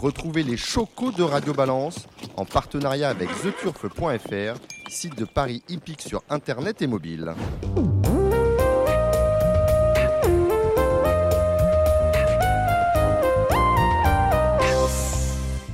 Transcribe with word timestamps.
Retrouvez 0.00 0.44
les 0.44 0.56
chocos 0.56 1.10
de 1.10 1.24
Radio 1.24 1.52
Balance 1.52 2.06
en 2.36 2.44
partenariat 2.44 3.08
avec 3.08 3.28
theturf.fr, 3.42 4.60
site 4.88 5.18
de 5.18 5.24
Paris 5.24 5.64
hippique 5.68 6.02
sur 6.02 6.22
internet 6.30 6.82
et 6.82 6.86
mobile. 6.86 7.34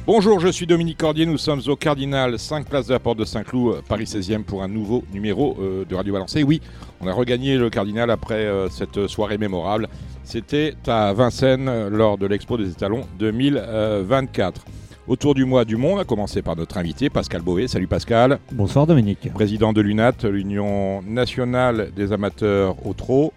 Bonjour, 0.06 0.41
je 0.41 0.48
suis 0.48 0.66
Dominique 0.66 0.98
Cordier, 0.98 1.27
nous 1.27 1.38
sommes 1.38 1.61
au 1.66 1.77
Cardinal 1.77 2.38
5 2.38 2.66
place 2.66 2.86
de 2.86 2.93
la 2.93 3.00
Porte 3.00 3.18
de 3.18 3.25
Saint-Cloud, 3.27 3.82
Paris 3.86 4.04
16e 4.04 4.45
pour 4.45 4.62
un 4.62 4.68
nouveau 4.68 5.04
numéro 5.12 5.56
euh, 5.61 5.84
de 5.84 5.95
Radio 5.95 6.14
Balance. 6.14 6.36
Et 6.36 6.43
oui, 6.43 6.62
on 7.00 7.06
a 7.06 7.12
regagné 7.12 7.56
le 7.56 7.68
Cardinal 7.68 8.11
après 8.11 8.45
euh, 8.46 8.70
cette 8.70 9.06
soirée 9.06 9.38
mémorable. 9.38 9.88
C'était 10.25 10.75
à 10.86 11.12
Vincennes 11.12 11.68
euh, 11.68 11.91
lors 11.91 12.18
de 12.18 12.27
l'Expo 12.27 12.56
des 12.56 12.70
étalons 12.70 13.04
2024. 13.18 14.64
Autour 15.06 15.34
du 15.34 15.45
mois 15.45 15.66
du 15.66 15.77
monde, 15.77 16.00
à 16.00 16.05
commencer 16.05 16.41
par 16.41 16.56
notre 16.56 16.78
invité 16.78 17.10
Pascal 17.10 17.42
Boé. 17.42 17.69
Salut 17.69 17.87
Pascal. 17.87 18.38
Bonsoir 18.52 18.87
Dominique. 18.87 19.30
Président 19.34 19.74
de 19.74 19.83
l'UNAT, 19.83 20.12
l'Union 20.24 21.02
nationale 21.02 21.91
des 21.95 22.10
amateurs 22.12 22.74
au 22.87 22.95
trot 22.95 23.34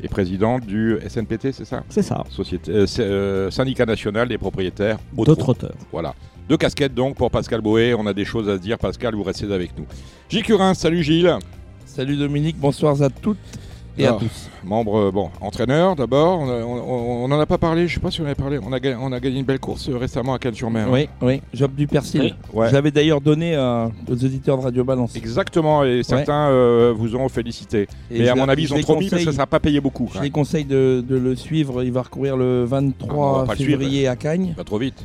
et 0.00 0.06
président 0.06 0.60
du 0.60 0.96
SNPT, 1.08 1.50
c'est 1.50 1.64
ça? 1.64 1.82
C'est 1.88 2.02
ça. 2.02 2.22
Société, 2.30 2.70
euh, 2.70 2.86
euh, 3.00 3.50
syndicat 3.50 3.84
national 3.84 4.28
des 4.28 4.38
propriétaires 4.38 4.98
au 5.16 5.24
D'autres 5.24 5.40
trot. 5.42 5.50
auteurs. 5.52 5.74
Voilà. 5.90 6.14
Deux 6.48 6.56
casquettes 6.56 6.94
donc 6.94 7.16
pour 7.16 7.32
Pascal 7.32 7.62
Boé. 7.62 7.94
On 7.94 8.06
a 8.06 8.14
des 8.14 8.24
choses 8.24 8.48
à 8.48 8.54
se 8.56 8.60
dire. 8.62 8.78
Pascal, 8.78 9.16
vous 9.16 9.24
restez 9.24 9.52
avec 9.52 9.76
nous. 9.76 9.86
Gilles 10.28 10.44
Curin, 10.44 10.72
salut 10.74 11.02
Gilles. 11.02 11.34
Salut 11.84 12.16
Dominique, 12.16 12.56
bonsoir 12.58 13.02
à 13.02 13.10
toutes 13.10 13.38
et 13.98 14.04
à 14.04 14.08
Alors, 14.08 14.20
tous. 14.20 14.48
Membre, 14.64 14.96
euh, 14.98 15.10
bon, 15.10 15.30
entraîneur 15.40 15.96
d'abord. 15.96 16.40
On, 16.40 16.48
a- 16.48 16.64
on- 16.64 17.24
on 17.24 17.32
en 17.32 17.40
a 17.40 17.46
pas 17.46 17.58
parlé, 17.58 17.88
je 17.88 17.94
sais 17.94 18.00
pas 18.00 18.10
si 18.10 18.20
on 18.20 18.24
en 18.24 18.26
avait 18.26 18.34
parlé. 18.34 18.58
On 18.64 18.72
a, 18.72 18.80
gagné, 18.80 18.96
on 19.00 19.12
a 19.12 19.20
gagné 19.20 19.38
une 19.40 19.44
belle 19.44 19.58
course 19.60 19.88
euh, 19.88 19.96
récemment 19.96 20.34
à 20.34 20.38
Cannes-sur-Mer. 20.38 20.88
Oui, 20.90 21.08
oui, 21.22 21.40
Job 21.52 21.72
du 21.74 21.86
Persil. 21.86 22.34
Ouais. 22.52 22.70
J'avais 22.70 22.90
d'ailleurs 22.90 23.20
donné 23.20 23.54
euh, 23.56 23.86
aux 24.08 24.12
auditeurs 24.24 24.58
de 24.58 24.62
Radio 24.62 24.84
Balance. 24.84 25.16
Exactement, 25.16 25.84
et 25.84 26.02
certains 26.02 26.48
euh, 26.50 26.94
vous 26.96 27.16
ont 27.16 27.28
félicité. 27.28 27.88
Et 28.10 28.20
Mais 28.20 28.28
à 28.28 28.34
mon 28.34 28.48
avis, 28.48 28.62
ils 28.64 28.68
je 28.68 28.74
ont 28.74 28.80
trop 28.80 28.98
mis 28.98 29.08
parce 29.08 29.24
que 29.24 29.32
ça 29.32 29.38
n'a 29.38 29.46
pas 29.46 29.60
payé 29.60 29.80
beaucoup. 29.80 30.08
Je 30.12 30.18
hein. 30.18 30.22
les 30.22 30.30
conseille 30.30 30.64
de, 30.64 31.04
de 31.06 31.16
le 31.16 31.34
suivre. 31.36 31.82
Il 31.82 31.92
va 31.92 32.02
recourir 32.02 32.36
le 32.36 32.62
Ah, 32.70 32.74
on 32.76 32.80
23 32.80 33.38
va 33.40 33.46
pas 33.46 33.54
le 33.54 33.64
février 33.64 34.06
à 34.08 34.16
Cagnes. 34.16 34.54
Pas 34.56 34.64
trop 34.64 34.78
vite. 34.78 35.04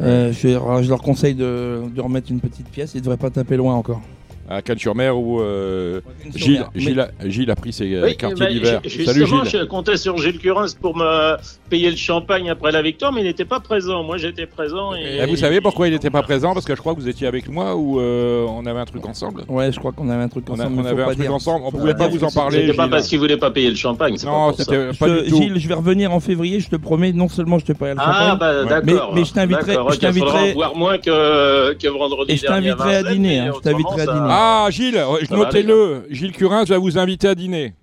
Euh, 0.00 0.32
je, 0.32 0.48
je 0.48 0.88
leur 0.88 1.02
conseille 1.02 1.34
de, 1.34 1.82
de 1.94 2.00
remettre 2.00 2.30
une 2.30 2.40
petite 2.40 2.68
pièce. 2.68 2.92
Ils 2.94 2.98
ne 2.98 3.02
devraient 3.02 3.16
pas 3.16 3.30
taper 3.30 3.56
loin 3.56 3.74
encore. 3.74 4.00
À 4.48 4.60
Cannes-sur-Mer 4.60 5.16
où 5.16 5.40
euh, 5.40 6.00
Gilles, 6.34 6.66
a, 7.00 7.08
Gilles 7.24 7.50
a 7.50 7.56
pris 7.56 7.72
ses 7.72 7.94
euh, 7.94 8.04
Oui, 8.04 8.14
quartiers 8.16 8.44
bah, 8.46 8.52
d'hiver. 8.52 8.80
Salut 8.84 9.26
Gilles. 9.26 9.38
je 9.50 9.64
comptais 9.64 9.96
sur 9.96 10.18
Gilles 10.18 10.38
Curins 10.38 10.68
pour 10.82 10.94
me 10.96 11.36
payer 11.70 11.90
le 11.90 11.96
champagne 11.96 12.50
après 12.50 12.70
la 12.70 12.82
victoire, 12.82 13.10
mais 13.10 13.22
il 13.22 13.24
n'était 13.24 13.46
pas 13.46 13.60
présent. 13.60 14.02
Moi, 14.02 14.18
j'étais 14.18 14.44
présent. 14.46 14.94
Et, 14.94 15.16
Et 15.22 15.26
vous 15.26 15.36
savez 15.36 15.62
pourquoi 15.62 15.88
il 15.88 15.92
n'était 15.94 16.10
pas 16.10 16.20
présent? 16.22 16.52
Parce 16.52 16.66
que 16.66 16.74
je 16.74 16.80
crois 16.80 16.94
que 16.94 17.00
vous 17.00 17.08
étiez 17.08 17.26
avec 17.26 17.48
moi 17.48 17.74
ou 17.74 17.98
euh, 18.00 18.44
on 18.46 18.66
avait 18.66 18.80
un 18.80 18.84
truc 18.84 19.06
ensemble? 19.06 19.44
Ouais, 19.48 19.72
je 19.72 19.78
crois 19.78 19.92
qu'on 19.92 20.10
avait 20.10 20.22
un 20.24 20.28
truc 20.28 20.44
On, 20.50 20.52
a- 20.60 20.64
ensemble. 20.64 20.78
on 20.78 20.82
faut 20.82 20.88
avait 20.88 21.02
un 21.02 21.06
truc 21.06 21.18
dire. 21.20 21.34
ensemble. 21.34 21.64
On 21.66 21.70
pouvait 21.70 21.94
pas 21.94 22.08
vous 22.08 22.22
en 22.24 22.30
parler. 22.30 22.60
C'était 22.66 22.74
pas 22.74 22.82
Gilles. 22.82 22.90
parce 22.90 23.08
qu'il 23.08 23.18
voulait 23.20 23.36
pas 23.38 23.50
payer 23.50 23.70
le 23.70 23.76
champagne. 23.76 24.16
Non, 24.26 24.52
c'était 24.52 24.92
Je 24.92 24.98
pas 24.98 25.06
te- 25.06 25.24
du 25.24 25.30
tout. 25.30 25.36
Gilles, 25.40 25.58
je 25.58 25.68
vais 25.68 25.74
revenir 25.74 26.12
en 26.12 26.20
février, 26.20 26.60
je 26.60 26.68
te 26.68 26.76
promets. 26.76 27.12
Non 27.12 27.28
seulement 27.30 27.58
je 27.58 27.64
te 27.64 27.72
paierai 27.72 27.94
le 27.94 28.00
Ah, 28.00 28.30
champagne, 28.32 28.38
bah 28.38 28.62
Ouais. 28.62 28.68
d'accord. 28.82 29.12
Mais- 29.14 29.20
mais 29.20 29.24
je 29.26 29.32
t'inviterai- 29.32 29.76
je 29.90 29.98
t'inviterai- 29.98 30.54
moins 30.76 30.98
que, 30.98 31.72
que 31.74 31.88
vendredi 31.88 32.32
Et 32.32 32.36
je 32.36 32.44
t'inviterai 32.44 32.96
à 32.96 33.02
dîner, 33.04 33.38
hein, 33.38 33.52
je 33.56 33.60
t'inviterai 33.60 34.02
à 34.02 34.06
dîner. 34.06 34.33
Ça- 34.34 34.64
Ah, 34.64 34.70
Gilles, 34.70 35.04
notez-le. 35.30 36.06
Gilles 36.10 36.32
Curins 36.32 36.64
va 36.64 36.78
vous 36.78 36.98
inviter 36.98 37.28
à 37.28 37.34
dîner. 37.34 37.74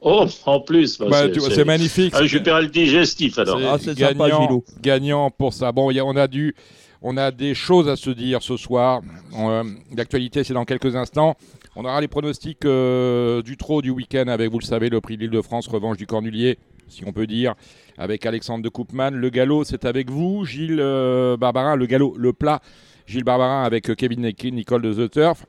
Oh, 0.00 0.26
en 0.46 0.60
plus. 0.60 0.98
bah, 0.98 1.06
Bah, 1.10 1.22
c'est- 1.50 1.64
magnifique. 1.64 2.12
Ah, 2.16 2.26
je 2.26 2.38
perds 2.38 2.62
le 2.62 2.66
digestif 2.68 3.38
alors. 3.38 3.58
C'est 3.60 3.66
Ah, 3.66 3.78
sympa, 3.78 4.14
gagnant, 4.14 4.62
gagnant 4.80 5.30
pour 5.30 5.52
ça. 5.52 5.70
Bon, 5.70 5.90
il 5.92 5.96
y 5.96 6.00
a- 6.00 6.04
on 6.04 6.16
a 6.16 6.26
dû, 6.26 6.54
on 7.02 7.16
a 7.16 7.30
des 7.30 7.54
choses 7.54 7.88
à 7.88 7.94
se 7.94 8.10
dire 8.10 8.42
ce 8.42 8.56
soir. 8.56 9.00
Euh, 9.38 9.62
L'actualité, 9.96 10.42
c'est 10.42 10.54
dans 10.54 10.64
quelques 10.64 10.96
instants. 10.96 11.36
On 11.76 11.84
aura 11.84 12.00
les 12.00 12.08
pronostics 12.08 12.64
euh, 12.64 13.42
du 13.42 13.56
trot 13.56 13.80
du 13.80 13.90
week-end 13.90 14.26
avec, 14.26 14.50
vous 14.50 14.58
le 14.58 14.64
savez, 14.64 14.90
le 14.90 15.00
prix 15.00 15.16
de 15.16 15.22
l'Île-de-France, 15.22 15.68
revanche 15.68 15.96
du 15.98 16.06
Cornulier, 16.06 16.58
si 16.88 17.04
on 17.06 17.12
peut 17.12 17.26
dire, 17.28 17.54
avec 17.96 18.26
Alexandre 18.26 18.64
de 18.64 18.68
Koopman. 18.68 19.10
Le 19.12 19.30
galop, 19.30 19.62
c'est 19.64 19.84
avec 19.84 20.10
vous, 20.10 20.44
Gilles 20.44 20.80
euh, 20.80 21.36
Barbarin. 21.36 21.76
Le 21.76 21.86
galop, 21.86 22.14
le 22.18 22.32
plat, 22.32 22.60
Gilles 23.06 23.24
Barbarin 23.24 23.62
avec 23.62 23.94
Kevin 23.94 24.20
Nicole 24.20 24.82
de 24.82 25.06
The 25.06 25.10
Turf. 25.12 25.46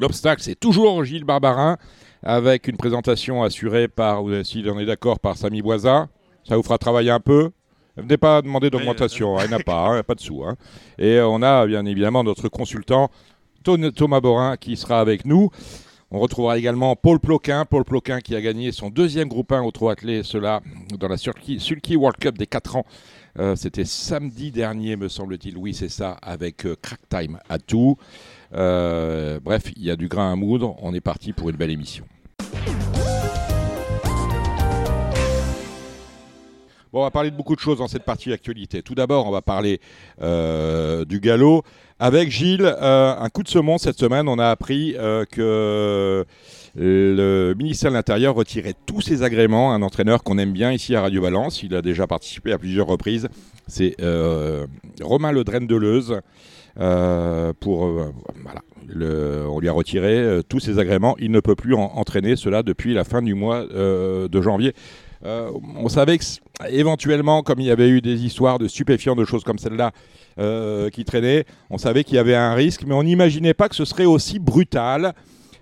L'obstacle, 0.00 0.42
c'est 0.42 0.58
toujours 0.58 1.04
Gilles 1.04 1.24
Barbarin, 1.24 1.76
avec 2.22 2.68
une 2.68 2.76
présentation 2.76 3.42
assurée 3.42 3.88
par, 3.88 4.24
ou 4.24 4.42
si 4.44 4.64
on 4.68 4.78
est 4.78 4.86
d'accord, 4.86 5.20
par 5.20 5.36
Samy 5.36 5.62
Boisa. 5.62 6.08
Ça 6.48 6.56
vous 6.56 6.62
fera 6.62 6.78
travailler 6.78 7.10
un 7.10 7.20
peu. 7.20 7.50
Ne 7.96 8.02
venez 8.02 8.16
pas 8.18 8.42
demander 8.42 8.68
d'augmentation, 8.70 9.38
hein, 9.38 9.42
il 9.44 9.48
n'y 9.48 9.54
en 9.54 9.58
a 9.58 9.62
pas, 9.62 9.88
hein, 9.88 10.02
pas 10.02 10.14
de 10.14 10.20
sous. 10.20 10.44
hein. 10.44 10.56
Et 10.98 11.16
euh, 11.16 11.26
on 11.28 11.42
a 11.42 11.66
bien 11.66 11.84
évidemment 11.86 12.22
notre 12.24 12.48
consultant 12.48 13.10
Thomas 13.64 14.20
Borin 14.20 14.56
qui 14.56 14.76
sera 14.76 15.00
avec 15.00 15.24
nous. 15.24 15.50
On 16.10 16.20
retrouvera 16.20 16.56
également 16.56 16.94
Paul 16.94 17.18
Ploquin, 17.18 17.64
Paul 17.64 17.84
qui 18.22 18.36
a 18.36 18.40
gagné 18.40 18.70
son 18.70 18.90
deuxième 18.90 19.28
groupe 19.28 19.50
1 19.50 19.62
au 19.62 19.72
trot 19.72 19.88
attelé, 19.88 20.22
cela 20.22 20.60
dans 20.96 21.08
la 21.08 21.16
Sulky, 21.16 21.58
Sulky 21.58 21.96
World 21.96 22.18
Cup 22.20 22.38
des 22.38 22.46
4 22.46 22.76
ans. 22.76 22.86
Euh, 23.40 23.56
C'était 23.56 23.84
samedi 23.84 24.52
dernier, 24.52 24.96
me 24.96 25.08
semble-t-il. 25.08 25.56
Oui, 25.58 25.74
c'est 25.74 25.88
ça, 25.88 26.12
avec 26.22 26.64
euh, 26.64 26.76
Crack 26.80 27.00
Time 27.08 27.38
à 27.48 27.58
tout. 27.58 27.96
Euh, 28.54 29.40
bref, 29.42 29.64
il 29.76 29.84
y 29.84 29.90
a 29.90 29.96
du 29.96 30.08
grain 30.08 30.32
à 30.32 30.36
moudre. 30.36 30.76
On 30.80 30.94
est 30.94 31.00
parti 31.00 31.32
pour 31.32 31.50
une 31.50 31.56
belle 31.56 31.70
émission. 31.70 32.04
On 36.92 37.02
va 37.02 37.10
parler 37.10 37.30
de 37.30 37.36
beaucoup 37.36 37.54
de 37.54 37.60
choses 37.60 37.78
dans 37.78 37.88
cette 37.88 38.04
partie 38.04 38.32
actualité. 38.32 38.80
Tout 38.82 38.94
d'abord, 38.94 39.26
on 39.26 39.30
va 39.30 39.42
parler 39.42 39.80
euh, 40.22 41.04
du 41.04 41.20
galop. 41.20 41.62
Avec 41.98 42.30
Gilles, 42.30 42.64
euh, 42.64 43.14
un 43.18 43.28
coup 43.28 43.42
de 43.42 43.48
semonce 43.48 43.82
cette 43.82 43.98
semaine, 43.98 44.28
on 44.28 44.38
a 44.38 44.48
appris 44.48 44.94
que 45.30 46.24
le 46.74 47.54
ministère 47.54 47.90
de 47.90 47.96
l'Intérieur 47.96 48.34
retirait 48.34 48.74
tous 48.86 49.02
ses 49.02 49.22
agréments. 49.22 49.72
Un 49.74 49.82
entraîneur 49.82 50.22
qu'on 50.22 50.38
aime 50.38 50.52
bien 50.52 50.72
ici 50.72 50.94
à 50.94 51.02
Radio 51.02 51.20
Balance, 51.20 51.62
il 51.62 51.74
a 51.74 51.82
déjà 51.82 52.06
participé 52.06 52.52
à 52.52 52.58
plusieurs 52.58 52.86
reprises. 52.86 53.28
C'est 53.66 53.96
Romain 55.02 55.32
Le 55.32 55.44
Draine 55.44 55.66
Deleuze. 55.66 56.12
Euh, 56.12 56.20
pour 56.76 57.84
euh, 57.86 58.12
voilà, 58.42 58.62
on 59.48 59.58
lui 59.60 59.68
a 59.68 59.72
retiré 59.72 60.18
euh, 60.18 60.42
tous 60.42 60.60
ses 60.60 60.78
agréments. 60.78 61.16
Il 61.18 61.30
ne 61.30 61.40
peut 61.40 61.56
plus 61.56 61.74
en- 61.74 61.92
entraîner 61.94 62.36
cela 62.36 62.62
depuis 62.62 62.94
la 62.94 63.04
fin 63.04 63.22
du 63.22 63.34
mois 63.34 63.66
euh, 63.72 64.28
de 64.28 64.40
janvier. 64.42 64.74
Euh, 65.24 65.50
on 65.76 65.88
savait 65.88 66.18
que 66.18 66.24
éventuellement, 66.68 67.42
comme 67.42 67.58
il 67.60 67.66
y 67.66 67.70
avait 67.70 67.88
eu 67.88 68.00
des 68.00 68.24
histoires 68.24 68.58
de 68.58 68.68
stupéfiants, 68.68 69.16
de 69.16 69.24
choses 69.24 69.44
comme 69.44 69.58
celle-là 69.58 69.92
euh, 70.38 70.90
qui 70.90 71.04
traînaient, 71.04 71.46
on 71.70 71.78
savait 71.78 72.04
qu'il 72.04 72.16
y 72.16 72.18
avait 72.18 72.36
un 72.36 72.54
risque, 72.54 72.84
mais 72.86 72.94
on 72.94 73.02
n'imaginait 73.02 73.54
pas 73.54 73.68
que 73.68 73.74
ce 73.74 73.84
serait 73.84 74.04
aussi 74.04 74.38
brutal. 74.38 75.14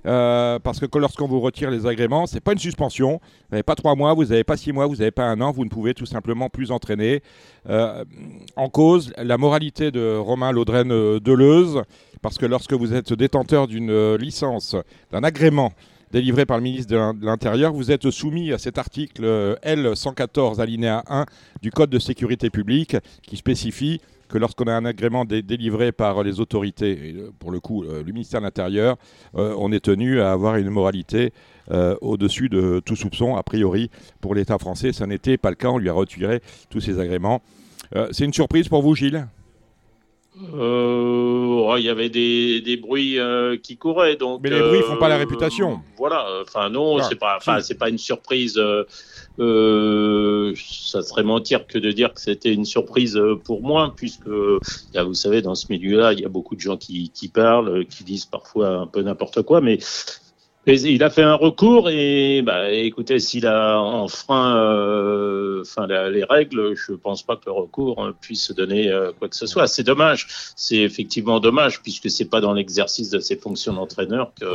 Euh, 0.06 0.58
parce 0.58 0.80
que 0.80 0.98
lorsqu'on 0.98 1.26
vous 1.26 1.40
retire 1.40 1.70
les 1.70 1.86
agréments, 1.86 2.26
c'est 2.26 2.40
pas 2.40 2.52
une 2.52 2.58
suspension. 2.58 3.20
Vous 3.22 3.52
n'avez 3.52 3.62
pas 3.62 3.74
trois 3.74 3.94
mois, 3.94 4.14
vous 4.14 4.24
n'avez 4.26 4.44
pas 4.44 4.56
six 4.56 4.72
mois, 4.72 4.86
vous 4.86 4.96
n'avez 4.96 5.10
pas 5.10 5.24
un 5.24 5.40
an, 5.40 5.50
vous 5.52 5.64
ne 5.64 5.70
pouvez 5.70 5.94
tout 5.94 6.06
simplement 6.06 6.48
plus 6.48 6.70
entraîner. 6.70 7.22
Euh, 7.68 8.04
en 8.56 8.68
cause, 8.68 9.12
la 9.16 9.38
moralité 9.38 9.90
de 9.90 10.16
Romain 10.16 10.52
Laudren 10.52 10.90
euh, 10.92 11.20
Deleuze, 11.20 11.82
parce 12.22 12.38
que 12.38 12.46
lorsque 12.46 12.72
vous 12.72 12.94
êtes 12.94 13.12
détenteur 13.12 13.66
d'une 13.66 14.14
licence, 14.16 14.76
d'un 15.12 15.22
agrément 15.24 15.72
délivré 16.10 16.46
par 16.46 16.58
le 16.58 16.62
ministre 16.62 16.92
de 16.92 16.96
l'In- 16.96 17.12
de 17.14 17.26
l'Intérieur, 17.26 17.72
vous 17.72 17.90
êtes 17.90 18.08
soumis 18.10 18.52
à 18.52 18.58
cet 18.58 18.78
article 18.78 19.24
euh, 19.24 19.56
L114 19.64 20.60
alinéa 20.60 21.02
1 21.08 21.26
du 21.60 21.70
Code 21.72 21.90
de 21.90 21.98
sécurité 21.98 22.50
publique 22.50 22.96
qui 23.22 23.36
spécifie 23.36 24.00
que 24.34 24.38
lorsqu'on 24.38 24.64
a 24.64 24.72
un 24.72 24.84
agrément 24.84 25.24
dé- 25.24 25.42
délivré 25.42 25.92
par 25.92 26.24
les 26.24 26.40
autorités, 26.40 27.14
euh, 27.14 27.30
pour 27.38 27.52
le 27.52 27.60
coup 27.60 27.84
euh, 27.84 28.02
le 28.02 28.12
ministère 28.12 28.40
de 28.40 28.46
l'Intérieur, 28.46 28.96
euh, 29.36 29.54
on 29.56 29.70
est 29.70 29.78
tenu 29.78 30.20
à 30.20 30.32
avoir 30.32 30.56
une 30.56 30.70
moralité 30.70 31.32
au-dessus 32.02 32.50
de 32.50 32.82
tout 32.84 32.96
soupçon. 32.96 33.36
A 33.36 33.42
priori, 33.42 33.90
pour 34.20 34.34
l'État 34.34 34.58
français, 34.58 34.92
ça 34.92 35.06
n'était 35.06 35.38
pas 35.38 35.48
le 35.48 35.56
cas. 35.56 35.68
On 35.70 35.78
lui 35.78 35.88
a 35.88 35.94
retiré 35.94 36.42
tous 36.68 36.80
ses 36.80 36.98
agréments. 36.98 37.40
C'est 38.10 38.26
une 38.26 38.34
surprise 38.34 38.68
pour 38.68 38.82
vous, 38.82 38.94
Gilles? 38.94 39.26
Oh, 40.56 41.74
il 41.76 41.84
y 41.84 41.88
avait 41.88 42.08
des, 42.08 42.60
des 42.60 42.76
bruits 42.76 43.18
euh, 43.18 43.56
qui 43.56 43.76
couraient, 43.76 44.16
donc. 44.16 44.40
Mais 44.42 44.50
les 44.50 44.60
bruits 44.60 44.82
font 44.82 44.96
pas 44.96 45.08
la 45.08 45.16
réputation. 45.16 45.80
Voilà. 45.96 46.26
Enfin 46.42 46.68
non, 46.70 46.98
Ah, 46.98 47.02
c'est 47.08 47.14
pas. 47.18 47.36
Enfin 47.36 47.60
si. 47.60 47.68
c'est 47.68 47.78
pas 47.78 47.88
une 47.88 47.98
surprise. 47.98 48.58
euh, 48.58 48.84
euh, 49.40 50.54
ça 50.56 51.02
serait 51.02 51.24
mentir 51.24 51.66
que 51.66 51.78
de 51.78 51.90
dire 51.90 52.14
que 52.14 52.20
c'était 52.20 52.52
une 52.52 52.64
surprise 52.64 53.16
euh, 53.16 53.34
pour 53.34 53.62
moi, 53.62 53.92
puisque 53.96 54.28
a, 54.94 55.02
vous 55.02 55.14
savez, 55.14 55.42
dans 55.42 55.54
ce 55.56 55.66
milieu-là, 55.70 56.12
il 56.12 56.20
y 56.20 56.24
a 56.24 56.28
beaucoup 56.28 56.54
de 56.54 56.60
gens 56.60 56.76
qui, 56.76 57.10
qui 57.12 57.28
parlent, 57.28 57.68
euh, 57.68 57.84
qui 57.84 58.04
disent 58.04 58.26
parfois 58.26 58.68
un 58.68 58.86
peu 58.86 59.02
n'importe 59.02 59.42
quoi, 59.42 59.60
mais 59.60 59.78
il 60.66 61.02
a 61.02 61.10
fait 61.10 61.22
un 61.22 61.34
recours 61.34 61.90
et 61.90 62.42
bah, 62.42 62.70
écoutez, 62.72 63.18
s'il 63.18 63.46
a 63.46 63.78
enfreint 63.78 64.56
euh, 64.56 65.60
enfin, 65.62 65.86
la- 65.86 66.08
les 66.10 66.24
règles, 66.24 66.74
je 66.74 66.92
pense 66.92 67.22
pas 67.22 67.36
que 67.36 67.42
le 67.46 67.52
recours 67.52 68.02
euh, 68.04 68.12
puisse 68.18 68.50
donner 68.52 68.88
euh, 68.90 69.12
quoi 69.18 69.28
que 69.28 69.36
ce 69.36 69.46
soit. 69.46 69.66
C'est 69.66 69.82
dommage, 69.82 70.26
c'est 70.56 70.76
effectivement 70.78 71.40
dommage 71.40 71.82
puisque 71.82 72.10
c'est 72.10 72.24
pas 72.30 72.40
dans 72.40 72.52
l'exercice 72.54 73.10
de 73.10 73.18
ses 73.20 73.36
fonctions 73.36 73.74
d'entraîneur 73.74 74.32
que 74.40 74.46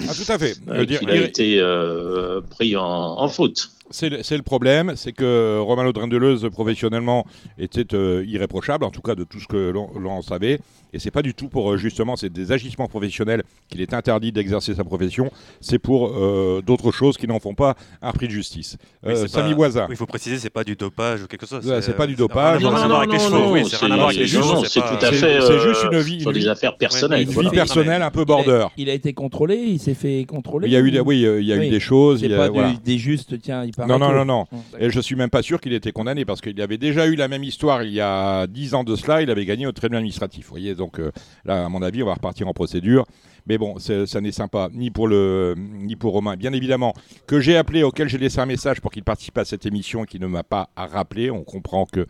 Ah, 0.00 0.12
tout 0.14 0.32
à 0.32 0.38
fait. 0.38 0.56
euh, 0.68 0.84
qu'il 0.84 1.10
a 1.10 1.14
été 1.16 1.58
euh, 1.60 2.40
pris 2.40 2.76
en, 2.76 2.84
en 2.84 3.28
faute. 3.28 3.70
C'est 3.90 4.08
le, 4.10 4.42
problème, 4.42 4.94
c'est 4.96 5.12
que 5.12 5.58
Romano 5.60 5.92
Drendeleuze, 5.92 6.48
professionnellement, 6.50 7.26
était 7.58 7.94
euh, 7.94 8.24
irréprochable, 8.26 8.84
en 8.84 8.90
tout 8.90 9.02
cas 9.02 9.14
de 9.14 9.24
tout 9.24 9.38
ce 9.40 9.46
que 9.46 9.70
l'on 9.70 10.22
savait. 10.22 10.60
Et 10.94 10.98
c'est 10.98 11.10
pas 11.10 11.22
du 11.22 11.32
tout 11.32 11.48
pour, 11.48 11.72
euh, 11.72 11.76
justement, 11.78 12.16
c'est 12.16 12.30
des 12.30 12.52
agissements 12.52 12.86
professionnels 12.86 13.42
qu'il 13.70 13.80
est 13.80 13.94
interdit 13.94 14.30
d'exercer 14.30 14.74
sa 14.74 14.84
profession. 14.84 15.30
C'est 15.60 15.78
pour 15.78 16.08
euh, 16.08 16.60
d'autres 16.64 16.92
choses 16.92 17.16
qui 17.16 17.26
n'en 17.26 17.40
font 17.40 17.54
pas 17.54 17.76
un 18.02 18.12
prix 18.12 18.26
de 18.26 18.32
justice. 18.32 18.76
Euh, 19.06 19.26
Samy 19.26 19.54
oui, 19.54 19.68
Il 19.88 19.96
faut 19.96 20.06
préciser, 20.06 20.38
c'est 20.38 20.50
pas 20.50 20.64
du 20.64 20.76
dopage 20.76 21.22
ou 21.22 21.26
quelque 21.26 21.46
chose. 21.46 21.66
Ouais, 21.66 21.80
c'est 21.80 21.96
pas 21.96 22.06
du 22.06 22.14
dopage. 22.14 22.62
Non, 22.62 22.70
non, 22.72 22.88
non, 22.88 23.06
non, 23.30 23.52
Oui, 23.52 23.64
c'est 23.66 23.76
rien 23.76 23.90
à 23.92 23.96
voir 23.96 24.08
avec 24.08 24.18
les 24.18 24.26
c'est- 24.26 24.36
chevaux. 24.36 24.54
non, 24.54 24.62
c'est 24.64 24.68
c'est 24.68 24.80
pas- 24.80 24.96
tout 24.96 25.06
à 25.06 25.12
fait. 25.12 25.16
c'est 25.40 25.50
euh, 25.50 25.68
juste 25.72 25.84
une 25.90 25.98
vie- 26.00 26.20
sur 26.20 26.30
une- 26.30 26.38
des 26.38 26.48
affaires 26.48 26.76
personnelles. 26.76 27.22
Une 27.22 27.30
voilà. 27.30 27.48
vie 27.50 27.56
personnelle 27.56 28.02
un 28.02 28.10
peu 28.10 28.24
border. 28.26 28.66
Il 28.76 28.90
a 28.90 28.94
été 28.94 29.14
contrôlé, 29.14 29.56
il 29.56 29.78
s'est 29.78 29.94
fait 29.94 30.26
contrôler. 30.28 30.68
Il 30.68 30.72
y 30.72 30.76
a 30.76 30.80
eu, 30.80 31.00
oui, 31.00 31.22
il 31.40 31.44
y 31.46 31.52
a 31.52 31.64
eu 31.64 31.70
des 31.70 31.80
choses. 31.80 32.20
C'est 32.20 32.26
il 32.26 32.32
y 32.32 32.34
a- 32.34 32.50
pas 32.50 32.72
des 32.84 32.98
justes, 32.98 33.40
tiens, 33.40 33.64
il 33.64 33.72
Non, 33.86 33.98
non, 33.98 34.12
non, 34.24 34.24
non. 34.24 34.44
Et 34.78 34.90
je 34.90 35.00
suis 35.00 35.14
même 35.16 35.30
pas 35.30 35.42
sûr 35.42 35.60
qu'il 35.60 35.72
ait 35.72 35.76
été 35.76 35.92
condamné 35.92 36.24
parce 36.24 36.40
qu'il 36.40 36.60
avait 36.60 36.78
déjà 36.78 37.06
eu 37.06 37.14
la 37.14 37.28
même 37.28 37.44
histoire 37.44 37.82
il 37.82 37.92
y 37.92 38.00
a 38.00 38.46
10 38.46 38.74
ans 38.74 38.84
de 38.84 38.96
cela. 38.96 39.22
Il 39.22 39.30
avait 39.30 39.44
gagné 39.44 39.66
au 39.66 39.72
tribunal 39.72 39.98
administratif. 39.98 40.46
Vous 40.46 40.50
voyez, 40.50 40.74
donc 40.74 40.98
euh, 41.00 41.10
là, 41.44 41.64
à 41.64 41.68
mon 41.68 41.82
avis, 41.82 42.02
on 42.02 42.06
va 42.06 42.14
repartir 42.14 42.46
en 42.48 42.52
procédure. 42.52 43.04
Mais 43.46 43.58
bon, 43.58 43.76
ça 43.80 44.20
n'est 44.20 44.30
sympa 44.30 44.68
ni 44.72 44.90
pour 44.92 45.08
le 45.08 45.56
ni 45.58 45.96
pour 45.96 46.12
Romain. 46.12 46.36
Bien 46.36 46.52
évidemment, 46.52 46.94
que 47.26 47.40
j'ai 47.40 47.56
appelé, 47.56 47.82
auquel 47.82 48.08
j'ai 48.08 48.18
laissé 48.18 48.38
un 48.38 48.46
message 48.46 48.80
pour 48.80 48.92
qu'il 48.92 49.02
participe 49.02 49.36
à 49.36 49.44
cette 49.44 49.66
émission 49.66 50.04
et 50.04 50.06
qui 50.06 50.20
ne 50.20 50.28
m'a 50.28 50.44
pas 50.44 50.68
rappelé. 50.76 51.28
On 51.30 51.42
comprend 51.42 51.84
que 51.84 52.06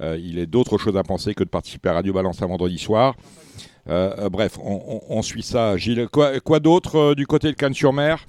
euh, 0.00 0.18
il 0.20 0.38
est 0.38 0.46
d'autres 0.46 0.78
choses 0.78 0.96
à 0.96 1.04
penser 1.04 1.34
que 1.34 1.44
de 1.44 1.48
participer 1.48 1.90
à 1.90 1.92
Radio 1.92 2.12
Balance 2.12 2.42
un 2.42 2.46
vendredi 2.48 2.78
soir. 2.78 3.14
Euh, 3.88 4.12
euh, 4.18 4.28
bref, 4.28 4.58
on, 4.62 4.74
on- 4.88 5.00
on 5.18 5.22
suit 5.22 5.42
ça. 5.42 5.76
Gilles, 5.76 6.08
quoi, 6.10 6.40
quoi 6.40 6.58
d'autre 6.58 7.14
du 7.14 7.26
côté 7.28 7.48
de 7.48 7.56
Cannes-sur-Mer? 7.56 8.26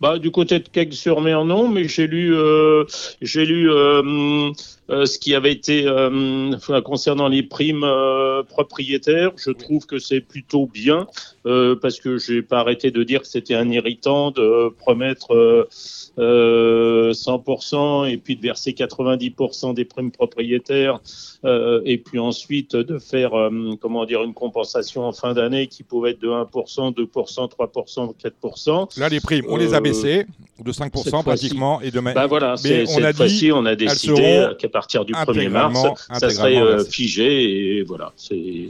Bah, 0.00 0.18
du 0.18 0.30
côté 0.30 0.58
de 0.58 0.68
Keg-sur-Mer, 0.68 1.44
non, 1.44 1.68
mais 1.68 1.88
j'ai 1.88 2.06
lu, 2.06 2.34
euh, 2.34 2.84
j'ai 3.20 3.44
lu 3.44 3.70
euh, 4.90 5.06
ce 5.06 5.18
qui 5.18 5.34
avait 5.34 5.52
été 5.52 5.86
euh, 5.86 6.56
concernant 6.84 7.28
les 7.28 7.42
primes 7.42 7.84
euh, 7.84 8.42
propriétaires. 8.42 9.32
Je 9.36 9.50
trouve 9.50 9.86
que 9.86 9.98
c'est 9.98 10.20
plutôt 10.20 10.66
bien 10.66 11.06
parce 11.82 12.00
que 12.00 12.16
j'ai 12.16 12.40
pas 12.40 12.60
arrêté 12.60 12.90
de 12.90 13.02
dire 13.02 13.20
que 13.20 13.26
c'était 13.26 13.54
un 13.54 13.70
irritant 13.70 14.30
de 14.30 14.70
promettre 14.70 15.34
euh, 15.34 15.68
euh, 16.18 17.12
100% 17.12 18.10
et 18.10 18.16
puis 18.16 18.36
de 18.36 18.40
verser 18.40 18.72
90% 18.72 19.74
des 19.74 19.84
primes 19.84 20.10
propriétaires 20.10 21.00
et 21.84 21.98
puis 21.98 22.18
ensuite 22.18 22.74
de 22.76 22.98
faire 22.98 23.32
comment 23.80 24.06
dire 24.06 24.22
une 24.22 24.32
compensation 24.32 25.04
en 25.04 25.12
fin 25.12 25.34
d'année 25.34 25.66
qui 25.66 25.82
pouvait 25.82 26.12
être 26.12 26.20
de 26.20 26.28
1%, 26.28 26.94
2%, 26.94 27.50
3%, 27.50 28.14
4%. 28.42 28.98
Là, 28.98 29.08
les 29.10 29.20
primes, 29.20 29.44
on 29.48 29.56
les 29.56 29.74
a 29.74 29.80
baissées 29.80 30.26
de 30.64 30.72
cette 30.72 30.86
5% 30.86 30.92
fois-ci. 30.92 31.24
pratiquement. 31.24 31.80
Et 31.82 31.90
demain, 31.90 32.14
Bah 32.14 32.26
voilà, 32.26 32.54
Mais 32.64 32.82
on 32.82 32.82
a 32.82 32.86
cette 32.86 33.10
dit, 33.10 33.16
fois-ci, 33.16 33.52
on 33.52 33.66
a 33.66 33.74
décidé 33.74 34.16
seront 34.16 34.54
partir 34.74 35.04
du 35.06 35.12
1er 35.14 35.30
intégralement- 35.30 35.82
mars, 35.84 36.06
ça 36.20 36.28
serait 36.30 36.56
euh, 36.60 36.84
figé 36.84 37.78
et 37.78 37.82
voilà. 37.82 38.12
C'est, 38.16 38.68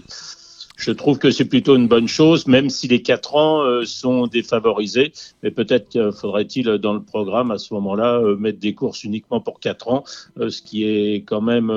je 0.77 0.91
trouve 0.93 1.19
que 1.19 1.31
c'est 1.31 1.45
plutôt 1.47 1.77
une 1.77 1.89
bonne 1.89 2.09
chose, 2.09 2.47
même 2.47 2.69
si 2.69 2.89
les 2.89 3.01
quatre 3.03 3.35
ans 3.37 3.63
euh, 3.63 3.85
sont 3.85 4.27
défavorisés. 4.27 5.13
Mais 5.43 5.51
peut-être 5.51 5.97
euh, 5.97 6.13
faudrait-il 6.13 6.67
dans 6.79 6.93
le 6.93 7.03
programme 7.03 7.51
à 7.51 7.59
ce 7.59 7.73
moment-là 7.75 8.19
euh, 8.19 8.37
mettre 8.37 8.59
des 8.59 8.75
courses 8.75 9.03
uniquement 9.05 9.41
pour 9.41 9.61
quatre 9.61 9.89
ans, 9.89 10.05
ce 10.37 10.61
qui 10.63 10.85
est 10.85 11.23
quand 11.25 11.41
même 11.41 11.71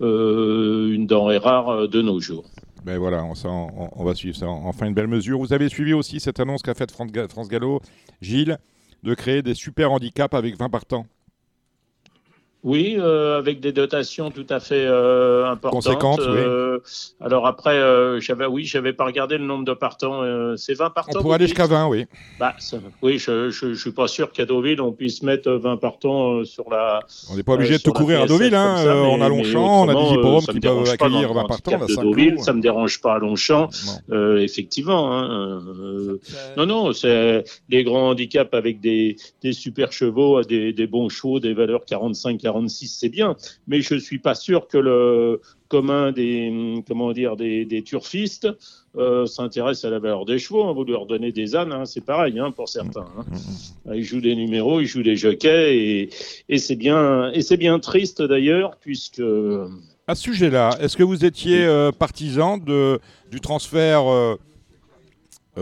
une 0.00 1.06
denrée 1.06 1.38
rare 1.38 1.88
de 1.88 2.02
nos 2.02 2.20
jours. 2.20 2.44
Ben 2.84 2.98
voilà, 2.98 3.24
on, 3.24 3.34
ça, 3.34 3.48
on- 3.50 3.90
on 3.92 4.04
va 4.04 4.14
suivre 4.14 4.36
ça. 4.36 4.46
Enfin, 4.48 4.86
une 4.86 4.94
belle 4.94 5.08
mesure. 5.08 5.38
Vous 5.38 5.52
avez 5.52 5.68
suivi 5.68 5.92
aussi 5.92 6.20
cette 6.20 6.40
annonce 6.40 6.62
qu'a 6.62 6.74
faite 6.74 6.90
France, 6.92 7.10
France 7.28 7.48
Gallo, 7.48 7.80
Gilles, 8.22 8.56
de 9.02 9.14
créer 9.14 9.42
des 9.42 9.54
super 9.54 9.90
handicaps 9.92 10.34
avec 10.34 10.56
20 10.56 10.68
partants. 10.70 11.04
Oui, 12.64 12.96
euh, 12.98 13.38
avec 13.38 13.60
des 13.60 13.70
dotations 13.70 14.32
tout 14.32 14.46
à 14.50 14.58
fait 14.58 14.84
euh, 14.84 15.46
importantes. 15.46 15.84
Conséquentes, 15.84 16.20
oui. 16.20 16.38
Euh, 16.38 16.78
Alors 17.20 17.46
après, 17.46 17.76
euh, 17.76 18.18
j'avais, 18.20 18.46
oui, 18.46 18.64
j'avais 18.64 18.92
pas 18.92 19.04
regardé 19.04 19.38
le 19.38 19.44
nombre 19.44 19.64
de 19.64 19.74
partants. 19.74 20.22
euh, 20.24 20.56
c'est 20.56 20.74
20 20.74 20.90
partants. 20.90 21.20
On 21.20 21.22
pourrait 21.22 21.36
aller 21.36 21.46
jusqu'à 21.46 21.66
20, 21.68 21.86
oui. 21.86 22.06
Bah, 22.40 22.54
ça- 22.58 22.78
oui, 23.00 23.18
je, 23.18 23.50
je, 23.50 23.74
je 23.74 23.80
suis 23.80 23.92
pas 23.92 24.08
sûr 24.08 24.32
qu'à 24.32 24.44
Deauville 24.44 24.80
on 24.80 24.90
puisse 24.92 25.22
mettre 25.22 25.50
20 25.52 25.76
partants 25.76 26.32
euh, 26.40 26.44
sur 26.44 26.68
la. 26.68 27.00
On 27.32 27.36
n'est 27.36 27.44
pas 27.44 27.52
obligé 27.52 27.74
euh, 27.74 27.78
de 27.78 27.82
tout 27.82 27.92
courir 27.92 28.22
à 28.22 28.26
Deauville. 28.26 28.54
Hein. 28.56 28.76
ça, 28.78 28.96
on 28.96 29.20
a 29.20 29.28
Longchamp, 29.28 29.82
on 29.84 29.88
a 29.88 29.94
des 29.94 30.00
euh, 30.00 30.12
hippodromes 30.14 30.40
ça 30.40 30.52
qui 30.52 30.56
me 30.58 30.60
peuvent 30.60 30.72
dérange 30.72 30.96
pas 30.96 31.04
accueillir 31.06 31.28
dans 31.28 31.34
20 31.34 31.42
le 31.42 31.48
partants. 31.48 31.86
de 31.86 31.94
Deauville, 32.02 32.40
ça 32.40 32.52
me 32.52 32.60
dérange 32.60 33.00
pas 33.00 33.14
à 33.14 33.18
Longchamp, 33.20 33.68
euh, 34.10 34.38
effectivement. 34.38 35.12
Hein, 35.16 35.62
euh, 35.80 36.18
non, 36.56 36.66
non, 36.66 36.92
c'est 36.92 37.44
les 37.68 37.84
grands 37.84 38.08
handicaps 38.10 38.52
avec 38.52 38.80
des, 38.80 39.14
des 39.42 39.52
super 39.52 39.92
chevaux, 39.92 40.42
des, 40.42 40.72
des 40.72 40.86
bons 40.88 41.08
chevaux, 41.08 41.38
des 41.38 41.54
valeurs 41.54 41.84
45-46, 42.52 42.96
c'est 42.98 43.08
bien. 43.08 43.36
Mais 43.66 43.80
je 43.80 43.94
suis 43.96 44.18
pas 44.18 44.34
sûr 44.34 44.68
que 44.68 44.78
le 44.78 45.40
commun 45.68 46.12
des 46.12 46.82
comment 46.86 47.12
dire 47.12 47.36
des, 47.36 47.64
des 47.66 47.82
turfistes 47.82 48.48
euh, 48.96 49.26
s'intéresse 49.26 49.84
à 49.84 49.90
la 49.90 49.98
valeur 49.98 50.24
des 50.24 50.38
chevaux. 50.38 50.64
hein. 50.64 50.72
Vous 50.72 50.84
leur 50.84 51.06
donnez 51.06 51.30
des 51.32 51.54
ânes, 51.54 51.72
hein, 51.72 51.84
c'est 51.84 52.04
pareil 52.04 52.38
hein, 52.38 52.50
pour 52.50 52.68
certains. 52.68 53.06
hein. 53.18 53.92
Ils 53.94 54.02
jouent 54.04 54.20
des 54.22 54.34
numéros, 54.34 54.80
ils 54.80 54.86
jouent 54.86 55.02
des 55.02 55.16
jockeys 55.16 55.76
et, 55.76 56.10
et 56.48 56.58
c'est 56.58 56.76
bien 56.76 57.30
et 57.32 57.42
c'est 57.42 57.56
bien 57.58 57.78
triste 57.78 58.22
d'ailleurs 58.22 58.76
puisque 58.80 59.22
À 60.06 60.14
ce 60.14 60.22
sujet-là, 60.22 60.70
est-ce 60.80 60.96
que 60.96 61.02
vous 61.02 61.24
étiez 61.24 61.64
euh, 61.66 61.92
partisan 61.92 62.56
de, 62.56 62.98
du 63.30 63.40
transfert 63.40 64.10
euh, 64.10 64.36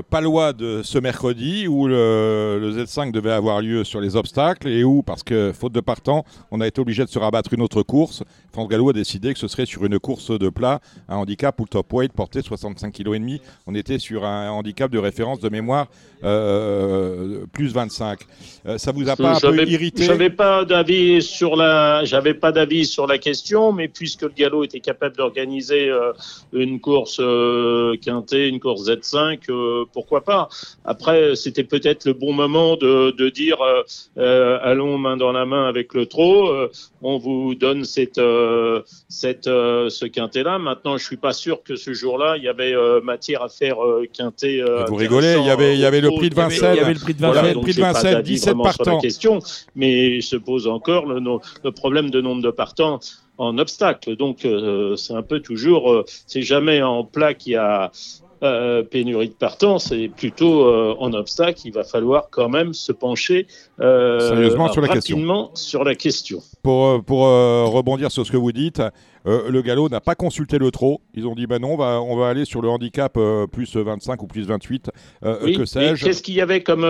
palois 0.02 0.52
de 0.52 0.82
ce 0.82 0.98
mercredi 0.98 1.69
où 1.69 1.87
le, 1.87 2.58
le 2.60 2.72
Z5 2.72 3.12
devait 3.12 3.32
avoir 3.32 3.60
lieu 3.60 3.84
sur 3.84 4.00
les 4.00 4.16
obstacles 4.16 4.69
et 4.69 4.84
où, 4.84 5.02
parce 5.02 5.22
que 5.22 5.52
faute 5.52 5.72
de 5.72 5.81
partant, 5.81 6.25
on 6.50 6.60
a 6.60 6.66
été 6.66 6.81
obligé 6.81 7.04
de 7.04 7.10
se 7.10 7.19
rabattre 7.19 7.52
une 7.52 7.62
autre 7.62 7.82
course. 7.82 8.22
France 8.52 8.69
Gallo 8.69 8.90
a 8.90 8.93
décidé 8.93 9.32
que 9.32 9.38
ce 9.38 9.48
serait 9.48 9.66
sur 9.66 9.84
une 9.84 9.98
course 9.98 10.37
de 10.37 10.48
plat, 10.48 10.81
un 11.08 11.16
handicap 11.16 11.58
où 11.60 11.64
le 11.64 11.69
top 11.69 11.93
weight 11.93 12.12
portait 12.12 12.43
65 12.43 12.93
kg 12.93 13.14
et 13.14 13.19
demi. 13.19 13.40
On 13.66 13.75
était 13.75 13.98
sur 13.98 14.25
un 14.25 14.50
handicap 14.50 14.90
de 14.90 14.98
référence 14.98 15.40
de 15.40 15.48
mémoire 15.48 15.88
euh, 16.25 17.44
plus 17.52 17.72
25. 17.72 18.20
Euh, 18.66 18.78
ça 18.78 18.92
vous 18.92 19.08
a 19.08 19.16
pas 19.16 19.37
un 19.37 19.40
peu 19.40 19.69
irrité 19.69 20.04
J'avais 20.04 20.31
pas 20.31 20.64
d'avis 20.64 21.22
sur 21.22 21.56
la, 21.56 22.04
j'avais 22.04 22.34
pas 22.34 22.52
d'avis 22.52 22.87
sur 22.87 23.06
la 23.06 23.19
question, 23.19 23.72
mais 23.72 23.88
puisque 23.88 24.22
le 24.22 24.32
galop 24.37 24.64
était 24.64 24.81
capable 24.81 25.16
d'organiser 25.16 25.88
euh, 25.88 26.12
une 26.52 26.81
course 26.81 27.19
euh, 27.20 27.96
quintée, 28.02 28.49
une 28.49 28.60
course 28.60 28.88
Z5, 28.88 29.38
euh, 29.49 29.84
pourquoi 29.93 30.23
pas 30.23 30.49
Après, 30.85 31.35
c'était 31.37 31.65
peut-être 31.65 32.05
le 32.05 32.12
bon 32.12 32.33
moment 32.33 32.77
de, 32.77 33.11
de 33.12 33.29
dire, 33.29 33.61
euh, 33.62 33.83
euh, 34.19 34.59
allons 34.62 34.99
main 34.99 35.17
dans 35.17 35.33
la 35.33 35.47
main 35.47 35.67
avec 35.69 35.94
le 35.94 36.06
trot. 36.06 36.49
euh, 36.49 36.69
on 37.03 37.19
vous 37.19 37.55
donne 37.55 37.85
cette, 37.85 38.19
euh, 38.19 38.83
cette, 39.09 39.47
euh, 39.47 39.88
ce 39.91 40.06
quintet-là. 40.06 40.59
Maintenant, 40.59 40.97
je 40.97 41.05
suis 41.05 41.17
pas 41.17 41.33
sûr 41.33 41.62
que 41.62 41.76
ce 41.76 41.93
jour-là, 41.93 42.37
il 42.37 42.43
y 42.45 42.49
avait 42.49 42.75
euh, 42.75 43.00
matière 43.00 43.43
à 43.43 43.49
faire 43.49 43.85
euh, 43.85 44.07
quintet. 44.12 44.61
euh, 44.61 44.85
Vous 44.88 44.97
rigolez, 44.97 45.37
il 45.38 45.47
y 45.47 45.50
avait- 45.50 45.75
il 45.75 45.81
y 45.81 45.85
avait 45.85 46.00
le 46.00 46.11
prix 46.11 46.31
de 46.31 46.35
trot. 46.35 46.45
Il 46.50 46.55
y 46.55 46.59
Vincennes. 46.59 46.78
avait 46.85 46.95
le 46.95 47.00
prix 47.00 47.14
de 47.14 47.21
Vincennes. 47.21 47.55
le 47.55 47.55
prix 47.55 47.55
de 47.55 47.55
donc 47.55 47.66
j'ai 47.76 47.81
pas 47.83 47.93
Vincennes, 47.93 48.12
d'avis 48.14 48.31
17 48.33 48.49
vraiment 48.55 48.64
sur 48.64 48.83
la 48.83 48.85
partants. 48.87 49.00
question, 49.00 49.38
mais 49.75 50.21
se 50.21 50.37
pose 50.37 50.66
encore 50.66 51.07
le, 51.07 51.71
problème 51.71 52.11
de 52.11 52.21
nombre 52.21 52.43
de 52.43 52.50
partants 52.50 52.99
en 53.38 53.59
obstacle. 53.59 54.16
Donc 54.16 54.45
euh, 54.45 54.97
c'est 54.97 55.12
un 55.14 55.23
peu 55.23 55.40
toujours, 55.40 55.93
euh, 55.93 56.05
c'est 56.26 56.43
jamais 56.43 56.83
en 56.83 57.05
plat 57.05 57.35
qu'il 57.35 57.52
y 57.52 57.57
a 57.57 57.90
euh, 58.43 58.83
pénurie 58.83 59.28
de 59.28 59.35
partants, 59.35 59.78
c'est 59.78 60.09
plutôt 60.09 60.66
euh, 60.66 60.95
en 60.99 61.12
obstacle. 61.12 61.61
Il 61.64 61.73
va 61.73 61.85
falloir 61.85 62.28
quand 62.31 62.49
même 62.49 62.75
se 62.75 62.93
pencher 62.93 63.47
euh, 63.81 64.21
Sérieusement 64.28 64.71
sur 64.73 64.83
la 64.83 64.88
question. 64.88 65.16
rapidement 65.16 65.50
sur 65.55 65.85
la 65.85 65.95
question. 65.95 66.40
Pour, 66.62 66.87
euh, 66.87 66.99
pour 66.99 67.21
rebondir 67.21 68.11
sur 68.11 68.26
ce 68.26 68.33
que 68.33 68.37
vous 68.37 68.52
dites, 68.52 68.83
le 69.25 69.61
galop 69.61 69.88
n'a 69.88 70.00
pas 70.00 70.14
consulté 70.14 70.59
le 70.59 70.71
trot. 70.71 71.00
Ils 71.14 71.26
ont 71.26 71.35
dit 71.35 71.47
ben 71.47 71.61
non, 71.61 71.73
on 71.73 71.76
va, 71.76 72.00
on 72.00 72.16
va 72.16 72.28
aller 72.28 72.45
sur 72.45 72.62
le 72.62 72.69
handicap 72.69 73.19
plus 73.50 73.76
25 73.76 74.23
ou 74.23 74.26
plus 74.26 74.47
28, 74.47 74.90
euh, 75.25 75.38
Oui, 75.43 75.57
que 75.57 75.64
sais-je. 75.64 76.05
qu'est-ce 76.05 76.23
qu'il 76.23 76.35
y 76.35 76.40
avait 76.40 76.62
comme 76.62 76.87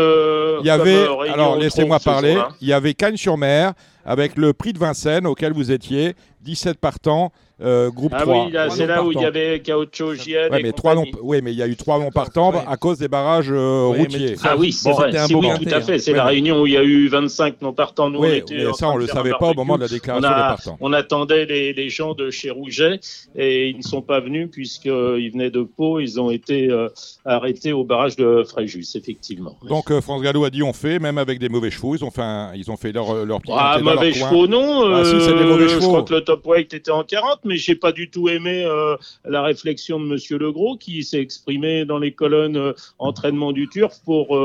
Il 0.61 0.67
y 0.67 0.71
avait, 0.71 1.07
comme, 1.07 1.21
alors 1.33 1.57
laissez-moi 1.57 1.99
parler, 2.01 2.37
il 2.61 2.69
y 2.69 2.73
avait 2.73 2.93
Cannes-sur-Mer 2.95 3.73
avec 4.07 4.37
le 4.37 4.53
prix 4.53 4.73
de 4.73 4.79
Vincennes 4.79 5.27
auquel 5.27 5.53
vous 5.53 5.71
étiez, 5.73 6.15
17 6.43 6.79
partants, 6.79 7.33
euh, 7.61 7.91
groupe 7.91 8.13
Ah 8.15 8.21
3. 8.23 8.45
oui, 8.47 8.53
là, 8.53 8.67
Trois 8.67 8.77
c'est 8.77 8.87
là 8.87 9.03
où 9.03 9.11
il 9.13 9.19
y 9.21 9.25
avait 9.25 9.61
Gaucho 9.67 10.15
Giel 10.15 10.53
Ouais, 10.53 10.63
mais 10.63 10.73
trois 10.73 10.95
non, 10.95 11.05
oui, 11.23 11.41
mais 11.43 11.53
il 11.53 11.59
y 11.59 11.63
a 11.63 11.67
eu 11.67 11.75
trois 11.75 11.99
non 11.99 12.11
partants 12.11 12.53
Ouais. 12.53 12.61
à 12.69 12.77
cause 12.77 12.99
des 12.99 13.09
barrages 13.09 13.51
euh, 13.51 13.89
Ouais, 13.89 13.99
routiers. 14.01 14.37
Ah 14.45 14.57
oui, 14.57 14.73
c'est 14.73 14.91
Bon, 14.91 14.95
vrai. 14.97 15.07
c'était 15.11 15.19
un 15.19 15.27
beau 15.27 15.41
oui, 15.43 15.65
tout 15.67 15.75
à 15.75 15.81
fait. 15.81 15.99
C'est 15.99 16.11
Ouais, 16.13 16.19
la 16.19 16.27
réunion 16.27 16.61
où 16.61 16.67
il 16.67 16.75
y 16.75 16.77
a 16.77 16.85
eu 16.85 17.09
25 17.09 17.63
non 17.63 17.73
partants. 17.73 18.11
Nous, 18.11 18.21
Oui, 18.21 18.43
mais 18.51 18.73
ça, 18.75 18.91
on 18.91 18.97
de 18.97 19.01
le 19.01 19.07
savait 19.07 19.33
pas 19.41 19.51
au 19.51 19.55
moment 19.55 19.77
de 19.77 19.83
la 19.83 19.89
déclaration 19.89 20.29
a- 20.29 20.35
des 20.35 20.41
partants. 20.57 20.77
On 20.81 20.93
attendait 20.93 21.47
les, 21.47 21.73
les 21.73 21.89
gens 21.89 22.13
de 22.15 22.31
chez 22.31 22.51
Rouget 22.51 23.01
et 23.35 23.71
ils 23.71 23.79
ne 23.79 23.83
sont 23.83 24.03
pas 24.03 24.21
venus 24.21 24.49
puisqu'ils 24.53 25.31
venaient 25.33 25.51
de 25.51 25.63
Pau. 25.63 25.99
Ils 25.99 26.21
ont 26.21 26.31
été 26.31 26.69
euh, 26.71 26.89
arrêtés 27.25 27.73
au 27.73 27.85
barrage 27.85 28.17
de 28.17 28.45
Fréjus, 28.47 28.85
effectivement. 28.95 29.57
Donc 29.69 29.91
euh, 29.91 30.01
France 30.03 30.23
Gallo 30.23 30.45
a 30.45 30.51
dit 30.51 30.63
on 30.63 30.75
fait, 30.75 30.99
même 30.99 31.17
avec 31.19 31.39
des 31.39 31.49
mauvais 31.49 31.71
chevaux, 31.71 31.97
ils 31.97 32.05
ont 32.05 32.11
fait, 32.11 32.23
un- 32.23 32.53
ils 32.55 32.71
ont 32.71 32.77
fait 32.77 32.93
leur, 32.93 33.25
leur 33.25 33.41
petit 33.41 33.53
Ah, 33.57 33.79
mauvais 33.97 34.13
chevaux, 34.13 34.47
non. 34.47 34.95
Ah, 34.95 35.05
si, 35.05 35.21
c'est 35.21 35.33
des 35.33 35.41
euh, 35.43 35.69
Je 35.69 35.79
crois 35.79 36.03
que 36.03 36.15
le 36.15 36.21
top 36.21 36.47
weight 36.47 36.73
était 36.75 36.91
en 36.91 37.05
40, 37.05 37.41
mais 37.45 37.57
j'ai 37.57 37.75
pas 37.75 37.93
du 37.93 38.11
tout 38.11 38.29
aimé 38.29 38.65
euh, 38.65 38.97
la 39.25 39.43
réflexion 39.43 39.99
de 40.01 40.05
Monsieur 40.07 40.39
Legros 40.39 40.77
qui 40.77 41.03
s'est 41.03 41.21
exprimé 41.21 41.85
dans 41.85 41.99
les 41.99 42.13
colonnes 42.13 42.57
euh, 42.57 42.73
entraînement 42.99 43.53
du 43.53 43.69
turf 43.69 44.01
pour 44.05 44.39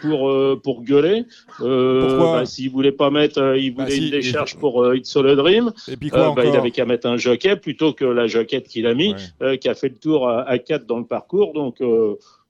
pour 0.00 0.32
pour 0.62 0.82
gueuler. 0.82 1.24
Pourquoi 1.58 2.38
bah, 2.38 2.46
S'il 2.46 2.70
voulait 2.70 2.92
pas 2.92 3.10
mettre, 3.10 3.56
il 3.56 3.74
Bah, 3.74 3.84
voulait 3.84 3.96
si, 3.96 4.04
une 4.06 4.10
décharge 4.10 4.56
pour 4.56 4.94
It's 4.94 5.14
All 5.16 5.28
a 5.28 5.36
Dream. 5.36 5.72
Et 5.88 5.96
puis 5.96 6.10
quoi 6.10 6.32
bah, 6.36 6.44
il 6.44 6.56
avait 6.56 6.70
qu'à 6.70 6.84
mettre 6.84 7.06
un 7.06 7.16
jockey 7.16 7.56
plutôt 7.56 7.92
que 7.92 8.04
la 8.04 8.26
joquette 8.26 8.68
qu'il 8.68 8.86
a 8.86 8.94
mis, 8.94 9.14
Ouais. 9.40 9.58
qui 9.58 9.68
a 9.68 9.74
fait 9.74 9.88
le 9.88 9.96
tour 9.96 10.28
à, 10.28 10.42
à 10.42 10.58
4 10.58 10.86
dans 10.86 10.98
le 10.98 11.04
parcours. 11.06 11.52
Donc, 11.52 11.80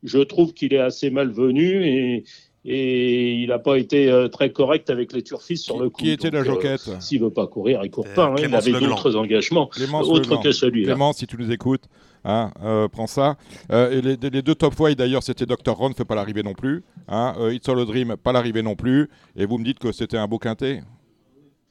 je 0.03 0.19
trouve 0.21 0.53
qu'il 0.55 0.73
est 0.75 0.79
assez 0.79 1.11
malvenu 1.11 1.85
et, 1.87 2.25
et 2.67 3.35
il 3.35 3.49
n'a 3.49 3.59
pas 3.59 3.77
été 3.79 4.11
euh, 4.11 4.29
très 4.29 4.51
correct 4.51 4.91
avec 4.91 5.13
les 5.13 5.23
turfistes 5.23 5.65
sur 5.65 5.79
le 5.79 5.89
coup. 5.89 6.03
Qui 6.03 6.11
était 6.11 6.31
la 6.31 6.41
euh, 6.41 6.45
joquette 6.45 6.91
S'il 7.01 7.21
veut 7.21 7.31
pas 7.31 7.47
courir, 7.47 7.81
il 7.85 7.91
court 7.91 8.07
Euh, 8.09 8.15
pas. 8.15 8.27
hein. 8.27 8.35
Il 8.39 8.55
avait 8.55 8.73
d'autres 8.73 9.15
engagements 9.17 9.67
Clémence 9.69 10.07
autres 10.09 10.23
Legland. 10.31 10.43
que 10.43 10.53
celui-là. 10.53 10.93
Clémence, 10.93 11.19
si 11.19 11.27
tu 11.27 11.37
nous 11.39 11.51
écoutes, 11.53 11.85
hein, 12.25 12.51
euh, 12.65 12.89
prends 12.89 13.07
ça. 13.07 13.37
Euh, 13.71 13.91
et 13.93 14.01
les, 14.03 14.31
les 14.31 14.43
deux 14.43 14.55
top 14.55 14.75
five 14.75 14.97
d'ailleurs, 14.97 15.23
c'était 15.23 15.47
Dr. 15.47 15.73
Ron, 15.75 15.93
fait 15.95 16.05
pas 16.05 16.15
l'arrivée 16.17 16.43
non 16.43 16.55
plus. 16.55 16.83
Hein, 17.09 17.35
euh, 17.39 17.55
It's 17.55 17.69
All 17.69 17.79
a 17.81 17.85
Dream, 17.85 18.17
pas 18.17 18.33
l'arrivée 18.33 18.63
non 18.63 18.75
plus. 18.75 19.09
Et 19.37 19.47
vous 19.47 19.59
me 19.59 19.65
dites 19.65 19.79
que 19.79 19.93
c'était 19.93 20.17
un 20.19 20.27
beau 20.27 20.39
quintet 20.39 20.83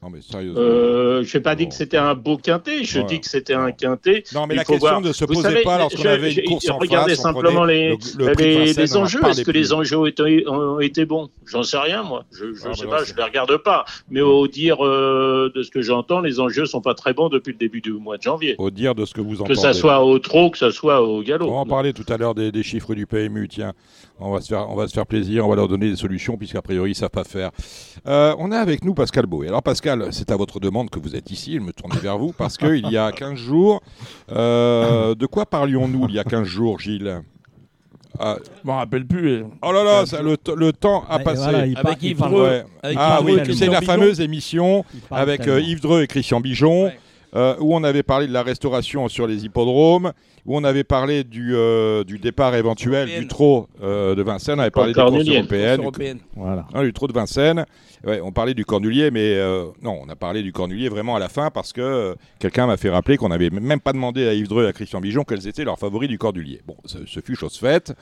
Non 0.03 0.09
mais 0.11 0.21
sérieusement. 0.21 0.59
Euh, 0.61 1.23
je 1.23 1.35
n'ai 1.37 1.41
pas 1.41 1.55
dit 1.55 1.67
que 1.67 1.73
c'était 1.73 1.97
un 1.97 2.13
beau 2.13 2.37
quintet, 2.37 2.83
je 2.83 2.99
dis 2.99 3.19
que 3.21 3.27
c'était 3.27 3.53
un 3.55 3.71
quintet. 3.71 4.23
non 4.35 4.45
mais 4.45 4.53
il 4.53 4.57
la 4.57 4.63
question 4.65 4.87
voir. 4.87 5.01
ne 5.01 5.11
se 5.11 5.25
posait 5.25 5.41
savez, 5.41 5.63
pas 5.63 5.79
lorsqu'on 5.79 6.05
avait 6.05 6.31
une 6.33 6.43
course 6.43 6.69
en 6.69 6.77
regardez 6.77 7.13
face. 7.15 7.21
simplement 7.23 7.63
les, 7.63 7.89
le, 7.89 7.97
le 8.27 8.35
de 8.35 8.43
les, 8.43 8.65
Vincennes, 8.73 9.01
enjeux. 9.01 9.19
Est-ce 9.25 9.39
que 9.41 9.51
plus. 9.51 9.53
les 9.53 9.73
enjeux 9.73 9.97
ont 9.97 10.05
été, 10.05 10.47
ont 10.47 10.79
été 10.79 11.05
bons? 11.05 11.29
J'en 11.45 11.63
sais 11.63 11.77
rien, 11.77 12.03
moi. 12.03 12.23
Je 12.31 12.45
ne 12.45 12.51
Ah, 12.65 12.73
sais 12.75 12.85
bah 12.85 12.97
pas, 12.97 13.03
je 13.03 13.13
ne 13.13 13.17
les 13.17 13.23
regarde 13.23 13.57
pas. 13.57 13.85
Mais 14.09 14.21
au 14.21 14.47
dire 14.47 14.85
euh, 14.85 15.51
de 15.55 15.63
ce 15.63 15.71
que 15.71 15.81
j'entends, 15.81 16.19
les 16.19 16.39
enjeux 16.39 16.65
sont 16.67 16.81
pas 16.81 16.93
très 16.93 17.13
bons 17.13 17.29
depuis 17.29 17.53
le 17.53 17.57
début 17.57 17.81
du 17.81 17.93
mois 17.93 18.17
de 18.17 18.21
janvier. 18.23 18.55
Au 18.59 18.69
dire 18.69 18.93
de 18.93 19.05
ce 19.05 19.13
que 19.13 19.21
vous 19.21 19.35
entendez. 19.41 19.55
Que 19.55 19.59
ça 19.59 19.73
soit 19.73 20.03
au 20.03 20.19
trot, 20.19 20.51
que 20.51 20.57
ça 20.59 20.71
soit 20.71 21.01
au 21.01 21.23
galop. 21.23 21.47
On 21.47 21.51
va 21.53 21.57
en 21.59 21.65
parler 21.65 21.93
tout 21.93 22.05
à 22.09 22.17
l'heure 22.17 22.35
des, 22.35 22.51
des 22.51 22.63
chiffres 22.63 22.93
du 22.93 23.07
PMU. 23.07 23.47
Tiens, 23.47 23.73
on 24.19 24.31
va 24.31 24.41
se 24.41 24.48
faire, 24.48 24.69
on 24.69 24.75
va 24.75 24.88
se 24.88 24.93
faire 24.93 25.05
plaisir, 25.05 25.45
on 25.45 25.50
va 25.50 25.55
leur 25.55 25.67
donner 25.67 25.89
des 25.89 25.95
solutions 25.95 26.38
puisqu'a 26.38 26.62
priori 26.62 26.91
ils 26.91 26.95
savent 26.95 27.10
pas 27.10 27.24
faire. 27.24 27.51
Euh, 28.07 28.34
on 28.39 28.51
a 28.51 28.57
avec 28.60 28.84
nous 28.86 28.93
Pascal 28.93 29.25
Beau. 29.25 29.43
Alors 29.43 29.62
Pascal, 29.63 30.07
c'est 30.12 30.31
à 30.31 30.36
votre 30.38 30.60
demande 30.60 30.89
que 30.89 31.00
vous 31.00 31.15
êtes 31.15 31.31
ici. 31.31 31.55
Je 31.55 31.60
me 31.60 31.74
tourne 31.74 31.93
vers 31.98 32.17
vous 32.17 32.31
parce 32.38 32.57
qu'il 32.57 32.88
y 32.89 32.98
a 32.98 33.12
15 33.12 33.36
jours, 33.38 33.81
euh, 34.31 35.15
de 35.15 35.25
quoi 35.25 35.45
parlions-nous 35.45 36.05
il 36.10 36.15
y 36.15 36.19
a 36.19 36.24
15 36.24 36.43
jours, 36.48 36.79
Gilles? 36.79 37.22
Ah, 38.17 38.38
Je 38.45 38.65
m'en 38.65 38.77
rappelle 38.77 39.05
plus. 39.05 39.27
euh. 39.27 39.43
Oh 39.62 39.74
là 39.74 39.84
là, 39.84 40.05
ça, 40.05 40.22
le, 40.22 40.38
temps 40.72 41.03
a 41.10 41.19
passé. 41.19 41.43
voilà, 41.43 41.65
il 41.67 41.77
Avec 41.77 42.01
Yves 42.01 42.17
Dreux. 42.17 42.43
Ouais. 42.48 42.63
Avec 42.81 42.98
Ah 42.98 43.19
Yves 43.22 43.43
oui, 43.48 43.55
c'est 43.55 43.67
la 43.67 43.81
fameuse 43.81 44.22
émission 44.22 44.86
avec 45.12 45.48
euh. 45.50 45.60
Yves 45.60 45.81
Dreux 45.81 46.01
et 46.03 46.07
Christian 46.07 46.39
Bijon, 46.39 46.86
Ouais. 46.86 47.00
Euh, 47.35 47.55
où 47.59 47.75
on 47.75 47.83
avait 47.83 48.03
parlé 48.03 48.27
de 48.27 48.33
la 48.33 48.43
restauration 48.43 49.07
sur 49.09 49.27
les 49.27 49.45
hippodromes, 49.45 50.13
où 50.45 50.57
on 50.57 50.63
avait 50.63 50.83
parlé 50.83 51.23
du, 51.23 51.55
euh, 51.55 52.03
du 52.03 52.17
départ 52.17 52.55
éventuel 52.55 53.07
Européenne. 53.07 53.21
du 53.21 53.27
trot 53.27 53.67
euh, 53.83 54.15
de 54.15 54.21
Vincennes, 54.21 54.59
on 54.59 54.61
avait 54.61 54.71
parlé 54.71 54.93
des 54.93 55.01
courses 55.01 55.27
européennes, 55.27 55.75
du, 55.77 55.81
européenne. 55.81 56.19
Voilà. 56.35 56.67
hein, 56.73 56.83
du 56.83 56.93
trot 56.93 57.07
de 57.07 57.13
Vincennes. 57.13 57.65
Ouais, 58.05 58.21
on 58.21 58.31
parlait 58.31 58.53
du 58.53 58.65
Cornulier, 58.65 59.09
mais 59.09 59.33
euh, 59.35 59.65
non, 59.81 59.99
on 60.05 60.09
a 60.09 60.15
parlé 60.15 60.43
du 60.43 60.51
Cornulier 60.51 60.89
vraiment 60.89 61.15
à 61.15 61.19
la 61.19 61.27
fin 61.29 61.49
parce 61.49 61.73
que 61.73 61.81
euh, 61.81 62.15
quelqu'un 62.39 62.67
m'a 62.67 62.77
fait 62.77 62.89
rappeler 62.89 63.17
qu'on 63.17 63.29
n'avait 63.29 63.49
même 63.49 63.79
pas 63.79 63.93
demandé 63.93 64.27
à 64.27 64.33
Yves 64.33 64.47
Dreux 64.47 64.65
et 64.65 64.67
à 64.67 64.73
Christian 64.73 65.01
Bijon 65.01 65.23
quels 65.23 65.47
étaient 65.47 65.63
leurs 65.63 65.79
favoris 65.79 66.07
du 66.07 66.19
Cornulier. 66.19 66.61
Bon, 66.67 66.75
ce, 66.85 66.99
ce 67.07 67.19
fut 67.19 67.35
chose 67.35 67.57
faite. 67.57 67.93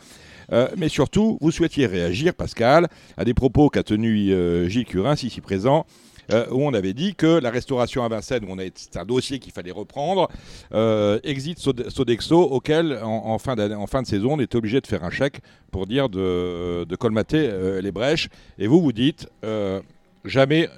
Euh, 0.51 0.67
mais 0.77 0.89
surtout, 0.89 1.37
vous 1.41 1.51
souhaitiez 1.51 1.85
réagir, 1.85 2.33
Pascal, 2.33 2.87
à 3.17 3.23
des 3.25 3.33
propos 3.33 3.69
qu'a 3.69 3.83
tenus 3.83 4.31
euh, 4.33 4.67
Gilles 4.67 4.85
Curin, 4.85 5.13
ici 5.13 5.41
présent, 5.41 5.85
euh, 6.32 6.46
où 6.51 6.63
on 6.63 6.74
avait 6.74 6.94
dit 6.94 7.15
que 7.15 7.39
la 7.39 7.50
restauration 7.50 8.03
à 8.03 8.08
Vincennes, 8.08 8.46
où 8.46 8.51
on 8.51 8.58
c'est 8.75 8.98
un 8.98 9.06
dossier 9.06 9.39
qu'il 9.39 9.51
fallait 9.51 9.72
reprendre, 9.72 10.30
euh, 10.74 11.20
exit 11.24 11.60
Sod- 11.60 11.89
Sodexo, 11.89 12.42
auquel 12.42 13.00
en, 13.03 13.38
fin 13.38 13.56
de 13.56 14.08
saison, 14.08 14.34
on 14.34 14.39
était 14.39 14.56
obligé 14.56 14.82
de 14.82 14.88
faire 14.88 15.03
un 15.03 15.10
chèque 15.10 15.42
pour 15.72 15.88
dire 15.88 16.10
de, 16.10 16.96
colmater 17.00 17.50
euh, 17.50 17.82
les 17.82 17.92
brèches. 17.92 18.30
Et 18.58 18.68
vous, 18.68 18.82
vous 18.82 18.94
dites, 18.94 19.27
jamais 20.24 20.70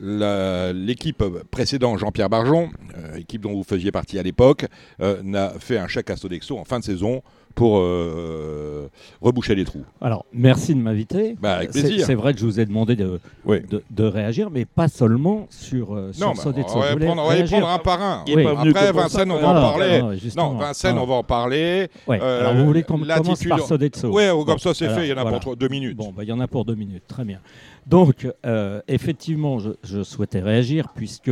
l'équipe 0.00 1.24
précédente, 1.50 1.98
Jean-Pierre 1.98 2.30
Barjon, 2.30 2.70
équipe 3.16 3.42
dont 3.42 3.52
vous 3.52 3.64
faisiez 3.64 3.92
partie 3.92 4.18
à 4.18 4.22
l'époque, 4.22 4.66
n'a 5.00 5.50
fait 5.58 5.78
un 5.78 5.88
chèque 5.88 6.10
à 6.10 6.16
Sodexo 6.16 6.58
en 6.58 6.64
fin 6.64 6.78
de 6.78 6.84
saison 6.84 7.22
pour 7.58 7.78
euh, 7.78 8.86
reboucher 9.20 9.56
les 9.56 9.64
trous. 9.64 9.84
Alors, 10.00 10.24
merci 10.32 10.74
de 10.76 10.80
m'inviter. 10.80 11.34
Bah, 11.42 11.56
avec 11.56 11.72
C'est- 11.72 11.80
plaisir. 11.82 12.06
C'est 12.06 12.14
vrai 12.14 12.32
que 12.32 12.38
je 12.38 12.44
vous 12.44 12.60
ai 12.60 12.66
demandé 12.66 12.94
de, 12.94 13.18
Oui. 13.44 13.58
de, 13.68 13.82
de 13.90 14.04
réagir, 14.04 14.48
mais 14.50 14.64
pas 14.64 14.86
seulement 14.86 15.46
sur, 15.50 15.92
euh, 15.94 16.12
sur 16.12 16.28
Non, 16.28 16.34
Sodexo. 16.36 16.76
on 16.76 16.80
va 16.80 16.96
prendre, 16.96 17.22
on 17.22 17.26
va 17.26 17.34
y 17.34 17.38
réagir- 17.38 17.58
prendre 17.58 17.72
un 17.72 17.78
par 17.78 18.00
un. 18.00 18.24
Oui. 18.28 18.46
Après, 18.46 18.72
que 18.72 18.90
pour 18.92 19.00
Vincennes, 19.00 19.28
ça, 19.28 19.34
on 19.34 19.40
va 19.40 19.48
en 19.48 19.54
parler. 19.72 20.02
non, 20.36 20.54
Vincennes, 20.54 20.94
Ah. 20.98 21.02
on 21.02 21.06
va 21.06 21.14
en 21.14 21.24
parler. 21.24 21.88
Alors 22.08 22.54
vous 22.54 22.64
voulez 22.64 22.82
qu'on 22.84 22.94
commence 23.00 23.08
l'attitude- 23.08 23.48
par 23.48 23.60
Sodexo 23.60 24.08
Ouais, 24.12 24.28
comme 24.28 24.44
Bon, 24.44 24.58
ça 24.58 24.72
c'est 24.74 24.88
fait, 24.88 25.06
il 25.06 25.08
y 25.08 25.12
en 25.12 25.16
a 25.16 25.22
voilà. 25.22 25.30
pour 25.32 25.40
trois- 25.40 25.56
deux 25.56 25.68
minutes. 25.68 25.96
Bon, 25.96 26.12
bah, 26.16 26.22
il 26.22 26.28
y 26.28 26.32
en 26.32 26.38
a 26.40 26.46
pour 26.46 26.64
deux 26.64 26.76
minutes, 26.76 27.02
très 27.08 27.24
bien. 27.24 27.40
Donc, 27.88 28.28
euh, 28.46 28.80
effectivement, 28.86 29.58
je, 29.58 29.70
je 29.82 30.02
souhaitais 30.04 30.40
réagir 30.40 30.88
puisque 30.94 31.30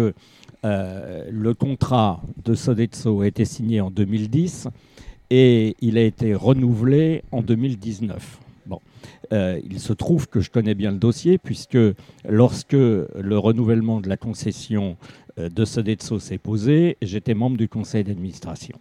euh, 0.64 1.24
le 1.30 1.54
contrat 1.54 2.20
de 2.44 2.54
Sodexo 2.54 3.20
a 3.20 3.26
été 3.28 3.44
signé 3.44 3.80
en 3.80 3.90
2010 3.90 4.66
et 5.30 5.76
il 5.80 5.98
a 5.98 6.02
été 6.02 6.34
renouvelé 6.34 7.22
en 7.32 7.42
2019. 7.42 8.38
Bon, 8.66 8.80
Euh, 9.32 9.60
il 9.68 9.80
se 9.80 9.92
trouve 9.92 10.28
que 10.28 10.40
je 10.40 10.50
connais 10.50 10.74
bien 10.74 10.92
le 10.92 10.98
dossier 10.98 11.38
puisque 11.38 11.78
lorsque 12.28 12.72
le 12.72 13.38
renouvellement 13.38 14.00
de 14.00 14.08
la 14.08 14.16
concession 14.16 14.96
euh, 15.38 15.48
de 15.48 15.64
Sodexo 15.64 16.18
s'est 16.18 16.38
posé, 16.38 16.96
j'étais 17.02 17.34
membre 17.34 17.56
du 17.56 17.68
conseil 17.68 18.04
d'administration. 18.04 18.78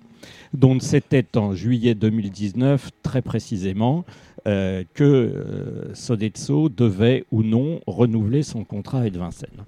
Donc 0.53 0.81
c'était 0.81 1.37
en 1.37 1.53
juillet 1.53 1.95
2019, 1.95 2.89
très 3.03 3.21
précisément, 3.21 4.05
euh, 4.47 4.83
que 4.93 5.03
euh, 5.03 5.93
Sodexo 5.93 6.69
devait 6.69 7.25
ou 7.31 7.43
non 7.43 7.81
renouveler 7.87 8.43
son 8.43 8.63
contrat 8.63 8.99
avec 8.99 9.15
Vincennes. 9.15 9.65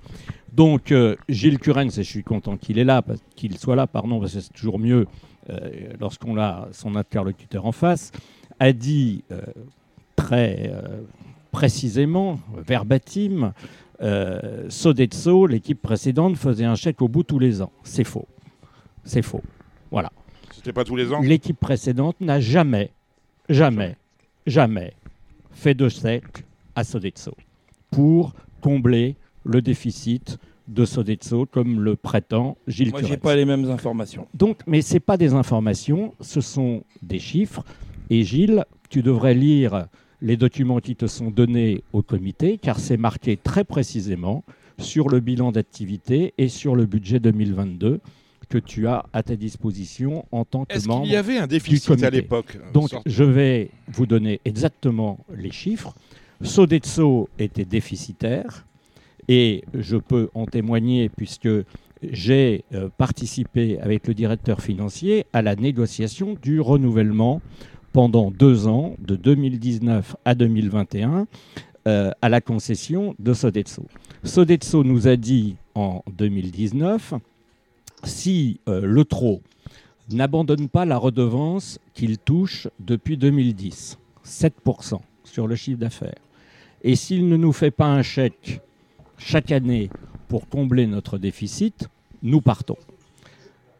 Donc 0.54 0.92
Gilles 1.30 1.60
Curens, 1.60 2.00
et 2.00 2.04
je 2.04 2.10
suis 2.10 2.24
content 2.24 2.58
qu'il 2.58 3.58
soit 3.60 3.76
là, 3.76 3.86
pardon, 3.86 4.20
parce 4.20 4.34
que 4.34 4.40
c'est 4.40 4.54
toujours 4.54 4.80
mieux 4.80 5.06
lorsqu'on 6.00 6.38
a 6.38 6.68
son 6.72 6.96
interlocuteur 6.96 7.66
en 7.66 7.72
face, 7.72 8.12
a 8.60 8.74
dit 8.74 9.24
euh, 9.32 9.42
très 10.16 10.70
euh, 10.72 11.02
précisément, 11.52 12.40
verbatim, 12.56 13.54
euh, 14.02 14.68
l'équipe 15.50 15.82
précédente, 15.82 16.36
faisait 16.36 16.66
un 16.66 16.76
chèque 16.76 17.02
au 17.02 17.08
bout 17.08 17.24
tous 17.24 17.40
les 17.40 17.62
ans. 17.62 17.72
C'est 17.84 18.04
faux. 18.04 18.28
C'est 19.04 19.22
faux. 19.22 19.44
Voilà. 19.92 20.12
C'était 20.52 20.74
pas 20.74 20.84
tous 20.84 20.96
les 20.96 21.12
ans? 21.14 21.22
L'équipe 21.22 21.60
précédente 21.60 22.20
n'a 22.20 22.40
jamais, 22.40 22.92
jamais, 23.50 23.96
jamais 24.46 24.94
fait 25.52 25.74
de 25.74 25.90
chèque 25.90 26.44
à 26.76 26.84
Sodexo 26.84 27.34
pour 27.90 28.34
combler 28.62 29.16
le 29.44 29.62
déficit 29.62 30.38
de 30.68 30.86
Sodexo 30.86 31.46
comme 31.46 31.80
le 31.82 31.96
prétend 31.96 32.58
Gilles 32.68 32.90
Moi, 32.92 33.00
j'ai 33.02 33.08
Curens. 33.08 33.22
pas 33.22 33.36
les 33.36 33.46
mêmes 33.46 33.70
informations. 33.70 34.28
Donc, 34.34 34.60
mais 34.68 34.82
ce 34.82 34.96
n'est 34.96 35.00
pas 35.00 35.18
des 35.18 35.34
informations, 35.34 36.14
ce 36.22 36.42
sont 36.42 36.84
des 37.02 37.20
chiffres. 37.20 37.64
Et 38.10 38.24
Gilles, 38.24 38.66
tu 38.90 39.02
devrais 39.02 39.34
lire 39.34 39.88
les 40.22 40.36
documents 40.38 40.80
qui 40.80 40.96
te 40.96 41.08
sont 41.08 41.30
donnés 41.30 41.84
au 41.94 42.02
comité, 42.02 42.58
car 42.58 42.80
c'est 42.80 42.98
marqué 42.98 43.38
très 43.38 43.64
précisément 43.64 44.44
sur 44.80 45.10
le 45.10 45.20
bilan 45.20 45.52
d'activité 45.52 46.34
et 46.38 46.48
sur 46.50 46.76
le 46.76 46.86
budget 46.86 47.20
2022 47.20 48.00
que 48.50 48.58
tu 48.58 48.88
as 48.88 49.06
à 49.12 49.24
ta 49.24 49.36
disposition 49.36 50.26
en 50.32 50.46
tant 50.46 50.64
que 50.66 50.74
Est-ce 50.74 50.88
membre. 50.88 51.04
qu'il 51.04 51.12
y 51.12 51.18
avait 51.18 51.38
un 51.38 51.48
déficit 51.48 52.02
à 52.04 52.10
l'époque 52.10 52.58
Donc, 52.74 52.90
Sorte- 52.90 53.04
je 53.06 53.24
vais 53.26 53.70
vous 53.90 54.06
donner 54.06 54.40
exactement 54.46 55.20
les 55.36 55.52
chiffres. 55.52 55.94
Sodexo 56.42 57.30
était 57.40 57.66
déficitaire 57.66 58.66
et 59.28 59.64
je 59.74 59.98
peux 59.98 60.30
en 60.34 60.46
témoigner 60.46 61.10
puisque 61.10 61.50
j'ai 62.04 62.64
euh, 62.74 62.90
participé 62.98 63.80
avec 63.80 64.08
le 64.08 64.14
directeur 64.14 64.62
financier 64.62 65.26
à 65.34 65.42
la 65.42 65.56
négociation 65.56 66.36
du 66.42 66.62
renouvellement 66.62 67.42
pendant 67.94 68.30
deux 68.30 68.68
ans, 68.68 68.96
de 69.00 69.16
2019 69.16 70.16
à 70.24 70.36
2021, 70.36 71.28
euh, 71.88 72.12
à 72.22 72.30
la 72.30 72.42
concession 72.42 73.16
de 73.18 73.34
Sodexo. 73.34 73.86
Sodexo 74.24 74.84
nous 74.84 75.08
a 75.08 75.16
dit 75.16 75.56
en 75.74 76.04
2019 76.12 77.16
si 78.04 78.60
euh, 78.68 78.82
le 78.84 79.04
TRO 79.06 79.42
n'abandonne 80.12 80.70
pas 80.70 80.86
la 80.86 80.98
redevance 80.98 81.80
qu'il 81.94 82.18
touche 82.18 82.68
depuis 82.80 83.18
2010, 83.18 83.98
7% 84.26 85.00
sur 85.24 85.48
le 85.48 85.56
chiffre 85.56 85.80
d'affaires. 85.80 86.22
Et 86.84 86.96
s'il 86.96 87.28
ne 87.28 87.38
nous 87.38 87.52
fait 87.52 87.72
pas 87.72 87.88
un 87.88 88.04
chèque 88.04 88.62
chaque 89.18 89.52
année 89.52 89.90
pour 90.28 90.48
combler 90.48 90.88
notre 90.88 91.18
déficit, 91.18 91.90
nous 92.24 92.42
partons. 92.42 92.78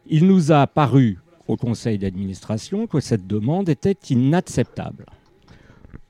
Il 0.06 0.26
nous 0.26 0.52
a 0.52 0.66
paru 0.66 1.18
au 1.46 1.56
conseil 1.56 1.98
d'administration 1.98 2.86
que 2.86 3.00
cette 3.00 3.26
demande 3.26 3.68
était 3.68 3.96
inacceptable. 4.10 5.06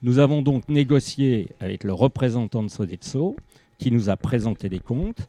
Nous 0.03 0.19
avons 0.19 0.43
donc 0.43 0.69
négocié 0.69 1.49
avec 1.61 1.85
le 1.85 1.93
représentant 1.93 2.63
de 2.63 2.69
Sodexo 2.69 3.37
qui 3.79 3.91
nous 3.91 4.09
a 4.11 4.17
présenté 4.17 4.69
les 4.69 4.81
comptes. 4.81 5.27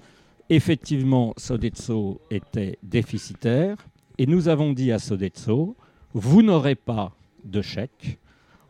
Effectivement, 0.50 1.34
Sodexo 1.38 2.22
était 2.30 2.78
déficitaire 2.84 3.78
et 4.18 4.26
nous 4.26 4.48
avons 4.48 4.74
dit 4.74 4.92
à 4.92 5.00
Sodexo, 5.00 5.76
vous 6.14 6.42
n'aurez 6.42 6.76
pas 6.76 7.14
de 7.44 7.62
chèque. 7.62 8.20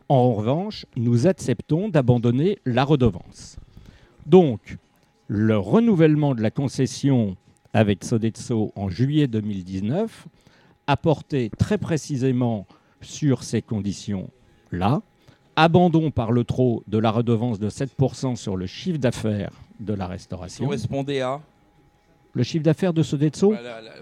En 0.08 0.34
revanche, 0.34 0.86
nous 0.96 1.26
acceptons 1.26 1.88
d'abandonner 1.88 2.58
la 2.64 2.84
redevance. 2.84 3.56
Donc, 4.26 4.78
le 5.32 5.56
renouvellement 5.56 6.34
de 6.34 6.42
la 6.42 6.50
concession 6.50 7.36
avec 7.72 8.02
Sodexo 8.02 8.72
en 8.74 8.88
juillet 8.88 9.28
2019 9.28 10.26
a 10.88 10.96
porté 10.96 11.52
très 11.56 11.78
précisément 11.78 12.66
sur 13.00 13.44
ces 13.44 13.62
conditions-là. 13.62 15.02
Abandon 15.54 16.10
par 16.10 16.32
le 16.32 16.42
trop 16.42 16.82
de 16.88 16.98
la 16.98 17.12
redevance 17.12 17.60
de 17.60 17.70
7% 17.70 18.34
sur 18.34 18.56
le 18.56 18.66
chiffre 18.66 18.98
d'affaires 18.98 19.52
de 19.78 19.94
la 19.94 20.08
restauration. 20.08 20.64
Correspondait 20.64 21.20
à 21.20 21.40
Le 22.32 22.42
chiffre 22.42 22.64
d'affaires 22.64 22.92
de 22.92 23.02
Sodexo, 23.04 23.50
bah, 23.52 23.58
la- 23.62 23.80
la- 23.80 23.92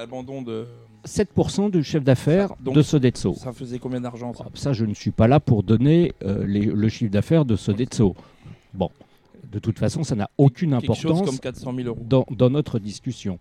l'abandon 0.00 0.40
de. 0.40 0.66
7% 1.04 1.68
du 1.70 1.84
chiffre 1.84 2.02
d'affaires 2.04 2.54
Donc, 2.60 2.74
de 2.74 2.82
Sodexo. 2.82 3.34
Ça 3.34 3.52
faisait 3.52 3.78
combien 3.78 4.00
d'argent 4.00 4.32
ça? 4.32 4.44
Ah, 4.46 4.50
Ça, 4.54 4.72
je 4.72 4.84
ne 4.86 4.94
suis 4.94 5.10
pas 5.10 5.28
là 5.28 5.38
pour 5.38 5.62
donner 5.62 6.12
euh, 6.22 6.46
les- 6.46 6.64
le 6.66 6.88
chiffre 6.88 7.10
d'affaires 7.12 7.44
de 7.44 7.56
Sodexo. 7.56 8.14
Bon, 8.74 8.90
de 9.50 9.58
toute 9.58 9.78
façon, 9.78 10.02
ça 10.04 10.14
n'a 10.14 10.30
aucune 10.38 10.72
importance 10.74 11.22
comme 11.22 11.38
400 11.38 11.74
000 11.74 11.88
euros. 11.88 12.00
dans, 12.02 12.26
dans 12.30 12.50
notre 12.50 12.78
discussion. 12.78 13.38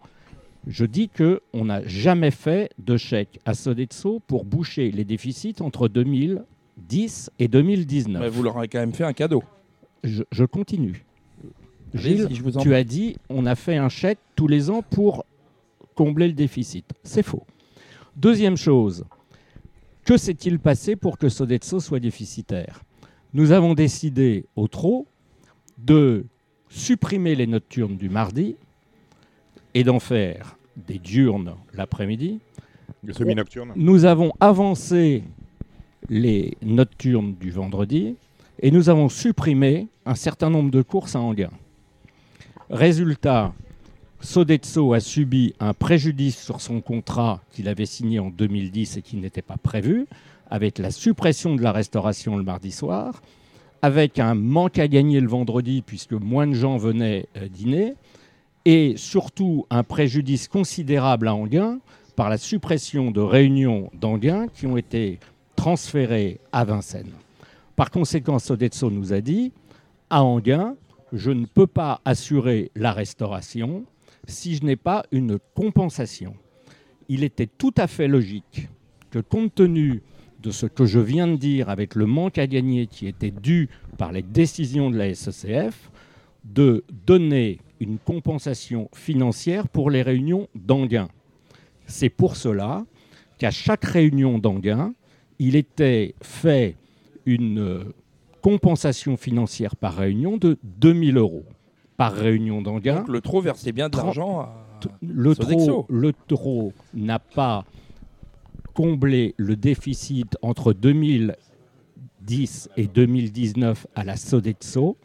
Je 0.65 0.85
dis 0.85 1.07
que 1.09 1.41
on 1.53 1.65
n'a 1.65 1.85
jamais 1.87 2.31
fait 2.31 2.71
de 2.77 2.97
chèque 2.97 3.39
à 3.45 3.53
Sodexo 3.53 4.19
pour 4.27 4.43
boucher 4.43 4.91
les 4.91 5.05
déficits 5.05 5.55
entre 5.61 5.87
2010 5.87 7.31
et 7.39 7.47
2019. 7.47 8.21
Mais 8.21 8.29
vous 8.29 8.43
leur 8.43 8.57
avez 8.57 8.67
quand 8.67 8.79
même 8.79 8.93
fait 8.93 9.05
un 9.05 9.13
cadeau. 9.13 9.43
Je, 10.03 10.23
je 10.31 10.43
continue. 10.43 11.05
Gilles, 11.93 12.27
je 12.31 12.41
vous 12.43 12.57
en 12.57 12.61
tu 12.61 12.75
as 12.75 12.83
dit 12.83 13.15
on 13.29 13.45
a 13.45 13.55
fait 13.55 13.77
un 13.77 13.87
chèque 13.89 14.19
tous 14.35 14.47
les 14.47 14.69
ans 14.69 14.81
pour 14.81 15.25
combler 15.95 16.27
le 16.27 16.33
déficit. 16.33 16.85
C'est 17.03 17.23
faux. 17.23 17.43
Deuxième 18.17 18.57
chose, 18.57 19.05
que 20.03 20.17
s'est-il 20.17 20.59
passé 20.59 20.95
pour 20.95 21.17
que 21.17 21.29
Sodexo 21.29 21.79
soit 21.79 21.99
déficitaire? 21.99 22.83
Nous 23.33 23.51
avons 23.51 23.73
décidé 23.73 24.45
au 24.55 24.67
trop 24.67 25.07
de 25.77 26.25
supprimer 26.69 27.35
les 27.35 27.47
nocturnes 27.47 27.97
du 27.97 28.09
mardi 28.09 28.55
et 29.73 29.83
d'en 29.83 29.99
faire 29.99 30.57
des 30.75 30.99
diurnes 30.99 31.55
l'après-midi. 31.73 32.39
Le 33.03 33.13
semi-nocturne. 33.13 33.73
Nous 33.75 34.05
avons 34.05 34.33
avancé 34.39 35.23
les 36.09 36.57
nocturnes 36.61 37.35
du 37.35 37.51
vendredi 37.51 38.15
et 38.61 38.71
nous 38.71 38.89
avons 38.89 39.09
supprimé 39.09 39.87
un 40.05 40.15
certain 40.15 40.49
nombre 40.49 40.71
de 40.71 40.81
courses 40.81 41.15
à 41.15 41.19
Anguin. 41.19 41.51
Résultat, 42.69 43.53
Sodexo 44.19 44.93
a 44.93 44.99
subi 44.99 45.53
un 45.59 45.73
préjudice 45.73 46.41
sur 46.41 46.59
son 46.59 46.81
contrat 46.81 47.41
qu'il 47.51 47.67
avait 47.67 47.85
signé 47.85 48.19
en 48.19 48.29
2010 48.29 48.97
et 48.97 49.01
qui 49.01 49.17
n'était 49.17 49.41
pas 49.41 49.57
prévu, 49.57 50.07
avec 50.49 50.79
la 50.79 50.91
suppression 50.91 51.55
de 51.55 51.61
la 51.61 51.71
restauration 51.71 52.35
le 52.35 52.43
mardi 52.43 52.71
soir, 52.71 53.21
avec 53.87 54.19
un 54.19 54.35
manque 54.35 54.79
à 54.79 54.89
gagner 54.89 55.21
le 55.21 55.29
vendredi 55.29 55.81
puisque 55.81 56.11
moins 56.11 56.45
de 56.45 56.51
gens 56.51 56.75
venaient 56.75 57.25
euh, 57.37 57.47
dîner, 57.47 57.93
et 58.65 58.95
surtout 58.97 59.65
un 59.69 59.83
préjudice 59.83 60.49
considérable 60.49 61.29
à 61.29 61.33
Anguin 61.33 61.79
par 62.17 62.29
la 62.29 62.37
suppression 62.37 63.11
de 63.11 63.21
réunions 63.21 63.89
d'Anguin 63.93 64.49
qui 64.49 64.67
ont 64.67 64.75
été 64.75 65.21
transférées 65.55 66.41
à 66.51 66.65
Vincennes. 66.65 67.13
Par 67.77 67.89
conséquent, 67.89 68.39
Sodexo 68.39 68.91
nous 68.91 69.13
a 69.13 69.21
dit, 69.21 69.53
à 70.09 70.21
Anguin, 70.21 70.75
je 71.13 71.31
ne 71.31 71.45
peux 71.45 71.67
pas 71.67 72.01
assurer 72.03 72.71
la 72.75 72.91
restauration 72.91 73.85
si 74.27 74.57
je 74.57 74.65
n'ai 74.65 74.75
pas 74.75 75.05
une 75.13 75.39
compensation. 75.55 76.35
Il 77.07 77.23
était 77.23 77.47
tout 77.47 77.73
à 77.77 77.87
fait 77.87 78.09
logique 78.09 78.67
que 79.11 79.19
compte 79.19 79.55
tenu 79.55 80.01
de 80.41 80.51
ce 80.51 80.65
que 80.65 80.85
je 80.85 80.99
viens 80.99 81.27
de 81.27 81.35
dire 81.35 81.69
avec 81.69 81.95
le 81.95 82.05
manque 82.05 82.37
à 82.37 82.47
gagner 82.47 82.87
qui 82.87 83.07
était 83.07 83.31
dû 83.31 83.69
par 83.97 84.11
les 84.11 84.21
décisions 84.21 84.89
de 84.89 84.97
la 84.97 85.13
SECF, 85.13 85.91
de 86.43 86.83
donner 87.05 87.59
une 87.79 87.97
compensation 87.97 88.89
financière 88.93 89.67
pour 89.67 89.89
les 89.89 90.01
réunions 90.01 90.47
d'Anguin. 90.55 91.09
C'est 91.85 92.09
pour 92.09 92.35
cela 92.35 92.85
qu'à 93.37 93.51
chaque 93.51 93.85
réunion 93.85 94.39
d'Anguin, 94.39 94.93
il 95.39 95.55
était 95.55 96.15
fait 96.21 96.75
une 97.25 97.93
compensation 98.41 99.17
financière 99.17 99.75
par 99.75 99.95
réunion 99.95 100.37
de 100.37 100.57
2000 100.63 101.17
euros 101.17 101.45
par 101.97 102.13
réunion 102.13 102.61
d'Anguin. 102.61 102.97
Donc 102.97 103.09
le 103.09 103.21
trop 103.21 103.41
versait 103.41 103.71
bien 103.71 103.89
de 103.89 103.97
l'argent 103.97 104.39
à... 104.39 104.63
Le 105.01 105.35
trop, 105.35 105.87
le 105.89 106.13
trop 106.27 106.71
n'a 106.93 107.17
pas 107.17 107.65
comblé 108.77 109.33
le 109.37 109.55
déficit 109.55 110.37
entre 110.43 110.71
2010 110.71 112.69
et 112.77 112.85
2019 112.85 113.87
à 113.95 114.03
la 114.03 114.15
Sodexo. 114.15 114.97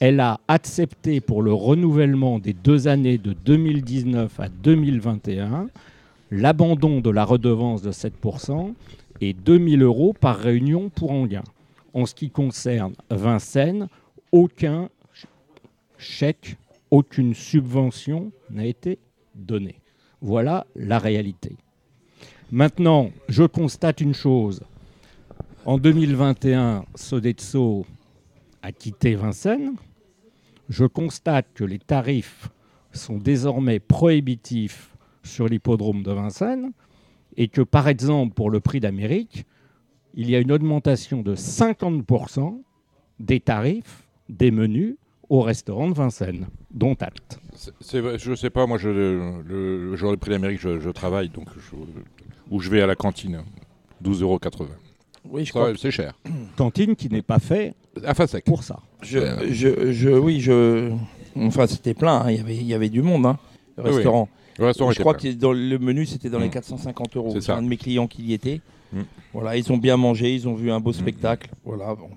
Elle 0.00 0.20
a 0.20 0.40
accepté 0.48 1.20
pour 1.20 1.42
le 1.42 1.52
renouvellement 1.52 2.38
des 2.38 2.54
deux 2.54 2.88
années 2.88 3.18
de 3.18 3.34
2019 3.34 4.40
à 4.40 4.48
2021 4.48 5.68
l'abandon 6.30 7.02
de 7.02 7.10
la 7.10 7.26
redevance 7.26 7.82
de 7.82 7.92
7% 7.92 8.72
et 9.20 9.34
2000 9.34 9.82
euros 9.82 10.14
par 10.18 10.38
réunion 10.38 10.88
pour 10.88 11.10
Anguin. 11.10 11.44
En 11.92 12.06
ce 12.06 12.14
qui 12.14 12.30
concerne 12.30 12.94
Vincennes, 13.10 13.88
aucun 14.32 14.88
ch- 15.12 15.26
chèque, 15.98 16.56
aucune 16.90 17.34
subvention 17.34 18.32
n'a 18.50 18.64
été 18.64 18.98
donnée. 19.34 19.76
Voilà 20.22 20.66
la 20.74 20.98
réalité. 20.98 21.58
Maintenant, 22.54 23.10
je 23.28 23.42
constate 23.42 24.00
une 24.00 24.14
chose. 24.14 24.60
En 25.64 25.76
2021, 25.76 26.84
Sodexo 26.94 27.84
a 28.62 28.70
quitté 28.70 29.16
Vincennes. 29.16 29.74
Je 30.68 30.84
constate 30.84 31.48
que 31.52 31.64
les 31.64 31.80
tarifs 31.80 32.50
sont 32.92 33.18
désormais 33.18 33.80
prohibitifs 33.80 34.94
sur 35.24 35.48
l'hippodrome 35.48 36.04
de 36.04 36.12
Vincennes 36.12 36.70
et 37.36 37.48
que, 37.48 37.60
par 37.60 37.88
exemple, 37.88 38.34
pour 38.34 38.50
le 38.50 38.60
prix 38.60 38.78
d'Amérique, 38.78 39.46
il 40.14 40.30
y 40.30 40.36
a 40.36 40.38
une 40.38 40.52
augmentation 40.52 41.22
de 41.22 41.34
50% 41.34 42.62
des 43.18 43.40
tarifs 43.40 44.06
des 44.28 44.52
menus 44.52 44.94
au 45.28 45.40
restaurant 45.40 45.88
de 45.88 45.94
Vincennes, 45.94 46.46
dont 46.70 46.94
acte. 47.00 47.40
Je 47.80 48.34
sais 48.36 48.50
pas, 48.50 48.66
moi, 48.66 48.78
le, 48.80 49.96
jour 49.96 50.12
du 50.12 50.18
prix 50.18 50.30
d'Amérique, 50.30 50.60
je, 50.60 50.90
travaille, 50.90 51.30
donc 51.30 51.48
où 52.50 52.60
je 52.60 52.70
vais 52.70 52.82
à 52.82 52.86
la 52.86 52.94
cantine. 52.94 53.42
12,80 54.02 54.22
euros. 54.22 54.38
Oui, 55.28 55.44
je 55.44 55.50
crois. 55.50 55.72
C'est 55.76 55.90
cher. 55.90 56.14
Cantine 56.56 56.96
qui 56.96 57.08
n'est 57.08 57.22
pas 57.22 57.38
fait 57.38 57.74
enfin, 58.06 58.26
sec. 58.26 58.44
pour 58.44 58.62
ça. 58.62 58.80
Je, 59.02 59.20
je, 59.50 59.92
je, 59.92 60.10
oui, 60.10 60.40
je. 60.40 60.92
Enfin, 61.36 61.66
c'était 61.66 61.94
plein. 61.94 62.18
Hein. 62.20 62.30
Il, 62.30 62.36
y 62.36 62.40
avait, 62.40 62.56
il 62.56 62.66
y 62.66 62.74
avait 62.74 62.88
du 62.88 63.02
monde. 63.02 63.26
Hein. 63.26 63.38
Le 63.76 63.84
restaurant. 63.84 64.28
Restaurant 64.58 64.92
je 64.92 65.00
crois 65.00 65.14
que 65.14 65.26
dans 65.32 65.52
le 65.52 65.78
menu, 65.78 66.06
c'était 66.06 66.30
dans 66.30 66.38
mmh. 66.38 66.42
les 66.42 66.48
mm. 66.48 66.52
450 66.52 67.16
euros. 67.16 67.36
C'est 67.40 67.50
un 67.50 67.62
de 67.62 67.68
mes 67.68 67.76
clients 67.76 68.06
qui 68.06 68.22
y 68.22 68.32
était. 68.34 68.60
Mm. 68.92 69.00
Voilà, 69.32 69.56
ils 69.56 69.72
ont 69.72 69.78
bien 69.78 69.96
mangé, 69.96 70.32
ils 70.32 70.46
ont 70.46 70.54
vu 70.54 70.70
un 70.70 70.78
beau 70.78 70.90
mm. 70.90 70.94
spectacle. 70.94 71.50
Voilà, 71.64 71.94
bon. 71.94 72.08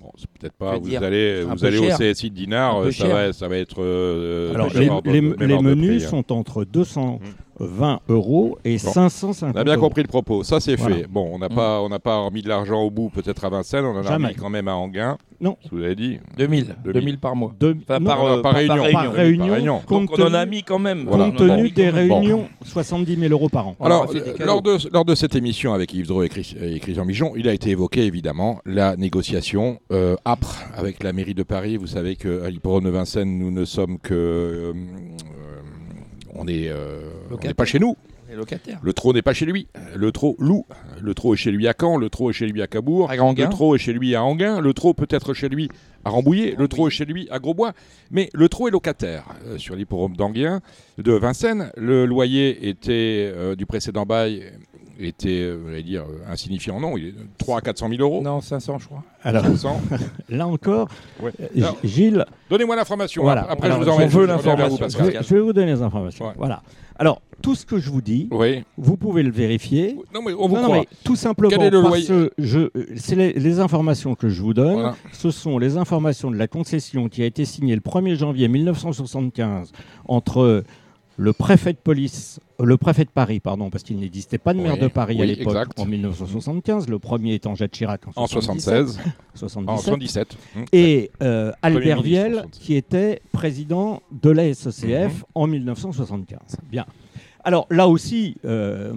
Bon, 0.00 0.10
c'est 0.16 0.28
peut-être 0.30 0.54
pas. 0.54 0.78
Vous 0.78 0.96
allez, 0.96 1.44
vous 1.44 1.64
allez 1.64 1.78
au 1.78 1.88
CSI 1.96 2.30
de 2.30 2.34
Dinard, 2.34 2.78
euh, 2.78 2.90
ça 2.90 3.06
va, 3.06 3.32
ça 3.32 3.46
va, 3.46 3.56
être. 3.56 3.82
Euh, 3.82 4.52
Alors, 4.54 4.68
les, 5.04 5.20
menus 5.20 6.04
hein. 6.06 6.08
sont 6.08 6.32
hein. 6.32 6.36
entre 6.36 6.64
200, 6.64 7.20
20 7.58 8.00
euros 8.08 8.58
et 8.64 8.78
bon. 8.78 8.92
550 8.92 9.56
On 9.56 9.60
a 9.60 9.64
bien 9.64 9.76
compris 9.76 10.02
le 10.02 10.08
propos, 10.08 10.42
ça 10.42 10.60
c'est 10.60 10.76
fait. 10.76 11.06
Bon, 11.08 11.30
on 11.32 11.38
n'a 11.38 11.48
mm. 11.48 11.54
pas, 11.54 11.80
on 11.80 11.90
pas 11.98 12.18
remis 12.18 12.42
de 12.42 12.48
l'argent 12.48 12.82
au 12.82 12.90
bout, 12.90 13.10
peut-être 13.10 13.44
à 13.44 13.50
Vincennes, 13.50 13.84
on 13.84 13.96
en 13.96 14.04
a 14.04 14.14
remis 14.14 14.34
quand 14.34 14.50
même 14.50 14.68
à 14.68 14.74
Anguin. 14.74 15.18
Non. 15.42 15.56
Je 15.64 15.76
vous 15.76 15.82
avez 15.82 15.96
dit 15.96 16.20
2000, 16.38 16.76
2000, 16.84 17.18
par 17.18 17.34
mois. 17.34 17.52
De... 17.58 17.76
Enfin, 17.82 17.98
non, 17.98 18.38
euh, 18.38 18.42
par, 18.42 18.54
réunion. 18.54 18.84
Par 18.92 19.12
réunion. 19.12 19.82
on 19.90 20.34
a 20.34 20.46
mis 20.46 20.62
quand 20.62 20.78
même. 20.78 21.04
Compte 21.04 21.36
tenu 21.36 21.70
des 21.70 21.90
réunions, 21.90 22.46
70 22.64 23.16
000 23.16 23.32
euros 23.32 23.48
par 23.48 23.66
an. 23.66 23.76
Alors, 23.80 24.08
euh, 24.14 24.34
lors 24.38 24.62
de, 24.62 24.78
lors 24.92 25.04
de 25.04 25.16
cette 25.16 25.34
émission 25.34 25.74
avec 25.74 25.92
Yves 25.94 26.06
Dreux 26.06 26.26
et, 26.26 26.28
Christian 26.28 27.04
Michon, 27.04 27.32
il 27.36 27.48
a 27.48 27.54
été 27.54 27.70
évoqué 27.70 28.02
évidemment 28.02 28.60
la 28.64 28.96
négociation 28.96 29.80
euh, 29.90 30.14
âpre 30.24 30.62
avec 30.76 31.02
la 31.02 31.12
mairie 31.12 31.34
de 31.34 31.42
Paris. 31.42 31.76
Vous 31.76 31.88
savez 31.88 32.14
qu'à 32.14 32.48
l'hippodrome 32.48 32.84
de 32.84 32.90
Vincennes, 32.90 33.36
nous 33.36 33.50
ne 33.50 33.64
sommes 33.64 33.98
que 33.98 34.14
euh, 34.14 34.72
on 36.34 36.44
n'est 36.44 36.68
euh, 36.68 37.10
pas 37.56 37.64
chez 37.64 37.78
nous. 37.78 37.96
Le 38.82 38.92
trot 38.92 39.12
n'est 39.12 39.22
pas 39.22 39.34
chez 39.34 39.44
lui. 39.44 39.68
Le 39.94 40.12
trot 40.12 40.36
loue. 40.38 40.64
Le 41.00 41.14
trot 41.14 41.34
est 41.34 41.36
chez 41.36 41.50
lui 41.50 41.68
à 41.68 41.74
Caen. 41.78 41.98
Le 41.98 42.08
trot 42.08 42.30
est 42.30 42.32
chez 42.32 42.46
lui 42.46 42.62
à 42.62 42.66
Cabourg. 42.66 43.10
À. 43.10 43.16
Le 43.16 43.48
trot 43.48 43.74
est 43.74 43.78
chez 43.78 43.92
lui 43.92 44.14
à 44.14 44.24
Anguin. 44.24 44.60
Le 44.60 44.72
trot 44.72 44.94
peut 44.94 45.06
être 45.10 45.34
chez 45.34 45.48
lui 45.48 45.68
à 46.04 46.10
Rambouillet. 46.10 46.54
Le 46.58 46.68
trot 46.68 46.88
est 46.88 46.90
chez 46.90 47.04
lui 47.04 47.28
à 47.30 47.38
Grosbois. 47.38 47.72
Mais 48.10 48.30
le 48.32 48.48
trot 48.48 48.68
est 48.68 48.70
locataire 48.70 49.24
euh, 49.46 49.58
sur 49.58 49.76
l'hippodrome 49.76 50.16
d'Anguien, 50.16 50.60
de 50.98 51.12
Vincennes. 51.12 51.72
Le 51.76 52.06
loyer 52.06 52.68
était 52.68 53.30
euh, 53.34 53.54
du 53.54 53.66
précédent 53.66 54.06
bail 54.06 54.52
était, 55.00 55.40
euh, 55.42 55.58
on 55.78 55.82
dire, 55.82 56.02
euh, 56.02 56.32
insignifiant. 56.32 56.80
Non, 56.80 56.96
il 56.96 57.08
est 57.08 57.14
3 57.38 57.58
à 57.58 57.60
400 57.60 57.88
000 57.88 58.00
euros. 58.02 58.22
Non, 58.22 58.40
500, 58.40 58.78
je 58.78 58.86
crois. 58.86 59.02
Alors, 59.22 59.44
500. 59.44 59.80
là 60.28 60.46
encore, 60.46 60.88
Ouais. 61.22 61.32
euh, 61.40 61.46
Alors, 61.56 61.76
Gilles, 61.84 62.24
Donnez-moi 62.50 62.76
l'information. 62.76 63.22
Voilà. 63.22 63.46
Après, 63.50 63.66
Alors, 63.68 63.82
je 63.82 63.90
vous 63.90 64.20
vous, 64.20 64.26
l'information. 64.26 64.88
je 64.88 65.04
vais, 65.04 65.18
je 65.22 65.34
vais 65.34 65.40
vous 65.40 65.52
donner 65.52 65.72
les 65.72 65.82
informations. 65.82 66.26
Ouais. 66.26 66.34
Voilà. 66.36 66.62
Alors, 66.98 67.22
tout 67.40 67.54
ce 67.54 67.66
que 67.66 67.78
je 67.78 67.90
vous 67.90 68.02
dis, 68.02 68.28
Oui. 68.30 68.62
vous 68.76 68.96
pouvez 68.96 69.22
le 69.22 69.30
vérifier. 69.32 69.96
Non, 70.14 70.20
mais 70.24 70.32
on 70.34 70.46
vous 70.46 70.54
Non, 70.56 70.60
non, 70.62 70.68
croit. 70.68 70.78
mais 70.80 70.86
tout 71.02 71.16
simplement 71.16 71.50
Quel 71.50 71.62
est 71.62 71.70
le 71.70 71.82
parce 71.82 72.04
que 72.06 72.30
je, 72.38 72.68
c'est 72.96 73.16
les, 73.16 73.32
les 73.32 73.58
informations 73.60 74.14
que 74.14 74.28
je 74.28 74.40
vous 74.42 74.54
donne. 74.54 74.74
Voilà. 74.74 74.96
Ce 75.12 75.30
sont 75.30 75.58
les 75.58 75.76
informations 75.78 76.30
de 76.30 76.36
la 76.36 76.46
concession 76.46 77.08
qui 77.08 77.22
a 77.22 77.26
été 77.26 77.44
signée 77.44 77.74
le 77.74 77.80
1er 77.80 78.14
janvier 78.16 78.46
1975 78.46 79.72
entre 80.06 80.62
le 81.18 81.32
préfet 81.32 81.72
de 81.72 81.78
police, 81.78 82.40
euh, 82.60 82.64
le 82.64 82.76
préfet 82.76 83.04
de 83.04 83.10
Paris, 83.10 83.38
pardon, 83.40 83.68
parce 83.70 83.82
qu'il 83.84 83.98
n'existait 83.98 84.38
pas 84.38 84.54
de 84.54 84.60
maire 84.60 84.74
Oui, 84.74 84.80
de 84.80 84.88
Paris 84.88 85.20
à 85.20 85.26
l'époque 85.26 85.68
en 85.78 85.84
1975. 85.84 86.88
Le 86.88 86.98
premier 86.98 87.34
étant 87.34 87.54
Jacques 87.54 87.72
Chirac 87.72 88.00
en, 88.16 88.22
En 88.22 88.26
76, 88.26 88.98
77. 89.34 89.68
en 89.68 89.76
77. 89.78 90.36
Hum. 90.56 90.64
Et 90.72 91.10
euh, 91.22 91.52
Albert 91.62 92.02
Viel, 92.02 92.32
76. 92.34 92.60
qui 92.60 92.74
était 92.76 93.20
président 93.32 94.02
de 94.10 94.30
la 94.30 94.52
SECF 94.54 95.12
Mhm. 95.18 95.22
en 95.34 95.46
1975. 95.46 96.38
Bien. 96.70 96.86
Alors 97.44 97.66
là 97.70 97.88
aussi, 97.88 98.36
euh, 98.44 98.94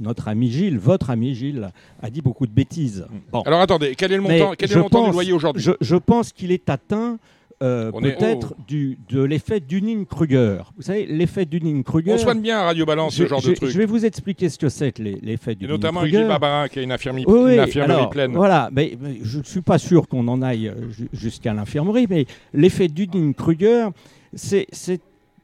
notre 0.00 0.28
ami 0.28 0.50
Gilles, 0.50 0.78
votre 0.78 1.10
ami 1.10 1.34
Gilles, 1.34 1.70
a 2.02 2.10
dit 2.10 2.20
beaucoup 2.22 2.46
de 2.46 2.52
bêtises. 2.52 3.06
Bon. 3.32 3.42
Alors 3.42 3.60
attendez, 3.60 3.94
quel 3.96 4.12
est 4.12 4.16
le 4.16 4.22
montant, 4.22 4.52
quel 4.56 4.68
est 4.68 4.72
je 4.72 4.76
le 4.78 4.82
montant 4.82 5.06
du 5.06 5.12
loyer 5.12 5.32
aujourd'hui 5.32 5.62
Je, 5.62 5.72
je 5.80 5.96
pense 5.96 6.32
qu'il 6.32 6.52
est 6.52 6.68
atteint 6.70 7.18
euh, 7.64 7.90
peut-être 7.92 8.54
de 8.68 9.22
l'effet 9.24 9.58
Dunning-Kruger. 9.60 10.58
Vous 10.76 10.82
savez, 10.82 11.06
l'effet 11.06 11.44
Dunning-Kruger. 11.46 12.12
On 12.12 12.18
soigne 12.18 12.40
bien 12.40 12.58
à 12.58 12.64
Radio 12.64 12.84
Balance 12.86 13.14
ce 13.14 13.22
je, 13.22 13.28
genre 13.28 13.40
je- 13.40 13.50
de 13.50 13.54
truc. 13.54 13.70
je 13.70 13.78
vais 13.78 13.86
vous 13.86 14.04
expliquer 14.04 14.48
ce 14.48 14.58
que 14.58 14.68
c'est 14.68 14.92
que 14.92 15.02
l'effet 15.02 15.52
Et 15.52 15.54
Dunning-Kruger. 15.54 15.66
notamment 15.68 16.04
Gilles 16.06 16.26
Barbarin 16.28 16.68
qui 16.68 16.78
a 16.78 16.82
une 16.82 16.92
infirmerie, 16.92 17.24
Oui, 17.26 17.54
une 17.54 17.60
infirmerie 17.60 17.92
alors, 17.92 18.10
pleine. 18.10 18.32
Voilà, 18.32 18.68
mais, 18.72 18.96
mais 19.00 19.18
je 19.22 19.38
ne 19.38 19.44
suis 19.44 19.62
pas 19.62 19.78
sûr 19.78 20.06
qu'on 20.08 20.28
en 20.28 20.42
aille 20.42 20.68
euh, 20.68 20.90
ju- 20.90 21.08
jusqu'à 21.12 21.52
l'infirmerie, 21.54 22.06
mais 22.08 22.26
l'effet 22.52 22.88
Dunning-Kruger, 22.88 23.88
c'est 24.34 24.66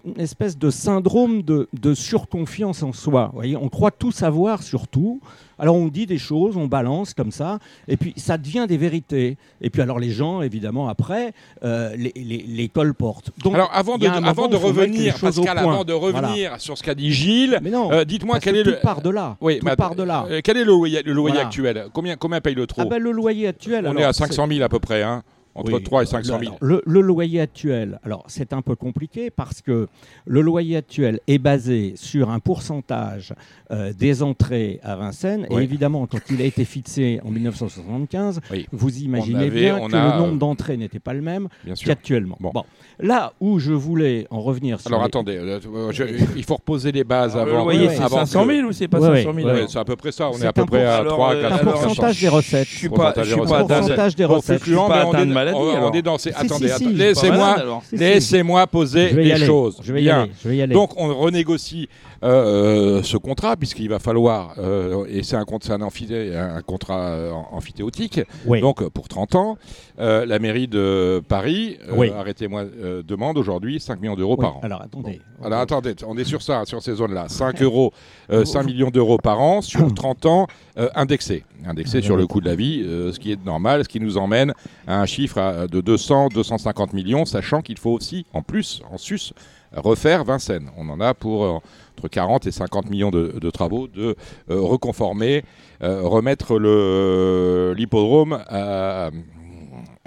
une 0.05 0.21
espèce 0.21 0.57
de 0.59 0.71
syndrome 0.71 1.43
de, 1.43 1.69
de 1.79 1.95
surconfiance 1.95 2.83
en 2.83 2.93
soi. 2.93 3.31
Voyez, 3.35 3.57
on 3.57 3.69
croit 3.69 3.91
tout 3.91 4.13
savoir 4.13 4.63
sur 4.63 4.89
tout. 4.89 5.21
Alors 5.59 5.77
on 5.77 5.89
dit 5.89 6.07
des 6.07 6.17
choses, 6.17 6.57
on 6.57 6.67
balance 6.67 7.13
comme 7.13 7.31
ça, 7.31 7.59
et 7.87 7.99
puis 7.99 8.15
ça 8.17 8.39
devient 8.39 8.65
des 8.67 8.79
vérités. 8.79 9.37
Et 9.61 9.69
puis 9.69 9.83
alors 9.83 9.99
les 9.99 10.11
gens, 10.11 10.41
évidemment, 10.41 10.89
après, 10.89 11.33
euh, 11.63 11.95
les, 11.97 12.13
les, 12.17 12.45
les 12.49 12.69
colportent. 12.69 13.31
Donc, 13.45 13.55
Alors 13.55 13.71
avant 13.75 13.99
de, 13.99 14.07
avant 14.07 14.49
revenir, 14.57 15.19
Pascal, 15.19 15.59
avant 15.59 15.85
de 15.85 15.93
Voilà. 15.93 16.29
revenir 16.29 16.61
sur 16.61 16.79
ce 16.79 16.83
qu'a 16.83 16.95
dit 16.95 17.13
Gilles, 17.13 17.61
euh, 17.93 18.05
dites-moi 18.07 18.41
quel 18.41 18.55
que 18.55 18.59
est 18.61 18.65
tout 18.65 18.71
le. 18.71 18.81
part 18.81 19.03
de 19.03 19.11
là. 19.11 19.37
Oui, 19.43 19.59
tout 19.59 19.67
part 19.77 19.95
de 19.95 20.03
là. 20.03 20.25
euh, 20.31 20.41
quel 20.43 20.57
est 20.57 20.65
le 20.65 20.73
loyer, 20.73 21.03
le 21.03 21.13
loyer 21.13 21.35
Voilà. 21.35 21.47
actuel? 21.49 21.87
Combien, 21.93 22.17
combien 22.17 22.41
paye 22.41 22.55
le 22.55 22.67
Ah 22.79 22.85
ben, 22.87 23.03
le 23.03 23.11
loyer 23.13 23.49
actuel. 23.49 23.85
On 23.87 23.91
alors, 23.91 24.03
est 24.03 24.05
à 24.07 24.13
c'est- 24.15 24.27
500 24.27 24.47
000 24.49 24.63
à 24.63 24.69
peu 24.71 24.79
près, 24.79 25.03
hein, 25.03 25.23
entre 25.61 25.73
Oui, 25.75 25.83
3 25.83 26.03
et 26.03 26.07
500 26.07 26.39
000. 26.41 26.41
alors, 26.43 26.57
le, 26.61 26.83
le 26.87 27.01
loyer 27.01 27.41
actuel, 27.41 27.99
alors 28.05 28.25
c'est 28.27 28.53
un 28.53 28.63
peu 28.63 28.75
compliqué 28.77 29.31
parce 29.31 29.61
que 29.63 29.89
le 30.27 30.41
loyer 30.41 30.77
actuel 30.77 31.21
est 31.27 31.39
basé 31.39 31.93
sur 31.97 32.31
un 32.31 32.39
pourcentage 32.41 33.35
euh, 33.71 33.93
des 33.93 34.23
entrées 34.23 34.81
à 34.83 34.97
Vincennes. 34.97 35.47
Oui. 35.51 35.61
Et 35.61 35.65
évidemment, 35.65 36.07
quand 36.07 36.19
il 36.31 36.41
a 36.43 36.45
été 36.45 36.65
fixé 36.65 37.21
en 37.25 37.31
1975, 37.31 38.41
Oui. 38.51 38.67
vous 38.73 38.99
imaginez 38.99 39.47
avait- 39.47 39.51
bien 39.61 39.79
que 39.89 39.95
a, 39.95 40.13
le 40.15 40.19
nombre 40.19 40.35
euh, 40.35 40.39
d'entrées 40.39 40.77
n'était 40.77 40.99
pas 40.99 41.15
le 41.15 41.23
même 41.23 41.49
qu'actuellement. 41.85 42.37
Bon. 42.41 42.51
Bon. 42.53 42.65
Là 42.99 43.33
où 43.41 43.59
je 43.59 43.73
voulais 43.73 44.27
en 44.31 44.41
revenir 44.41 44.81
sur 44.81 44.89
Alors 44.91 45.01
les- 45.01 45.07
attendez, 45.07 45.37
euh, 45.37 45.59
euh, 45.75 45.93
je- 45.93 46.05
il 46.37 46.45
faut 46.45 46.57
reposer 46.57 46.93
les 46.93 47.05
bases 47.05 47.37
Alors, 47.37 47.49
avant. 47.49 47.59
le 47.69 47.75
loyer, 47.77 47.89
c'est 47.91 48.03
avant 48.03 48.19
500 48.27 48.47
que- 48.47 48.53
000 48.55 48.69
ou 48.69 48.73
c'est 48.73 48.89
pas 48.89 48.99
Ouais, 49.01 49.23
500 49.23 49.35
000 49.35 49.37
ouais, 49.37 49.45
Ouais, 49.53 49.59
alors 49.59 49.71
c'est 49.71 49.79
à 49.79 49.85
peu 49.85 49.97
près 49.97 50.13
ça. 50.13 50.29
On 50.29 50.33
C'est 50.35 50.45
est 50.45 50.47
à 50.49 50.53
peu 50.53 50.67
près 50.67 50.85
à 50.85 50.97
Alors, 50.99 51.13
3 51.15 51.31
à 51.31 51.35
euh, 51.35 51.43
4 51.43 51.53
un 51.55 51.59
pourcentage 51.73 52.21
des 52.21 52.29
recettes. 52.29 52.69
Je 52.69 52.77
suis 52.77 52.89
pas, 52.89 52.95
Pourcentage 53.13 53.29
des 53.29 54.27
pas 54.27 54.35
recettes. 54.35 54.61
Je 54.61 54.65
suis 54.67 54.75
pas 54.75 55.09
atteint 55.09 55.23
est- 55.23 55.27
de 55.27 55.33
maladie, 55.53 55.59
on- 55.71 55.73
on 55.73 55.77
alors. 55.77 55.95
est 55.95 56.03
dans 56.03 56.19
ces- 56.19 56.31
Si, 56.31 56.37
Attendez, 56.37 56.69
si, 56.69 56.85
si, 56.85 56.89
laissez-moi 56.93 57.57
laissez-moi 57.93 58.67
poser 58.67 59.11
les 59.11 59.33
aller. 59.33 59.47
choses. 59.47 59.79
Je 59.83 59.93
vais 59.93 60.01
y 60.01 60.05
Bien. 60.05 60.23
aller. 60.23 60.33
Je 60.43 60.49
vais 60.49 60.57
y 60.57 60.63
aller. 60.63 60.75
Donc 60.75 60.91
on 60.97 61.15
renégocie 61.15 61.89
euh, 61.89 62.10
ce 62.23 63.17
contrat 63.17 63.57
puisqu'il 63.57 63.89
va 63.89 63.99
falloir 63.99 64.55
euh, 64.59 65.05
et 65.09 65.23
c'est 65.23 65.37
un, 65.37 65.45
compte- 65.45 65.65
c'est 65.65 65.73
un, 65.73 65.79
amphithé- 65.81 66.37
un 66.37 66.61
contrat 66.63 67.01
euh, 67.09 67.33
amphithéotique 67.53 68.21
Oui. 68.47 68.61
donc 68.61 68.87
pour 68.91 69.09
30 69.09 69.35
ans 69.37 69.57
euh, 69.99 70.27
la 70.27 70.39
mairie 70.39 70.69
de 70.69 71.23
Paris 71.29 71.79
euh, 71.89 71.93
Oui. 71.97 72.11
arrêtez-moi 72.11 72.63
euh, 72.63 73.03
demande 73.03 73.39
aujourd'hui 73.39 73.81
5 73.81 74.01
millions 74.01 74.17
d'euros 74.17 74.37
Oui. 74.39 74.43
par 74.45 74.57
an. 74.57 74.61
Alors 74.63 74.83
attendez. 74.83 75.21
Alors 75.43 75.61
attendez, 75.61 75.95
on 76.07 76.17
est 76.19 76.25
sur 76.25 76.43
ça, 76.43 76.65
sur 76.67 76.83
ces 76.83 76.95
zones-là. 76.97 77.29
5 77.29 77.63
euros, 77.63 77.93
euh, 78.31 78.45
5 78.45 78.65
millions 78.65 78.91
d'euros 78.91 79.17
par 79.17 79.41
an 79.41 79.63
sur 79.63 79.93
30 79.95 80.27
ans 80.27 80.47
euh, 80.79 80.89
indexé. 80.95 81.45
Indexé 81.67 82.03
sur 82.03 82.17
le 82.17 82.27
coût 82.27 82.41
de 82.41 82.47
la 82.47 82.55
vie, 82.55 82.83
euh, 82.85 83.13
ce 83.13 83.19
qui 83.19 83.33
est 83.33 83.43
normal, 83.45 83.85
ce 83.85 83.89
qui 83.89 84.01
nous 84.01 84.19
emmène 84.19 84.53
à 84.87 85.01
un 85.01 85.07
chiffre 85.07 85.67
de 85.67 85.81
200, 85.81 86.29
250 86.35 86.93
millions, 86.93 87.25
sachant 87.25 87.63
qu'il 87.63 87.79
faut 87.79 87.91
aussi, 87.93 88.27
en 88.35 88.43
plus, 88.43 88.83
en 88.91 88.99
sus, 88.99 89.33
refaire 89.75 90.25
Vincennes. 90.25 90.71
On 90.77 90.89
en 90.91 91.01
a 91.01 91.15
pour 91.15 91.45
euh, 91.45 91.59
entre 92.01 92.09
40 92.09 92.47
et 92.47 92.51
50 92.51 92.89
millions 92.91 93.11
de, 93.11 93.35
de 93.39 93.51
travaux, 93.51 93.87
de 93.87 94.17
euh, 94.51 94.61
reconformer, 94.61 95.45
euh, 95.83 96.01
remettre 96.03 96.59
le- 96.59 97.75
l'hippodrome 97.77 98.39
à, 98.49 99.11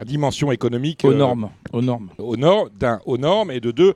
dimension 0.05 0.51
économique 0.51 1.01
Aux 1.05 1.11
euh, 1.11 1.15
normes. 1.17 1.49
Aux 1.71 1.81
normes. 1.81 2.09
au 2.17 2.35
nord, 2.35 2.67
d'un, 2.77 2.99
aux 3.05 3.17
normes, 3.17 3.51
et 3.51 3.59
de 3.61 3.71
deux, 3.71 3.93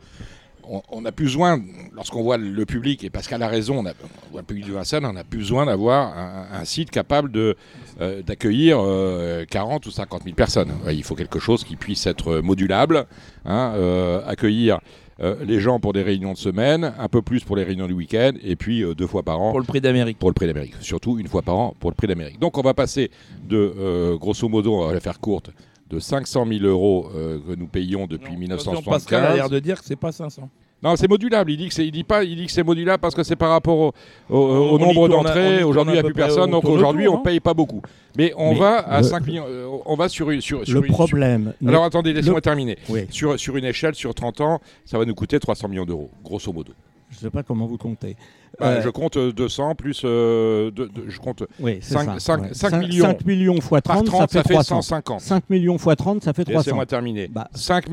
on, 0.64 0.82
on 0.90 1.04
a 1.06 1.12
plus 1.12 1.26
besoin, 1.26 1.60
lorsqu'on 1.94 2.22
voit 2.24 2.38
le 2.38 2.66
public, 2.66 3.04
et 3.04 3.10
Pascal 3.10 3.42
a 3.44 3.48
raison, 3.50 3.80
on 3.80 3.86
a, 3.86 3.90
on 3.92 4.32
voit 4.32 4.42
le 4.42 4.46
public 4.46 4.68
de 4.68 4.72
Vincennes, 4.74 5.06
on 5.06 5.16
a 5.18 5.24
plus 5.26 5.40
besoin 5.40 5.66
d'avoir 5.66 6.18
un, 6.18 6.48
un 6.54 6.66
site 6.66 6.92
capable 6.92 7.32
de, 7.32 7.58
euh, 8.00 8.22
d'accueillir 8.22 8.78
euh, 8.80 9.44
40 9.50 9.86
ou 9.86 9.92
50 9.92 10.24
000 10.24 10.36
personnes. 10.36 10.72
Il 10.90 11.04
faut 11.04 11.16
quelque 11.16 11.40
chose 11.40 11.64
qui 11.66 11.76
puisse 11.76 12.06
être 12.08 12.40
modulable, 12.40 13.06
hein, 13.46 13.74
euh, 13.76 14.22
accueillir 14.26 14.76
euh, 14.76 14.80
les 15.19 15.60
gens 15.60 15.80
pour 15.80 15.93
des 15.93 16.03
réunions 16.03 16.34
de 16.34 16.38
semaine, 16.38 16.93
un 16.97 17.08
peu 17.08 17.21
plus 17.21 17.43
pour 17.43 17.56
les 17.56 17.63
réunions 17.63 17.88
du 17.88 17.93
week-end, 17.93 18.32
et 18.43 18.56
puis 18.56 18.84
euh, 18.84 18.93
deux 18.93 19.08
fois 19.08 19.23
par 19.23 19.41
an 19.41 19.51
Pour 19.51 19.60
le 19.60 19.65
prix 19.65 19.82
d'Amérique. 19.82 20.17
pour 20.19 20.30
le 20.30 20.34
prix 20.34 20.47
d'Amérique. 20.47 20.75
Surtout 20.82 21.17
une 21.19 21.27
fois 21.27 21.41
par 21.41 21.56
an 21.56 21.75
pour 21.80 21.89
le 21.89 21.95
prix 21.95 22.08
d'Amérique. 22.08 22.39
Donc 22.39 22.58
on 22.58 22.62
va 22.62 22.73
passer 22.73 23.12
de, 23.47 23.73
euh, 23.77 24.17
grosso 24.17 24.47
modo, 24.47 24.75
on 24.75 24.88
va 24.88 24.93
la 24.93 24.99
faire 24.99 25.19
courte, 25.19 25.51
de 25.89 25.99
500 25.99 26.45
000 26.45 26.65
euros 26.65 27.10
euh, 27.15 27.39
que 27.39 27.56
nous 27.56 27.67
payons 27.67 28.08
depuis 28.08 28.36
Attention, 28.51 28.82
Pascal 28.82 29.23
a 29.23 29.36
l'air 29.36 29.45
1975. 29.45 29.49
de 29.51 29.60
dire 29.60 29.80
que 29.80 29.86
c'est 29.86 29.95
pas 29.95 30.12
500. 30.12 30.49
Non, 30.84 30.96
c'est 30.96 31.08
modulable. 31.10 31.52
Il 31.52 31.58
dit 31.58 31.68
que 31.70 31.74
c'est, 31.74 31.86
il 31.88 31.92
dit 31.92 32.04
pas, 32.04 32.24
il 32.24 32.36
dit 32.36 32.46
que 32.46 32.52
c'est 32.52 32.63
modulable 32.63 33.02
parce 33.02 33.16
que 33.16 33.24
c'est 33.24 33.36
par 33.36 33.50
rapport 33.50 33.94
au, 34.30 34.78
nombre 34.78 35.10
d'entrées. 35.10 35.63
Aujourd'hui, 35.63 35.94
il 35.94 35.96
n'y 35.96 36.00
a 36.00 36.04
plus 36.04 36.13
personne, 36.13 36.52
donc 36.52 36.66
aujourd'hui, 36.66 37.08
on 37.08 37.18
paye 37.20 37.40
pas 37.40 37.54
beaucoup. 37.54 37.82
Mais 38.16 38.32
on 38.38 38.54
Mais 38.54 38.60
va 38.60 38.78
à 38.80 38.98
le- 39.02 39.04
5 39.08 39.26
millions. 39.26 39.46
euh, 39.48 39.68
on 39.86 39.96
va 39.96 40.08
sur 40.10 40.30
une, 40.32 40.42
sur, 40.42 40.66
sur 40.66 40.80
Le 40.82 40.88
une- 40.88 40.94
problème. 40.94 41.54
sur- 41.60 41.70
Alors 41.70 41.84
attendez, 41.84 42.13
laissez-moi 42.13 42.38
le- 42.38 42.42
terminer. 42.42 42.78
Oui. 42.90 43.02
Sur, 43.10 43.40
sur 43.40 43.58
une 43.58 43.66
échelle, 43.66 43.96
sur 43.96 44.13
30 44.13 44.42
ans, 44.42 44.60
ça 44.86 44.98
va 44.98 45.06
nous 45.06 45.16
coûter 45.16 45.40
300 45.40 45.68
millions 45.68 45.86
d'euros, 45.86 46.10
grosso 46.24 46.52
modo. 46.54 46.74
Je 47.10 47.16
ne 47.18 47.22
sais 47.22 47.30
pas 47.30 47.42
comment 47.44 47.66
vous 47.68 47.78
comptez. 47.78 48.16
Bah, 48.60 48.67
Euh, 48.67 48.82
Je 48.82 48.89
compte 48.89 49.17
euh, 49.17 49.32
200 49.32 49.76
plus, 49.76 50.02
euh, 50.04 50.72
de- 50.72 50.86
de- 50.86 51.10
je 51.10 51.20
compte 51.20 51.43
Oui, 51.60 51.78
c'est 51.82 51.93
cinq- 51.93 52.06
ça. 52.13 52.20
cinq- 52.20 52.41
ouais. 52.41 52.50
cinq 52.54 52.70
Cinq- 52.72 52.80
millions. 52.80 53.06
cinq 53.06 53.26
millions 53.26 53.62
fois 53.62 53.82
par 53.82 53.98
30, 53.98 54.08
30, 54.08 54.32
ça 54.32 54.41
fait 54.43 54.50
300. 54.54 54.82
150. 54.82 55.22
5 55.22 55.50
millions 55.50 55.78
fois 55.78 55.96
30, 55.96 56.24
ça 56.24 56.34
fait 56.34 56.43
300. 56.43 56.60
Laissez-moi 56.60 56.86
terminer. 56.88 57.28
Bah. 57.28 57.48
5, 57.54 57.88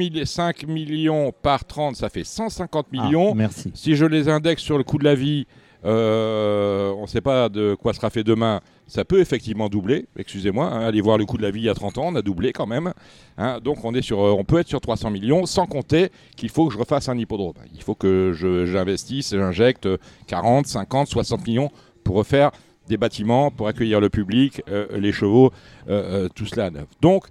millions 0.66 1.32
par 1.42 1.64
30, 1.66 1.96
ça 1.96 2.08
fait 2.08 2.24
150 2.24 2.86
Ah, 2.96 3.04
millions. 3.04 3.34
merci. 3.34 3.72
Si 3.74 3.94
je 3.94 4.06
les 4.06 4.28
indexe 4.28 4.62
sur 4.62 4.78
le 4.78 4.84
coût 4.84 4.96
de 4.98 5.04
la 5.04 5.14
vie, 5.14 5.46
euh, 5.84 6.92
on 6.96 7.02
ne 7.02 7.06
sait 7.06 7.20
pas 7.20 7.48
de 7.48 7.74
quoi 7.74 7.92
sera 7.92 8.10
fait 8.10 8.24
demain. 8.24 8.60
Ça 8.86 9.04
peut 9.04 9.20
effectivement 9.20 9.68
doubler. 9.68 10.06
Excusez-moi, 10.16 10.66
hein, 10.66 10.80
allez 10.86 11.00
voir 11.00 11.16
le 11.18 11.24
coût 11.24 11.36
de 11.38 11.42
la 11.42 11.50
vie 11.50 11.60
il 11.60 11.64
y 11.64 11.68
a 11.70 11.74
30 11.74 11.98
ans, 11.98 12.04
on 12.08 12.14
a 12.16 12.22
doublé 12.22 12.52
quand 12.52 12.66
même. 12.66 12.92
hein. 13.38 13.58
donc 13.60 13.84
on, 13.84 13.94
est 13.94 14.02
sur, 14.02 14.20
euh, 14.22 14.32
on 14.32 14.44
peut 14.44 14.58
être 14.58 14.68
sur 14.68 14.80
300 14.80 15.10
millions, 15.10 15.46
sans 15.46 15.66
compter 15.66 16.10
qu'il 16.36 16.50
faut 16.50 16.66
que 16.66 16.74
je 16.74 16.78
refasse 16.78 17.08
un 17.08 17.16
hippodrome. 17.18 17.54
Il 17.74 17.82
faut 17.82 17.94
que 17.94 18.32
j'investisse, 18.66 19.30
j'injecte 19.30 19.88
40, 20.26 20.66
50, 20.66 21.08
60 21.08 21.46
millions 21.46 21.70
pour 22.04 22.16
refaire 22.16 22.50
des 22.88 22.98
bâtiments, 22.98 23.50
pour 23.50 23.68
accueillir 23.68 23.98
le 24.00 24.10
public, 24.10 24.62
euh, 24.68 24.86
les 24.98 25.12
chevaux, 25.12 25.50
euh, 25.88 26.24
euh, 26.24 26.28
tout 26.34 26.44
cela 26.46 26.70
neuf. 26.70 26.86
Donc 27.00 27.24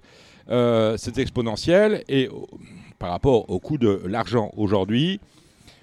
euh, 0.50 0.96
c'est 0.98 1.18
exponentiel 1.18 2.02
et 2.08 2.26
euh, 2.26 2.30
par 2.98 3.10
rapport 3.10 3.48
au 3.48 3.60
coût 3.60 3.78
de 3.78 4.02
l'argent 4.06 4.50
aujourd'hui, 4.56 5.20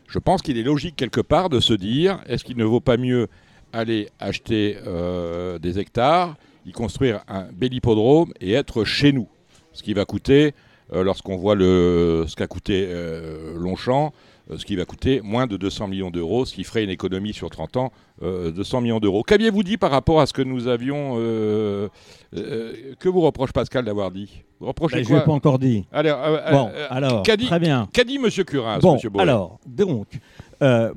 je 0.07 0.19
pense 0.19 0.41
qu'il 0.41 0.57
est 0.57 0.63
logique 0.63 0.97
quelque 0.97 1.21
part 1.21 1.47
de 1.49 1.61
se 1.61 1.73
dire 1.73 2.19
est-ce 2.27 2.43
qu'il 2.43 2.57
ne 2.57 2.65
vaut 2.65 2.81
pas 2.81 2.97
mieux 2.97 3.27
aller 3.73 4.09
acheter 4.19 4.77
euh, 4.87 5.59
des 5.59 5.79
hectares, 5.79 6.35
y 6.65 6.71
construire 6.71 7.21
un 7.27 7.45
bel 7.53 7.73
hippodrome 7.73 8.31
et 8.41 8.53
être 8.53 8.83
chez 8.83 9.11
nous 9.11 9.27
Ce 9.73 9.83
qui 9.83 9.93
va 9.93 10.05
coûter, 10.05 10.53
euh, 10.93 11.03
lorsqu'on 11.03 11.37
voit 11.37 11.55
le, 11.55 12.25
ce 12.27 12.35
qu'a 12.35 12.47
coûté 12.47 12.85
euh, 12.89 13.55
Longchamp, 13.57 14.13
ce 14.57 14.65
qui 14.65 14.75
va 14.75 14.83
coûter 14.83 15.21
moins 15.23 15.47
de 15.47 15.55
200 15.55 15.87
millions 15.87 16.09
d'euros, 16.09 16.43
ce 16.45 16.53
qui 16.53 16.63
ferait 16.65 16.83
une 16.83 16.89
économie 16.89 17.31
sur 17.31 17.49
30 17.49 17.77
ans 17.77 17.91
euh, 18.21 18.51
de 18.51 18.63
100 18.63 18.81
millions 18.81 18.99
d'euros. 18.99 19.23
Qu'aviez-vous 19.23 19.63
dit 19.63 19.77
par 19.77 19.91
rapport 19.91 20.19
à 20.19 20.25
ce 20.25 20.33
que 20.33 20.41
nous 20.41 20.67
avions 20.67 21.13
euh, 21.17 21.87
euh, 22.35 22.73
Que 22.99 23.07
vous 23.07 23.21
reproche 23.21 23.53
Pascal 23.53 23.85
d'avoir 23.85 24.11
dit? 24.11 24.43
Vous 24.59 24.67
reprochez 24.67 24.97
je 24.97 25.01
ne 25.03 25.05
quoi 25.07 25.19
l'ai 25.19 25.25
pas 25.25 25.31
encore 25.31 25.57
dit. 25.57 25.85
Alors, 25.93 26.19
Bon, 26.51 26.69
alors, 26.89 27.23
qu'a 27.23 27.37
dit- 27.37 27.45
très 27.45 27.59
bien. 27.59 27.87
Qu'a 27.93 28.03
dit 28.03 28.19
Monsieur 28.19 28.43
Curin, 28.43 28.79
Bon, 28.79 28.95
Monsieur 28.95 29.09
alors, 29.19 29.59
donc, 29.65 30.07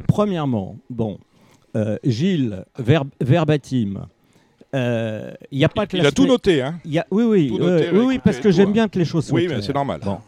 premièrement, 0.08 0.76
bon, 0.90 1.18
euh, 1.76 1.96
Gilles, 2.04 2.64
ver- 2.78 3.04
verbatim. 3.20 4.06
euh, 4.74 5.32
Il 5.52 5.58
n'y 5.58 5.64
a 5.64 5.68
pas 5.68 5.86
que 5.86 5.96
Il 5.96 6.00
a 6.00 6.04
l'aspect- 6.04 6.22
tout 6.22 6.26
noté, 6.28 6.62
hein 6.62 6.78
il 6.84 6.92
y 6.92 6.98
a- 6.98 7.06
oui, 7.10 7.24
oui, 7.24 7.48
Tout 7.48 7.54
oui, 7.56 7.60
noté, 7.60 7.88
oui, 7.92 8.20
parce 8.22 8.38
que 8.38 8.50
j'aime 8.50 8.72
bien 8.72 8.88
que 8.88 8.98
les 8.98 9.04
choses 9.04 9.24
soient 9.26 9.36
Oui, 9.36 9.42
mais 9.42 9.48
claires. 9.54 9.64
c'est 9.64 9.74
normal. 9.74 10.00
Bon. 10.04 10.18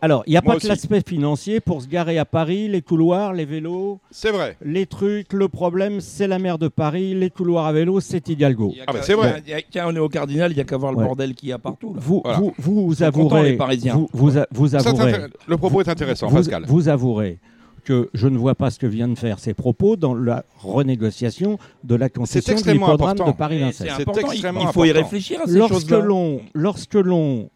Alors, 0.00 0.22
il 0.26 0.30
n'y 0.30 0.36
a 0.36 0.42
Moi 0.42 0.52
pas 0.52 0.56
aussi. 0.58 0.66
que 0.68 0.72
l'aspect 0.72 1.00
financier 1.04 1.58
pour 1.58 1.82
se 1.82 1.88
garer 1.88 2.18
à 2.18 2.24
Paris, 2.24 2.68
les 2.68 2.82
couloirs, 2.82 3.32
les 3.32 3.44
vélos, 3.44 3.98
C'est 4.12 4.30
vrai. 4.30 4.56
les 4.64 4.86
trucs. 4.86 5.32
Le 5.32 5.48
problème, 5.48 6.00
c'est 6.00 6.28
la 6.28 6.38
mer 6.38 6.56
de 6.56 6.68
Paris, 6.68 7.14
les 7.14 7.30
couloirs 7.30 7.66
à 7.66 7.72
vélo, 7.72 7.98
c'est 7.98 8.28
Hidalgo. 8.28 8.70
Il 8.74 8.78
y 8.78 8.80
a 8.80 8.84
Ah 8.86 8.92
bah, 8.92 9.00
c'est 9.02 9.14
vrai. 9.14 9.42
il 9.44 9.50
y 9.50 9.54
a- 9.54 9.58
il 9.58 9.62
y 9.74 9.78
a- 9.78 9.82
Quand 9.82 9.90
on 9.92 9.96
est 9.96 9.98
au 9.98 10.08
cardinal, 10.08 10.52
il 10.52 10.54
n'y 10.54 10.60
a 10.60 10.64
qu'à 10.64 10.76
voir 10.76 10.92
le 10.92 10.98
Ouais. 10.98 11.04
bordel 11.04 11.34
qu'il 11.34 11.48
y 11.48 11.52
a 11.52 11.58
partout. 11.58 11.94
là. 11.94 12.00
Vous, 12.00 12.20
Voilà. 12.22 12.40
vous, 12.58 13.02
avouerez, 13.02 13.50
les 13.50 13.56
Parisiens. 13.56 13.94
vous, 13.94 14.08
vous, 14.12 14.38
a- 14.38 14.46
vous 14.52 14.76
avouerez, 14.76 15.14
le 15.48 15.56
propos 15.56 15.80
est 15.82 15.88
intéressant, 15.88 16.28
vous, 16.28 16.36
Pascal. 16.36 16.62
vous 16.68 16.88
avouerez 16.88 17.38
que 17.88 18.10
je 18.12 18.28
ne 18.28 18.36
vois 18.36 18.54
pas 18.54 18.70
ce 18.70 18.78
que 18.78 18.86
vient 18.86 19.08
de 19.08 19.18
faire 19.18 19.38
ces 19.38 19.54
propos 19.54 19.96
dans 19.96 20.14
la 20.14 20.44
renégociation 20.58 21.58
de 21.84 21.94
la 21.94 22.10
concession 22.10 22.54
de 22.54 22.70
l'hippodrome 22.70 23.14
de 23.14 23.32
Paris-Vincennes. 23.32 23.94
C'est 23.96 24.20
extrêmement 24.20 24.60
Il 24.60 24.72
faut 24.74 24.84
y 24.84 24.92
réfléchir 24.92 25.40
à 25.42 25.46
ces 25.46 25.56
Lorsque 25.56 25.90
l'on, 25.90 26.42
lorsque 26.52 26.94
l'on 26.94 27.48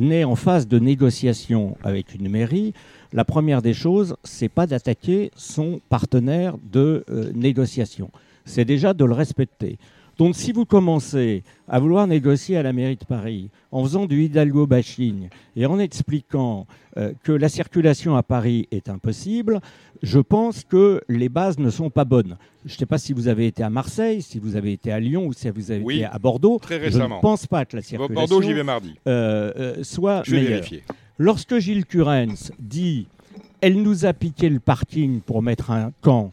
est 0.00 0.22
en 0.22 0.36
phase 0.36 0.68
de 0.68 0.78
négociation 0.78 1.76
avec 1.82 2.14
une 2.14 2.28
mairie, 2.28 2.72
la 3.12 3.24
première 3.24 3.62
des 3.62 3.74
choses, 3.74 4.14
c'est 4.22 4.48
pas 4.48 4.68
d'attaquer 4.68 5.32
son 5.34 5.80
partenaire 5.88 6.54
de 6.70 7.04
euh, 7.10 7.32
négociation. 7.34 8.12
C'est 8.44 8.64
déjà 8.64 8.94
de 8.94 9.04
le 9.04 9.14
respecter. 9.14 9.76
Donc, 10.20 10.36
si 10.36 10.52
vous 10.52 10.66
commencez 10.66 11.42
à 11.66 11.78
vouloir 11.80 12.06
négocier 12.06 12.58
à 12.58 12.62
la 12.62 12.74
mairie 12.74 12.96
de 12.96 13.06
Paris 13.06 13.48
en 13.72 13.82
faisant 13.82 14.04
du 14.04 14.22
Hidalgo 14.24 14.66
bashing 14.66 15.30
et 15.56 15.64
en 15.64 15.78
expliquant 15.78 16.66
euh, 16.98 17.12
que 17.22 17.32
la 17.32 17.48
circulation 17.48 18.16
à 18.16 18.22
Paris 18.22 18.68
est 18.70 18.90
impossible, 18.90 19.60
je 20.02 20.18
pense 20.20 20.62
que 20.62 21.00
les 21.08 21.30
bases 21.30 21.58
ne 21.58 21.70
sont 21.70 21.88
pas 21.88 22.04
bonnes. 22.04 22.36
Je 22.66 22.74
ne 22.74 22.76
sais 22.78 22.84
pas 22.84 22.98
si 22.98 23.14
vous 23.14 23.28
avez 23.28 23.46
été 23.46 23.62
à 23.62 23.70
Marseille, 23.70 24.20
si 24.20 24.38
vous 24.38 24.56
avez 24.56 24.74
été 24.74 24.92
à 24.92 25.00
Lyon 25.00 25.24
ou 25.26 25.32
si 25.32 25.48
vous 25.48 25.70
avez 25.70 25.82
Oui, 25.82 25.96
été 25.96 26.04
à 26.04 26.18
Bordeaux. 26.18 26.58
très 26.60 26.78
Je 26.80 26.84
récemment. 26.84 27.16
ne 27.16 27.20
pense 27.22 27.46
pas 27.46 27.64
que 27.64 27.76
la 27.76 27.82
circulation 27.82 28.14
Bordeaux, 28.14 28.42
j'y 28.42 28.52
vais 28.52 28.62
mardi. 28.62 28.96
euh, 29.08 29.52
euh, 29.56 29.82
soit 29.82 30.22
Je 30.26 30.32
vais 30.32 30.36
meilleure. 30.42 30.52
vérifier. 30.56 30.82
Lorsque 31.16 31.56
Gilles 31.60 31.86
Curens 31.86 32.52
dit 32.58 33.06
elle 33.62 33.80
nous 33.80 34.04
a 34.04 34.12
piqué 34.12 34.50
le 34.50 34.60
parking 34.60 35.20
pour 35.22 35.42
mettre 35.42 35.70
un 35.70 35.92
camp 36.02 36.30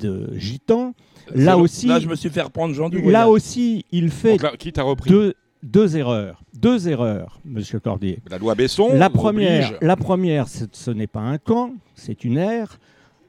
de 0.00 0.30
gitans, 0.36 0.94
là 1.34 1.56
aussi, 1.58 1.86
Là, 1.88 2.00
je 2.00 2.08
me 2.08 2.14
suis 2.14 2.30
fait 2.30 2.42
reprendre 2.42 2.74
Jean 2.74 2.88
du 2.88 2.96
là 2.98 3.02
voyage. 3.02 3.26
aussi, 3.28 3.84
il 3.92 4.10
fait 4.10 4.32
Donc 4.32 4.42
là, 4.42 4.52
qui 4.58 4.72
t'a 4.72 4.82
repris 4.82 5.10
deux, 5.10 5.34
deux 5.62 5.96
erreurs. 5.96 6.42
Deux 6.54 6.88
erreurs, 6.88 7.40
Monsieur 7.44 7.78
Cordier. 7.80 8.18
La 8.30 8.38
loi 8.38 8.54
Besson 8.54 8.90
La 8.94 9.10
première, 9.10 9.66
oblige. 9.68 9.78
la 9.80 9.96
première 9.96 10.46
ce 10.48 10.90
n'est 10.90 11.06
pas 11.06 11.20
un 11.20 11.38
camp, 11.38 11.72
c'est 11.94 12.24
une 12.24 12.36
aire. 12.38 12.78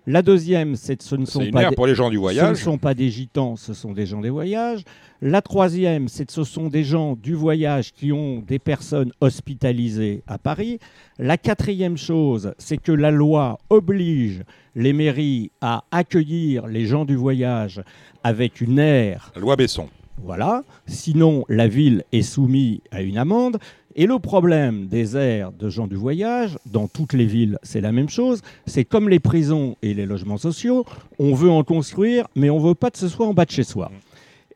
La 0.07 0.23
deuxième, 0.23 0.75
c'est 0.75 0.95
que 0.95 1.03
ce 1.03 1.15
ne 1.15 1.25
sont 1.25 1.41
une 1.41 1.51
pas 1.51 1.69
des- 1.69 1.75
pour 1.75 1.85
les 1.85 1.93
gens 1.93 2.09
du 2.09 2.15
ce 2.15 2.19
ne 2.19 2.21
voyage. 2.21 2.57
sont 2.63 2.79
pas 2.79 2.95
des 2.95 3.11
gitans, 3.11 3.55
ce 3.55 3.75
sont 3.75 3.91
des 3.91 4.07
gens 4.07 4.21
des 4.21 4.31
voyages. 4.31 4.83
La 5.21 5.41
troisième, 5.43 6.07
c'est 6.07 6.25
que 6.25 6.31
ce 6.33 6.43
sont 6.43 6.67
des 6.69 6.83
gens 6.83 7.15
du 7.15 7.35
voyage 7.35 7.91
qui 7.91 8.11
ont 8.11 8.39
des 8.39 8.57
personnes 8.57 9.11
hospitalisées 9.21 10.23
à 10.25 10.39
Paris. 10.39 10.79
La 11.19 11.37
quatrième 11.37 11.97
chose, 11.97 12.53
c'est 12.57 12.77
que 12.77 12.91
la 12.91 13.11
loi 13.11 13.59
oblige 13.69 14.41
les 14.75 14.93
mairies 14.93 15.51
à 15.61 15.83
accueillir 15.91 16.67
les 16.67 16.85
gens 16.85 17.05
du 17.05 17.15
voyage 17.15 17.81
avec 18.23 18.61
une 18.61 18.79
aire 18.79 19.31
La 19.35 19.41
loi 19.41 19.55
Besson. 19.55 19.89
voilà. 20.23 20.63
Sinon, 20.87 21.45
la 21.49 21.67
ville 21.67 22.03
est 22.11 22.21
soumise 22.21 22.79
à 22.91 23.01
une 23.01 23.17
amende. 23.17 23.57
Et 23.95 24.05
le 24.05 24.19
problème 24.19 24.87
des 24.87 25.17
aires 25.17 25.51
de 25.51 25.67
gens 25.69 25.87
du 25.87 25.95
voyage, 25.95 26.57
dans 26.67 26.87
toutes 26.87 27.13
les 27.13 27.25
villes, 27.25 27.57
c'est 27.63 27.81
la 27.81 27.91
même 27.91 28.07
chose. 28.07 28.41
C'est 28.65 28.85
comme 28.85 29.09
les 29.09 29.19
prisons 29.19 29.75
et 29.81 29.93
les 29.93 30.05
logements 30.05 30.37
sociaux. 30.37 30.85
On 31.17 31.33
veut 31.33 31.49
en 31.49 31.63
construire, 31.63 32.27
mais 32.35 32.49
on 32.49 32.59
veut 32.59 32.75
pas 32.75 32.91
que 32.91 32.97
ce 32.99 33.07
soit 33.07 33.25
en 33.25 33.33
bas 33.33 33.45
de 33.45 33.51
chez 33.51 33.63
soi. 33.63 33.91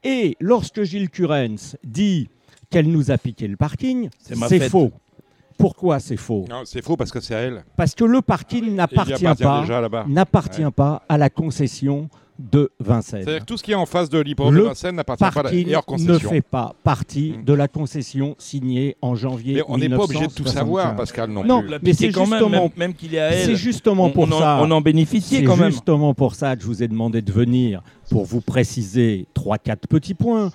Et 0.04 0.38
lorsque 0.40 0.84
Gilles 0.84 1.10
Curens 1.10 1.76
dit 1.84 2.30
qu'elle 2.70 2.88
nous 2.88 3.10
a 3.12 3.18
piqué 3.18 3.48
le 3.48 3.58
parking, 3.58 4.10
C'est 4.20 4.70
faux. 4.70 4.92
Pourquoi 5.58 6.00
c'est 6.00 6.18
faux 6.18 6.46
Non, 6.50 6.62
c'est 6.66 6.84
faux 6.84 6.98
parce 6.98 7.12
que 7.12 7.20
c'est 7.20 7.36
à 7.36 7.40
elle. 7.40 7.64
Parce 7.78 7.94
que 7.96 8.04
le 8.04 8.22
parking 8.22 8.76
n'appartient 8.76 9.26
appartient 9.26 9.44
pas, 9.44 10.06
n'appartient 10.08 10.66
Ouais. 10.66 10.72
pas 10.72 11.04
à 11.08 11.18
la 11.18 11.30
concession 11.30 12.10
de 12.40 12.72
Vincennes. 12.80 13.22
C'est-à-dire 13.24 13.42
que 13.42 13.46
tout 13.46 13.58
ce 13.58 13.64
qui 13.64 13.72
est 13.74 13.76
en 13.76 13.86
face 13.86 14.10
de 14.10 14.20
l'hippodrome 14.20 14.56
de 14.56 14.62
Vincennes 14.62 14.96
n'appartient 14.96 15.24
pas 15.24 15.28
à 15.40 15.44
la 15.44 15.50
hors 15.50 15.52
ne 15.54 15.82
concession. 15.82 16.30
fait 16.32 16.42
pas 16.42 16.74
partie 16.84 17.36
Mm. 17.38 17.44
de 17.44 17.54
la 17.54 17.68
concession 17.68 18.36
signée 18.40 18.98
en 19.04 19.14
janvier 19.14 19.54
Mais 19.56 19.64
on 19.68 19.78
n'est 19.78 19.88
pas 19.88 19.98
obligé 20.04 20.26
de 20.28 20.34
tout 20.34 20.42
1975. 20.44 20.54
savoir, 20.54 20.96
Pascal, 20.96 21.30
non, 21.30 21.44
Non, 21.44 21.62
plus. 21.62 21.78
Mais 21.84 21.94
c'est 21.94 22.10
quand 22.10 22.22
même, 22.26 22.40
justement- 22.40 22.62
même, 22.64 22.70
même 22.76 22.94
qu'il 22.96 23.14
est 23.14 23.20
à 23.20 23.32
C'est 23.34 23.52
elle. 23.52 23.56
justement 23.56 24.06
on, 24.06 24.10
pour 24.10 24.24
on 24.24 24.32
en, 24.32 24.40
ça. 24.40 24.60
on 24.64 24.72
en 24.72 24.82
bénéficiait 24.82 25.40
C'est 25.40 25.44
quand 25.46 25.58
même. 25.58 25.70
justement 25.72 26.16
pour 26.16 26.34
ça 26.34 26.56
que 26.56 26.64
je 26.64 26.68
vous 26.68 26.82
ai 26.82 26.88
demandé 26.88 27.22
de 27.22 27.32
venir 27.32 27.84
pour 28.10 28.26
vous 28.26 28.42
préciser 28.42 29.28
trois, 29.36 29.60
quatre 29.60 29.88
petits 29.88 30.16
points. 30.16 30.50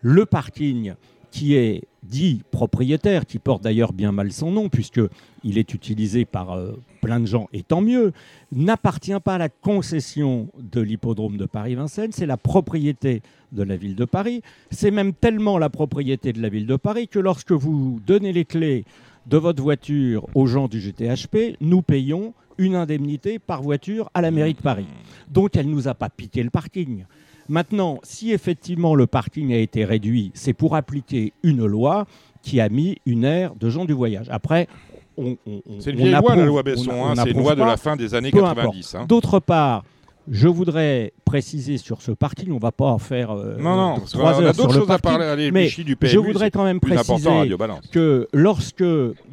Le 0.00 0.24
parking 0.24 0.94
qui 1.30 1.54
est 1.54 1.82
dit 2.02 2.42
propriétaire, 2.50 3.26
qui 3.26 3.38
porte 3.38 3.62
d'ailleurs 3.62 3.92
bien 3.92 4.12
mal 4.12 4.32
son 4.32 4.50
nom 4.50 4.68
puisque 4.68 5.00
il 5.44 5.58
est 5.58 5.74
utilisé 5.74 6.24
par 6.24 6.52
euh, 6.52 6.72
plein 7.00 7.20
de 7.20 7.26
gens, 7.26 7.48
et 7.52 7.62
tant 7.62 7.80
mieux, 7.80 8.12
n'appartient 8.52 9.18
pas 9.22 9.34
à 9.34 9.38
la 9.38 9.48
concession 9.48 10.48
de 10.58 10.80
l'hippodrome 10.80 11.36
de 11.36 11.44
Paris-Vincennes, 11.44 12.12
c'est 12.12 12.26
la 12.26 12.36
propriété 12.36 13.22
de 13.52 13.62
la 13.62 13.76
ville 13.76 13.94
de 13.94 14.04
Paris. 14.04 14.42
C'est 14.70 14.90
même 14.90 15.12
tellement 15.12 15.58
la 15.58 15.70
propriété 15.70 16.32
de 16.32 16.42
la 16.42 16.48
ville 16.48 16.66
de 16.66 16.76
Paris 16.76 17.08
que 17.08 17.18
lorsque 17.18 17.52
vous 17.52 18.00
donnez 18.06 18.32
les 18.32 18.44
clés 18.44 18.84
de 19.26 19.36
votre 19.36 19.62
voiture 19.62 20.26
aux 20.34 20.46
gens 20.46 20.68
du 20.68 20.80
GTHP, 20.80 21.56
nous 21.60 21.82
payons 21.82 22.34
une 22.56 22.74
indemnité 22.74 23.38
par 23.38 23.62
voiture 23.62 24.10
à 24.14 24.20
la 24.20 24.30
mairie 24.30 24.54
de 24.54 24.60
Paris. 24.60 24.86
Donc 25.30 25.56
elle 25.56 25.68
ne 25.68 25.74
nous 25.74 25.88
a 25.88 25.94
pas 25.94 26.10
piqué 26.10 26.42
le 26.42 26.50
parking. 26.50 27.04
Maintenant, 27.48 27.98
si 28.02 28.32
effectivement 28.32 28.94
le 28.94 29.06
parking 29.06 29.52
a 29.52 29.58
été 29.58 29.84
réduit, 29.84 30.30
c'est 30.34 30.52
pour 30.52 30.76
appliquer 30.76 31.32
une 31.42 31.64
loi 31.66 32.06
qui 32.42 32.60
a 32.60 32.68
mis 32.68 32.98
une 33.06 33.24
aire 33.24 33.54
de 33.58 33.68
gens 33.70 33.84
du 33.84 33.92
voyage. 33.94 34.26
Après, 34.30 34.68
on, 35.16 35.36
on- 35.46 35.62
on- 35.68 35.80
C'est 35.80 35.90
une 35.90 35.96
on 36.00 36.02
vieille 36.04 36.14
loi, 36.20 36.36
la 36.36 36.44
loi 36.44 36.60
on- 36.60 36.62
Besson. 36.64 36.90
on 36.92 37.06
hein, 37.06 37.14
C'est 37.16 37.30
une 37.30 37.38
loi 37.38 37.54
de 37.54 37.62
la 37.62 37.76
fin 37.76 37.96
des 37.96 38.14
années 38.14 38.30
Peu 38.30 38.40
90. 38.40 38.94
hein. 38.94 39.06
D'autre 39.08 39.40
part, 39.40 39.84
je 40.30 40.46
voudrais 40.46 41.12
préciser 41.24 41.78
sur 41.78 42.02
ce 42.02 42.12
parking, 42.12 42.50
on 42.52 42.56
ne 42.56 42.60
va 42.60 42.70
pas 42.70 42.84
en 42.84 42.98
faire 42.98 43.30
euh, 43.32 43.56
Non, 43.58 43.76
non, 43.76 43.94
parce 43.98 44.12
qu'on 44.12 44.18
trois 44.18 44.34
a 44.34 44.42
heures 44.42 44.54
sur 44.54 44.64
d'autres 44.64 44.74
le 44.74 44.80
choses 44.80 44.90
à 44.90 44.98
parking, 44.98 45.10
parler. 45.18 45.24
Allez, 45.24 45.50
mais 45.50 45.68
du 45.68 45.96
PMU, 45.96 46.12
je 46.12 46.18
voudrais 46.18 46.50
quand 46.50 46.64
même 46.64 46.80
préciser 46.80 47.56
que 47.90 48.28
lorsque 48.34 48.84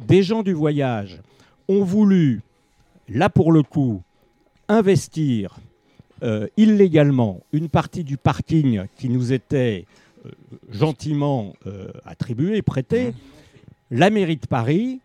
des 0.08 0.22
gens 0.22 0.42
du 0.42 0.54
voyage 0.54 1.20
ont 1.68 1.84
voulu, 1.84 2.40
là 3.10 3.28
pour 3.28 3.52
le 3.52 3.62
coup, 3.62 4.02
investir 4.68 5.56
euh, 6.26 6.48
illégalement 6.56 7.40
une 7.52 7.68
partie 7.68 8.04
du 8.04 8.16
parking 8.16 8.82
qui 8.98 9.08
nous 9.08 9.32
était 9.32 9.86
euh, 10.26 10.30
gentiment 10.70 11.54
euh, 11.66 11.86
attribué, 12.04 12.60
prêté, 12.62 13.14
la 13.90 14.10
mairie 14.10 14.36
de 14.36 14.46
Paris, 14.46 15.00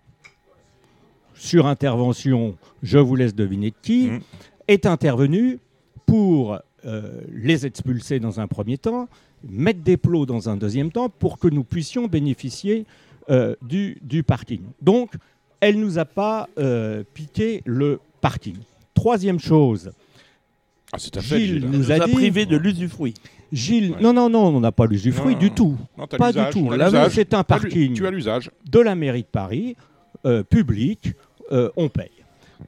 sur 1.35 1.67
intervention, 1.67 2.55
je 2.83 2.97
vous 2.97 3.15
laisse 3.15 3.35
deviner 3.35 3.69
de 3.71 3.75
qui, 3.81 4.07
Mhm. 4.07 4.19
est 4.67 4.85
intervenue 4.85 5.59
pour 6.05 6.57
euh, 6.85 7.21
les 7.31 7.65
expulser 7.65 8.19
dans 8.19 8.39
un 8.39 8.47
premier 8.47 8.77
temps, 8.77 9.07
mettre 9.47 9.81
des 9.81 9.97
plots 9.97 10.25
dans 10.25 10.49
un 10.49 10.57
deuxième 10.57 10.91
temps 10.91 11.09
pour 11.09 11.37
que 11.39 11.47
nous 11.47 11.63
puissions 11.63 12.07
bénéficier 12.07 12.85
du, 13.61 13.97
du 14.01 14.23
parking. 14.23 14.59
Donc, 14.81 15.13
elle 15.61 15.77
ne 15.79 15.85
nous 15.85 15.99
a 15.99 16.03
pas 16.05 16.49
piqué 17.13 17.61
le 17.65 17.99
parking. 18.19 18.57
Troisième 18.93 19.39
chose, 19.39 19.91
Ah, 20.93 20.97
c'est 20.99 21.15
un 21.17 21.21
fait, 21.21 21.39
Gilles 21.39 21.47
Gilles. 21.53 21.65
nous 21.65 21.77
nous 21.77 21.91
a 21.91 21.99
dit- 21.99 22.11
privé 22.11 22.45
de 22.45 22.57
l'usufruit. 22.57 23.13
Gilles, 23.51 23.91
Ouais. 23.91 24.01
non, 24.01 24.13
non, 24.13 24.29
non, 24.29 24.47
on 24.47 24.59
n'a 24.59 24.71
pas 24.71 24.85
l'usufruit 24.85 25.33
Non, 25.35 25.39
du 25.39 25.49
non. 25.49 25.55
tout. 25.55 25.77
Non, 25.97 26.07
t'as 26.07 26.17
Pas 26.17 26.31
du 26.31 26.37
l'usage, 26.39 26.53
tout. 26.53 26.67
t'as 26.69 26.77
Là, 26.77 26.85
l'usage. 26.85 27.11
c'est 27.15 27.33
un 27.33 27.43
T'as 27.43 27.55
l'u- 27.57 27.61
parking. 27.63 27.93
Tu 27.93 28.07
as 28.07 28.11
l'usage. 28.11 28.51
de 28.69 28.79
la 28.79 28.95
mairie 28.95 29.21
de 29.23 29.27
Paris, 29.27 29.75
euh, 30.25 30.43
public, 30.43 31.13
euh, 31.51 31.69
on 31.77 31.87
paye. 31.89 32.09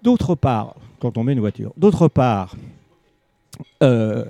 D'autre 0.02 0.36
part, 0.36 0.76
quand 1.00 1.18
on 1.18 1.24
met 1.24 1.34
une 1.34 1.40
voiture, 1.40 1.74
d'autre 1.78 2.08
part, 2.08 2.56
euh, 3.82 4.26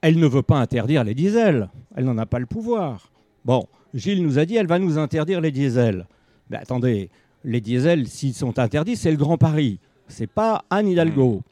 elle 0.00 0.18
ne 0.18 0.26
veut 0.26 0.42
pas 0.42 0.58
interdire 0.58 1.04
les 1.04 1.14
diesels. 1.14 1.68
Elle 1.96 2.04
n'en 2.04 2.18
a 2.18 2.26
pas 2.26 2.38
le 2.38 2.46
pouvoir. 2.46 3.10
Bon, 3.44 3.66
Gilles 3.94 4.22
nous 4.22 4.38
a 4.38 4.44
dit, 4.44 4.56
elle 4.56 4.66
va 4.66 4.78
nous 4.78 4.98
interdire 4.98 5.40
les 5.40 5.50
diesels. 5.50 6.06
Mais 6.50 6.58
attendez, 6.58 7.10
les 7.44 7.60
diesels, 7.60 8.06
s'ils 8.06 8.34
sont 8.34 8.58
interdits, 8.58 8.96
c'est 8.96 9.10
le 9.10 9.16
Grand 9.16 9.38
Paris. 9.38 9.78
C'est 10.08 10.26
pas 10.28 10.64
Anne 10.70 10.88
Hidalgo. 10.88 11.42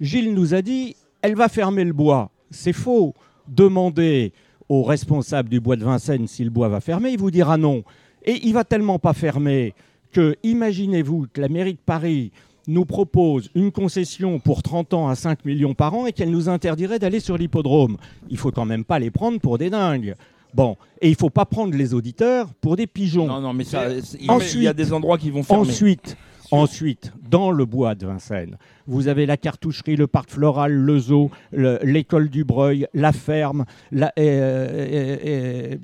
Gilles 0.00 0.34
nous 0.34 0.54
a 0.54 0.62
dit, 0.62 0.96
elle 1.22 1.34
va 1.34 1.48
fermer 1.48 1.84
le 1.84 1.92
bois. 1.92 2.30
C'est 2.50 2.72
faux. 2.72 3.14
Demandez 3.48 4.32
au 4.68 4.82
responsable 4.82 5.48
du 5.48 5.60
bois 5.60 5.76
de 5.76 5.84
Vincennes 5.84 6.26
si 6.26 6.44
le 6.44 6.50
bois 6.50 6.68
va 6.68 6.80
fermer, 6.80 7.10
il 7.10 7.18
vous 7.18 7.30
dira 7.30 7.56
non. 7.56 7.82
Et 8.24 8.46
il 8.46 8.52
va 8.52 8.64
tellement 8.64 8.98
pas 8.98 9.14
fermer 9.14 9.74
que, 10.12 10.36
imaginez-vous 10.42 11.26
que 11.32 11.40
la 11.40 11.48
mairie 11.48 11.74
de 11.74 11.78
Paris 11.84 12.32
nous 12.66 12.84
propose 12.84 13.50
une 13.54 13.72
concession 13.72 14.38
pour 14.38 14.62
30 14.62 14.92
ans 14.92 15.08
à 15.08 15.14
5 15.14 15.44
millions 15.46 15.74
par 15.74 15.94
an 15.94 16.06
et 16.06 16.12
qu'elle 16.12 16.30
nous 16.30 16.50
interdirait 16.50 16.98
d'aller 16.98 17.20
sur 17.20 17.38
l'hippodrome. 17.38 17.96
Il 18.28 18.36
faut 18.36 18.50
quand 18.50 18.66
même 18.66 18.84
pas 18.84 18.98
les 18.98 19.10
prendre 19.10 19.40
pour 19.40 19.56
des 19.56 19.70
dingues. 19.70 20.14
Bon, 20.52 20.76
et 21.00 21.08
il 21.08 21.14
faut 21.14 21.30
pas 21.30 21.46
prendre 21.46 21.74
les 21.74 21.94
auditeurs 21.94 22.48
pour 22.60 22.76
des 22.76 22.86
pigeons. 22.86 23.26
Non, 23.26 23.40
non, 23.40 23.52
mais 23.54 23.64
ça, 23.64 23.86
il 24.20 24.62
y 24.62 24.68
a 24.68 24.74
des 24.74 24.92
endroits 24.92 25.18
qui 25.18 25.30
vont 25.30 25.42
fermer. 25.42 25.62
Ensuite, 25.62 26.16
Ensuite, 26.50 27.12
dans 27.28 27.50
le 27.50 27.64
bois 27.66 27.94
de 27.94 28.06
Vincennes, 28.06 28.56
vous 28.86 29.08
avez 29.08 29.26
la 29.26 29.36
cartoucherie, 29.36 29.96
le 29.96 30.06
parc 30.06 30.30
floral, 30.30 30.72
le 30.72 30.98
zoo, 30.98 31.30
le- 31.52 31.78
l'école 31.82 32.28
du 32.30 32.44
Breuil, 32.44 32.86
la 32.94 33.12
ferme, 33.12 33.64
la- 33.92 34.12
euh, 34.18 35.76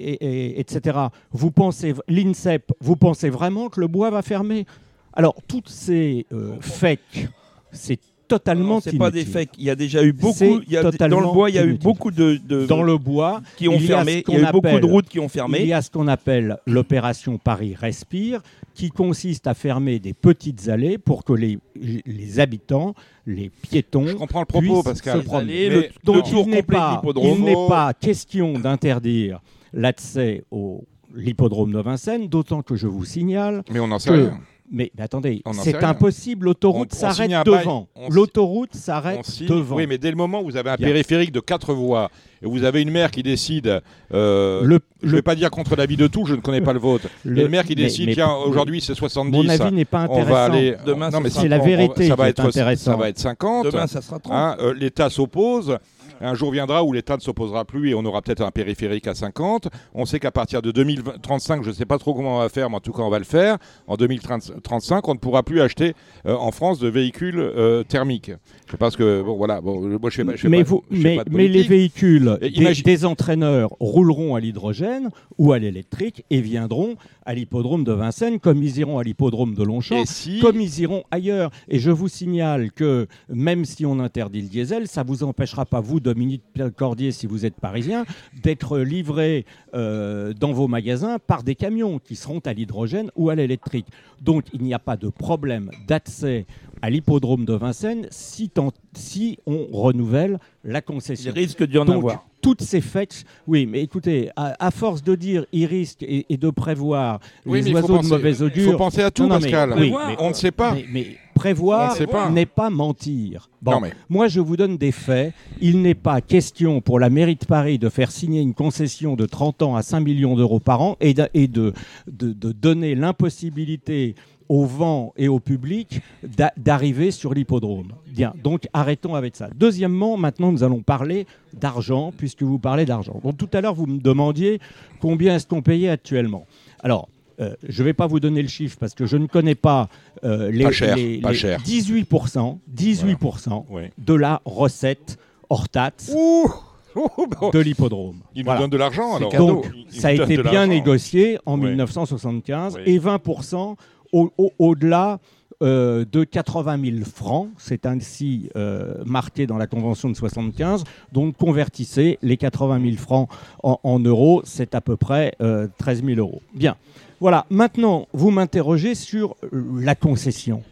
etc. 0.00 0.98
Vous 1.32 1.50
pensez, 1.50 1.94
l'INSEP, 2.08 2.72
vous 2.80 2.96
pensez 2.96 3.28
vraiment 3.28 3.68
que 3.68 3.80
le 3.80 3.88
bois 3.88 4.10
va 4.10 4.22
fermer? 4.22 4.66
Alors, 5.12 5.34
toutes 5.48 5.68
ces 5.68 6.26
euh, 6.32 6.56
fakes, 6.60 7.28
c'est 7.72 7.98
totalement 8.28 8.74
Non, 8.74 8.80
c'est 8.80 8.96
pas 8.98 9.10
des 9.10 9.24
fakes. 9.24 9.50
Il 9.58 9.64
y 9.64 9.70
a 9.70 9.74
déjà 9.74 10.02
eu 10.02 10.12
beaucoup. 10.12 10.60
Il 10.66 10.72
y 10.72 10.76
a- 10.76 10.82
dans 11.08 11.20
le 11.20 11.26
bois, 11.32 11.50
il 11.50 11.56
y 11.56 11.58
a 11.58 11.62
eu 11.64 11.68
inutile. 11.70 11.84
beaucoup 11.84 12.10
de, 12.10 12.38
de- 12.46 12.66
Dans 12.66 12.82
le 12.82 12.98
bois, 12.98 13.40
qui 13.56 13.68
ont 13.68 13.74
il 13.76 13.82
y 13.82 13.84
a 13.92 13.96
fermé. 14.04 14.24
Il 14.28 14.34
y 14.34 14.36
a 14.44 14.48
eu 14.48 14.52
beaucoup 14.52 14.78
de 14.80 14.86
routes 14.86 15.08
qui 15.08 15.18
ont 15.18 15.26
il 15.26 15.30
fermé. 15.30 15.64
y 15.64 15.72
a 15.72 15.82
ce 15.82 15.90
qu'on 15.90 16.08
appelle 16.08 16.58
l'opération 16.66 17.38
Paris 17.38 17.74
Respire, 17.74 18.40
qui 18.74 18.90
consiste 18.90 19.46
à 19.46 19.54
fermer 19.54 19.98
des 19.98 20.12
petites 20.12 20.68
allées 20.68 20.98
pour 20.98 21.24
que 21.24 21.32
les, 21.32 21.58
les 21.74 22.40
habitants, 22.40 22.94
les 23.26 23.48
piétons, 23.50 24.06
Je 24.08 24.12
comprends 24.14 24.40
le 24.40 24.46
propos, 24.46 24.66
puissent 24.82 24.82
Pascal. 24.84 25.20
se 25.20 25.24
promener. 25.24 25.66
Allez, 25.66 25.68
Mais- 25.76 25.76
le, 25.76 25.88
Donc 26.04 26.28
tour 26.28 26.44
il 26.46 26.50
n'est 26.50 26.62
complet 26.62 26.76
de 26.76 26.80
pas, 26.80 27.02
il 27.22 27.42
n'est 27.44 27.68
pas 27.68 27.94
question 27.94 28.52
d'interdire 28.58 29.40
l'accès 29.72 30.44
au 30.50 30.84
l'hippodrome 31.14 31.72
de 31.72 31.78
Vincennes, 31.78 32.28
d'autant 32.28 32.60
que 32.60 32.76
je 32.76 32.86
vous 32.86 33.04
signale 33.06 33.62
Mais 33.72 33.80
on 33.80 33.88
n'en 33.88 33.98
sait 33.98 34.10
que- 34.10 34.14
rien. 34.16 34.40
Mais, 34.70 34.90
mais 34.96 35.02
attendez, 35.04 35.42
c'est 35.62 35.82
impossible, 35.82 36.46
l'autoroute 36.46 36.94
s'arrête 36.94 37.30
devant. 37.44 37.88
L'autoroute 38.10 38.74
s'arrête 38.74 39.26
devant. 39.48 39.76
Oui, 39.76 39.86
mais 39.86 39.98
dès 39.98 40.10
le 40.10 40.16
moment 40.16 40.40
où 40.40 40.44
vous 40.44 40.56
avez 40.56 40.70
un 40.70 40.76
périphérique 40.76 41.32
de 41.32 41.40
quatre 41.40 41.72
voies 41.74 42.10
et 42.42 42.46
vous 42.46 42.64
avez 42.64 42.82
une 42.82 42.90
maire 42.90 43.10
qui 43.10 43.22
décide, 43.22 43.80
euh, 44.12 44.62
le, 44.62 44.80
je 45.02 45.08
ne 45.10 45.12
vais 45.16 45.22
pas 45.22 45.34
dire 45.34 45.50
contre 45.50 45.74
l'avis 45.76 45.96
de 45.96 46.06
tout, 46.06 46.26
je 46.26 46.34
ne 46.34 46.40
connais 46.40 46.60
pas 46.60 46.72
le 46.72 46.78
vôtre. 46.78 47.08
le- 47.24 47.38
et 47.38 47.42
le 47.42 47.48
maire 47.48 47.64
qui 47.64 47.74
décide, 47.74 48.06
mais- 48.06 48.14
tiens, 48.14 48.32
aujourd'hui 48.34 48.80
c'est 48.80 48.94
70, 48.94 49.30
Mon 49.36 49.48
avis 49.48 49.74
n'est 49.74 49.84
pas 49.84 50.00
on 50.08 50.12
intéressant. 50.20 50.30
va 50.30 50.44
aller. 50.44 50.74
Demain, 50.84 51.10
C'est 51.30 51.48
la 51.48 51.58
on- 51.60 51.64
vérité 51.64 52.08
ça 52.08 52.14
va 52.14 52.28
être, 52.28 52.50
ça 52.76 52.96
va 52.96 53.08
être 53.08 53.18
50. 53.18 53.66
Demain, 53.66 53.86
ça 53.86 54.02
sera 54.02 54.18
30. 54.18 54.32
Hein, 54.34 54.56
euh, 54.60 54.74
L'État 54.74 55.08
s'oppose. 55.10 55.78
Un 56.20 56.34
jour 56.34 56.50
viendra 56.50 56.82
où 56.84 56.92
l'État 56.92 57.16
ne 57.16 57.20
s'opposera 57.20 57.64
plus 57.64 57.90
et 57.90 57.94
on 57.94 58.04
aura 58.04 58.22
peut-être 58.22 58.42
un 58.42 58.50
périphérique 58.50 59.06
à 59.06 59.14
50. 59.14 59.68
On 59.94 60.06
sait 60.06 60.18
qu'à 60.18 60.30
partir 60.30 60.62
de 60.62 60.70
2035, 60.70 61.62
je 61.62 61.68
ne 61.68 61.74
sais 61.74 61.84
pas 61.84 61.98
trop 61.98 62.14
comment 62.14 62.36
on 62.36 62.40
va 62.40 62.48
faire, 62.48 62.70
mais 62.70 62.76
en 62.76 62.80
tout 62.80 62.92
cas 62.92 63.02
on 63.02 63.10
va 63.10 63.18
le 63.18 63.24
faire. 63.24 63.58
En 63.86 63.96
2035, 63.96 65.06
on 65.08 65.14
ne 65.14 65.18
pourra 65.18 65.42
plus 65.42 65.60
acheter 65.60 65.94
euh, 66.26 66.34
en 66.36 66.50
France 66.52 66.78
de 66.78 66.88
véhicules 66.88 67.38
euh, 67.38 67.82
thermiques. 67.84 68.30
Je 68.66 68.72
sais 68.72 68.76
pas 68.76 68.90
ce 68.90 68.96
que 68.96 69.22
bon 69.22 69.36
voilà. 69.36 69.60
Bon, 69.60 69.80
moi 69.98 70.10
je 70.10 70.16
fais, 70.16 70.24
pas- 70.24 70.32
je 70.36 70.42
fais 70.42 70.48
mais, 70.48 70.64
pas, 70.64 70.70
vous- 70.70 70.84
je 70.90 70.96
fais 70.96 71.02
mais, 71.10 71.16
pas 71.16 71.24
de 71.24 71.30
mais 71.34 71.48
les 71.48 71.62
véhicules 71.62 72.38
Et 72.40 72.50
des, 72.50 72.56
imagine- 72.60 72.84
des 72.84 73.04
entraîneurs 73.04 73.70
rouleront 73.80 74.34
à 74.34 74.40
l'hydrogène 74.40 75.10
ou 75.38 75.52
à 75.52 75.58
l'électrique 75.58 76.24
et 76.30 76.40
viendront 76.40 76.96
à 77.24 77.34
l'hippodrome 77.34 77.84
de 77.84 77.92
Vincennes 77.92 78.38
comme 78.40 78.62
ils 78.62 78.78
iront 78.78 78.98
à 78.98 79.02
l'hippodrome 79.04 79.54
de 79.54 79.62
Longchamp. 79.62 80.04
Si 80.06 80.40
Comme 80.40 80.60
ils 80.60 80.80
iront 80.80 81.02
ailleurs. 81.10 81.50
Et 81.68 81.78
je 81.78 81.90
vous 81.90 82.08
signale 82.08 82.72
que 82.72 83.06
même 83.28 83.64
si 83.64 83.84
on 83.86 83.98
interdit 84.00 84.42
le 84.42 84.48
diesel, 84.48 84.86
ça 84.86 85.02
ne 85.02 85.08
vous 85.08 85.22
empêchera 85.24 85.66
pas, 85.66 85.80
vous, 85.80 86.00
Dominique 86.06 86.42
Cordier, 86.76 87.10
si 87.10 87.26
vous 87.26 87.44
êtes 87.44 87.56
parisien, 87.56 88.04
d'être 88.44 88.78
livré 88.78 89.44
euh, 89.74 90.32
dans 90.32 90.52
vos 90.52 90.68
magasins 90.68 91.18
par 91.18 91.42
des 91.42 91.56
camions 91.56 91.98
qui 91.98 92.14
seront 92.14 92.38
à 92.46 92.52
l'hydrogène 92.52 93.10
ou 93.16 93.28
à 93.28 93.34
l'électrique. 93.34 93.86
Donc 94.22 94.44
il 94.52 94.62
n'y 94.62 94.72
a 94.72 94.78
pas 94.78 94.96
de 94.96 95.08
problème 95.08 95.70
d'accès 95.88 96.46
à 96.80 96.90
l'hippodrome 96.90 97.44
de 97.44 97.54
Vincennes 97.54 98.06
si, 98.10 98.48
tant- 98.50 98.72
si 98.94 99.38
on 99.46 99.66
renouvelle 99.72 100.38
la 100.62 100.78
Il 100.78 100.82
concession. 100.82 101.32
risque 101.34 101.64
d'y 101.64 101.78
en 101.78 101.84
Donc, 101.86 101.96
avoir. 101.96 102.26
Toutes 102.46 102.62
ces 102.62 102.80
fêtes, 102.80 103.24
oui, 103.48 103.66
mais 103.66 103.82
écoutez, 103.82 104.30
à, 104.36 104.54
à 104.64 104.70
force 104.70 105.02
de 105.02 105.16
dire 105.16 105.44
il 105.52 105.66
risque 105.66 106.04
et, 106.04 106.26
et 106.32 106.36
de 106.36 106.48
prévoir 106.50 107.18
Oui, 107.44 107.60
les 107.60 107.70
il 107.70 107.74
oiseaux 107.74 107.96
penser- 107.96 108.08
de 108.08 108.14
mauvaise 108.14 108.38
Il 108.38 108.44
augure, 108.46 108.70
faut 108.70 108.78
penser 108.78 109.02
à 109.02 109.10
tout, 109.10 109.24
Non, 109.24 109.30
non, 109.30 109.34
mais- 109.36 109.40
Pascal. 109.50 109.74
oui, 109.76 109.92
mais- 110.06 110.16
on 110.20 110.28
ne 110.28 110.32
sait 110.34 110.52
pas. 110.52 110.74
mais, 110.74 110.84
mais 110.92 111.06
prévoir 111.34 111.96
pas. 112.08 112.30
n'est 112.30 112.46
pas 112.46 112.70
mentir. 112.70 113.50
Bon, 113.60 113.80
Non, 113.80 113.88
moi 114.08 114.28
je 114.28 114.38
vous 114.38 114.56
donne 114.56 114.76
des 114.78 114.92
faits. 114.92 115.34
Il 115.60 115.82
n'est 115.82 115.96
pas 115.96 116.20
question 116.20 116.80
pour 116.80 117.00
la 117.00 117.10
mairie 117.10 117.34
de 117.34 117.44
Paris 117.44 117.78
de 117.80 117.88
faire 117.88 118.12
signer 118.12 118.40
une 118.42 118.54
concession 118.54 119.16
de 119.16 119.26
30 119.26 119.62
ans 119.62 119.74
à 119.74 119.82
5 119.82 119.98
millions 120.00 120.36
d'euros 120.36 120.60
par 120.60 120.80
an 120.82 120.96
et, 121.00 121.14
de, 121.14 121.28
et 121.34 121.48
de, 121.48 121.72
de- 122.06 122.32
de 122.32 122.52
donner 122.52 122.94
l'impossibilité 122.94 124.14
au 124.48 124.64
vent 124.64 125.12
et 125.16 125.28
au 125.28 125.40
public 125.40 126.00
d'a- 126.22 126.52
d'arriver 126.56 127.10
sur 127.10 127.34
l'hippodrome. 127.34 127.92
Bien, 128.06 128.32
donc 128.42 128.68
arrêtons 128.72 129.14
avec 129.14 129.36
ça. 129.36 129.48
Deuxièmement, 129.54 130.16
maintenant 130.16 130.52
nous 130.52 130.62
allons 130.64 130.80
parler 130.82 131.26
d'argent, 131.54 132.12
puisque 132.16 132.42
vous 132.42 132.58
parlez 132.58 132.84
d'argent. 132.84 133.20
Donc 133.22 133.36
tout 133.36 133.48
à 133.52 133.60
l'heure, 133.60 133.74
vous 133.74 133.86
me 133.86 133.98
demandiez 133.98 134.60
combien 135.00 135.36
est-ce 135.36 135.46
qu'on 135.46 135.62
payait 135.62 135.88
actuellement. 135.88 136.46
Alors, 136.82 137.08
euh, 137.40 137.54
je 137.68 137.82
ne 137.82 137.84
vais 137.84 137.92
pas 137.92 138.06
vous 138.06 138.18
donner 138.20 138.40
le 138.40 138.48
chiffre 138.48 138.76
parce 138.80 138.94
que 138.94 139.04
je 139.04 139.16
ne 139.18 139.26
connais 139.26 139.54
pas 139.54 139.88
euh, 140.24 140.50
les, 140.50 140.64
Pas 140.64 140.72
cher, 140.72 140.96
les- 140.96 141.18
pas 141.20 141.32
les 141.32 141.36
cher. 141.36 141.60
18%, 141.60 142.58
18% 142.74 143.66
Oui. 143.70 143.82
de 143.98 144.14
la 144.14 144.40
recette 144.46 145.18
hors 145.50 145.68
taxe 145.68 146.12
Ouh, 146.16 146.48
bon. 147.40 147.50
de 147.50 147.58
l'hippodrome. 147.58 148.20
Il 148.34 148.38
nous 148.40 148.44
Voilà. 148.46 148.60
donne 148.60 148.70
de 148.70 148.76
l'argent 148.78 149.16
alors. 149.16 149.30
Donc, 149.36 149.70
ça 149.90 150.08
a 150.08 150.12
été 150.12 150.38
bien 150.42 150.66
négocié 150.66 151.38
en 151.44 151.58
Oui. 151.60 151.68
1975 151.68 152.76
Oui. 152.76 152.82
et 152.86 152.98
20% 152.98 153.76
au- 154.12 154.32
au- 154.38 154.52
au-delà 154.58 155.18
euh, 155.62 156.04
de 156.10 156.24
80 156.24 156.78
000 156.98 157.04
francs. 157.04 157.48
C'est 157.56 157.86
ainsi 157.86 158.50
euh, 158.56 159.02
marqué 159.06 159.46
dans 159.46 159.56
la 159.56 159.66
Convention 159.66 160.10
de 160.10 160.14
75. 160.14 160.84
Donc, 161.12 161.36
convertissez 161.38 162.18
les 162.22 162.36
80 162.36 162.82
000 162.84 162.96
francs 162.96 163.30
en, 163.62 163.98
euros, 164.00 164.42
c'est 164.44 164.74
à 164.74 164.80
peu 164.82 164.96
près 164.98 165.34
euh, 165.40 165.66
13 165.78 166.04
000 166.04 166.18
euros. 166.18 166.42
Bien. 166.54 166.76
Voilà. 167.20 167.46
Maintenant, 167.48 168.06
vous 168.12 168.30
m'interrogez 168.30 168.94
sur 168.94 169.34
euh, 169.44 169.64
la 169.80 169.94
concession, 169.94 170.62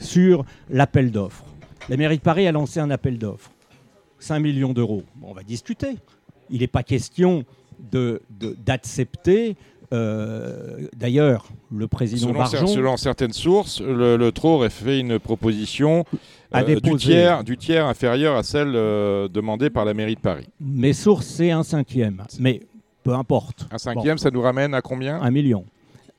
sur 0.00 0.44
l'appel 0.70 1.12
d'offres. 1.12 1.44
La 1.88 1.96
mairie 1.96 2.16
de 2.18 2.22
Paris 2.22 2.46
a 2.48 2.52
lancé 2.52 2.80
un 2.80 2.90
appel 2.90 3.18
d'offres. 3.18 3.52
5 4.18 4.40
millions 4.40 4.72
d'euros. 4.72 5.04
On 5.22 5.32
va 5.34 5.44
discuter. 5.44 5.96
Il 6.50 6.60
n'est 6.60 6.66
pas 6.66 6.82
question 6.82 7.44
d'accepter. 8.64 9.56
Euh, 9.92 10.86
D'ailleurs, 10.96 11.46
le 11.74 11.86
président 11.88 12.28
Selon, 12.28 12.38
Barjon, 12.38 12.66
selon 12.66 12.96
certaines 12.96 13.32
sources, 13.32 13.80
le, 13.80 14.16
le 14.16 14.32
TRO 14.32 14.54
aurait 14.56 14.70
fait 14.70 15.00
une 15.00 15.18
proposition 15.18 16.04
A 16.50 16.62
euh, 16.62 16.80
du, 16.80 16.96
tiers, 16.96 17.44
du 17.44 17.56
tiers 17.56 17.86
inférieur 17.86 18.36
à 18.36 18.42
celle 18.42 18.72
euh, 18.74 19.28
demandée 19.28 19.70
par 19.70 19.84
la 19.84 19.94
mairie 19.94 20.14
de 20.14 20.20
Paris. 20.20 20.48
mes 20.60 20.92
sources, 20.92 21.26
c'est 21.26 21.50
un 21.50 21.62
cinquième. 21.62 22.22
Mais 22.40 22.60
peu 23.02 23.14
importe. 23.14 23.66
Un 23.70 23.78
cinquième, 23.78 24.18
ça 24.18 24.30
nous 24.30 24.40
ramène 24.42 24.74
à 24.74 24.80
combien? 24.80 25.20
Un 25.20 25.30
million. 25.30 25.64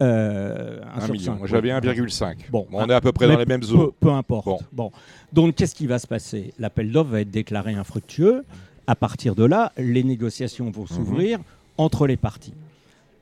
Euh, 0.02 0.82
un 0.96 1.08
million. 1.08 1.40
J'avais 1.46 1.74
oui. 1.74 1.80
1,5. 1.80 2.36
Bon, 2.52 2.68
on 2.72 2.88
est 2.90 2.94
à 2.94 3.00
peu 3.02 3.12
près 3.12 3.28
dans 3.28 3.38
les 3.38 3.46
mêmes 3.46 3.62
Peu, 3.62 3.68
zones. 3.68 3.92
peu 4.00 4.10
importe. 4.10 4.46
Bon. 4.46 4.60
Bon. 4.72 4.92
Donc, 5.32 5.56
qu'est-ce 5.56 5.76
qui 5.76 5.88
va 5.88 6.00
se 6.00 6.08
passer? 6.08 6.54
L'appel 6.60 6.92
d'offres 6.92 7.12
va 7.12 7.22
être 7.22 7.32
déclaré 7.32 7.74
infructueux. 7.74 8.44
À 8.86 8.96
partir 8.96 9.34
de 9.36 9.46
là, 9.46 9.72
les 9.78 10.04
négociations 10.04 10.70
vont 10.72 10.86
s'ouvrir 10.86 11.40
entre 11.78 12.06
les 12.06 12.18
parties. 12.18 12.54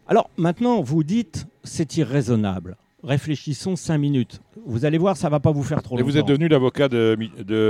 Alors, 0.08 0.30
maintenant, 0.38 0.82
vous 0.82 1.04
dites 1.04 1.48
c'est 1.64 1.98
irraisonnable. 1.98 2.76
Réfléchissons 3.04 3.76
cinq 3.76 3.98
minutes. 3.98 4.42
Vous 4.66 4.86
allez 4.86 4.98
voir, 5.00 5.18
ça 5.18 5.30
va 5.30 5.40
pas 5.40 5.52
vous 5.52 5.64
faire 5.64 5.82
trop 5.82 5.96
Et 5.96 6.00
longtemps. 6.02 6.12
vous 6.12 6.18
êtes 6.18 6.26
devenu 6.28 6.48
l'avocat 6.48 6.88
de, 6.88 7.18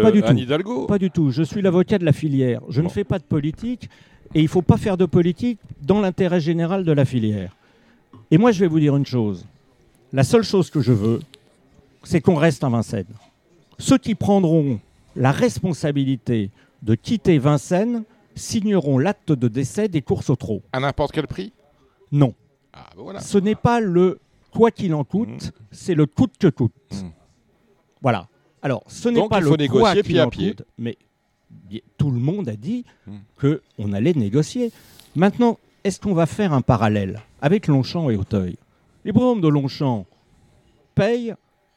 Pas 0.02 0.12
du 0.12 0.22
tout. 0.22 0.34
Hidalgo? 0.34 0.86
Pas 0.88 0.98
du 0.98 1.10
tout. 1.10 1.32
Je 1.32 1.44
suis 1.44 1.62
l'avocat 1.62 1.98
de 1.98 2.06
la 2.06 2.12
filière. 2.12 2.62
Je 2.70 2.82
Bon. 2.82 2.88
ne 2.88 2.92
fais 2.92 3.06
pas 3.06 3.18
de 3.18 3.24
politique 3.24 3.90
et 4.34 4.40
il 4.40 4.44
ne 4.44 4.50
faut 4.50 4.62
pas 4.62 4.78
faire 4.78 4.98
de 4.98 5.06
politique 5.06 5.60
dans 5.82 6.02
l'intérêt 6.02 6.42
général 6.42 6.84
de 6.84 6.92
la 6.92 7.06
filière. 7.06 7.56
Et 8.30 8.38
moi, 8.38 8.52
je 8.52 8.60
vais 8.60 8.68
vous 8.68 8.80
dire 8.80 8.96
une 8.98 9.06
chose. 9.06 9.46
La 10.12 10.24
seule 10.24 10.44
chose 10.44 10.70
que 10.70 10.82
je 10.82 10.92
veux, 10.92 11.22
c'est 12.04 12.20
qu'on 12.20 12.36
reste 12.36 12.64
à 12.66 12.70
Vincennes. 12.70 13.06
Ceux 13.78 13.98
qui 13.98 14.16
prendront 14.16 14.80
la 15.16 15.32
responsabilité 15.32 16.50
de 16.82 16.96
quitter 16.96 17.38
Vincennes 17.38 18.04
signeront 18.36 18.98
l'acte 18.98 19.32
de 19.32 19.48
décès 19.48 19.88
des 19.88 20.02
courses 20.02 20.30
au 20.30 20.36
trot. 20.36 20.62
À 20.74 20.80
n'importe 20.82 21.14
quel 21.14 21.28
prix? 21.28 21.54
Non. 22.12 22.34
Ah, 22.74 22.86
ben 22.96 23.04
voilà. 23.04 23.20
Ce 23.22 23.38
n'est 23.38 23.56
pas 23.56 23.80
le 23.80 24.20
quoi 24.52 24.72
qu'il 24.72 24.94
en 24.94 25.04
coûte, 25.04 25.30
Mhm. 25.30 25.52
c'est 25.72 25.96
le 25.96 26.06
coûte 26.06 26.34
que 26.40 26.48
coûte. 26.48 26.74
Mhm. 26.92 27.12
Voilà. 28.02 28.28
Alors, 28.62 28.84
ce 28.88 29.10
n'est 29.10 29.28
pas 29.28 29.40
il 29.40 29.44
faut 29.46 29.56
le 29.56 29.80
quoi 29.80 29.94
pied 29.94 30.04
qu'il 30.04 30.20
à 30.20 30.28
en 30.28 30.30
pied. 30.30 30.50
coûte, 30.56 30.66
mais 30.78 30.98
tout 31.98 32.12
le 32.12 32.20
monde 32.20 32.48
a 32.50 32.56
dit 32.56 32.86
Mhm. 33.08 33.60
qu'on 33.80 33.94
allait 33.94 34.14
négocier. 34.14 34.72
Maintenant, 35.16 35.58
est-ce 35.84 36.00
qu'on 36.00 36.14
va 36.14 36.26
faire 36.26 36.54
un 36.54 36.62
parallèle 36.62 37.22
avec 37.42 37.68
Longchamp 37.68 38.10
et 38.10 38.16
Auteuil? 38.18 38.58
Les 39.04 39.12
de 39.42 39.48
Longchamp 39.48 40.06
payent 40.96 41.34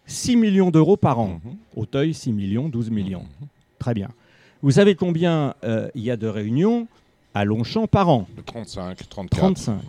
6 0.06 0.36
millions 0.36 0.70
d'euros 0.70 0.96
par 0.96 1.18
an. 1.18 1.40
Mhm. 1.44 1.56
Auteuil, 1.76 2.12
6 2.12 2.32
millions, 2.32 2.68
12 2.68 2.90
millions. 2.90 3.24
Très 3.78 3.94
bien. 3.94 4.10
Vous 4.62 4.72
savez 4.72 4.94
combien 4.94 5.54
euh, 5.64 5.88
il 5.94 6.02
y 6.02 6.10
a 6.10 6.16
de 6.16 6.26
réunions 6.26 6.86
à 7.34 7.44
Longchamp 7.44 7.86
par 7.86 8.08
an? 8.08 8.26
De 8.36 8.42
35, 8.42 9.08
34. 9.08 9.38
35. 9.38 9.80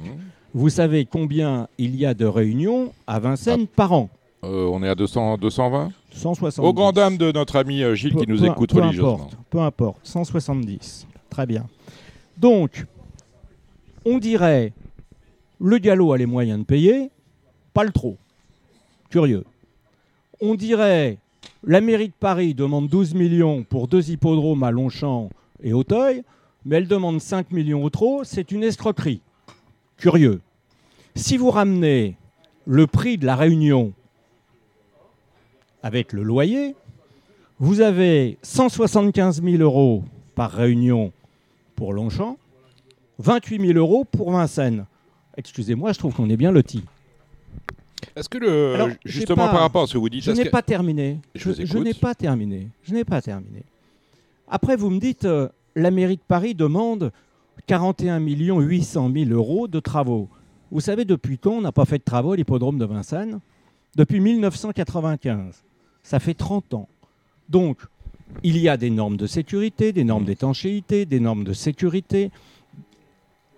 Vous 0.57 0.69
savez 0.69 1.03
combien 1.05 1.67
il 1.77 1.97
y 1.97 2.05
a 2.05 2.13
de 2.13 2.23
réunions 2.25 2.93
à 3.07 3.19
Vincennes 3.19 3.65
Ah. 3.69 3.73
par 3.75 3.91
an 3.91 4.09
Euh, 4.45 4.69
on 4.71 4.81
est 4.83 4.87
à 4.87 4.95
200, 4.95 5.37
220 5.37 5.91
170. 6.11 6.65
Aux 6.65 6.73
grand 6.73 6.93
dames 6.93 7.17
de 7.17 7.29
notre 7.33 7.57
ami 7.57 7.83
euh, 7.83 7.93
Gilles 7.93 8.15
qui 8.15 8.25
nous 8.25 8.39
peu- 8.39 8.45
écoute 8.45 8.69
peu 8.73 8.79
religieusement. 8.79 9.15
Importe, 9.15 9.37
peu 9.49 9.59
importe, 9.59 9.99
170. 10.03 11.07
Très 11.29 11.45
bien. 11.45 11.65
Donc, 12.37 12.85
on 14.05 14.17
dirait, 14.17 14.71
le 15.59 15.77
galop 15.77 16.13
a 16.13 16.17
les 16.17 16.25
moyens 16.25 16.59
de 16.59 16.63
payer, 16.63 17.09
pas 17.73 17.83
le 17.83 17.91
trop. 17.91 18.15
Curieux. 19.09 19.43
On 20.39 20.55
dirait, 20.55 21.17
la 21.65 21.81
mairie 21.81 22.07
de 22.09 22.13
Paris 22.17 22.53
demande 22.53 22.87
12 22.87 23.13
millions 23.13 23.63
pour 23.63 23.89
deux 23.89 24.09
hippodromes 24.09 24.63
à 24.63 24.71
Longchamp 24.71 25.29
et 25.61 25.73
Auteuil, 25.73 26.23
mais 26.63 26.77
elle 26.77 26.87
demande 26.87 27.19
5 27.19 27.51
millions 27.51 27.83
au 27.83 27.89
trop, 27.89 28.23
c'est 28.23 28.51
une 28.53 28.63
escroquerie. 28.63 29.21
Curieux. 29.97 30.39
Si 31.15 31.37
vous 31.37 31.49
ramenez 31.49 32.15
le 32.65 32.87
prix 32.87 33.17
de 33.17 33.25
la 33.25 33.35
réunion 33.35 33.93
avec 35.83 36.13
le 36.13 36.23
loyer, 36.23 36.75
vous 37.59 37.81
avez 37.81 38.37
175 38.41 39.41
000 39.41 39.57
euros 39.63 40.03
par 40.35 40.51
réunion 40.51 41.11
pour 41.75 41.93
Longchamp, 41.93 42.37
28 43.19 43.67
000 43.67 43.77
euros 43.79 44.03
pour 44.03 44.31
Vincennes. 44.31 44.85
Excusez-moi, 45.37 45.93
je 45.93 45.99
trouve 45.99 46.13
qu'on 46.13 46.29
est 46.29 46.37
bien 46.37 46.51
lotis. 46.51 46.83
Est-ce 48.15 48.29
que 48.29 48.37
le 48.37 48.73
Alors, 48.75 48.89
justement 49.05 49.45
pas- 49.45 49.51
par 49.51 49.61
rapport 49.61 49.83
à 49.83 49.87
ce 49.87 49.93
que 49.93 49.97
vous 49.97 50.09
dites, 50.09 50.23
Je 50.23 50.31
n'ai 50.31 50.45
que- 50.45 50.49
pas 50.49 50.61
terminé. 50.61 51.19
Je 51.33 51.49
n'ai 51.79 51.93
pas 51.93 52.15
terminé. 52.15 52.67
Je 52.83 52.93
n'ai 52.93 53.03
pas 53.05 53.21
terminé. 53.21 53.63
Après, 54.49 54.75
vous 54.75 54.89
me 54.89 54.99
dites, 54.99 55.25
euh, 55.25 55.49
la 55.75 55.91
mairie 55.91 56.17
de 56.17 56.21
Paris 56.27 56.55
demande 56.55 57.11
41 57.67 58.19
800 58.59 59.11
000 59.13 59.31
euros 59.31 59.67
de 59.67 59.79
travaux. 59.79 60.29
Vous 60.75 60.81
savez 60.81 61.05
depuis 61.05 61.37
quand 61.37 61.51
on 61.51 61.61
n'a 61.61 61.71
pas 61.71 61.85
fait 61.85 61.99
de 61.99 62.03
travaux 62.03 62.33
à 62.33 62.35
l'hippodrome 62.35 62.77
de 62.77 62.83
Vincennes? 62.83 63.39
Depuis 63.95 64.19
1995. 64.19 65.63
Ça 66.03 66.19
fait 66.19 66.33
30 66.33 66.73
ans. 66.73 66.89
Donc, 67.47 67.77
il 68.43 68.57
y 68.57 68.67
a 68.67 68.75
des 68.75 68.89
normes 68.89 69.15
de 69.15 69.25
sécurité, 69.25 69.93
des 69.93 70.03
normes 70.03 70.25
d'étanchéité, 70.25 71.05
des 71.05 71.21
normes 71.21 71.45
de 71.45 71.53
sécurité 71.53 72.29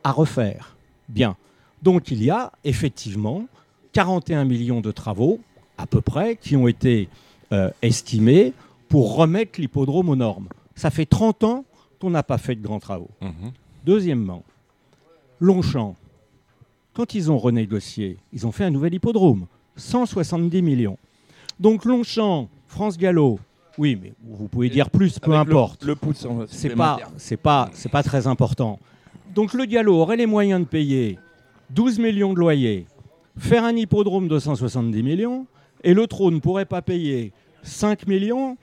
à 0.04 0.12
refaire. 0.12 0.78
Bien. 1.10 1.38
Donc, 1.82 2.12
il 2.12 2.24
y 2.24 2.30
a 2.30 2.52
effectivement 2.64 3.48
41 3.94 4.46
millions 4.46 4.82
de 4.82 4.92
travaux, 4.92 5.40
à 5.80 5.88
peu 5.88 6.02
près, 6.02 6.36
qui 6.36 6.56
ont 6.56 6.68
été 6.68 7.10
euh, 7.52 7.72
estimés 7.82 8.54
pour 8.90 9.16
remettre 9.16 9.60
l'hippodrome 9.60 10.10
aux 10.10 10.16
normes. 10.16 10.50
Ça 10.76 10.92
fait 10.92 11.08
30 11.08 11.44
ans 11.46 11.66
qu'on 12.00 12.12
n'a 12.12 12.22
pas 12.22 12.38
fait 12.38 12.54
de 12.54 12.62
grands 12.62 12.80
travaux. 12.80 13.10
Mhm. 13.22 13.54
Deuxièmement, 13.86 14.44
Longchamp, 15.40 15.96
quand 16.98 17.14
ils 17.14 17.32
ont 17.32 17.38
renégocié, 17.38 18.18
ils 18.34 18.48
ont 18.48 18.52
fait 18.52 18.64
un 18.64 18.72
nouvel 18.72 18.92
hippodrome, 18.96 19.46
170 19.76 20.64
millions. 20.64 20.98
Donc 21.60 21.86
Longchamp, 21.86 22.50
France 22.66 22.98
Gallo, 22.98 23.40
oui, 23.78 23.96
mais 24.02 24.14
vous 24.24 24.48
pouvez 24.48 24.68
dire 24.72 24.90
plus, 24.90 25.20
peu 25.20 25.32
Avec 25.36 25.48
le- 25.50 25.54
importe. 25.54 25.84
Le, 25.86 25.96
pouce 25.96 26.26
en 26.26 26.46
C'est 26.48 26.76
pas, 26.76 26.98
c'est 27.18 27.38
pas, 27.38 27.70
c'est 27.74 27.92
pas 27.92 28.02
très 28.02 28.26
important. 28.26 28.80
Donc 29.36 29.54
le 29.54 29.66
Gallo 29.66 29.94
aurait 29.94 30.18
les 30.18 30.26
moyens 30.26 30.60
de 30.62 30.66
payer 30.66 31.20
12 31.70 32.00
millions 32.00 32.34
de 32.34 32.40
loyer, 32.40 32.88
faire 33.38 33.64
un 33.64 33.76
hippodrome 33.76 34.28
de 34.28 34.40
170 34.40 35.04
millions, 35.04 35.46
et 35.84 35.94
le 35.94 36.08
trône 36.08 36.34
ne 36.36 36.40
pourrait 36.40 36.66
pas 36.66 36.82
payer 36.82 37.32
5 37.62 38.08
millions. 38.08 38.58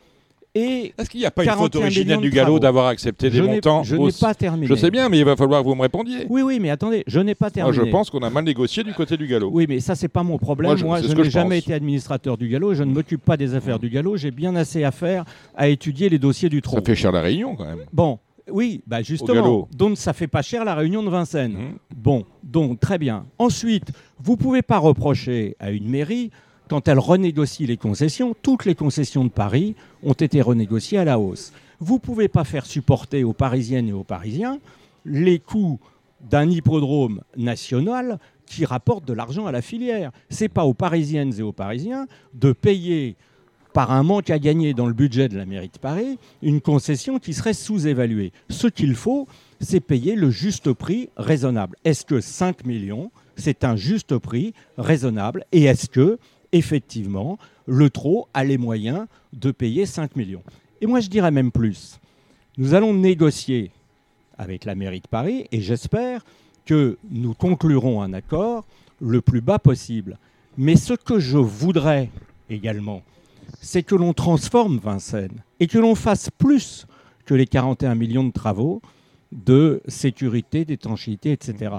Et 0.57 0.95
Est-ce 0.97 1.11
qu'il 1.11 1.19
n'y 1.19 1.27
a 1.27 1.33
pas 1.33 1.43
une 1.43 1.51
faute 1.51 1.73
41 1.73 1.81
originelle 1.83 2.07
millions 2.19 2.21
du 2.21 2.31
galop 2.31 2.61
d'avoir 2.61 2.87
accepté 2.87 3.29
des 3.29 3.39
je 3.39 3.43
montants 3.43 3.83
je 3.83 3.97
n'ai 3.97 4.13
pas 4.21 4.35
terminé. 4.35 4.69
Je 4.69 4.75
sais 4.77 4.91
bien, 4.91 5.09
mais 5.09 5.19
il 5.19 5.25
va 5.25 5.35
falloir 5.35 5.63
que 5.63 5.67
vous 5.69 5.75
me 5.75 5.83
répondiez. 5.83 6.27
Oui, 6.29 6.43
oui, 6.43 6.61
mais 6.61 6.71
attendez, 6.71 7.03
je 7.09 7.19
n'ai 7.19 7.35
pas 7.35 7.47
Moi, 7.47 7.51
terminé. 7.51 7.85
je 7.87 7.91
pense 7.91 8.09
qu'on 8.09 8.21
a 8.23 8.31
mal 8.31 8.45
négocié 8.45 8.85
du 8.85 8.93
côté 8.95 9.17
du 9.17 9.27
galop. 9.27 9.51
Oui, 9.53 9.67
mais 9.69 9.81
ça, 9.81 9.97
c'est 9.97 10.07
pas 10.09 10.23
mon 10.23 10.39
problème. 10.39 10.69
Moi, 10.71 10.77
je- 10.77 10.85
Moi, 10.85 11.01
n'ai 11.01 11.31
jamais 11.31 11.57
pense. 11.57 11.65
été 11.65 11.75
administrateur 11.75 12.37
du 12.39 12.49
galop 12.49 12.73
je 12.75 12.85
ne 12.85 12.93
m'occupe 12.93 13.25
pas 13.25 13.37
des 13.37 13.55
affaires 13.57 13.79
du 13.81 13.89
galop. 13.91 14.17
J'ai 14.17 14.31
bien 14.31 14.55
assez 14.55 14.85
à 14.85 14.93
faire 14.93 15.25
à 15.57 15.67
étudier 15.69 16.09
les 16.09 16.19
dossiers 16.21 16.49
du 16.49 16.63
trône. 16.63 16.79
Ça 16.81 16.85
fait 16.87 16.95
cher 16.95 17.11
la 17.11 17.21
réunion 17.21 17.57
quand 17.57 17.65
même. 17.65 17.81
Bon, 17.93 18.21
oui, 18.49 18.83
bah 18.87 19.03
justement. 19.03 19.69
Donc, 19.77 19.97
ça 19.99 20.13
fait 20.13 20.29
pas 20.29 20.43
cher 20.43 20.65
la 20.65 20.77
réunion 20.77 21.03
de 21.03 21.09
Vincennes. 21.11 21.53
Mhm. 21.55 21.79
Bon, 21.97 22.25
donc 22.45 22.79
très 22.79 22.99
bien. 22.99 23.27
Ensuite, 23.39 23.89
vous 24.23 24.37
pouvez 24.37 24.63
pas 24.63 24.79
reprocher 24.79 25.57
à 25.59 25.73
une 25.73 25.89
mairie 25.89 26.31
quand 26.69 26.89
elle 26.89 26.99
renégocie 26.99 27.67
les 27.67 27.77
concessions. 27.77 28.35
Toutes 28.43 28.65
les 28.65 28.75
concessions 28.75 29.25
de 29.25 29.31
Paris 29.31 29.75
ont 30.03 30.13
été 30.13 30.41
renégociées 30.41 30.99
à 30.99 31.05
la 31.05 31.19
hausse. 31.19 31.53
Vous 31.81 31.99
pouvez 31.99 32.29
pas 32.29 32.45
faire 32.45 32.67
supporter 32.67 33.25
aux 33.25 33.33
Parisiennes 33.33 33.89
et 33.89 33.93
aux 33.93 34.05
Parisiens 34.05 34.59
les 35.05 35.39
coûts 35.39 35.81
d'un 36.21 36.49
hippodrome 36.49 37.21
national 37.37 38.19
qui 38.47 38.65
rapporte 38.65 39.05
de 39.05 39.13
l'argent 39.13 39.47
à 39.47 39.53
la 39.53 39.63
filière. 39.63 40.11
C'est 40.29 40.49
pas 40.49 40.65
aux 40.65 40.75
Parisiennes 40.75 41.33
et 41.39 41.43
aux 41.43 41.53
Parisiens 41.53 42.07
de 42.35 42.53
payer 42.53 43.17
par 43.73 43.91
un 43.91 44.05
manque 44.05 44.31
à 44.31 44.39
gagner 44.39 44.73
dans 44.73 44.87
le 44.87 44.93
budget 44.93 45.29
de 45.29 45.37
la 45.37 45.47
mairie 45.47 45.69
de 45.69 45.79
Paris 45.79 46.19
une 46.43 46.61
concession 46.61 47.19
qui 47.19 47.35
serait 47.35 47.55
sous-évaluée. 47.55 48.33
Ce 48.49 48.69
qu'il 48.69 48.95
faut, 48.95 49.27
c'est 49.61 49.81
payer 49.81 50.15
le 50.15 50.31
juste 50.31 50.73
prix 50.73 51.11
raisonnable. 51.17 51.77
Est-ce 51.85 52.05
que 52.05 52.21
5 52.21 52.65
millions, 52.65 53.11
c'est 53.37 53.65
un 53.65 53.75
juste 53.75 54.17
prix 54.17 54.55
raisonnable? 54.79 55.45
Et 55.51 55.65
est-ce 55.65 55.89
que, 55.89 56.19
effectivement, 56.55 57.39
le 57.67 57.91
trot 57.91 58.29
a 58.33 58.45
les 58.45 58.57
moyens 58.57 59.07
de 59.33 59.51
payer 59.51 59.85
5 59.85 60.17
millions 60.17 60.43
Et 60.81 60.87
moi, 60.87 61.01
je 61.01 61.09
dirais 61.09 61.31
même 61.31 61.51
plus. 61.51 61.99
Nous 62.57 62.75
allons 62.75 62.95
négocier 62.95 63.73
avec 64.39 64.65
la 64.65 64.75
mairie 64.75 65.01
de 65.01 65.09
Paris 65.09 65.47
et 65.53 65.61
j'espère 65.61 66.25
que 66.65 66.97
nous 67.11 67.35
conclurons 67.35 68.01
un 68.01 68.13
accord 68.13 68.65
le 69.01 69.21
plus 69.21 69.41
bas 69.41 69.59
possible. 69.59 70.19
Mais 70.57 70.77
ce 70.77 70.95
que 70.95 71.19
je 71.19 71.39
voudrais 71.39 72.11
également, 72.49 73.03
c'est 73.61 73.83
que 73.83 73.97
l'on 73.97 74.13
transforme 74.13 74.79
Vincennes 74.79 75.43
et 75.59 75.67
que 75.67 75.79
l'on 75.79 75.97
fasse 75.97 76.31
plus 76.31 76.87
que 77.27 77.35
les 77.35 77.47
41 77.47 77.95
millions 77.97 78.25
de 78.25 78.33
travaux 78.33 78.81
de 79.33 79.83
sécurité, 79.89 80.65
d'étanchéité, 80.65 81.33
etc. 81.33 81.75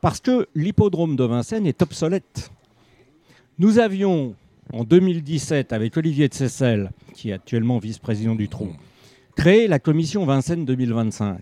Parce 0.00 0.20
que 0.20 0.46
l'hippodrome 0.54 1.16
de 1.16 1.24
Vincennes 1.24 1.66
est 1.66 1.82
obsolète. 1.82 2.52
Nous 3.62 3.78
avions, 3.78 4.34
en 4.72 4.82
2017, 4.82 5.72
avec 5.72 5.96
Olivier 5.96 6.26
de 6.26 6.34
Seyssel, 6.34 6.90
qui 7.14 7.30
est 7.30 7.32
actuellement 7.32 7.78
vice-président 7.78 8.34
du 8.34 8.48
Trou, 8.48 8.70
créé 9.36 9.68
la 9.68 9.78
commission 9.78 10.24
Vincennes 10.26 10.64
2025. 10.64 11.38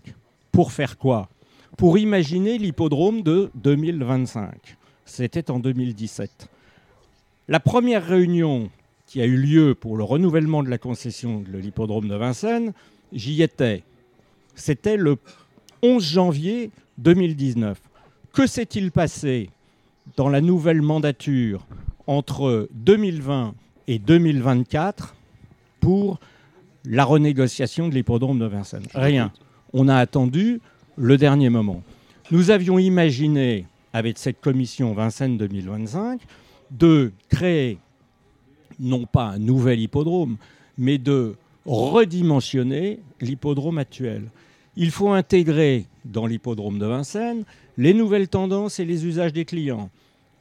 Pour 0.52 0.70
faire 0.70 0.98
quoi? 0.98 1.30
Pour 1.78 1.96
imaginer 1.96 2.58
l'hippodrome 2.58 3.22
de 3.22 3.50
2025. 3.54 4.76
C'était 5.06 5.50
en 5.50 5.60
2017. 5.60 6.50
La 7.48 7.58
première 7.58 8.06
réunion 8.06 8.68
qui 9.06 9.22
a 9.22 9.24
eu 9.24 9.38
lieu 9.38 9.74
pour 9.74 9.96
le 9.96 10.04
renouvellement 10.04 10.62
de 10.62 10.68
la 10.68 10.76
concession 10.76 11.40
de 11.40 11.56
l'hippodrome 11.56 12.08
de 12.08 12.16
Vincennes, 12.16 12.74
j'y 13.14 13.40
étais. 13.40 13.82
C'était 14.54 14.98
le 14.98 15.16
11 15.80 16.04
janvier 16.04 16.70
2019. 16.98 17.80
Que 18.34 18.46
s'est-il 18.46 18.92
passé 18.92 19.48
dans 20.18 20.28
la 20.28 20.42
nouvelle 20.42 20.82
mandature 20.82 21.66
entre 22.06 22.68
2020 22.72 23.54
et 23.88 23.98
2024 23.98 25.14
pour 25.80 26.18
la 26.84 27.04
renégociation 27.04 27.88
de 27.88 27.94
l'hippodrome 27.94 28.38
de 28.38 28.46
Vincennes 28.46 28.86
Rien. 28.94 29.32
On 29.72 29.88
a 29.88 29.96
attendu 29.96 30.60
le 30.96 31.16
dernier 31.16 31.50
moment. 31.50 31.82
Nous 32.30 32.50
avions 32.50 32.78
imaginé, 32.78 33.66
avec 33.92 34.18
cette 34.18 34.40
commission 34.40 34.92
Vincennes 34.94 35.36
2025, 35.36 36.20
de 36.70 37.12
créer 37.28 37.78
non 38.78 39.04
pas 39.04 39.24
un 39.24 39.38
nouvel 39.38 39.80
hippodrome, 39.80 40.36
mais 40.78 40.98
de 40.98 41.34
redimensionner 41.66 43.00
l'hippodrome 43.20 43.78
actuel. 43.78 44.30
Il 44.76 44.90
faut 44.90 45.10
intégrer 45.10 45.86
dans 46.04 46.26
l'hippodrome 46.26 46.78
de 46.78 46.86
Vincennes 46.86 47.44
les 47.76 47.92
nouvelles 47.92 48.28
tendances 48.28 48.80
et 48.80 48.84
les 48.84 49.06
usages 49.06 49.32
des 49.32 49.44
clients, 49.44 49.90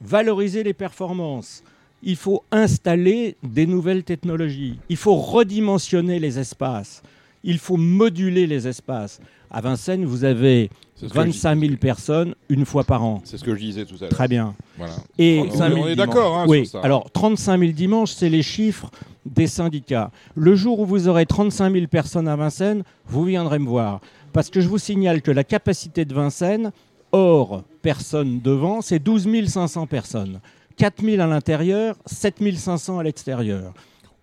valoriser 0.02 0.64
les 0.64 0.74
performances. 0.74 1.64
Il 2.02 2.16
faut 2.16 2.44
installer 2.52 3.36
des 3.44 3.68
nouvelles 3.68 4.04
technologies. 4.04 4.80
Il 4.90 4.98
faut 4.98 5.16
redimensionner 5.16 6.20
les 6.20 6.40
espaces. 6.40 7.04
Il 7.44 7.58
faut 7.58 7.78
moduler 7.78 8.48
les 8.48 8.68
espaces. 8.68 9.20
À 9.52 9.62
Vincennes, 9.62 10.06
vous 10.06 10.24
avez 10.24 10.70
C'est 10.96 11.08
ce 11.08 11.14
que 11.14 11.20
je 11.20 11.26
25 11.26 11.60
000 11.60 11.76
personnes 11.78 12.36
une 12.50 12.66
fois 12.66 12.84
par 12.84 13.04
an. 13.04 13.22
C'est 13.24 13.38
ce 13.38 13.44
que 13.44 13.56
je 13.56 13.60
disais 13.60 13.86
tout 13.86 13.96
à 13.96 14.02
l'heure. 14.02 14.10
Très 14.10 14.28
bien. 14.28 14.54
Voilà. 14.78 14.94
Et 15.18 15.40
On, 15.42 15.48
35 15.48 15.70
000 15.74 15.82
on 15.82 15.88
est 15.88 15.96
d'accord 15.96 16.38
hein, 16.38 16.46
oui, 16.48 16.66
sur 16.68 16.80
ça. 16.80 16.86
alors 16.86 17.10
35 17.12 17.60
000 17.60 17.72
dimanches, 17.72 18.12
c'est 18.12 18.30
les 18.30 18.44
chiffres 18.44 18.92
des 19.26 19.48
syndicats. 19.48 20.12
Le 20.36 20.56
jour 20.56 20.80
où 20.80 20.86
vous 20.86 21.08
aurez 21.08 21.26
35 21.26 21.74
000 21.74 21.88
personnes 21.88 22.28
à 22.28 22.36
Vincennes, 22.36 22.84
vous 23.08 23.24
viendrez 23.24 23.60
me 23.60 23.68
voir. 23.68 24.02
Parce 24.34 24.50
que 24.50 24.62
je 24.62 24.68
vous 24.68 24.78
signale 24.78 25.22
que 25.22 25.32
la 25.32 25.44
capacité 25.44 26.06
de 26.06 26.14
Vincennes, 26.14 26.72
hors 27.12 27.64
personnes 27.82 28.40
devant, 28.42 28.82
c'est 28.82 29.00
12 29.00 29.48
500 29.48 29.88
personnes. 29.88 30.40
4 30.78 31.04
000 31.04 31.22
à 31.22 31.28
l'intérieur, 31.28 31.96
7 32.06 32.36
500 32.56 33.00
à 33.00 33.04
l'extérieur. 33.04 33.74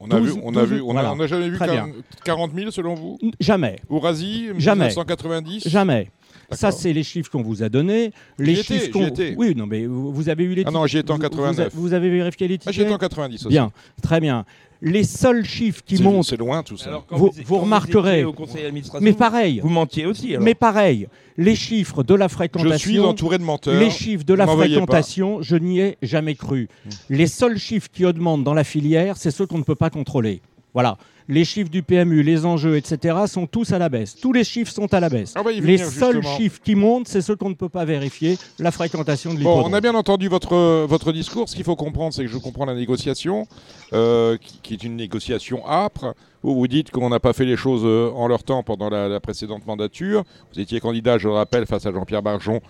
on 0.00 0.10
a 0.10 0.18
12, 0.18 0.34
vu, 0.34 0.40
on 0.42 0.50
a 0.50 0.60
12, 0.60 0.68
vu, 0.70 0.80
on 0.80 0.90
a, 0.90 0.92
voilà. 0.94 1.12
on 1.12 1.20
a 1.20 1.26
jamais 1.26 1.50
vu 1.50 1.56
Très 1.56 1.66
40 1.66 1.92
40 2.24 2.54
000 2.54 2.70
selon 2.70 2.94
vous? 2.94 3.18
Jamais, 3.40 3.80
Ourasi, 3.90 4.48
Jamais. 4.58 4.86
1990 4.88 5.68
jamais. 5.68 6.10
Ça, 6.52 6.70
c'est 6.70 6.92
les 6.92 7.02
chiffres 7.02 7.30
qu'on 7.30 7.42
vous 7.42 7.62
a 7.62 7.68
donnés. 7.68 8.12
Les 8.38 8.54
J'y 8.54 8.60
étais, 8.60 8.74
chiffres 8.74 8.84
j'y 8.86 8.90
qu'on. 8.92 9.06
étais. 9.06 9.34
Oui, 9.36 9.54
non, 9.56 9.66
mais 9.66 9.86
vous, 9.86 10.12
vous 10.12 10.28
avez 10.28 10.44
eu 10.44 10.54
les. 10.54 10.62
Ah 10.66 10.70
non, 10.70 10.86
j'y 10.86 10.98
étais 10.98 11.10
en 11.10 11.16
vous- 11.16 11.20
89. 11.22 11.72
Vous, 11.74 11.82
vous 11.82 11.92
avez 11.92 12.08
vérifié 12.10 12.46
les 12.48 12.54
Ah, 12.54 12.58
tickets 12.58 12.74
J'étais 12.74 12.92
en 12.92 12.98
90 12.98 13.46
aussi. 13.46 13.48
Bien, 13.48 13.70
très 14.02 14.20
bien. 14.20 14.44
Les 14.82 15.04
seuls 15.04 15.44
chiffres 15.44 15.82
qui 15.84 16.02
montent. 16.02 16.26
C'est 16.26 16.36
loin 16.36 16.62
tout 16.62 16.76
ça. 16.76 16.88
Alors, 16.90 17.06
Vous- 17.10 17.30
vous 17.46 17.58
remarquerez- 17.58 18.12
étiez 18.18 18.24
au 18.24 18.32
conseil 18.34 18.62
d'administration, 18.62 19.02
Mais 19.04 19.14
pareil. 19.14 19.60
vous 19.62 19.70
mentiez 19.70 20.04
aussi. 20.06 20.32
Alors. 20.32 20.42
Mais 20.44 20.54
pareil, 20.54 21.08
les 21.38 21.54
chiffres 21.56 22.02
de 22.02 22.14
la 22.14 22.26
Je 22.26 22.28
suis 22.28 22.36
fréquentation. 22.36 23.04
entouré 23.08 23.38
de 23.38 23.42
menteurs. 23.42 23.80
Les 23.80 23.90
chiffres 23.90 24.24
de 24.24 24.34
la 24.34 24.46
fréquentation, 24.46 25.40
je 25.40 25.56
n'y 25.56 25.80
ai 25.80 25.96
jamais 26.02 26.34
cru. 26.34 26.68
Les 27.08 27.26
seuls 27.26 27.58
chiffres 27.58 27.88
qui 27.90 28.04
augmentent 28.04 28.44
dans 28.44 28.54
la 28.54 28.64
filière, 28.64 29.16
c'est 29.16 29.30
ceux 29.30 29.46
qu'on 29.46 29.58
ne 29.58 29.62
peut 29.64 29.74
pas 29.74 29.88
contrôler. 29.90 30.42
Voilà. 30.74 30.98
Les 31.28 31.44
chiffres 31.44 31.70
du 31.70 31.82
PMU, 31.82 32.22
les 32.22 32.44
enjeux, 32.46 32.76
etc., 32.76 33.16
sont 33.26 33.46
tous 33.46 33.72
à 33.72 33.78
la 33.78 33.88
baisse. 33.88 34.14
Tous 34.14 34.32
les 34.32 34.44
chiffres 34.44 34.72
sont 34.72 34.92
à 34.94 35.00
la 35.00 35.08
baisse. 35.08 35.34
Y 35.36 35.60
les 35.60 35.78
seuls 35.78 36.16
justement. 36.16 36.36
chiffres 36.36 36.60
qui 36.62 36.74
montent, 36.74 37.08
c'est 37.08 37.20
ceux 37.20 37.34
qu'on 37.34 37.48
ne 37.50 37.54
peut 37.54 37.68
pas 37.68 37.84
vérifier, 37.84 38.38
la 38.58 38.70
fréquentation 38.70 39.30
de 39.34 39.36
Bon, 39.36 39.50
l'hippodrome. 39.50 39.72
on 39.72 39.74
a 39.74 39.80
bien 39.80 39.94
entendu 39.94 40.28
votre, 40.28 40.84
votre 40.86 41.12
discours. 41.12 41.48
Ce 41.48 41.56
qu'il 41.56 41.64
faut 41.64 41.76
comprendre, 41.76 42.14
c'est 42.14 42.22
que 42.24 42.30
je 42.30 42.38
comprends 42.38 42.64
la 42.64 42.74
négociation, 42.74 43.46
euh, 43.92 44.36
qui, 44.36 44.60
qui 44.62 44.74
est 44.74 44.84
une 44.84 44.96
négociation 44.96 45.66
âpre, 45.68 46.14
où 46.42 46.54
vous 46.54 46.68
dites 46.68 46.90
qu'on 46.92 47.08
n'a 47.08 47.18
pas 47.18 47.32
fait 47.32 47.44
les 47.44 47.56
choses 47.56 47.82
euh, 47.84 48.10
en 48.14 48.28
leur 48.28 48.44
temps 48.44 48.62
pendant 48.62 48.88
la, 48.88 49.08
la 49.08 49.18
précédente 49.18 49.66
mandature. 49.66 50.22
Vous 50.54 50.60
étiez 50.60 50.78
candidat, 50.78 51.18
je 51.18 51.26
le 51.26 51.34
rappelle, 51.34 51.66
face 51.66 51.86
à 51.86 51.92
Jean-Pierre 51.92 52.22
Barjon 52.22 52.60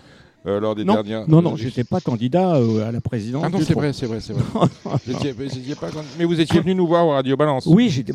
euh, 0.47 0.61
lors 0.61 0.75
des 0.75 0.85
non, 0.85 0.95
dernières. 0.95 1.29
non, 1.29 1.43
non, 1.43 1.57
j'étais 1.57 1.85
pas 1.85 2.01
candidat 2.01 2.57
euh, 2.57 2.89
à 2.89 2.93
la 2.93 3.01
présidence. 3.01 3.43
Ah 3.45 3.49
non, 3.49 3.59
c'est 3.63 3.75
vrai, 3.75 3.93
c'est 3.93 4.07
vrai, 4.07 4.19
c'est 4.21 4.33
vrai. 4.33 4.43
Vous 5.07 5.13
étiez- 5.13 5.33
vous 5.33 5.43
étiez 5.45 5.75
pas 5.75 5.89
candidat- 5.89 6.15
Mais 6.19 6.25
vous 6.25 6.41
étiez 6.41 6.61
venu 6.61 6.75
nous 6.75 6.87
voir 6.87 7.07
au 7.07 7.11
Radio 7.11 7.37
Balance. 7.37 7.67
Oui, 7.67 7.89
j'étais 7.91 8.13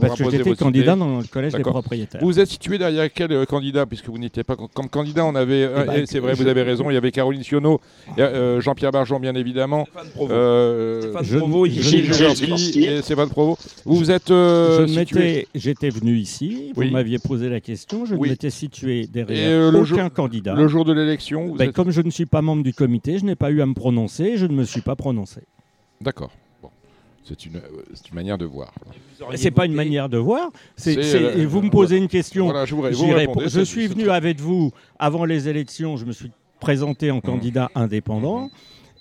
candidat 0.55 0.95
dans 0.95 1.19
le 1.19 1.23
collège 1.25 1.53
des 1.53 1.61
propriétaires. 1.61 2.21
Vous 2.21 2.27
vous 2.27 2.39
êtes 2.39 2.47
situé 2.47 2.77
derrière 2.77 3.11
quel 3.13 3.32
euh, 3.32 3.45
candidat 3.45 3.86
Puisque 3.86 4.07
vous 4.09 4.17
n'étiez 4.17 4.43
pas. 4.43 4.55
Comme 4.55 4.89
candidat, 4.89 5.25
on 5.25 5.36
avait. 5.36 5.61
et 5.95 6.05
c'est 6.05 6.19
vrai, 6.19 6.36
je- 6.36 6.41
vous 6.43 6.47
avez 6.47 6.63
raison. 6.63 6.89
Il 6.89 6.93
y 6.93 6.97
avait 6.97 7.11
Caroline 7.11 7.43
Sionneau, 7.43 7.79
euh, 8.17 8.59
Jean-Pierre 8.61 8.91
Barjon, 8.91 9.19
bien 9.19 9.36
évidemment. 9.36 9.86
Stéphane 9.86 10.09
Provost. 10.13 10.32
Euh, 10.32 11.01
Stéphane 13.01 13.29
Provost. 13.29 13.82
Vous 13.86 13.95
vous 13.95 14.11
êtes 14.11 14.32
j'étais 15.55 15.89
venu 15.89 16.17
ici, 16.17 16.71
vous 16.75 16.84
m'aviez 16.86 17.19
posé 17.19 17.49
la 17.49 17.59
question, 17.59 18.05
je 18.05 18.15
m'étais 18.15 18.49
situé 18.49 19.07
derrière 19.07 19.73
aucun 19.75 20.09
candidat. 20.09 20.53
le 20.53 20.67
jour 20.67 20.86
de 20.86 20.93
l'élection. 20.93 21.53
Ben, 21.55 21.71
Comme 21.71 21.91
je 21.91 22.01
ne 22.01 22.09
suis 22.09 22.20
pas 22.26 22.41
membre 22.41 22.63
du 22.63 22.74
comité, 22.74 23.17
je 23.17 23.26
n'ai 23.26 23.36
pas 23.36 23.51
eu 23.51 23.61
à 23.61 23.65
me 23.65 23.74
prononcer, 23.74 24.38
je 24.38 24.45
ne 24.45 24.53
me 24.53 24.63
suis 24.63 24.82
pas 24.82 24.95
prononcé. 24.95 25.41
D'accord. 25.99 26.32
Bon. 26.61 26.69
C'est 27.24 27.45
une, 27.45 27.57
euh, 27.57 27.84
une 28.09 28.15
manière 28.15 28.38
de 28.38 28.45
voir. 28.45 28.74
C'est 29.36 29.51
pas 29.51 29.65
une 29.65 29.74
manière 29.74 30.09
de 30.09 30.17
voir. 30.17 30.49
C'est, 30.76 30.97
euh, 30.97 31.45
vous 31.47 31.61
me 31.61 31.69
posez 31.69 31.97
une 31.97 32.07
question. 32.07 32.45
Voilà, 32.45 32.65
je 32.65 32.74
vous, 32.76 32.82
vous 32.82 33.13
répondez, 33.13 33.49
Je 33.49 33.61
suis 33.61 33.88
venu 33.88 34.09
avec 34.09 34.39
vous 34.39 34.72
avant 34.97 35.26
les 35.26 35.47
élections. 35.47 35.97
Je 35.97 36.05
me 36.05 36.11
suis 36.11 36.32
présenté 36.59 37.11
en 37.11 37.22
candidat 37.22 37.69
indépendant. 37.76 38.49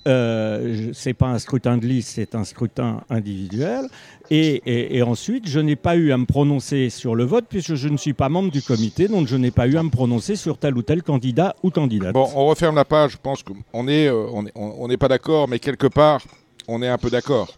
Euh, 0.08 0.90
c'est 0.94 1.12
pas 1.12 1.26
un 1.26 1.38
scrutin 1.38 1.76
de 1.76 1.86
liste, 1.86 2.12
c'est 2.14 2.34
un 2.34 2.44
scrutin 2.44 3.02
individuel. 3.10 3.86
Et, 4.30 5.02
ensuite, 5.02 5.48
je 5.48 5.58
n'ai 5.58 5.76
pas 5.76 5.96
eu 5.96 6.12
à 6.12 6.18
me 6.18 6.24
prononcer 6.24 6.88
sur 6.88 7.14
le 7.14 7.24
vote 7.24 7.46
puisque 7.48 7.74
je 7.74 7.88
ne 7.88 7.96
suis 7.96 8.12
pas 8.12 8.28
membre 8.28 8.50
du 8.50 8.62
comité, 8.62 9.08
donc 9.08 9.26
je 9.26 9.36
n'ai 9.36 9.50
pas 9.50 9.66
eu 9.66 9.76
à 9.76 9.82
me 9.82 9.90
prononcer 9.90 10.36
sur 10.36 10.56
tel 10.56 10.76
ou 10.76 10.82
tel 10.82 11.02
candidat 11.02 11.56
ou 11.62 11.70
candidate. 11.70 12.12
Bon, 12.12 12.28
on 12.34 12.46
referme 12.46 12.76
la 12.76 12.84
page. 12.84 13.12
Je 13.12 13.18
pense 13.20 13.42
qu'on 13.42 13.88
est, 13.88 14.06
euh, 14.06 14.26
on 14.32 14.46
est, 14.46 14.52
on 14.54 14.86
n'est 14.86 14.96
pas 14.96 15.08
d'accord, 15.08 15.48
mais 15.48 15.58
quelque 15.58 15.88
part, 15.88 16.22
on 16.68 16.80
est 16.80 16.88
un 16.88 16.98
peu 16.98 17.10
d'accord. 17.10 17.48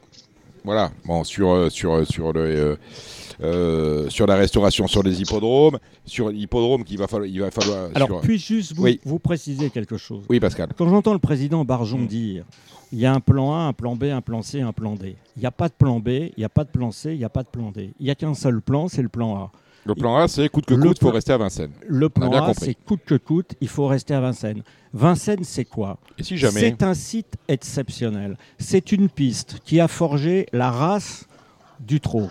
Voilà. 0.65 0.91
Bon, 1.05 1.25
sur, 1.25 1.51
euh, 1.51 1.71
sur, 1.71 1.95
euh, 1.95 2.05
sur 2.05 2.33
le. 2.33 2.79
Euh, 3.43 4.09
sur 4.11 4.27
la 4.27 4.37
restauration 4.37 4.87
sur 4.87 5.03
les 5.03 5.21
hippodromes, 5.21 5.79
sur 6.05 6.29
l'hippodrome 6.31 6.85
qu'il 6.85 6.99
va 6.99 7.07
falloir, 7.09 7.29
il 7.29 7.41
va 7.41 7.51
falloir. 7.51 7.91
Alors, 7.95 8.09
sur- 8.09 8.21
puis 8.21 8.39
juste 8.39 8.75
vous, 8.75 8.85
Oui. 8.85 9.01
vous 9.05 9.19
préciser 9.19 9.71
quelque 9.71 9.97
chose. 9.97 10.25
Oui, 10.29 10.41
Pascal. 10.41 10.69
Quand 10.77 10.89
j'entends 10.89 11.13
le 11.13 11.19
président 11.19 11.65
Barjon 11.65 11.99
Mm. 11.99 12.07
dire 12.07 12.45
il 12.93 12.99
y 12.99 13.07
a 13.07 13.13
un 13.15 13.21
plan 13.21 13.55
A, 13.55 13.59
un 13.61 13.73
plan 13.73 13.97
B, 13.97 14.05
un 14.05 14.21
plan 14.21 14.43
C, 14.43 14.61
un 14.61 14.73
plan 14.73 14.95
D. 14.95 15.17
Il 15.37 15.41
n'y 15.41 15.47
a 15.47 15.51
pas 15.51 15.69
de 15.69 15.75
plan 15.75 15.99
B, 15.99 16.09
il 16.09 16.33
n'y 16.39 16.45
a 16.45 16.49
pas 16.51 16.65
de 16.65 16.69
plan 16.71 16.91
C, 16.91 17.13
il 17.13 17.19
n'y 17.19 17.25
a 17.25 17.31
pas 17.31 17.43
de 17.43 17.49
plan 17.49 17.71
D. 17.71 17.91
Il 17.99 18.05
n'y 18.05 18.11
a 18.11 18.15
qu'un 18.15 18.35
seul 18.35 18.61
plan, 18.61 18.87
c'est 18.89 19.01
le 19.03 19.09
plan 19.09 19.35
A. 19.37 19.51
Le 19.85 19.95
plan 19.97 20.15
A, 20.17 20.29
c'est 20.29 20.49
coûte 20.49 20.67
que 20.67 20.75
coûte, 20.75 20.99
il 21.01 21.05
faut 21.05 21.11
rester 21.11 21.33
à 21.33 21.39
Vincennes. 21.39 21.73
Le 21.89 22.09
plan 22.09 22.31
A, 22.31 22.55
c'est 22.55 22.75
coûte 22.75 23.01
que 23.05 23.17
coûte, 23.17 23.53
il 23.61 23.67
faut 23.67 23.87
rester 23.89 24.15
à 24.15 24.21
Vincennes. 24.21 24.63
Vincennes, 24.95 25.43
c'est 25.43 25.65
quoi 25.65 25.99
Et 26.19 26.23
si 26.23 26.37
jamais. 26.37 26.61
C'est 26.61 26.83
un 26.85 26.95
site 26.95 27.35
exceptionnel. 27.49 28.37
C'est 28.59 28.93
une 28.93 29.09
piste 29.09 29.59
qui 29.65 29.81
a 29.81 29.89
forgé 29.89 30.47
la 30.53 30.71
race 30.71 31.27
du 31.87 32.01
trot, 32.01 32.29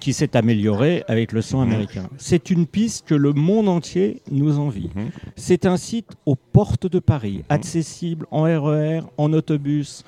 qui 0.00 0.12
s'est 0.12 0.36
améliorée 0.36 1.04
avec 1.08 1.32
le 1.32 1.42
sang 1.42 1.60
américain. 1.60 2.08
C'est 2.16 2.50
une 2.50 2.66
piste 2.66 3.06
que 3.06 3.14
le 3.14 3.32
monde 3.32 3.68
entier 3.68 4.22
nous 4.30 4.58
envie. 4.58 4.90
Mhm. 4.94 5.10
C'est 5.36 5.66
un 5.66 5.76
site 5.76 6.10
aux 6.26 6.36
portes 6.36 6.86
de 6.86 6.98
Paris, 6.98 7.44
accessible 7.48 8.26
en 8.30 8.42
RER, 8.42 9.00
en 9.18 9.32
autobus, 9.32 10.04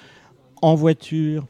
en 0.62 0.74
voiture, 0.74 1.44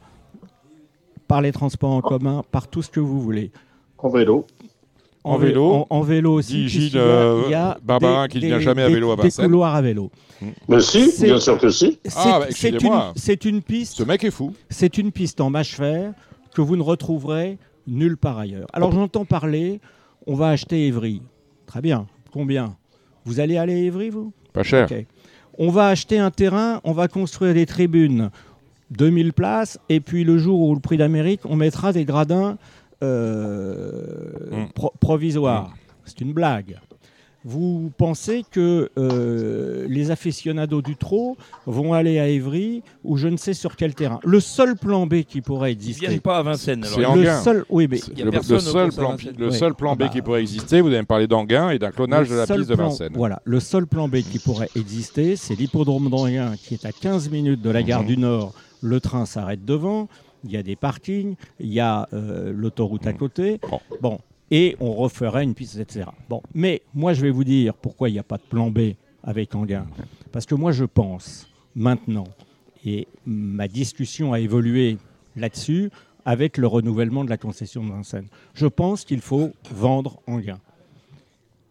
par 1.27 1.41
les 1.41 1.51
transports 1.51 1.91
en 1.91 2.01
commun, 2.01 2.43
par 2.51 2.67
tout 2.67 2.81
ce 2.81 2.89
que 2.89 2.99
vous 2.99 3.21
voulez. 3.21 3.51
En 3.97 4.09
vélo. 4.09 4.45
En 5.23 5.37
vé- 5.37 5.47
vélo, 5.49 5.71
en, 5.71 5.87
en 5.91 6.01
vélo 6.01 6.33
aussi. 6.33 6.67
Gilles, 6.67 6.97
euh, 6.97 7.43
il 7.45 7.51
y 7.51 7.53
a 7.53 7.77
Barbarin 7.83 8.27
qui 8.27 8.39
ne 8.39 8.47
vient 8.47 8.59
jamais 8.59 8.81
à 8.81 8.87
des- 8.87 8.95
vélo 8.95 9.11
à 9.11 9.15
Des 9.15 9.21
Vincennes. 9.23 9.45
couloirs 9.45 9.75
à 9.75 9.81
vélo. 9.81 10.09
Mais 10.67 10.79
si, 10.81 11.11
C'est- 11.11 11.27
bien 11.27 11.39
sûr 11.39 11.59
que 11.59 11.69
si. 11.69 11.99
C'est 12.03 12.11
Ah, 12.17 12.39
bah, 12.39 12.47
une, 12.49 13.13
c'est 13.15 13.45
une 13.45 13.61
piste 13.61 13.97
Ce 13.97 14.03
mec 14.03 14.23
est 14.23 14.31
fou. 14.31 14.53
c'est 14.71 14.97
une 14.97 15.11
piste 15.11 15.39
en 15.39 15.51
mâche 15.51 15.75
fer 15.75 16.13
que 16.53 16.61
vous 16.61 16.75
ne 16.75 16.81
retrouverez 16.81 17.57
nulle 17.87 18.17
part 18.17 18.37
ailleurs. 18.37 18.67
Alors 18.73 18.91
j'entends 18.91 19.25
parler, 19.25 19.79
on 20.27 20.35
va 20.35 20.49
acheter 20.49 20.87
Évry. 20.87 21.21
Très 21.65 21.81
bien. 21.81 22.07
Combien? 22.31 22.75
Vous 23.25 23.39
allez 23.39 23.57
aller 23.57 23.73
à 23.73 23.77
Évry, 23.77 24.09
vous? 24.09 24.31
Pas 24.53 24.63
cher. 24.63 24.87
On 25.57 25.69
va 25.69 25.87
acheter 25.87 26.17
un 26.19 26.31
terrain, 26.31 26.79
on 26.83 26.91
va 26.93 27.07
construire 27.07 27.53
des 27.53 27.65
tribunes, 27.65 28.29
2000 28.91 29.33
places, 29.33 29.79
et 29.89 29.99
puis 29.99 30.23
le 30.23 30.37
jour 30.37 30.61
où 30.61 30.73
le 30.73 30.79
prix 30.81 30.97
d'Amérique, 30.97 31.41
on 31.45 31.55
mettra 31.55 31.91
des 31.93 32.05
gradins 32.05 32.57
euh, 33.03 34.65
pro- 34.75 34.93
provisoires. 34.99 35.73
C'est 36.05 36.21
une 36.21 36.33
blague. 36.33 36.79
Vous 37.43 37.91
pensez 37.97 38.45
que 38.51 38.91
euh, 38.99 39.87
les 39.89 40.11
aficionados 40.11 40.83
du 40.83 40.95
trot 40.95 41.37
vont 41.65 41.93
aller 41.93 42.19
à 42.19 42.27
Évry 42.27 42.83
ou 43.03 43.17
je 43.17 43.27
ne 43.27 43.37
sais 43.37 43.53
sur 43.53 43.75
quel 43.75 43.95
terrain? 43.95 44.19
Le 44.23 44.39
seul 44.39 44.75
plan 44.75 45.07
B 45.07 45.23
qui 45.23 45.41
pourrait 45.41 45.73
Ils 45.73 45.77
viennent 45.79 45.89
exister. 46.11 46.19
pas 46.19 46.37
à 46.37 46.43
Vincennes. 46.43 46.83
alors. 46.83 46.95
C'est 46.99 47.05
en 47.05 47.15
Le 47.15 47.25
seul, 47.43 47.65
oui, 47.69 47.87
mais 47.89 47.99
le, 48.23 48.29
le 48.29 48.41
seul 48.41 48.91
plan, 48.91 49.09
Vincennes. 49.11 49.35
le 49.39 49.45
Ouais. 49.49 49.51
seul 49.57 49.73
plan 49.73 49.93
B 49.95 50.01
Ah 50.01 50.05
bah. 50.05 50.09
qui 50.09 50.21
pourrait 50.21 50.41
exister, 50.41 50.81
vous 50.81 50.89
allez 50.89 50.99
me 50.99 51.05
parler 51.05 51.25
d'Anguin 51.27 51.71
et 51.71 51.79
d'un 51.79 51.89
clonage 51.91 52.29
de 52.29 52.35
la 52.35 52.45
piste 52.45 52.69
de 52.69 52.75
Vincennes. 52.75 53.13
Voilà, 53.15 53.41
le 53.43 53.59
seul 53.59 53.87
plan 53.87 54.07
B 54.07 54.17
qui 54.21 54.37
pourrait 54.37 54.69
exister, 54.75 55.35
c'est 55.35 55.55
l'hippodrome 55.55 56.09
d'Anguin 56.11 56.53
qui 56.61 56.75
est 56.75 56.85
à 56.85 56.91
15 56.91 57.31
minutes 57.31 57.61
de 57.63 57.71
la 57.71 57.81
gare 57.81 58.01
Mhm. 58.01 58.07
du 58.07 58.17
Nord. 58.17 58.53
Le 58.81 58.99
train 58.99 59.25
s'arrête 59.25 59.65
devant, 59.65 60.09
il 60.43 60.51
y 60.51 60.57
a 60.57 60.63
des 60.63 60.75
parkings, 60.75 61.35
il 61.59 61.73
y 61.73 61.79
a 61.79 62.07
euh, 62.13 62.51
l'autoroute 62.55 63.07
à 63.07 63.13
côté. 63.13 63.59
Bon. 64.01 64.19
Et 64.53 64.75
on 64.81 64.91
referait 64.93 65.43
une 65.43 65.53
piste, 65.53 65.77
etc. 65.77 66.05
Bon, 66.29 66.41
mais 66.53 66.81
moi 66.93 67.13
je 67.13 67.21
vais 67.21 67.31
vous 67.31 67.43
dire 67.45 67.73
pourquoi 67.73 68.09
il 68.09 68.13
n'y 68.13 68.19
a 68.19 68.23
pas 68.23 68.37
de 68.37 68.43
plan 68.43 68.69
B 68.69 68.79
avec 69.23 69.55
Anguin. 69.55 69.85
Parce 70.31 70.45
que 70.45 70.55
moi 70.55 70.71
je 70.73 70.83
pense 70.85 71.47
maintenant, 71.75 72.27
et 72.85 73.07
ma 73.25 73.67
discussion 73.69 74.33
a 74.33 74.39
évolué 74.41 74.97
là-dessus 75.37 75.89
avec 76.25 76.57
le 76.57 76.67
renouvellement 76.67 77.23
de 77.23 77.29
la 77.29 77.37
concession 77.37 77.83
de 77.83 77.89
Vincennes. 77.91 78.27
Je 78.53 78.67
pense 78.67 79.05
qu'il 79.05 79.21
faut 79.21 79.51
vendre 79.73 80.19
Anguin. 80.27 80.59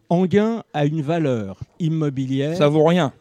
Anguin 0.09 0.63
a 0.73 0.85
une 0.85 1.01
valeur 1.01 1.57
immobilière. 1.79 2.57
Ça 2.57 2.67
vaut 2.67 2.83
rien. 2.85 3.13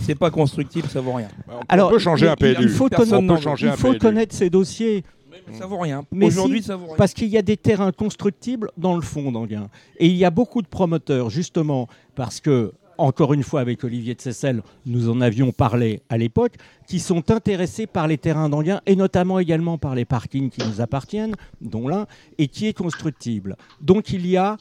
C'est 0.00 0.14
pas 0.16 0.30
constructible, 0.30 0.88
ça 0.88 1.00
vaut 1.00 1.12
rien. 1.14 1.28
On, 1.48 1.60
Alors, 1.68 1.88
on 1.88 1.92
peut 1.92 1.98
changer 1.98 2.26
il- 2.26 2.30
un 2.30 2.36
PLU. 2.36 2.56
Il 2.62 2.68
faut, 2.68 2.88
Personne 2.88 3.26
connaître- 3.26 3.42
changer 3.42 3.66
il 3.66 3.70
un 3.70 3.76
faut 3.76 3.90
PLU. 3.90 3.98
connaître 3.98 4.34
ces 4.34 4.50
dossiers 4.50 5.04
Ça 5.52 5.66
vaut 5.66 5.78
rien. 5.78 6.04
Mais 6.12 6.26
Aujourd'hui, 6.26 6.60
si, 6.60 6.66
ça 6.68 6.76
vaut 6.76 6.86
rien. 6.86 6.96
parce 6.96 7.12
qu'il 7.14 7.28
y 7.28 7.38
a 7.38 7.42
des 7.42 7.56
terrains 7.56 7.92
constructibles 7.92 8.70
dans 8.76 8.96
le 8.96 9.02
fond 9.02 9.30
d'Anguin. 9.30 9.68
Et 9.98 10.06
il 10.06 10.16
y 10.16 10.24
a 10.24 10.30
beaucoup 10.30 10.62
de 10.62 10.66
promoteurs, 10.66 11.30
justement, 11.30 11.88
parce 12.14 12.40
que, 12.40 12.72
encore 12.98 13.34
une 13.34 13.42
fois, 13.42 13.60
avec 13.60 13.84
Olivier 13.84 14.14
de 14.14 14.20
Sessel, 14.20 14.62
nous 14.86 15.08
en 15.08 15.20
avions 15.20 15.52
parlé 15.52 16.00
à 16.08 16.16
l'époque, 16.16 16.54
qui 16.86 17.00
sont 17.00 17.30
intéressés 17.30 17.86
par 17.86 18.06
les 18.06 18.18
terrains 18.18 18.48
d'Anguin 18.48 18.80
et 18.86 18.96
notamment 18.96 19.38
également 19.38 19.78
par 19.78 19.94
les 19.94 20.04
parkings 20.04 20.50
qui 20.50 20.66
nous 20.66 20.80
appartiennent, 20.80 21.34
dont 21.60 21.88
l'un, 21.88 22.06
et 22.38 22.48
qui 22.48 22.66
est 22.66 22.72
constructible. 22.72 23.56
Donc 23.80 24.10
il 24.10 24.26
y 24.26 24.36
a 24.36 24.56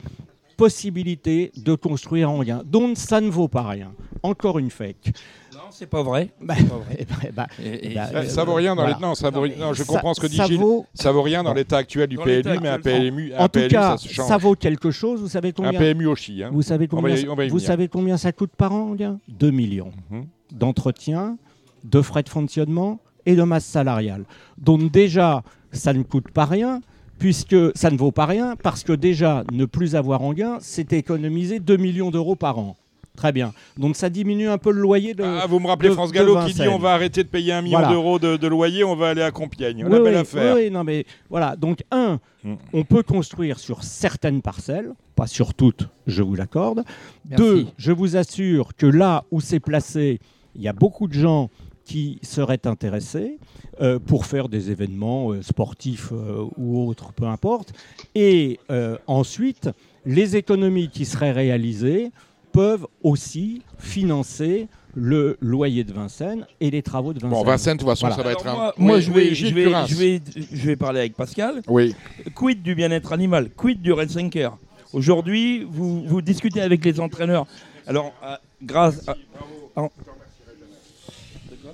possibilité 0.55 1.51
de 1.57 1.75
construire 1.75 2.29
Anguin. 2.31 2.61
Donc 2.65 2.97
ça 2.97 3.21
ne 3.21 3.29
vaut 3.29 3.47
pas 3.47 3.63
rien. 3.67 3.91
Encore 4.23 4.57
une 4.59 4.69
fake. 4.69 5.11
Non, 5.53 5.59
c'est 5.71 5.87
pas 5.87 6.01
vrai. 6.03 6.29
Bah, 6.41 6.55
C'est 6.57 6.65
pas 6.67 6.75
vrai. 6.77 7.31
bah, 7.35 7.47
Et- 7.63 7.93
et- 7.93 8.29
ça 8.29 8.43
vaut 8.43 8.53
rien 8.53 8.75
dans 8.75 8.83
Voilà. 8.83 8.97
les... 8.99 9.05
Non, 9.05 9.15
ça 9.15 9.29
vaut... 9.29 9.47
Non, 9.47 9.73
je 9.73 9.83
ça- 9.83 9.93
comprends 9.93 10.13
ce 10.13 10.21
que 10.21 10.27
dit 10.27 10.37
ça 10.37 10.45
Gilles. 10.45 10.57
vaut- 10.59 10.85
Ça 10.93 11.11
vaut 11.11 11.21
rien 11.21 11.43
dans 11.43 11.53
l'état 11.53 11.77
actuel 11.77 12.07
du 12.09 12.15
Dans 12.15 12.23
PLU, 12.23 12.59
mais 12.61 12.69
un 12.69 12.79
PLU, 12.79 13.33
un 13.33 13.39
En 13.45 13.49
tout 13.49 13.59
PLU, 13.59 13.67
cas, 13.69 13.91
ça 13.91 13.97
se 13.97 14.13
change. 14.13 14.27
ça 14.27 14.37
vaut 14.37 14.55
quelque 14.55 14.91
chose. 14.91 15.19
Vous 15.21 15.27
savez 15.27 15.49
Un 15.49 15.51
combien 15.51 15.79
PMU 15.79 16.07
au 16.07 16.15
chi. 16.15 16.43
Hein. 16.43 16.49
Vous 16.53 16.61
savez 16.61 16.87
combien, 16.87 17.15
y- 17.15 17.49
vous 17.49 17.59
savez 17.59 17.87
combien 17.87 18.17
ça 18.17 18.31
coûte 18.31 18.51
par 18.57 18.71
an, 18.73 18.91
bien 18.91 19.19
2 19.27 19.51
millions 19.51 19.91
Mhm. 20.09 20.25
d'entretien, 20.53 21.37
de 21.83 22.01
frais 22.01 22.23
de 22.23 22.29
fonctionnement 22.29 22.99
et 23.25 23.35
de 23.35 23.43
masse 23.43 23.65
salariale. 23.65 24.23
Donc 24.57 24.91
déjà, 24.91 25.43
ça 25.71 25.91
ne 25.93 26.03
coûte 26.03 26.31
pas 26.31 26.45
rien, 26.45 26.81
puisque 27.23 27.55
ça 27.73 27.89
ne 27.89 27.95
vaut 27.95 28.11
pas 28.11 28.25
rien, 28.25 28.57
parce 28.61 28.83
que 28.83 28.91
déjà, 28.91 29.45
ne 29.53 29.63
plus 29.63 29.95
avoir 29.95 30.23
en 30.23 30.33
gain, 30.33 30.57
c'est 30.59 30.91
économiser 30.91 31.61
2 31.61 31.77
millions 31.77 32.11
d'euros 32.11 32.35
par 32.35 32.59
an. 32.59 32.75
Très 33.15 33.31
bien. 33.31 33.53
Donc 33.77 33.95
ça 33.95 34.09
diminue 34.09 34.49
un 34.49 34.57
peu 34.57 34.71
le 34.73 34.81
loyer 34.81 35.13
de. 35.13 35.23
Ah, 35.23 35.45
vous 35.47 35.59
me 35.61 35.67
rappelez 35.67 35.87
de- 35.87 35.93
France 35.93 36.11
Gallo 36.11 36.35
qui 36.45 36.53
dit 36.53 36.67
on 36.67 36.79
va 36.79 36.91
arrêter 36.93 37.23
de 37.23 37.29
payer 37.29 37.53
un 37.53 37.61
million 37.61 37.77
Voilà. 37.79 37.93
d'euros 37.93 38.19
de, 38.19 38.35
de 38.35 38.47
loyer, 38.47 38.83
on 38.83 38.97
va 38.97 39.09
aller 39.11 39.21
à 39.21 39.31
Compiègne. 39.31 39.85
Oui, 39.85 39.89
La 39.91 39.99
belle 39.99 40.15
oui, 40.15 40.19
affaire. 40.19 40.55
oui, 40.55 40.63
oui, 40.65 40.71
non, 40.71 40.83
mais 40.83 41.05
voilà. 41.29 41.55
Donc, 41.55 41.83
un, 41.91 42.19
Mm. 42.43 42.55
on 42.73 42.83
peut 42.83 43.03
construire 43.03 43.57
sur 43.57 43.83
certaines 43.85 44.41
parcelles, 44.41 44.91
pas 45.15 45.27
sur 45.27 45.53
toutes, 45.53 45.87
je 46.07 46.23
vous 46.23 46.35
l'accorde. 46.35 46.83
Deux, 47.23 47.67
je 47.77 47.93
vous 47.93 48.17
assure 48.17 48.75
que 48.75 48.85
là 48.85 49.23
où 49.31 49.39
c'est 49.39 49.61
placé, 49.61 50.19
il 50.55 50.61
y 50.61 50.67
a 50.67 50.73
beaucoup 50.73 51.07
de 51.07 51.13
gens 51.13 51.49
qui 51.85 52.19
seraient 52.21 52.65
intéressés 52.65 53.37
euh, 53.81 53.99
pour 53.99 54.25
faire 54.25 54.47
des 54.49 54.71
événements 54.71 55.31
euh, 55.31 55.41
sportifs 55.41 56.11
euh, 56.11 56.45
ou 56.57 56.87
autres, 56.87 57.11
peu 57.13 57.25
importe. 57.25 57.73
Et 58.15 58.59
euh, 58.71 58.97
ensuite, 59.07 59.69
les 60.05 60.35
économies 60.35 60.89
qui 60.89 61.05
seraient 61.05 61.31
réalisées 61.31 62.11
peuvent 62.51 62.87
aussi 63.01 63.61
financer 63.79 64.67
le 64.95 65.37
loyer 65.41 65.83
de 65.83 65.91
Vincennes 65.91 66.45
et 66.61 66.69
les 66.69 66.83
travaux 66.83 67.13
de 67.13 67.19
Vincennes. 67.19 67.37
Bon, 67.37 67.43
Vincennes, 67.43 67.77
de 67.77 67.81
toute 67.81 67.89
façon, 67.89 68.07
Voilà. 68.07 68.15
ça 68.15 68.23
va 68.23 68.31
être 68.31 68.47
un. 68.47 68.53
moi, 68.53 68.73
moi, 68.77 68.95
Oui, 68.97 69.01
je, 69.01 69.11
vais, 69.11 69.29
oui, 69.29 69.35
je, 69.35 69.45
vais, 69.47 69.71
je, 69.87 69.95
vais, 69.95 70.21
je 70.53 70.67
vais 70.67 70.75
parler 70.75 70.99
avec 70.99 71.15
Pascal. 71.15 71.61
Oui. 71.67 71.95
Quid 72.35 72.61
du 72.61 72.75
bien-être 72.75 73.11
animal? 73.11 73.49
Quid 73.57 73.81
du 73.81 73.91
Red 73.91 74.11
Center 74.11 74.49
Aujourd'hui, 74.93 75.65
vous, 75.67 76.03
vous 76.03 76.21
discutez 76.21 76.61
avec 76.61 76.85
les 76.85 76.99
entraîneurs. 76.99 77.47
Alors, 77.87 78.13
euh, 78.23 78.35
grâce 78.61 79.07
à- 79.09 79.15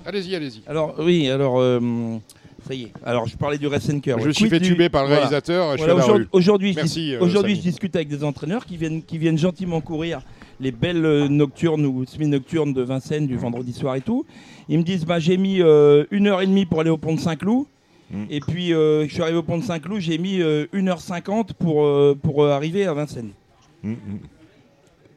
Allez-y, 0.06 0.34
allez-y. 0.34 0.62
Alors, 0.66 0.94
oui, 0.98 1.28
alors, 1.28 1.60
euh, 1.60 2.18
ça 2.66 2.74
y 2.74 2.84
est. 2.84 2.92
Alors, 3.04 3.26
je 3.26 3.36
parlais 3.36 3.58
du 3.58 3.66
Red 3.66 3.80
Center. 3.80 4.16
Je 4.18 4.28
me 4.28 4.32
suis 4.32 4.48
fait 4.48 4.60
tuber 4.60 4.88
par 4.88 5.04
le 5.04 5.14
réalisateur, 5.14 5.76
Voilà, 5.76 5.94
aujourd'hui- 6.32 6.74
je, 6.74 6.78
euh, 7.22 7.28
je 7.28 7.60
discute 7.60 7.96
avec 7.96 8.08
des 8.08 8.24
entraîneurs 8.24 8.64
qui 8.64 8.76
viennent, 8.76 9.02
qui 9.02 9.18
viennent 9.18 9.38
gentiment 9.38 9.80
courir 9.80 10.22
les 10.60 10.72
belles 10.72 11.04
euh, 11.04 11.28
nocturnes 11.28 11.86
ou 11.86 12.04
semi-nocturnes 12.04 12.72
de 12.72 12.82
Vincennes 12.82 13.26
du 13.26 13.36
vendredi 13.36 13.72
soir 13.72 13.96
et 13.96 14.00
tout. 14.00 14.24
Ils 14.68 14.78
me 14.78 14.84
disent 14.84 15.04
bah, 15.04 15.18
j'ai 15.18 15.36
mis 15.36 15.62
euh, 15.62 16.04
une 16.10 16.26
heure 16.26 16.42
et 16.42 16.46
demie 16.46 16.66
pour 16.66 16.80
aller 16.80 16.90
au 16.90 16.98
pont 16.98 17.14
de 17.14 17.20
Saint-Cloud. 17.20 17.66
Mm. 18.10 18.24
Et 18.28 18.40
puis, 18.40 18.74
euh, 18.74 19.06
je 19.06 19.12
suis 19.12 19.22
arrivé 19.22 19.38
au 19.38 19.42
pont 19.42 19.58
de 19.58 19.64
Saint-Cloud, 19.64 20.00
j'ai 20.00 20.18
mis 20.18 20.40
euh, 20.40 20.66
1h50 20.74 21.54
pour, 21.54 22.16
pour 22.18 22.46
arriver 22.46 22.86
à 22.86 22.92
Vincennes. 22.94 23.30
Mm, 23.82 23.92
mm. 23.92 23.96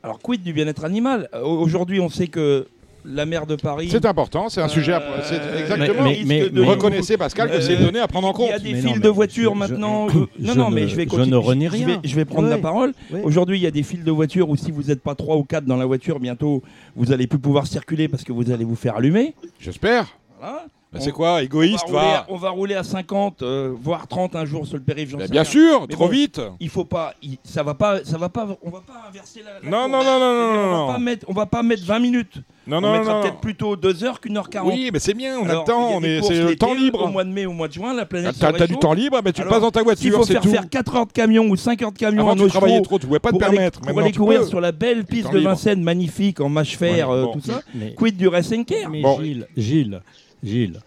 Alors, 0.03 0.19
quid 0.19 0.43
du 0.43 0.53
bien-être 0.53 0.83
animal? 0.85 1.29
Aujourd'hui, 1.43 1.99
on 1.99 2.09
sait 2.09 2.27
que 2.27 2.67
la 3.05 3.25
maire 3.25 3.45
de 3.45 3.55
Paris. 3.55 3.89
C'est 3.91 4.05
important, 4.05 4.49
c'est 4.49 4.61
un 4.61 4.67
sujet. 4.67 4.93
à- 4.93 5.01
Euh, 5.01 5.19
c'est 5.23 5.59
exactement. 5.61 6.03
mais- 6.03 6.21
mais- 6.25 6.49
de- 6.49 6.61
mais- 6.61 6.67
Reconnaissez, 6.67 7.17
Pascal, 7.17 7.49
que 7.49 7.55
Euh, 7.55 7.61
c'est 7.61 7.75
donné 7.77 7.99
à 7.99 8.07
prendre 8.07 8.27
en 8.27 8.31
Il 8.31 8.33
y 8.33 8.37
compte. 8.37 8.51
a 8.53 8.59
des 8.59 8.71
Mais 8.73 8.81
non, 8.81 8.87
files 8.89 8.97
mais 8.97 9.03
de 9.03 9.09
voitures 9.09 9.53
je- 9.53 9.59
maintenant. 9.59 10.07
je 10.09 10.17
non, 10.17 10.55
non, 10.55 10.69
ne- 10.69 10.75
mais 10.75 10.87
je 10.87 10.95
vais 10.95 11.07
je 11.09 11.15
ne 11.21 11.35
renie 11.35 11.65
Je 11.65 11.71
vais, 11.71 11.85
rien. 11.85 12.01
je 12.03 12.15
vais 12.15 12.25
prendre 12.25 12.47
la 12.47 12.55
Ouais. 12.55 12.61
parole. 12.61 12.93
Ouais. 13.11 13.21
Aujourd'hui, 13.23 13.57
il 13.59 13.63
y 13.63 13.67
a 13.67 13.71
des 13.71 13.83
files 13.83 14.03
de 14.03 14.11
voitures 14.11 14.49
où 14.49 14.55
si 14.55 14.71
vous 14.71 14.83
n'êtes 14.83 15.01
pas 15.01 15.15
trois 15.15 15.35
ou 15.37 15.43
quatre 15.43 15.65
dans 15.65 15.77
la 15.77 15.85
voiture, 15.85 16.19
bientôt 16.19 16.63
vous 16.95 17.11
allez 17.11 17.27
plus 17.27 17.39
pouvoir 17.39 17.67
circuler 17.67 18.07
parce 18.07 18.23
que 18.23 18.31
vous 18.31 18.51
allez 18.51 18.65
vous 18.65 18.75
faire 18.75 18.95
allumer. 18.97 19.33
J'espère. 19.59 20.17
Voilà. 20.39 20.65
Bah, 20.93 20.99
c'est 21.01 21.11
quoi, 21.11 21.33
On 21.35 21.39
égoïste, 21.39 21.89
va, 21.89 21.99
rouler 21.99 22.11
va 22.11 22.17
à, 22.19 22.25
on 22.29 22.37
va 22.37 22.49
rouler 22.51 22.75
à 22.75 22.83
50, 22.83 23.41
euh, 23.41 23.73
voire 23.81 24.07
30 24.07 24.35
un 24.35 24.45
jour 24.45 24.67
sur 24.67 24.77
le 24.77 24.83
périph'. 24.83 25.11
Bah, 25.13 25.25
sais 25.25 25.31
Bien 25.31 25.41
rien. 25.41 25.51
sûr, 25.51 25.81
Mais 25.89 25.93
trop 25.95 26.05
bon, 26.05 26.11
vite. 26.11 26.39
Il 26.59 26.69
faut 26.69 26.85
pas, 26.85 27.13
il- 27.23 27.37
ça 27.43 27.63
va 27.63 27.73
pas, 27.73 28.03
ça 28.05 28.17
va 28.17 28.29
pas, 28.29 28.47
on 28.61 28.69
va 28.69 28.81
pas 28.81 29.07
inverser 29.09 29.41
la. 29.43 29.53
la 29.63 29.69
Non, 29.69 29.87
non, 29.89 30.03
non, 30.03 30.19
non, 30.19 30.33
non, 30.33 30.59
on 30.59 30.71
non, 30.71 30.87
va 30.87 30.93
pas 30.93 30.99
mettre, 30.99 31.25
on 31.29 31.33
va 31.33 31.45
pas 31.47 31.63
mettre 31.63 31.83
20 31.83 31.99
minutes. 31.99 32.37
Non, 32.65 32.77
on 32.77 32.81
non, 32.81 32.91
mettra 32.93 33.13
non. 33.15 33.21
peut-être 33.23 33.39
plutôt 33.41 33.75
2 33.75 34.03
heures 34.05 34.21
qu'une 34.21 34.37
heure 34.37 34.49
40. 34.49 34.71
Oui, 34.71 34.89
mais 34.93 34.99
c'est 34.99 35.13
bien, 35.13 35.37
on 35.37 35.43
Alors, 35.45 35.57
a 35.57 35.59
le 35.61 35.65
temps, 35.65 35.87
il 35.87 35.91
y 35.91 35.93
a 35.93 35.97
on 35.97 36.03
est, 36.03 36.21
c'est 36.21 36.41
le 36.43 36.55
temps 36.55 36.71
Au 36.71 36.75
libre. 36.75 37.07
mois 37.09 37.23
de 37.25 37.29
mai, 37.29 37.45
au 37.45 37.51
mois 37.51 37.67
de 37.67 37.73
juin, 37.73 37.93
la 37.93 38.05
planète. 38.05 38.35
T'as 38.39 38.53
se 38.53 38.57
t'as 38.57 38.67
du 38.67 38.77
temps 38.77 38.93
libre, 38.93 39.19
bah, 39.21 39.31
tu 39.33 39.41
Alors, 39.41 39.51
passes 39.53 39.61
dans 39.63 39.71
ta 39.71 39.83
voiture, 39.83 40.15
faut 40.17 40.23
c'est 40.23 40.33
faire 40.33 40.41
tout. 40.43 40.49
faire 40.49 40.69
4 40.69 40.95
heures 40.95 41.07
de 41.07 41.11
camion 41.11 41.43
ou 41.49 41.55
5 41.57 41.81
heures 41.81 41.91
de 41.91 41.97
camion 41.97 42.21
Avant, 42.21 42.31
en 42.31 42.45
tu 42.45 42.47
travaillais 42.47 42.81
trop, 42.81 42.99
tu 42.99 43.07
pouvais 43.07 43.19
pas 43.19 43.29
te 43.31 43.35
pour 43.35 43.43
aller, 43.43 43.55
permettre. 43.57 43.81
pour 43.81 43.99
aller 43.99 44.11
courir 44.13 44.41
peux. 44.41 44.47
sur 44.47 44.61
la 44.61 44.71
belle 44.71 45.03
piste 45.05 45.31
de. 45.33 45.39
Vincennes, 45.39 45.83
magnifique, 45.83 46.39
en 46.39 46.47
mâche 46.49 46.77
fer, 46.77 47.09
Ouais, 47.09 47.15
euh, 47.15 47.25
tout 47.33 47.41
ça. 47.41 47.61
Mais- 47.75 47.95
Quid 47.95 48.15
du 48.15 48.27
Ressenker 48.29 48.87
Mais 48.89 49.01
Bon. 49.01 49.19
Gilles, 49.21 49.47
Gilles, 49.57 50.01
Gilles, 50.43 50.79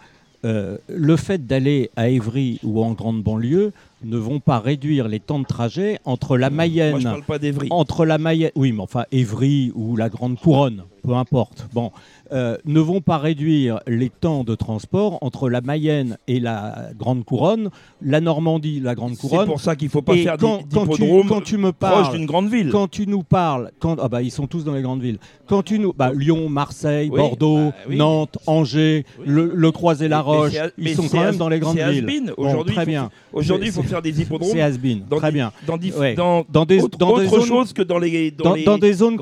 euh, 0.44 0.76
le 0.88 1.16
fait 1.16 1.46
d'aller 1.46 1.90
à 1.96 2.08
Évry 2.08 2.60
ou 2.62 2.82
en 2.82 2.92
grande 2.92 3.22
banlieue 3.22 3.72
ne 4.04 4.16
vont 4.16 4.38
pas 4.38 4.60
réduire 4.60 5.08
les 5.08 5.18
temps 5.18 5.38
de 5.40 5.46
trajet 5.46 5.98
entre 6.04 6.36
la 6.36 6.50
Moi, 6.50 6.64
je 6.66 6.70
Mayenne, 6.70 7.02
parle 7.02 7.22
pas 7.24 7.38
d'Evry. 7.38 7.68
entre 7.70 8.04
la 8.04 8.18
Mayenne, 8.18 8.52
oui, 8.54 8.70
mais 8.72 8.82
enfin 8.82 9.04
Évry 9.10 9.72
ou 9.74 9.96
la 9.96 10.08
Grande 10.08 10.38
Couronne, 10.38 10.82
peu 11.02 11.14
importe. 11.14 11.66
Bon, 11.72 11.90
euh, 12.32 12.56
ne 12.64 12.80
vont 12.80 13.00
pas 13.00 13.18
réduire 13.18 13.80
les 13.86 14.08
temps 14.10 14.44
de 14.44 14.54
transport 14.54 15.18
entre 15.22 15.48
la 15.48 15.60
Mayenne 15.60 16.18
et 16.28 16.40
la 16.40 16.88
Grande 16.98 17.24
Couronne, 17.24 17.70
la 18.02 18.20
Normandie, 18.20 18.80
la 18.80 18.94
Grande 18.94 19.14
C'est 19.14 19.28
Couronne. 19.28 19.46
pour 19.46 19.60
ça 19.60 19.76
qu'il 19.76 19.88
faut 19.88 20.02
pas 20.02 20.14
Et 20.14 20.22
faire 20.24 20.36
quand, 20.38 20.60
quand 20.72 20.86
tu, 20.88 21.02
quand 21.28 21.40
tu 21.42 21.56
me 21.56 21.72
proche 21.72 21.90
parles, 21.90 22.16
d'une 22.16 22.26
grande 22.26 22.48
ville. 22.50 22.70
quand 22.70 22.88
tu 22.88 23.06
nous 23.06 23.22
parles, 23.22 23.70
quand 23.80 23.96
ah 24.00 24.08
bah 24.08 24.22
ils 24.22 24.30
sont 24.30 24.46
tous 24.46 24.64
dans 24.64 24.74
les 24.74 24.82
grandes 24.82 25.02
villes. 25.02 25.18
Quand 25.46 25.62
tu 25.62 25.78
nous, 25.78 25.92
bah, 25.92 26.10
Lyon, 26.12 26.48
Marseille, 26.48 27.08
Oui, 27.12 27.18
Bordeaux, 27.18 27.56
bah 27.70 27.72
oui. 27.88 27.96
Nantes, 27.96 28.38
Angers, 28.46 29.04
Oui. 29.20 29.24
le, 29.28 29.52
le 29.54 29.70
Croisé-la-Roche, 29.72 30.52
c'est- 30.52 30.72
ils 30.78 30.94
sont 30.94 31.02
c'est 31.02 31.16
quand 31.16 31.24
même 31.24 31.36
dans 31.36 31.48
les 31.48 31.60
grandes 31.60 31.76
c'est 31.76 31.90
villes. 31.90 32.04
has-been. 32.04 32.32
Bon, 32.36 32.48
Aujourd'hui, 32.48 32.74
très 32.74 32.86
bien. 32.86 33.10
Aujourd'hui, 33.32 33.68
il 33.68 33.72
faut 33.72 33.82
C'est- 33.82 33.88
faire 33.88 34.02
des 34.02 34.20
hippodromes 34.22 34.50
C'est 34.52 34.60
dans 35.08 35.16
Très 35.18 35.30
bien. 35.32 35.52
dans, 35.66 35.76
Ouais. 35.92 36.14
dans, 36.14 36.44
Dans 36.50 36.64
des, 36.64 36.82
autre, 36.82 36.98
dans 36.98 37.16
des 37.18 37.26
autre 37.26 37.38
zones, 37.40 37.48
chose 37.48 37.72
que 37.72 37.82
dans 37.82 37.98
les 37.98 38.30
dans, 38.30 38.54
les 38.54 38.64
des 38.78 38.92
zones 38.92 39.18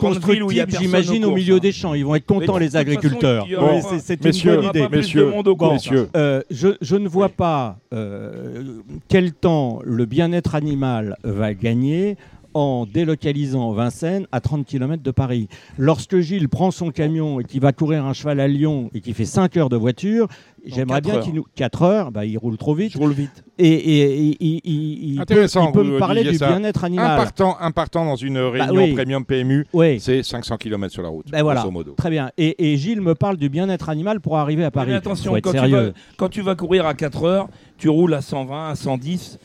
personne 0.67 0.87
j'imagine 0.87 1.25
au 1.25 1.33
milieu 1.33 1.61
des 1.61 1.73
champs. 1.73 1.95
Ils 1.95 2.05
vont 2.05 2.15
être 2.15 2.27
contents 2.27 2.57
les 2.59 2.71
façon, 2.71 2.94
agriculteurs. 2.97 3.47
Oui, 3.49 3.99
c'est- 4.01 4.15
une 4.15 4.27
messieurs, 4.27 4.57
bonne 4.57 4.65
idée. 4.67 4.89
messieurs, 4.91 5.33
messieurs. 5.73 6.09
Euh, 6.17 6.43
je, 6.51 6.69
je 6.81 6.97
ne 6.97 7.09
vois 7.09 7.29
pas 7.29 7.79
euh, 7.93 8.63
quel 9.09 9.33
temps 9.33 9.81
le 9.85 10.05
bien-être 10.05 10.55
animal 10.55 11.17
va 11.25 11.55
gagner 11.55 12.17
en 12.55 12.87
délocalisant 12.87 13.73
Vincennes 13.73 14.27
à 14.33 14.41
30 14.41 14.65
km 14.67 15.03
de 15.03 15.11
Paris. 15.11 15.49
Lorsque 15.79 16.19
Gilles 16.21 16.49
prend 16.49 16.71
son 16.71 16.91
camion 16.91 17.41
et 17.41 17.45
qu'il 17.45 17.61
va 17.61 17.73
courir 17.73 18.05
un 18.07 18.13
cheval 18.13 18.41
à 18.41 18.49
Lyon 18.49 18.91
et 18.95 19.01
qu'il 19.01 19.15
fait 19.15 19.25
5 19.25 19.57
heures 19.57 19.69
de 19.69 19.77
voiture, 19.77 20.29
j'aimerais 20.65 21.01
bien 21.01 21.19
qu'il 21.21 21.35
nous... 21.35 21.45
4 21.57 21.83
heures, 21.83 22.13
bah, 22.13 22.25
il 22.25 22.37
roule 22.39 22.57
trop 22.57 22.75
vite. 22.75 22.93
Je 22.93 22.99
roule 22.99 23.13
vite. 23.13 23.45
Et, 23.59 23.67
et- 23.69 24.31
et- 24.31 24.61
il- 24.65 25.23
peut, 25.27 25.47
il 25.47 25.91
me 25.91 25.99
parler 25.99 26.25
du 26.25 26.39
bien-être 26.39 26.85
Un 26.85 26.87
animal. 26.89 27.17
partant, 27.17 27.57
un 27.61 27.71
partant 27.71 28.05
dans 28.05 28.17
une 28.17 28.39
réunion 28.39 28.83
oui. 28.85 28.95
premium 28.95 29.25
PMU, 29.25 29.67
Oui, 29.73 30.01
c'est 30.01 30.23
500 30.23 30.57
km 30.57 30.93
sur 30.93 31.03
la 31.03 31.09
route, 31.09 31.27
voilà. 31.31 31.61
grosso 31.61 31.71
modo. 31.71 31.93
très 31.97 32.11
bien. 32.11 32.31
Et, 32.39 32.73
et 32.73 32.77
Gilles 32.77 33.01
me 33.01 33.15
parle 33.15 33.37
du 33.37 33.49
bien-être 33.49 33.89
animal 33.89 34.21
pour 34.21 34.39
arriver 34.39 34.65
à 34.65 34.71
Paris. 34.71 34.91
Mais 34.91 34.97
attention, 34.97 35.35
quand 35.43 35.53
tu, 35.53 35.71
vas, 35.71 35.91
quand 36.17 36.29
tu 36.29 36.41
vas 36.43 36.55
courir 36.55 36.87
à 36.87 36.95
4 36.95 37.25
heures, 37.25 37.49
tu 37.79 37.89
roules 37.89 38.15
à 38.15 38.21
120, 38.23 38.69
à 38.71 38.75
110. 38.75 39.39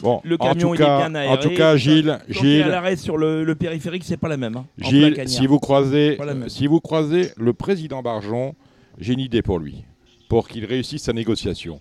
Bon, 0.00 0.20
le 0.24 0.36
en 0.36 0.38
camion 0.38 0.68
tout 0.68 0.74
il 0.74 0.78
cas- 0.78 0.96
est 0.96 1.00
bien 1.08 1.14
aéré. 1.14 1.32
en 1.32 1.36
tout 1.36 1.50
cas, 1.50 1.76
Gilles, 1.76 2.18
Quand 2.32 2.40
Gilles- 2.42 2.62
à 2.62 2.68
l'arrêt 2.68 2.96
sur 2.96 3.16
le, 3.18 3.44
le 3.44 3.54
périphérique, 3.54 4.04
c'est 4.04 4.16
pas 4.16 4.28
la 4.28 4.36
même. 4.36 4.56
hein, 4.56 4.64
en 4.82 4.88
Gilles, 4.88 5.22
si 5.26 5.46
vous 5.46 5.58
croisez, 5.58 6.18
si 6.48 6.66
vous 6.66 6.80
croisez 6.80 7.30
le 7.36 7.52
président 7.52 8.02
Barjon, 8.02 8.54
j'ai 8.98 9.12
une 9.14 9.20
idée 9.20 9.42
pour 9.42 9.58
lui, 9.58 9.84
pour 10.28 10.48
qu'il 10.48 10.64
réussisse 10.64 11.02
sa 11.02 11.12
négociation. 11.12 11.80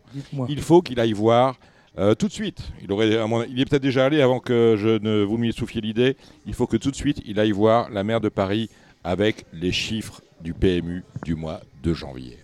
Il 0.50 0.60
faut 0.62 0.82
qu'il 0.82 1.00
aille 1.00 1.14
voir 1.14 1.58
euh, 2.00 2.16
tout 2.16 2.28
de 2.28 2.34
suite. 2.34 2.62
Il, 2.82 2.92
aurait, 2.92 3.10
il 3.50 3.60
est 3.60 3.66
peut-être 3.66 3.82
déjà 3.82 4.06
allé 4.06 4.22
avant 4.22 4.40
que 4.40 4.76
je 4.78 4.98
ne 5.02 5.24
vous 5.24 5.38
lui 5.38 5.52
souffliez 5.52 5.82
l'idée. 5.82 6.16
Il 6.46 6.54
faut 6.54 6.66
que 6.68 6.78
tout 6.78 6.90
de 6.90 6.96
suite 6.96 7.22
il 7.26 7.38
aille 7.40 7.52
voir 7.52 7.90
la 7.90 8.04
maire 8.06 8.22
de 8.22 8.30
Paris 8.30 8.70
avec 9.04 9.46
les 9.54 9.72
chiffres 9.74 10.22
du 10.42 10.54
PMU 10.54 11.04
du 11.26 11.36
mois 11.36 11.60
de 11.84 11.94
janvier. 11.94 12.38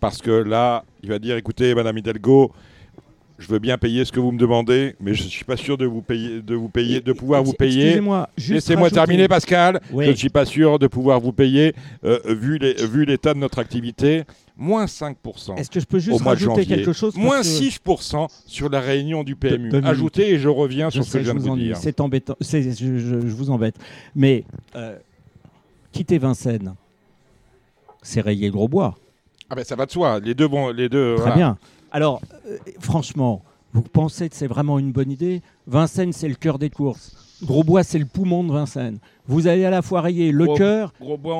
Parce 0.00 0.18
que 0.20 0.32
là, 0.32 0.84
il 1.04 1.10
va 1.10 1.18
dire 1.20 1.36
écoutez, 1.36 1.74
Madame 1.76 1.96
Hidalgo, 1.98 2.50
je 3.42 3.48
veux 3.48 3.58
bien 3.58 3.76
payer 3.76 4.04
ce 4.04 4.12
que 4.12 4.20
vous 4.20 4.30
me 4.32 4.38
demandez, 4.38 4.94
mais 5.00 5.14
je 5.14 5.24
ne 5.24 5.28
suis 5.28 5.44
pas 5.44 5.56
sûr 5.56 5.76
de 5.76 5.84
vous 5.84 6.00
payer, 6.00 6.40
de 6.40 6.54
vous 6.54 6.68
payer, 6.68 7.00
de 7.00 7.12
pouvoir 7.12 7.42
vous 7.42 7.52
payer. 7.52 8.00
Laissez-moi 8.48 8.90
terminer, 8.90 9.26
Pascal. 9.28 9.80
Oui. 9.90 10.04
Je 10.06 10.10
ne 10.10 10.14
suis 10.16 10.28
pas 10.28 10.44
sûr 10.44 10.78
de 10.78 10.86
pouvoir 10.86 11.20
vous 11.20 11.32
payer, 11.32 11.74
euh, 12.04 12.18
vu 12.26 13.04
l'état 13.04 13.34
de 13.34 13.38
notre 13.38 13.58
activité. 13.58 14.22
Moins 14.56 14.84
5%. 14.86 15.56
Est-ce 15.56 15.70
que 15.70 15.80
je 15.80 15.86
peux 15.86 15.98
juste 15.98 16.20
rajouter 16.22 16.66
quelque 16.66 16.92
chose 16.92 17.16
Moins 17.16 17.40
que- 17.40 17.46
6% 17.46 18.28
sur 18.46 18.68
la 18.68 18.80
réunion 18.80 19.24
du 19.24 19.34
PMU. 19.34 19.70
Ajoutez 19.82 20.30
et 20.34 20.38
je 20.38 20.48
reviens 20.48 20.88
Je 20.90 20.94
sur 20.96 21.04
ce 21.04 21.10
sais, 21.10 21.18
que 21.18 21.24
je 21.24 21.30
viens 21.32 21.40
de 21.40 21.48
vous 21.48 21.56
dire. 21.56 21.76
C'est 21.78 22.00
embêtant. 22.00 22.36
Je, 22.40 22.60
je- 22.70 22.98
je 23.26 23.34
vous 23.34 23.50
embête. 23.50 23.74
Mais 24.14 24.44
euh, 24.76 24.96
quitter 25.90 26.18
Vincennes, 26.18 26.74
c'est 28.02 28.20
rayer 28.20 28.46
le 28.46 28.52
gros 28.52 28.68
bois. 28.68 28.94
Ah 29.50 29.54
ben 29.54 29.64
ça 29.64 29.74
va 29.74 29.86
de 29.86 29.90
soi. 29.90 30.20
Les 30.20 30.34
deux 30.34 30.46
vont, 30.46 30.70
les 30.70 30.88
deux. 30.88 31.14
Très 31.16 31.22
voilà. 31.22 31.36
bien. 31.36 31.58
Alors, 31.92 32.20
euh, 32.48 32.56
franchement, 32.80 33.42
vous 33.72 33.82
pensez 33.82 34.28
que 34.28 34.34
c'est 34.36 34.46
vraiment 34.46 34.78
une 34.78 34.92
bonne 34.92 35.10
idée? 35.10 35.42
Vincennes, 35.66 36.12
c'est 36.12 36.28
le 36.28 36.34
cœur 36.34 36.58
des 36.58 36.70
courses. 36.70 37.16
Grosbois, 37.42 37.82
c'est 37.82 37.98
le 37.98 38.04
poumon 38.06 38.44
de 38.44 38.52
Vincennes. 38.52 38.98
Vous 39.26 39.46
allez 39.48 39.64
à 39.64 39.70
la 39.70 39.82
fois 39.82 40.00
rayer 40.00 40.30
le 40.30 40.44
Gros- 40.44 40.54
cœur 40.56 40.92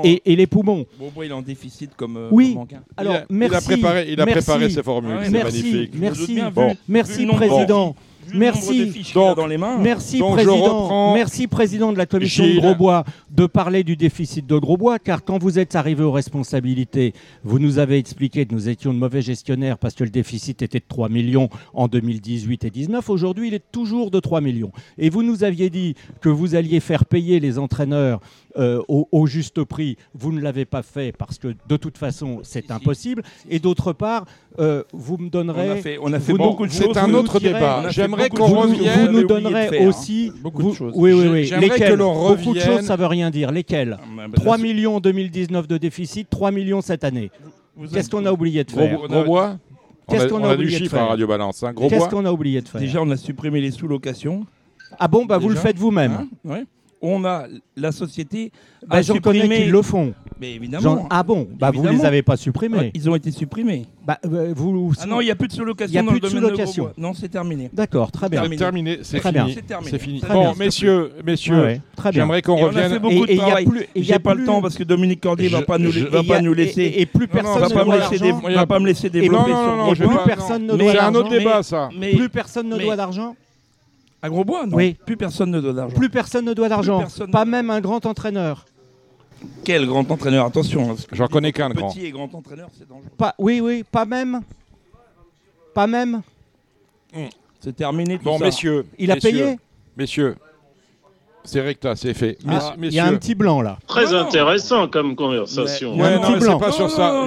et, 0.03 0.20
et 0.24 0.34
les 0.36 0.46
poumons. 0.48 0.84
Gros 0.98 1.11
bois, 1.11 1.24
il 1.26 1.30
est 1.30 1.34
en 1.34 1.42
déficit 1.42 1.94
comme. 1.96 2.16
euh, 2.16 2.28
Oui. 2.32 2.55
comme. 2.55 2.66
Alors, 2.96 3.14
il, 3.14 3.16
a, 3.18 3.24
merci. 3.30 3.55
il 3.55 3.57
a 3.57 3.61
préparé, 3.76 4.07
il 4.12 4.20
a 4.20 4.24
merci, 4.26 4.42
préparé 4.44 4.70
ses 4.70 4.82
formules. 4.82 5.12
Ah 5.14 5.18
ouais, 5.20 5.24
c'est 5.26 5.30
Merci, 5.30 5.62
magnifique. 5.62 5.90
Je 5.94 5.98
me 6.00 6.09
doute 6.09 6.18
merci, 6.18 6.34
bien, 6.34 6.48
vu- 6.48 6.55
Bon. 6.55 6.68
vu 6.70 6.76
merci 6.88 7.18
le 7.20 7.26
nombre 7.26 7.40
de- 7.40 7.46
président. 7.46 7.96
Vu 8.27 8.35
le 8.35 8.39
Merci. 8.39 8.66
nombre 8.79 8.85
de 8.87 8.91
fiches 8.93 9.12
qu'il 9.12 9.20
a 9.20 9.25
Donc- 9.27 9.37
dans 9.37 9.47
les 9.47 9.59
mains. 9.59 9.79
Merci 9.79 10.18
Donc, 10.18 10.33
président. 10.35 10.55
reprends. 10.57 11.14
Merci 11.14 11.47
président 11.49 11.93
de 11.93 11.99
la 11.99 12.07
commission 12.07 12.45
Gilles. 12.45 12.57
de 12.57 12.61
Grosbois 12.61 13.05
de 13.31 13.47
parler 13.47 13.83
du 13.85 13.97
déficit 13.97 14.47
de 14.47 14.57
Grosbois 14.59 14.99
car 14.99 15.25
quand 15.25 15.39
vous 15.43 15.59
êtes 15.59 15.75
arrivé 15.75 16.05
aux 16.05 16.12
responsabilités, 16.12 17.14
vous 17.45 17.59
nous 17.59 17.79
avez 17.79 17.99
expliqué 17.99 18.47
que 18.47 18.55
nous 18.55 18.68
étions 18.68 18.93
de 18.93 18.99
mauvais 18.99 19.23
gestionnaires 19.23 19.79
parce 19.79 19.95
que 19.95 20.05
le 20.05 20.11
déficit 20.11 20.62
était 20.62 20.79
de 20.79 20.85
3 20.89 21.09
millions 21.09 21.49
en 21.75 21.89
2018 21.89 22.64
et 22.64 22.70
19. 22.70 23.09
Aujourd'hui, 23.11 23.49
il 23.49 23.55
est 23.55 23.73
toujours 23.73 24.11
de 24.11 24.20
3 24.20 24.41
millions. 24.41 24.73
Et 24.99 25.11
vous 25.11 25.23
nous 25.23 25.45
aviez 25.45 25.70
dit 25.70 25.95
que 26.20 26.29
vous 26.29 26.55
alliez 26.55 26.81
faire 26.81 27.05
payer 27.05 27.41
les 27.41 27.59
entraîneurs 27.59 28.20
euh, 28.59 28.82
au, 28.88 29.09
au 29.12 29.26
juste 29.26 29.62
prix. 29.64 29.96
Vous 30.14 30.32
ne 30.32 30.40
l'avez 30.40 30.64
pas 30.64 30.82
fait 30.82 31.12
parce 31.16 31.38
que 31.38 31.55
de 31.68 31.76
toute 31.76 31.98
façon, 31.98 32.40
c'est 32.42 32.70
impossible. 32.70 33.22
Et 33.48 33.59
d'autre 33.59 33.92
part, 33.92 34.26
euh, 34.59 34.82
vous 34.92 35.16
me 35.16 35.24
On 35.24 35.26
a 35.28 35.30
donnerez. 35.30 35.80
fait, 35.80 35.98
on 36.03 36.12
a 36.12 36.20
fait 36.20 36.32
vous 36.32 36.38
Bon, 36.38 36.48
beaucoup 36.50 36.66
de 36.66 36.72
c'est 36.72 36.84
choses. 36.84 36.96
un 36.98 37.07
vous 37.07 37.14
autre 37.14 37.38
direz- 37.38 37.55
débat. 37.55 37.88
J'aimerais 37.90 38.28
qu'on 38.28 38.46
revienne. 38.46 39.07
vous 39.07 39.12
nous 39.12 39.18
oublié 39.20 39.24
donnerez 39.26 39.68
faire, 39.68 39.82
hein. 39.82 39.86
aussi. 39.88 40.32
Beaucoup 40.42 40.70
de 40.70 40.74
choses. 40.74 40.92
Oui, 40.96 41.12
oui, 41.12 41.28
oui. 41.28 41.50
Que 41.50 41.55
Lesquelles 41.61 41.94
l'on 41.98 42.28
Beaucoup 42.34 42.55
de 42.55 42.61
choses, 42.61 42.82
ça 42.82 42.96
veut 42.96 43.07
rien 43.07 43.30
dire. 43.30 43.50
Lesquelles 43.50 43.98
Ah, 44.00 44.07
bah, 44.28 44.34
3 44.34 44.57
là, 44.57 44.62
millions 44.62 44.96
en 44.96 45.00
2019 45.00 45.66
de 45.68 45.78
déficit, 45.78 46.28
3 46.30 46.50
millions 46.50 46.80
cette 46.80 47.05
année. 47.05 47.30
Qu'est-ce 47.92 48.11
qu'on 48.11 48.26
a 48.26 48.32
oublié 48.32 48.64
de 48.64 48.70
faire 48.70 48.98
gros 49.09 49.38
Qu'est-ce 50.09 50.24
a, 50.24 50.28
qu'on 50.28 50.40
on 50.42 50.44
a 50.44 50.48
a 50.50 50.57
du 50.57 50.62
oublié 50.64 50.78
de 50.78 50.84
chiffre 50.84 50.96
faire 50.96 51.05
à 51.05 51.09
Radio 51.11 51.26
Balance. 51.26 51.62
Hein. 51.62 51.72
Gros 51.72 51.88
Qu'est-ce 51.88 52.09
qu'on 52.09 52.24
a 52.26 52.32
oublié 52.32 52.61
de 52.61 52.68
faire 52.68 52.80
Déjà, 52.80 53.00
on 53.00 53.11
a 53.11 53.16
supprimé 53.16 53.61
les 53.61 53.70
sous-locations. 53.70 54.44
Ah 54.98 55.09
bon, 55.09 55.24
bah 55.24 55.38
vous 55.38 55.48
le 55.48 55.55
faites 55.55 55.78
vous-même. 55.78 56.12
Hein 56.12 56.28
ouais. 56.44 56.64
On 57.05 57.24
a 57.24 57.44
la 57.76 57.90
société 57.90 58.53
Bah, 58.86 58.96
a 58.96 59.03
J'en 59.03 59.14
supprimé. 59.14 59.66
le 59.66 59.82
font. 59.82 60.14
Mais. 60.40 60.59
Ah 61.11 61.22
bon, 61.22 61.48
bah 61.59 61.70
vous 61.70 61.80
Évidemment. 61.80 61.98
les 61.98 62.05
avez 62.07 62.22
pas 62.22 62.36
supprimés. 62.36 62.78
Ouais, 62.78 62.90
ils 62.94 63.09
ont 63.11 63.14
été 63.14 63.30
supprimés. 63.30 63.86
Bah, 64.07 64.18
euh, 64.24 64.53
vous, 64.57 64.92
Ah 65.00 65.07
non, 65.07 65.20
il 65.20 65.24
n'y 65.26 65.30
a 65.30 65.36
plus 65.36 65.46
de 65.48 65.53
Il 65.53 65.57
y 65.57 65.59
sous-location 65.59 66.00
a 66.00 66.03
dans 66.03 66.09
plus 66.11 66.14
le 66.16 66.20
de 66.20 66.28
domaine 66.28 66.42
de 66.42 66.46
sous-location. 66.48 66.82
Grosbois. 66.84 67.03
Non, 67.09 67.14
c'est 67.14 67.28
terminé. 67.28 67.70
D'accord, 67.72 68.11
très 68.11 68.28
bien. 68.28 68.48
Terminé, 68.57 68.98
c'est 69.03 69.18
Très 69.20 69.30
fini. 69.32 69.44
bien. 69.44 69.55
C'est 69.55 69.66
terminé. 69.66 69.90
C'est 69.90 69.98
fini. 69.98 70.20
Très 70.20 70.32
Bon, 70.34 70.40
bien. 70.53 70.55
messieurs, 70.59 71.12
messieurs, 71.24 71.55
Ouais, 71.57 71.62
ouais, 71.62 71.80
très 71.96 72.11
bien. 72.11 72.22
j'aimerais 72.22 72.42
qu'on 72.42 72.57
Et 72.57 72.62
on 72.62 72.64
a 72.64 72.68
revienne. 72.68 72.90
fait 72.92 72.98
beaucoup 72.98 73.24
Et- 73.26 73.34
de 73.34 73.38
travail. 73.40 73.66
J'ai 73.96 74.18
pas 74.18 74.32
plus- 74.32 74.40
le 74.40 74.46
temps 74.46 74.61
parce 74.62 74.76
que 74.76 74.82
Dominique 74.84 75.20
Cordier 75.20 75.48
va 75.48 75.62
pas 75.62 75.78
nous, 75.78 75.90
va 76.11 76.22
pas 76.24 76.36
a- 76.36 76.40
nous 76.42 76.55
laisser. 76.55 76.82
Et, 76.82 77.00
et 77.03 77.07
plus 77.07 77.28
personne 77.28 77.61
va 77.61 77.68
ne 77.68 78.55
va 78.55 78.66
pas 78.66 78.78
me 78.80 78.86
laisser 78.86 79.11
développer 79.11 79.44
plus- 79.44 79.53
Non, 79.53 79.59
non, 79.59 79.64
sur 79.66 79.76
non, 79.76 79.92
et 79.92 79.94
j'ai 79.94 80.05
plus 80.07 80.16
pas- 80.16 80.24
personne 80.24 80.66
ne 80.66 80.72
Mais 80.72 80.78
doit 80.78 80.92
C'est 80.92 80.98
un 80.98 81.14
autre 81.14 81.30
débat, 81.30 81.62
ça. 81.62 81.88
Plus 82.16 82.28
personne 82.28 82.68
ne 82.68 82.78
doit 82.78 82.96
d'argent. 82.96 83.36
À 84.23 84.29
Grosbois, 84.29 84.66
non. 84.66 84.77
Oui. 84.77 84.97
Plus 85.05 85.16
personne 85.16 85.51
ne 85.51 85.61
doit 85.61 85.73
d'argent. 85.73 85.97
Plus 85.97 86.09
personne 86.11 86.45
ne 86.45 86.55
doit 86.55 86.68
d'argent. 86.68 87.05
ne- 87.20 87.27
Pas 87.27 87.45
même 87.45 87.70
un 87.70 87.81
grand 87.81 88.05
entraîneur. 88.07 88.64
Quel 89.64 89.87
grand 89.87 90.09
entraîneur 90.11 90.47
Attention. 90.47 90.93
hein, 90.93 90.97
J'en 91.11 91.27
connais 91.27 91.51
qu'un 91.53 91.68
de 91.70 91.75
grand. 91.75 91.91
Petit 91.91 92.07
et 92.07 92.11
grand 92.12 92.33
entraîneur, 92.35 92.68
c'est 92.79 92.89
dangereux. 92.89 93.09
Pas, 93.18 93.35
oui, 93.39 93.61
oui, 93.61 93.83
pas 93.91 94.05
même. 94.05 94.41
Pas 95.75 95.87
même. 95.87 96.23
C'est 97.61 97.75
terminé 97.77 98.18
tout 98.18 98.25
Bon, 98.25 98.39
ça. 98.39 98.45
messieurs. 98.45 98.87
Il 98.99 99.11
a 99.11 99.14
messieurs, 99.14 99.31
payé. 99.31 99.59
Messieurs, 99.97 100.37
c'est 101.45 101.61
recta, 101.61 101.95
c'est 101.97 102.14
fait. 102.14 102.39
Ah, 102.49 102.75
Il 102.81 102.93
y 102.93 102.99
a 103.01 103.07
un 103.07 103.14
petit 103.16 103.35
blanc 103.35 103.62
là. 103.62 103.79
Très 103.87 104.05
Non, 104.07 104.11
non. 104.12 104.18
intéressant 104.27 104.89
comme 104.89 105.14
conversation. 105.16 105.93
Il 105.95 105.99
y 105.99 106.01
a 106.01 106.05
Ouais, 106.05 106.12
un 106.12 106.16
non, 106.16 106.23
petit 106.23 106.33
mais 106.35 106.39
blanc. 106.41 106.59
c'est 106.59 106.64
pas 106.66 106.73
sur 106.73 106.91
ça. 106.91 107.27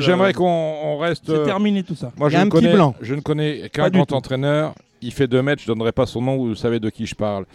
J'aimerais, 0.00 0.32
qu'on 0.32 0.44
on 0.46 0.98
reste. 0.98 1.24
C'est 1.26 1.32
euh, 1.32 1.44
terminé 1.44 1.82
tout 1.82 1.94
ça. 1.94 2.12
Moi, 2.16 2.28
Il 2.28 2.32
y 2.32 2.36
je 2.36 2.36
a 2.36 2.40
ne 2.40 2.46
un 2.46 2.48
petit 2.50 2.62
connais, 2.62 2.72
blanc. 2.74 2.94
je 3.00 3.14
ne 3.14 3.20
connais 3.20 3.68
qu'un 3.70 3.88
grand 3.90 4.04
tout. 4.06 4.14
entraîneur. 4.14 4.74
Il 5.02 5.12
fait 5.12 5.26
deux 5.26 5.42
mètres. 5.42 5.62
Je 5.62 5.66
donnerai 5.66 5.92
pas 5.92 6.06
son 6.06 6.22
nom. 6.22 6.36
Vous 6.36 6.54
savez 6.54 6.80
de 6.80 6.90
qui 6.90 7.06
je 7.06 7.14
parle. 7.14 7.46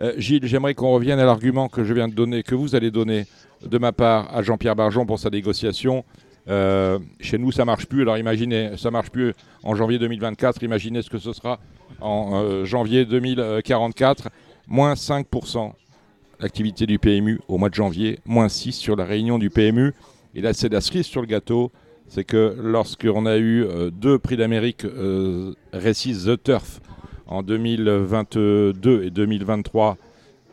Euh, 0.00 0.12
Gilles, 0.16 0.46
j'aimerais 0.46 0.74
qu'on 0.74 0.92
revienne 0.92 1.18
à 1.18 1.24
l'argument 1.24 1.68
que 1.68 1.84
je 1.84 1.92
viens 1.92 2.08
de 2.08 2.14
donner, 2.14 2.42
que 2.42 2.54
vous 2.54 2.74
allez 2.74 2.90
donner 2.90 3.26
de 3.64 3.78
ma 3.78 3.92
part 3.92 4.34
à 4.34 4.42
Jean-Pierre 4.42 4.76
Barjon 4.76 5.06
pour 5.06 5.18
sa 5.18 5.30
négociation. 5.30 6.04
Euh, 6.48 6.98
chez 7.20 7.36
nous, 7.36 7.50
ça 7.50 7.64
marche 7.64 7.86
plus. 7.86 8.02
Alors 8.02 8.16
imaginez, 8.16 8.76
ça 8.76 8.90
marche 8.90 9.10
plus 9.10 9.34
en 9.64 9.74
janvier 9.74 9.98
2024. 9.98 10.62
Imaginez 10.62 11.02
ce 11.02 11.10
que 11.10 11.18
ce 11.18 11.32
sera 11.32 11.58
en 12.00 12.42
euh, 12.42 12.64
janvier 12.64 13.04
2044. 13.04 14.28
Moins 14.68 14.94
5% 14.94 15.72
l'activité 16.40 16.86
du 16.86 16.98
PMU 17.00 17.40
au 17.48 17.58
mois 17.58 17.68
de 17.68 17.74
janvier, 17.74 18.20
moins 18.24 18.46
6% 18.46 18.72
sur 18.72 18.96
la 18.96 19.04
réunion 19.04 19.38
du 19.38 19.50
PMU. 19.50 19.92
Et 20.34 20.40
là, 20.40 20.52
c'est 20.52 20.68
la 20.68 20.80
cerise 20.80 21.06
sur 21.06 21.20
le 21.20 21.26
gâteau. 21.26 21.72
C'est 22.06 22.24
que 22.24 22.56
lorsqu'on 22.62 23.26
a 23.26 23.36
eu 23.38 23.66
deux 23.92 24.18
prix 24.18 24.36
d'Amérique 24.36 24.86
Récise 25.72 26.26
The 26.26 26.42
Turf 26.42 26.80
en 27.28 27.42
2022 27.42 29.04
et 29.04 29.10
2023, 29.10 29.96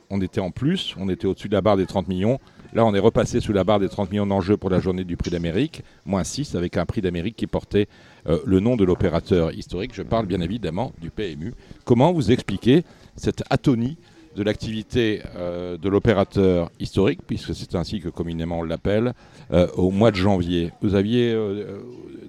on 0.10 0.22
était 0.22 0.42
en 0.42 0.52
plus, 0.52 0.94
on 1.00 1.10
était 1.10 1.26
au-dessus 1.26 1.50
de 1.50 1.56
la 1.56 1.62
barre 1.62 1.78
des 1.78 1.86
30 1.86 2.08
millions. 2.08 2.40
Là, 2.74 2.86
on 2.86 2.94
est 2.94 3.00
repassé 3.00 3.40
sous 3.40 3.54
la 3.54 3.64
barre 3.64 3.80
des 3.80 3.90
30 3.90 4.12
millions 4.12 4.28
d'enjeux 4.28 4.58
pour 4.58 4.70
la 4.70 4.80
journée 4.80 5.06
du 5.06 5.16
prix 5.16 5.32
d'Amérique, 5.32 5.84
moins 6.06 6.24
6 6.24 6.56
avec 6.56 6.78
un 6.78 6.86
prix 6.86 7.02
d'Amérique 7.02 7.38
qui 7.38 7.48
portait 7.48 7.88
euh, 8.28 8.40
le 8.46 8.60
nom 8.60 8.76
de 8.76 8.84
l'opérateur 8.84 9.54
historique. 9.54 9.92
Je 9.94 10.04
parle 10.04 10.26
bien 10.26 10.42
évidemment 10.42 10.92
du 11.02 11.10
PMU. 11.10 11.54
Comment 11.86 12.12
vous 12.12 12.32
expliquez 12.32 12.84
cette 13.16 13.44
atonie 13.50 13.98
de 14.36 14.44
l'activité 14.44 15.22
euh, 15.38 15.78
de 15.78 15.88
l'opérateur 15.88 16.70
historique, 16.82 17.22
puisque 17.26 17.56
c'est 17.56 17.76
ainsi 17.76 18.02
que 18.02 18.10
communément 18.10 18.60
on 18.60 18.64
l'appelle, 18.64 19.14
euh, 19.52 19.68
au 19.78 19.90
mois 19.92 20.12
de 20.12 20.18
janvier? 20.18 20.72
Vous 20.82 20.96
aviez 20.96 21.34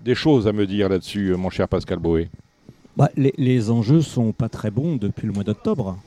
des 0.05 0.15
choses 0.15 0.47
à 0.47 0.53
me 0.53 0.67
dire 0.67 0.89
là-dessus, 0.89 1.35
mon 1.35 1.51
cher 1.51 1.67
Pascal 1.67 1.99
Boé 1.99 2.31
Bah, 2.97 3.11
les, 3.17 3.35
les 3.37 3.71
enjeux 3.71 4.01
sont 4.01 4.33
pas 4.33 4.49
très 4.49 4.71
bons 4.71 4.97
depuis 4.97 5.27
le 5.27 5.33
mois 5.33 5.45
d'octobre. 5.45 5.99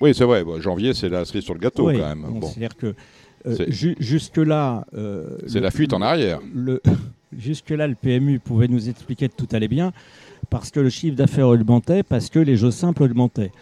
Oui, 0.00 0.12
c'est 0.14 0.24
vrai. 0.24 0.42
bon, 0.42 0.60
janvier, 0.60 0.94
c'est 0.94 1.08
la 1.08 1.24
cerise 1.24 1.44
sur 1.44 1.54
le 1.54 1.60
gâteau 1.60 1.86
Oui, 1.88 1.98
quand 1.98 2.08
même. 2.08 2.26
bon, 2.40 2.48
C'est-à-dire 2.48 2.76
que 2.76 2.94
euh, 3.46 3.56
ju- 3.68 3.96
jusque-là. 4.00 4.84
euh, 4.94 5.38
c'est 5.46 5.60
la 5.60 5.70
fuite 5.70 5.92
en 5.92 6.02
arrière. 6.02 6.40
jusque-là, 7.36 7.86
le 7.86 7.94
PMU 7.94 8.38
pouvait 8.40 8.68
nous 8.68 8.88
expliquer 8.88 9.28
que 9.28 9.34
tout 9.36 9.48
allait 9.52 9.68
bien 9.68 9.92
parce 10.50 10.70
que 10.70 10.80
le 10.80 10.90
chiffre 10.90 11.16
d'affaires 11.16 11.48
augmentait, 11.48 12.02
parce 12.02 12.28
que 12.28 12.38
les 12.38 12.56
jeux 12.56 12.70
simples 12.72 13.04
augmentaient. 13.04 13.52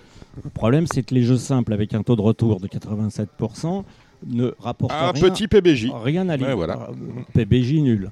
Le 0.43 0.51
problème, 0.51 0.87
c'est 0.93 1.03
que 1.03 1.15
les 1.15 1.23
jeux 1.23 1.37
simples, 1.37 1.73
avec 1.73 1.93
un 1.95 2.03
taux 2.03 2.17
de 2.17 2.21
retour 2.23 2.59
de 2.61 2.67
87%, 2.67 3.85
ne 4.27 4.53
rapportent 4.59 4.93
Un 4.93 5.13
rien, 5.13 5.23
petit 5.31 5.47
PBJ. 5.49 5.91
rien 6.05 6.29
à 6.29 6.33
Ouais, 6.33 6.39
l'île. 6.39 6.53
voilà. 6.55 6.89
Euh, 6.91 7.23
PBJ 7.35 7.75
nul. 7.75 8.11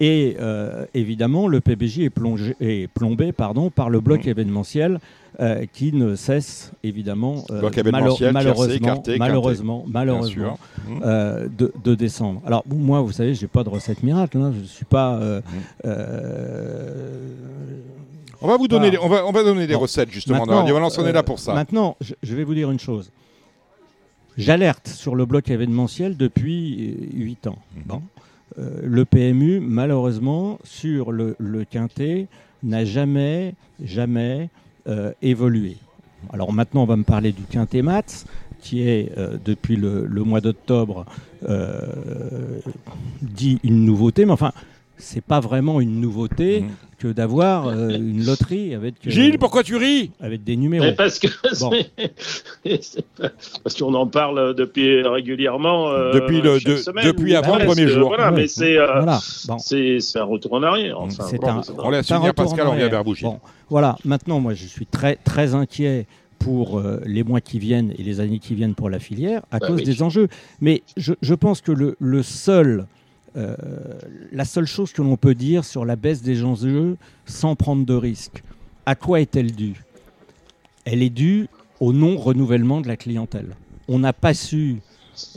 Et 0.00 0.36
euh, 0.40 0.86
évidemment, 0.94 1.46
le 1.46 1.60
PBJ 1.60 2.00
est, 2.00 2.10
plongé, 2.10 2.56
est 2.60 2.88
plombé 2.88 3.30
pardon, 3.32 3.70
par 3.70 3.90
le 3.90 4.00
bloc 4.00 4.24
Mhm. 4.24 4.30
événementiel 4.30 4.98
euh, 5.40 5.66
qui 5.72 5.92
ne 5.92 6.14
cesse 6.16 6.72
évidemment 6.82 7.44
euh, 7.50 7.60
malheureusement, 7.90 8.32
malheureusement, 8.32 8.74
écarté, 8.74 9.18
malheureusement, 9.18 10.58
euh, 11.02 11.48
de, 11.56 11.72
de 11.82 11.94
descendre. 11.94 12.40
Alors 12.46 12.64
moi, 12.68 13.00
vous 13.02 13.12
savez, 13.12 13.34
j'ai 13.34 13.46
pas 13.48 13.62
de 13.64 13.68
recette 13.68 14.02
miracle. 14.02 14.36
hein. 14.38 14.52
Je 14.54 14.60
ne 14.62 14.66
suis 14.66 14.84
pas. 14.84 15.14
euh, 15.16 15.40
On 18.42 18.48
va 18.48 18.56
vous 18.56 18.68
donner, 18.68 18.90
des, 18.90 18.98
on 18.98 19.08
va, 19.08 19.26
on 19.26 19.32
va 19.32 19.42
donner 19.42 19.66
des 19.66 19.74
Bon. 19.74 19.80
recettes 19.80 20.10
justement 20.10 20.44
dans 20.46 20.64
Valence. 20.64 20.98
On 20.98 21.06
est 21.06 21.12
là 21.12 21.22
pour 21.22 21.38
ça. 21.38 21.54
Maintenant, 21.54 21.96
je, 22.00 22.14
je 22.22 22.34
vais 22.34 22.44
vous 22.44 22.54
dire 22.54 22.70
une 22.70 22.80
chose. 22.80 23.10
J'alerte 24.36 24.88
sur 24.88 25.14
le 25.14 25.24
bloc 25.26 25.48
événementiel 25.50 26.16
depuis 26.16 26.96
8 27.14 27.46
ans. 27.46 27.58
Mhm. 27.76 27.82
Bon. 27.86 28.02
Euh, 28.58 28.80
le 28.82 29.04
PMU, 29.04 29.60
malheureusement, 29.60 30.58
sur 30.64 31.12
le, 31.12 31.36
quintet, 31.70 32.28
n'a 32.62 32.84
jamais, 32.84 33.54
jamais 33.82 34.48
euh, 34.86 35.12
évolué. 35.22 35.76
Alors 36.32 36.52
maintenant, 36.52 36.82
on 36.82 36.86
va 36.86 36.96
me 36.96 37.04
parler 37.04 37.32
du 37.32 37.42
quintet 37.42 37.82
Mats, 37.82 38.24
qui 38.60 38.88
est, 38.88 39.12
euh, 39.18 39.36
depuis 39.44 39.76
le, 39.76 40.06
le 40.06 40.22
mois 40.22 40.40
d'octobre, 40.40 41.04
dit 43.20 43.58
une 43.62 43.84
nouveauté. 43.84 44.24
Mais 44.24 44.32
enfin, 44.32 44.52
c'est 45.04 45.20
pas 45.24 45.40
vraiment 45.40 45.80
une 45.80 46.00
nouveauté 46.00 46.62
Mhm. 46.62 46.68
que 46.98 47.08
d'avoir 47.08 47.68
euh, 47.68 47.90
une 47.90 48.24
loterie 48.24 48.74
avec, 48.74 48.94
euh, 49.06 49.10
Gilles, 49.10 49.38
pourquoi 49.38 49.62
tu 49.62 49.76
ris? 49.76 50.10
avec 50.20 50.42
des 50.44 50.56
numéros. 50.56 50.84
Mais 50.84 50.92
parce 50.94 51.18
que 51.18 51.28
Bon. 51.60 51.70
pas- 53.18 53.28
parce 53.62 53.76
qu'on 53.78 53.94
en 53.94 54.06
parle 54.06 54.54
depuis 54.54 55.02
régulièrement. 55.02 55.90
euh, 55.90 56.12
Depuis 56.14 56.40
le- 56.40 56.58
chaque 56.58 56.72
de- 56.72 56.76
semaine, 56.76 57.04
depuis 57.04 57.34
avant 57.36 57.56
le 57.58 57.64
premier 57.66 57.88
jour. 57.88 58.08
Voilà, 58.08 58.30
Ouais. 58.30 58.36
mais 58.42 58.46
c'est 58.48 58.78
euh, 58.78 58.86
Voilà. 58.86 59.20
Bon. 59.48 59.58
c'est 59.58 60.00
c'est 60.00 60.18
un 60.18 60.24
retour 60.24 60.52
en 60.54 60.62
arrière. 60.62 61.00
Enfin, 61.00 61.24
C'est 61.28 61.38
bon, 61.40 61.48
un- 61.48 61.62
c'est 61.62 61.72
On 61.72 61.76
retour 61.76 62.24
en 62.24 62.32
Pascal, 62.32 62.66
on 62.68 62.72
arrière. 62.72 62.90
vers 62.90 63.04
vous, 63.04 63.14
Gilles. 63.14 63.26
Bon, 63.28 63.40
voilà. 63.68 63.96
Maintenant, 64.04 64.40
moi, 64.40 64.54
je 64.54 64.66
suis 64.66 64.86
très, 64.86 65.16
très 65.16 65.54
inquiet 65.54 66.06
pour 66.38 66.78
euh, 66.78 67.00
les 67.06 67.22
mois 67.22 67.40
qui 67.40 67.58
viennent 67.58 67.92
et 67.98 68.02
les 68.02 68.20
années 68.20 68.38
qui 68.38 68.54
viennent 68.54 68.74
pour 68.74 68.90
la 68.90 68.98
filière 68.98 69.42
à 69.50 69.58
Bah 69.58 69.68
cause 69.68 69.76
oui. 69.80 69.84
des 69.84 70.02
enjeux. 70.02 70.28
Mais 70.60 70.82
je, 70.96 71.14
je 71.22 71.34
pense 71.34 71.60
que 71.60 71.72
le, 71.72 71.96
le 71.98 72.22
seul, 72.22 72.86
euh, 73.36 73.54
la 74.32 74.44
seule 74.44 74.66
chose 74.66 74.92
que 74.92 75.02
l'on 75.02 75.16
peut 75.16 75.34
dire 75.34 75.64
sur 75.64 75.84
la 75.84 75.96
baisse 75.96 76.22
des 76.22 76.44
enjeux 76.44 76.96
sans 77.26 77.56
prendre 77.56 77.84
de 77.84 77.94
risques, 77.94 78.42
à 78.86 78.94
quoi 78.94 79.20
est-elle 79.20 79.52
due? 79.52 79.82
Elle 80.84 81.02
est 81.02 81.10
due 81.10 81.48
au 81.80 81.92
non-renouvellement 81.92 82.80
de 82.80 82.88
la 82.88 82.96
clientèle. 82.96 83.56
On 83.88 83.98
n'a 83.98 84.12
pas 84.12 84.34
su 84.34 84.76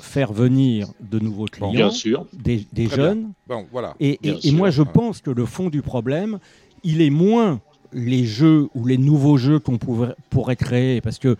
faire 0.01 0.33
venir 0.33 0.87
de 0.99 1.19
nouveaux 1.19 1.45
clients, 1.45 1.71
Bien 1.71 1.89
sûr. 1.91 2.25
des, 2.33 2.65
des 2.73 2.87
Très 2.87 2.95
bien. 2.97 3.05
jeunes, 3.05 3.31
Bon, 3.47 3.65
voilà. 3.71 3.95
et, 3.99 4.19
moi, 4.51 4.69
je 4.71 4.81
pense 4.83 5.21
que 5.21 5.29
le 5.31 5.45
fond 5.45 5.69
du 5.69 5.81
problème, 5.81 6.39
il 6.83 7.01
est 7.01 7.09
moins 7.11 7.61
les 7.93 8.25
jeux 8.25 8.67
ou 8.75 8.85
les 8.85 8.97
nouveaux 8.97 9.37
jeux 9.37 9.59
qu'on 9.59 9.77
pourrait, 9.77 10.15
pourrait 10.29 10.55
créer. 10.55 10.99
Parce 11.01 11.19
que, 11.19 11.37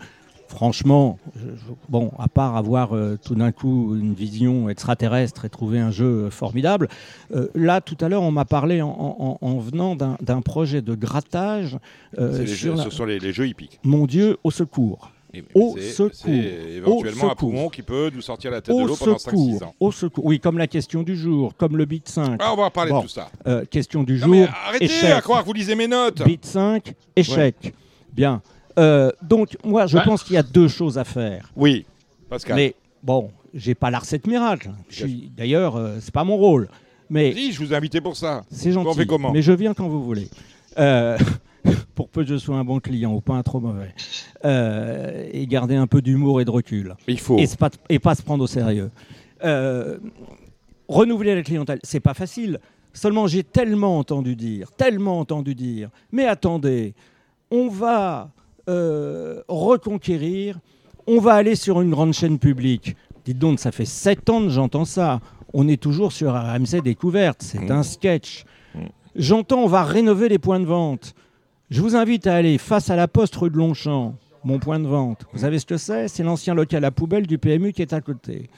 franchement, 0.48 1.18
bon, 1.88 2.10
à 2.18 2.28
part 2.28 2.56
avoir 2.56 2.94
euh, 2.96 3.18
tout 3.22 3.34
d'un 3.34 3.52
coup 3.52 3.94
une 3.96 4.14
vision 4.14 4.68
extraterrestre 4.68 5.44
et 5.44 5.48
trouver 5.48 5.78
un 5.78 5.90
jeu 5.90 6.04
euh, 6.26 6.30
formidable, 6.30 6.88
euh, 7.34 7.48
là, 7.54 7.80
tout 7.80 7.96
à 8.00 8.08
l'heure, 8.08 8.22
on 8.22 8.30
m'a 8.32 8.44
parlé 8.44 8.82
en, 8.82 8.88
en- 8.88 9.38
en 9.40 9.58
venant 9.58 9.94
d'un 9.96 10.40
projet 10.42 10.82
de 10.82 10.94
grattage 10.94 11.78
euh, 12.18 12.32
C'est 12.32 12.40
les 12.44 12.46
sur 12.46 12.72
jeux- 12.72 12.78
la- 12.78 12.84
Ce 12.84 12.90
sont 12.90 13.04
les, 13.04 13.18
les 13.18 13.32
jeux 13.32 13.46
hippiques. 13.48 13.78
Mon 13.84 14.06
Dieu, 14.06 14.36
au 14.44 14.50
secours 14.50 15.10
Et- 15.34 15.44
Au 15.54 15.74
c'est- 15.76 15.90
secours. 15.90 16.30
Éventuellement 16.30 17.24
Au 17.26 17.30
un 17.30 17.34
poumon 17.34 17.68
qui 17.68 17.82
peut 17.82 18.10
nous 18.14 18.22
sortir 18.22 18.50
la 18.50 18.62
tête 18.62 18.74
de 18.74 18.80
au 18.82 18.86
l'eau 18.86 18.96
pendant 18.96 19.16
5-6 19.18 19.18
secours, 19.24 19.62
ans. 19.62 19.74
au 19.78 19.92
secours. 19.92 20.24
Oui, 20.24 20.40
comme 20.40 20.56
la 20.56 20.66
question 20.66 21.02
du 21.02 21.16
jour, 21.16 21.54
comme 21.56 21.76
le 21.76 21.84
bit 21.84 22.08
5. 22.08 22.36
Ah, 22.42 22.52
on 22.54 22.56
va 22.56 22.70
parler 22.70 22.90
Bon. 22.92 22.98
de 23.00 23.02
tout 23.02 23.08
ça. 23.08 23.28
Question 23.70 24.02
du 24.04 24.18
Non, 24.18 24.26
jour, 24.26 24.46
arrêtez 24.66 24.86
échec. 24.86 25.10
à 25.10 25.20
croire 25.20 25.42
que 25.42 25.46
vous 25.46 25.52
lisez 25.52 25.74
mes 25.74 25.86
notes. 25.88 26.22
Bit 26.24 26.46
5, 26.46 26.94
échec. 27.14 27.74
Bien. 28.12 28.40
Euh, 28.78 29.10
donc, 29.22 29.56
moi, 29.64 29.86
je 29.86 29.96
Ouais. 29.98 30.04
pense 30.04 30.22
qu'il 30.22 30.34
y 30.34 30.38
a 30.38 30.42
deux 30.42 30.68
choses 30.68 30.98
à 30.98 31.04
faire. 31.04 31.50
Oui, 31.56 31.84
Pascal. 32.28 32.56
Mais 32.56 32.74
bon, 33.02 33.30
j'ai 33.54 33.74
pas 33.74 33.90
la 33.90 33.98
recette 33.98 34.26
miracle. 34.26 34.70
D'ailleurs, 35.36 35.76
euh, 35.76 35.96
c'est 36.00 36.12
pas 36.14 36.24
mon 36.24 36.36
rôle. 36.36 36.68
Mais 37.10 37.32
Si, 37.32 37.52
je 37.52 37.58
vous 37.64 37.72
ai 37.72 37.76
invité 37.76 38.00
pour 38.00 38.16
ça. 38.16 38.44
c'est 38.50 38.70
On 38.76 38.84
gentil. 38.84 38.98
fait 39.00 39.06
comment 39.06 39.32
mais 39.32 39.42
je 39.42 39.52
viens 39.52 39.74
quand 39.74 39.88
vous 39.88 40.04
voulez. 40.04 40.28
Euh, 40.78 41.16
pour 41.94 42.08
peu 42.08 42.22
que 42.22 42.28
je 42.28 42.36
sois 42.36 42.56
un 42.56 42.64
bon 42.64 42.78
client 42.80 43.12
ou 43.14 43.20
pas 43.20 43.34
un 43.34 43.42
trop 43.42 43.60
mauvais. 43.60 43.94
Euh, 44.44 45.26
et 45.32 45.46
garder 45.46 45.74
un 45.76 45.86
peu 45.86 46.00
d'humour 46.02 46.40
et 46.40 46.44
de 46.44 46.50
recul. 46.50 46.94
Il 47.08 47.18
faut. 47.18 47.38
Et, 47.38 47.46
pas, 47.58 47.70
et 47.88 47.98
pas 47.98 48.14
se 48.14 48.22
prendre 48.22 48.44
au 48.44 48.46
sérieux. 48.46 48.90
Renouveler 50.88 51.34
la 51.34 51.42
clientèle, 51.42 51.80
c'est 51.82 52.00
pas 52.00 52.14
facile. 52.14 52.58
Seulement, 52.94 53.26
j'ai 53.26 53.44
tellement 53.44 53.98
entendu 53.98 54.34
dire, 54.36 54.70
tellement 54.72 55.18
entendu 55.20 55.54
dire, 55.54 55.90
mais 56.10 56.24
attendez, 56.26 56.94
on 57.50 57.68
va 57.68 58.30
euh, 58.68 59.42
reconquérir, 59.48 60.58
on 61.06 61.20
va 61.20 61.34
aller 61.34 61.54
sur 61.54 61.80
une 61.80 61.90
grande 61.90 62.12
chaîne 62.12 62.38
publique. 62.38 62.96
Dites 63.24 63.38
donc, 63.38 63.58
ça 63.58 63.72
fait 63.72 63.84
sept 63.84 64.28
ans 64.30 64.42
que 64.42 64.50
j'entends 64.50 64.84
ça. 64.84 65.20
On 65.54 65.66
est 65.68 65.80
toujours 65.80 66.12
sur 66.12 66.32
RMC 66.34 66.82
Découverte, 66.82 67.42
c'est 67.42 67.58
Mmh. 67.60 67.72
un 67.72 67.82
sketch. 67.82 68.44
J'entends, 69.16 69.62
on 69.64 69.66
va 69.66 69.82
rénover 69.84 70.28
les 70.28 70.38
points 70.38 70.60
de 70.60 70.66
vente. 70.66 71.14
Je 71.70 71.80
vous 71.80 71.96
invite 71.96 72.26
à 72.26 72.34
aller 72.34 72.56
face 72.58 72.90
à 72.90 72.96
la 72.96 73.08
poste 73.08 73.34
rue 73.36 73.50
de 73.50 73.56
Longchamp, 73.56 74.14
mon 74.44 74.58
point 74.58 74.78
de 74.78 74.86
vente. 74.86 75.24
Vous 75.32 75.40
savez 75.40 75.58
ce 75.58 75.66
que 75.66 75.76
c'est? 75.76 76.08
C'est 76.08 76.22
l'ancien 76.22 76.54
local 76.54 76.84
à 76.84 76.90
poubelle 76.90 77.26
du 77.26 77.38
PMU 77.38 77.72
qui 77.72 77.82
est 77.82 77.92
à 77.92 78.00
côté. 78.00 78.48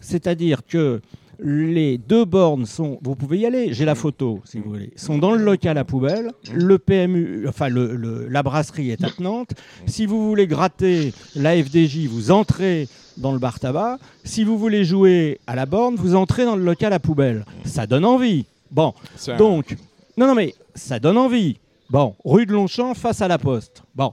C'est-à-dire 0.00 0.60
que 0.66 1.00
les 1.40 1.98
deux 1.98 2.24
bornes 2.24 2.66
sont, 2.66 2.98
vous 3.02 3.14
pouvez 3.14 3.38
y 3.38 3.46
aller, 3.46 3.72
j'ai 3.72 3.84
la 3.84 3.94
photo 3.94 4.40
si 4.44 4.58
vous 4.58 4.70
voulez, 4.70 4.92
sont 4.96 5.18
dans 5.18 5.32
le 5.32 5.42
local 5.44 5.78
à 5.78 5.84
poubelle. 5.84 6.30
Le 6.52 6.78
PMU, 6.78 7.46
enfin 7.48 7.68
le- 7.68 7.94
le- 7.96 8.26
la 8.28 8.42
brasserie 8.42 8.90
est 8.90 9.02
attenante. 9.04 9.50
Si 9.86 10.06
vous 10.06 10.26
voulez 10.26 10.46
gratter 10.46 11.12
la 11.34 11.56
FDJ, 11.56 12.06
vous 12.06 12.30
entrez 12.30 12.88
dans 13.16 13.32
le 13.32 13.38
bar 13.38 13.60
tabac. 13.60 13.98
Si 14.24 14.44
vous 14.44 14.58
voulez 14.58 14.84
jouer 14.84 15.38
à 15.46 15.54
la 15.54 15.66
borne, 15.66 15.94
vous 15.96 16.14
entrez 16.14 16.44
dans 16.44 16.56
le 16.56 16.64
local 16.64 16.92
à 16.92 16.98
poubelle. 16.98 17.44
Ça 17.64 17.86
donne 17.86 18.04
envie. 18.04 18.46
Bon, 18.70 18.92
donc, 19.36 19.76
non, 20.16 20.26
non, 20.26 20.34
mais 20.34 20.54
ça 20.74 20.98
donne 20.98 21.16
envie. 21.18 21.58
Bon, 21.90 22.14
rue 22.24 22.46
de 22.46 22.52
Longchamp, 22.52 22.94
face 22.94 23.20
à 23.22 23.28
la 23.28 23.38
poste. 23.38 23.82
Bon, 23.94 24.12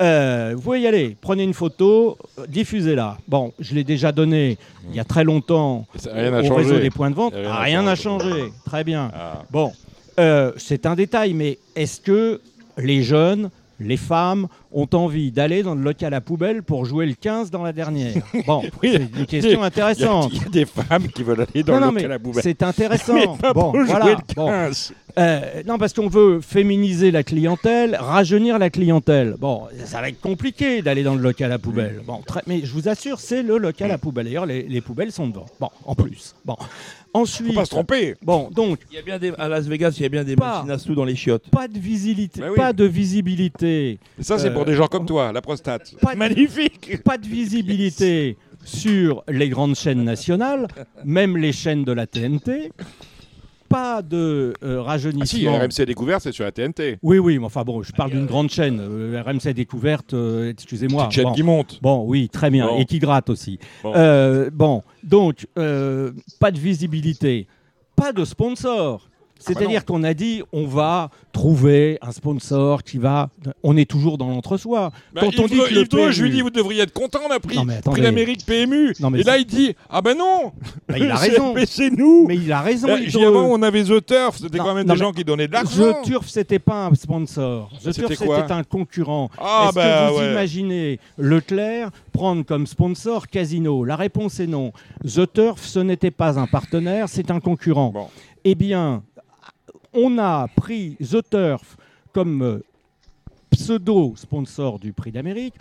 Euh, 0.00 0.52
vous 0.56 0.62
pouvez 0.62 0.80
y 0.80 0.86
aller. 0.86 1.16
Prenez 1.20 1.44
une 1.44 1.54
photo, 1.54 2.18
diffusez-la. 2.48 3.18
Bon, 3.28 3.52
je 3.60 3.74
l'ai 3.74 3.84
déjà 3.84 4.10
donné 4.10 4.58
il 4.90 4.96
y 4.96 5.00
a 5.00 5.04
très 5.04 5.22
longtemps 5.24 5.86
rien 6.12 6.32
au 6.38 6.42
changé. 6.42 6.54
réseau 6.54 6.78
des 6.80 6.90
points 6.90 7.10
de 7.10 7.14
vente. 7.14 7.32
Rien 7.34 7.44
n'a 7.48 7.62
Rien 7.62 7.82
n'a 7.82 7.94
changé. 7.94 8.28
changé. 8.30 8.52
Très 8.64 8.82
bien. 8.84 9.10
Ah. 9.14 9.42
Bon, 9.50 9.72
euh, 10.18 10.52
c'est 10.56 10.86
un 10.86 10.94
détail, 10.96 11.32
mais 11.34 11.58
est-ce 11.76 12.00
que 12.00 12.40
les 12.76 13.02
jeunes, 13.04 13.50
les 13.80 13.96
femmes 13.96 14.46
ont 14.72 14.88
envie 14.92 15.30
d'aller 15.32 15.62
dans 15.62 15.74
le 15.74 15.82
local 15.82 16.14
à 16.14 16.20
poubelle 16.20 16.62
pour 16.62 16.84
jouer 16.84 17.06
le 17.06 17.14
15 17.14 17.50
dans 17.50 17.62
la 17.62 17.72
dernière 17.72 18.14
Bon, 18.46 18.62
Oui, 18.82 18.90
c'est 18.92 19.18
une 19.20 19.26
question 19.26 19.62
intéressante. 19.62 20.30
il 20.32 20.42
y 20.42 20.44
a 20.46 20.48
des 20.48 20.64
femmes 20.64 21.08
qui 21.08 21.22
veulent 21.22 21.46
aller 21.52 21.62
dans 21.62 21.80
non, 21.80 21.88
le 21.90 21.94
local 21.96 22.12
à 22.12 22.18
poubelle. 22.18 22.42
c'est 22.42 22.62
intéressant. 22.62 23.14
Mais 23.14 23.26
pas 23.40 23.52
bon, 23.52 23.72
pour 23.72 23.74
jouer 23.80 23.84
voilà. 23.86 24.04
le 24.06 24.16
Bon. 24.36 24.46
15. 24.46 24.92
Euh, 25.16 25.62
non, 25.66 25.78
parce 25.78 25.92
qu'on 25.92 26.08
veut 26.08 26.40
féminiser 26.40 27.12
la 27.12 27.22
clientèle, 27.22 27.96
rajeunir 28.00 28.58
la 28.58 28.68
clientèle. 28.70 29.36
Bon, 29.38 29.62
ça 29.84 30.00
va 30.00 30.08
être 30.08 30.20
compliqué 30.20 30.82
d'aller 30.82 31.04
dans 31.04 31.14
le 31.14 31.22
local 31.22 31.52
à 31.52 31.58
poubelle. 31.58 32.00
Bon, 32.04 32.20
très- 32.26 32.42
mais 32.48 32.62
je 32.64 32.72
vous 32.72 32.88
assure, 32.88 33.20
c'est 33.20 33.42
le 33.44 33.58
local 33.58 33.90
à 33.92 33.98
poubelle. 33.98 34.24
D'ailleurs, 34.26 34.46
les, 34.46 34.62
les 34.64 34.80
poubelles 34.80 35.12
sont 35.12 35.28
devant. 35.28 35.46
Bon, 35.60 35.68
en 35.84 35.94
plus. 35.94 36.34
Bon, 36.44 36.56
Faut 37.14 37.20
ensuite. 37.20 37.54
pas 37.54 37.64
se 37.64 37.70
tromper. 37.70 38.14
Bon, 38.22 38.50
donc, 38.50 38.80
Il 38.90 38.96
y 38.96 38.98
a 38.98 39.02
bien 39.02 39.18
des, 39.20 39.32
à 39.38 39.48
Las 39.48 39.66
Vegas, 39.66 39.94
il 39.98 40.02
y 40.02 40.06
a 40.06 40.08
bien 40.08 40.24
des 40.24 40.34
Pas. 40.34 40.56
machines 40.56 40.70
à 40.72 40.78
sous 40.78 40.94
dans 40.96 41.04
les 41.04 41.14
chiottes. 41.14 41.48
pas 41.48 41.68
de 41.68 41.78
visibilité. 41.78 42.40
Oui. 42.42 42.56
Pas 42.56 42.72
de 42.72 42.84
visibilité. 42.84 44.00
Et 44.18 44.22
ça, 44.22 44.38
c'est 44.38 44.48
Euh, 44.48 44.50
pour 44.50 44.64
des 44.64 44.74
gens 44.74 44.88
comme 44.88 45.06
toi, 45.06 45.32
la 45.32 45.40
prostate. 45.40 45.94
Pas 46.00 46.14
de- 46.14 46.18
Magnifique. 46.18 47.02
Pas 47.04 47.16
de 47.16 47.26
visibilité 47.26 48.36
sur 48.64 49.22
les 49.28 49.48
grandes 49.48 49.76
chaînes 49.76 50.02
nationales, 50.04 50.66
même 51.04 51.36
les 51.36 51.52
chaînes 51.52 51.84
de 51.84 51.92
la 51.92 52.06
TNT. 52.06 52.72
Pas 53.74 54.02
de 54.02 54.54
euh, 54.62 54.82
Ah 54.86 54.98
si, 54.98 55.08
rajeunissement. 55.08 55.58
RMC 55.58 55.84
Découverte, 55.86 56.22
c'est 56.22 56.30
sur 56.32 56.44
la 56.44 56.52
TNT. 56.52 56.98
Oui, 57.02 57.18
oui, 57.18 57.38
mais 57.40 57.44
enfin 57.46 57.62
bon, 57.64 57.82
je 57.82 57.90
parle 57.92 58.12
d'une 58.12 58.26
grande 58.26 58.48
chaîne. 58.48 58.78
euh, 58.80 59.20
RMC 59.26 59.52
Découverte, 59.52 60.14
euh, 60.14 60.50
excusez-moi. 60.50 61.04
Petite 61.08 61.14
chaîne 61.16 61.24
Bon. 61.24 61.32
qui 61.32 61.42
monte. 61.42 61.78
Bon, 61.82 62.04
oui, 62.06 62.28
très 62.28 62.50
bien. 62.50 62.66
Bon. 62.68 62.78
Et 62.78 62.84
qui 62.84 63.00
gratte 63.00 63.30
aussi. 63.30 63.58
Bon. 63.82 63.92
Euh, 63.96 64.48
Bon, 64.52 64.82
donc, 65.02 65.46
euh, 65.58 66.12
pas 66.38 66.52
de 66.52 66.58
visibilité, 66.58 67.48
pas 67.96 68.12
de 68.12 68.24
sponsor. 68.24 69.08
C'est-à-dire 69.38 69.84
qu'on 69.84 70.02
a 70.04 70.14
dit, 70.14 70.42
on 70.52 70.66
va 70.66 71.10
trouver 71.32 71.98
un 72.00 72.12
sponsor 72.12 72.82
qui 72.82 72.98
va. 72.98 73.28
On 73.62 73.76
est 73.76 73.88
toujours 73.88 74.16
dans 74.16 74.28
l'entre-soi. 74.28 74.90
Bah, 75.12 75.22
Quand 75.22 75.38
on 75.38 75.46
dit 75.46 75.58
que 75.58 75.74
le 75.74 75.84
Dre, 75.84 76.10
je 76.10 76.22
lui 76.22 76.30
PMU 76.30 76.36
dis, 76.36 76.40
vous 76.40 76.50
devriez 76.50 76.82
être 76.82 76.92
content, 76.92 77.18
on 77.28 77.30
a 77.30 77.40
pris, 77.40 77.58
pris 77.84 78.00
l'Amérique 78.00 78.46
PMU. 78.46 78.94
Non, 79.00 79.10
mais 79.10 79.20
Et 79.20 79.22
là, 79.24 79.36
il 79.36 79.44
dit, 79.44 79.74
ah 79.90 80.00
ben 80.00 80.16
non 80.16 80.52
Bah, 80.88 80.96
il 80.98 81.10
a 81.10 81.16
raison. 81.16 81.54
Mais 81.54 81.66
c'est 81.66 81.90
nous 81.90 82.26
Mais 82.26 82.36
il 82.36 82.50
a 82.52 82.60
raison. 82.62 82.86
Là, 82.88 82.98
Dreux. 83.00 83.26
avant, 83.26 83.46
on 83.46 83.60
avait 83.62 83.84
The 83.84 84.04
Turf, 84.06 84.38
c'était 84.38 84.58
quand 84.58 84.74
même 84.74 84.86
non, 84.86 84.94
des 84.94 85.00
gens 85.00 85.12
qui 85.12 85.24
donnaient 85.24 85.48
de 85.48 85.52
l'argent. 85.52 85.92
The 86.02 86.04
Turf, 86.06 86.28
c'était 86.28 86.58
pas 86.58 86.86
un 86.86 86.94
sponsor. 86.94 87.70
The 87.84 87.92
Turf, 87.92 88.14
c'était 88.14 88.52
un 88.52 88.64
concurrent. 88.64 89.30
Ah, 89.38 89.66
Est-ce 89.66 89.74
bah, 89.74 90.06
que 90.08 90.12
vous 90.12 90.18
ouais. 90.20 90.30
imaginez 90.32 91.00
Leclerc 91.18 91.90
prendre 92.12 92.44
comme 92.44 92.66
sponsor 92.66 93.28
Casino? 93.28 93.84
La 93.84 93.96
réponse 93.96 94.40
est 94.40 94.46
non. 94.46 94.72
The 95.04 95.30
Turf, 95.32 95.62
ce 95.62 95.80
n'était 95.80 96.10
pas 96.10 96.38
un 96.38 96.46
partenaire, 96.46 97.08
c'est 97.08 97.30
un 97.30 97.40
concurrent. 97.40 97.90
Bon. 97.90 98.06
Eh 98.44 98.54
bien, 98.54 99.02
on 99.94 100.18
a 100.18 100.48
pris 100.48 100.96
The 100.96 101.28
Turf 101.28 101.76
comme 102.12 102.42
euh, 102.42 102.64
pseudo-sponsor 103.50 104.78
du 104.78 104.92
Prix 104.92 105.12
d'Amérique. 105.12 105.54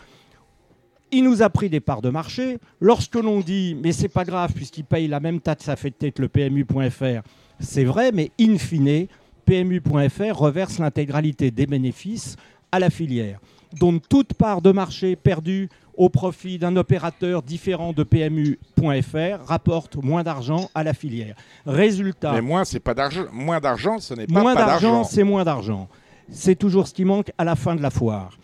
Il 1.11 1.23
nous 1.23 1.43
a 1.43 1.49
pris 1.49 1.69
des 1.69 1.79
parts 1.79 2.01
de 2.01 2.09
marché. 2.09 2.57
Lorsque 2.79 3.15
l'on 3.15 3.39
dit, 3.39 3.77
mais 3.81 3.91
c'est 3.91 4.09
pas 4.09 4.23
grave, 4.23 4.51
puisqu'il 4.53 4.83
paye 4.83 5.07
la 5.07 5.19
même 5.19 5.39
taxe 5.39 5.69
affectée 5.69 6.11
que 6.11 6.21
le 6.21 6.27
PMU.fr, 6.27 7.21
c'est 7.59 7.83
vrai, 7.83 8.11
mais 8.11 8.31
in 8.39 8.57
fine, 8.57 9.07
PMU.fr 9.45 10.35
reverse 10.35 10.79
l'intégralité 10.79 11.51
des 11.51 11.67
bénéfices 11.67 12.35
à 12.71 12.79
la 12.79 12.89
filière. 12.89 13.39
Donc 13.79 14.07
toute 14.09 14.33
part 14.33 14.61
de 14.61 14.71
marché 14.71 15.15
perdue 15.15 15.69
au 15.95 16.09
profit 16.09 16.57
d'un 16.57 16.75
opérateur 16.75 17.41
différent 17.43 17.93
de 17.93 18.03
PMU.fr 18.03 19.45
rapporte 19.45 19.95
moins 19.97 20.23
d'argent 20.23 20.69
à 20.73 20.83
la 20.83 20.93
filière. 20.93 21.35
Résultat, 21.65 22.33
Mais 22.33 22.41
moins, 22.41 22.65
c'est 22.65 22.79
pas 22.79 22.93
d'argent. 22.93 23.25
Moins 23.31 23.59
d'argent, 23.59 23.99
ce 23.99 24.13
n'est 24.13 24.27
pas 24.27 24.41
moins 24.41 24.53
pas 24.55 24.65
d'argent, 24.65 24.91
d'argent. 24.93 25.09
c'est 25.09 25.23
moins 25.23 25.43
d'argent. 25.43 25.87
C'est 26.29 26.55
toujours 26.55 26.87
ce 26.87 26.93
qui 26.93 27.05
manque 27.05 27.31
à 27.37 27.43
la 27.43 27.55
fin 27.55 27.75
de 27.75 27.81
la 27.81 27.89
foire. 27.89 28.37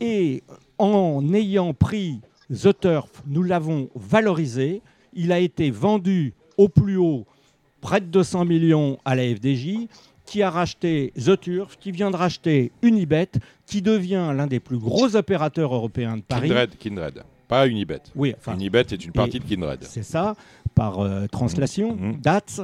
Et 0.00 0.42
en 0.78 1.22
ayant 1.34 1.74
pris 1.74 2.20
The 2.52 2.78
Turf, 2.78 3.22
nous 3.26 3.42
l'avons 3.42 3.88
valorisé. 3.94 4.82
Il 5.12 5.32
a 5.32 5.38
été 5.38 5.70
vendu 5.70 6.32
au 6.56 6.68
plus 6.68 6.96
haut, 6.96 7.26
près 7.80 8.00
de 8.00 8.06
200 8.06 8.44
millions 8.44 8.98
à 9.04 9.14
la 9.14 9.22
FDJ, 9.24 9.88
qui 10.26 10.42
a 10.42 10.50
racheté 10.50 11.12
The 11.16 11.38
Turf, 11.38 11.76
qui 11.78 11.92
vient 11.92 12.10
de 12.10 12.16
racheter 12.16 12.72
Unibet, 12.82 13.28
qui 13.66 13.82
devient 13.82 14.32
l'un 14.34 14.46
des 14.46 14.60
plus 14.60 14.78
gros 14.78 15.14
opérateurs 15.16 15.74
européens 15.74 16.16
de 16.16 16.22
Paris. 16.22 16.48
Kindred, 16.48 16.70
Kindred. 16.78 17.22
Pas 17.48 17.66
Unibet. 17.66 18.00
Oui, 18.16 18.34
enfin, 18.38 18.54
Unibet 18.54 18.80
est 18.90 19.04
une 19.04 19.12
partie 19.12 19.38
de 19.38 19.44
Kindred. 19.44 19.80
c'est 19.82 20.02
ça, 20.02 20.34
par 20.74 21.00
euh, 21.00 21.26
translation, 21.26 21.94
Mhm. 21.96 22.20
DATS. 22.20 22.60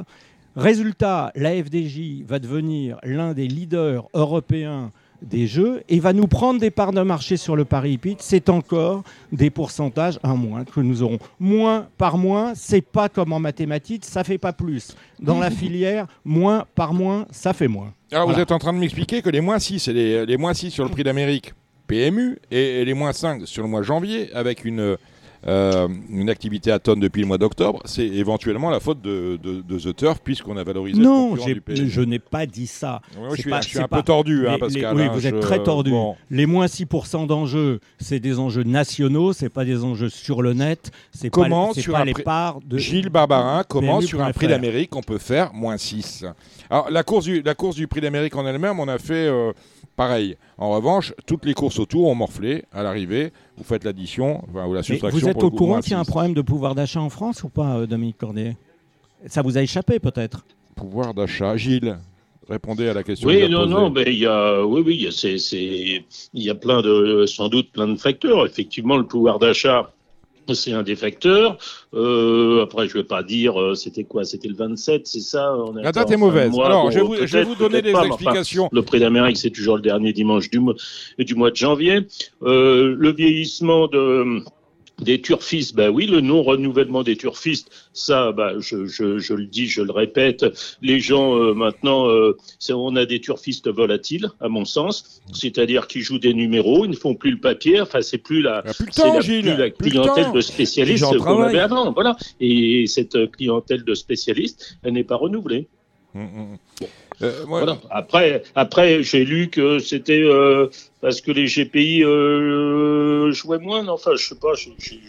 Résultat, 0.55 1.31
la 1.35 1.51
FDJ 1.63 2.23
va 2.27 2.39
devenir 2.39 2.97
l'un 3.03 3.33
des 3.33 3.47
leaders 3.47 4.07
européens 4.13 4.91
des 5.21 5.47
jeux 5.47 5.83
et 5.89 5.99
va 5.99 6.13
nous 6.13 6.27
prendre 6.27 6.59
des 6.59 6.71
parts 6.71 6.91
de 6.93 7.01
marché 7.01 7.37
sur 7.37 7.55
le 7.55 7.65
Paris 7.65 7.93
Hippique. 7.93 8.19
C'est 8.21 8.49
encore 8.49 9.03
des 9.31 9.49
pourcentages 9.49 10.19
à 10.23 10.33
moins 10.33 10.63
que 10.65 10.79
nous 10.79 11.03
aurons. 11.03 11.19
Moins 11.39 11.87
par 11.97 12.17
moins, 12.17 12.53
c'est 12.55 12.81
pas 12.81 13.09
comme 13.09 13.33
en 13.33 13.39
mathématiques, 13.39 14.05
ça 14.05 14.23
fait 14.23 14.37
pas 14.37 14.53
plus. 14.53 14.95
Dans 15.19 15.39
la 15.39 15.51
filière, 15.51 16.07
moins 16.25 16.65
par 16.75 16.93
moins, 16.93 17.25
ça 17.31 17.53
fait 17.53 17.67
moins. 17.67 17.93
Alors, 18.11 18.23
vous 18.25 18.29
Voilà. 18.31 18.43
êtes 18.43 18.51
en 18.51 18.59
train 18.59 18.73
de 18.73 18.79
m'expliquer 18.79 19.21
que 19.21 19.29
les 19.29 19.41
moins 19.41 19.59
6, 19.59 19.79
c'est 19.79 19.93
les, 19.93 20.25
les 20.25 20.37
moins 20.37 20.53
6 20.53 20.71
sur 20.71 20.83
le 20.83 20.89
prix 20.89 21.03
d'Amérique 21.03 21.53
PMU 21.87 22.37
et, 22.51 22.81
et 22.81 22.85
les 22.85 22.93
moins 22.93 23.13
5 23.13 23.45
sur 23.47 23.63
le 23.63 23.69
mois 23.69 23.81
de 23.81 23.85
janvier 23.85 24.33
avec 24.33 24.65
une, 24.65 24.97
euh, 25.47 25.87
une 26.09 26.29
activité 26.29 26.71
à 26.71 26.79
tonnes 26.79 26.99
depuis 26.99 27.21
le 27.21 27.27
mois 27.27 27.37
d'octobre. 27.37 27.81
C'est 27.85 28.05
éventuellement 28.05 28.69
la 28.69 28.79
faute 28.79 29.01
de, 29.01 29.39
de- 29.41 29.61
de 29.61 29.79
The 29.79 29.95
Turf 29.95 30.19
puisqu'on 30.23 30.55
a 30.57 30.63
valorisé 30.63 30.99
le 30.99 31.03
Non, 31.05 31.33
du 31.35 31.89
je 31.89 32.01
n'ai 32.01 32.19
pas 32.19 32.45
dit 32.45 32.67
ça. 32.67 33.01
Ouais, 33.17 33.29
je 33.35 33.41
suis, 33.41 33.49
pas- 33.49 33.61
je 33.61 33.67
suis 33.69 33.77
c'est 33.77 33.83
un 33.83 33.87
pas- 33.87 33.97
peu 33.97 34.03
tordu, 34.03 34.47
hein, 34.47 34.53
Les- 34.53 34.57
Pascal. 34.59 34.95
les- 34.97 35.03
oui, 35.03 35.09
vous 35.13 35.25
êtes 35.27 35.39
très 35.39 35.63
tordu. 35.63 35.91
bon. 35.91 36.15
Les 36.29 36.45
moins 36.45 36.67
6% 36.67 37.25
d'enjeux, 37.25 37.79
c'est 37.99 38.19
des 38.19 38.37
enjeux 38.39 38.63
nationaux, 38.63 39.33
c'est 39.33 39.49
pas 39.49 39.65
des 39.65 39.83
enjeux 39.83 40.09
sur 40.09 40.41
le 40.41 40.53
net, 40.53 40.91
c'est 41.11 41.29
pas, 41.29 41.47
sur 41.75 41.93
pas 41.93 41.99
un 42.01 42.05
les 42.05 42.13
parts 42.13 42.59
de 42.65 42.77
Gilles 42.77 43.09
Barbarin, 43.09 43.63
comment 43.67 44.01
sur 44.01 44.21
un 44.21 44.31
prix 44.31 44.47
d'Amérique 44.47 44.95
on 44.95 45.01
peut 45.01 45.17
faire 45.17 45.53
moins 45.53 45.77
6 45.77 46.23
Alors 46.69 46.89
la 46.91 47.03
course 47.03 47.25
du, 47.25 47.41
la 47.41 47.55
course 47.55 47.75
du 47.75 47.87
prix 47.87 48.01
d'Amérique 48.01 48.35
en 48.35 48.45
elle-même, 48.45 48.79
on 48.79 48.87
a 48.87 48.97
fait 48.99 49.27
euh, 49.27 49.51
pareil. 49.95 50.37
En 50.57 50.69
revanche, 50.71 51.13
toutes 51.25 51.45
les 51.45 51.53
courses 51.53 51.79
autour 51.79 52.07
ont 52.07 52.15
morflé 52.15 52.63
à 52.71 52.83
l'arrivée. 52.83 53.31
Vous 53.61 53.67
faites 53.67 53.83
l'addition 53.83 54.41
enfin, 54.49 54.65
ou 54.65 54.73
la 54.73 54.79
Mais 54.79 54.83
soustraction. 54.83 55.19
vous 55.19 55.29
êtes 55.29 55.43
au 55.43 55.51
courant 55.51 55.81
qu'il 55.81 55.91
y 55.91 55.93
a 55.93 55.99
un 55.99 56.03
6. 56.03 56.09
problème 56.09 56.33
de 56.33 56.41
pouvoir 56.41 56.73
d'achat 56.73 56.99
en 56.99 57.11
France 57.11 57.43
ou 57.43 57.49
pas, 57.49 57.75
euh, 57.77 57.85
Dominique 57.85 58.17
Cordier? 58.17 58.57
Ça 59.27 59.43
vous 59.43 59.55
a 59.55 59.61
échappé 59.61 59.99
peut-être? 59.99 60.43
Pouvoir 60.75 61.13
d'achat. 61.13 61.55
Gilles, 61.57 61.99
répondez 62.49 62.89
à 62.89 62.95
la 62.95 63.03
question. 63.03 63.27
Oui, 63.27 63.41
que 63.41 63.45
non, 63.45 63.59
posée. 63.65 63.73
non, 63.75 63.89
mais 63.91 64.03
il 64.07 64.17
y 64.17 64.25
a, 64.25 64.65
oui, 64.65 64.81
oui, 64.83 64.95
il 64.95 65.03
y 65.03 65.07
a, 65.07 65.11
c'est, 65.11 65.37
c'est, 65.37 65.59
il 66.33 66.43
y 66.43 66.49
a 66.49 66.55
plein 66.55 66.81
de, 66.81 67.25
sans 67.27 67.49
doute 67.49 67.71
plein 67.71 67.87
de 67.87 67.97
facteurs. 67.97 68.47
Effectivement, 68.47 68.97
le 68.97 69.05
pouvoir 69.05 69.37
d'achat 69.37 69.91
c'est 70.53 70.73
un 70.73 70.83
des 70.83 70.95
facteurs. 70.95 71.57
Euh, 71.93 72.63
après, 72.63 72.87
je 72.87 72.93
vais 72.93 73.03
pas 73.03 73.23
dire, 73.23 73.59
euh, 73.59 73.75
c'était 73.75 74.03
quoi 74.03 74.23
C'était 74.23 74.47
le 74.47 74.55
27, 74.55 75.07
c'est 75.07 75.19
ça 75.19 75.55
on 75.55 75.73
La 75.73 75.91
date 75.91 76.11
est 76.11 76.17
mauvaise. 76.17 76.51
mois. 76.51 76.65
Alors, 76.67 76.85
Bon, 76.85 76.91
je 76.91 76.99
vais 76.99 77.05
vous, 77.05 77.15
je 77.15 77.37
vais 77.37 77.43
vous 77.43 77.55
donner 77.55 77.81
des 77.81 77.91
pas, 77.91 78.01
mais 78.03 78.07
enfin, 78.11 78.15
explications. 78.15 78.69
le 78.71 78.81
prix 78.81 78.99
d'Amérique, 78.99 79.37
c'est 79.37 79.49
toujours 79.51 79.75
le 79.75 79.81
dernier 79.81 80.13
dimanche 80.13 80.49
du 80.49 80.59
mois, 80.59 80.75
du 81.19 81.35
mois 81.35 81.51
de 81.51 81.55
janvier. 81.55 82.07
Euh, 82.43 82.95
le 82.97 83.11
vieillissement 83.13 83.87
de 83.87 84.43
des 85.01 85.19
turfistes, 85.21 85.75
ben 85.75 85.89
oui, 85.89 86.05
le 86.05 86.21
non-renouvellement 86.21 87.03
des 87.03 87.17
turfistes, 87.17 87.69
ça, 87.93 88.31
ben, 88.31 88.59
je, 88.59 88.85
je, 88.85 89.17
je 89.17 89.33
le 89.33 89.45
dis, 89.45 89.67
je 89.67 89.81
le 89.81 89.91
répète, 89.91 90.45
les 90.81 90.99
gens 90.99 91.35
euh, 91.35 91.53
maintenant, 91.53 92.07
euh, 92.07 92.37
c'est- 92.59 92.73
on 92.73 92.95
a 92.95 93.05
des 93.05 93.19
turfistes 93.19 93.67
volatiles, 93.69 94.29
à 94.39 94.47
mon 94.47 94.63
sens, 94.65 95.21
c'est-à-dire 95.33 95.87
qui 95.87 96.01
jouent 96.01 96.19
des 96.19 96.33
numéros, 96.33 96.85
ils 96.85 96.91
ne 96.91 96.95
font 96.95 97.15
plus 97.15 97.31
le 97.31 97.39
papier, 97.39 97.81
enfin 97.81 98.01
c'est 98.01 98.19
plus 98.19 98.41
la, 98.41 98.61
Il 98.63 98.67
y 98.67 98.71
a 98.71 98.73
plus 98.73 98.85
le 98.85 98.91
c'est 98.91 99.01
temps, 99.01 99.13
la, 99.15 99.19
Gilles. 99.21 99.41
plus 99.43 99.57
la 99.57 99.69
clientèle 99.71 100.31
de 100.33 100.41
spécialistes 100.41 101.17
qu'on 101.17 101.41
avait 101.41 101.59
avant, 101.59 101.91
voilà. 101.91 102.15
Et 102.39 102.85
cette 102.87 103.15
euh, 103.15 103.27
clientèle 103.27 103.83
de 103.83 103.93
spécialistes, 103.95 104.77
elle 104.83 104.93
n'est 104.93 105.03
pas 105.03 105.15
renouvelée. 105.15 105.67
Hum, 106.13 106.21
hum. 106.23 106.57
Euh. 107.23 107.45
Après, 107.89 108.43
après, 108.55 109.03
j'ai 109.03 109.25
lu 109.25 109.49
que 109.49 109.79
c'était 109.79 110.21
euh, 110.23 110.67
parce 111.01 111.21
que 111.21 111.31
les 111.31 111.45
GPI 111.45 112.03
euh, 112.03 113.31
jouaient 113.31 113.59
moins. 113.59 113.87
Enfin, 113.87 114.11
je 114.15 114.25
sais 114.29 114.35
pas. 114.35 114.53
J'ai 114.55 114.73
j'ai- 114.79 114.99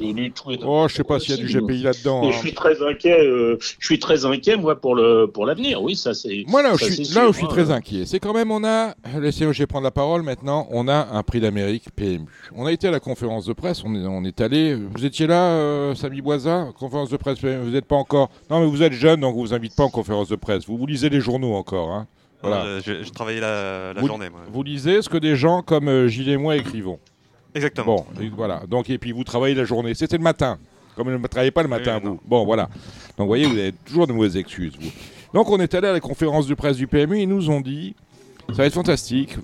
lu 0.00 0.30
tout. 0.32 0.50
Oh, 0.64 0.86
je 0.88 0.94
sais 0.94 1.04
pas 1.04 1.18
s'il 1.20 1.36
y 1.36 1.38
a 1.38 1.42
du 1.44 1.46
GPI 1.46 1.82
là-dedans. 1.82 2.22
Et 2.22 2.28
hein. 2.28 2.30
je 2.32 2.38
suis 2.38 2.54
très 2.54 2.82
inquiet. 2.82 3.18
euh, 3.20 3.58
je 3.60 3.84
suis 3.86 3.98
très 3.98 4.24
inquiet, 4.24 4.56
moi, 4.56 4.80
pour 4.80 4.94
le 4.94 5.26
pour 5.26 5.46
l'avenir. 5.46 5.82
Oui, 5.82 5.96
ça 5.96 6.14
c'est. 6.14 6.44
Moi, 6.46 6.62
là 6.62 6.74
où, 6.74 6.78
ça, 6.78 6.86
je 6.86 6.92
suis, 6.92 7.06
c'est 7.06 7.14
là 7.14 7.28
où 7.28 7.32
je 7.32 7.38
suis 7.38 7.46
hein. 7.46 7.50
très 7.50 7.70
inquiet, 7.70 8.06
c'est 8.06 8.20
quand 8.20 8.32
même, 8.32 8.50
on 8.50 8.64
a, 8.64 8.94
laissez-moi 9.20 9.52
prendre 9.66 9.84
la 9.84 9.90
parole 9.90 10.22
maintenant, 10.22 10.66
on 10.70 10.88
a 10.88 11.08
un 11.12 11.22
prix 11.22 11.40
d'Amérique 11.40 11.86
PMU. 11.94 12.26
On 12.54 12.66
a 12.66 12.72
été 12.72 12.88
à 12.88 12.90
la 12.90 13.00
conférence 13.00 13.46
de 13.46 13.52
presse, 13.52 13.82
on 13.84 13.94
est, 13.94 14.06
on 14.06 14.24
est 14.24 14.40
allé, 14.40 14.74
vous 14.74 15.04
étiez 15.04 15.26
là, 15.26 15.50
euh, 15.52 15.94
Samy 15.94 16.20
Boisa, 16.20 16.68
conférence 16.78 17.10
de 17.10 17.16
presse 17.16 17.38
PMU, 17.38 17.64
vous 17.64 17.70
n'êtes 17.70 17.86
pas 17.86 17.96
encore, 17.96 18.30
non 18.50 18.60
mais 18.60 18.66
vous 18.66 18.82
êtes 18.82 18.92
jeune, 18.92 19.20
donc 19.20 19.36
on 19.36 19.40
vous 19.40 19.54
invite 19.54 19.74
pas 19.76 19.84
en 19.84 19.90
conférence 19.90 20.28
de 20.28 20.36
presse, 20.36 20.66
vous, 20.66 20.76
vous 20.78 20.86
lisez 20.86 21.08
les 21.08 21.20
journaux 21.20 21.54
encore, 21.54 21.90
hein. 21.90 22.06
Voilà. 22.40 22.64
Euh, 22.64 22.80
je, 22.84 23.02
je 23.02 23.10
travaillais 23.10 23.40
la, 23.40 23.92
la 23.94 24.00
Vous- 24.00 24.06
journée, 24.06 24.30
moi. 24.30 24.40
Vous 24.52 24.62
lisez 24.62 25.02
ce 25.02 25.08
que 25.08 25.18
des 25.18 25.34
gens 25.34 25.62
comme 25.62 25.88
euh, 25.88 26.06
Gilles 26.06 26.28
et 26.28 26.36
moi 26.36 26.56
écrivons. 26.56 27.00
Exactement. 27.58 28.06
Bon, 28.14 28.20
et 28.22 28.28
voilà. 28.28 28.62
Donc, 28.68 28.88
et 28.90 28.98
puis 28.98 29.12
vous 29.12 29.24
travaillez 29.24 29.54
la 29.54 29.64
journée. 29.64 29.94
C'était 29.94 30.16
le 30.16 30.22
matin. 30.22 30.58
Comme 30.96 31.10
vous 31.12 31.18
ne 31.18 31.26
travaillez 31.28 31.50
pas 31.52 31.62
le 31.62 31.68
matin, 31.68 32.00
Oui, 32.02 32.08
vous. 32.10 32.20
Bon, 32.26 32.44
voilà. 32.44 32.64
Donc, 33.16 33.24
vous 33.24 33.26
voyez, 33.26 33.46
vous 33.46 33.56
avez 33.58 33.72
toujours 33.72 34.06
de 34.06 34.12
mauvaises 34.12 34.36
excuses, 34.36 34.72
vous. 34.80 34.90
Donc, 35.34 35.48
on 35.50 35.58
est 35.58 35.72
allé 35.74 35.86
à 35.88 35.92
la 35.92 36.00
conférence 36.00 36.46
de 36.46 36.54
presse 36.54 36.76
du 36.76 36.86
PMU. 36.86 37.20
Ils 37.20 37.28
nous 37.28 37.50
ont 37.50 37.60
dit 37.60 37.94
ça 38.48 38.54
va 38.54 38.66
être 38.66 38.72
fantastique. 38.74 39.36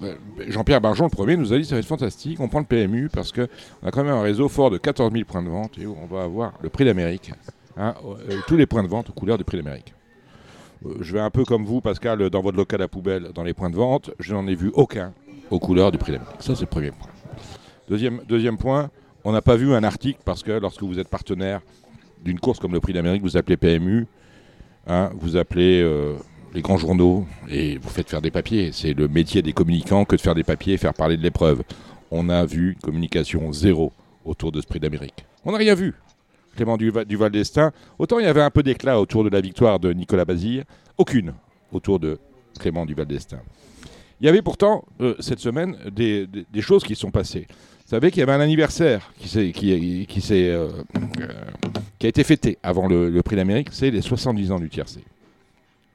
Jean-Pierre 0.48 0.80
Barjon, 0.80 1.04
le 1.04 1.10
premier, 1.10 1.36
nous 1.36 1.52
a 1.52 1.58
dit 1.58 1.64
ça 1.64 1.74
va 1.74 1.78
être 1.80 1.86
fantastique. 1.86 2.40
On 2.40 2.48
prend 2.48 2.60
le 2.60 2.64
PMU 2.64 3.08
parce 3.10 3.30
qu'on 3.32 3.46
a 3.84 3.90
quand 3.90 4.02
même 4.02 4.14
un 4.14 4.22
réseau 4.22 4.48
fort 4.48 4.70
de 4.70 4.78
14 4.78 5.12
000 5.12 5.24
points 5.26 5.42
de 5.42 5.48
vente 5.50 5.78
et 5.78 5.86
on 5.86 6.06
va 6.06 6.22
avoir 6.24 6.54
le 6.62 6.70
prix 6.70 6.84
d'Amérique. 6.86 7.32
hein, 7.76 7.94
euh, 8.30 8.38
tous 8.48 8.56
les 8.56 8.66
points 8.66 8.82
de 8.82 8.88
vente 8.88 9.10
aux 9.10 9.12
couleurs 9.12 9.36
du 9.38 9.44
prix 9.44 9.58
d'Amérique. 9.58 9.92
Euh, 10.86 10.94
Je 11.02 11.12
vais 11.12 11.20
un 11.20 11.30
peu 11.30 11.44
comme 11.44 11.64
vous, 11.66 11.80
Pascal, 11.82 12.30
dans 12.30 12.40
votre 12.40 12.56
local 12.56 12.80
à 12.82 12.88
poubelle, 12.88 13.28
dans 13.34 13.42
les 13.44 13.52
points 13.52 13.68
de 13.70 13.76
vente. 13.76 14.10
Je 14.18 14.32
n'en 14.34 14.46
ai 14.46 14.54
vu 14.54 14.70
aucun 14.74 15.12
aux 15.50 15.58
couleurs 15.60 15.92
du 15.92 15.98
prix 15.98 16.12
d'Amérique. 16.12 16.36
Ça, 16.40 16.54
c'est 16.54 16.62
le 16.62 16.66
premier 16.68 16.90
point. 16.90 17.08
Deuxième, 17.88 18.20
deuxième 18.28 18.56
point, 18.56 18.90
on 19.24 19.32
n'a 19.32 19.42
pas 19.42 19.56
vu 19.56 19.72
un 19.74 19.84
article 19.84 20.20
parce 20.24 20.42
que 20.42 20.52
lorsque 20.52 20.82
vous 20.82 20.98
êtes 20.98 21.08
partenaire 21.08 21.60
d'une 22.24 22.38
course 22.40 22.58
comme 22.58 22.72
le 22.72 22.80
Prix 22.80 22.92
d'Amérique, 22.92 23.22
vous 23.22 23.36
appelez 23.36 23.56
PMU, 23.56 24.06
hein, 24.86 25.10
vous 25.14 25.36
appelez 25.36 25.82
euh, 25.82 26.14
les 26.54 26.62
grands 26.62 26.78
journaux 26.78 27.26
et 27.50 27.76
vous 27.78 27.88
faites 27.90 28.08
faire 28.08 28.22
des 28.22 28.30
papiers. 28.30 28.70
C'est 28.72 28.94
le 28.94 29.08
métier 29.08 29.42
des 29.42 29.52
communicants 29.52 30.04
que 30.04 30.16
de 30.16 30.20
faire 30.20 30.34
des 30.34 30.44
papiers 30.44 30.74
et 30.74 30.78
faire 30.78 30.94
parler 30.94 31.16
de 31.16 31.22
l'épreuve. 31.22 31.62
On 32.10 32.28
a 32.28 32.44
vu 32.46 32.76
communication 32.82 33.52
zéro 33.52 33.92
autour 34.24 34.52
de 34.52 34.60
ce 34.60 34.66
Prix 34.66 34.80
d'Amérique. 34.80 35.26
On 35.44 35.52
n'a 35.52 35.58
rien 35.58 35.74
vu. 35.74 35.94
Clément 36.56 36.76
Duval, 36.76 37.30
d'Estaing, 37.32 37.72
autant 37.98 38.20
il 38.20 38.24
y 38.24 38.28
avait 38.28 38.40
un 38.40 38.50
peu 38.50 38.62
d'éclat 38.62 39.00
autour 39.00 39.24
de 39.24 39.28
la 39.28 39.40
victoire 39.40 39.80
de 39.80 39.92
Nicolas 39.92 40.24
Bazille, 40.24 40.62
aucune 40.96 41.34
autour 41.72 41.98
de 41.98 42.18
Clément 42.60 42.86
Duval 42.86 43.06
d'Estaing. 43.06 43.40
Il 44.20 44.26
y 44.26 44.28
avait 44.28 44.40
pourtant, 44.40 44.84
euh, 45.00 45.16
cette 45.18 45.40
semaine, 45.40 45.76
des- 45.90 46.26
des 46.28 46.62
choses 46.62 46.84
qui 46.84 46.94
sont 46.94 47.10
passées. 47.10 47.48
Vous 47.84 47.90
savez 47.90 48.10
qu'il 48.10 48.20
y 48.20 48.22
avait 48.22 48.32
un 48.32 48.40
anniversaire 48.40 49.12
qui, 49.18 49.28
s'est- 49.28 49.52
qui, 49.52 50.06
qui, 50.08 50.20
s'est, 50.20 50.48
euh, 50.48 50.68
euh, 51.20 51.26
qui 51.98 52.06
a 52.06 52.08
été 52.08 52.24
fêté 52.24 52.58
avant 52.62 52.86
le, 52.88 53.10
le 53.10 53.22
prix 53.22 53.36
d'Amérique, 53.36 53.68
c'est 53.72 53.90
les 53.90 54.00
70 54.00 54.52
ans 54.52 54.58
du 54.58 54.68
tiercé. 54.70 55.00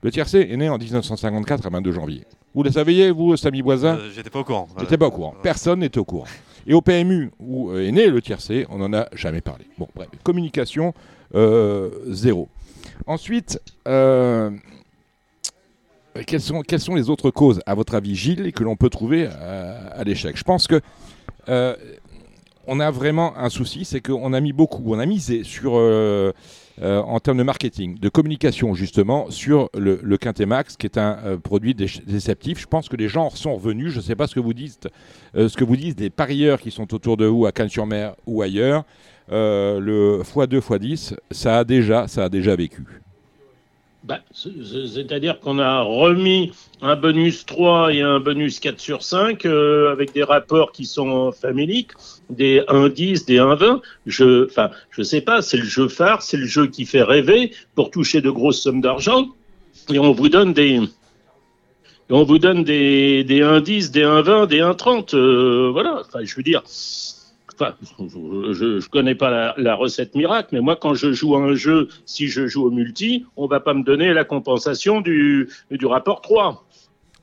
Le 0.03 0.11
tiercé 0.11 0.47
est 0.49 0.55
né 0.57 0.69
en 0.69 0.77
1954 0.77 1.65
à 1.65 1.69
22 1.69 1.91
janvier. 1.91 2.23
Vous 2.53 2.63
le 2.63 2.71
saviez, 2.71 3.11
vous, 3.11 3.35
Samy 3.37 3.61
Boisin 3.61 3.97
Euh, 3.97 4.09
J'étais 4.15 4.29
pas 4.29 4.39
au 4.39 4.43
courant. 4.43 4.67
J'étais 4.79 4.97
pas 4.97 5.07
au 5.07 5.11
courant. 5.11 5.33
Personne 5.43 5.79
n'était 5.79 5.97
au 5.99 6.05
courant. 6.05 6.25
Et 6.67 6.73
au 6.73 6.81
PMU, 6.81 7.31
où 7.39 7.71
euh, 7.71 7.85
est 7.87 7.91
né 7.91 8.07
le 8.07 8.21
tiercé, 8.21 8.65
on 8.69 8.77
n'en 8.77 8.93
a 8.93 9.07
jamais 9.13 9.41
parlé. 9.41 9.65
Bon, 9.77 9.87
bref, 9.95 10.07
communication 10.23 10.93
euh, 11.35 11.89
zéro. 12.07 12.47
Ensuite, 13.07 13.59
euh, 13.87 14.51
quelles, 16.25 16.41
sont, 16.41 16.61
quelles 16.61 16.79
sont 16.79 16.95
les 16.95 17.09
autres 17.09 17.31
causes, 17.31 17.61
à 17.65 17.75
votre 17.75 17.95
avis, 17.95 18.15
Gilles, 18.15 18.51
que 18.53 18.63
l'on 18.63 18.75
peut 18.75 18.89
trouver 18.89 19.27
à, 19.27 19.89
à 19.95 20.03
l'échec? 20.03 20.37
Je 20.37 20.43
pense 20.43 20.67
que 20.67 20.81
euh, 21.47 21.75
on 22.67 22.79
a 22.79 22.91
vraiment 22.91 23.35
un 23.37 23.49
souci, 23.49 23.83
c'est 23.83 23.99
qu'on 23.99 24.31
a 24.33 24.39
mis 24.39 24.53
beaucoup, 24.53 24.83
on 24.85 24.99
a 24.99 25.05
misé 25.05 25.43
sur, 25.43 25.73
euh, 25.75 26.31
euh, 26.81 27.01
en 27.01 27.19
termes 27.19 27.39
de 27.39 27.43
marketing, 27.43 27.99
de 27.99 28.09
communication 28.09 28.75
justement, 28.75 29.31
sur 29.31 29.69
le, 29.75 29.99
le 30.03 30.17
Quintet 30.17 30.45
Max, 30.45 30.77
qui 30.77 30.85
est 30.85 30.97
un 30.99 31.17
euh, 31.25 31.37
produit 31.37 31.73
déceptif. 31.73 32.59
Je 32.59 32.67
pense 32.67 32.87
que 32.87 32.95
les 32.95 33.09
gens 33.09 33.31
sont 33.31 33.55
revenus. 33.55 33.91
Je 33.91 33.97
ne 33.97 34.03
sais 34.03 34.15
pas 34.15 34.27
ce 34.27 34.35
que 34.35 34.39
vous 34.39 34.53
dites, 34.53 34.87
euh, 35.35 35.49
ce 35.49 35.57
que 35.57 35.63
vous 35.63 35.75
disent 35.75 35.95
des 35.95 36.11
parieurs 36.11 36.61
qui 36.61 36.69
sont 36.71 36.93
autour 36.93 37.17
de 37.17 37.25
vous 37.25 37.45
à 37.45 37.51
Cannes-sur-Mer 37.51 38.15
ou 38.27 38.41
ailleurs. 38.41 38.83
Euh, 39.31 39.79
le 39.79 40.21
x2 40.21 40.59
x10, 40.59 41.15
ça 41.31 41.59
a 41.59 41.63
déjà, 41.63 42.07
ça 42.07 42.25
a 42.25 42.29
déjà 42.29 42.55
vécu. 42.55 42.83
Bah, 44.09 44.21
c'est- 44.33 44.49
c'est- 44.63 44.87
C'est-à-dire 44.87 45.39
qu'on 45.39 45.59
a 45.59 45.81
remis 45.81 46.51
un 46.81 46.95
bonus 46.95 47.45
3 47.45 47.93
et 47.93 48.01
un 48.01 48.19
bonus 48.19 48.59
4 48.59 48.79
sur 48.79 49.03
5 49.03 49.45
euh, 49.45 49.91
avec 49.91 50.13
des 50.13 50.23
rapports 50.23 50.71
qui 50.71 50.85
sont 50.85 51.31
faméliques, 51.31 51.91
des 52.31 52.63
1-10, 52.67 53.27
des 53.27 53.37
1-20. 53.37 53.83
Je, 54.07 54.45
enfin, 54.47 54.71
je 54.89 55.03
sais 55.03 55.21
pas, 55.21 55.43
c'est 55.43 55.57
le 55.57 55.63
jeu 55.65 55.87
phare, 55.87 56.23
c'est 56.23 56.37
le 56.37 56.47
jeu 56.47 56.65
qui 56.65 56.85
fait 56.87 57.03
rêver 57.03 57.51
pour 57.75 57.91
toucher 57.91 58.19
de 58.21 58.31
grosses 58.31 58.63
sommes 58.63 58.81
d'argent. 58.81 59.27
Et 59.93 59.99
on 59.99 60.11
vous 60.11 60.29
donne 60.29 60.53
des, 60.53 60.79
on 62.09 62.23
vous 62.23 62.39
donne 62.39 62.63
des, 62.63 63.23
des 63.23 63.41
1-10, 63.43 63.91
des 63.91 64.03
1-20, 64.03 64.47
des 64.47 64.59
1-30. 64.61 65.13
euh, 65.13 65.69
voilà, 65.71 66.01
enfin, 66.03 66.21
je 66.23 66.35
veux 66.35 66.41
dire. 66.43 66.63
Enfin, 67.59 67.73
je 67.99 68.65
ne 68.75 68.87
connais 68.89 69.15
pas 69.15 69.29
la, 69.29 69.53
la 69.57 69.75
recette 69.75 70.15
miracle, 70.15 70.49
mais 70.53 70.61
moi, 70.61 70.77
quand 70.79 70.93
je 70.93 71.11
joue 71.11 71.35
à 71.35 71.39
un 71.39 71.55
jeu, 71.55 71.89
si 72.05 72.27
je 72.27 72.47
joue 72.47 72.65
au 72.65 72.71
multi, 72.71 73.25
on 73.35 73.47
va 73.47 73.59
pas 73.59 73.73
me 73.73 73.83
donner 73.83 74.13
la 74.13 74.23
compensation 74.23 75.01
du, 75.01 75.49
du 75.71 75.85
rapport 75.85 76.21
3. 76.21 76.65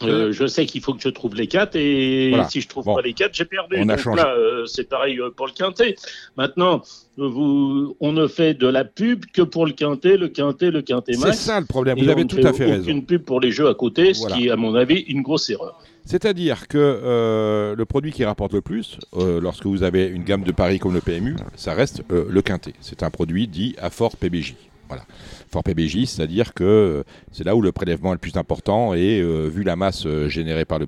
Euh, 0.03 0.31
je 0.31 0.47
sais 0.47 0.67
qu'il 0.67 0.83
faut 0.83 0.93
que 0.93 1.01
je 1.01 1.09
trouve 1.09 1.35
les 1.37 1.47
4 1.47 1.75
et 1.75 2.29
Voilà. 2.29 2.47
si 2.51 2.61
je 2.61 2.69
trouve 2.69 2.85
Bon. 2.85 2.97
pas 2.97 3.01
les 3.01 3.15
4, 3.15 3.33
j'ai 3.33 3.47
perdu. 3.47 3.77
On 3.79 3.89
a 3.89 3.97
Donc 3.97 4.15
là, 4.15 4.35
euh, 4.37 4.67
c'est 4.67 4.87
pareil 4.91 5.19
euh, 5.19 5.31
pour 5.35 5.47
le 5.47 5.53
quintet. 5.53 5.95
Maintenant, 6.37 6.83
vous, 7.17 7.97
on 8.01 8.13
ne 8.13 8.27
fait 8.27 8.53
de 8.53 8.67
la 8.67 8.85
pub 8.85 9.25
que 9.33 9.41
pour 9.41 9.65
le 9.65 9.73
quintet, 9.73 10.19
le 10.19 10.29
quintet, 10.29 10.71
le 10.71 10.83
quintet 10.83 11.15
C'est 11.15 11.21
max. 11.29 11.39
ça 11.39 11.61
le 11.61 11.65
problème. 11.65 11.99
Vous 11.99 12.11
avez 12.11 12.25
ne 12.25 12.29
tout 12.29 12.47
à 12.47 12.53
fait 12.53 12.67
raison. 12.67 12.83
aucune 12.83 13.07
pub 13.07 13.23
pour 13.23 13.41
les 13.41 13.51
jeux 13.53 13.69
à 13.69 13.75
côté, 13.75 14.13
ce 14.13 14.21
Voilà. 14.21 14.37
qui 14.37 14.49
est 14.49 14.51
à 14.51 14.57
mon 14.57 14.75
avis 14.75 14.97
une 15.09 15.23
grosse 15.23 15.49
erreur. 15.49 15.81
C'est-à-dire 16.07 16.69
que 16.69 16.79
euh, 16.79 17.75
le 17.75 17.85
produit 17.85 18.13
qui 18.13 18.25
rapporte 18.25 18.55
le 18.55 18.61
plus, 18.61 18.99
euh, 19.17 19.41
lorsque 19.41 19.67
vous 19.67 19.83
avez 19.83 20.07
une 20.07 20.23
gamme 20.23 20.45
de 20.45 20.53
paris 20.53 20.79
comme 20.79 20.95
le 20.95 21.01
PMU, 21.01 21.35
ça 21.57 21.75
reste 21.75 22.05
euh, 22.13 22.27
le 22.31 22.43
quintet. 22.43 22.75
C'est 22.81 23.03
un 23.03 23.11
produit 23.11 23.49
dit 23.49 23.75
à 23.79 23.91
fort 23.91 24.17
PBJ. 24.17 24.55
Voilà. 24.87 25.03
Fort 25.51 25.65
PBJ, 25.65 26.05
c'est-à-dire 26.05 26.55
que 26.55 27.03
c'est 27.33 27.43
là 27.43 27.57
où 27.57 27.61
le 27.61 27.73
prélèvement 27.73 28.11
est 28.11 28.15
le 28.15 28.21
plus 28.21 28.37
important 28.37 28.95
et 28.95 29.21
vu 29.21 29.65
la 29.65 29.75
masse 29.75 30.07
générée 30.29 30.65
par 30.65 30.79
le, 30.79 30.87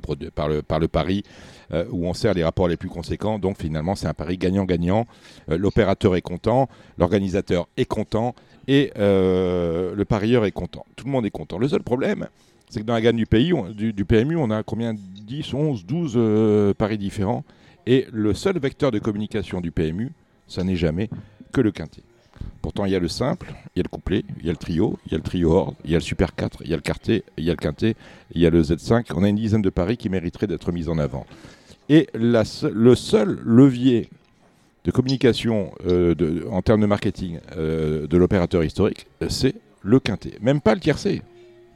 pari, 0.86 1.24
où 1.90 2.06
on 2.06 2.14
sert 2.14 2.32
les 2.34 2.44
rapports 2.44 2.68
les 2.68 2.76
plus 2.76 2.88
conséquents, 2.88 3.40
donc 3.40 3.58
finalement 3.58 3.96
c'est 3.96 4.06
un 4.06 4.14
pari 4.14 4.38
gagnant-gagnant. 4.38 5.08
L'opérateur 5.48 6.14
est 6.14 6.22
content, 6.22 6.68
l'organisateur 6.96 7.66
est 7.76 7.86
content 7.86 8.36
et 8.68 8.92
le 8.96 10.04
parieur 10.04 10.44
est 10.44 10.52
content. 10.52 10.86
Tout 10.94 11.06
le 11.06 11.10
monde 11.10 11.26
est 11.26 11.30
content. 11.30 11.58
Le 11.58 11.66
seul 11.66 11.82
problème, 11.82 12.28
c'est 12.70 12.80
que 12.80 12.84
dans 12.84 12.94
la 12.94 13.00
gamme 13.00 13.16
du, 13.16 13.26
pays, 13.26 13.52
du, 13.74 14.04
PMU, 14.04 14.36
on 14.36 14.50
a 14.50 14.62
combien? 14.62 14.94
10, 14.94 15.54
11, 15.54 15.86
12 15.86 16.14
euh, 16.16 16.74
paris 16.74 16.98
différents. 16.98 17.44
Et 17.86 18.06
le 18.12 18.34
seul 18.34 18.58
vecteur 18.58 18.90
de 18.90 18.98
communication 18.98 19.60
du 19.60 19.70
PMU, 19.70 20.12
ça 20.46 20.64
n'est 20.64 20.76
jamais 20.76 21.08
que 21.52 21.60
le 21.60 21.70
quintet. 21.70 22.02
Pourtant, 22.62 22.84
il 22.84 22.92
y 22.92 22.96
a 22.96 22.98
le 22.98 23.08
simple, 23.08 23.52
il 23.74 23.78
y 23.78 23.80
a 23.80 23.82
le 23.82 23.88
couplet, 23.88 24.24
il 24.40 24.46
y 24.46 24.48
a 24.48 24.52
le 24.52 24.58
trio, 24.58 24.98
il 25.06 25.12
y 25.12 25.14
a 25.14 25.18
le 25.18 25.22
trio 25.22 25.52
hors, 25.52 25.74
il 25.84 25.90
y 25.90 25.94
a 25.94 25.98
le 25.98 26.02
super 26.02 26.34
4, 26.34 26.62
il 26.64 26.70
y 26.70 26.72
a 26.74 26.76
le 26.76 26.82
quartet, 26.82 27.24
il 27.36 27.44
y 27.44 27.50
a 27.50 27.52
le 27.52 27.56
quintet, 27.56 27.94
il 28.34 28.42
y 28.42 28.46
a 28.46 28.50
le 28.50 28.62
Z5. 28.62 29.06
On 29.14 29.22
a 29.22 29.28
une 29.28 29.36
dizaine 29.36 29.62
de 29.62 29.70
paris 29.70 29.96
qui 29.96 30.08
mériteraient 30.08 30.46
d'être 30.46 30.72
mis 30.72 30.88
en 30.88 30.98
avant. 30.98 31.26
Et 31.88 32.08
le 32.14 32.94
seul 32.94 33.38
levier 33.44 34.10
de 34.84 34.90
communication 34.90 35.72
euh, 35.86 36.14
en 36.50 36.62
termes 36.62 36.80
de 36.80 36.86
marketing 36.86 37.38
euh, 37.56 38.06
de 38.06 38.16
l'opérateur 38.16 38.62
historique, 38.64 39.06
euh, 39.22 39.28
c'est 39.28 39.54
le 39.82 40.00
quintet. 40.00 40.32
Même 40.40 40.60
pas 40.60 40.74
le 40.74 40.80
tiercé. 40.80 41.22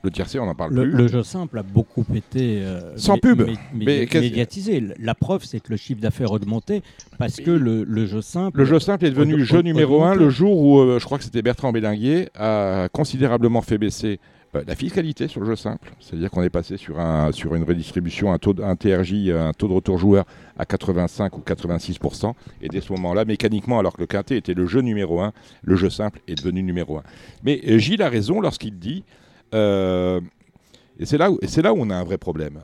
Le 0.04 0.10
tiercé, 0.10 0.38
on 0.40 0.46
n'en 0.46 0.54
parle 0.54 0.74
Le, 0.74 0.82
plus. 0.82 0.90
le 0.98 1.06
jeu 1.08 1.22
simple 1.22 1.58
a 1.58 1.62
beaucoup 1.62 2.04
été 2.14 2.60
euh, 2.62 2.96
Sans 2.96 3.18
pub. 3.18 3.42
Mais 3.74 4.08
médiatisé. 4.12 4.82
La 4.98 5.14
preuve, 5.14 5.44
c'est 5.44 5.60
que 5.60 5.70
le 5.70 5.76
chiffre 5.76 6.00
d'affaires 6.00 6.30
a 6.32 6.34
augmenté 6.34 6.82
parce 7.18 7.36
que 7.36 7.50
le, 7.52 7.84
le 7.84 8.06
jeu 8.06 8.20
simple. 8.20 8.58
Le 8.58 8.64
jeu 8.64 8.80
simple 8.80 9.04
est 9.06 9.10
devenu 9.10 9.44
jeu 9.44 9.60
numéro 9.62 10.02
un 10.02 10.14
le 10.14 10.28
jour 10.30 10.58
où, 10.60 10.78
euh, 10.80 10.98
je 10.98 11.04
crois 11.04 11.18
que 11.18 11.24
c'était 11.24 11.42
Bertrand 11.42 11.70
Bélinguier, 11.72 12.28
a 12.34 12.88
considérablement 12.92 13.62
fait 13.62 13.78
baisser 13.78 14.18
euh, 14.56 14.64
la 14.66 14.74
fiscalité 14.74 15.28
sur 15.28 15.40
le 15.40 15.46
jeu 15.46 15.56
simple. 15.56 15.92
C'est-à-dire 16.00 16.30
qu'on 16.30 16.42
est 16.42 16.50
passé 16.50 16.76
sur, 16.76 16.98
un, 16.98 17.30
sur 17.30 17.54
une 17.54 17.62
redistribution, 17.62 18.32
un, 18.32 18.38
taux 18.38 18.54
de- 18.54 18.62
un 18.64 18.74
TRJ, 18.74 19.28
un 19.30 19.52
taux 19.52 19.68
de 19.68 19.72
retour 19.74 19.98
joueur 19.98 20.24
à 20.58 20.64
85 20.66 21.38
ou 21.38 21.42
86%. 21.46 22.32
Et 22.60 22.68
dès 22.68 22.80
ce 22.80 22.92
moment-là, 22.92 23.24
mécaniquement, 23.24 23.78
alors 23.78 23.92
que 23.94 24.00
le 24.00 24.06
quintet 24.06 24.36
était 24.36 24.54
le 24.54 24.66
jeu 24.66 24.80
numéro 24.80 25.20
un, 25.20 25.32
le 25.62 25.76
jeu 25.76 25.90
simple 25.90 26.20
est 26.26 26.34
devenu 26.34 26.62
numéro 26.64 26.98
un. 26.98 27.02
Mais 27.44 27.60
Gilles 27.78 28.02
a 28.02 28.08
raison 28.08 28.40
lorsqu'il 28.40 28.78
dit, 28.78 29.04
euh, 29.54 30.20
et 30.98 31.06
c'est 31.06 31.18
là, 31.18 31.30
où- 31.30 31.38
là 31.62 31.72
où 31.72 31.76
on 31.80 31.90
a 31.90 31.96
un 31.96 32.04
vrai 32.04 32.18
problème. 32.18 32.62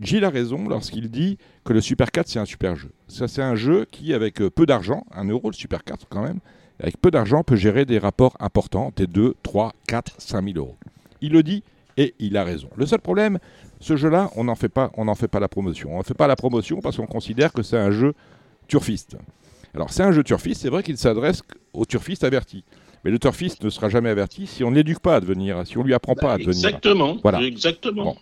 Gilles 0.00 0.24
a 0.24 0.30
raison 0.30 0.68
lorsqu'il 0.68 1.08
dit 1.10 1.38
que 1.64 1.72
le 1.72 1.80
Super 1.80 2.10
4 2.10 2.26
c'est 2.28 2.38
un 2.40 2.44
super 2.44 2.74
jeu. 2.74 2.90
Ça 3.08 3.28
c'est 3.28 3.42
un 3.42 3.54
jeu 3.54 3.86
qui 3.90 4.12
avec 4.12 4.40
euh, 4.40 4.50
peu 4.50 4.66
d'argent, 4.66 5.04
un 5.12 5.24
euro 5.28 5.50
le 5.50 5.54
Super 5.54 5.84
4 5.84 6.06
quand 6.08 6.22
même, 6.22 6.40
avec 6.80 7.00
peu 7.00 7.10
d'argent 7.12 7.44
peut 7.44 7.54
gérer 7.56 7.84
des 7.84 7.98
rapports 7.98 8.36
importants, 8.40 8.92
des 8.96 9.06
2, 9.06 9.34
3, 9.44 9.72
4, 9.86 10.14
5 10.18 10.44
000 10.44 10.58
euros. 10.58 10.76
Il 11.20 11.32
le 11.32 11.42
dit 11.44 11.62
et 11.96 12.14
il 12.18 12.36
a 12.36 12.42
raison. 12.42 12.68
Le 12.76 12.86
seul 12.86 13.00
problème, 13.00 13.38
ce 13.78 13.96
jeu-là, 13.96 14.30
on 14.34 14.44
n'en 14.44 14.54
fait 14.56 14.68
pas, 14.68 14.90
fait 15.14 15.28
pas 15.28 15.38
la 15.40 15.48
promotion. 15.48 15.92
On 15.92 15.96
n'en 15.98 16.02
fait 16.02 16.14
pas 16.14 16.26
la 16.26 16.36
promotion 16.36 16.80
parce 16.80 16.96
qu'on 16.96 17.06
considère 17.06 17.52
que 17.52 17.62
c'est 17.62 17.78
un 17.78 17.90
jeu 17.92 18.14
turfiste. 18.66 19.16
Alors 19.74 19.90
c'est 19.90 20.02
un 20.02 20.10
jeu 20.12 20.24
turfiste, 20.24 20.62
c'est 20.62 20.70
vrai 20.70 20.82
qu'il 20.82 20.98
s'adresse 20.98 21.42
aux 21.72 21.84
turfistes 21.84 22.24
avertis. 22.24 22.64
Mais 23.04 23.10
le 23.10 23.18
turfiste 23.18 23.64
ne 23.64 23.70
sera 23.70 23.88
jamais 23.88 24.10
averti 24.10 24.46
si 24.46 24.62
on 24.62 24.70
ne 24.70 24.76
l'éduque 24.76 25.00
pas 25.00 25.16
à 25.16 25.20
devenir, 25.20 25.66
si 25.66 25.76
on 25.76 25.82
lui 25.82 25.92
apprend 25.92 26.14
pas 26.14 26.34
à 26.34 26.38
devenir. 26.38 26.54
Exactement. 26.54 27.16
Voilà. 27.22 27.42
Exactement. 27.42 28.04
Bon. 28.04 28.16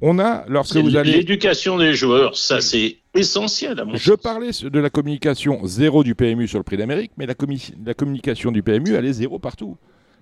On 0.00 0.18
a, 0.18 0.44
lorsque 0.48 0.76
vous 0.76 0.96
allez... 0.96 1.12
L'éducation 1.12 1.78
des 1.78 1.94
joueurs, 1.94 2.36
ça 2.36 2.60
c'est 2.60 2.98
essentiel 3.14 3.80
à 3.80 3.84
mon 3.84 3.96
Je 3.96 4.12
sens. 4.12 4.20
parlais 4.22 4.50
de 4.62 4.78
la 4.78 4.88
communication 4.88 5.66
zéro 5.66 6.04
du 6.04 6.14
PMU 6.14 6.46
sur 6.46 6.58
le 6.58 6.64
prix 6.64 6.76
d'Amérique, 6.76 7.12
mais 7.16 7.26
la, 7.26 7.34
communication 7.94 8.52
du 8.52 8.62
PMU, 8.62 8.94
elle 8.94 9.04
est 9.04 9.14
zéro 9.14 9.38
partout. 9.38 9.76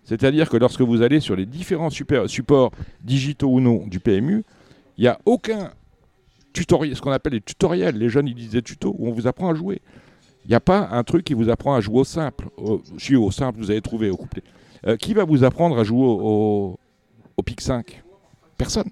C'est-à-dire 0.04 0.48
que 0.48 0.56
lorsque 0.56 0.80
vous 0.80 1.02
allez 1.02 1.20
sur 1.20 1.36
les 1.36 1.44
différents 1.44 1.90
super- 1.90 2.30
supports 2.30 2.70
digitaux 3.02 3.48
ou 3.48 3.60
non 3.60 3.86
du 3.86 4.00
PMU, 4.00 4.42
il 4.96 5.02
n'y 5.02 5.08
a 5.08 5.18
aucun 5.26 5.70
tutoriel, 6.54 6.96
ce 6.96 7.02
qu'on 7.02 7.12
appelle 7.12 7.34
les 7.34 7.40
tutoriels, 7.42 7.96
les 7.96 8.08
jeunes 8.08 8.26
ils 8.26 8.34
disent 8.34 8.50
des 8.50 8.62
tutos, 8.62 8.94
où 8.98 9.08
on 9.08 9.12
vous 9.12 9.26
apprend 9.26 9.50
à 9.50 9.54
jouer. 9.54 9.82
Il 10.48 10.52
n'y 10.52 10.56
a 10.56 10.60
pas 10.60 10.88
un 10.92 11.04
truc 11.04 11.24
qui 11.24 11.34
vous 11.34 11.50
apprend 11.50 11.74
à 11.74 11.80
jouer 11.82 12.00
au 12.00 12.04
simple. 12.04 12.48
Au, 12.56 12.80
si 12.98 13.14
au 13.14 13.30
simple, 13.30 13.58
vous 13.60 13.70
avez 13.70 13.82
trouvé 13.82 14.08
au 14.08 14.16
couplet. 14.16 14.42
Euh, 14.86 14.96
qui 14.96 15.12
va 15.12 15.24
vous 15.24 15.44
apprendre 15.44 15.78
à 15.78 15.84
jouer 15.84 16.02
au, 16.06 16.20
au, 16.20 16.78
au 17.36 17.42
PIC 17.42 17.60
5 17.60 18.02
Personne. 18.56 18.88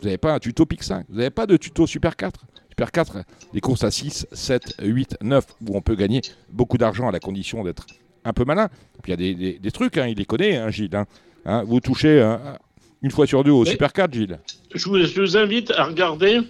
Vous 0.00 0.04
n'avez 0.06 0.18
pas 0.18 0.34
un 0.34 0.38
tuto 0.40 0.66
PIC 0.66 0.82
5. 0.82 1.06
Vous 1.08 1.16
n'avez 1.16 1.30
pas 1.30 1.46
de 1.46 1.56
tuto 1.56 1.86
Super 1.86 2.16
4. 2.16 2.44
Super 2.70 2.90
4, 2.92 3.18
des 3.54 3.60
courses 3.62 3.84
à 3.84 3.90
6, 3.90 4.26
7, 4.32 4.74
8, 4.82 5.16
9, 5.22 5.46
où 5.66 5.76
on 5.76 5.80
peut 5.80 5.94
gagner 5.94 6.20
beaucoup 6.50 6.76
d'argent 6.76 7.08
à 7.08 7.12
la 7.12 7.20
condition 7.20 7.64
d'être 7.64 7.86
un 8.24 8.34
peu 8.34 8.44
malin. 8.44 8.68
Puis 9.02 9.10
il 9.10 9.10
y 9.10 9.14
a 9.14 9.16
des, 9.16 9.34
des- 9.34 9.58
des 9.58 9.70
trucs, 9.70 9.96
hein, 9.96 10.06
il 10.08 10.18
les 10.18 10.26
connaît, 10.26 10.56
hein, 10.58 10.68
Gilles. 10.70 10.94
hein. 10.94 11.06
Hein, 11.46 11.62
vous 11.64 11.80
touchez 11.80 12.20
hein, 12.20 12.58
une 13.00 13.10
fois 13.12 13.26
sur 13.26 13.44
deux 13.44 13.50
au 13.52 13.62
Mais- 13.64 13.70
Super 13.70 13.92
4, 13.94 14.12
Gilles. 14.12 14.38
Je 14.74 14.88
vous, 14.90 14.98
je 14.98 15.20
vous 15.20 15.36
invite 15.38 15.70
à 15.70 15.84
regarder 15.84 16.40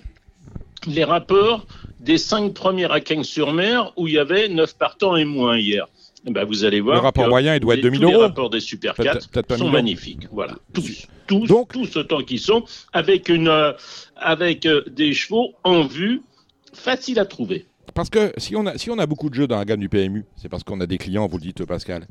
les 0.89 1.05
rapports 1.05 1.67
des 2.07 2.17
cinq 2.19 2.55
premières 2.55 2.93
à 2.93 3.01
Cagnes-sur-Mer 3.01 3.93
où 3.97 4.07
il 4.09 4.15
y 4.15 4.19
avait 4.19 4.49
9 4.49 4.75
partants 4.79 5.17
et 5.17 5.25
moins 5.25 5.59
hier. 5.59 5.87
Eh 6.29 6.31
ben, 6.33 6.45
vous 6.45 6.65
allez 6.65 6.81
voir. 6.81 6.97
Le 6.97 7.03
rapport 7.03 7.29
moyen, 7.29 7.55
il 7.55 7.61
doit 7.61 7.75
être 7.75 7.79
les- 7.79 7.91
2000 7.91 8.01
tous 8.01 8.07
Les 8.07 8.13
euros. 8.15 8.23
rapports 8.23 8.51
des 8.51 8.61
Super 8.61 8.95
Peut-être- 8.95 9.13
4 9.15 9.29
peut-être 9.29 9.47
pas 9.47 9.59
sont 9.59 9.65
1000 9.65 9.73
euros. 9.75 9.77
magnifiques. 9.83 10.27
Voilà. 10.33 10.55
Tous, 10.73 11.07
tous, 11.27 11.47
Donc- 11.47 11.73
tous 11.73 11.97
autant 11.97 12.23
qu'ils 12.23 12.41
sont, 12.41 12.65
avec, 12.93 13.29
une, 13.29 13.49
euh, 13.49 13.73
avec 14.17 14.67
euh, 14.67 14.83
des 14.89 15.13
chevaux 15.13 15.53
en 15.65 15.85
vue, 15.85 16.23
faciles 16.73 17.19
à 17.19 17.27
trouver. 17.27 17.67
Parce 17.95 18.11
que 18.11 18.33
si 18.37 18.57
on, 18.57 18.67
a, 18.67 18.77
si 18.79 18.91
on 18.91 18.99
a 18.99 19.07
beaucoup 19.07 19.31
de 19.31 19.35
jeux 19.35 19.47
dans 19.47 19.57
la 19.59 19.65
gamme 19.65 19.81
du 19.81 19.89
PMU, 19.89 20.25
c'est 20.37 20.49
parce 20.49 20.63
qu'on 20.65 20.81
a 20.81 20.87
des 20.87 20.99
clients, 20.99 21.27
vous 21.29 21.39
le 21.39 21.43
dites 21.43 21.65
Pascal. 21.65 22.07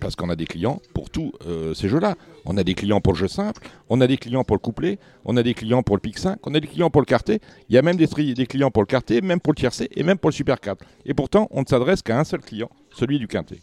Parce 0.00 0.16
qu'on 0.16 0.30
a 0.30 0.36
des 0.36 0.46
clients 0.46 0.80
pour 0.94 1.10
tous 1.10 1.32
euh, 1.46 1.74
ces 1.74 1.88
jeux-là. 1.88 2.14
On 2.46 2.56
a 2.56 2.64
des 2.64 2.74
clients 2.74 3.00
pour 3.00 3.12
le 3.12 3.18
jeu 3.18 3.28
simple, 3.28 3.68
on 3.90 4.00
a 4.00 4.06
des 4.06 4.16
clients 4.16 4.44
pour 4.44 4.56
le 4.56 4.60
couplet, 4.60 4.98
on 5.24 5.36
a 5.36 5.42
des 5.42 5.52
clients 5.52 5.82
pour 5.82 5.96
le 5.96 6.00
PIC 6.00 6.18
5, 6.18 6.38
on 6.46 6.54
a 6.54 6.60
des 6.60 6.66
clients 6.68 6.90
pour 6.90 7.02
le 7.02 7.06
quartet. 7.06 7.40
Il 7.68 7.74
y 7.74 7.78
a 7.78 7.82
même 7.82 7.96
des, 7.96 8.06
clients 8.46 8.70
pour 8.70 8.82
le 8.82 8.86
quartet, 8.86 9.20
même 9.20 9.40
pour 9.40 9.52
le 9.52 9.56
tiercé 9.56 9.88
et 9.94 10.02
même 10.02 10.16
pour 10.16 10.30
le 10.30 10.34
super 10.34 10.60
4. 10.60 10.82
Et 11.04 11.12
pourtant, 11.12 11.48
on 11.50 11.60
ne 11.60 11.66
s'adresse 11.66 12.02
qu'à 12.02 12.18
un 12.18 12.24
seul 12.24 12.40
client, 12.40 12.70
celui 12.90 13.18
du 13.18 13.28
quintet. 13.28 13.58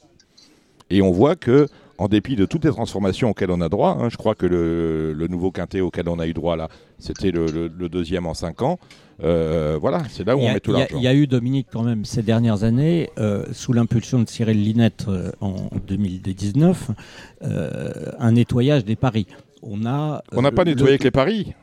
Et 0.89 1.01
on 1.01 1.11
voit 1.11 1.36
que, 1.36 1.68
en 1.98 2.08
dépit 2.08 2.36
de 2.36 2.46
toutes 2.46 2.66
les 2.66 2.72
transformations 2.72 3.30
auxquelles 3.30 3.52
on 3.52 3.62
a 3.62 3.70
droit, 3.70 3.98
hein, 4.00 4.10
je 4.10 4.18
crois 4.18 4.34
que 4.36 4.46
le, 4.48 5.14
le 5.14 5.28
nouveau 5.28 5.52
quintet 5.52 5.80
auquel 5.82 6.10
on 6.10 6.18
a 6.20 6.28
eu 6.28 6.34
droit 6.34 6.56
là, 6.56 6.68
c'était 6.98 7.32
le, 7.32 7.46
le- 7.48 7.68
le 7.68 7.89
deuxième 7.89 8.26
en 8.26 8.34
5 8.34 8.62
ans. 8.64 8.80
Euh, 9.24 9.78
voilà, 9.80 10.02
c'est 10.10 10.26
là 10.26 10.36
où 10.36 10.39
on 10.39 10.52
met 10.54 10.60
tout 10.60 10.72
l'argent. 10.72 10.98
il 10.98 11.04
y 11.04 11.08
a 11.08 11.14
eu, 11.14 11.28
Dominique, 11.28 11.68
quand 11.72 11.84
même, 11.84 12.04
ces 12.04 12.24
dernières 12.24 12.64
années, 12.64 13.10
euh, 13.20 13.46
sous 13.54 13.72
l'impulsion 13.74 14.20
de 14.20 14.28
Cyril 14.28 14.62
Linette 14.64 15.06
euh, 15.08 15.32
en 15.39 15.54
2019, 15.88 16.89
euh, 17.44 17.91
un 18.20 18.32
nettoyage 18.34 18.86
des 18.86 18.96
paris. 18.96 19.28
On 19.62 19.86
a. 19.86 20.24
On 20.34 20.41
n'a 20.41 20.52
pas 20.52 20.66
nettoyé 20.66 20.98
que 20.98 21.04
les 21.06 21.12
paris. 21.12 21.54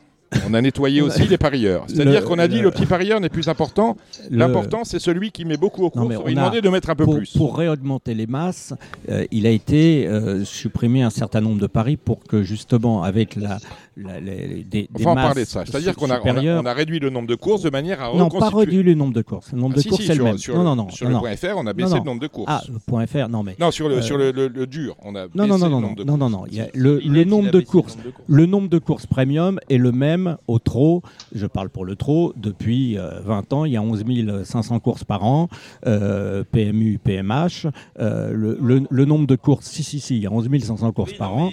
On 0.48 0.54
a 0.54 0.60
nettoyé 0.62 1.00
aussi 1.02 1.26
les 1.26 1.38
parieurs. 1.38 1.84
C'est-à-dire 1.88 2.24
qu'on 2.24 2.38
a 2.38 2.46
dit 2.48 2.58
le- 2.58 2.64
le 2.64 2.70
petit 2.70 2.86
parieur 2.86 3.20
n'est 3.20 3.28
plus 3.28 3.48
important. 3.48 3.96
L'important, 4.30 4.84
c'est 4.84 4.98
celui 4.98 5.30
qui 5.32 5.44
met 5.44 5.56
beaucoup 5.56 5.82
au 5.82 5.84
Non, 5.86 5.90
cours. 5.90 6.08
mais 6.08 6.16
On 6.16 6.22
on 6.22 6.26
lui 6.26 6.32
a- 6.32 6.36
demandait 6.36 6.60
de 6.60 6.68
mettre 6.68 6.90
un 6.90 6.94
peu 6.94 7.04
pour, 7.04 7.16
plus. 7.16 7.32
pour 7.36 7.56
réaugmenter 7.56 8.14
les 8.14 8.26
masses, 8.26 8.74
euh, 9.08 9.24
il 9.30 9.46
a 9.46 9.50
été 9.50 10.06
euh, 10.06 10.44
supprimé 10.44 11.02
un 11.02 11.10
certain 11.10 11.40
nombre 11.40 11.60
de 11.60 11.66
paris 11.66 11.96
pour 11.96 12.22
que 12.24 12.42
justement 12.42 13.02
avec 13.02 13.34
la, 13.36 13.58
la- 13.96 14.20
les- 14.20 14.64
des, 14.64 14.88
On 14.94 14.98
des 14.98 15.04
va 15.04 15.10
en 15.10 15.14
masses 15.14 15.26
parler 15.26 15.44
de 15.44 15.48
ça. 15.48 15.64
C'est-à-dire 15.66 15.96
qu'on 15.96 16.10
a, 16.10 16.20
on 16.20 16.36
a- 16.36 16.72
on 16.72 16.74
réduit 16.74 17.00
le 17.00 17.10
nombre 17.10 17.28
de 17.28 17.34
courses 17.34 17.62
de 17.62 17.70
manière 17.70 18.00
à 18.02 18.14
non, 18.16 18.28
pas 18.28 18.50
réduit 18.50 18.82
le 18.82 18.94
nombre 18.94 19.12
de 19.14 19.22
courses. 19.22 19.52
Le 19.52 19.58
nombre 19.58 19.74
Ah, 19.74 19.78
de 19.78 19.82
si, 19.82 19.88
courses 19.88 20.00
si, 20.02 20.06
c'est 20.06 20.12
le 20.14 20.18
sur, 20.18 20.24
même. 20.24 20.38
sur 20.38 20.54
non, 20.56 20.62
non, 20.64 20.76
non, 20.76 20.88
sur 20.90 21.06
non, 21.06 21.10
le 21.10 21.14
non. 21.16 21.20
point 21.22 21.36
.fr, 21.36 21.56
on 21.56 21.66
a 21.66 21.72
baissé 21.72 21.90
non. 21.90 21.96
le 21.98 22.04
nombre 22.04 22.20
de 22.20 22.26
courses. 22.28 22.46
Ah, 22.48 22.62
le 22.72 22.78
point 22.78 23.06
.fr, 23.06 23.28
non 23.28 23.42
mais. 23.42 23.56
non, 23.58 23.70
sur 23.70 23.88
le, 23.88 23.96
euh, 23.96 24.02
sur 24.02 24.16
le, 24.16 24.30
le- 24.30 24.48
le 24.48 24.66
dur, 24.66 24.96
on 25.02 25.14
a 25.16 25.22
Non, 25.34 25.46
baissé 25.46 25.48
non, 25.48 25.58
non, 25.58 25.64
le 25.66 25.70
non, 25.70 25.80
nombre 25.80 25.96
de 25.96 26.04
non, 26.04 26.16
non, 26.16 26.28
courses. 26.30 26.32
non. 26.32 26.46
Il 26.50 26.70
Il 26.74 27.00
il 27.04 27.12
courses. 27.12 27.26
nombre 27.26 27.50
de 27.50 27.60
courses. 27.60 27.98
Le 28.28 28.46
nombre 28.46 28.68
de 28.68 28.78
courses 28.78 29.06
premium 29.06 29.58
est 29.68 29.78
le 29.78 29.90
même 29.92 30.19
au 30.48 30.58
trot. 30.58 31.02
Je 31.34 31.46
parle 31.46 31.68
pour 31.70 31.84
le 31.84 31.96
trot 31.96 32.32
depuis 32.36 32.98
euh, 32.98 33.20
20 33.24 33.52
ans. 33.52 33.64
Il 33.64 33.72
y 33.72 33.76
a 33.76 33.82
11 33.82 34.04
500 34.44 34.80
courses 34.80 35.04
par 35.04 35.24
an, 35.24 35.48
euh, 35.86 36.44
PMU, 36.50 36.98
PMH. 37.02 37.66
Euh, 37.98 38.32
le, 38.32 38.58
le- 38.60 38.86
le 38.88 39.04
nombre 39.04 39.26
de 39.26 39.36
courses, 39.36 39.66
si, 39.66 39.82
si, 39.82 40.00
si, 40.00 40.16
il 40.16 40.22
y 40.22 40.26
a 40.26 40.32
11 40.32 40.48
500 40.62 40.92
courses 40.92 41.12
Oui, 41.12 41.18
par 41.18 41.30
non, 41.36 41.44
an. 41.44 41.50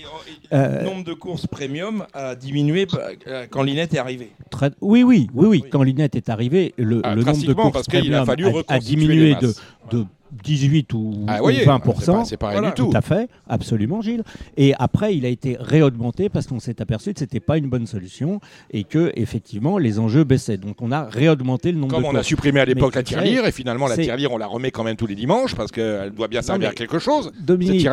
Euh, 0.54 0.84
Le 0.84 0.90
nombre 0.90 1.04
de 1.04 1.14
courses 1.14 1.48
premium 1.48 2.06
a 2.14 2.36
diminué 2.36 2.88
euh, 3.28 3.46
quand 3.50 3.64
Linette 3.64 3.94
est 3.94 4.00
arrivé. 4.00 4.32
Très- 4.50 4.72
Oui, 4.82 5.04
oui, 5.04 5.30
oui, 5.34 5.46
oui. 5.48 5.62
Oui. 5.64 5.70
Quand 5.70 5.84
Linette 5.84 6.16
est 6.16 6.30
arrivé, 6.30 6.74
le, 6.78 7.02
Ah, 7.04 7.16
le 7.16 7.24
nombre 7.24 7.44
de 7.46 7.54
courses 7.54 7.72
parce 7.74 7.88
premium 7.88 8.26
a, 8.68 8.80
diminué 8.80 9.36
de 9.36 10.06
18 10.44 10.94
ou, 10.94 11.26
Ah, 11.28 11.38
ou 11.40 11.44
voyez, 11.44 11.64
20%. 11.66 12.26
c'est 12.26 12.38
pas- 12.38 12.48
pareil 12.48 12.58
Voilà. 12.60 12.74
du 12.74 12.82
tout. 12.82 12.90
Tout 12.92 12.98
à 12.98 13.02
fait, 13.02 13.30
absolument, 13.48 14.02
Gilles. 14.02 14.24
Et 14.58 14.74
après, 14.78 15.16
il 15.16 15.26
a 15.26 15.30
été 15.30 15.58
réaugmenté 15.60 16.30
parce 16.30 16.48
qu'on 16.48 16.60
s'est 16.60 16.82
aperçu 16.82 17.14
que 17.14 17.20
c'était 17.20 17.40
pas 17.40 17.58
une 17.58 17.68
bonne 17.70 17.88
solution 17.88 18.40
et 18.72 18.84
que 18.84 19.12
effectivement 19.16 19.78
les 19.78 20.00
enjeux 20.00 20.24
baissaient. 20.24 20.58
Donc 20.58 20.82
on 20.82 20.92
a 20.92 21.04
réaugmenté 21.04 21.72
le 21.72 21.78
nombre 21.80 21.94
Comme 21.94 22.04
de 22.04 22.08
on 22.10 22.16
a 22.16 22.24
supprimé 22.24 22.60
à 22.60 22.66
l'époque 22.66 22.96
la 22.96 23.04
tirelire, 23.04 23.46
et 23.46 23.52
finalement 23.52 23.88
la 23.88 23.96
tirelire, 23.98 24.32
on 24.32 24.38
la 24.38 24.48
remet 24.48 24.72
quand 24.72 24.84
même 24.84 24.96
tous 24.96 25.08
les 25.08 25.16
dimanches 25.16 25.56
parce 25.56 25.72
qu'elle 25.72 26.12
doit 26.12 26.28
bien 26.28 26.42
servir 26.42 26.68
mais- 26.68 26.72
à 26.72 26.76
quelque 26.76 27.00
chose. 27.00 27.32
Dominique, 27.40 27.88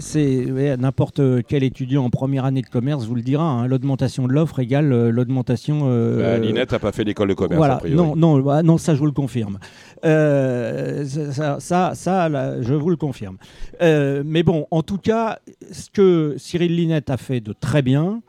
c'est 0.00 0.76
n'importe 0.78 1.20
quel 1.48 1.62
étudiant 1.62 2.04
en 2.04 2.10
première 2.10 2.44
année 2.44 2.62
de 2.62 2.68
commerce 2.68 3.04
vous 3.06 3.14
le 3.14 3.22
dira. 3.22 3.44
hein, 3.44 3.66
l'augmentation 3.66 4.26
de 4.26 4.32
l'offre 4.32 4.58
égale 4.60 4.92
euh, 4.92 5.10
l'augmentation. 5.10 5.80
euh, 5.84 6.36
Bah, 6.38 6.44
Linette 6.44 6.72
n'a 6.72 6.78
pas 6.78 6.92
fait 6.92 7.04
l'école 7.04 7.28
de 7.28 7.34
commerce, 7.34 7.54
a 7.54 7.56
Voilà, 7.56 7.76
priori. 7.76 7.96
non, 7.96 8.16
non, 8.16 8.38
bah, 8.40 8.62
non, 8.62 8.78
ça 8.78 8.94
je 8.94 8.98
vous 9.00 9.06
le 9.06 9.12
confirme. 9.12 9.58
Euh, 10.04 11.04
ça, 11.04 11.60
ça, 11.60 11.79
ça, 11.94 12.28
là, 12.28 12.60
je 12.62 12.74
vous 12.74 12.90
le 12.90 12.96
confirme. 12.96 13.36
Euh, 13.82 14.22
mais 14.24 14.42
bon, 14.42 14.66
en 14.70 14.82
tout 14.82 14.98
cas, 14.98 15.38
ce 15.72 15.88
que 15.90 16.34
Cyril 16.38 16.76
Linette 16.76 17.10
a 17.10 17.16
fait 17.16 17.40
de 17.40 17.52
très 17.52 17.82
bien, 17.82 18.22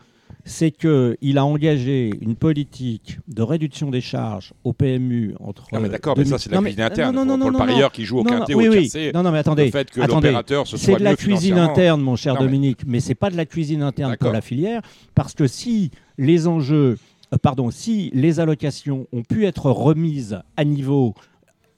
c'est 0.44 0.72
qu'il 0.72 1.38
a 1.38 1.46
engagé 1.46 2.10
une 2.20 2.36
politique 2.36 3.20
de 3.28 3.44
réduction 3.44 3.92
des 3.92 4.02
charges 4.02 4.54
au 4.64 4.74
PMU 4.74 5.36
entre. 5.40 5.66
Non, 5.72 5.80
mais 5.80 5.90
d'accord, 5.90 6.16
mais 6.18 6.24
2000 6.24 6.32
ça, 6.32 6.44
c'est 6.44 6.50
la 6.50 6.56
non, 6.58 6.62
mais- 6.64 6.70
cuisine 6.72 6.84
interne. 6.84 7.16
Non, 7.16 7.26
non, 7.26 7.38
pour, 7.38 7.38
non, 7.38 7.52
pour 7.58 7.66
le 7.66 7.72
parieur 7.72 7.92
qui 7.92 8.06
joue 8.06 8.20
au 8.20 8.24
quintet 8.24 8.56
oui, 8.56 8.68
ou 8.68 8.72
au 8.72 8.74
oui. 8.74 8.80
tiercé, 8.90 9.12
Non, 9.14 9.22
non, 9.22 9.32
mais 9.32 9.38
attendez. 9.40 9.66
le 9.66 9.72
fait 9.72 9.92
que 9.92 10.02
attendez. 10.02 10.28
l'opérateur 10.30 10.66
se 10.66 10.78
C'est 10.78 10.96
de 10.96 11.04
la 11.04 11.16
cuisine 11.16 11.60
interne, 11.60 12.02
mon 12.02 12.16
cher 12.16 12.34
Non, 12.34 12.40
mais- 12.42 12.46
Dominique, 12.48 12.80
mais 12.88 13.00
c'est 13.00 13.14
pas 13.14 13.30
de 13.30 13.38
la 13.38 13.46
cuisine 13.46 13.84
interne 13.84 14.16
pour 14.20 14.32
la 14.32 14.42
filière, 14.42 14.82
parce 15.14 15.34
que 15.36 15.46
si 15.46 15.92
les 16.18 16.48
enjeux, 16.48 16.98
euh, 17.34 17.38
pardon, 17.40 17.70
si 17.70 18.10
les 18.16 18.40
allocations 18.40 19.06
ont 19.14 19.22
pu 19.22 19.46
être 19.46 19.70
remises 19.70 20.40
à 20.58 20.64
niveau, 20.66 21.14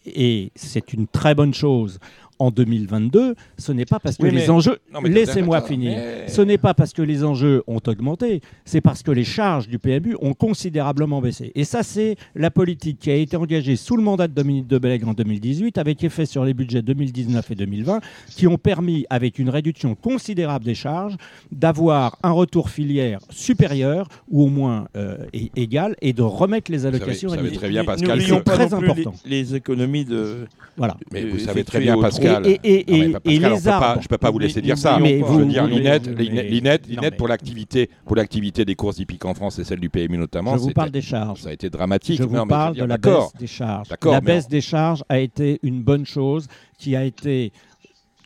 et 0.05 0.51
c'est 0.55 0.93
une 0.93 1.07
très 1.07 1.35
bonne 1.35 1.53
chose, 1.53 1.99
en 2.43 2.51
2022, 2.51 3.35
ce 3.57 3.71
n'est 3.71 3.85
pas 3.85 3.99
parce 3.99 4.17
que 4.17 4.23
Oui, 4.23 4.31
mais- 4.33 4.41
les 4.41 4.49
enjeux. 4.49 4.77
Laissez-moi 5.05 5.61
finir. 5.61 5.93
mais- 5.97 6.27
Ce 6.27 6.41
n'est 6.41 6.57
pas 6.57 6.73
parce 6.73 6.91
que 6.93 7.01
les 7.01 7.23
enjeux 7.23 7.63
ont 7.67 7.79
augmenté, 7.87 8.41
c'est 8.65 8.81
parce 8.81 9.01
que 9.03 9.11
les 9.11 9.23
charges 9.23 9.67
du 9.67 9.79
PMU 9.79 10.15
ont 10.21 10.33
considérablement 10.33 11.21
baissé. 11.21 11.51
Et 11.55 11.63
ça, 11.63 11.83
c'est 11.83 12.15
la 12.35 12.51
politique 12.51 12.99
qui 12.99 13.11
a 13.11 13.15
été 13.15 13.37
engagée 13.37 13.75
sous 13.75 13.95
le 13.97 14.03
mandat 14.03 14.27
de 14.27 14.33
Dominique 14.33 14.67
de 14.67 14.77
Bellègre 14.77 15.07
en 15.09 15.13
2018, 15.13 15.77
avec 15.77 16.03
effet 16.03 16.25
sur 16.25 16.43
les 16.43 16.53
budgets 16.53 16.81
2019 16.81 17.49
et 17.51 17.55
2020, 17.55 18.01
qui 18.29 18.47
ont 18.47 18.57
permis, 18.57 19.05
avec 19.09 19.39
une 19.39 19.49
réduction 19.49 19.95
considérable 19.95 20.65
des 20.65 20.75
charges, 20.75 21.15
d'avoir 21.51 22.17
un 22.23 22.31
retour 22.31 22.69
filière 22.69 23.19
supérieur 23.29 24.07
ou 24.29 24.43
au 24.43 24.47
moins 24.47 24.87
euh, 24.97 25.17
égal 25.55 25.95
et 26.01 26.13
de 26.13 26.21
remettre 26.21 26.71
les 26.71 26.85
allocations 26.85 27.29
vous 27.29 27.33
à 27.35 27.37
savez 27.37 27.49
niveau. 27.49 27.59
très 27.61 27.69
bien, 27.69 27.83
Pascal, 27.85 28.09
N'oublions 28.17 28.39
que- 28.39 28.43
pas 28.43 28.53
Très 28.55 28.69
non 28.69 28.79
plus 28.79 28.89
important. 28.91 29.13
Les, 29.25 29.41
les 29.41 29.55
économies 29.55 30.05
de. 30.05 30.45
Voilà. 30.77 30.97
Mais 31.11 31.23
vous 31.25 31.39
savez 31.39 31.63
très 31.63 31.79
bien, 31.79 31.95
au- 31.95 32.01
Pascal. 32.35 32.47
Et- 32.51 32.59
et- 32.63 32.95
et- 32.95 33.07
Non, 33.07 33.19
Pascal, 33.19 33.53
les 33.53 33.61
pas- 33.61 33.71
arbres. 33.77 34.01
je 34.01 34.07
peux 34.07 34.17
pas 34.17 34.31
vous 34.31 34.39
laisser 34.39 34.61
dire 34.61 34.77
ça. 34.77 34.99
Mais 34.99 35.19
je 35.19 35.23
vous- 35.23 35.39
veux 35.39 35.45
dire, 35.45 35.63
vous- 35.63 35.69
l'INET, 35.69 35.99
mais- 36.05 36.23
l'INET, 36.23 36.43
l'INET, 36.49 36.77
non, 36.81 36.87
l'INET 36.89 37.01
mais- 37.01 37.11
pour 37.17 37.27
l'activité, 37.27 37.89
pour 38.05 38.15
l'activité 38.15 38.65
des 38.65 38.75
courses 38.75 38.99
hippiques 38.99 39.25
en 39.25 39.33
France 39.33 39.59
et 39.59 39.63
celle 39.63 39.79
du 39.79 39.89
PMU 39.89 40.17
notamment, 40.17 40.53
Je 40.53 40.61
vous 40.61 40.71
parle 40.71 40.91
des 40.91 41.01
charges. 41.01 41.41
ça 41.41 41.49
a 41.49 41.53
été 41.53 41.69
dramatique. 41.69 42.17
Je 42.17 42.23
vous 42.23 42.35
Non, 42.35 42.47
parle 42.47 42.73
dire, 42.75 42.83
de 42.85 42.89
la 42.89 42.97
baisse 42.97 43.33
des 43.39 43.47
charges. 43.47 43.87
La 44.03 44.21
baisse 44.21 44.45
on- 44.47 44.49
des 44.49 44.61
charges 44.61 45.03
a 45.09 45.19
été 45.19 45.59
une 45.63 45.81
bonne 45.81 46.05
chose 46.05 46.47
qui 46.77 46.95
a 46.95 47.03
été 47.03 47.51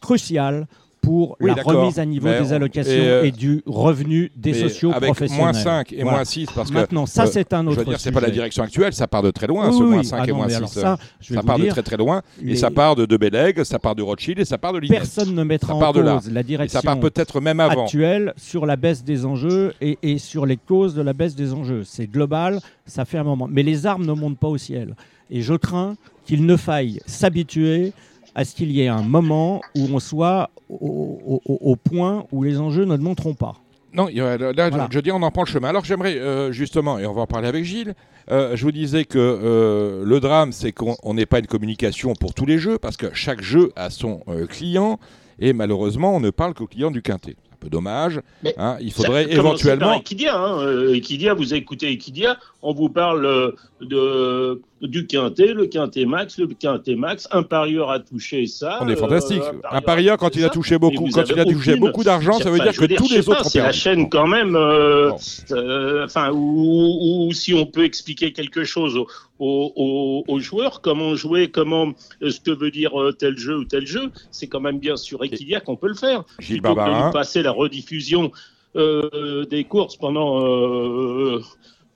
cruciale 0.01 0.67
pour 1.02 1.38
Oui, 1.40 1.52
la 1.56 1.61
remise 1.64 1.99
à 1.99 2.06
niveau 2.06 2.28
mais 2.28 2.41
des 2.41 2.52
on- 2.52 2.56
allocations 2.56 2.91
et, 2.91 2.95
et, 2.95 3.07
euh, 3.10 3.32
du 3.32 3.61
revenu 3.65 4.32
des 4.36 4.53
sociaux 4.53 4.91
avec 4.91 5.10
professionnels. 5.10 5.44
moins 5.44 5.53
5 5.53 5.94
et 5.94 6.02
Voilà. 6.02 6.11
moins 6.18 6.26
6 6.26 6.48
parce 6.53 6.69
que 6.69 6.74
Maintenant, 6.74 7.06
ça 7.06 7.24
euh, 7.24 7.30
c'est 7.32 7.53
un 7.53 7.64
je 7.64 7.69
autre 7.69 7.80
veux 7.80 7.86
dire, 7.86 7.99
c'est 7.99 8.11
pas 8.11 8.19
la 8.22 8.30
direction 8.30 8.64
actuelle, 8.64 8.94
ça 8.94 9.07
part 9.07 9.22
de 9.24 9.32
très 9.32 9.48
loin, 9.48 9.68
Oui, 9.69 9.74
ce 9.78 9.84
oui, 9.84 9.90
moins 9.90 9.98
oui. 9.99 10.06
5 10.06 10.18
Ah 10.19 10.24
et 10.26 10.28
non, 10.32 10.38
moins 10.38 10.45
mais 10.48 10.52
6. 10.53 10.57
alors 10.57 10.69
ça, 10.69 10.98
je 11.22 11.36
part 11.36 11.60
de 11.60 11.65
très 11.68 11.84
très 11.84 11.98
loin 11.98 12.22
et 12.41 12.45
les- 12.45 12.56
ça 12.56 12.72
part 12.72 12.95
de 12.95 13.06
De 13.06 13.64
ça 13.64 13.80
part 13.80 13.95
de 13.95 14.02
Rothschild 14.03 14.40
et 14.40 14.45
ça 14.45 14.57
part 14.57 14.74
de 14.74 14.80
l'INET. 14.80 14.98
Personne 14.98 15.34
ne 15.34 15.44
mettra 15.44 15.78
Ça 15.80 15.90
en 15.90 15.94
de 15.94 15.99
là. 16.02 16.15
cause 16.15 16.32
la 16.32 16.41
Et 16.41 16.44
direction 16.44 16.80
ça 16.80 16.84
part 16.86 16.99
peut-être 16.99 17.40
même 17.41 17.60
avant. 17.60 17.84
actuelle 17.84 18.34
sur 18.38 18.65
la 18.65 18.76
baisse 18.76 19.03
des 19.03 19.26
enjeux 19.26 19.74
et, 19.82 19.98
et 20.03 20.18
sur 20.18 20.45
les 20.45 20.57
causes 20.57 20.94
de 20.95 21.02
la 21.02 21.14
baisse 21.14 21.36
des 21.36 21.53
enjeux. 21.53 21.84
C'est 21.86 22.07
global, 22.07 22.60
ça 22.86 23.06
fait 23.06 23.18
un 23.18 23.24
moment. 23.24 23.48
Mais 23.49 23.64
les 23.64 23.86
armes 23.86 24.06
ne 24.06 24.14
montent 24.14 24.38
pas 24.40 24.48
au 24.48 24.57
ciel. 24.57 24.95
Et 25.30 25.41
je 25.41 25.53
crains 25.53 25.95
qu'il 26.26 26.45
ne 26.45 26.56
faille 26.56 26.99
s'habituer 27.06 27.94
à 28.36 28.45
ce 28.45 28.53
qu'il 28.56 28.72
y 28.72 28.82
ait 28.82 28.88
un 28.88 29.02
moment 29.02 29.61
où 29.76 29.88
on 29.94 29.99
soit 29.99 30.49
au, 30.69 31.19
au- 31.26 31.41
au- 31.45 31.72
au 31.72 31.76
point 31.76 32.26
où 32.31 32.44
les 32.44 32.60
enjeux 32.60 32.85
ne 32.85 32.98
monteront 32.98 33.34
pas. 33.34 33.56
Non, 33.94 34.07
là, 34.14 34.38
Voilà. 34.38 34.88
je 34.91 34.99
dis, 34.99 35.11
on 35.11 35.23
en 35.23 35.31
prend 35.31 35.44
le 35.44 35.48
chemin. 35.48 35.69
Alors 35.69 35.84
j'aimerais 35.85 36.18
euh, 36.19 36.52
justement, 36.52 36.99
et 36.99 37.06
on 37.07 37.14
va 37.14 37.22
en 37.22 37.27
parler 37.27 37.48
avec 37.48 37.64
Gilles, 37.64 37.95
euh, 38.30 38.56
je 38.56 38.64
vous 38.64 38.72
disais 38.73 39.06
que 39.06 39.18
euh, 39.18 40.03
le 40.06 40.19
drame, 40.19 40.52
c'est 40.52 40.72
qu'on 40.73 40.98
on 41.03 41.14
n'est 41.14 41.26
pas 41.26 41.39
une 41.39 41.48
communication 41.48 42.14
pour 42.14 42.34
tous 42.34 42.45
les 42.45 42.60
jeux, 42.60 42.77
parce 42.77 42.98
que 42.98 43.07
chaque 43.14 43.41
jeu 43.41 43.72
a 43.76 43.89
son 43.89 44.22
euh, 44.27 44.45
client, 44.45 44.99
et 45.39 45.53
malheureusement, 45.53 46.15
on 46.15 46.19
ne 46.19 46.30
parle 46.30 46.53
qu'au 46.53 46.68
client 46.68 46.91
du 46.91 47.02
quintet. 47.02 47.38
Un 47.53 47.57
peu 47.60 47.69
dommage. 47.69 48.22
Hein, 48.57 48.77
il 48.81 48.91
faudrait 48.91 49.23
par 49.26 49.34
éventuellement... 49.34 49.94
Equidia, 49.94 50.38
hein. 50.38 50.94
Equidia, 50.94 51.34
vous 51.34 51.56
écoutez 51.56 51.91
Equidia, 51.91 52.38
on 52.61 52.73
vous 52.73 52.89
parle 52.89 53.53
de, 53.81 54.61
du 54.82 55.08
quintet, 55.08 55.54
le 55.54 55.66
quintet 55.66 56.06
max, 56.06 56.38
le 56.38 56.48
quintet 56.48 56.95
max, 56.95 57.28
un 57.32 57.41
parieur 57.44 57.90
a 57.90 57.99
touché 57.99 58.45
ça. 58.45 58.78
On 58.82 58.88
est 58.88 58.94
euh, 58.94 58.95
fantastique. 58.95 59.41
un 59.72 59.82
parieur, 59.82 60.18
quand 60.18 60.36
il 60.36 60.44
a 60.45 60.49
touché 60.49 60.78
beaucoup, 60.78 61.08
quand 61.12 61.24
il 61.30 61.40
a 61.40 61.45
touché 61.45 61.72
aucune- 61.72 61.80
beaucoup 61.80 62.04
d'argent, 62.04 62.34
ça 62.34 62.49
veut 62.52 62.56
Enfin, 62.62 62.70
dire 62.72 62.80
que 62.80 62.86
dire, 62.86 62.98
tous 62.98 63.12
les 63.12 63.28
autres 63.28 63.45
C'est 63.45 63.58
la 63.60 63.72
chaîne 63.72 64.08
quand 64.10 64.28
même, 64.28 64.56
euh, 64.56 65.12
euh, 65.52 66.06
enfin, 66.06 66.32
où 66.32 67.32
si 67.34 67.54
on 67.54 67.66
peut 67.66 67.86
expliquer 67.86 68.32
quelque 68.34 68.64
chose 68.66 68.98
aux, 68.98 69.08
aux- 69.40 69.74
aux- 69.76 70.24
aux 70.28 70.40
joueurs, 70.40 70.82
comment 70.82 71.16
jouer, 71.16 71.49
comment 71.49 71.94
euh, 72.22 72.30
ce 72.30 72.40
que 72.40 72.52
veut 72.52 72.72
dire 72.72 72.99
euh, 73.02 73.12
tel 73.12 73.36
jeu 73.38 73.58
ou 73.58 73.64
tel 73.66 73.86
jeu, 73.88 74.12
c'est 74.32 74.48
quand 74.48 74.60
même 74.62 74.80
bien 74.80 74.95
sur 74.95 75.24
Equidia 75.24 75.60
qu'on 75.60 75.76
peut 75.76 75.88
le 75.90 75.95
faire. 75.95 76.24
Gilles 76.40 76.62
Plutôt 76.62 76.76
que 76.76 76.80
de 76.80 76.86
Barbarin. 76.86 77.08
nous 77.08 77.14
passer 77.14 77.41
la 77.41 77.52
rediffusion 77.52 78.32
euh, 78.76 79.44
des 79.45 79.64
courses 79.64 79.95
pendant 79.95 80.45
euh, 80.45 81.41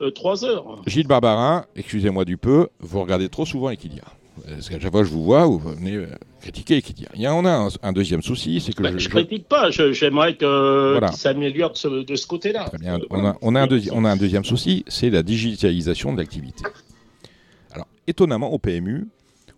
euh, 0.02 0.12
trois 0.12 0.44
heures. 0.46 0.82
Gilles 0.88 1.08
Barbarin, 1.08 1.66
excusez-moi 1.76 2.26
du 2.26 2.38
peu, 2.38 2.68
vous 2.80 3.02
regardez 3.02 3.30
trop 3.30 3.46
souvent 3.46 3.70
Equidia. 3.70 4.04
Parce 4.48 4.70
qu'à 4.70 4.80
chaque 4.80 4.92
fois 4.92 5.02
que 5.02 5.08
je 5.08 5.14
vous 5.14 5.24
vois, 5.24 5.46
vous 5.46 5.60
venez 5.60 5.96
euh, 5.96 6.08
critiquer 6.42 6.78
Equidia. 6.78 7.10
Il 7.14 7.22
y 7.22 7.26
a, 7.28 7.36
on 7.36 7.46
a 7.46 7.52
un, 7.52 7.68
un 7.84 7.92
deuxième 7.92 8.22
souci, 8.24 8.60
c'est 8.60 8.74
que 8.74 8.82
Bah, 8.82 8.90
je- 8.94 8.98
je- 8.98 9.10
critique 9.10 9.48
pas, 9.48 9.70
j'aimerais 9.70 10.36
que 10.36 10.92
Voilà. 10.94 11.10
qu'il 11.10 11.18
s'améliore 11.18 11.72
de 11.74 11.78
ce, 11.78 11.88
de 12.04 12.16
ce 12.16 12.26
côté-là. 12.26 12.72
Bien. 12.80 12.96
Euh, 12.96 13.06
On, 13.12 13.26
a, 13.26 13.36
on 13.42 13.56
a 13.56 13.62
un 13.62 13.68
on 13.92 14.06
a 14.06 14.10
un 14.12 14.18
deuxième 14.18 14.44
souci, 14.46 14.84
c'est 14.88 15.10
la 15.10 15.22
digitalisation 15.22 16.14
de 16.14 16.18
l'activité. 16.18 16.64
Alors, 17.72 17.88
étonnamment, 18.08 18.52
au 18.52 18.58
PMU, 18.58 19.08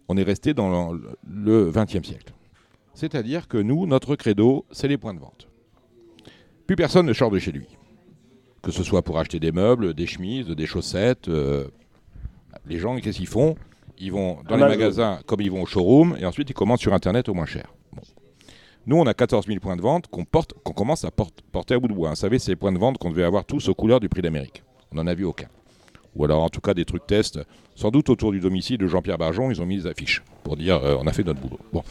on 0.10 0.18
est 0.18 0.24
resté 0.24 0.54
dans 0.54 0.92
le- 0.92 1.02
le 1.32 1.72
XXe 1.72 2.06
siècle. 2.06 2.34
C'est-à-dire 2.94 3.48
que 3.48 3.58
nous, 3.58 3.86
notre 3.88 4.16
credo, 4.16 4.66
c'est 4.72 4.88
les 4.88 4.98
points 4.98 5.14
de 5.14 5.20
vente. 5.20 5.48
Plus 6.68 6.76
personne 6.76 7.06
ne 7.06 7.14
sort 7.14 7.32
de 7.32 7.40
chez 7.40 7.52
lui. 7.52 7.68
Que 8.64 8.72
ce 8.72 8.82
soit 8.84 9.02
pour 9.04 9.20
acheter 9.20 9.40
des 9.40 9.52
meubles, 9.52 9.94
des 9.94 10.08
chemises, 10.08 10.48
des 10.48 10.66
chaussettes. 10.66 11.28
euh, 11.28 11.68
les 12.66 12.80
gens, 12.80 12.96
qu'est-ce 12.98 13.18
qu'ils 13.18 13.28
font? 13.28 13.56
Ils 14.00 14.12
vont 14.12 14.38
dans 14.48 14.56
les 14.56 14.64
Amazon. 14.64 14.80
magasins 14.80 15.20
comme 15.26 15.42
ils 15.42 15.52
vont 15.52 15.62
au 15.62 15.66
showroom 15.66 16.16
et 16.20 16.26
ensuite 16.26 16.50
ils 16.50 16.54
commandent 16.54 16.80
sur 16.80 16.94
Internet 16.94 17.30
au 17.30 17.34
moins 17.34 17.46
cher. 17.46 17.72
Bon. 17.92 18.02
Nous, 18.88 18.96
on 18.98 19.06
a 19.06 19.14
14 19.14 19.46
000 19.48 19.60
points 19.60 19.76
de 19.76 19.82
vente 19.82 20.08
qu'on 20.08 20.26
porte, 20.26 20.54
qu'on 20.64 20.74
commence 20.74 21.04
à 21.06 21.12
porte- 21.12 21.42
porter 21.52 21.76
à 21.76 21.80
bout 21.80 21.88
de 21.90 21.94
bois. 21.94 22.10
Vous 22.10 22.16
savez, 22.16 22.40
ces 22.40 22.56
points 22.56 22.72
de 22.72 22.78
vente 22.80 22.98
qu'on 22.98 23.10
devait 23.12 23.24
avoir 23.24 23.46
tous 23.46 23.68
aux 23.70 23.76
couleurs 23.76 24.00
du 24.00 24.10
prix 24.10 24.22
d'Amérique. 24.22 24.64
On 24.92 24.96
n'en 24.96 25.08
a 25.08 25.14
vu 25.14 25.26
aucun. 25.26 25.48
Ou 26.16 26.26
alors, 26.26 26.42
en 26.44 26.50
tout 26.50 26.62
cas, 26.62 26.74
des 26.74 26.86
trucs 26.86 27.06
tests. 27.08 27.40
Sans 27.76 27.92
doute 27.92 28.10
autour 28.10 28.32
du 28.32 28.40
domicile 28.40 28.78
de 28.78 28.88
Jean-Pierre 28.88 29.18
Barjon, 29.18 29.50
ils 29.52 29.62
ont 29.62 29.66
mis 29.66 29.78
des 29.78 29.88
affiches 29.88 30.22
pour 30.44 30.56
dire 30.58 30.76
euh, 30.84 30.96
on 31.00 31.08
a 31.08 31.12
fait 31.14 31.24
notre 31.24 31.40
boulot. 31.42 31.60
Bon. 31.72 31.84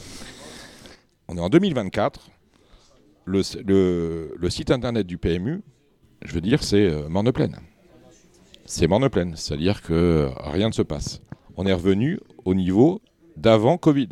On 1.28 1.36
est 1.36 1.40
en 1.40 1.48
2024. 1.48 2.30
Le, 3.24 3.42
le- 3.64 4.34
le 4.38 4.50
site 4.50 4.70
internet 4.70 5.06
du 5.06 5.18
PMU, 5.18 5.62
je 6.24 6.32
veux 6.32 6.40
dire, 6.40 6.62
c'est 6.62 6.86
euh, 6.86 7.08
morne 7.08 7.30
pleine. 7.32 7.56
C'est 8.64 8.86
morne 8.86 9.08
pleine. 9.08 9.34
C'est-à-dire 9.36 9.82
que 9.82 9.92
euh, 9.92 10.28
rien 10.38 10.68
ne 10.68 10.72
se 10.72 10.82
passe. 10.82 11.20
On 11.56 11.66
est 11.66 11.72
revenu 11.72 12.20
au 12.44 12.54
niveau 12.54 13.00
d'avant 13.36 13.76
Covid. 13.76 14.08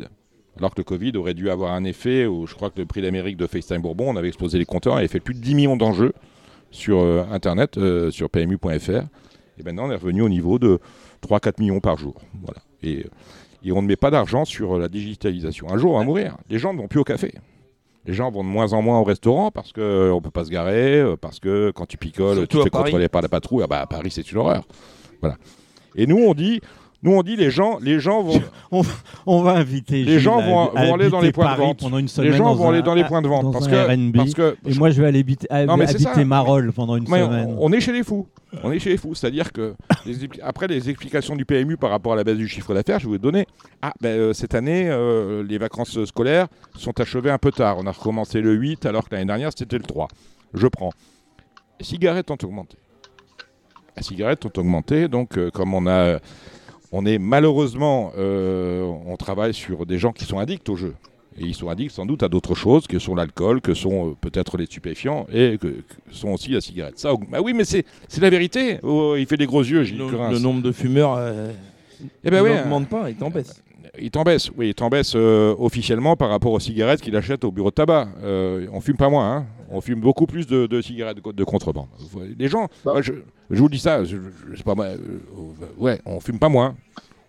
Alors 0.57 0.71
que 0.71 0.79
le 0.79 0.83
Covid 0.83 1.13
aurait 1.17 1.33
dû 1.33 1.49
avoir 1.49 1.73
un 1.73 1.83
effet 1.83 2.25
où 2.25 2.45
je 2.45 2.53
crois 2.53 2.69
que 2.69 2.79
le 2.79 2.85
prix 2.85 3.01
d'Amérique 3.01 3.37
de 3.37 3.47
FaceTime 3.47 3.81
Bourbon, 3.81 4.09
on 4.09 4.15
avait 4.15 4.27
explosé 4.27 4.57
les 4.57 4.65
compteurs, 4.65 4.97
avait 4.97 5.07
fait 5.07 5.19
plus 5.19 5.33
de 5.33 5.39
10 5.39 5.55
millions 5.55 5.77
d'enjeux 5.77 6.13
sur 6.71 6.99
euh, 6.99 7.23
Internet, 7.31 7.77
euh, 7.77 8.11
sur 8.11 8.29
PMU.fr. 8.29 9.05
Et 9.57 9.63
maintenant, 9.63 9.87
on 9.87 9.91
est 9.91 9.95
revenu 9.95 10.21
au 10.21 10.29
niveau 10.29 10.59
de 10.59 10.79
3-4 11.27 11.59
millions 11.59 11.79
par 11.79 11.97
jour. 11.97 12.15
Voilà. 12.43 12.61
Et, 12.83 13.05
et 13.63 13.71
on 13.71 13.81
ne 13.81 13.87
met 13.87 13.95
pas 13.95 14.11
d'argent 14.11 14.45
sur 14.45 14.77
la 14.77 14.87
digitalisation. 14.87 15.71
Un 15.71 15.77
jour, 15.77 15.93
on 15.93 15.99
va 15.99 16.03
mourir. 16.03 16.37
Les 16.49 16.59
gens 16.59 16.73
ne 16.73 16.79
vont 16.79 16.87
plus 16.87 16.99
au 16.99 17.03
café. 17.03 17.33
Les 18.05 18.13
gens 18.13 18.31
vont 18.31 18.43
de 18.43 18.49
moins 18.49 18.73
en 18.73 18.81
moins 18.81 18.99
au 18.99 19.03
restaurant 19.03 19.51
parce 19.51 19.71
qu'on 19.73 19.81
ne 20.15 20.19
peut 20.21 20.31
pas 20.31 20.45
se 20.45 20.49
garer, 20.49 20.99
euh, 20.99 21.15
parce 21.17 21.39
que 21.39 21.71
quand 21.71 21.85
tu 21.85 21.97
picoles, 21.97 22.37
Surtout 22.37 22.47
tu 22.47 22.57
te 22.57 22.63
fais 22.63 22.69
Paris. 22.71 22.83
contrôler 22.85 23.09
par 23.09 23.21
la 23.21 23.29
patrouille. 23.29 23.63
Ah 23.63 23.67
bah, 23.67 23.81
à 23.81 23.87
Paris, 23.87 24.09
c'est 24.11 24.31
une 24.31 24.39
horreur. 24.39 24.63
Voilà. 25.21 25.37
Et 25.95 26.07
nous, 26.07 26.17
on 26.17 26.33
dit, 26.33 26.61
nous, 27.03 27.13
on 27.13 27.23
dit 27.23 27.35
les 27.35 27.49
gens, 27.51 27.79
les 27.81 27.99
gens 27.99 28.21
vont, 28.21 28.39
On 29.25 29.41
va 29.41 29.51
inviter. 29.53 30.03
Les 30.03 30.19
gens 30.19 30.39
à- 30.39 30.45
vont- 30.45 30.69
à 30.75 30.85
vont 30.85 30.93
aller 30.95 31.09
dans 31.09 31.19
les 31.21 31.31
points 31.31 31.53
de 31.53 31.57
vente. 31.59 31.79
pendant 31.79 31.97
une 31.97 32.07
semaine. 32.07 32.31
les 32.31 32.37
gens 32.37 32.53
vont 32.53 32.69
un- 32.69 32.73
aller 32.73 32.81
dans 32.83 32.93
les 32.93 33.03
points 33.03 33.21
de 33.21 33.27
vente 33.27 33.51
parce 33.51 33.67
que, 33.67 34.11
parce 34.15 34.33
que 34.33 34.55
Et 34.65 34.73
moi, 34.75 34.89
je 34.91 35.01
vais 35.01 35.07
aller 35.07 35.19
habiter, 35.19 35.47
Non, 35.65 35.77
mais 35.77 35.89
habiter. 35.89 36.23
Marolles 36.25 36.71
pendant 36.73 36.95
une 36.95 37.05
Mais 37.09 37.21
semaine. 37.23 37.55
on, 37.57 37.65
on 37.67 37.71
est 37.73 37.79
chez 37.81 37.91
les 37.91 38.03
fous. 38.03 38.27
On 38.63 38.71
est 38.71 38.79
chez 38.79 38.89
les 38.91 38.97
fous. 38.97 39.15
C'est-à-dire 39.15 39.51
que 39.51 39.73
les 40.05 40.15
après 40.43 40.67
les 40.67 40.89
explications 40.89 41.35
du 41.35 41.45
PMU 41.45 41.77
par 41.77 41.89
rapport 41.89 42.13
à 42.13 42.15
la 42.15 42.23
baisse 42.23 42.37
du 42.37 42.47
chiffre 42.47 42.73
d'affaires, 42.73 42.99
je 42.99 43.05
vais 43.05 43.11
vous 43.13 43.17
donner. 43.17 43.45
Ah, 43.81 43.93
ben, 44.01 44.09
euh, 44.09 44.33
cette 44.33 44.53
année, 44.55 44.87
euh, 44.89 45.43
les 45.43 45.57
vacances 45.57 46.03
scolaires 46.05 46.47
sont 46.77 46.99
achevées 46.99 47.31
un 47.31 47.37
peu 47.37 47.51
tard. 47.51 47.77
On 47.79 47.87
a 47.87 47.91
recommencé 47.91 48.41
le 48.41 48.53
8 48.53 48.85
alors 48.85 49.07
que 49.09 49.15
l'année 49.15 49.25
dernière 49.27 49.51
c'était 49.55 49.77
le 49.77 49.83
3. 49.83 50.07
Je 50.53 50.67
prends. 50.67 50.91
Les 51.79 51.85
cigarettes 51.85 52.29
ont 52.29 52.37
augmenté. 52.43 52.77
Les 53.97 54.03
cigarettes 54.03 54.45
ont 54.45 54.51
augmenté. 54.59 55.07
Donc, 55.07 55.37
euh, 55.37 55.49
comme 55.51 55.73
on 55.73 55.85
a, 55.87 56.19
on 56.91 57.05
est 57.05 57.17
malheureusement, 57.17 58.11
euh, 58.17 58.83
on 59.05 59.15
travaille 59.17 59.53
sur 59.53 59.85
des 59.85 59.97
gens 59.97 60.11
qui 60.11 60.25
sont 60.25 60.39
addicts 60.39 60.67
au 60.69 60.75
jeu. 60.75 60.93
Et 61.39 61.45
ils 61.45 61.55
sont 61.55 61.69
addicts 61.69 61.91
sans 61.91 62.05
doute 62.05 62.23
à 62.23 62.27
d'autres 62.27 62.55
choses 62.55 62.87
que 62.87 62.99
sont 62.99 63.15
l'alcool, 63.15 63.61
que 63.61 63.73
sont 63.73 64.09
euh, 64.09 64.13
peut-être 64.19 64.57
les 64.57 64.65
stupéfiants 64.65 65.25
et 65.31 65.57
que, 65.57 65.67
que 65.67 65.83
sont 66.11 66.29
aussi 66.29 66.49
la 66.51 66.59
cigarette. 66.59 66.99
Ça, 66.99 67.13
bah 67.29 67.39
oui, 67.41 67.53
mais 67.53 67.63
c'est 67.63 67.85
la 68.19 68.29
vérité. 68.29 68.79
Oh, 68.83 69.15
il 69.17 69.25
fait 69.25 69.37
des 69.37 69.45
gros 69.45 69.63
yeux, 69.63 69.83
Gilles 69.83 69.99
Le, 69.99 70.09
Curins. 70.09 70.31
le 70.31 70.39
nombre 70.39 70.61
de 70.61 70.73
fumeurs 70.73 71.15
euh, 71.17 71.51
Eh 72.25 72.29
ben 72.29 72.43
oui, 72.43 72.49
n'augmente 72.49 72.89
pas, 72.89 73.09
il 73.09 73.15
t'en 73.15 73.29
baisse. 73.29 73.63
il 73.97 74.11
t'en 74.11 74.23
baisse, 74.23 74.51
oui, 74.57 74.69
il 74.69 74.73
t'en 74.75 74.89
baisse 74.89 75.15
officiellement 75.15 76.17
par 76.17 76.29
rapport 76.29 76.51
aux 76.51 76.59
cigarettes 76.59 76.99
qu'il 77.01 77.15
achète 77.15 77.45
au 77.45 77.51
bureau 77.51 77.69
de 77.69 77.75
tabac. 77.75 78.09
On 78.73 78.81
fume 78.81 78.97
pas 78.97 79.09
moins, 79.09 79.37
hein. 79.37 79.45
On 79.71 79.81
fume 79.81 79.99
beaucoup 80.01 80.25
plus 80.27 80.45
de, 80.47 80.67
de 80.67 80.81
cigarettes 80.81 81.17
de, 81.23 81.31
de 81.31 81.43
contrebande. 81.43 81.87
Les 82.37 82.47
gens, 82.47 82.67
Bah. 82.85 82.93
moi, 82.93 83.01
je, 83.01 83.13
je 83.49 83.59
vous 83.59 83.69
dis 83.69 83.79
ça, 83.79 84.03
je, 84.03 84.17
je- 84.51 84.57
sais 84.57 84.63
pas 84.63 84.75
moi, 84.75 84.85
euh, 84.85 84.97
ouais, 85.77 85.99
on 86.05 86.19
fume 86.19 86.39
pas 86.39 86.49
moins, 86.49 86.75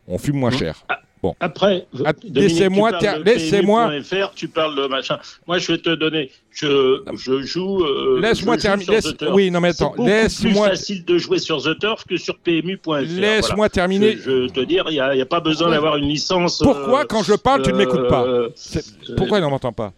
on 0.08 0.18
fume 0.18 0.36
moins 0.36 0.50
cher. 0.50 0.84
Bon. 1.22 1.36
Après, 1.38 1.86
Ah, 2.04 2.12
Dominique, 2.12 2.34
laissez-moi 2.34 2.92
tu 2.94 2.98
ter- 2.98 3.10
parles 3.12 3.22
de 3.24 3.30
laissez-moi- 3.30 3.90
tu 4.34 4.48
parles 4.48 4.74
de 4.76 4.88
machin. 4.88 5.18
Moi, 5.46 5.58
je 5.58 5.70
vais 5.70 5.78
te 5.78 5.94
donner. 5.94 6.32
Je, 6.50 7.00
je 7.14 7.42
joue. 7.42 7.84
euh, 7.84 8.18
Laisse-moi 8.20 8.56
terminer. 8.56 8.90
laisse-. 8.90 9.14
Oui, 9.32 9.48
non, 9.52 9.60
mais 9.60 9.72
C'est 9.72 9.84
attends. 9.84 9.94
beaucoup 9.94 10.08
Laisse-moi. 10.08 10.68
plus 10.70 10.76
facile 10.76 11.04
de 11.04 11.18
jouer 11.18 11.38
sur 11.38 11.62
The 11.62 11.78
Turf 11.78 12.04
que 12.08 12.16
sur 12.16 12.36
PMU.fr. 12.38 13.02
Laisse-moi 13.20 13.54
voilà. 13.54 13.68
terminer. 13.70 14.16
Je, 14.16 14.48
je 14.48 14.52
te 14.52 14.60
dire, 14.64 14.86
il 14.88 14.94
n'y 14.94 14.98
a, 15.20 15.26
pas 15.26 15.38
besoin 15.38 15.68
Ouais. 15.68 15.74
d'avoir 15.74 15.96
une 15.96 16.08
licence. 16.08 16.58
Pourquoi, 16.60 17.02
euh, 17.02 17.06
quand 17.08 17.22
je 17.22 17.34
parle, 17.34 17.62
tu 17.62 17.72
ne 17.72 17.76
m'écoutes 17.78 18.08
pas 18.08 18.24
euh, 18.24 18.48
C'est- 18.56 18.84
euh, 19.10 19.14
Pourquoi 19.16 19.38
il 19.38 19.42
n'en 19.42 19.50
m'entend 19.50 19.72
pas 19.72 19.92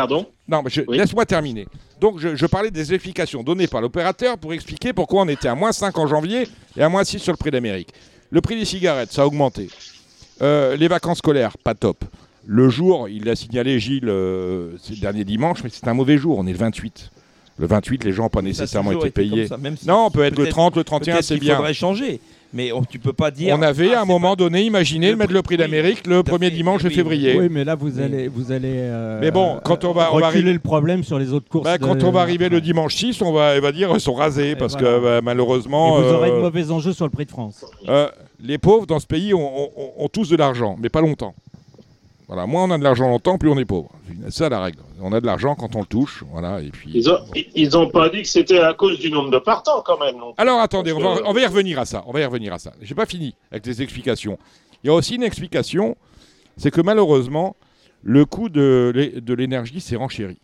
Pardon 0.00 0.26
Non, 0.48 0.62
mais 0.64 0.70
je- 0.70 0.80
Oui. 0.88 0.96
laisse-moi 0.96 1.26
terminer. 1.26 1.66
Donc, 2.00 2.18
je, 2.18 2.34
je 2.34 2.46
parlais 2.46 2.70
des 2.70 2.94
explications 2.94 3.42
données 3.42 3.66
par 3.66 3.82
l'opérateur 3.82 4.38
pour 4.38 4.54
expliquer 4.54 4.94
pourquoi 4.94 5.22
on 5.22 5.28
était 5.28 5.48
à 5.48 5.54
moins 5.54 5.72
5 5.72 5.98
en 5.98 6.06
janvier 6.06 6.48
et 6.76 6.82
à 6.82 6.88
moins 6.88 7.04
6 7.04 7.18
sur 7.18 7.32
le 7.32 7.36
prix 7.36 7.50
d'Amérique. 7.50 7.90
Le 8.30 8.40
prix 8.40 8.56
des 8.58 8.64
cigarettes, 8.64 9.12
ça 9.12 9.22
a 9.22 9.26
augmenté. 9.26 9.68
Euh, 10.40 10.74
les 10.76 10.88
vacances 10.88 11.18
scolaires, 11.18 11.58
pas 11.58 11.74
top. 11.74 12.02
Le 12.46 12.70
jour, 12.70 13.10
il 13.10 13.24
l'a 13.24 13.36
signalé 13.36 13.78
Gilles, 13.78 14.08
euh, 14.08 14.70
c'est 14.82 14.94
le 14.94 15.00
dernier 15.00 15.24
dimanche, 15.24 15.62
mais 15.62 15.68
c'est 15.70 15.86
un 15.86 15.92
mauvais 15.94 16.16
jour, 16.16 16.38
on 16.38 16.46
est 16.46 16.52
le 16.52 16.58
28. 16.58 17.10
Le 17.58 17.66
28, 17.66 18.04
les 18.04 18.12
gens 18.12 18.22
n'ont 18.22 18.28
pas 18.30 18.40
nécessairement 18.40 18.92
été 18.92 19.10
payés. 19.10 19.40
comme 19.46 19.48
ça, 19.48 19.56
même 19.58 19.76
si 19.76 19.86
Non, 19.86 20.06
on 20.06 20.10
peut 20.10 20.22
être 20.24 20.30
le 20.30 20.44
peut-être- 20.44 20.50
30, 20.56 20.76
le 20.76 20.84
31, 20.84 21.14
peut-être 21.16 21.24
c'est 21.26 21.36
bien. 21.36 21.56
faudrait 21.56 21.74
changer. 21.74 22.20
Mais 22.52 22.72
on- 22.72 22.82
tu 22.82 22.98
peux 22.98 23.12
pas 23.12 23.30
dire. 23.30 23.56
On 23.56 23.62
avait 23.62 23.92
ah, 23.94 24.00
à 24.00 24.02
un 24.02 24.04
moment 24.04 24.34
donné 24.34 24.62
imaginé 24.62 25.08
Le 25.08 25.12
de 25.12 25.18
mettre 25.18 25.28
prix- 25.28 25.34
le 25.36 25.42
prix 25.42 25.56
d'Amérique 25.56 26.06
le 26.06 26.22
premier 26.24 26.50
fait. 26.50 26.56
dimanche 26.56 26.82
de 26.82 26.88
février. 26.88 27.38
Oui, 27.38 27.48
mais 27.50 27.62
là, 27.64 27.76
vous 27.76 28.00
allez, 28.00 28.26
vous 28.28 28.50
allez 28.50 28.72
euh, 28.74 29.18
Mais 29.20 29.30
bon, 29.30 29.60
quand 29.64 29.84
on 29.84 29.92
va- 29.92 30.10
on 30.12 30.18
va 30.18 30.26
reculer 30.26 30.26
arriver- 30.42 30.52
le 30.54 30.58
problème 30.58 31.04
sur 31.04 31.18
les 31.18 31.32
autres 31.32 31.48
courses. 31.48 31.64
Bah, 31.64 31.78
quand 31.78 31.94
de- 31.94 32.04
on 32.04 32.10
va 32.10 32.22
arriver 32.22 32.48
le 32.48 32.60
dimanche 32.60 32.96
6, 32.96 33.22
on 33.22 33.32
va, 33.32 33.54
on 33.56 33.60
va 33.60 33.70
dire 33.72 33.90
ils 33.94 34.00
sont 34.00 34.14
rasés 34.14 34.56
parce 34.56 34.72
voilà. 34.76 34.98
que 34.98 35.02
bah, 35.02 35.18
Et 35.18 35.20
malheureusement. 35.22 36.00
vous 36.00 36.08
aurez 36.12 36.30
de 36.30 36.34
euh, 36.34 36.40
mauvais 36.40 36.70
enjeux 36.72 36.92
sur 36.92 37.04
le 37.04 37.10
prix 37.12 37.24
de 37.26 37.30
France. 37.30 37.64
Euh, 37.88 38.08
les 38.42 38.58
pauvres 38.58 38.86
dans 38.86 38.98
ce 38.98 39.06
pays 39.06 39.32
ont, 39.32 39.60
ont- 39.60 39.92
ont 39.98 40.08
tous 40.08 40.28
de 40.28 40.36
l'argent, 40.36 40.76
mais 40.80 40.88
pas 40.88 41.00
longtemps. 41.02 41.34
Voilà, 42.32 42.46
moins 42.46 42.62
on 42.62 42.70
a 42.70 42.78
de 42.78 42.84
l'argent 42.84 43.08
longtemps, 43.08 43.38
plus 43.38 43.48
on 43.50 43.58
est 43.58 43.64
pauvre. 43.64 43.90
C'est 44.26 44.30
ça 44.44 44.48
la 44.48 44.60
règle. 44.60 44.78
On 45.00 45.12
a 45.12 45.20
de 45.20 45.26
l'argent 45.26 45.56
quand 45.56 45.74
on 45.74 45.80
le 45.80 45.86
touche, 45.86 46.22
voilà, 46.30 46.60
et 46.60 46.68
puis. 46.70 46.92
Ils 46.94 47.10
ont, 47.10 47.18
ils 47.56 47.76
ont 47.76 47.90
pas 47.90 48.08
dit 48.08 48.22
que 48.22 48.28
c'était 48.28 48.60
à 48.60 48.72
cause 48.72 49.00
du 49.00 49.10
nombre 49.10 49.32
de 49.32 49.38
partants, 49.40 49.82
quand 49.84 49.98
même. 49.98 50.16
non? 50.16 50.32
Alors 50.38 50.60
attendez, 50.60 50.92
on 50.92 51.00
va, 51.00 51.16
que- 51.18 51.24
on 51.26 51.32
va 51.32 51.40
y 51.40 51.46
revenir 51.46 51.80
à 51.80 51.86
ça. 51.86 52.04
On 52.06 52.12
va 52.12 52.20
y 52.20 52.24
revenir 52.24 52.52
à 52.52 52.60
ça. 52.60 52.72
J'ai 52.80 52.94
pas 52.94 53.06
fini 53.06 53.34
avec 53.50 53.66
les 53.66 53.82
explications. 53.82 54.38
Il 54.84 54.86
y 54.86 54.90
a 54.90 54.94
aussi 54.94 55.16
une 55.16 55.24
explication, 55.24 55.96
c'est 56.56 56.70
que 56.70 56.80
malheureusement, 56.80 57.56
le 58.04 58.24
coût 58.24 58.48
de 58.48 58.92
l'é- 58.94 59.20
de 59.20 59.34
l'énergie 59.34 59.80
s'est 59.80 59.96
renchéri. 59.96 60.38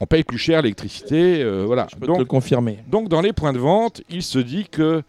On 0.00 0.06
paye 0.06 0.24
plus 0.24 0.38
cher 0.38 0.60
l'électricité, 0.62 1.40
euh, 1.44 1.62
voilà. 1.64 1.86
Je 1.88 1.94
peux 1.94 2.00
te 2.02 2.06
Donc, 2.06 2.18
le 2.18 2.24
confirmer. 2.24 2.78
Donc 2.88 3.08
dans 3.08 3.20
les 3.20 3.32
points 3.32 3.52
de 3.52 3.58
vente, 3.60 4.02
il 4.10 4.24
se 4.24 4.40
dit 4.40 4.66
que 4.68 5.02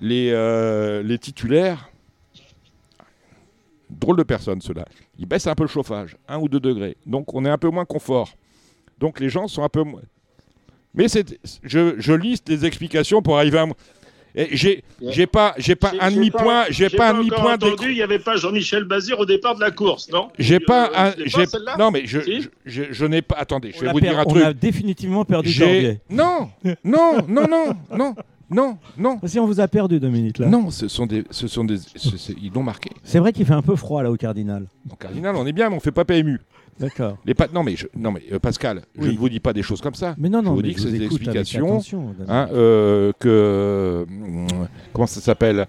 les, 0.00 0.30
euh, 0.30 1.02
les 1.02 1.18
titulaires, 1.18 1.89
drôle 3.90 4.16
de 4.16 4.22
personnes 4.22 4.60
ceux-là, 4.60 4.84
ils 5.18 5.26
baissent 5.26 5.46
un 5.46 5.54
peu 5.54 5.64
le 5.64 5.68
chauffage, 5.68 6.16
1 6.28 6.38
ou 6.38 6.48
2 6.48 6.60
degrés. 6.60 6.96
Donc 7.06 7.34
on 7.34 7.44
est 7.44 7.50
un 7.50 7.58
peu 7.58 7.68
moins 7.70 7.84
confort. 7.84 8.30
Donc 8.98 9.20
les 9.20 9.28
gens 9.28 9.48
sont 9.48 9.62
un 9.62 9.68
peu 9.68 9.82
moins... 9.82 10.02
Mais 10.94 11.08
c'est, 11.08 11.38
je, 11.62 11.94
je 11.98 12.12
liste 12.12 12.48
les 12.48 12.64
explications 12.66 13.22
pour 13.22 13.38
arriver 13.38 13.58
à... 13.58 13.66
j'ai, 14.50 14.82
j'ai 15.00 15.26
pas, 15.26 15.54
j'ai 15.56 15.76
pas 15.76 15.90
J'ai- 15.92 16.00
un 16.00 16.08
j'ai 16.10 16.16
demi-point, 16.16 16.64
j'ai 16.70 16.90
pas 16.90 17.08
un 17.08 17.10
encore 17.12 17.18
demi-point 17.24 17.54
entendu, 17.54 17.90
il 17.90 17.94
n'y 17.94 18.02
avait 18.02 18.18
pas 18.18 18.36
Jean-Michel 18.36 18.84
Bazir 18.84 19.18
au 19.20 19.26
départ 19.26 19.54
de 19.54 19.60
la 19.60 19.70
course, 19.70 20.10
non? 20.10 20.30
J'ai 20.38 20.56
Euh, 20.56 20.60
pas 20.66 21.14
j'ai- 21.24 21.46
celle-là? 21.46 21.76
non 21.78 21.90
mais 21.92 22.02
je, 22.06 22.20
Si 22.20 22.42
je, 22.42 22.48
je- 22.64 22.92
je 22.92 23.04
n'ai 23.06 23.22
pas. 23.22 23.36
Attendez, 23.36 23.70
je 23.72 23.78
On 23.78 23.80
vais 23.82 23.92
vous 23.92 23.98
per- 24.00 24.08
dire 24.08 24.18
un 24.18 24.24
on 24.26 24.30
truc. 24.30 24.42
a 24.44 24.52
définitivement 24.52 25.24
perdu 25.24 25.48
J'ai, 25.48 25.64
Corbier. 25.64 26.00
non, 26.10 26.50
non, 26.84 27.16
non, 27.28 27.46
non, 27.48 27.66
non, 27.96 28.14
non, 28.50 28.78
non. 28.98 29.18
Si 29.24 29.38
on 29.38 29.46
vous 29.46 29.60
a 29.60 29.68
perdu 29.68 30.00
deux 30.00 30.08
minutes 30.10 30.38
là. 30.38 30.46
Non, 30.48 30.70
ce 30.70 30.88
sont 30.88 31.06
des, 31.06 31.24
ce 31.30 31.46
sont 31.48 31.64
des, 31.64 31.78
ce- 31.78 32.32
ils 32.40 32.52
l'ont 32.52 32.62
marqué. 32.62 32.90
C'est 33.04 33.18
vrai 33.18 33.32
qu'il 33.32 33.46
fait 33.46 33.54
un 33.54 33.62
peu 33.62 33.76
froid 33.76 34.02
là 34.02 34.10
au 34.10 34.16
Cardinal. 34.16 34.66
En 34.90 34.96
cardinal, 34.96 35.36
on 35.36 35.46
est 35.46 35.52
bien, 35.52 35.70
mais 35.70 35.76
on 35.76 35.80
fait 35.80 35.92
pas 35.92 36.04
PMU. 36.04 36.40
D'accord. 36.78 37.18
Les 37.26 37.34
pa- 37.34 37.48
non 37.52 37.62
mais, 37.62 37.76
je- 37.76 37.86
non 37.94 38.10
mais 38.10 38.22
euh, 38.32 38.38
Pascal, 38.38 38.82
je 38.98 39.10
ne 39.10 39.16
vous 39.16 39.28
dis 39.28 39.38
pas 39.40 39.52
des 39.52 39.62
choses 39.62 39.80
comme 39.82 39.94
ça. 39.94 40.14
Mais 40.16 40.28
non, 40.30 40.40
non, 40.42 40.52
vous 40.52 40.62
mais 40.62 40.68
dis 40.68 40.74
que 40.74 40.80
je 40.80 40.84
c'est 40.88 40.92
vous 40.92 40.98
des 40.98 41.04
explications. 41.04 41.82
Hein, 42.26 42.48
euh, 42.52 43.12
que 43.18 44.06
hum, 44.08 44.46
comment 44.92 45.06
ça 45.06 45.20
s'appelle 45.20 45.66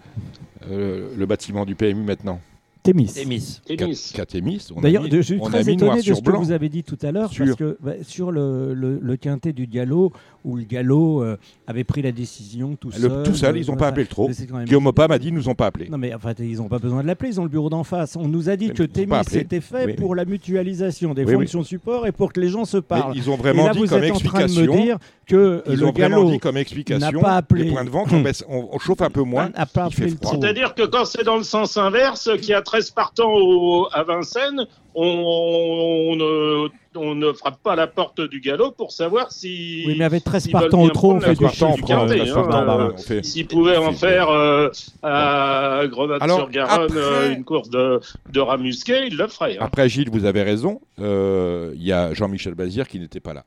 euh, 0.70 1.10
le 1.18 1.26
bâtiment 1.26 1.66
du 1.66 1.76
PMU 1.76 2.04
maintenant? 2.04 2.40
Témis. 2.84 3.14
Témis. 3.14 3.62
Tennis. 3.66 4.12
Catémis. 4.16 4.68
on 4.76 4.80
a 4.80 4.82
D'ailleurs, 4.82 5.04
mis- 5.04 5.12
je 5.12 5.22
suis 5.22 5.40
très 5.40 5.70
étonné 5.70 5.98
de 6.02 6.14
ce 6.16 6.20
que 6.22 6.32
vous 6.32 6.52
avez 6.52 6.68
dit 6.68 6.84
tout 6.84 6.98
à 7.04 7.12
l'heure, 7.12 7.32
Sur- 7.32 7.46
parce 7.46 7.56
que 7.58 7.78
bah, 7.80 7.92
sur 8.02 8.32
le, 8.32 8.74
le, 8.74 8.98
le 9.00 9.16
quintet 9.18 9.54
du 9.54 9.68
galop, 9.68 10.12
où 10.44 10.56
le 10.58 10.64
galop 10.64 11.22
euh, 11.22 11.38
avait 11.68 11.84
pris 11.84 12.02
la 12.02 12.12
décision 12.12 12.76
tout 12.76 12.90
Le- 12.90 13.00
seul. 13.10 13.24
tout 13.24 13.36
seul, 13.36 13.56
euh, 13.56 13.60
ils 13.60 13.68
n'ont 13.68 13.76
pas 13.78 13.90
appelé 13.90 14.04
le 14.06 14.10
trop. 14.10 14.28
Guillaume 14.66 14.88
Opa 14.88 15.08
m'a 15.08 15.20
dit, 15.20 15.28
ils 15.28 15.34
nous 15.34 15.48
ont 15.48 15.54
pas 15.54 15.68
appelé. 15.68 15.90
Non 15.90 16.00
mais 16.00 16.12
enfin, 16.16 16.34
ils 16.40 16.58
n'ont 16.58 16.68
pas 16.70 16.80
besoin 16.80 17.04
de 17.04 17.08
l'appeler, 17.08 17.30
ils 17.30 17.40
ont 17.40 17.44
le 17.44 17.50
bureau 17.50 17.70
d'en 17.70 17.84
face. 17.84 18.16
On 18.16 18.28
nous 18.28 18.50
a 18.50 18.56
dit 18.56 18.70
Mais 18.70 18.74
que 18.74 18.84
appelé. 19.14 19.38
était 19.42 19.62
fait 19.62 19.86
Oui, 19.86 19.94
pour 19.94 20.16
la 20.16 20.26
mutualisation 20.26 21.14
des 21.14 21.24
Oui, 21.24 21.36
oui. 21.36 21.44
fonctions 21.46 21.64
support 21.64 22.08
et 22.08 22.12
pour 22.12 22.34
que 22.34 22.40
les 22.40 22.50
gens 22.50 22.66
se 22.66 22.78
Mais 22.78 22.82
parlent. 22.82 23.14
ils 23.16 23.30
ont 23.30 23.36
et 23.36 23.38
vraiment 23.38 23.68
là, 23.68 23.74
dit 23.74 23.80
vous 23.80 23.86
comme 23.88 24.04
êtes 24.04 24.12
en 24.12 24.18
train 24.20 24.40
de 24.40 24.44
explication. 24.46 24.76
me 24.80 24.82
dire 24.86 24.98
que 25.28 25.64
ils 25.70 25.76
le 25.76 25.86
ont 25.86 25.92
vraiment 25.92 26.24
dit 26.24 26.40
comme 26.40 26.58
explication. 26.58 27.00
n'a 27.12 27.20
pas 27.20 27.38
appelé- 27.38 27.66
Les 27.66 27.70
points 27.72 27.86
de 27.86 27.90
vente, 27.92 28.12
on, 28.12 28.22
baisse- 28.22 28.44
on- 28.50 28.70
on 28.72 28.80
chauffe 28.80 29.02
un 29.02 29.12
peu 29.12 29.22
moins. 29.22 29.50
n'a 29.56 29.68
pas 29.68 29.88
il 29.92 29.94
fait 29.94 30.02
appelé 30.04 30.10
le 30.12 30.18
froid. 30.18 30.32
trou. 30.32 30.42
C'est-à-dire 30.42 30.74
que 30.74 30.86
quand 30.88 31.06
c'est 31.06 31.24
dans 31.24 31.38
le 31.38 31.44
sens 31.44 31.78
inverse, 31.78 32.30
qu'il 32.40 32.50
y 32.50 32.54
a 32.54 32.62
13 32.72 32.92
partants 32.92 33.34
au- 33.34 33.88
à 33.92 34.04
Vincennes, 34.04 34.66
on, 34.96 35.04
on 35.04 36.16
ne, 36.16 36.70
on 36.96 37.16
ne 37.16 37.34
frappe 37.34 37.62
pas 37.62 37.74
à 37.74 37.76
la 37.76 37.88
porte 37.88 38.22
du 38.22 38.40
galop 38.40 38.72
pour 38.72 38.94
savoir 38.94 39.30
si. 39.34 39.84
Oui, 39.86 39.96
mais 39.98 40.06
avec 40.06 40.24
13 40.24 40.46
Ils 40.46 40.54
veulent 40.54 40.62
partants 40.70 40.84
au 40.84 40.90
trop, 40.90 41.14
on 41.16 41.20
fait 41.20 41.32
du 41.36 41.46
Quintet, 41.46 41.82
très 41.82 42.32
hein, 42.32 42.48
euh, 42.50 42.92
on 42.94 42.98
fait- 42.98 43.26
S'ils 43.26 43.46
pouvaient 43.48 43.76
en 43.76 43.92
faire 43.92 44.30
euh, 44.30 44.70
à 45.04 45.82
Grenade-sur-Garonne 45.88 46.86
après- 46.86 46.98
euh, 46.98 47.34
une 47.36 47.44
course 47.44 47.70
de, 47.70 48.00
de 48.32 48.40
rat 48.40 48.58
musqué, 48.58 49.06
ils 49.08 49.18
le 49.18 49.28
feraient. 49.28 49.58
hein. 49.58 49.64
Après, 49.66 49.90
Gilles, 49.90 50.10
vous 50.10 50.24
avez 50.24 50.44
raison. 50.44 50.80
euh, 51.02 51.74
Il 51.76 51.84
y 51.84 51.92
a 51.92 52.14
Jean-Michel 52.14 52.54
Bazir 52.56 52.88
qui 52.88 53.00
n'était 53.00 53.20
pas 53.20 53.34
là. 53.34 53.44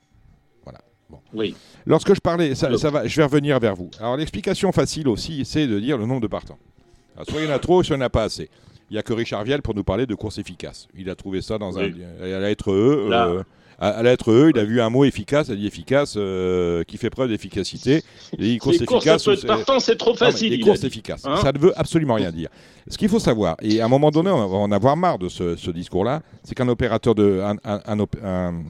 Voilà. 0.65 0.81
Bon. 1.09 1.19
Oui. 1.33 1.55
Lorsque 1.87 2.15
je 2.15 2.21
parlais, 2.21 2.55
ça, 2.55 2.77
ça 2.77 2.91
va, 2.91 3.07
je 3.07 3.17
vais 3.17 3.25
revenir 3.25 3.59
vers 3.59 3.75
vous. 3.75 3.91
Alors, 4.01 4.17
l'explication 4.19 4.71
facile 4.73 5.09
aussi, 5.09 5.45
c'est 5.47 5.67
de 5.67 5.81
dire 5.81 5.97
le 5.97 6.05
nombre 6.05 6.21
de 6.21 6.27
partants. 6.27 6.59
Alors, 7.17 7.27
soit 7.31 7.41
il 7.41 7.47
y 7.47 7.51
en 7.51 7.55
a 7.55 7.59
trop, 7.59 7.83
soit 7.83 7.97
il 7.97 7.99
n'y 7.99 8.03
en 8.05 8.07
a 8.07 8.11
pas 8.11 8.25
assez. 8.25 8.49
Il 8.91 8.95
n'y 8.95 8.99
a 8.99 9.03
que 9.03 9.13
Richard 9.13 9.45
Vielle 9.45 9.63
pour 9.63 9.75
nous 9.75 9.85
parler 9.85 10.07
de 10.07 10.15
course 10.15 10.39
efficace. 10.39 10.89
Il 10.97 11.09
a 11.11 11.15
trouvé 11.15 11.41
ça 11.43 11.59
dans 11.59 11.73
Oui. 11.73 11.95
un, 12.21 12.25
à 12.25 12.29
la 12.29 12.41
lettre 12.49 12.71
E. 12.71 13.09
Euh, 13.11 13.43
à, 13.79 13.89
à 13.89 14.03
la 14.05 14.11
lettre 14.13 14.31
E, 14.31 14.51
il 14.55 14.59
a 14.61 14.65
vu 14.65 14.81
un 14.81 14.89
mot 14.89 15.05
efficace, 15.05 15.49
il 15.49 15.55
a 15.55 15.57
dit 15.57 15.67
efficace, 15.67 16.15
euh, 16.17 16.85
qui 16.85 16.97
fait 16.97 17.11
preuve 17.11 17.29
d'efficacité. 17.29 18.03
Il 18.39 18.45
a 18.45 18.47
dit 18.47 18.59
course 18.59 18.79
Les 18.79 18.87
courses 18.87 19.07
à 19.07 19.15
efficace. 19.17 19.25
peu 19.25 19.33
de 19.75 19.81
c'est- 19.81 19.97
trop 19.97 20.15
facile. 20.15 20.53
a 20.63 20.65
courses 20.65 20.85
efficaces. 20.85 21.25
Hein 21.27 21.37
ça 21.43 21.51
ne 21.51 21.59
veut 21.59 21.73
absolument 21.79 22.15
rien 22.15 22.31
dire. 22.31 22.51
Ce 22.89 22.97
qu'il 22.99 23.09
faut 23.09 23.19
savoir, 23.19 23.57
et 23.63 23.81
à 23.81 23.87
un 23.87 23.89
moment 23.89 24.11
donné, 24.11 24.31
on 24.31 24.47
va 24.47 24.57
en 24.59 24.71
avoir 24.71 24.97
marre 24.97 25.19
de 25.19 25.29
ce, 25.29 25.57
ce 25.57 25.71
discours-là, 25.73 26.23
c'est 26.45 26.55
qu'un 26.55 26.69
opérateur 26.69 27.15
de, 27.17 27.41
un, 27.43 27.57
un- 27.65 27.81
un 27.85 27.99
op- 27.99 28.17
un- 28.23 28.63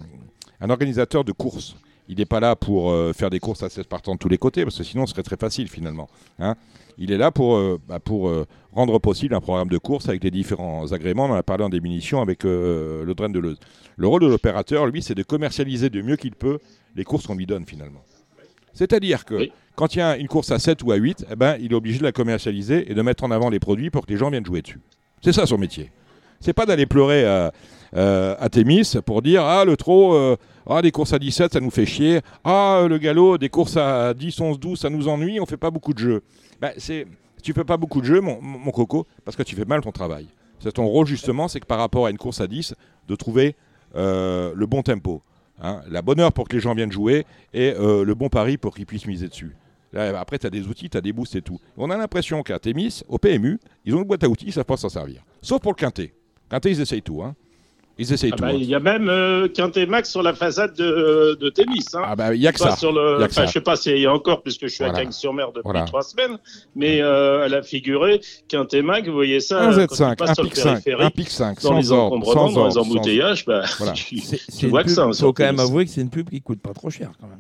un 0.61 0.71
organisateur 0.71 1.23
de 1.25 1.33
courses, 1.33 1.77
il 2.09 2.17
n'est 2.19 2.25
pas 2.25 2.41
là 2.41 2.55
pour 2.57 2.91
euh, 2.91 3.13
faire 3.13 3.29
des 3.29 3.41
courses 3.41 3.63
à 3.63 3.69
16 3.69 3.85
partants 3.87 4.15
de 4.15 4.19
tous 4.19 4.29
les 4.29 4.39
côtés, 4.39 4.63
parce 4.65 4.79
que 4.79 4.85
sinon 4.85 5.05
ce 5.07 5.13
serait 5.13 5.23
très 5.23 5.37
facile 5.37 5.69
finalement. 5.69 6.09
hein. 6.39 6.55
Il 6.99 7.13
est 7.13 7.17
là 7.19 7.31
pour, 7.31 7.57
euh, 7.57 7.79
bah, 7.89 7.99
pour 8.01 8.29
euh, 8.29 8.47
rendre 8.73 8.99
possible 8.99 9.35
un 9.35 9.41
programme 9.41 9.69
de 9.69 9.79
course 9.79 10.09
avec 10.09 10.23
les 10.25 10.31
différents 10.31 10.93
agréments. 10.93 11.27
On 11.27 11.31
en 11.33 11.35
a 11.35 11.43
parlé 11.43 11.65
en 11.65 11.69
démunition 11.69 12.21
avec 12.21 12.45
euh, 12.45 13.05
le 13.05 13.15
Drain 13.15 13.29
de 13.29 13.39
Leuze. 13.39 13.59
Le 13.97 14.07
rôle 14.07 14.23
de 14.23 14.27
l'opérateur, 14.27 14.87
lui, 14.87 15.03
c'est 15.03 15.15
de 15.15 15.23
commercialiser 15.23 15.91
du 15.91 16.03
mieux 16.03 16.17
qu'il 16.17 16.33
peut 16.35 16.59
les 16.97 17.05
courses 17.05 17.27
qu'on 17.27 17.35
lui 17.37 17.47
donne 17.47 17.65
finalement. 17.67 18.03
C'est-à-dire 18.73 19.25
que 19.25 19.35
Oui. 19.35 19.53
quand 19.77 19.95
il 19.95 19.99
y 19.99 20.03
a 20.03 20.17
une 20.17 20.29
course 20.29 20.51
à 20.51 20.59
7 20.59 20.83
ou 20.83 20.93
à 20.93 20.97
8, 20.97 21.27
eh 21.31 21.37
ben, 21.37 21.57
il 21.61 21.73
est 21.73 21.77
obligé 21.77 21.99
de 21.99 22.05
la 22.05 22.13
commercialiser 22.13 22.91
et 22.91 22.95
de 22.95 23.03
mettre 23.03 23.25
en 23.25 23.31
avant 23.31 23.51
les 23.51 23.61
produits 23.61 23.91
pour 23.91 24.05
que 24.07 24.13
les 24.13 24.19
gens 24.19 24.31
viennent 24.31 24.45
jouer 24.47 24.63
dessus. 24.63 24.81
C'est 25.23 25.33
ça 25.33 25.47
son 25.47 25.59
métier. 25.59 25.91
C'est 26.41 26.53
pas 26.53 26.67
d'aller 26.67 26.87
pleurer 26.87 27.25
à, 27.25 27.53
à 27.95 28.49
Thémis 28.51 28.93
pour 29.07 29.23
dire 29.23 29.43
Ah, 29.45 29.65
le 29.65 29.77
trot, 29.77 30.15
euh, 30.15 30.37
ah, 30.67 30.83
des 30.83 30.91
courses 30.91 31.13
à 31.13 31.19
17, 31.19 31.53
ça 31.53 31.61
nous 31.61 31.71
fait 31.71 31.87
chier. 31.87 32.21
Ah, 32.43 32.85
le 32.89 32.99
galop, 32.99 33.39
des 33.39 33.49
courses 33.49 33.77
à 33.77 34.13
10, 34.13 34.41
11, 34.41 34.59
12, 34.59 34.79
ça 34.81 34.91
nous 34.91 35.09
ennuie, 35.09 35.39
on 35.41 35.47
fait 35.47 35.57
pas 35.57 35.71
beaucoup 35.71 35.95
de 35.95 35.99
jeux. 35.99 36.23
C'est, 36.79 37.07
tu 37.43 37.53
fais 37.53 37.65
pas 37.65 37.77
beaucoup 37.77 38.01
de 38.01 38.07
jeux, 38.07 38.21
mon, 38.21 38.71
coco, 38.71 39.07
parce 39.25 39.37
que 39.37 39.43
tu 39.43 39.55
fais 39.55 39.65
mal 39.65 39.81
ton 39.81 39.93
travail. 39.93 40.29
C'est 40.61 40.73
ton 40.73 40.87
rôle, 40.87 41.07
justement, 41.07 41.49
c'est 41.49 41.61
que 41.61 41.67
par 41.67 41.79
rapport 41.79 42.07
à 42.07 42.11
une 42.11 42.19
course 42.19 42.41
à 42.41 42.47
10, 42.47 42.75
de 43.07 43.17
trouver 43.17 43.55
euh, 43.97 44.53
le 44.57 44.67
bon 44.67 44.83
tempo. 44.83 45.23
hein, 45.61 45.83
la 45.89 46.03
bonne 46.03 46.21
heure 46.21 46.33
pour 46.33 46.49
que 46.49 46.55
les 46.55 46.61
gens 46.61 46.75
viennent 46.75 46.93
jouer 46.93 47.27
et 47.53 47.75
euh, 47.79 48.05
le 48.05 48.15
bon 48.15 48.29
pari 48.29 48.57
pour 48.57 48.75
qu'ils 48.75 48.87
puissent 48.87 49.07
miser 49.07 49.29
dessus. 49.29 49.55
Après, 49.95 50.39
tu 50.39 50.47
as 50.47 50.51
des 50.51 50.67
outils, 50.67 50.91
tu 50.91 50.97
as 50.97 51.01
des 51.01 51.13
boosts 51.13 51.37
et 51.37 51.43
tout. 51.43 51.61
On 51.77 51.91
a 51.91 51.97
l'impression 51.97 52.43
qu'à 52.43 52.59
Thémis, 52.59 53.03
au 53.09 53.19
PMU, 53.19 53.61
ils 53.85 53.95
ont 53.95 53.99
une 53.99 54.05
boîte 54.05 54.25
à 54.25 54.29
outils, 54.29 54.47
ils 54.47 54.53
savent 54.53 54.65
pas 54.65 54.77
s'en 54.77 54.89
servir. 54.89 55.23
Sauf 55.41 55.61
pour 55.61 55.73
le 55.73 55.77
quintet. 55.77 56.15
Quintet, 56.49 56.73
ils 56.73 56.81
essayent 56.81 57.03
tout. 57.03 57.23
Hein. 57.23 57.37
Ils 57.97 58.13
essayent 58.13 58.31
Ah 58.33 58.37
tout. 58.37 58.43
bah, 58.43 58.49
hein. 58.51 58.57
Il 58.57 58.65
y 58.65 58.75
a 58.75 58.81
même 58.81 59.09
euh, 59.09 59.47
Quintet 59.49 59.87
Max 59.87 60.11
sur 60.11 60.23
la 60.23 60.35
façade 60.35 60.75
de, 60.75 61.39
de 61.41 61.49
Thémis. 61.49 61.85
Hein. 61.95 62.03
Ah 62.05 62.17
bah, 62.17 62.35
il 62.35 62.41
y 62.43 62.49
a 62.49 62.53
que 62.53 62.59
Pas 62.59 62.71
ça. 62.71 62.77
sur 62.77 62.91
le... 62.93 63.19
Il 63.19 63.21
y 63.21 63.25
a 63.25 63.27
que 63.29 63.33
enfin, 63.33 63.43
ça. 63.43 63.47
je 63.47 63.53
sais 63.53 63.61
pas 63.61 63.77
s'il 63.77 63.99
y 63.99 64.07
a 64.07 64.13
encore, 64.13 64.43
puisque 64.43 64.63
je 64.63 64.67
suis 64.69 64.79
Voilà. 64.85 64.99
à 64.99 65.03
Cagnes-sur-Mer 65.03 65.49
depuis 65.53 65.63
Voilà. 65.65 65.85
trois 65.85 66.03
semaines, 66.03 66.39
mais 66.75 67.01
euh, 67.01 67.45
elle 67.47 67.55
a 67.55 67.63
figuré 67.63 68.21
Quintet 68.49 68.83
Max, 68.83 69.07
vous 69.07 69.15
voyez 69.15 69.39
ça, 69.39 69.63
Un 69.63 69.73
quand 69.87 69.87
tu 69.87 69.95
Z5, 70.03 70.17
passes 70.17 70.31
un 70.31 70.35
sur 70.35 70.43
le 70.43 70.49
pic 70.49 70.59
5, 70.59 70.69
un 70.69 70.81
périphérique, 70.81 71.15
pic 71.15 71.31
5, 71.31 71.63
dans 71.63 71.77
les 71.77 71.83
sans 71.85 71.93
ordre, 71.97 72.17
encombrements, 72.17 72.49
sans 72.49 72.53
dans 72.55 72.67
les 72.69 72.77
ordre. 72.79 72.91
sans- 72.91 72.97
embouteillages, 72.97 73.45
bah, 73.45 73.63
Voilà. 73.79 73.93
tu, 73.95 74.19
C'est- 74.19 74.57
tu 74.59 74.67
vois 74.67 74.83
que 74.83 74.91
ça. 74.91 75.03
pub- 75.03 75.11
hein, 75.13 75.17
faut 75.21 75.33
quand 75.33 75.45
même 75.45 75.61
avouer 75.61 75.85
que 75.85 75.91
c'est 75.93 76.01
une 76.01 76.11
pub 76.11 76.29
qui 76.31 76.41
coûte 76.41 76.61
pas 76.61 76.75
trop 76.75 76.91
cher 76.91 77.13
quand 77.21 77.29
même. 77.29 77.39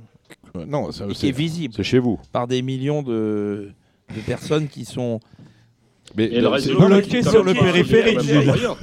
Euh, 0.56 0.66
Non, 0.68 0.90
c'est 0.92 1.32
visible 1.32 1.74
c'est 1.76 1.82
chez 1.82 1.98
vous. 1.98 2.20
par 2.32 2.46
des 2.46 2.62
millions 2.62 3.02
de, 3.02 3.70
de 4.14 4.20
personnes 4.24 4.68
qui 4.68 4.84
sont 4.84 5.18
Mais 6.16 6.24
Et 6.26 6.40
le 6.40 6.48
bloqué 6.86 7.22
sur 7.22 7.42
le 7.42 7.54
périphérique, 7.54 8.20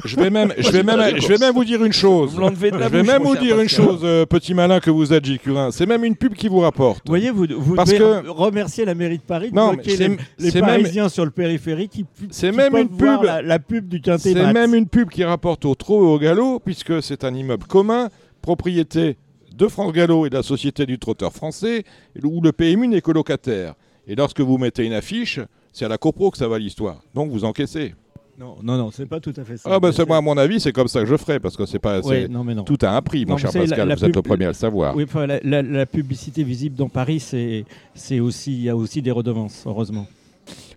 je 0.06 0.16
vais 0.18 0.30
même, 0.30 0.54
je 0.58 0.70
vais 0.70 0.84
même, 0.84 1.14
je 1.18 1.28
vais 1.28 1.38
même 1.38 1.54
vous 1.54 1.64
dire 1.64 1.84
une 1.84 1.94
chose. 1.94 2.32
Vous 2.34 2.42
l'enlevez 2.42 2.72
de 2.72 2.78
la 2.78 2.88
Je 2.88 2.92
vais 2.92 3.04
même 3.04 3.24
vous 3.24 3.38
dire 3.38 3.58
une 3.60 3.70
chose, 3.70 4.02
euh, 4.04 4.26
petit 4.26 4.54
malin 4.54 4.82
que 4.82 4.90
vous 4.90 5.14
êtes, 5.14 5.24
Gilles 5.24 5.40
Curin. 5.40 5.72
C'est 5.72 5.86
même 5.86 6.04
une 6.04 6.18
pub 6.18 6.34
qui 6.34 6.50
vous 6.50 6.60
rapporte. 6.60 7.04
Vous 7.06 7.12
voyez, 7.12 7.32
vous, 7.32 7.46
vous 7.58 7.76
Parce 7.76 7.94
que- 7.94 8.28
remercier 8.28 8.84
la 8.84 8.96
mairie 8.96 9.18
de 9.18 9.24
Paris 9.24 9.50
de 9.52 9.56
Non, 9.56 9.74
bloquer 9.74 9.96
les, 9.96 10.08
les 10.40 10.52
c'est 10.52 10.62
même- 10.62 10.70
Parisiens 10.82 11.08
sur 11.08 11.24
le 11.24 11.32
périphérique 11.32 12.04
C'est 12.32 12.52
même 12.52 12.76
une 12.76 12.90
pub. 12.90 13.24
La, 13.24 13.42
la 13.42 13.60
pub 13.60 13.88
du 13.88 14.02
Quintet 14.02 14.34
C'est 14.34 14.54
même 14.54 14.76
une 14.76 14.88
pub 14.88 15.10
qui 15.10 15.24
rapporte 15.24 15.64
au 15.64 15.74
trot 15.76 16.04
et 16.04 16.08
au 16.08 16.20
galop, 16.20 16.60
puisque 16.60 17.02
c'est 17.02 17.24
un 17.24 17.34
immeuble 17.34 17.66
commun, 17.66 18.10
propriété 18.42 19.18
de 19.56 19.68
France 19.68 19.94
Gallo 19.94 20.26
et 20.26 20.30
de 20.30 20.36
la 20.36 20.44
Société 20.44 20.86
du 20.86 20.98
Trotteur 21.00 21.32
français, 21.32 21.84
où 22.24 22.42
le 22.42 22.52
PMU 22.52 22.88
n'est 22.88 23.02
que 23.02 23.12
locataire. 23.12 23.76
Et 24.08 24.16
lorsque 24.16 24.42
vous 24.42 24.58
mettez 24.58 24.84
une 24.86 24.94
affiche, 24.94 25.40
c'est 25.72 25.86
à 25.86 25.88
la 25.88 25.98
copro 25.98 26.32
que 26.32 26.38
ça 26.38 26.48
va 26.48 26.58
l'histoire. 26.60 27.02
Donc 27.14 27.32
vous 27.32 27.44
encaissez. 27.46 27.96
Non, 28.40 28.56
non, 28.64 28.76
non, 28.78 28.90
c'est 28.92 29.06
pas 29.06 29.20
tout 29.20 29.34
à 29.38 29.44
fait 29.44 29.58
ça. 29.58 29.70
Ah 29.72 29.80
bah 29.80 29.92
c'est 29.92 30.08
moi, 30.08 30.18
à 30.18 30.22
mon 30.22 30.36
avis, 30.38 30.60
c'est 30.60 30.72
comme 30.72 30.88
ça 30.88 31.02
que 31.02 31.06
je 31.06 31.16
ferai, 31.18 31.40
parce 31.40 31.56
que 31.56 31.66
c'est 31.68 31.78
pas... 31.80 32.00
Ouais, 32.02 32.28
non, 32.28 32.44
mais 32.44 32.56
non. 32.56 32.64
Tout 32.64 32.78
a 32.82 32.90
un 32.90 33.02
prix, 33.02 33.24
mon 33.26 33.34
Non, 33.34 33.38
cher 33.38 33.52
savez, 33.52 33.66
Pascal, 33.68 33.88
la 33.90 33.96
vous 33.96 34.06
êtes 34.06 34.16
le 34.16 34.22
premier 34.24 34.46
à 34.46 34.48
le 34.48 34.54
savoir. 34.56 34.96
Oui, 34.96 35.04
enfin, 35.04 35.28
la, 35.28 35.40
la- 35.44 35.62
la 35.62 35.86
publicité 35.86 36.44
visible 36.44 36.76
dans 36.76 36.90
Paris, 36.90 37.20
c'est 37.20 37.66
c'est 37.94 38.20
aussi, 38.20 38.54
il 38.54 38.62
y 38.64 38.70
a 38.70 38.76
aussi 38.76 39.02
des 39.04 39.12
redevances, 39.12 39.64
heureusement. 39.68 40.08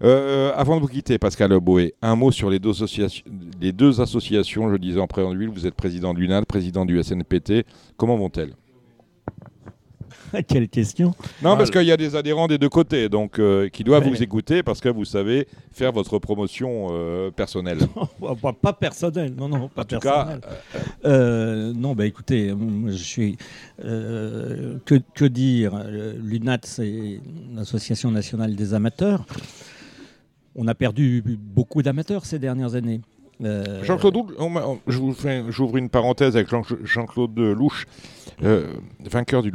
Euh, 0.02 0.52
avant 0.56 0.76
de 0.76 0.80
vous 0.82 0.88
quitter, 0.88 1.18
Pascal 1.18 1.58
Boé, 1.58 1.94
un 2.02 2.16
mot 2.16 2.30
sur 2.30 2.50
les 2.50 2.58
deux, 2.58 2.70
associations, 2.70 3.24
les 3.60 3.72
deux 3.72 4.00
associations. 4.00 4.70
Je 4.70 4.76
disais 4.76 5.00
en 5.00 5.06
préambule, 5.06 5.48
vous 5.48 5.66
êtes 5.66 5.74
président 5.74 6.12
de 6.12 6.18
l'UNAD, 6.18 6.44
président 6.44 6.84
du 6.84 7.02
SNPT. 7.02 7.64
Comment 7.96 8.16
vont-elles? 8.16 8.52
Quelle 10.48 10.68
question 10.68 11.14
Non, 11.42 11.56
parce 11.56 11.70
qu'il 11.70 11.82
y 11.84 11.92
a 11.92 11.96
des 11.96 12.16
adhérents 12.16 12.46
des 12.46 12.58
deux 12.58 12.68
côtés, 12.68 13.08
donc 13.08 13.38
euh, 13.38 13.68
qui 13.68 13.84
doivent 13.84 14.02
Ouais, 14.04 14.08
vous 14.10 14.14
mais- 14.14 14.22
écouter 14.22 14.62
parce 14.62 14.80
que 14.80 14.88
vous 14.88 15.04
savez 15.04 15.46
faire 15.72 15.92
votre 15.92 16.18
promotion 16.18 16.88
euh, 16.90 17.30
personnelle. 17.30 17.78
Oh, 18.20 18.34
pas, 18.36 18.52
pas 18.52 18.72
personnel, 18.72 19.34
non, 19.36 19.48
non, 19.48 19.68
pas 19.68 19.82
En 19.82 19.84
tout 19.84 19.98
cas, 19.98 20.24
personnel. 20.24 20.40
Euh, 21.04 21.72
non, 21.74 21.94
bah 21.94 22.06
écoutez, 22.06 22.54
je 22.88 22.92
suis. 22.92 23.36
que, 23.78 25.00
que 25.14 25.24
dire 25.24 25.72
L'UNAT, 26.22 26.60
c'est 26.62 27.20
l'Association 27.54 28.10
nationale 28.10 28.54
des 28.56 28.72
amateurs. 28.74 29.24
On 30.56 30.66
a 30.68 30.74
perdu 30.74 31.22
beaucoup 31.38 31.82
d'amateurs 31.82 32.24
ces 32.24 32.38
dernières 32.38 32.74
années. 32.74 33.00
Euh, 33.42 33.82
Jean-Claude, 33.82 34.14
vous 35.00 35.12
fais- 35.14 35.42
j'ouvre 35.48 35.76
une 35.76 35.88
parenthèse 35.88 36.36
avec 36.36 36.48
Jean- 36.48 36.62
Jean-Claude 36.84 37.36
Louche, 37.38 37.86
euh, 38.42 38.74
vainqueur 39.10 39.42
du, 39.42 39.50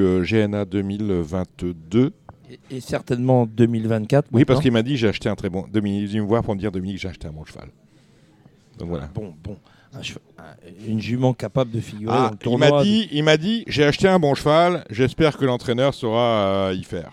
euh, 0.00 0.22
GNA 0.24 0.64
2022. 0.64 2.12
Et, 2.48 2.76
et 2.76 2.80
certainement 2.80 3.46
2024. 3.46 4.28
Oui, 4.32 4.44
parce 4.44 4.60
qu'il 4.60 4.70
m'a 4.72 4.82
dit 4.82 4.96
j'ai 4.96 5.08
acheté 5.08 5.28
un 5.28 5.34
très 5.34 5.48
bon. 5.50 5.64
Dominique, 5.72 6.02
il 6.02 6.04
est 6.04 6.08
venu 6.08 6.22
me 6.22 6.26
voir 6.28 6.42
pour 6.44 6.54
me 6.54 6.60
dire 6.60 6.70
Dominique, 6.70 6.98
j'ai 6.98 7.08
acheté 7.08 7.26
un 7.26 7.32
bon 7.32 7.44
cheval. 7.44 7.68
Donc 8.78 8.88
voilà. 8.88 9.08
Bon, 9.14 9.34
bon. 9.42 9.56
Un 9.92 10.02
cheval- 10.02 10.22
un- 10.38 10.88
une 10.92 11.00
jument 11.00 11.32
capable 11.32 11.70
de 11.72 11.80
figurer 11.80 12.14
Ah, 12.16 12.22
dans 12.24 12.28
le 12.30 12.34
il 12.34 12.38
tournoi. 12.38 12.70
m'a 12.70 12.82
dit, 12.84 13.08
il 13.10 13.24
m'a 13.24 13.36
dit, 13.36 13.64
j'ai 13.66 13.82
acheté 13.84 14.06
un 14.08 14.18
bon 14.20 14.34
cheval. 14.34 14.84
J'espère 14.90 15.36
que 15.38 15.44
l'entraîneur 15.44 15.94
saura 15.94 16.70
y 16.74 16.84
faire. 16.84 17.12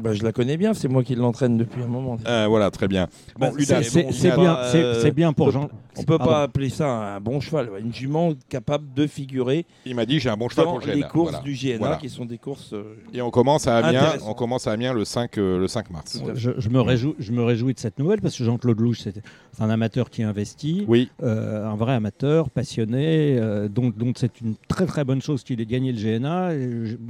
Bah, 0.00 0.14
je 0.14 0.22
la 0.22 0.32
connais 0.32 0.56
bien, 0.56 0.72
c'est 0.74 0.88
moi 0.88 1.04
qui 1.04 1.14
l'entraîne 1.14 1.58
depuis 1.58 1.82
un 1.82 1.86
moment. 1.86 2.16
Euh, 2.26 2.46
voilà, 2.48 2.70
très 2.70 2.88
bien. 2.88 3.08
Bon, 3.38 3.48
Bah, 3.48 3.50
c'est 3.58 4.32
bon, 4.34 4.40
bien, 4.42 4.56
c'est- 4.70 4.82
euh, 5.06 5.10
bien 5.10 5.32
pour 5.34 5.48
on 5.48 5.50
Jean. 5.50 5.68
On 5.98 6.04
peut 6.04 6.16
Pardon. 6.16 6.32
pas 6.32 6.42
appeler 6.44 6.70
ça 6.70 7.16
un 7.16 7.20
bon 7.20 7.38
cheval, 7.40 7.68
une 7.78 7.92
jument 7.92 8.32
capable 8.48 8.94
de 8.94 9.06
figurer 9.06 9.66
il 9.84 9.94
m'a 9.94 10.06
dit 10.06 10.20
j'ai 10.20 10.30
un 10.30 10.38
bon 10.38 10.48
cheval 10.48 10.64
dans 10.64 10.70
pour 10.78 10.80
le 10.80 10.86
les 10.86 11.00
GNA. 11.00 11.08
courses 11.08 11.30
Voilà. 11.32 11.44
du 11.44 11.52
GNA, 11.54 11.78
Voilà. 11.78 11.96
qui 11.96 12.08
sont 12.08 12.24
des 12.24 12.38
courses. 12.38 12.72
euh, 12.72 12.94
Et 13.12 13.20
on 13.20 13.30
commence 13.30 13.66
à 13.66 13.76
Amiens. 13.76 14.14
On 14.26 14.32
commence 14.32 14.66
à 14.66 14.72
Amiens 14.72 14.94
le 14.94 15.04
5, 15.04 15.36
euh, 15.36 15.58
le 15.58 15.68
5 15.68 15.90
mars. 15.90 16.22
Je, 16.34 16.52
je 16.56 16.68
me 16.70 16.80
réjouis, 16.80 17.14
je 17.18 17.30
me 17.32 17.42
réjouis 17.44 17.74
de 17.74 17.78
cette 17.78 17.98
nouvelle 17.98 18.22
parce 18.22 18.38
que 18.38 18.42
Jean-Claude 18.42 18.80
Louche, 18.80 19.00
c'est 19.02 19.20
un 19.60 19.68
amateur 19.68 20.08
qui 20.08 20.22
investit, 20.22 20.86
Oui, 20.88 21.10
euh, 21.22 21.66
un 21.68 21.76
vrai 21.76 21.92
amateur, 21.92 22.48
passionné. 22.48 23.36
euh, 23.38 23.68
donc 23.68 23.98
donc 23.98 24.16
c'est 24.18 24.40
une 24.40 24.54
très 24.68 24.86
très 24.86 25.04
bonne 25.04 25.20
chose 25.20 25.42
qu'il 25.44 25.60
ait 25.60 25.66
gagné 25.66 25.92
le 25.92 25.98
GNA. 25.98 26.52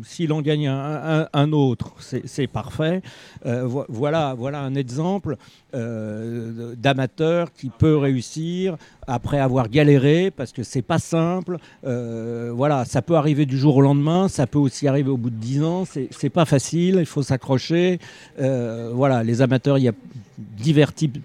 S'il 0.03 0.33
en 0.33 0.43
gagne 0.43 0.67
un, 0.67 1.21
un- 1.23 1.29
un 1.33 1.53
autre, 1.53 1.95
c'est 2.01 2.27
c'est 2.27 2.49
Euh, 2.81 3.65
vo- 3.65 3.85
voilà, 3.89 4.35
un 4.61 4.75
exemple 4.75 5.37
euh, 5.75 6.75
d'amateur 6.77 7.53
qui 7.53 7.69
peut 7.71 7.97
réussir 7.97 8.77
après 9.07 9.39
avoir 9.41 9.69
galéré 9.69 10.31
parce 10.31 10.53
que 10.53 10.63
c'est 10.63 10.83
pas 10.83 10.99
simple. 10.99 11.57
Euh, 11.85 12.51
voilà, 12.55 12.85
ça 12.85 13.03
peut 13.03 13.17
arriver 13.17 13.47
du 13.47 13.59
jour 13.59 13.77
au 13.77 13.81
lendemain, 13.81 14.29
ça 14.29 14.47
peut 14.47 14.59
aussi 14.59 14.87
arriver 14.89 15.11
au 15.11 15.17
bout 15.17 15.31
de 15.31 15.37
10 15.37 15.63
ans. 15.63 15.85
C'est 16.11 16.31
pas 16.31 16.45
facile, 16.45 16.97
il 17.01 17.07
faut 17.07 17.23
s'accrocher. 17.23 17.99
Voilà, 18.39 19.23
les 19.23 19.43
amateurs, 19.43 19.79
il 19.79 19.85
y 19.85 19.89
a 19.89 19.93
divers 20.39 20.93
types 20.95 21.19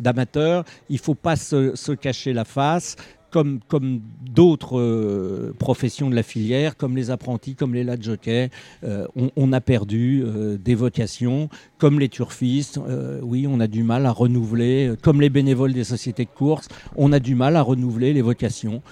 d'amateurs. 0.00 0.64
Il 0.88 0.98
faut 0.98 1.14
pas 1.14 1.36
se 1.36 1.92
cacher 1.92 2.32
la 2.32 2.44
face. 2.44 2.96
Comme, 3.34 4.00
d'autres 4.32 4.78
euh, 4.78 5.52
professions 5.58 6.08
de 6.08 6.14
la 6.14 6.22
filière, 6.22 6.76
comme 6.76 6.96
les 6.96 7.10
apprentis, 7.10 7.56
comme 7.56 7.74
les 7.74 7.82
lads 7.82 8.00
jockeys, 8.00 8.50
euh, 8.84 9.08
on, 9.36 9.52
a 9.52 9.60
perdu 9.60 10.22
euh, 10.24 10.56
des 10.56 10.76
vocations, 10.76 11.48
comme 11.78 11.98
les 11.98 12.08
turfistes. 12.08 12.78
oui, 13.22 13.46
on 13.48 13.58
a 13.58 13.66
du 13.66 13.82
mal 13.82 14.06
à 14.06 14.12
renouveler, 14.12 14.94
comme 15.02 15.20
les 15.20 15.30
bénévoles 15.30 15.72
des 15.72 15.82
sociétés 15.82 16.24
de 16.24 16.30
course, 16.30 16.68
on 16.96 17.12
a 17.12 17.18
du 17.18 17.34
mal 17.34 17.56
à 17.56 17.62
renouveler 17.62 18.12
les 18.12 18.22
vocations. 18.22 18.82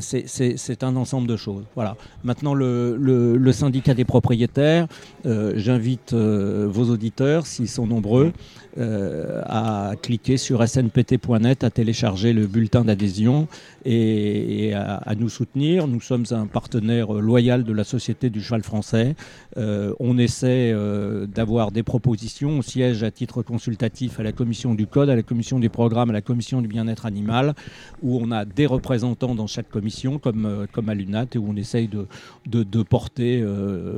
C'est- 0.00 0.82
un 0.82 0.96
ensemble 0.96 1.28
de 1.28 1.36
choses. 1.36 1.64
Voilà. 1.74 1.96
Maintenant, 2.24 2.54
le, 2.54 3.52
syndicat 3.52 3.94
des 3.94 4.06
propriétaires, 4.06 4.88
j'invite 5.24 6.14
vos 6.14 6.90
auditeurs, 6.90 7.46
s'ils 7.46 7.68
sont 7.68 7.86
nombreux, 7.86 8.32
euh, 8.78 9.42
à 9.46 9.92
cliquer 10.00 10.36
sur 10.36 10.66
snpt.net, 10.66 11.64
à 11.64 11.70
télécharger 11.70 12.32
le 12.32 12.46
bulletin 12.46 12.84
d'adhésion 12.84 13.48
et, 13.84 14.72
à, 14.74 15.14
nous 15.18 15.28
soutenir. 15.28 15.86
Nous 15.86 16.00
sommes 16.00 16.24
un 16.30 16.46
partenaire 16.46 17.12
loyal 17.12 17.64
de 17.64 17.72
la 17.72 17.84
Société 17.84 18.30
du 18.30 18.40
cheval 18.40 18.62
français. 18.62 19.14
Euh, 19.58 19.92
on 20.00 20.16
essaie 20.18 20.72
euh, 20.72 21.26
d'avoir 21.26 21.70
des 21.70 21.82
propositions. 21.82 22.50
On 22.50 22.62
siège 22.62 23.02
à 23.02 23.10
titre 23.10 23.42
consultatif 23.42 24.20
à 24.20 24.22
la 24.22 24.32
commission 24.32 24.74
du 24.74 24.86
code, 24.86 25.10
à 25.10 25.16
la 25.16 25.22
commission 25.22 25.58
des 25.58 25.68
programmes, 25.68 26.10
à 26.10 26.14
la 26.14 26.22
commission 26.22 26.62
du 26.62 26.68
bien-être 26.68 27.04
animal, 27.04 27.54
où 28.02 28.18
on 28.22 28.30
a 28.30 28.44
des 28.44 28.66
représentants 28.66 29.34
dans 29.34 29.46
chaque 29.46 29.68
commission, 29.68 30.18
comme, 30.18 30.66
comme 30.72 30.88
à 30.88 30.94
l'UNAT, 30.94 31.26
et 31.34 31.38
où 31.38 31.46
on 31.48 31.56
essaye 31.56 31.88
de, 31.88 32.06
de, 32.46 32.62
de 32.62 32.82
porter 32.82 33.44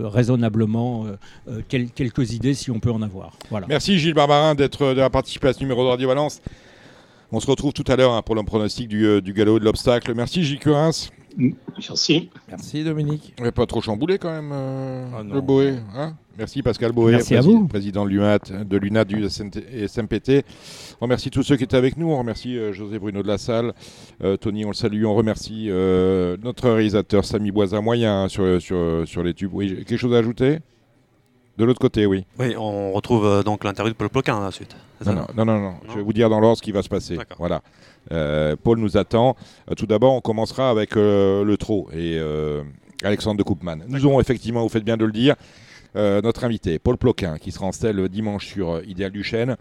raisonnablement 0.02 1.06
quel- 1.68 1.90
quelques 1.90 2.32
idées 2.32 2.54
si 2.54 2.70
on 2.70 2.80
peut 2.80 2.90
en 2.90 3.02
avoir. 3.02 3.32
Voilà. 3.50 3.66
Merci 3.68 3.98
Gilles 3.98 4.14
Barbarin 4.14 4.54
d'être 4.64 4.86
d'avoir 4.88 5.10
participé 5.10 5.48
à 5.48 5.52
ce 5.52 5.60
numéro 5.60 5.84
de 5.84 5.88
Radio 5.90 6.08
Valence. 6.08 6.40
On 7.32 7.40
se 7.40 7.46
retrouve 7.50 7.72
tout 7.72 7.84
à 7.88 7.96
l'heure 7.96 8.12
hein, 8.12 8.22
pour 8.22 8.34
le 8.34 8.42
pronostic 8.42 8.88
du, 8.88 9.04
euh, 9.06 9.20
du 9.20 9.32
galop 9.32 9.56
et 9.56 9.60
de 9.60 9.64
l'obstacle. 9.64 10.12
Merci 10.14 10.42
Gilles 10.44 10.58
Curins. 10.58 10.90
Merci. 11.36 12.30
Merci 12.48 12.84
Dominique. 12.84 13.34
On 13.40 13.42
n'est 13.42 13.50
pas 13.50 13.66
trop 13.66 13.80
chamboulé 13.80 14.18
quand 14.18 14.30
même, 14.30 14.50
euh, 14.52 15.04
Ah 15.18 15.22
le 15.24 15.40
Boé. 15.40 15.74
hein? 15.96 16.14
Merci 16.38 16.62
Pascal 16.62 16.92
Boé, 16.92 17.12
Merci 17.12 17.34
à 17.34 17.40
prési- 17.40 17.50
vous. 17.52 17.66
président 17.66 18.04
de 18.04 18.10
l'UNAT, 18.10 18.38
de 18.64 18.76
l'UNAT 18.76 19.04
du 19.04 19.24
SMPT. 19.28 20.44
On 21.00 21.04
remercie 21.06 21.30
tous 21.30 21.42
ceux 21.42 21.56
qui 21.56 21.64
étaient 21.64 21.76
avec 21.76 21.96
nous. 21.96 22.10
On 22.10 22.18
remercie 22.18 22.56
euh, 22.56 22.72
José 22.72 22.98
Bruno 23.00 23.22
de 23.22 23.28
la 23.28 23.38
Salle. 23.38 23.72
Euh, 24.22 24.36
Tony, 24.36 24.64
on 24.64 24.68
le 24.68 24.74
salue. 24.74 25.04
On 25.04 25.14
remercie 25.14 25.66
euh, 25.70 26.36
notre 26.42 26.70
réalisateur 26.70 27.24
Samy 27.24 27.50
Boisin 27.50 27.80
Moyen 27.80 28.24
hein, 28.24 28.28
sur, 28.28 28.60
sur, 28.62 29.02
sur 29.06 29.22
les 29.24 29.34
tubes. 29.34 29.50
Oui, 29.52 29.74
quelque 29.84 29.96
chose 29.96 30.14
à 30.14 30.18
ajouter? 30.18 30.58
De 31.56 31.64
l'autre 31.64 31.80
côté, 31.80 32.04
oui. 32.06 32.24
Oui, 32.38 32.56
on 32.56 32.92
retrouve 32.92 33.26
euh, 33.26 33.42
donc 33.42 33.62
l'interview 33.62 33.92
de 33.92 33.96
Paul 33.96 34.08
Ploquin 34.08 34.38
à 34.38 34.44
la 34.44 34.50
suite. 34.50 34.76
Non, 35.06 35.12
non, 35.14 35.26
non, 35.36 35.44
non, 35.44 35.60
non. 35.60 35.74
Je 35.88 35.94
vais 35.94 36.02
vous 36.02 36.12
dire 36.12 36.28
dans 36.28 36.40
l'ordre 36.40 36.56
ce 36.56 36.62
qui 36.62 36.72
va 36.72 36.82
se 36.82 36.88
passer. 36.88 37.16
D'accord. 37.16 37.36
Voilà. 37.38 37.62
Euh, 38.10 38.56
Paul 38.60 38.78
nous 38.78 38.96
attend. 38.96 39.36
Euh, 39.70 39.74
tout 39.74 39.86
d'abord, 39.86 40.14
on 40.14 40.20
commencera 40.20 40.68
avec 40.68 40.96
euh, 40.96 41.44
le 41.44 41.56
trot 41.56 41.88
et 41.92 42.18
euh, 42.18 42.62
Alexandre 43.04 43.38
de 43.38 43.44
Koopman. 43.44 43.84
Nous 43.86 44.04
aurons 44.04 44.20
effectivement, 44.20 44.62
vous 44.62 44.68
faites 44.68 44.84
bien 44.84 44.96
de 44.96 45.04
le 45.04 45.12
dire, 45.12 45.36
euh, 45.94 46.20
notre 46.22 46.42
invité, 46.42 46.80
Paul 46.80 46.96
Ploquin, 46.96 47.38
qui 47.38 47.52
sera 47.52 47.66
en 47.66 47.72
stèle 47.72 48.08
dimanche 48.08 48.46
sur 48.46 48.70
euh, 48.70 48.82
Idéal 48.86 49.12
du 49.12 49.22
Chêne. 49.22 49.56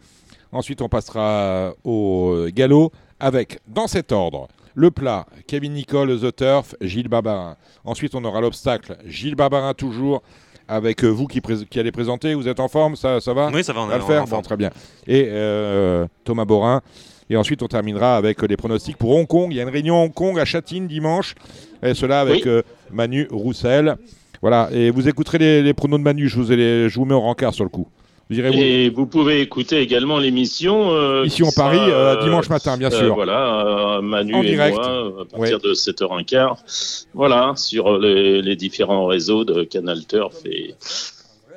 Ensuite, 0.51 0.81
on 0.81 0.89
passera 0.89 1.73
au 1.83 2.31
euh, 2.33 2.51
galop 2.51 2.91
avec, 3.19 3.59
dans 3.67 3.87
cet 3.87 4.11
ordre, 4.11 4.47
le 4.75 4.89
plat, 4.89 5.27
Kevin 5.45 5.73
Nicole, 5.73 6.19
The 6.19 6.35
Turf, 6.35 6.75
Gilles 6.81 7.07
Barbarin. 7.07 7.55
Ensuite, 7.85 8.15
on 8.15 8.23
aura 8.25 8.41
l'obstacle, 8.41 8.97
Gilles 9.05 9.35
Barbarin 9.35 9.75
toujours, 9.75 10.23
avec 10.67 11.03
euh, 11.03 11.07
vous 11.09 11.27
qui, 11.27 11.41
qui 11.69 11.79
allez 11.79 11.91
présenter. 11.91 12.33
Vous 12.33 12.47
êtes 12.47 12.59
en 12.59 12.67
forme 12.67 12.95
Ça, 12.95 13.19
ça 13.21 13.33
va 13.33 13.49
Oui, 13.53 13.63
ça 13.63 13.73
va, 13.73 13.81
on 13.81 13.87
va 13.87 13.95
est 13.95 13.99
le 13.99 14.03
faire 14.03 14.21
en 14.21 14.25
Bon, 14.25 14.29
forme. 14.29 14.43
très 14.43 14.57
bien. 14.57 14.69
Et 15.07 15.27
euh, 15.29 16.05
Thomas 16.23 16.45
Borin. 16.45 16.81
Et 17.29 17.37
ensuite, 17.37 17.63
on 17.63 17.67
terminera 17.67 18.17
avec 18.17 18.41
les 18.43 18.57
pronostics 18.57 18.97
pour 18.97 19.11
Hong 19.15 19.25
Kong. 19.27 19.47
Il 19.51 19.55
y 19.57 19.59
a 19.59 19.63
une 19.63 19.69
réunion 19.69 20.03
Hong 20.03 20.13
Kong 20.13 20.37
à 20.39 20.45
Châtine 20.45 20.87
dimanche. 20.87 21.35
Et 21.81 21.93
cela 21.93 22.19
avec 22.21 22.43
Oui. 22.45 22.49
euh, 22.51 22.61
Manu 22.91 23.27
Roussel. 23.31 23.95
Voilà. 24.41 24.69
Et 24.73 24.89
vous 24.91 25.07
écouterez 25.07 25.37
les, 25.37 25.63
les 25.63 25.73
pronos 25.73 25.97
de 25.99 26.03
Manu. 26.03 26.27
Je 26.27 26.35
vous, 26.35 26.51
ai 26.51 26.55
les- 26.57 26.89
je 26.89 26.95
vous 26.99 27.05
mets 27.05 27.13
au 27.15 27.21
rencard 27.21 27.53
sur 27.53 27.63
le 27.63 27.69
coup. 27.69 27.87
Vous 28.29 28.39
irez 28.39 28.49
vous. 28.51 28.57
Et 28.57 28.89
vous 28.89 29.05
pouvez 29.05 29.41
écouter 29.41 29.79
également 29.79 30.17
l'émission. 30.17 30.91
euh, 30.91 31.25
Ici 31.25 31.43
en 31.43 31.51
Paris, 31.55 31.77
euh, 31.79 32.15
euh, 32.17 32.23
dimanche 32.23 32.49
matin, 32.49 32.77
bien 32.77 32.89
sûr. 32.89 33.13
voilà, 33.15 33.99
Manu 34.01 34.33
En 34.35 34.41
et 34.41 34.45
direct. 34.47 34.77
moi, 34.77 35.11
à 35.21 35.25
partir 35.37 35.59
de 35.59 35.73
7h15. 35.73 37.07
Voilà, 37.13 37.53
sur 37.55 37.97
les, 37.99 38.41
les 38.41 38.55
différents 38.55 39.05
réseaux 39.05 39.43
de 39.45 39.63
Canal 39.63 40.05
Turf 40.07 40.37
et, 40.45 40.73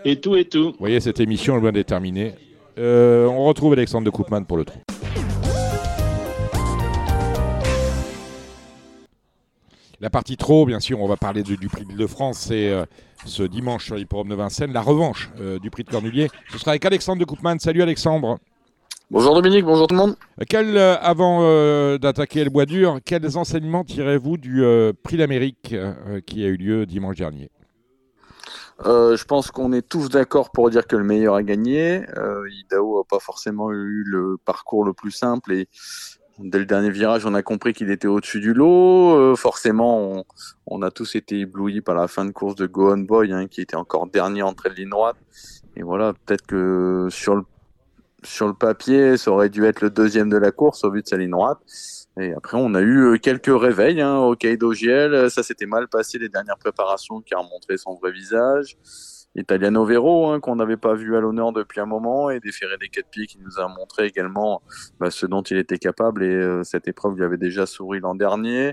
et 0.05 0.17
tout 0.21 0.35
et 0.37 0.45
tout. 0.45 0.71
Vous 0.73 0.77
voyez, 0.81 1.01
cette 1.01 1.21
émission 1.21 1.57
est 1.57 1.61
loin 1.61 1.73
d'être 1.73 1.87
terminée. 1.87 2.35
Euh, 2.79 3.27
on 3.27 3.45
retrouve 3.47 3.73
Alexandre 3.73 4.05
de 4.05 4.11
Koopman 4.11 4.43
pour 4.45 4.57
le 4.57 4.65
trou. 4.65 4.79
La 10.01 10.11
partie 10.11 10.37
trop, 10.37 10.67
bien 10.67 10.81
sûr, 10.81 11.01
on 11.01 11.09
va 11.09 11.17
parler 11.17 11.43
de- 11.43 11.55
du 11.57 11.69
prix 11.69 11.85
de 11.87 12.07
France, 12.07 12.39
c'est 12.49 12.69
euh, 12.71 12.85
ce 13.25 13.43
dimanche 13.43 13.87
sur 13.87 13.97
l'hipporome 13.97 14.29
de 14.29 14.35
Vincennes, 14.35 14.73
la 14.73 14.83
revanche 14.83 15.31
euh, 15.41 15.59
du 15.59 15.71
prix 15.71 15.85
de 15.85 15.91
Cornulier. 15.91 16.29
Ce 16.51 16.59
sera 16.59 16.73
avec 16.73 16.85
Alexandre 16.85 17.21
de 17.21 17.25
Koopman. 17.25 17.59
Salut 17.59 17.83
Alexandre. 17.83 18.39
Bonjour 19.11 19.35
Dominique, 19.35 19.65
bonjour 19.65 19.87
tout 19.87 19.95
le 19.95 20.01
monde. 20.01 20.17
Quel, 20.49 20.77
euh, 20.77 20.97
avant 21.01 21.41
euh, 21.43 21.97
d'attaquer 21.97 22.43
le 22.43 22.51
bois 22.51 22.67
dur, 22.67 22.99
quels 23.05 23.39
enseignements 23.39 23.85
tirez-vous 23.85 24.37
du 24.37 24.65
prix 25.03 25.17
d'Amérique 25.17 25.75
qui 26.27 26.45
a 26.45 26.49
eu 26.49 26.57
lieu 26.57 26.87
dimanche 26.87 27.17
dernier? 27.17 27.51
Je 28.85 29.25
pense 29.25 29.51
qu'on 29.51 29.73
est 29.73 29.89
tous 29.89 30.11
d'accord 30.11 30.51
pour 30.51 30.69
dire 30.71 30.87
que 30.87 30.97
le 30.97 31.05
meilleur 31.05 31.35
a 31.37 31.43
gagné. 31.43 32.03
Idaho 32.51 32.99
n'a 32.99 33.05
pas 33.09 33.21
forcément 33.21 33.73
eu 33.73 34.05
le 34.05 34.37
parcours 34.45 34.85
le 34.85 34.93
plus 34.93 35.13
simple 35.13 35.53
et 35.53 35.69
dès 36.39 36.59
le 36.59 36.67
dernier 36.67 36.91
virage, 36.91 37.27
on 37.27 37.35
a 37.35 37.43
compris 37.43 37.73
qu'il 37.73 37.91
était 37.91 38.09
au-dessus 38.09 38.41
du 38.41 38.53
lot. 38.55 39.15
Euh, 39.15 39.37
forcément, 39.37 40.01
on, 40.01 40.25
on 40.67 40.83
a 40.83 40.91
tous 40.91 41.17
été 41.17 41.41
éblouis 41.41 41.81
par 41.81 41.95
la 41.95 42.09
fin 42.09 42.25
de 42.25 42.31
course 42.31 42.55
de 42.55 42.67
Go 42.67 42.93
On 42.93 42.99
Boy, 42.99 43.33
hein, 43.33 43.47
qui 43.47 43.61
était 43.61 43.77
encore 43.77 44.07
dernier 44.07 44.43
entrée 44.43 44.71
de 44.71 44.75
ligne 44.75 44.91
droite. 44.91 45.17
Et 45.77 45.83
voilà, 45.83 46.13
peut-être 46.13 46.47
que 46.47 47.09
sur 47.11 47.37
le 47.37 47.43
sur 48.23 48.49
le 48.49 48.55
papier, 48.55 49.17
ça 49.17 49.31
aurait 49.31 49.49
dû 49.49 49.65
être 49.65 49.81
le 49.81 49.91
deuxième 49.91 50.29
de 50.29 50.37
la 50.37 50.51
course 50.51 50.83
au 50.85 50.91
vu 50.91 51.03
de 51.03 51.07
sa 51.07 51.17
ligne 51.17 51.31
droite. 51.31 51.59
Et 52.19 52.33
après, 52.33 52.57
on 52.61 52.75
a 52.75 52.81
eu 52.81 53.13
euh, 53.13 53.19
quelques 53.19 53.53
réveils 53.55 54.01
hein, 54.01 54.17
au 54.19 54.35
Kaido 54.35 54.73
GL. 54.73 55.31
Ça 55.31 55.43
s'était 55.43 55.67
mal 55.67 55.87
passé 55.87 56.19
les 56.19 56.29
dernières 56.29 56.57
préparations 56.59 57.21
qui 57.21 57.35
a 57.35 57.43
montré 57.43 57.77
son 57.77 57.95
vrai 57.95 58.11
visage. 58.11 58.77
Italiano 59.37 59.85
Vero, 59.85 60.31
hein, 60.31 60.41
qu'on 60.41 60.57
n'avait 60.57 60.79
pas 60.79 60.95
vu 60.95 61.17
à 61.17 61.21
l'honneur 61.21 61.53
depuis 61.53 61.81
un 61.81 61.87
moment, 61.87 62.31
et 62.31 62.41
des 62.41 62.51
quatre 62.91 63.09
pieds 63.11 63.27
qui 63.27 63.39
nous 63.39 63.59
a 63.61 63.69
montré 63.69 64.07
également 64.07 64.63
bah, 64.99 65.11
ce 65.11 65.27
dont 65.27 65.43
il 65.43 65.59
était 65.59 65.79
capable. 65.79 66.25
Et 66.25 66.35
euh, 66.35 66.63
cette 66.65 66.89
épreuve 66.89 67.17
lui 67.17 67.25
avait 67.25 67.37
déjà 67.37 67.67
souri 67.67 68.01
l'an 68.01 68.15
dernier. 68.15 68.73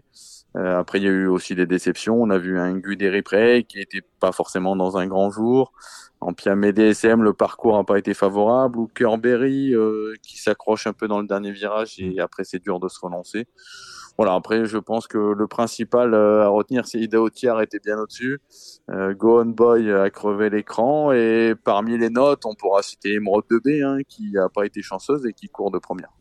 Euh, 0.55 0.79
après, 0.79 0.99
il 0.99 1.03
y 1.03 1.07
a 1.07 1.11
eu 1.11 1.27
aussi 1.27 1.55
des 1.55 1.65
déceptions. 1.65 2.21
On 2.21 2.29
a 2.29 2.37
vu 2.37 2.59
un 2.59 2.77
Guderi 2.77 3.21
Prey 3.21 3.63
qui 3.67 3.79
était 3.79 4.03
pas 4.19 4.31
forcément 4.31 4.75
dans 4.75 4.97
un 4.97 5.07
grand 5.07 5.31
jour. 5.31 5.73
En 6.21 6.33
Piamé 6.33 6.71
DSM, 6.71 7.23
le 7.23 7.33
parcours 7.33 7.75
n'a 7.75 7.83
pas 7.83 7.97
été 7.97 8.13
favorable. 8.13 8.77
Ou 8.77 8.87
Kerberry 8.87 9.73
euh, 9.73 10.13
qui 10.21 10.37
s'accroche 10.37 10.87
un 10.87 10.93
peu 10.93 11.07
dans 11.07 11.19
le 11.19 11.27
dernier 11.27 11.51
virage 11.51 11.99
et 11.99 12.19
après 12.19 12.43
c'est 12.43 12.59
dur 12.59 12.79
de 12.79 12.87
se 12.87 12.99
relancer. 12.99 13.47
Voilà, 14.17 14.35
après 14.35 14.65
je 14.65 14.77
pense 14.77 15.07
que 15.07 15.17
le 15.17 15.47
principal 15.47 16.13
euh, 16.13 16.43
à 16.43 16.47
retenir 16.47 16.85
c'est 16.85 16.99
Ida 16.99 17.21
Otiar 17.21 17.61
était 17.61 17.79
bien 17.79 17.97
au-dessus. 17.97 18.39
Euh, 18.91 19.13
Go 19.13 19.41
On 19.41 19.45
Boy 19.45 19.91
a 19.91 20.09
crevé 20.09 20.49
l'écran 20.49 21.11
et 21.11 21.55
parmi 21.63 21.97
les 21.97 22.09
notes 22.09 22.45
on 22.45 22.53
pourra 22.53 22.83
citer 22.83 23.13
Emerald 23.13 23.45
2B 23.49 23.83
hein, 23.83 24.03
qui 24.07 24.31
n'a 24.31 24.49
pas 24.49 24.65
été 24.65 24.81
chanceuse 24.81 25.25
et 25.25 25.33
qui 25.33 25.49
court 25.49 25.71
de 25.71 25.79
première. 25.79 26.11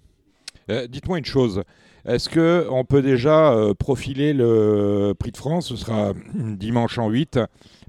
Euh, 0.70 0.86
Dites-moi 0.86 1.18
une 1.18 1.24
chose. 1.24 1.62
Est-ce 2.04 2.28
que 2.28 2.66
on 2.70 2.84
peut 2.84 3.02
déjà 3.02 3.52
euh, 3.52 3.74
profiler 3.74 4.32
le 4.32 5.12
prix 5.18 5.30
de 5.30 5.36
France? 5.36 5.68
Ce 5.68 5.76
sera 5.76 6.12
dimanche 6.34 6.98
en 6.98 7.08
8 7.08 7.38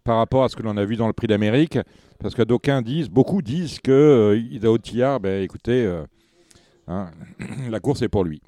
par 0.03 0.17
rapport 0.17 0.43
à 0.43 0.49
ce 0.49 0.55
que 0.55 0.63
l'on 0.63 0.77
a 0.77 0.85
vu 0.85 0.95
dans 0.95 1.07
le 1.07 1.13
prix 1.13 1.27
d'Amérique. 1.27 1.79
Parce 2.19 2.35
que 2.35 2.41
d'aucuns 2.41 2.81
disent, 2.81 3.09
beaucoup 3.09 3.41
disent 3.41 3.79
que 3.79 3.91
euh, 3.91 4.37
Ida 4.37 4.71
Otiar, 4.71 5.19
ben, 5.19 5.41
écoutez, 5.43 5.91
hein, 6.87 7.11
la 7.69 7.79
course 7.79 8.01
est 8.01 8.09
pour 8.09 8.23
lui. 8.23 8.41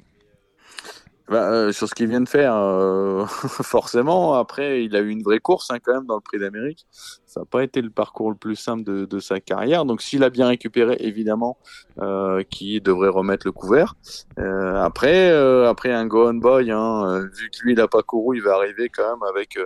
Bah, 1.28 1.50
euh, 1.50 1.72
sur 1.72 1.88
ce 1.88 1.94
qu'il 1.94 2.08
vient 2.08 2.20
de 2.20 2.28
faire, 2.28 2.54
euh, 2.54 3.26
forcément. 3.26 4.34
Après, 4.34 4.84
il 4.84 4.94
a 4.94 5.00
eu 5.00 5.08
une 5.08 5.22
vraie 5.22 5.40
course 5.40 5.70
hein, 5.70 5.78
quand 5.82 5.94
même 5.94 6.06
dans 6.06 6.14
le 6.14 6.20
Prix 6.20 6.38
d'Amérique. 6.38 6.86
Ça 7.26 7.40
n'a 7.40 7.46
pas 7.46 7.64
été 7.64 7.82
le 7.82 7.90
parcours 7.90 8.30
le 8.30 8.36
plus 8.36 8.54
simple 8.54 8.84
de, 8.84 9.06
de 9.06 9.18
sa 9.18 9.40
carrière. 9.40 9.84
Donc, 9.84 10.02
s'il 10.02 10.22
a 10.22 10.30
bien 10.30 10.46
récupéré, 10.46 10.96
évidemment, 11.00 11.58
euh, 11.98 12.44
qui 12.48 12.80
devrait 12.80 13.08
remettre 13.08 13.46
le 13.46 13.52
couvert. 13.52 13.94
Euh, 14.38 14.76
après, 14.76 15.30
euh, 15.30 15.68
après 15.68 15.92
un 15.92 16.06
Go 16.06 16.28
On 16.28 16.34
Boy, 16.34 16.70
hein, 16.70 17.04
euh, 17.06 17.28
vu 17.32 17.50
que 17.50 17.62
lui, 17.62 17.72
il 17.72 17.76
n'a 17.76 17.88
pas 17.88 18.02
couru, 18.02 18.36
il 18.36 18.42
va 18.42 18.54
arriver 18.54 18.88
quand 18.88 19.10
même 19.10 19.22
avec 19.28 19.58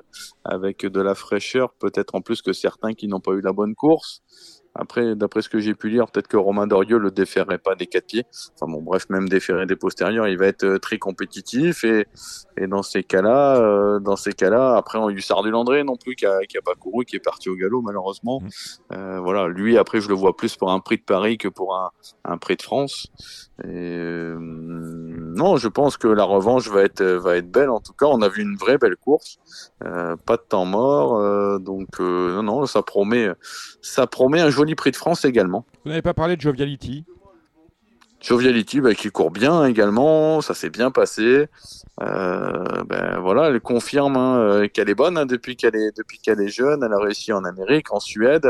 avec 0.45 0.87
de 0.87 1.01
la 1.01 1.15
fraîcheur, 1.15 1.75
peut-être 1.75 2.15
en 2.15 2.23
plus 2.23 2.41
que 2.41 2.53
certains 2.53 2.95
qui 2.95 3.07
n'ont 3.07 3.21
pas 3.21 3.33
eu 3.33 3.43
la 3.43 3.53
bonne 3.53 3.75
course. 3.75 4.23
Après, 4.75 5.17
d'après 5.17 5.43
ce 5.43 5.49
que 5.49 5.59
j'ai 5.59 5.75
pu 5.75 5.89
lire, 5.89 6.07
peut-être 6.11 6.29
que 6.29 6.37
Romain 6.37 6.67
Dorieux 6.67 6.99
le 6.99 7.11
déférerait 7.11 7.59
pas 7.59 7.75
des 7.75 7.87
quatre 7.87 8.07
pieds. 8.07 8.25
Enfin 8.55 8.71
bon, 8.71 8.83
bref, 8.83 9.09
même 9.11 9.29
déférer 9.29 9.67
des 9.67 9.77
postérieurs, 9.77 10.29
il 10.29 10.39
va 10.39 10.47
être 10.47 10.65
euh, 10.65 10.79
très 10.79 10.99
compétitif 10.99 11.83
et, 11.85 12.07
et 12.57 12.67
dans 12.67 12.83
ces 12.83 13.03
cas-là, 13.03 13.57
euh, 13.57 13.99
dans 13.99 14.17
ces 14.17 14.33
cas-là, 14.33 14.77
après 14.77 14.99
on 14.99 15.09
a 15.09 15.11
eu 15.11 15.21
Sardu 15.21 15.51
Landré 15.51 15.83
non 15.83 15.97
plus 15.97 16.15
qui 16.15 16.25
a, 16.27 16.41
qui 16.49 16.57
a 16.57 16.63
pas 16.63 16.75
couru, 16.75 17.05
qui 17.05 17.17
est 17.17 17.25
parti 17.25 17.49
au 17.49 17.57
galop 17.57 17.83
malheureusement. 17.83 18.43
Euh, 18.93 19.19
voilà, 19.21 19.49
lui 19.49 19.77
après 19.77 20.01
je 20.01 20.09
le 20.09 20.15
vois 20.15 20.37
plus 20.37 20.57
pour 20.57 20.71
un 20.71 20.81
prix 20.81 20.99
de 20.99 21.03
Paris 21.03 21.37
que 21.37 21.49
pour 21.49 21.77
un, 21.77 21.91
un 22.25 22.39
prix 22.39 22.57
de 22.57 22.63
France. 22.63 23.09
Et, 23.65 23.67
euh, 23.67 25.10
non, 25.35 25.57
je 25.57 25.69
pense 25.69 25.97
que 25.97 26.09
la 26.09 26.25
revanche 26.25 26.69
va 26.69 26.83
être 26.83 27.03
va 27.03 27.37
être 27.37 27.51
belle. 27.51 27.71
En 27.71 27.81
tout 27.81 27.93
cas, 27.93 28.07
on 28.07 28.21
a 28.23 28.29
vu 28.29 28.43
une 28.43 28.57
vraie 28.57 28.79
belle 28.79 28.97
course, 28.97 29.39
euh, 29.85 30.17
pas 30.17 30.37
de 30.37 30.43
temps 30.49 30.65
mort, 30.65 31.19
euh, 31.19 31.59
donc 31.59 32.01
euh, 32.01 32.35
non 32.35 32.43
non, 32.43 32.67
ça 32.67 32.83
promet 32.83 33.29
ça 33.81 34.07
promet 34.07 34.41
un 34.41 34.51
joli 34.51 34.75
prix 34.75 34.91
de 34.91 34.97
France 34.97 35.25
également. 35.25 35.65
Vous 35.85 35.91
n'avez 35.91 36.03
pas 36.03 36.15
parlé 36.15 36.37
de 36.37 36.41
Joviality? 36.41 37.05
Joviality 38.21 38.81
bah, 38.81 38.95
qui 38.95 39.11
court 39.11 39.31
bien 39.31 39.65
également, 39.65 40.41
ça 40.41 40.55
s'est 40.55 40.71
bien 40.71 40.91
passé. 40.91 41.47
Euh, 42.03 42.83
ben 42.87 43.19
voilà, 43.21 43.49
elle 43.49 43.61
confirme 43.61 44.17
hein, 44.17 44.39
euh, 44.39 44.69
qu'elle 44.69 44.89
est 44.89 44.95
bonne 44.95 45.19
hein, 45.19 45.27
depuis 45.27 45.57
qu'elle 45.57 45.77
est 45.77 45.95
depuis 45.97 46.19
qu'elle 46.19 46.41
est 46.41 46.49
jeune. 46.49 46.83
Elle 46.83 46.93
a 46.93 46.99
réussi 46.99 47.33
en 47.33 47.45
Amérique, 47.45 47.93
en 47.93 48.01
Suède, 48.01 48.49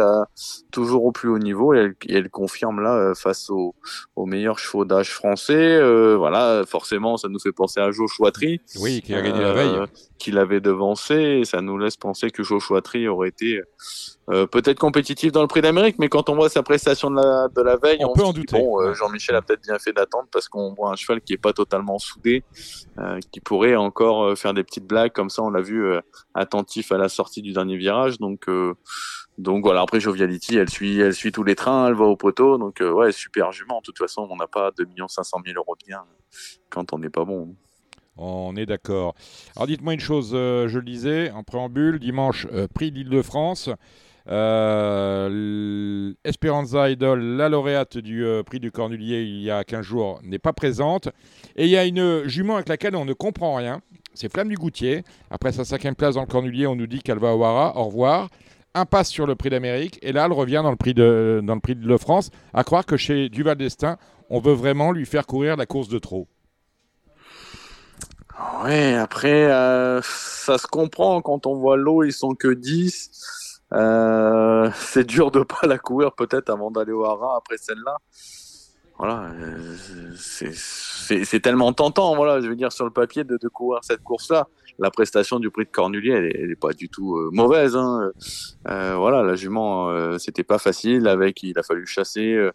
toujours 0.71 1.05
au 1.05 1.13
plus 1.13 1.29
haut 1.29 1.39
niveau. 1.39 1.75
Et 1.75 1.79
elle, 1.79 1.95
et 2.07 2.15
elle 2.17 2.31
confirme 2.31 2.81
là 2.81 2.95
euh, 2.95 3.15
face 3.15 3.51
aux, 3.51 3.75
aux 4.15 4.27
meilleurs 4.27 4.59
chevaux 4.59 4.85
d'âge 4.85 5.13
français. 5.13 5.55
Euh, 5.55 6.17
voilà, 6.17 6.63
forcément, 6.67 7.17
ça 7.17 7.29
nous 7.29 7.41
fait 7.41 7.53
penser 7.53 7.81
à 7.81 7.91
Joshua 7.91 8.31
Tree 8.31 8.61
Oui, 8.79 9.03
qui 9.03 9.15
a 9.15 9.23
gagné 9.23 9.41
la 9.43 9.53
veille. 9.53 9.81
qu'il 10.19 10.39
avait 10.39 10.61
devancé. 10.61 11.15
Et 11.41 11.45
ça 11.45 11.61
nous 11.61 11.77
laisse 11.77 11.97
penser 11.97 12.31
que 12.31 12.43
Joshua 12.43 12.83
Tree 12.83 13.09
aurait 13.09 13.31
été 13.31 13.61
euh, 14.31 14.47
peut-être 14.47 14.79
compétitif 14.79 15.33
dans 15.33 15.41
le 15.43 15.49
Prix 15.49 15.61
d'Amérique, 15.61 15.97
mais 15.99 16.09
quand 16.09 16.29
on 16.29 16.37
voit 16.37 16.49
sa 16.49 16.63
prestation 16.63 17.11
de 17.11 17.17
la, 17.17 17.49
de 17.49 17.63
la 17.63 17.77
veille, 17.77 17.99
On 18.05 18.13
peut 18.13 18.21
se 18.21 18.27
en 18.27 18.33
douter. 18.33 18.61
Bon, 18.61 18.81
euh. 18.81 18.95
Jean-Michel 18.95 19.35
a 19.35 19.43
peut-être 19.43 19.63
bien 19.63 19.77
fait 19.81 19.93
d'attendre 19.93 20.29
parce 20.31 20.49
qu'on 20.49 20.73
voit 20.75 20.91
un 20.93 20.97
cheval 20.97 21.21
qui 21.21 21.33
est 21.33 21.39
pas 21.39 21.53
totalement 21.53 21.99
soudé, 21.99 22.45
euh, 22.99 23.19
qui 23.31 23.41
pourrait 23.41 23.77
encore 23.77 24.25
euh, 24.25 24.35
faire 24.35 24.55
des 24.55 24.65
petites 24.65 24.87
blagues 24.87 25.13
comme 25.13 25.31
ça. 25.31 25.43
On 25.43 25.51
l'a 25.51 25.61
vu 25.61 25.85
euh, 25.85 26.01
attentif 26.35 26.93
à 26.93 26.99
la 26.99 27.09
sortie 27.09 27.43
du 27.43 27.53
dernier 27.53 27.77
virage, 27.77 28.19
donc. 28.19 28.49
euh, 28.49 28.75
donc 29.39 29.65
voilà, 29.65 29.81
après 29.81 30.01
Joviality, 30.01 30.57
elle 30.57 30.69
suit, 30.69 31.01
elle 31.01 31.15
suit 31.15 31.33
tous 31.33 31.45
les 31.45 31.55
trains, 31.55 31.89
elle 31.89 31.95
va 31.95 32.05
au 32.05 32.17
poteau, 32.17 32.59
donc 32.59 32.83
ouais, 32.83 33.11
super 33.11 33.53
jument. 33.53 33.79
De 33.79 33.85
toute 33.85 33.97
façon, 33.97 34.27
on 34.29 34.37
n'a 34.37 34.47
pas 34.47 34.71
2 34.77 34.87
500 35.09 35.39
000 35.47 35.57
euros 35.57 35.77
de 35.81 35.91
gain 35.91 36.05
quand 36.69 36.93
on 36.93 36.99
n'est 36.99 37.09
pas 37.09 37.25
bon. 37.25 37.55
On 38.19 38.55
est 38.57 38.67
d'accord. 38.67 39.15
Alors 39.57 39.67
dites-moi 39.67 39.95
une 39.95 40.01
chose, 40.01 40.33
je 40.33 40.77
le 40.77 40.85
disais 40.85 41.31
en 41.31 41.43
préambule, 41.43 41.99
dimanche, 41.99 42.47
euh, 42.53 42.67
prix 42.69 42.93
d'Île-de-France. 42.93 43.71
Euh, 44.31 46.13
Esperanza 46.25 46.89
Idol, 46.89 47.21
la 47.21 47.49
lauréate 47.49 47.99
du 47.99 48.25
euh, 48.25 48.43
prix 48.45 48.61
du 48.61 48.71
Cornulier 48.71 49.23
il 49.23 49.43
y 49.43 49.51
a 49.51 49.65
15 49.65 49.85
jours, 49.85 50.21
n'est 50.23 50.39
pas 50.39 50.53
présente. 50.53 51.09
Et 51.57 51.65
il 51.65 51.71
y 51.71 51.77
a 51.77 51.85
une 51.85 52.29
jument 52.29 52.55
avec 52.55 52.69
laquelle 52.69 52.95
on 52.95 53.05
ne 53.05 53.13
comprend 53.13 53.57
rien. 53.57 53.81
C'est 54.15 54.31
Flamme 54.31 54.49
du 54.49 54.57
Goutier. 54.57 55.05
Après 55.31 55.53
sa 55.53 55.65
cinquième 55.65 55.95
place 55.95 56.15
dans 56.15 56.21
le 56.23 56.27
Cornulier, 56.27 56.67
on 56.67 56.77
nous 56.77 56.87
dit 56.87 57.01
qu'elle 57.01 57.19
va 57.19 57.35
au 57.35 57.43
Hara. 57.43 57.77
Au 57.77 57.85
revoir. 57.85 58.29
Impasse 58.75 59.09
sur 59.09 59.27
le 59.27 59.35
prix 59.35 59.51
d'Amérique. 59.51 59.99
Et 60.03 60.13
là, 60.13 60.27
elle 60.27 60.33
revient 60.33 60.61
dans 60.63 60.71
le 60.71 60.77
prix 60.77 60.95
de, 60.95 61.41
dans 61.43 61.55
le 61.55 61.61
prix 61.61 61.75
de 61.75 61.97
France. 61.97 62.31
À 62.55 62.63
croire 62.63 62.87
que 62.87 62.97
chez 62.97 63.29
Duval 63.29 63.57
d'Estaing, 63.57 63.97
on 64.29 64.39
veut 64.39 64.53
vraiment 64.53 64.93
lui 64.93 65.07
faire 65.07 65.27
courir 65.27 65.57
la 65.57 65.67
course 65.67 65.89
de 65.89 65.99
trop. 65.99 66.29
Ouais, 68.65 68.95
après, 68.95 69.51
euh, 69.51 70.01
ça 70.03 70.57
se 70.57 70.67
comprend 70.67 71.21
quand 71.21 71.47
on 71.47 71.55
voit 71.57 71.77
l'eau, 71.77 72.05
ils 72.05 72.13
sont 72.13 72.35
que 72.35 72.49
10. 72.49 73.11
Euh, 73.73 74.71
c'est 74.75 75.05
dur 75.07 75.31
de 75.31 75.43
pas 75.43 75.67
la 75.67 75.79
courir 75.79 76.13
peut-être 76.13 76.51
avant 76.51 76.71
d'aller 76.71 76.93
au 76.93 77.05
Hara 77.05 77.37
après 77.37 77.57
celle-là. 77.59 77.97
Voilà, 78.99 79.31
euh, 79.33 79.77
c'est- 80.17 81.41
tellement 81.41 81.73
tentant, 81.73 82.15
voilà, 82.17 82.43
je 82.43 82.49
veux 82.49 82.57
dire, 82.57 82.71
sur 82.71 82.85
le 82.85 82.91
papier 82.91 83.25
de, 83.25 83.39
de 83.41 83.49
courir 83.49 83.81
cette 83.83 84.03
course-là. 84.03 84.47
La 84.79 84.91
prestation 84.91 85.39
du 85.41 85.51
prix 85.51 85.65
de 85.65 85.71
Cornulier, 85.71 86.13
elle 86.13 86.25
est, 86.27 86.37
elle 86.43 86.51
est 86.51 86.61
pas 86.61 86.73
du 86.75 86.91
tout 86.91 87.17
euh, 87.17 87.31
mauvaise. 87.33 87.77
Hein. 87.77 88.11
Euh, 88.69 88.97
voilà, 88.97 89.23
la 89.23 89.37
jument, 89.37 89.89
euh, 89.89 90.19
c'était 90.19 90.43
pas 90.45 90.59
facile. 90.59 91.09
Avec, 91.09 91.43
il 91.43 91.59
a 91.59 91.63
fallu 91.63 91.87
chasser. 91.87 92.51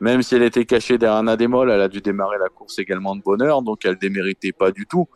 même 0.00 0.22
si 0.22 0.34
elle 0.36 0.42
était 0.42 0.64
cachée 0.64 0.96
derrière 0.98 1.18
un 1.18 1.26
adémol, 1.28 1.70
elle 1.70 1.80
a 1.82 1.88
dû 1.88 2.00
démarrer 2.00 2.38
la 2.38 2.48
course 2.48 2.78
également 2.78 3.14
de 3.14 3.22
bonne 3.22 3.42
heure, 3.42 3.60
donc 3.62 3.84
elle 3.84 3.96
déméritait 3.96 4.52
pas 4.52 4.70
du 4.72 4.86
tout. 4.86 5.06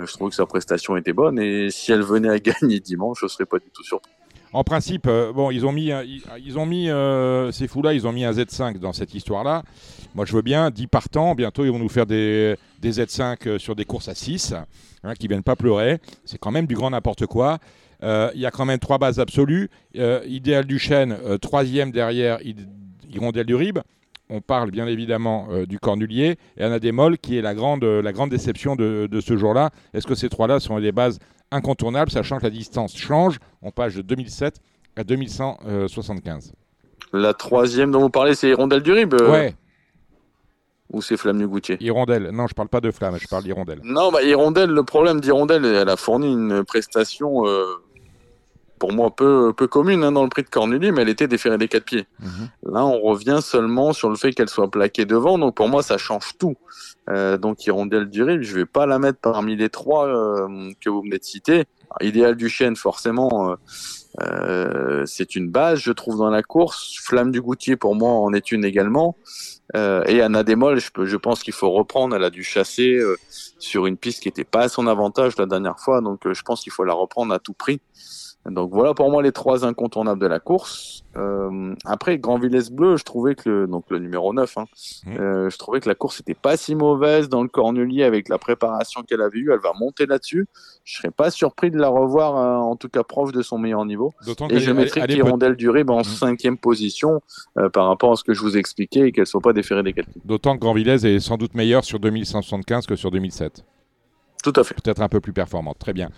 Je 0.00 0.12
trouve 0.12 0.30
que 0.30 0.36
sa 0.36 0.46
prestation 0.46 0.96
était 0.96 1.12
bonne 1.12 1.38
et 1.40 1.70
si 1.70 1.90
elle 1.92 2.02
venait 2.02 2.30
à 2.30 2.38
gagner 2.38 2.78
dimanche, 2.80 3.18
je 3.22 3.26
serais 3.26 3.46
pas 3.46 3.58
du 3.58 3.70
tout 3.70 3.82
surpris. 3.82 4.12
En 4.54 4.64
principe, 4.64 5.06
euh, 5.06 5.32
bon, 5.32 5.50
ils 5.50 5.64
ont 5.64 5.72
mis, 5.72 5.90
un- 5.92 6.02
ils, 6.02 6.22
ils 6.44 6.58
ont 6.58 6.66
mis 6.66 6.90
euh, 6.90 7.50
ces 7.52 7.68
fous-là, 7.68 7.94
ils 7.94 8.06
ont 8.06 8.12
mis 8.12 8.24
un 8.24 8.32
Z5 8.32 8.78
dans 8.78 8.92
cette 8.92 9.14
histoire-là. 9.14 9.62
Moi, 10.14 10.26
je 10.26 10.34
veux 10.36 10.42
bien 10.42 10.70
10 10.70 10.88
partants. 10.88 11.34
Bientôt, 11.34 11.64
ils 11.64 11.70
vont 11.72 11.78
nous 11.78 11.88
faire 11.88 12.04
des, 12.04 12.56
des 12.80 12.92
Z5 12.92 13.36
euh, 13.48 13.58
sur 13.58 13.74
des 13.74 13.86
courses 13.86 14.08
à 14.08 14.14
6, 14.14 14.54
hein, 15.04 15.14
qui 15.18 15.26
viennent 15.26 15.42
pas 15.42 15.56
pleurer. 15.56 15.98
C'est 16.26 16.38
quand 16.38 16.50
même 16.50 16.66
du 16.66 16.74
grand 16.74 16.90
n'importe 16.90 17.26
quoi. 17.26 17.58
Euh, 18.02 18.30
Il 18.34 18.40
y 18.42 18.46
a 18.46 18.50
quand 18.50 18.66
même 18.66 18.78
trois 18.78 18.98
bases 18.98 19.18
absolues. 19.20 19.70
Euh, 19.96 20.20
Idéal 20.26 20.66
du 20.66 20.78
Chêne, 20.78 21.16
euh, 21.24 21.38
troisième 21.38 21.90
derrière 21.90 22.38
Hirondelle 23.10 23.46
du 23.46 23.54
Rib. 23.54 23.78
on 24.28 24.40
parle 24.40 24.70
bien 24.70 24.86
évidemment 24.86 25.46
euh, 25.50 25.66
du 25.66 25.78
Cornulier 25.78 26.36
et 26.56 26.62
Anna 26.62 26.78
Desmolles 26.78 27.18
qui 27.18 27.36
est 27.38 27.42
la 27.42 27.54
grande, 27.54 27.84
la 27.84 28.12
grande 28.12 28.30
déception 28.30 28.76
de, 28.76 29.06
de 29.10 29.20
ce 29.20 29.36
jour-là. 29.36 29.70
Est-ce 29.94 30.06
que 30.06 30.14
ces 30.14 30.28
trois-là 30.28 30.58
sont 30.60 30.78
des 30.80 30.92
bases 30.92 31.18
incontournables, 31.52 32.10
sachant 32.10 32.38
que 32.38 32.44
la 32.44 32.50
distance 32.50 32.96
change 32.96 33.38
On 33.62 33.70
passe 33.70 33.94
de 33.94 34.02
2007 34.02 34.60
à 34.96 35.04
2175. 35.04 36.52
La 37.12 37.34
troisième 37.34 37.90
dont 37.90 38.00
vous 38.00 38.10
parlez, 38.10 38.34
c'est 38.34 38.48
Hirondelle 38.48 38.82
du 38.82 38.92
Rib 38.92 39.14
euh, 39.14 39.30
Ouais, 39.30 39.54
Ou 40.92 41.02
c'est 41.02 41.16
Flamme 41.16 41.38
du 41.38 41.46
Goutier? 41.46 41.76
Hirondelle. 41.80 42.30
Non, 42.32 42.46
je 42.46 42.54
parle 42.54 42.68
pas 42.68 42.80
de 42.80 42.90
flamme, 42.90 43.16
je 43.18 43.28
parle 43.28 43.42
d'Hirondelle. 43.44 43.80
Non, 43.84 44.10
bah, 44.10 44.22
Hirondelle, 44.22 44.70
le 44.70 44.82
problème 44.82 45.20
d'Hirondelle, 45.20 45.64
elle 45.64 45.88
a 45.88 45.96
fourni 45.96 46.32
une 46.32 46.64
prestation, 46.64 47.46
euh, 47.46 47.64
pour 48.78 48.92
moi, 48.92 49.14
peu, 49.14 49.52
peu 49.54 49.66
commune 49.66 50.02
hein, 50.04 50.12
dans 50.12 50.22
le 50.22 50.28
prix 50.30 50.42
de 50.42 50.48
Cornulier, 50.48 50.90
mais 50.90 51.02
elle 51.02 51.10
était 51.10 51.28
déférée 51.28 51.58
des 51.58 51.68
quatre 51.68 51.84
pieds. 51.84 52.06
Mhm. 52.20 52.72
Là, 52.72 52.84
on 52.86 53.00
revient 53.00 53.40
seulement 53.42 53.92
sur 53.92 54.08
le 54.08 54.16
fait 54.16 54.32
qu'elle 54.32 54.48
soit 54.48 54.70
plaquée 54.70 55.04
devant, 55.04 55.38
donc 55.38 55.54
pour 55.54 55.68
moi, 55.68 55.82
ça 55.82 55.98
change 55.98 56.32
tout. 56.38 56.56
Euh, 57.10 57.36
donc 57.36 57.66
Hirondelle 57.66 58.08
du 58.08 58.22
Rib, 58.22 58.42
je 58.42 58.54
vais 58.54 58.66
pas 58.66 58.86
la 58.86 58.98
mettre 58.98 59.18
parmi 59.18 59.56
les 59.56 59.68
trois 59.68 60.06
euh, 60.06 60.70
que 60.80 60.88
vous 60.88 61.02
venez 61.02 61.18
de 61.18 61.24
citer. 61.24 61.64
Idéal 62.00 62.36
du 62.36 62.48
Chêne, 62.48 62.76
forcément, 62.76 63.50
euh, 63.50 63.56
euh, 64.22 65.02
c'est 65.04 65.36
une 65.36 65.50
base, 65.50 65.80
je 65.80 65.92
trouve, 65.92 66.16
dans 66.16 66.30
la 66.30 66.42
course. 66.42 66.96
Flamme 67.02 67.30
du 67.30 67.42
Goutier, 67.42 67.76
pour 67.76 67.94
moi, 67.94 68.12
en 68.12 68.32
est 68.32 68.50
une 68.52 68.64
également. 68.64 69.16
Euh, 69.76 70.04
et 70.06 70.22
Anna 70.22 70.42
Desmolles, 70.42 70.80
je, 70.80 71.04
je 71.04 71.16
pense 71.16 71.42
qu'il 71.42 71.52
faut 71.52 71.70
reprendre. 71.70 72.16
Elle 72.16 72.24
a 72.24 72.30
dû 72.30 72.44
chasser 72.44 72.94
euh, 72.94 73.16
sur 73.58 73.86
une 73.86 73.96
piste 73.96 74.22
qui 74.22 74.28
n'était 74.28 74.44
pas 74.44 74.62
à 74.62 74.68
son 74.68 74.86
avantage 74.86 75.36
la 75.36 75.46
dernière 75.46 75.78
fois, 75.78 76.00
donc 76.00 76.20
je 76.30 76.42
pense 76.42 76.62
qu'il 76.62 76.72
faut 76.72 76.84
la 76.84 76.94
reprendre 76.94 77.34
à 77.34 77.38
tout 77.38 77.52
prix. 77.52 77.80
Donc 78.50 78.70
voilà 78.72 78.92
pour 78.92 79.08
moi 79.08 79.22
les 79.22 79.30
trois 79.30 79.64
incontournables 79.64 80.20
de 80.20 80.26
la 80.26 80.40
course. 80.40 81.04
Euh, 81.16 81.74
après 81.84 82.18
Grand 82.18 82.40
Villesse 82.40 82.72
Bleu, 82.72 82.96
je 82.96 83.04
trouvais 83.04 83.36
que 83.36 83.48
le, 83.48 83.66
donc 83.68 83.84
le 83.88 84.00
numéro 84.00 84.32
9, 84.34 84.58
hein, 84.58 84.64
euh, 85.06 85.48
je 85.48 85.56
trouvais 85.58 85.78
que 85.78 85.88
la 85.88 85.94
course 85.94 86.18
était 86.20 86.34
pas 86.34 86.56
si 86.56 86.74
mauvaise 86.74 87.28
dans 87.28 87.42
le 87.42 87.48
Cornulier 87.48 88.02
avec 88.02 88.28
la 88.28 88.38
préparation 88.38 89.02
qu'elle 89.04 89.20
avait 89.20 89.38
eue. 89.38 89.52
Elle 89.52 89.60
va 89.60 89.72
monter 89.78 90.06
là-dessus. 90.06 90.48
Je 90.82 90.96
serais 90.96 91.12
pas 91.12 91.30
surpris 91.30 91.70
de 91.70 91.78
la 91.78 91.88
revoir 91.88 92.36
euh, 92.36 92.56
en 92.56 92.74
tout 92.74 92.88
cas 92.88 93.04
proche 93.04 93.30
de 93.30 93.42
son 93.42 93.58
meilleur 93.58 93.84
niveau. 93.84 94.12
Et 94.50 94.58
je 94.58 94.70
est- 94.70 94.74
mettrais 94.74 95.02
elle 95.04 95.12
est 95.12 95.16
Hirondelle 95.18 95.54
du 95.54 95.70
Rib 95.70 95.90
en 95.90 95.98
Mhm. 95.98 96.04
cinquième 96.04 96.58
position 96.58 97.20
par 97.72 97.86
rapport 97.86 98.12
à 98.12 98.16
ce 98.16 98.24
que 98.24 98.34
je 98.34 98.40
vous 98.40 98.56
expliquais 98.56 99.06
et 99.06 99.12
qu'elle 99.12 99.26
soit 99.26 99.40
pas 99.40 99.52
déférée 99.52 99.84
des 99.84 99.92
quatre 99.92 100.08
pieds. 100.10 100.20
D'autant 100.24 100.56
que 100.56 100.60
Grand 100.60 100.74
Villez 100.74 101.06
est 101.06 101.20
sans 101.20 101.36
doute 101.36 101.54
meilleur 101.54 101.84
sur 101.84 102.00
2175 102.00 102.86
que 102.86 102.96
sur 102.96 103.12
2007. 103.12 103.64
Tout 104.42 104.52
à 104.56 104.64
fait. 104.64 104.74
Peut-être 104.74 105.00
un 105.00 105.08
peu 105.08 105.20
plus 105.20 105.32
performante. 105.32 105.78
Très 105.78 105.92
bien. 105.92 106.08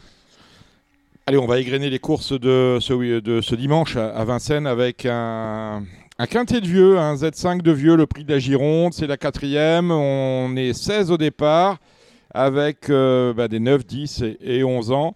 Allez, 1.26 1.38
on 1.38 1.46
va 1.46 1.58
égrener 1.58 1.88
les 1.88 1.98
courses 1.98 2.38
de 2.38 2.76
ce, 2.82 3.54
dimanche 3.54 3.96
à 3.96 4.22
Vincennes 4.26 4.66
avec 4.66 5.06
un, 5.06 5.82
quintet 6.28 6.60
de 6.60 6.66
vieux, 6.66 6.98
un 6.98 7.14
Z5 7.14 7.62
de 7.62 7.72
vieux, 7.72 7.96
le 7.96 8.04
prix 8.04 8.24
de 8.24 8.32
la 8.34 8.38
Gironde. 8.38 8.92
C'est 8.92 9.06
la 9.06 9.16
quatrième. 9.16 9.90
On 9.90 10.54
est 10.54 10.74
16 10.74 11.10
au 11.10 11.16
départ 11.16 11.78
avec 12.34 12.90
euh, 12.90 13.32
bah, 13.32 13.48
des 13.48 13.58
9, 13.58 13.86
10 13.86 14.20
et, 14.20 14.36
et 14.58 14.64
11 14.64 14.92
ans. 14.92 15.14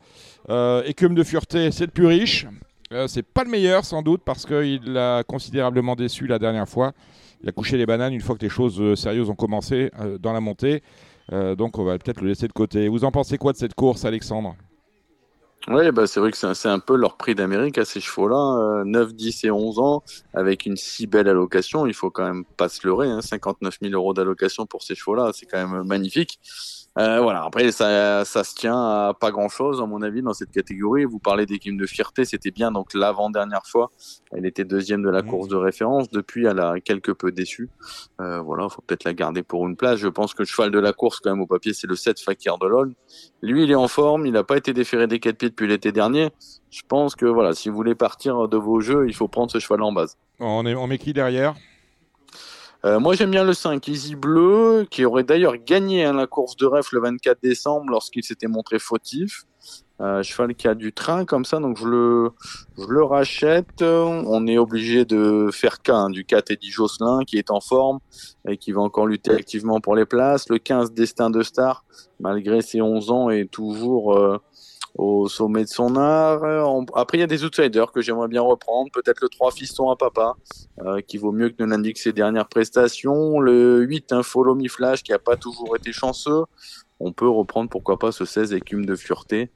Euh, 0.48 0.82
Écume 0.86 1.14
de 1.14 1.22
Fureté, 1.22 1.70
c'est 1.72 1.84
le 1.84 1.92
plus 1.92 2.06
riche. 2.06 2.46
Euh, 2.94 3.06
c'est 3.06 3.22
pas 3.22 3.44
le 3.44 3.50
meilleur 3.50 3.84
sans 3.84 4.00
doute 4.00 4.22
parce 4.24 4.46
qu'il 4.46 4.96
a 4.96 5.22
considérablement 5.24 5.94
déçu 5.94 6.26
la 6.26 6.38
dernière 6.38 6.70
fois. 6.70 6.92
Il 7.42 7.50
a 7.50 7.52
couché 7.52 7.76
les 7.76 7.84
bananes 7.84 8.14
une 8.14 8.22
fois 8.22 8.34
que 8.34 8.42
les 8.42 8.48
choses 8.48 8.98
sérieuses 8.98 9.28
ont 9.28 9.36
commencé 9.36 9.90
dans 10.20 10.32
la 10.32 10.40
montée. 10.40 10.82
Donc 11.30 11.78
on 11.78 11.84
va 11.84 11.98
peut-être 11.98 12.22
le 12.22 12.28
laisser 12.28 12.48
de 12.48 12.52
côté. 12.54 12.88
Vous 12.88 13.04
en 13.04 13.10
pensez 13.10 13.36
quoi 13.36 13.52
de 13.52 13.58
cette 13.58 13.74
course, 13.74 14.06
Alexandre? 14.06 14.56
Oui, 15.66 15.90
bah, 15.90 16.06
c'est 16.06 16.20
vrai 16.20 16.30
que 16.30 16.36
c'est 16.36 16.68
un, 16.68 16.78
peu 16.78 16.96
leur 16.96 17.16
prix 17.16 17.34
d'Amérique 17.34 17.76
à 17.78 17.84
ces 17.84 18.00
chevaux-là. 18.00 18.80
euh, 18.80 18.84
9, 18.84 19.12
10 19.12 19.44
et 19.44 19.50
11 19.50 19.78
ans, 19.80 20.02
avec 20.32 20.64
une 20.64 20.76
si 20.76 21.06
belle 21.06 21.28
allocation, 21.28 21.86
il 21.86 21.92
faut 21.92 22.10
quand 22.10 22.24
même 22.24 22.44
pas 22.44 22.68
se 22.68 22.86
leurrer. 22.86 23.08
Hein, 23.08 23.20
59 23.20 23.78
000 23.82 23.92
euros 23.92 24.14
d'allocation 24.14 24.66
pour 24.66 24.82
ces 24.82 24.94
chevaux-là, 24.94 25.32
c'est 25.34 25.46
quand 25.46 25.68
même 25.68 25.86
magnifique. 25.86 26.38
Euh, 26.98 27.20
voilà, 27.20 27.44
après, 27.44 27.70
ça, 27.70 28.24
ça 28.24 28.42
se 28.42 28.54
tient 28.56 28.74
à 28.76 29.14
pas 29.18 29.30
grand-chose, 29.30 29.80
à 29.80 29.86
mon 29.86 30.02
avis, 30.02 30.20
dans 30.20 30.32
cette 30.32 30.50
catégorie. 30.50 31.04
Vous 31.04 31.20
parlez 31.20 31.46
d'équipe 31.46 31.76
de 31.78 31.86
fierté, 31.86 32.24
c'était 32.24 32.50
bien. 32.50 32.72
Donc, 32.72 32.92
l'avant-dernière 32.92 33.64
fois, 33.66 33.92
elle 34.32 34.44
était 34.46 34.64
deuxième 34.64 35.02
de 35.02 35.08
la 35.08 35.22
Mhm. 35.22 35.28
course 35.30 35.48
de 35.48 35.54
référence. 35.56 36.10
Depuis, 36.10 36.46
elle 36.46 36.58
a 36.58 36.80
quelque 36.80 37.12
peu 37.12 37.30
déçu. 37.30 37.70
Euh, 38.20 38.40
voilà, 38.40 38.68
faut 38.68 38.82
peut-être 38.82 39.04
la 39.04 39.14
garder 39.14 39.44
pour 39.44 39.66
une 39.68 39.76
place. 39.76 40.00
Je 40.00 40.08
pense 40.08 40.34
que 40.34 40.42
le 40.42 40.46
cheval 40.46 40.72
de 40.72 40.78
la 40.80 40.92
course, 40.92 41.20
quand 41.20 41.30
même, 41.30 41.40
au 41.40 41.46
papier, 41.46 41.72
c'est 41.72 41.86
le 41.86 41.94
7 41.94 42.18
Fakir 42.20 42.58
de 42.58 42.66
l'Olne. 42.66 42.94
Lui, 43.42 43.62
il 43.62 43.70
est 43.70 43.76
en 43.76 43.86
forme. 43.88 44.26
Il 44.26 44.32
n'a 44.32 44.42
pas 44.42 44.56
été 44.56 44.72
déféré 44.72 45.06
des 45.06 45.20
quatre 45.20 45.38
pieds 45.38 45.50
depuis 45.50 45.68
l'été 45.68 45.92
dernier. 45.92 46.30
Je 46.70 46.82
pense 46.88 47.14
que, 47.14 47.26
voilà, 47.26 47.52
si 47.52 47.68
vous 47.68 47.76
voulez 47.76 47.94
partir 47.94 48.48
de 48.48 48.56
vos 48.56 48.80
jeux, 48.80 49.06
il 49.06 49.14
faut 49.14 49.28
prendre 49.28 49.50
ce 49.52 49.60
cheval 49.60 49.82
en 49.82 49.92
base. 49.92 50.16
on, 50.40 50.66
est, 50.66 50.74
on 50.74 50.86
met 50.88 50.98
qui 50.98 51.12
derrière? 51.12 51.54
Euh, 52.84 53.00
moi, 53.00 53.14
j'aime 53.14 53.32
bien 53.32 53.44
le 53.44 53.54
5, 53.54 53.86
Easy 53.88 54.14
Bleu, 54.14 54.86
qui 54.88 55.04
aurait 55.04 55.24
d'ailleurs 55.24 55.56
gagné 55.56 56.04
hein, 56.04 56.12
la 56.12 56.26
course 56.28 56.54
de 56.56 56.64
ref 56.64 56.92
le 56.92 57.00
24 57.00 57.42
décembre 57.42 57.90
lorsqu'il 57.90 58.22
s'était 58.22 58.46
montré 58.46 58.78
fautif. 58.78 59.44
Euh, 60.00 60.22
cheval 60.22 60.54
qui 60.54 60.68
a 60.68 60.76
du 60.76 60.92
train 60.92 61.24
comme 61.24 61.44
ça, 61.44 61.58
donc 61.58 61.76
je 61.76 61.84
le, 61.84 62.30
je 62.78 62.86
le 62.86 63.02
rachète. 63.02 63.82
On 63.82 64.46
est 64.46 64.56
obligé 64.56 65.04
de 65.04 65.50
faire 65.52 65.82
qu'un 65.82 66.08
du 66.08 66.24
4 66.24 66.52
Eddie 66.52 66.70
Josselin 66.70 67.24
qui 67.26 67.36
est 67.36 67.50
en 67.50 67.60
forme 67.60 67.98
et 68.46 68.56
qui 68.56 68.70
va 68.70 68.80
encore 68.80 69.08
lutter 69.08 69.32
activement 69.32 69.80
pour 69.80 69.96
les 69.96 70.06
places. 70.06 70.48
Le 70.48 70.58
15 70.58 70.92
Destin 70.92 71.30
de 71.30 71.42
Star, 71.42 71.84
malgré 72.20 72.60
ses 72.60 72.80
11 72.80 73.10
ans, 73.10 73.30
est 73.30 73.50
toujours 73.50 74.16
euh, 74.16 74.38
au 74.98 75.28
sommet 75.28 75.62
de 75.64 75.68
son 75.68 75.96
art. 75.96 76.42
On- 76.42 76.84
Après, 76.94 77.16
il 77.16 77.20
y 77.20 77.24
a 77.24 77.28
des 77.28 77.44
outsiders 77.44 77.92
que 77.92 78.00
j'aimerais 78.02 78.28
bien 78.28 78.42
reprendre. 78.42 78.90
Peut-être 78.92 79.20
le 79.22 79.28
3 79.28 79.52
Fiston 79.52 79.90
à 79.90 79.96
Papa, 79.96 80.34
euh, 80.84 81.00
qui 81.00 81.16
vaut 81.16 81.32
mieux 81.32 81.48
que 81.50 81.62
ne 81.62 81.66
l'indique 81.70 81.98
ses 81.98 82.12
dernières 82.12 82.48
prestations. 82.48 83.38
Le 83.40 83.80
8 83.82 84.12
un 84.12 84.22
Follow 84.22 84.56
qui 84.56 85.12
a 85.12 85.18
pas 85.18 85.36
toujours 85.36 85.76
été 85.76 85.92
chanceux. 85.92 86.42
On 87.00 87.12
peut 87.12 87.28
reprendre 87.28 87.70
pourquoi 87.70 87.98
pas 87.98 88.12
ce 88.12 88.24
16 88.24 88.52
écume 88.54 88.84
de 88.84 88.96
fureté. 88.96 89.50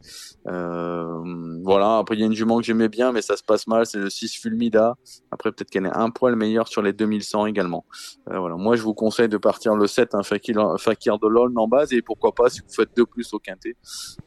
Euh, 0.47 1.61
voilà, 1.65 1.99
après 1.99 2.15
il 2.15 2.21
y 2.21 2.23
a 2.23 2.27
une 2.27 2.35
jument 2.35 2.59
que 2.59 2.65
j'aimais 2.65 2.89
bien 2.89 3.13
mais 3.13 3.23
ça 3.23 3.37
se 3.37 3.43
passe 3.43 3.67
mal, 3.67 3.87
c'est 3.87 3.99
le 3.99 4.11
6 4.11 4.37
Fulmida. 4.37 4.97
Après 5.31 5.51
peut-être 5.51 5.71
qu'elle 5.71 5.87
est 5.87 5.97
un 5.97 6.11
poil 6.11 6.37
meilleure 6.37 6.69
sur 6.69 6.83
les 6.83 6.93
2100 6.93 7.47
également. 7.47 7.85
Euh, 8.31 8.39
voilà, 8.39 8.57
moi 8.57 8.77
je 8.77 8.83
vous 8.83 8.95
conseille 8.95 9.29
de 9.29 9.39
partir 9.39 9.75
le 9.75 9.87
7 9.87 10.15
un 10.15 10.23
Fakir, 10.23 10.77
Fakir 10.79 11.19
de 11.19 11.27
l'Olne 11.27 11.59
en 11.59 11.67
base 11.67 11.93
et 11.93 12.03
pourquoi 12.03 12.33
pas 12.33 12.49
si 12.49 12.61
vous 12.61 12.73
faites 12.73 12.91
2 12.97 13.07
plus 13.07 13.33
au 13.35 13.39
quintet 13.39 13.77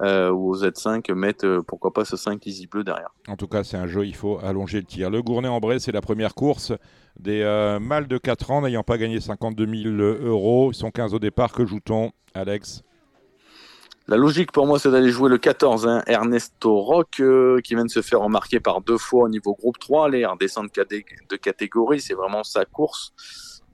euh, 0.02 0.30
ou 0.32 0.52
au 0.52 0.58
Z5 0.58 1.14
mettre 1.14 1.62
pourquoi 1.68 1.94
pas 1.94 2.04
ce 2.04 2.18
5 2.18 2.46
Easy 2.46 2.68
Bleu 2.68 2.84
derrière. 2.84 3.14
En 3.28 3.38
tout 3.38 3.48
cas, 3.48 3.64
c'est 3.64 3.78
un 3.78 3.88
jeu, 3.88 4.06
il 4.06 4.16
faut 4.16 4.40
allonger 4.44 4.80
le 4.80 4.86
tir. 4.86 5.10
Le 5.10 5.22
Gournay-en-Bray, 5.22 5.80
c'est 5.80 5.92
la 5.92 6.02
première 6.02 6.36
course 6.36 6.74
des 7.20 7.44
mâles 7.82 8.08
de 8.08 8.18
4 8.18 8.52
ans 8.52 8.62
n'ayant 8.62 8.84
pas 8.84 8.98
gagné 8.98 9.22
52 9.22 9.66
000 9.84 9.96
euros. 9.96 10.72
Ils 10.72 10.76
sont 10.76 10.92
15 10.92 11.14
au 11.14 11.20
départ. 11.20 11.54
Que 11.54 11.66
joue-t-on, 11.66 12.12
Alex? 12.34 12.84
La 14.08 14.18
logique 14.18 14.52
pour 14.52 14.68
moi, 14.68 14.78
c'est 14.78 14.92
d'aller 14.92 15.10
jouer 15.10 15.30
le 15.30 15.38
14, 15.38 15.88
hein, 15.88 16.04
Ernesto 16.06 16.80
Rock, 16.80 17.20
euh, 17.20 17.60
qui 17.62 17.74
vient 17.74 17.86
de 17.86 17.90
se 17.90 18.02
faire 18.02 18.22
remarquer 18.22 18.60
par 18.60 18.82
deux 18.82 19.00
fois 19.00 19.24
au 19.24 19.30
niveau 19.30 19.56
groupe 19.56 19.80
3, 19.80 20.06
aller 20.06 20.26
redescendre 20.26 20.70
de 20.72 21.36
catégorie, 21.38 22.00
c'est 22.00 22.14
vraiment 22.14 22.44
sa 22.44 22.66
course. 22.66 23.14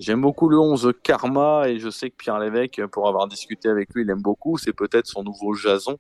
J'aime 0.02 0.20
beaucoup 0.20 0.50
le 0.50 0.58
11 0.58 0.94
Karma 1.04 1.70
et 1.70 1.78
je 1.78 1.92
sais 1.92 2.10
que 2.10 2.16
Pierre 2.18 2.40
Lévesque, 2.40 2.84
pour 2.88 3.08
avoir 3.08 3.28
discuté 3.28 3.70
avec 3.70 3.94
lui, 3.94 4.02
il 4.02 4.10
aime 4.10 4.24
beaucoup. 4.24 4.58
C'est 4.58 4.74
peut-être 4.74 5.06
son 5.06 5.22
nouveau 5.22 5.54
Jason, 5.54 6.00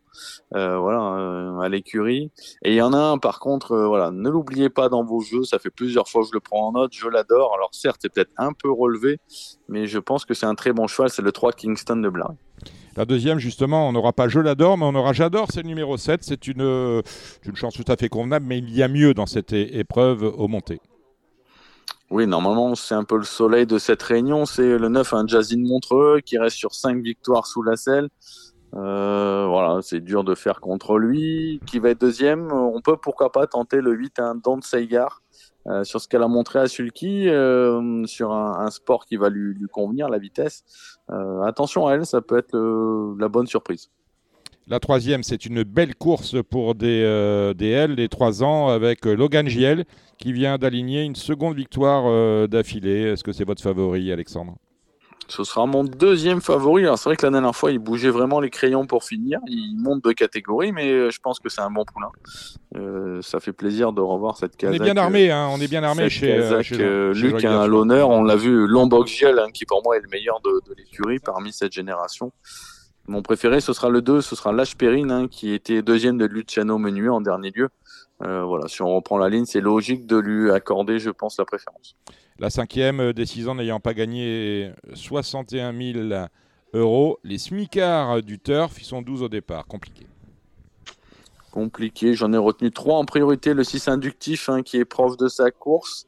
euh, 0.55 0.79
voilà, 0.79 1.19
euh, 1.19 1.59
à 1.59 1.69
l'écurie. 1.69 2.31
Et 2.63 2.71
il 2.71 2.73
y 2.73 2.81
en 2.81 2.93
a 2.93 2.97
un, 2.97 3.19
par 3.19 3.39
contre, 3.39 3.73
euh, 3.73 3.85
voilà, 3.85 4.09
ne 4.09 4.27
l'oubliez 4.27 4.71
pas 4.71 4.89
dans 4.89 5.03
vos 5.03 5.19
jeux. 5.19 5.43
Ça 5.43 5.59
fait 5.59 5.69
plusieurs 5.69 6.09
fois 6.09 6.23
que 6.23 6.29
je 6.29 6.33
le 6.33 6.39
prends 6.39 6.69
en 6.69 6.71
note. 6.71 6.93
Je 6.95 7.07
l'adore. 7.07 7.53
Alors 7.53 7.69
certes, 7.73 7.99
c'est 8.01 8.11
peut-être 8.11 8.33
un 8.37 8.53
peu 8.53 8.71
relevé, 8.71 9.19
mais 9.69 9.85
je 9.85 9.99
pense 9.99 10.25
que 10.25 10.33
c'est 10.33 10.47
un 10.47 10.55
très 10.55 10.73
bon 10.73 10.87
cheval. 10.87 11.11
C'est 11.11 11.21
le 11.21 11.31
3 11.31 11.51
Kingston 11.51 11.97
de 11.97 12.09
Blary. 12.09 12.37
La 12.97 13.05
deuxième, 13.05 13.39
justement, 13.39 13.87
on 13.87 13.93
n'aura 13.93 14.11
pas 14.11 14.27
Je 14.27 14.39
l'adore, 14.39 14.77
mais 14.77 14.85
on 14.85 14.95
aura 14.95 15.13
J'adore, 15.13 15.47
c'est 15.51 15.61
le 15.61 15.67
numéro 15.67 15.95
7. 15.97 16.23
C'est 16.23 16.47
une, 16.47 16.61
euh, 16.61 17.01
une 17.45 17.55
chance 17.55 17.73
tout 17.73 17.89
à 17.89 17.95
fait 17.95 18.09
convenable, 18.09 18.45
mais 18.47 18.57
il 18.57 18.75
y 18.75 18.83
a 18.83 18.87
mieux 18.87 19.13
dans 19.13 19.25
cette 19.25 19.53
épreuve 19.53 20.23
au 20.23 20.47
monté. 20.47 20.81
Oui, 22.09 22.27
normalement, 22.27 22.75
c'est 22.75 22.95
un 22.95 23.05
peu 23.05 23.15
le 23.15 23.23
soleil 23.23 23.65
de 23.65 23.77
cette 23.77 24.03
réunion. 24.03 24.45
C'est 24.45 24.77
le 24.77 24.89
9, 24.89 25.13
un 25.13 25.25
Jazine 25.25 25.65
Montreux 25.65 26.19
qui 26.19 26.37
reste 26.37 26.57
sur 26.57 26.73
5 26.73 27.01
victoires 27.01 27.47
sous 27.47 27.63
la 27.63 27.77
selle. 27.77 28.09
Euh, 28.73 29.45
voilà, 29.47 29.81
c'est 29.81 30.01
dur 30.01 30.25
de 30.25 30.35
faire 30.35 30.59
contre 30.59 30.97
lui. 30.97 31.61
Qui 31.65 31.79
va 31.79 31.91
être 31.91 32.01
deuxième? 32.01 32.51
On 32.51 32.81
peut 32.81 32.97
pourquoi 32.97 33.31
pas 33.31 33.47
tenter 33.47 33.79
le 33.79 33.93
8, 33.93 34.19
un 34.19 34.35
Don 34.35 34.61
Seigar. 34.61 35.21
Euh, 35.67 35.83
sur 35.83 36.01
ce 36.01 36.07
qu'elle 36.07 36.23
a 36.23 36.27
montré 36.27 36.59
à 36.59 36.67
Sulky, 36.67 37.29
euh, 37.29 38.05
sur 38.05 38.31
un, 38.33 38.69
sport 38.71 39.05
qui 39.05 39.15
va 39.15 39.29
lui, 39.29 39.55
convenir, 39.71 40.09
la 40.09 40.17
vitesse. 40.17 40.63
Euh, 41.11 41.41
attention 41.43 41.87
à 41.87 41.93
elle, 41.93 42.05
ça 42.05 42.21
peut 42.21 42.37
être 42.37 42.57
la 43.19 43.27
bonne 43.27 43.47
surprise. 43.47 43.89
La 44.67 44.79
troisième, 44.79 45.23
c'est 45.23 45.45
une 45.45 45.63
belle 45.63 45.95
course 45.95 46.37
pour 46.49 46.75
des, 46.75 47.53
des 47.57 47.69
L, 47.69 47.95
des 47.95 48.07
3 48.07 48.43
ans, 48.43 48.69
avec 48.69 49.05
Logan 49.05 49.47
Giel, 49.47 49.85
qui 50.17 50.33
vient 50.33 50.57
d'aligner 50.57 51.03
une 51.03 51.15
seconde 51.15 51.55
victoire 51.55 52.47
d'affilée. 52.47 53.03
Est-ce 53.03 53.23
que 53.23 53.31
c'est 53.31 53.43
votre 53.43 53.61
favori, 53.61 54.11
Alexandre? 54.11 54.55
Ce 55.31 55.43
sera 55.45 55.65
mon 55.65 55.83
deuxième 55.83 56.41
favori. 56.41 56.83
Alors 56.83 56.97
c'est 56.97 57.07
vrai 57.09 57.15
que 57.15 57.25
la 57.25 57.31
dernière 57.31 57.55
fois, 57.55 57.71
il 57.71 57.79
bougeait 57.79 58.09
vraiment 58.09 58.39
les 58.41 58.49
crayons 58.49 58.85
pour 58.85 59.03
finir. 59.05 59.39
Il 59.47 59.77
monte 59.79 60.03
de 60.03 60.11
catégorie, 60.11 60.71
mais 60.73 60.91
euh, 60.91 61.09
je 61.09 61.19
pense 61.19 61.39
que 61.39 61.47
c'est 61.49 61.61
un 61.61 61.71
bon 61.71 61.85
poulain. 61.85 62.09
Euh, 62.75 63.21
ça 63.21 63.39
fait 63.39 63.53
plaisir 63.53 63.93
de 63.93 64.01
revoir 64.01 64.37
cette 64.37 64.53
On 64.55 64.57
Kazakh. 64.57 64.81
est 64.81 64.83
bien 64.83 64.97
armé, 64.97 65.31
hein, 65.31 65.47
on 65.51 65.59
est 65.61 65.67
bien 65.67 65.83
armé 65.83 66.03
cette 66.03 66.11
chez, 66.11 66.33
euh, 66.33 66.41
Kazakh, 66.41 66.63
chez, 66.65 66.81
euh, 66.81 67.13
chez 67.13 67.21
Luc 67.21 67.39
Jean-Guy 67.39 67.47
à 67.47 67.67
l'honneur. 67.67 68.09
On 68.09 68.23
l'a 68.23 68.35
vu, 68.35 68.67
Lomboxiel, 68.67 69.39
hein, 69.39 69.47
qui 69.53 69.65
pour 69.65 69.81
moi 69.83 69.95
est 69.97 70.01
le 70.01 70.09
meilleur 70.09 70.41
de, 70.41 70.51
de 70.69 70.75
l'écurie 70.77 71.19
parmi 71.19 71.53
cette 71.53 71.71
génération. 71.71 72.31
Mon 73.07 73.21
préféré, 73.21 73.61
ce 73.61 73.73
sera 73.73 73.89
le 73.89 74.01
2, 74.01 74.21
ce 74.21 74.35
sera 74.35 74.51
Lâche 74.53 74.75
Perrine, 74.75 75.11
hein, 75.11 75.27
qui 75.29 75.53
était 75.53 75.81
deuxième 75.81 76.17
de 76.17 76.25
Luciano 76.25 76.77
Menuet 76.77 77.09
en 77.09 77.19
dernier 77.21 77.51
lieu. 77.55 77.69
Euh, 78.23 78.43
voilà, 78.43 78.67
si 78.67 78.81
on 78.81 78.95
reprend 78.95 79.17
la 79.17 79.29
ligne, 79.29 79.45
c'est 79.45 79.61
logique 79.61 80.05
de 80.05 80.17
lui 80.17 80.51
accorder, 80.51 80.99
je 80.99 81.09
pense, 81.09 81.37
la 81.37 81.45
préférence. 81.45 81.95
La 82.39 82.49
cinquième, 82.49 82.99
euh, 82.99 83.13
des 83.13 83.25
six 83.25 83.47
ans 83.47 83.55
n'ayant 83.55 83.79
pas 83.79 83.93
gagné 83.93 84.71
61 84.93 85.73
000 85.73 86.27
euros. 86.73 87.19
Les 87.23 87.37
smicards 87.37 88.21
du 88.21 88.39
turf, 88.39 88.79
ils 88.79 88.85
sont 88.85 89.01
12 89.01 89.23
au 89.23 89.29
départ. 89.29 89.65
Compliqué. 89.65 90.05
compliqué. 91.51 92.13
J'en 92.13 92.31
ai 92.31 92.37
retenu 92.37 92.71
trois 92.71 92.97
en 92.97 93.05
priorité. 93.05 93.53
Le 93.53 93.63
6 93.63 93.87
inductif 93.87 94.49
hein, 94.49 94.61
qui 94.61 94.77
est 94.77 94.85
prof 94.85 95.17
de 95.17 95.27
sa 95.27 95.51
course. 95.51 96.07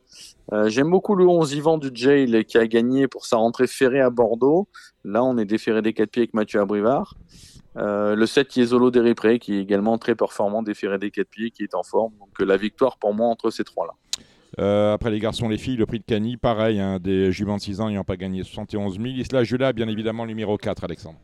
Euh, 0.51 0.69
J'aime 0.69 0.89
beaucoup 0.89 1.15
le 1.15 1.27
11 1.27 1.53
Yvan 1.53 1.77
du 1.77 1.89
Jail 1.93 2.45
qui 2.45 2.57
a 2.57 2.67
gagné 2.67 3.07
pour 3.07 3.25
sa 3.25 3.37
rentrée 3.37 3.67
ferrée 3.67 4.01
à 4.01 4.09
Bordeaux. 4.09 4.67
Là, 5.03 5.23
on 5.23 5.37
est 5.37 5.45
déféré 5.45 5.81
des 5.81 5.93
4 5.93 6.09
pieds 6.09 6.21
avec 6.21 6.33
Mathieu 6.33 6.61
Abrivard. 6.61 7.15
Euh, 7.77 8.15
le 8.15 8.25
7 8.25 8.55
Yezolo 8.55 8.91
Deripré 8.91 9.39
qui 9.39 9.55
est 9.55 9.61
également 9.61 9.97
très 9.97 10.15
performant, 10.15 10.61
déféré 10.61 10.99
des 10.99 11.11
4 11.11 11.27
pieds, 11.27 11.51
qui 11.51 11.63
est 11.63 11.75
en 11.75 11.83
forme. 11.83 12.13
Donc 12.19 12.29
euh, 12.39 12.45
la 12.45 12.57
victoire 12.57 12.97
pour 12.97 13.13
moi 13.13 13.27
entre 13.27 13.49
ces 13.49 13.63
trois-là. 13.63 13.93
Euh, 14.59 14.93
après 14.93 15.09
les 15.09 15.19
garçons, 15.19 15.49
les 15.49 15.57
filles, 15.57 15.77
le 15.77 15.87
prix 15.87 15.99
de 15.99 16.05
Cagny, 16.05 16.37
pareil, 16.37 16.79
hein, 16.79 16.99
des 16.99 17.31
juments 17.31 17.57
de 17.57 17.61
6 17.61 17.81
ans 17.81 17.87
n'ayant 17.87 18.03
pas 18.03 18.17
gagné 18.17 18.43
71 18.43 18.95
000. 18.95 19.05
Isla 19.07 19.43
Jula, 19.43 19.73
bien 19.73 19.87
évidemment, 19.87 20.25
numéro 20.25 20.57
4, 20.57 20.83
Alexandre. 20.83 21.17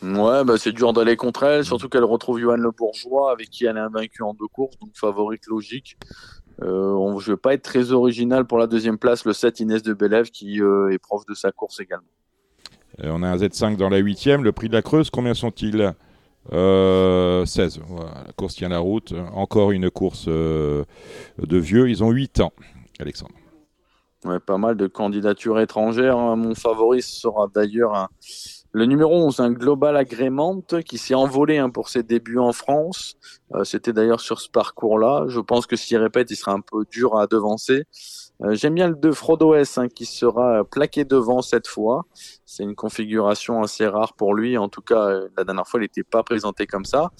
Ouais, 0.00 0.44
bah, 0.44 0.54
c'est 0.58 0.70
dur 0.70 0.92
d'aller 0.92 1.16
contre 1.16 1.42
elle, 1.42 1.64
surtout 1.64 1.88
qu'elle 1.88 2.04
retrouve 2.04 2.38
Johan 2.38 2.56
Le 2.56 2.70
Bourgeois 2.70 3.32
avec 3.32 3.50
qui 3.50 3.64
elle 3.64 3.76
est 3.76 3.80
invaincue 3.80 4.22
en 4.22 4.32
deux 4.32 4.46
courses, 4.46 4.78
donc 4.78 4.90
favorite 4.94 5.44
logique. 5.48 5.96
Euh, 6.62 6.92
on, 6.92 7.18
je 7.18 7.32
vais 7.32 7.36
pas 7.36 7.54
être 7.54 7.62
très 7.62 7.90
original 7.90 8.46
pour 8.46 8.58
la 8.58 8.68
deuxième 8.68 8.98
place, 8.98 9.24
le 9.24 9.32
7 9.32 9.60
Inès 9.60 9.82
de 9.82 9.94
Bélève 9.94 10.30
qui 10.30 10.60
euh, 10.60 10.90
est 10.90 10.98
prof 10.98 11.24
de 11.26 11.34
sa 11.34 11.50
course 11.50 11.80
également. 11.80 12.06
Euh, 13.02 13.10
on 13.12 13.22
a 13.22 13.28
un 13.28 13.36
Z5 13.36 13.76
dans 13.76 13.88
la 13.88 13.98
huitième. 13.98 14.44
Le 14.44 14.52
prix 14.52 14.68
de 14.68 14.74
la 14.74 14.82
Creuse, 14.82 15.10
combien 15.10 15.34
sont-ils 15.34 15.92
Euh, 16.52 17.44
16. 17.44 17.80
Voilà, 17.88 18.24
la 18.26 18.32
course 18.32 18.54
tient 18.54 18.68
la 18.70 18.78
route. 18.78 19.12
Encore 19.34 19.70
une 19.72 19.90
course 19.90 20.26
euh, 20.28 20.84
de 21.38 21.58
vieux. 21.58 21.88
Ils 21.90 22.02
ont 22.02 22.10
8 22.10 22.40
ans, 22.40 22.52
Alexandre. 22.98 23.34
Ouais, 24.24 24.40
pas 24.40 24.58
mal 24.58 24.76
de 24.76 24.86
candidatures 24.86 25.60
étrangères. 25.60 26.18
Mon 26.36 26.54
favori 26.54 27.02
sera 27.02 27.46
d'ailleurs 27.54 28.08
le 28.72 28.84
numéro 28.84 29.14
11, 29.14 29.40
un 29.40 29.50
Global 29.50 29.96
Agrément 29.96 30.60
qui 30.84 30.98
s'est 30.98 31.14
envolé 31.14 31.58
hein, 31.58 31.70
pour 31.70 31.88
ses 31.88 32.02
débuts 32.02 32.38
en 32.38 32.52
France. 32.52 33.16
Euh, 33.54 33.64
C'était 33.64 33.92
d'ailleurs 33.92 34.20
sur 34.20 34.40
ce 34.40 34.50
parcours-là. 34.50 35.24
Je 35.28 35.40
pense 35.40 35.66
que 35.66 35.76
s'il 35.76 35.96
répète, 35.98 36.30
il 36.30 36.36
sera 36.36 36.52
un 36.52 36.60
peu 36.60 36.84
dur 36.90 37.16
à 37.16 37.26
devancer. 37.26 37.84
Euh, 38.44 38.54
J'aime 38.54 38.74
bien 38.74 38.88
le 38.88 38.94
2 38.94 39.12
Frodo 39.12 39.54
S 39.54 39.78
hein, 39.78 39.88
qui 39.88 40.06
sera 40.06 40.60
euh, 40.60 40.64
plaqué 40.64 41.04
devant 41.04 41.42
cette 41.42 41.66
fois. 41.66 42.06
C'est 42.44 42.62
une 42.62 42.76
configuration 42.76 43.62
assez 43.62 43.86
rare 43.86 44.14
pour 44.14 44.34
lui. 44.34 44.56
En 44.56 44.68
tout 44.68 44.80
cas, 44.80 45.08
euh, 45.08 45.28
la 45.36 45.44
dernière 45.44 45.66
fois, 45.66 45.80
il 45.80 45.84
n'était 45.84 46.04
pas 46.04 46.22
présenté 46.22 46.66
comme 46.66 46.84
ça. 46.84 47.10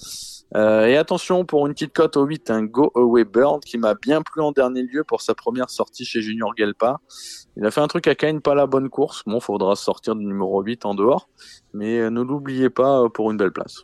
Et 0.55 0.97
attention 0.97 1.45
pour 1.45 1.67
une 1.67 1.73
petite 1.73 1.93
cote 1.93 2.17
au 2.17 2.23
8, 2.23 2.49
un 2.49 2.63
Go 2.63 2.91
Away 2.95 3.23
Bird 3.23 3.63
qui 3.63 3.77
m'a 3.77 3.93
bien 3.93 4.23
plu 4.23 4.41
en 4.41 4.51
dernier 4.51 4.81
lieu 4.81 5.03
pour 5.03 5.21
sa 5.21 5.35
première 5.35 5.69
sortie 5.69 6.05
chez 6.05 6.21
Junior 6.21 6.53
Gelpa. 6.57 7.01
Il 7.55 7.63
a 7.67 7.69
fait 7.69 7.81
un 7.81 7.87
truc 7.87 8.07
à 8.07 8.15
Cannes, 8.15 8.41
pas 8.41 8.55
la 8.55 8.65
bonne 8.65 8.89
course. 8.89 9.21
Bon, 9.27 9.39
faudra 9.39 9.75
sortir 9.75 10.15
du 10.15 10.25
numéro 10.25 10.59
8 10.63 10.85
en 10.85 10.95
dehors. 10.95 11.29
Mais 11.75 12.09
ne 12.09 12.21
l'oubliez 12.23 12.71
pas 12.71 13.07
pour 13.09 13.29
une 13.29 13.37
belle 13.37 13.51
place. 13.51 13.83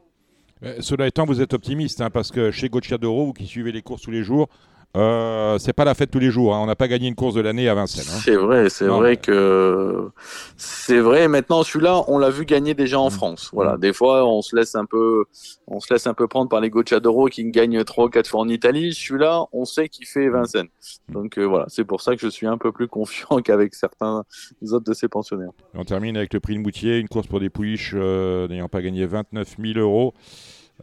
Cela 0.80 1.06
étant, 1.06 1.26
vous 1.26 1.40
êtes 1.40 1.54
optimiste 1.54 2.02
hein, 2.02 2.10
parce 2.10 2.32
que 2.32 2.50
chez 2.50 2.68
Gocciadoro, 2.68 3.28
vous 3.28 3.34
qui 3.34 3.46
suivez 3.46 3.72
les 3.72 3.84
courses 3.84 4.02
tous 4.02 4.10
les 4.10 4.24
jours, 4.24 4.50
euh, 4.96 5.58
c'est 5.58 5.74
pas 5.74 5.84
la 5.86 5.94
fête 5.94 6.10
tous 6.12 6.20
les 6.20 6.30
jours. 6.32 6.56
hein. 6.56 6.60
On 6.62 6.66
n'a 6.66 6.76
pas 6.76 6.88
gagné 6.88 7.08
une 7.08 7.16
course 7.16 7.34
de 7.36 7.42
l'année 7.42 7.68
à 7.68 7.76
Vincennes. 7.76 8.06
hein. 8.10 8.20
C'est 8.24 8.36
vrai, 8.36 8.70
c'est 8.70 8.86
vrai 8.88 9.10
mais- 9.12 9.18
que 9.18 10.10
c'est 10.58 11.00
vrai. 11.00 11.28
Maintenant, 11.28 11.64
celui-là, 11.64 12.04
on 12.08 12.18
l'a 12.18 12.30
vu 12.30 12.46
gagner 12.46 12.74
déjà 12.74 13.00
en 13.00 13.08
Mm. 13.08 13.12
France. 13.12 13.50
Voilà, 13.54 13.78
des 13.78 13.94
fois, 13.94 14.26
on 14.26 14.42
se 14.42 14.56
laisse 14.56 14.76
un 14.76 14.86
peu, 14.86 15.26
on 15.68 15.80
se 15.80 15.94
laisse 15.94 16.08
un 16.08 16.14
peu 16.14 16.28
prendre 16.28 16.50
par 16.50 16.62
les 16.62 16.70
Gocciadoro 16.70 17.28
qui 17.28 17.44
gagnent 17.52 17.84
trois 17.84 18.06
ou 18.06 18.10
quatre 18.10 18.28
fois 18.30 18.42
en 18.42 18.48
Italie. 18.50 18.94
Celui-là, 18.94 19.46
on 19.52 19.66
sait 19.66 19.90
qu'il 19.90 20.06
fait 20.06 20.30
Vincennes. 20.30 20.70
Mm. 21.10 21.14
Donc 21.14 21.38
euh, 21.38 21.44
voilà, 21.44 21.66
c'est 21.68 21.84
pour 21.84 22.02
ça 22.02 22.16
que 22.16 22.22
je 22.22 22.28
suis 22.30 22.48
un 22.48 22.58
peu 22.58 22.72
plus 22.72 22.88
confiant 22.88 23.40
qu'avec 23.44 23.74
certains 23.76 24.24
autres 24.72 24.86
de 24.86 24.94
ces 24.94 25.08
pensionnaires. 25.08 25.52
Et 25.74 25.78
on 25.78 25.84
termine 25.84 26.16
avec 26.18 26.34
le 26.34 26.40
prix 26.40 26.56
de 26.56 26.60
Moutier, 26.62 27.00
une 27.00 27.08
course 27.10 27.28
pour 27.28 27.40
des 27.40 27.50
pouliches 27.50 27.94
euh, 27.96 28.48
n'ayant 28.48 28.70
pas 28.70 28.82
gagné 28.82 29.06
29 29.06 29.56
000 29.60 29.80
euros. 29.80 30.14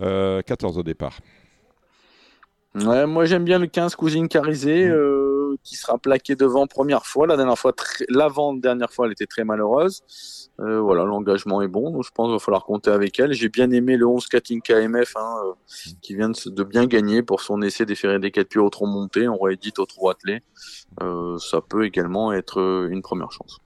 Euh, 0.00 0.40
14 0.40 0.78
au 0.78 0.82
départ. 0.82 1.18
Ouais, 2.74 3.06
moi 3.06 3.26
j'aime 3.26 3.44
bien 3.44 3.58
le 3.58 3.66
15 3.66 3.96
Cousine 3.96 4.28
Carisé 4.28 4.86
Mm. 4.86 4.92
euh, 4.92 5.56
qui 5.62 5.76
sera 5.76 5.98
plaqué 5.98 6.36
devant 6.36 6.66
première 6.66 7.04
fois. 7.04 7.26
La 7.26 7.36
dernière 7.36 7.58
fois, 7.58 7.74
l'avant 8.08 8.54
dernière 8.54 8.90
fois, 8.90 9.04
elle 9.06 9.12
était 9.12 9.26
très 9.26 9.44
malheureuse. 9.44 10.02
Euh, 10.60 10.80
voilà, 10.80 11.04
l'engagement 11.04 11.60
est 11.60 11.68
bon, 11.68 11.90
donc 11.90 12.04
je 12.04 12.10
pense 12.10 12.28
qu'il 12.28 12.32
va 12.32 12.38
falloir 12.38 12.64
compter 12.64 12.90
avec 12.90 13.20
elle. 13.20 13.32
J'ai 13.34 13.50
bien 13.50 13.70
aimé 13.70 13.98
le 13.98 14.06
11 14.06 14.26
Katin 14.26 14.60
KMF 14.60 15.14
hein, 15.16 15.34
euh, 15.44 15.52
qui 16.00 16.14
vient 16.14 16.30
de, 16.30 16.36
se- 16.36 16.48
de 16.48 16.62
bien 16.62 16.86
gagner 16.86 17.22
pour 17.22 17.42
son 17.42 17.60
essai 17.60 17.84
déféré 17.84 18.18
des 18.18 18.30
4 18.30 18.48
pieds 18.48 18.60
au 18.60 18.70
tronc 18.70 18.86
monté. 18.86 19.28
On 19.28 19.38
réédite 19.38 19.78
au 19.78 19.84
trot 19.84 20.08
attelé. 20.08 20.40
Euh, 21.02 21.36
ça 21.38 21.60
peut 21.60 21.84
également 21.84 22.32
être 22.32 22.86
une 22.90 23.02
première 23.02 23.32
chance. 23.32 23.58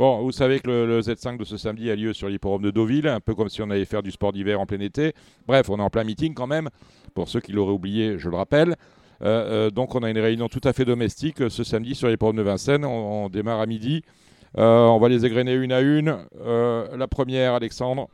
Bon, 0.00 0.22
vous 0.22 0.32
savez 0.32 0.60
que 0.60 0.66
le, 0.66 0.86
le 0.86 1.02
Z5 1.02 1.36
de 1.36 1.44
ce 1.44 1.58
samedi 1.58 1.90
a 1.90 1.94
lieu 1.94 2.14
sur 2.14 2.30
l'hipporome 2.30 2.62
de 2.62 2.70
Deauville, 2.70 3.06
un 3.06 3.20
peu 3.20 3.34
comme 3.34 3.50
si 3.50 3.60
on 3.60 3.68
allait 3.68 3.84
faire 3.84 4.02
du 4.02 4.10
sport 4.10 4.32
d'hiver 4.32 4.58
en 4.58 4.64
plein 4.64 4.80
été. 4.80 5.12
Bref, 5.46 5.68
on 5.68 5.78
est 5.78 5.82
en 5.82 5.90
plein 5.90 6.04
meeting 6.04 6.32
quand 6.32 6.46
même, 6.46 6.70
pour 7.14 7.28
ceux 7.28 7.40
qui 7.40 7.52
l'auraient 7.52 7.74
oublié, 7.74 8.18
je 8.18 8.30
le 8.30 8.36
rappelle. 8.36 8.76
Euh, 9.20 9.66
euh, 9.66 9.70
donc 9.70 9.94
on 9.94 10.02
a 10.02 10.08
une 10.08 10.18
réunion 10.18 10.48
tout 10.48 10.62
à 10.64 10.72
fait 10.72 10.86
domestique 10.86 11.42
euh, 11.42 11.50
ce 11.50 11.64
samedi 11.64 11.94
sur 11.94 12.08
l'hipporome 12.08 12.36
de 12.36 12.40
Vincennes. 12.40 12.86
On, 12.86 13.26
on 13.26 13.28
démarre 13.28 13.60
à 13.60 13.66
midi. 13.66 14.02
On 14.54 14.98
va 14.98 15.10
les 15.10 15.26
égrener 15.26 15.52
une 15.52 15.70
à 15.70 15.80
une. 15.82 16.16
La 16.42 17.06
première, 17.06 17.52
Alexandre. 17.52 18.08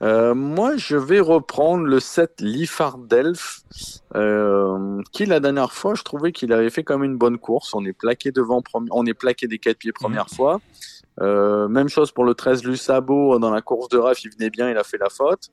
Euh, 0.00 0.34
moi, 0.34 0.76
je 0.76 0.96
vais 0.96 1.20
reprendre 1.20 1.84
le 1.84 1.98
7 1.98 2.40
Lifardelf, 2.40 3.62
euh, 4.14 5.02
qui 5.12 5.26
la 5.26 5.40
dernière 5.40 5.72
fois, 5.72 5.94
je 5.94 6.02
trouvais 6.02 6.32
qu'il 6.32 6.52
avait 6.52 6.70
fait 6.70 6.84
quand 6.84 6.98
même 6.98 7.10
une 7.10 7.18
bonne 7.18 7.38
course. 7.38 7.74
On 7.74 7.84
est 7.84 7.92
plaqué 7.92 8.30
devant, 8.30 8.62
on 8.90 9.06
est 9.06 9.14
plaqué 9.14 9.48
des 9.48 9.58
quatre 9.58 9.78
pieds 9.78 9.92
première 9.92 10.28
fois. 10.28 10.60
Euh, 11.20 11.68
même 11.68 11.88
chose 11.88 12.12
pour 12.12 12.24
le 12.24 12.34
13 12.34 12.64
Lusabo 12.64 13.38
dans 13.38 13.50
la 13.50 13.60
course 13.60 13.88
de 13.88 13.98
RAF, 13.98 14.22
il 14.24 14.30
venait 14.30 14.50
bien, 14.50 14.70
il 14.70 14.76
a 14.76 14.84
fait 14.84 14.98
la 14.98 15.08
faute. 15.08 15.50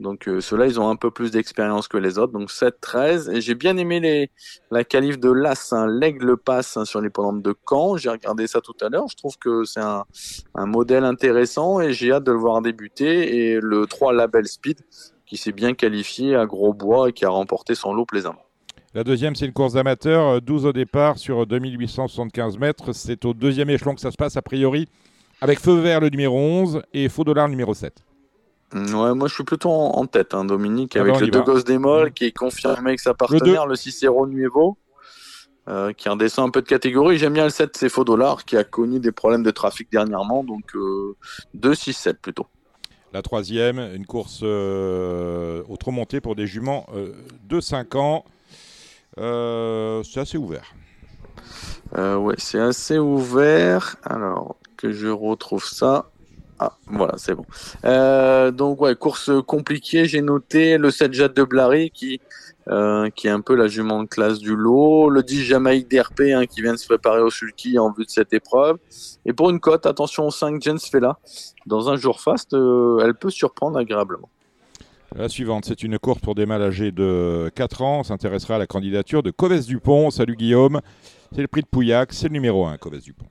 Donc 0.00 0.28
euh, 0.28 0.40
ceux-là, 0.40 0.66
ils 0.66 0.78
ont 0.78 0.88
un 0.88 0.96
peu 0.96 1.10
plus 1.10 1.30
d'expérience 1.30 1.88
que 1.88 1.96
les 1.96 2.18
autres. 2.18 2.32
Donc 2.32 2.50
7-13. 2.50 3.32
Et 3.32 3.40
j'ai 3.40 3.54
bien 3.54 3.76
aimé 3.76 4.00
les, 4.00 4.30
la 4.70 4.84
qualif 4.84 5.18
de 5.18 5.30
l'As, 5.30 5.72
hein, 5.72 5.86
l'Aigle 5.88 6.36
passe 6.36 6.76
hein, 6.76 6.84
sur 6.84 7.00
les 7.00 7.10
pendantes 7.10 7.42
de 7.42 7.54
Caen. 7.68 7.96
J'ai 7.96 8.10
regardé 8.10 8.46
ça 8.46 8.60
tout 8.60 8.76
à 8.80 8.88
l'heure. 8.88 9.08
Je 9.08 9.16
trouve 9.16 9.36
que 9.38 9.64
c'est 9.64 9.80
un, 9.80 10.04
modèle 10.54 11.04
intéressant 11.04 11.80
et 11.80 11.92
j'ai 11.92 12.12
hâte 12.12 12.24
de 12.24 12.32
le 12.32 12.38
voir 12.38 12.62
débuter. 12.62 13.52
Et 13.52 13.60
le 13.60 13.86
3 13.86 14.12
Label 14.12 14.46
Speed 14.46 14.78
qui 15.26 15.36
s'est 15.36 15.52
bien 15.52 15.74
qualifié 15.74 16.36
à 16.36 16.46
Grosbois 16.46 17.10
et 17.10 17.12
qui 17.12 17.24
a 17.24 17.28
remporté 17.28 17.74
son 17.74 17.92
lot 17.92 18.06
plaisamment. 18.06 18.42
La 18.94 19.04
deuxième, 19.04 19.34
c'est 19.34 19.44
une 19.44 19.52
course 19.52 19.74
d'amateur, 19.74 20.26
euh, 20.26 20.40
12 20.40 20.64
au 20.64 20.72
départ 20.72 21.18
sur 21.18 21.46
2875 21.46 22.56
mètres. 22.56 22.92
C'est 22.94 23.26
au 23.26 23.34
deuxième 23.34 23.68
échelon 23.68 23.94
que 23.94 24.00
ça 24.00 24.10
se 24.10 24.16
passe, 24.16 24.38
a 24.38 24.42
priori, 24.42 24.88
avec 25.40 25.60
Feu 25.60 25.80
Vert 25.80 26.00
le 26.00 26.08
numéro 26.08 26.36
11 26.36 26.82
et 26.92 27.08
Faux 27.08 27.24
Dollar 27.24 27.46
le 27.46 27.52
numéro 27.52 27.74
7. 27.74 28.04
Ouais, 28.74 29.14
moi 29.14 29.28
je 29.28 29.34
suis 29.34 29.44
plutôt 29.44 29.70
en, 29.70 29.98
en 29.98 30.06
tête, 30.06 30.34
hein, 30.34 30.44
Dominique, 30.44 30.96
Ah 30.96 31.00
avec 31.00 31.14
ben, 31.14 31.18
on 31.18 31.24
le 31.24 31.30
deux 31.30 31.42
gosses 31.42 31.64
d'émol 31.64 32.12
qui 32.12 32.26
est 32.26 32.36
confirmé 32.36 32.90
avec 32.90 33.00
sa 33.00 33.14
partenaire, 33.14 33.66
le, 33.66 33.76
Cicero 33.76 34.26
Nuevo, 34.26 34.76
euh, 35.68 35.92
qui 35.92 36.08
redescend 36.08 36.48
un 36.48 36.50
peu 36.50 36.60
de 36.60 36.66
catégorie. 36.66 37.16
J'aime 37.16 37.32
bien 37.32 37.44
le 37.44 37.50
7, 37.50 37.76
c'est 37.76 37.88
Faux 37.88 38.04
Dollar, 38.04 38.44
qui 38.44 38.58
a 38.58 38.64
connu 38.64 39.00
des 39.00 39.12
problèmes 39.12 39.42
de 39.42 39.50
trafic 39.50 39.90
dernièrement, 39.90 40.44
donc 40.44 40.74
euh, 40.74 41.16
2-6-7 41.56 42.14
plutôt. 42.20 42.46
La 43.14 43.22
troisième, 43.22 43.78
une 43.78 44.04
course 44.04 44.40
euh, 44.42 45.62
au 45.68 45.78
trop 45.78 45.90
monté 45.90 46.20
pour 46.20 46.36
des 46.36 46.46
juments 46.46 46.84
euh, 46.94 47.12
de 47.44 47.60
5 47.60 47.94
ans. 47.94 48.24
Euh, 49.16 50.02
c'est 50.02 50.20
assez 50.20 50.36
ouvert. 50.36 50.74
Euh, 51.96 52.16
ouais, 52.16 52.34
c'est 52.36 52.60
assez 52.60 52.98
ouvert. 52.98 53.96
Alors, 54.04 54.56
que 54.78 54.92
je 54.92 55.08
retrouve 55.08 55.66
ça. 55.66 56.06
Ah, 56.60 56.72
voilà, 56.86 57.14
c'est 57.18 57.34
bon. 57.34 57.44
Euh, 57.84 58.50
donc, 58.50 58.80
ouais, 58.80 58.96
course 58.96 59.30
compliquée. 59.46 60.06
J'ai 60.06 60.22
noté 60.22 60.76
le 60.76 60.90
7 60.90 61.12
Jade 61.12 61.34
de 61.34 61.44
Blary 61.44 61.90
qui, 61.90 62.20
euh, 62.68 63.10
qui 63.10 63.28
est 63.28 63.30
un 63.30 63.40
peu 63.40 63.54
la 63.54 63.68
jument 63.68 64.02
de 64.02 64.08
classe 64.08 64.40
du 64.40 64.56
lot. 64.56 65.08
Le 65.08 65.22
10 65.22 65.44
Jamaïque 65.44 65.88
DRP 65.88 66.20
hein, 66.34 66.46
qui 66.46 66.62
vient 66.62 66.72
de 66.72 66.78
se 66.78 66.86
préparer 66.86 67.20
au 67.20 67.30
sulky 67.30 67.78
en 67.78 67.92
vue 67.92 68.04
de 68.04 68.10
cette 68.10 68.32
épreuve. 68.32 68.78
Et 69.24 69.32
pour 69.32 69.50
une 69.50 69.60
cote, 69.60 69.86
attention 69.86 70.26
au 70.26 70.30
5 70.32 70.60
Jens 70.60 70.88
Fella. 70.90 71.18
Dans 71.66 71.90
un 71.90 71.96
jour 71.96 72.20
fast, 72.20 72.54
euh, 72.54 73.02
elle 73.04 73.14
peut 73.14 73.30
surprendre 73.30 73.78
agréablement. 73.78 74.28
La 75.14 75.28
suivante, 75.28 75.64
c'est 75.64 75.82
une 75.84 75.98
course 75.98 76.20
pour 76.20 76.34
des 76.34 76.44
mâles 76.44 76.62
âgés 76.62 76.90
de 76.90 77.50
4 77.54 77.82
ans. 77.82 78.00
On 78.00 78.02
s'intéressera 78.02 78.56
à 78.56 78.58
la 78.58 78.66
candidature 78.66 79.22
de 79.22 79.30
Coves 79.30 79.64
Dupont. 79.66 80.10
Salut 80.10 80.34
Guillaume. 80.34 80.80
C'est 81.32 81.42
le 81.42 81.48
prix 81.48 81.62
de 81.62 81.68
Pouillac. 81.68 82.12
C'est 82.12 82.26
le 82.26 82.32
numéro 82.32 82.66
1, 82.66 82.78
Coves 82.78 83.00
Dupont. 83.00 83.26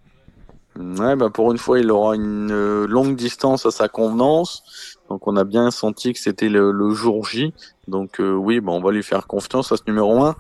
Ouais, 0.77 1.15
bah 1.15 1.29
pour 1.31 1.51
une 1.51 1.57
fois, 1.57 1.79
il 1.79 1.89
aura 1.89 2.15
une 2.15 2.51
euh, 2.51 2.85
longue 2.87 3.15
distance 3.15 3.65
à 3.65 3.71
sa 3.71 3.87
convenance. 3.87 4.63
Donc 5.09 5.25
on 5.27 5.35
a 5.35 5.43
bien 5.43 5.71
senti 5.71 6.13
que 6.13 6.19
c'était 6.19 6.49
le, 6.49 6.71
le, 6.71 6.91
jour 6.91 7.25
J. 7.25 7.53
Donc 7.87 8.19
euh, 8.19 8.33
oui, 8.33 8.59
bah 8.59 8.73
on 8.73 8.81
va 8.81 8.91
lui 8.91 9.01
faire 9.01 9.25
confiance 9.25 9.71
à 9.71 9.77
ce 9.77 9.83
numéro 9.87 10.21
1. 10.23 10.35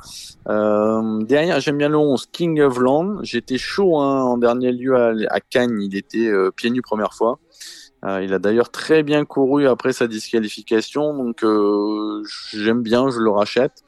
Euh, 0.49 1.23
derrière, 1.23 1.59
j'aime 1.59 1.77
bien 1.77 1.89
le 1.89 1.97
11, 1.97 2.27
King 2.31 2.61
of 2.61 2.77
Land. 2.77 3.23
J'étais 3.23 3.57
chaud 3.57 3.97
hein, 3.99 4.23
en 4.23 4.37
dernier 4.37 4.71
lieu 4.71 4.95
à, 4.95 5.13
à 5.29 5.39
Cannes. 5.39 5.81
Il 5.81 5.95
était 5.95 6.27
euh, 6.27 6.51
pieds 6.51 6.69
nus 6.69 6.81
première 6.81 7.13
fois. 7.13 7.39
Euh, 8.05 8.21
il 8.23 8.31
a 8.33 8.39
d'ailleurs 8.39 8.69
très 8.69 9.01
bien 9.01 9.25
couru 9.25 9.67
après 9.67 9.91
sa 9.91 10.07
disqualification. 10.07 11.15
Donc 11.15 11.43
j'aime 12.53 12.83
bien, 12.83 13.09
je 13.09 13.19
le 13.19 13.31
rachète. 13.31 13.83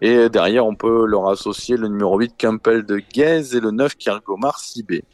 Et 0.00 0.30
derrière, 0.30 0.64
on 0.66 0.74
peut 0.74 1.04
leur 1.06 1.28
associer 1.28 1.76
le 1.76 1.88
numéro 1.88 2.18
8, 2.18 2.34
Campbell 2.40 2.84
de 2.86 2.98
Guez 3.12 3.54
et 3.54 3.60
le 3.60 3.72
9, 3.72 3.96
Kiergomar 3.96 4.58
Sibé. 4.58 5.04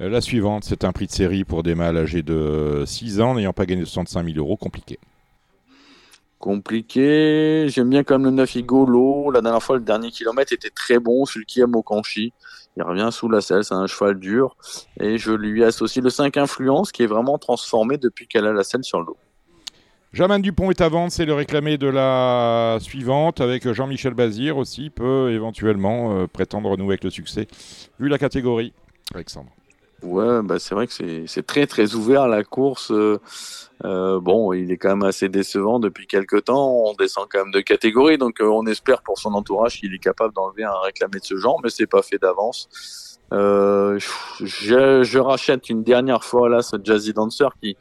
Euh, 0.00 0.08
la 0.08 0.20
suivante, 0.20 0.64
c'est 0.64 0.84
un 0.84 0.92
prix 0.92 1.06
de 1.06 1.12
série 1.12 1.44
pour 1.44 1.62
des 1.62 1.74
mâles 1.74 1.96
âgés 1.96 2.22
de 2.22 2.84
6 2.86 3.20
ans 3.20 3.34
n'ayant 3.34 3.52
pas 3.52 3.66
gagné 3.66 3.84
65 3.84 4.24
000 4.24 4.38
euros. 4.38 4.56
Compliqué. 4.56 4.98
Compliqué. 6.38 7.66
J'aime 7.68 7.90
bien 7.90 8.02
quand 8.02 8.18
même 8.18 8.24
le 8.24 8.30
9 8.32 8.56
Igolo. 8.56 9.30
La 9.30 9.40
dernière 9.40 9.62
fois, 9.62 9.76
le 9.76 9.82
dernier 9.82 10.10
kilomètre 10.10 10.52
était 10.52 10.70
très 10.70 10.98
bon. 10.98 11.24
Celui 11.24 11.46
qui 11.46 11.60
aime 11.60 11.76
au 11.76 11.82
Kanchi. 11.82 12.32
Il 12.76 12.82
revient 12.82 13.10
sous 13.12 13.28
la 13.28 13.40
selle. 13.40 13.64
C'est 13.64 13.74
un 13.74 13.86
cheval 13.86 14.18
dur. 14.18 14.56
Et 14.98 15.18
je 15.18 15.30
lui 15.30 15.62
associe 15.62 16.02
le 16.02 16.10
5 16.10 16.36
Influence 16.36 16.90
qui 16.90 17.02
est 17.02 17.06
vraiment 17.06 17.38
transformé 17.38 17.98
depuis 17.98 18.26
qu'elle 18.26 18.46
a 18.46 18.52
la 18.52 18.64
selle 18.64 18.82
sur 18.82 18.98
le 18.98 19.06
dos. 19.06 19.16
Dupont 20.40 20.70
est 20.70 20.80
à 20.80 20.88
vendre, 20.88 21.10
c'est 21.12 21.24
le 21.24 21.32
réclamé 21.32 21.78
de 21.78 21.86
la 21.86 22.78
suivante, 22.80 23.40
avec 23.40 23.70
Jean-Michel 23.72 24.12
Bazir 24.12 24.58
aussi, 24.58 24.90
peut 24.90 25.30
éventuellement 25.32 26.14
euh, 26.14 26.26
prétendre 26.26 26.68
renouer 26.68 26.88
avec 26.88 27.04
le 27.04 27.10
succès, 27.10 27.46
vu 27.98 28.08
la 28.08 28.18
catégorie. 28.18 28.74
Alexandre. 29.14 29.50
Ouais, 30.02 30.42
bah 30.42 30.58
c'est 30.58 30.74
vrai 30.74 30.86
que 30.88 30.92
c'est 31.26 31.46
très 31.46 31.66
très 31.66 31.94
ouvert 31.94 32.26
la 32.26 32.42
course. 32.42 32.90
Euh, 32.90 33.20
euh, 33.84 34.20
bon, 34.20 34.52
il 34.52 34.70
est 34.70 34.76
quand 34.76 34.90
même 34.90 35.02
assez 35.02 35.28
décevant 35.28 35.78
depuis 35.78 36.06
quelques 36.06 36.44
temps. 36.44 36.70
On 36.86 36.94
descend 36.94 37.26
quand 37.30 37.38
même 37.38 37.52
de 37.52 37.60
catégorie, 37.60 38.18
donc 38.18 38.40
euh, 38.40 38.46
on 38.46 38.66
espère 38.66 39.02
pour 39.02 39.18
son 39.18 39.34
entourage 39.34 39.78
qu'il 39.78 39.94
est 39.94 39.98
capable 39.98 40.34
d'enlever 40.34 40.64
un 40.64 40.78
réclamé 40.82 41.18
de 41.18 41.24
ce 41.24 41.36
genre, 41.36 41.60
mais 41.62 41.70
c'est 41.70 41.86
pas 41.86 42.02
fait 42.02 42.18
d'avance. 42.18 42.68
Euh, 43.32 43.98
je, 44.40 45.02
je, 45.02 45.18
rachète 45.18 45.70
une 45.70 45.82
dernière 45.82 46.22
fois 46.22 46.50
là 46.50 46.60
ce 46.60 46.76
Jazzy 46.82 47.14
Dancer 47.14 47.48
qui 47.62 47.78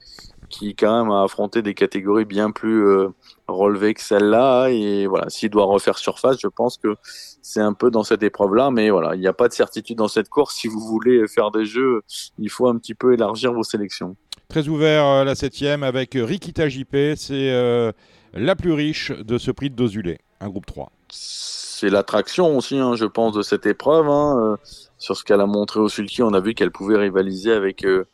qui 0.52 0.76
quand 0.76 1.04
même 1.04 1.12
a 1.12 1.24
affronté 1.24 1.62
des 1.62 1.74
catégories 1.74 2.26
bien 2.26 2.52
plus 2.52 2.88
euh, 2.88 3.10
relevées 3.52 3.94
que 3.94 4.02
celle-là. 4.02 4.70
Et 4.70 5.08
voilà, 5.08 5.30
s'il 5.30 5.50
doit 5.50 5.66
refaire 5.66 5.98
surface, 5.98 6.38
je 6.40 6.48
pense 6.48 6.78
que 6.78 6.96
c'est 7.42 7.60
un 7.62 7.74
peu 7.74 7.92
dans 7.92 8.04
cette 8.04 8.24
épreuve-là. 8.24 8.72
Mais 8.72 8.90
voilà, 8.90 9.16
il 9.16 9.22
n'y 9.22 9.28
a 9.28 9.34
pas 9.34 9.48
de 9.48 9.54
certitude 9.54 9.98
dans 9.98 10.08
cette 10.08 10.30
course. 10.30 10.56
Si 10.56 10.68
vous 10.68 10.80
voulez 10.80 11.28
faire 11.28 11.52
des 11.52 11.66
jeux, 11.66 12.02
il 12.38 12.50
faut 12.50 12.68
un 12.68 12.78
petit 12.78 12.96
peu 12.96 13.14
élargir 13.14 13.54
vos 13.54 13.64
sélections. 13.64 14.16
Très 14.48 14.68
ouvert 14.68 15.06
euh, 15.06 15.24
la 15.24 15.36
septième 15.36 15.84
avec 15.84 16.12
Rikita 16.16 16.68
JP. 16.68 17.16
C'est 17.16 17.52
euh, 17.52 17.92
la 18.34 18.56
plus 18.56 18.74
riche 18.74 19.12
de 19.12 19.38
ce 19.38 19.52
prix 19.52 19.70
de 19.70 19.76
Dozulé, 19.76 20.20
un 20.40 20.50
groupe 20.50 20.66
3. 20.66 20.92
C'est 21.10 21.90
l'attraction 21.90 22.58
aussi, 22.58 22.78
hein, 22.78 22.96
je 22.96 23.06
pense, 23.06 23.34
de 23.34 23.42
cette 23.42 23.66
épreuve. 23.66 24.08
Hein 24.10 24.58
sur 25.02 25.18
ce 25.18 25.24
qu'elle 25.24 25.42
a 25.42 25.48
montré 25.48 25.80
au 25.80 25.90
Sulky, 25.90 26.22
on 26.22 26.32
a 26.34 26.40
vu 26.40 26.54
qu'elle 26.54 26.70
pouvait 26.70 26.96
rivaliser 26.96 27.52
avec 27.52 27.84
euh, 27.86 28.06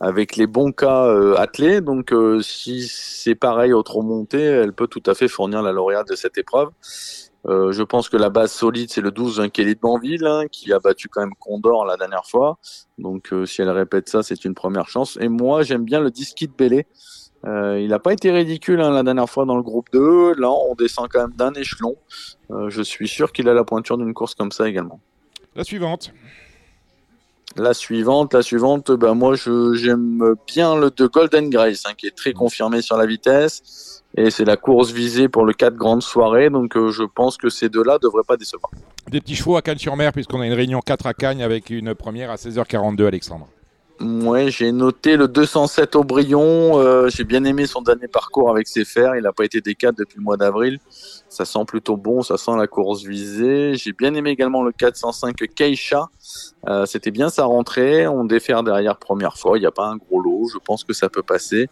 avec 0.00 0.34
les 0.34 0.48
bons 0.48 0.72
cas 0.72 1.06
euh, 1.06 1.36
attelés. 1.36 1.80
Donc 1.80 2.12
euh, 2.12 2.42
si 2.42 2.88
c'est 2.88 3.36
pareil 3.36 3.72
au 3.72 3.84
trop 3.84 4.02
monté, 4.02 4.40
elle 4.40 4.72
peut 4.72 4.88
tout 4.88 5.04
à 5.06 5.14
fait 5.14 5.28
fournir 5.28 5.62
la 5.62 5.70
lauréate 5.70 6.08
de 6.08 6.16
cette 6.16 6.36
épreuve. 6.38 6.70
Je 7.44 7.82
pense 7.82 8.08
que 8.08 8.16
la 8.16 8.28
base 8.28 8.52
solide, 8.52 8.90
c'est 8.90 9.00
le 9.00 9.10
12 9.12 9.50
Kelly 9.52 9.74
de 9.74 9.80
Banville, 9.80 10.26
hein, 10.26 10.46
qui 10.50 10.72
a 10.72 10.78
battu 10.80 11.08
quand 11.08 11.20
même 11.20 11.34
Condor 11.38 11.84
la 11.84 11.96
dernière 11.96 12.26
fois. 12.26 12.58
Donc 12.98 13.32
si 13.46 13.62
elle 13.62 13.70
répète 13.70 14.08
ça, 14.08 14.24
c'est 14.24 14.44
une 14.44 14.54
première 14.54 14.88
chance. 14.88 15.18
Et 15.20 15.28
moi, 15.28 15.62
j'aime 15.62 15.84
bien 15.84 16.00
le 16.00 16.10
10 16.10 16.34
Kit 16.34 16.50
Bélé. 16.56 16.86
il 17.44 17.88
n'a 17.88 17.98
pas 18.00 18.12
été 18.12 18.32
ridicule 18.32 18.80
hein, 18.80 18.90
la 18.90 19.02
dernière 19.04 19.28
fois 19.28 19.44
dans 19.44 19.56
le 19.56 19.62
groupe 19.62 19.88
2. 19.92 20.34
Là, 20.34 20.50
on 20.50 20.74
descend 20.74 21.08
quand 21.08 21.20
même 21.20 21.36
d'un 21.36 21.52
échelon. 21.54 21.96
je 22.68 22.82
suis 22.82 23.08
sûr 23.08 23.32
qu'il 23.32 23.48
a 23.48 23.54
la 23.54 23.64
pointure 23.64 23.96
d'une 23.98 24.14
course 24.14 24.34
comme 24.34 24.52
ça 24.52 24.68
également. 24.68 25.00
La 25.54 25.64
suivante. 25.64 26.12
La 27.56 27.74
suivante, 27.74 28.32
la 28.32 28.40
suivante, 28.40 28.90
ben 28.92 29.14
moi 29.14 29.34
j'aime 29.36 30.34
bien 30.46 30.74
le 30.74 30.90
de 30.90 31.06
Golden 31.06 31.50
Grace, 31.50 31.82
hein, 31.86 31.92
qui 31.96 32.06
est 32.06 32.16
très 32.16 32.32
confirmé 32.32 32.80
sur 32.80 32.96
la 32.96 33.04
vitesse. 33.04 34.02
Et 34.16 34.30
c'est 34.30 34.44
la 34.44 34.56
course 34.56 34.90
visée 34.90 35.28
pour 35.28 35.44
le 35.44 35.52
4 35.52 35.74
grandes 35.74 36.02
soirées, 36.02 36.50
donc 36.50 36.76
euh, 36.76 36.90
je 36.90 37.02
pense 37.02 37.36
que 37.36 37.48
ces 37.48 37.68
deux-là 37.68 37.94
ne 37.94 37.98
devraient 37.98 38.24
pas 38.26 38.36
décevoir. 38.36 38.70
Des 39.10 39.20
petits 39.20 39.36
chevaux 39.36 39.56
à 39.56 39.62
Cannes-sur-Mer, 39.62 40.12
puisqu'on 40.12 40.40
a 40.40 40.46
une 40.46 40.52
réunion 40.52 40.80
4 40.80 41.06
à 41.06 41.14
Cannes 41.14 41.40
avec 41.40 41.70
une 41.70 41.94
première 41.94 42.30
à 42.30 42.36
16h42, 42.36 43.06
Alexandre. 43.06 43.48
Ouais, 44.02 44.50
j'ai 44.50 44.72
noté 44.72 45.16
le 45.16 45.28
207 45.28 45.94
Aubryon. 45.94 46.80
Euh, 46.80 47.08
j'ai 47.08 47.22
bien 47.22 47.44
aimé 47.44 47.66
son 47.66 47.82
dernier 47.82 48.08
parcours 48.08 48.50
avec 48.50 48.66
ses 48.66 48.84
fers. 48.84 49.14
Il 49.14 49.22
n'a 49.22 49.32
pas 49.32 49.44
été 49.44 49.60
D4 49.60 49.96
depuis 49.96 50.16
le 50.18 50.24
mois 50.24 50.36
d'avril. 50.36 50.80
Ça 51.28 51.44
sent 51.44 51.64
plutôt 51.68 51.96
bon, 51.96 52.22
ça 52.22 52.36
sent 52.36 52.56
la 52.56 52.66
course 52.66 53.04
visée. 53.04 53.76
J'ai 53.76 53.92
bien 53.92 54.12
aimé 54.14 54.30
également 54.30 54.64
le 54.64 54.72
405 54.72 55.36
Keisha. 55.54 56.08
Euh, 56.66 56.84
C'était 56.84 57.12
bien 57.12 57.28
sa 57.28 57.44
rentrée. 57.44 58.08
On 58.08 58.24
défère 58.24 58.64
derrière 58.64 58.96
première 58.96 59.38
fois. 59.38 59.56
Il 59.56 59.60
n'y 59.60 59.68
a 59.68 59.70
pas 59.70 59.86
un 59.86 59.98
gros 59.98 60.20
lot. 60.20 60.48
Je 60.52 60.58
pense 60.58 60.82
que 60.82 60.94
ça 60.94 61.08
peut 61.08 61.22
passer. 61.22 61.68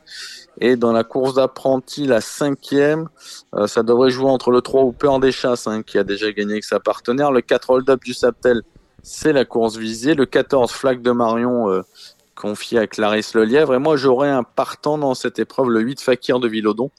Et 0.60 0.76
dans 0.76 0.92
la 0.92 1.02
course 1.02 1.34
d'apprenti, 1.34 2.06
la 2.06 2.20
cinquième, 2.20 3.08
euh, 3.56 3.66
ça 3.66 3.82
devrait 3.82 4.10
jouer 4.10 4.30
entre 4.30 4.52
le 4.52 4.60
3 4.60 4.82
Hooper 4.84 5.18
des 5.20 5.32
Chasses, 5.32 5.66
hein, 5.66 5.82
qui 5.82 5.98
a 5.98 6.04
déjà 6.04 6.30
gagné 6.30 6.52
avec 6.52 6.64
sa 6.64 6.78
partenaire. 6.78 7.32
Le 7.32 7.40
4 7.40 7.70
Hold 7.70 7.90
Up 7.90 8.04
du 8.04 8.14
Saptel, 8.14 8.62
c'est 9.02 9.32
la 9.32 9.44
course 9.44 9.76
visée. 9.76 10.14
Le 10.14 10.26
14 10.26 10.70
Flaque 10.70 11.02
de 11.02 11.10
Marion, 11.10 11.82
confié 12.40 12.78
à 12.78 12.86
Clarisse 12.86 13.34
Lelièvre. 13.34 13.74
Et 13.74 13.78
moi, 13.78 13.96
j'aurais 13.96 14.30
un 14.30 14.42
partant 14.42 14.96
dans 14.96 15.14
cette 15.14 15.38
épreuve, 15.38 15.68
le 15.68 15.80
8 15.80 16.00
Fakir 16.00 16.40
de 16.40 16.48
Villodon, 16.48 16.90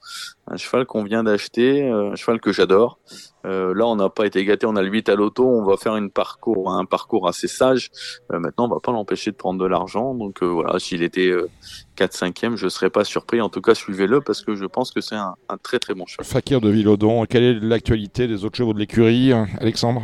un 0.45 0.55
cheval 0.55 0.85
qu'on 0.85 1.03
vient 1.03 1.23
d'acheter, 1.23 1.89
euh, 1.89 2.11
un 2.11 2.15
cheval 2.15 2.39
que 2.39 2.53
j'adore. 2.53 2.99
Euh, 3.45 3.73
là, 3.73 3.87
on 3.87 3.95
n'a 3.95 4.09
pas 4.09 4.27
été 4.27 4.45
gâté, 4.45 4.67
on 4.67 4.75
a 4.75 4.83
le 4.83 4.89
8 4.89 5.09
à 5.09 5.15
l'auto, 5.15 5.47
on 5.47 5.63
va 5.63 5.77
faire 5.77 5.97
une 5.97 6.11
parcours, 6.11 6.71
un 6.71 6.85
parcours 6.85 7.27
assez 7.27 7.47
sage. 7.47 7.89
Euh, 8.31 8.39
maintenant, 8.39 8.65
on 8.65 8.67
va 8.67 8.79
pas 8.79 8.91
l'empêcher 8.91 9.31
de 9.31 9.35
prendre 9.35 9.59
de 9.59 9.65
l'argent. 9.65 10.13
Donc 10.13 10.43
voilà, 10.43 10.77
s'il 10.77 11.01
était 11.01 11.31
4-5e, 11.97 12.55
je 12.55 12.67
serais 12.69 12.91
pas 12.91 13.03
surpris. 13.03 13.41
En 13.41 13.49
tout 13.49 13.61
cas, 13.61 13.73
suivez-le 13.73 14.21
parce 14.21 14.43
que 14.43 14.53
je 14.53 14.65
pense 14.65 14.91
que 14.91 15.01
c'est 15.01 15.15
un, 15.15 15.33
un, 15.49 15.57
très 15.57 15.79
très 15.79 15.95
bon 15.95 16.05
cheval. 16.05 16.23
Fakir 16.23 16.61
de 16.61 16.69
Villodon, 16.69 17.25
quelle 17.25 17.43
est 17.43 17.59
l'actualité 17.59 18.27
des 18.27 18.45
autres 18.45 18.57
chevaux 18.57 18.73
de 18.73 18.79
l'écurie, 18.79 19.33
Alexandre? 19.59 20.03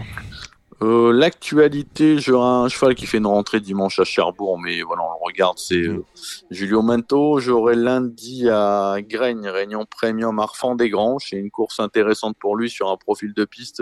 Euh, 0.84 1.12
L'actualité, 1.12 2.20
j'aurai 2.20 2.66
un 2.66 2.68
cheval 2.68 2.94
qui 2.94 3.08
fait 3.08 3.18
une 3.18 3.26
rentrée 3.26 3.60
dimanche 3.60 4.00
à 4.00 4.04
Cherbourg, 4.04 4.60
mais 4.60 4.84
voilà, 4.84 5.02
on 5.04 5.26
regarde, 5.26 5.58
c'est 5.58 5.88
euh, 5.88 6.06
Julio 6.52 6.84
Manto. 6.84 7.40
J'aurai 7.40 7.76
lundi 7.76 8.48
à 8.48 8.98
Graigne, 9.02 9.48
Réunion 9.48 9.86
Premium 9.90 10.38
Arfand 10.38 10.76
des 10.76 10.90
Granges. 10.90 11.28
C'est 11.30 11.38
une 11.38 11.50
course 11.50 11.80
intéressante 11.80 12.38
pour 12.40 12.56
lui 12.56 12.70
sur 12.70 12.92
un 12.92 12.98
profil 12.98 13.34
de 13.34 13.46
piste 13.46 13.82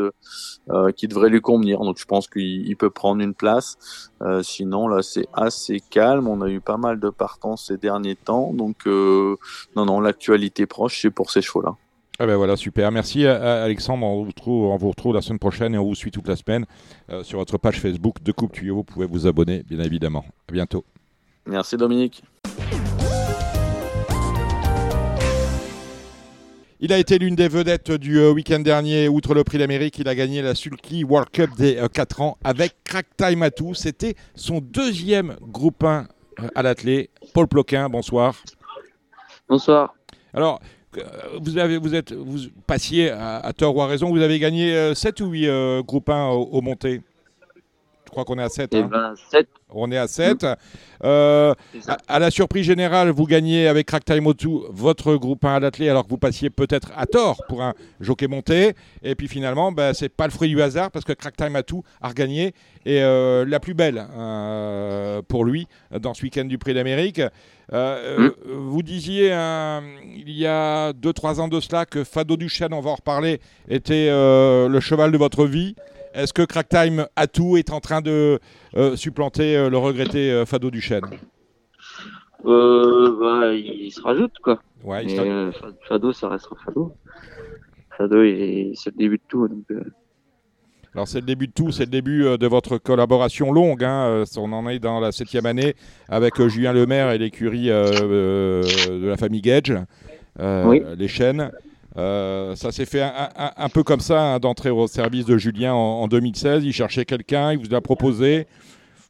euh, 0.70 0.92
qui 0.92 1.10
devrait 1.10 1.30
lui 1.30 1.42
convenir. 1.42 1.80
Donc 1.82 1.98
je 2.00 2.06
pense 2.06 2.28
qu'il 2.28 2.76
peut 2.78 2.90
prendre 2.90 3.22
une 3.22 3.34
place. 3.34 4.10
Euh, 4.22 4.42
sinon, 4.42 4.88
là, 4.88 5.02
c'est 5.02 5.28
assez 5.34 5.82
calme. 5.82 6.30
On 6.30 6.42
a 6.42 6.50
eu 6.50 6.62
pas 6.62 6.78
mal 6.78 7.02
de 7.02 7.10
partants 7.10 7.58
ces 7.58 7.78
derniers 7.78 8.16
temps. 8.16 8.54
Donc 8.54 8.86
non, 8.86 9.86
non, 9.86 10.00
l'actualité 10.00 10.66
proche, 10.66 11.02
c'est 11.02 11.12
pour 11.12 11.30
ces 11.30 11.42
chevaux-là. 11.42 11.76
Ah 12.18 12.26
ben 12.26 12.36
voilà, 12.38 12.56
super. 12.56 12.92
Merci 12.92 13.26
Alexandre. 13.26 14.06
On 14.06 14.24
vous, 14.24 14.30
retrouve, 14.30 14.66
on 14.68 14.78
vous 14.78 14.90
retrouve 14.90 15.14
la 15.14 15.22
semaine 15.22 15.40
prochaine 15.40 15.76
et 15.76 15.78
on 15.78 15.84
vous 15.84 15.96
suit 15.96 16.12
toute 16.12 16.28
la 16.28 16.36
semaine 16.36 16.66
euh, 17.10 17.24
sur 17.24 17.40
votre 17.40 17.58
page 17.58 17.80
Facebook 17.80 18.24
de 18.24 18.32
Coupe 18.32 18.54
Tuyau. 18.54 18.76
Vous 18.76 18.84
pouvez 18.84 19.06
vous 19.06 19.28
abonner, 19.28 19.64
bien 19.64 19.80
évidemment. 19.80 20.24
À 20.50 20.54
bientôt. 20.54 20.86
Merci 21.46 21.76
Dominique. 21.76 22.24
Il 26.82 26.92
a 26.92 27.00
été 27.00 27.18
l'une 27.18 27.36
des 27.36 27.48
vedettes 27.48 27.92
du 27.92 28.20
euh, 28.20 28.32
week-end 28.32 28.60
dernier. 28.60 29.08
Outre 29.08 29.34
le 29.34 29.44
prix 29.44 29.58
d'Amérique, 29.58 29.98
il 29.98 30.10
a 30.10 30.14
gagné 30.14 30.42
la 30.42 30.54
Sulky 30.54 31.04
World 31.04 31.30
Cup 31.32 31.50
des 31.58 31.78
euh, 31.78 31.88
4 31.88 32.22
ans 32.22 32.38
avec 32.44 32.76
Crack 32.84 33.08
Time 33.18 33.44
Atou. 33.44 33.74
C'était 33.74 34.16
son 34.36 34.60
deuxième 34.60 35.38
groupe 35.42 35.84
1 35.84 36.06
euh, 36.42 36.48
à 36.54 36.62
l'athlé. 36.64 37.10
Paul 37.34 37.48
Ploquin, 37.48 37.88
bonsoir. 37.88 38.36
Bonsoir. 39.48 39.96
Alors, 40.34 40.60
vous, 41.42 41.58
avez, 41.58 41.78
vous, 41.78 41.96
êtes, 41.96 42.14
vous 42.14 42.40
passiez 42.68 43.12
à, 43.12 43.38
à, 43.38 43.54
tort 43.54 43.76
ou 43.76 43.82
à 43.82 43.88
raison, 43.88 44.10
vous 44.10 44.22
avez 44.22 44.40
gagné 44.40 44.74
euh, 44.76 44.94
7 44.94 45.22
ou 45.22 45.28
8 45.28 45.48
euh, 45.48 45.84
groupes 45.84 46.10
1 46.10 46.28
au, 46.30 46.44
au 46.44 46.62
montées 46.62 47.02
Je 48.06 48.12
crois 48.12 48.24
qu'on 48.24 48.38
est 48.38 48.44
à 48.44 48.50
7. 48.50 48.70
Eh 48.74 48.78
hein. 48.78 48.90
ben, 48.90 49.14
7. 49.32 49.48
On 49.70 49.92
est 49.92 49.98
à 49.98 50.08
7. 50.08 50.44
Mmh. 50.44 50.56
Euh, 51.04 51.54
à, 51.88 51.98
à, 52.08 52.20
la 52.20 52.32
surprise 52.32 52.66
générale, 52.66 53.10
vous 53.10 53.26
gagnez 53.26 53.68
avec 53.68 53.88
Crack 53.88 54.06
Time 54.06 54.26
O2 54.26 54.68
votre 54.70 55.16
groupe 55.16 55.44
1 55.44 55.56
à 55.56 55.60
l'athlé 55.60 55.90
alors 55.90 56.06
que 56.06 56.10
vous 56.10 56.18
passiez 56.18 56.50
peut-être 56.50 56.92
à 56.96 57.06
tort 57.06 57.42
pour 57.48 57.62
un 57.62 57.74
jockey 58.00 58.28
monté. 58.28 58.74
Et 59.04 59.16
puis 59.16 59.28
finalement, 59.28 59.72
ben, 59.72 59.94
c'est 59.94 60.10
pas 60.10 60.26
le 60.26 60.32
fruit 60.32 60.50
du 60.50 60.62
hasard 60.62 60.92
parce 60.92 61.04
que 61.04 61.14
Crack 61.14 61.36
Time 61.36 61.56
A2 61.56 61.82
a 62.02 62.10
regagné 62.10 62.54
et 62.86 63.02
euh, 63.02 63.44
la 63.46 63.60
plus 63.60 63.74
belle 63.74 64.06
euh, 64.16 65.22
pour 65.28 65.44
lui 65.44 65.68
dans 66.00 66.14
ce 66.14 66.24
week-end 66.24 66.46
du 66.46 66.58
Prix 66.58 66.74
d'Amérique. 66.74 67.22
Mmh. 67.72 68.30
Vous 68.46 68.84
disiez 68.84 69.30
il 70.16 70.32
y 70.32 70.46
a 70.46 70.94
2-3 70.94 71.42
ans 71.42 71.48
de 71.48 71.60
cela 71.60 71.86
que 71.86 72.04
Fado 72.04 72.38
Duchesne, 72.38 72.74
on 72.74 72.82
va 72.82 72.92
en 72.92 72.96
reparler, 72.96 73.42
était 73.68 74.10
le 74.10 74.80
cheval 74.80 75.12
de 75.12 75.18
votre 75.18 75.46
vie. 75.46 75.76
Est-ce 76.16 76.32
que 76.32 76.44
Cracktime 76.44 77.08
Atout 77.18 77.58
est 77.58 77.72
en 77.72 77.82
train 77.82 78.00
de 78.02 78.40
euh, 78.78 78.96
supplanter 78.96 79.58
euh, 79.58 79.70
le 79.70 79.78
regretté 79.78 80.32
euh, 80.32 80.46
Fado 80.46 80.72
Duchesne? 80.72 81.04
Euh, 82.46 83.18
bah, 83.20 83.54
il, 83.54 83.92
se 83.92 84.02
rajoute, 84.02 84.32
quoi. 84.42 84.60
Ouais, 84.84 85.04
il 85.04 85.10
se 85.10 85.52
Fado, 85.90 86.14
ça 86.14 86.30
restera 86.30 86.56
Fado. 86.64 86.94
Fado, 87.98 88.16
c'est 88.76 88.92
le 88.92 88.98
début 88.98 89.18
de 89.18 89.24
tout. 89.28 89.48
Donc, 89.48 89.66
Alors 90.94 91.08
c'est 91.08 91.20
le 91.20 91.26
début 91.26 91.48
de 91.48 91.52
tout, 91.54 91.72
c'est 91.72 91.84
le 91.86 91.92
début 91.92 92.24
de 92.38 92.48
votre 92.48 92.78
collaboration 92.78 93.52
longue. 93.52 93.84
hein, 93.84 94.24
On 94.38 94.54
en 94.54 94.70
est 94.70 94.80
dans 94.80 95.02
la 95.02 95.12
septième 95.12 95.46
année 95.46 95.76
avec 96.08 96.42
Julien 96.48 96.72
Lemaire 96.72 97.12
et 97.12 97.18
l'écurie 97.18 97.70
euh, 97.70 98.62
de 98.88 99.08
la 99.08 99.18
famille 99.18 99.42
Gage, 99.42 99.74
euh, 100.40 100.66
Oui. 100.66 100.82
les 100.98 101.08
chaînes. 101.10 101.52
Euh, 101.98 102.56
ça 102.56 102.72
s'est 102.72 102.86
fait 102.86 103.02
un, 103.02 103.30
un- 103.38 103.52
un 103.56 103.70
peu 103.70 103.84
comme 103.84 104.02
ça 104.02 104.34
hein, 104.36 104.40
d'entrer 104.40 104.70
au 104.70 104.86
service 104.88 105.26
de 105.26 105.38
Julien 105.38 105.74
en, 105.74 106.02
en 106.02 106.08
2016. 106.08 106.64
Il 106.66 106.74
cherchait 106.74 107.06
quelqu'un, 107.06 107.54
il 107.54 107.60
vous 107.60 107.70
l'a 107.70 107.82
proposé. 107.82 108.48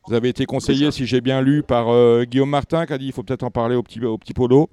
Vous 0.08 0.14
avez 0.14 0.30
été 0.30 0.46
conseillé, 0.46 0.92
si 0.92 1.08
j'ai 1.08 1.20
bien 1.20 1.42
lu, 1.42 1.64
par 1.64 1.90
euh, 1.90 2.26
Guillaume 2.26 2.50
Martin 2.52 2.86
qui 2.86 2.94
a 2.94 2.98
dit 3.00 3.08
il 3.08 3.12
faut 3.12 3.24
peut-être 3.24 3.42
en 3.44 3.50
parler 3.50 3.76
au 3.76 3.82
petit, 3.82 4.04
au 4.06 4.18
petit 4.20 4.34
polo. 4.34 4.70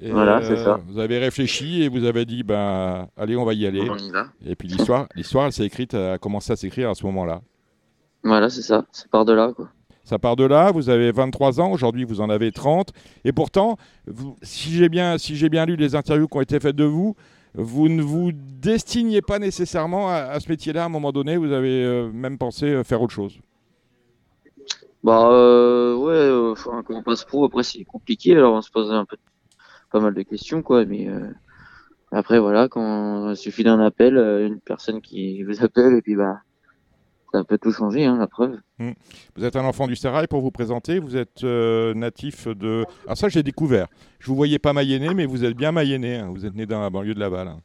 Et, 0.00 0.10
Voilà, 0.12 0.42
c'est 0.42 0.56
ça. 0.58 0.78
Vous 0.88 0.98
avez 0.98 1.18
réfléchi 1.18 1.82
et 1.82 1.88
vous 1.88 2.04
avez 2.04 2.24
dit 2.26 2.42
ben 2.42 3.08
allez 3.16 3.34
on 3.36 3.44
va 3.46 3.54
y 3.54 3.66
aller. 3.66 3.88
on 3.88 3.96
y 3.96 4.10
va. 4.10 4.26
Et 4.46 4.54
puis 4.54 4.68
l'histoire, 4.68 5.08
l'histoire, 5.16 5.46
elle 5.46 5.52
s'est 5.52 5.64
écrite, 5.64 5.94
a 5.94 6.18
commencé 6.18 6.52
à 6.52 6.56
s'écrire 6.56 6.90
à 6.90 6.94
ce 6.94 7.04
moment-là. 7.06 7.40
Voilà, 8.22 8.50
c'est 8.50 8.62
ça. 8.62 8.84
Ça 8.92 9.04
part 9.10 9.24
de 9.24 9.32
là, 9.32 9.52
quoi. 9.56 9.70
Ça 10.04 10.18
part 10.18 10.36
de 10.36 10.44
là, 10.44 10.70
vous 10.70 10.88
avez 10.90 11.12
23 11.12 11.60
ans, 11.60 11.70
aujourd'hui 11.70 12.04
vous 12.04 12.20
en 12.20 12.30
avez 12.30 12.50
30, 12.52 12.92
et 13.24 13.32
pourtant, 13.32 13.76
vous- 14.06 14.36
si 14.42 14.70
j'ai 14.70 14.88
bien, 14.88 15.18
si 15.18 15.36
j'ai 15.36 15.48
bien 15.50 15.66
lu 15.66 15.76
les 15.76 15.94
interviews 15.94 16.28
qui 16.28 16.36
ont 16.36 16.40
été 16.42 16.58
faites 16.60 16.76
de 16.76 16.84
vous, 16.84 17.14
vous 17.54 17.88
ne 17.88 18.02
vous 18.02 18.32
destiniez 18.32 19.22
pas 19.22 19.38
nécessairement 19.38 20.10
à, 20.10 20.38
ce 20.40 20.48
métier-là 20.48 20.82
à 20.82 20.86
un 20.86 20.90
moment 20.90 21.12
donné, 21.12 21.36
vous 21.36 21.52
avez 21.52 21.84
euh, 21.84 22.10
même 22.12 22.38
pensé 22.38 22.66
euh, 22.66 22.84
faire 22.84 23.02
autre 23.02 23.12
chose. 23.12 23.38
Bah, 25.02 25.28
euh, 25.30 25.94
ouais, 25.96 26.12
euh, 26.12 26.54
quand 26.64 26.84
on 26.90 27.02
passe 27.02 27.24
pro, 27.24 27.44
après, 27.44 27.62
c'est 27.62 27.84
compliqué. 27.84 28.36
Alors, 28.36 28.54
on 28.54 28.62
se 28.62 28.70
pose 28.70 28.92
un 28.92 29.04
peu, 29.04 29.16
pas 29.92 30.00
mal 30.00 30.14
de 30.14 30.22
questions, 30.22 30.62
quoi. 30.62 30.84
Mais 30.84 31.08
après, 32.10 32.38
voilà, 32.38 32.68
quand 32.68 33.30
il 33.30 33.36
suffit 33.36 33.64
d'un 33.64 33.80
appel, 33.80 34.16
une 34.16 34.60
personne 34.60 35.00
qui 35.00 35.42
vous 35.44 35.64
appelle, 35.64 35.94
et 35.94 36.02
puis, 36.02 36.16
bah, 36.16 36.40
ça 37.32 37.44
peut 37.44 37.58
tout 37.58 37.72
changer, 37.72 38.04
hein, 38.06 38.16
la 38.18 38.26
preuve. 38.26 38.56
Vous 39.36 39.44
êtes 39.44 39.56
un 39.56 39.64
enfant 39.64 39.86
du 39.86 39.96
Serail 39.96 40.26
pour 40.28 40.40
vous 40.40 40.50
présenter, 40.50 40.98
vous 40.98 41.16
êtes 41.16 41.44
euh, 41.44 41.92
natif 41.94 42.48
de... 42.48 42.84
Alors 43.04 43.16
ça 43.18 43.28
j'ai 43.28 43.42
découvert, 43.42 43.86
je 44.18 44.28
vous 44.28 44.36
voyais 44.36 44.58
pas 44.58 44.72
mayennais, 44.72 45.12
mais 45.14 45.26
vous 45.26 45.44
êtes 45.44 45.56
bien 45.56 45.72
mayennais, 45.72 46.16
hein. 46.16 46.30
vous 46.32 46.46
êtes 46.46 46.54
né 46.54 46.64
dans 46.66 46.80
la 46.80 46.88
banlieue 46.90 47.14
de 47.14 47.20
Laval. 47.20 47.48
hein. 47.48 47.58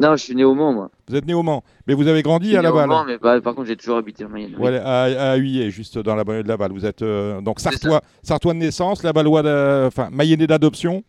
Non, 0.00 0.16
je 0.16 0.24
suis 0.24 0.34
né 0.34 0.42
au 0.42 0.54
Mans, 0.56 0.72
moi. 0.72 0.90
Vous 1.06 1.14
êtes 1.14 1.24
né 1.24 1.34
au 1.34 1.44
Mans, 1.44 1.62
mais 1.86 1.94
vous 1.94 2.08
avez 2.08 2.18
Je 2.18 2.24
grandi 2.24 2.48
suis 2.48 2.56
à 2.56 2.62
né 2.62 2.66
au 2.68 2.72
Laval. 2.72 2.88
Mans, 2.88 3.04
mais 3.04 3.16
bah, 3.16 3.40
par 3.40 3.54
contre, 3.54 3.68
j'ai 3.68 3.76
toujours 3.76 3.96
habité 3.98 4.24
en 4.24 4.28
Mayenne. 4.28 4.54
oui. 4.58 4.64
Ouais, 4.64 4.78
à, 4.78 5.02
à 5.30 5.36
Huyé, 5.36 5.70
juste 5.70 5.98
dans 6.00 6.16
la 6.16 6.24
banlieue 6.24 6.42
de 6.42 6.48
Laval. 6.48 6.72
Vous 6.72 6.84
êtes 6.84 7.02
euh, 7.02 7.40
donc 7.40 7.60
Sartois, 7.60 8.00
Sartois 8.24 8.54
de 8.54 8.58
naissance, 8.58 9.04
Lavallois, 9.04 9.42
de- 9.44 9.84
enfin 9.86 10.08
Mayennais 10.10 10.48
d'adoption, 10.48 11.04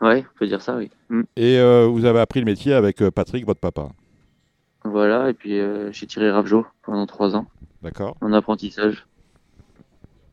Ouais, 0.00 0.24
on 0.34 0.38
peut 0.38 0.46
dire 0.46 0.62
ça, 0.62 0.76
oui. 0.78 0.90
Mm. 1.10 1.20
et 1.36 1.58
euh, 1.58 1.86
vous 1.86 2.06
avez 2.06 2.20
appris 2.20 2.40
le 2.40 2.46
métier 2.46 2.72
avec 2.72 3.06
Patrick, 3.10 3.44
votre 3.44 3.60
papa. 3.60 3.88
Voilà, 4.84 5.28
et 5.30 5.34
puis 5.34 5.58
euh, 5.58 5.92
j'ai 5.92 6.06
tiré 6.06 6.30
Ravjo 6.30 6.66
pendant 6.82 7.06
trois 7.06 7.36
ans 7.36 7.46
D'accord. 7.82 8.16
en 8.20 8.32
apprentissage. 8.32 9.06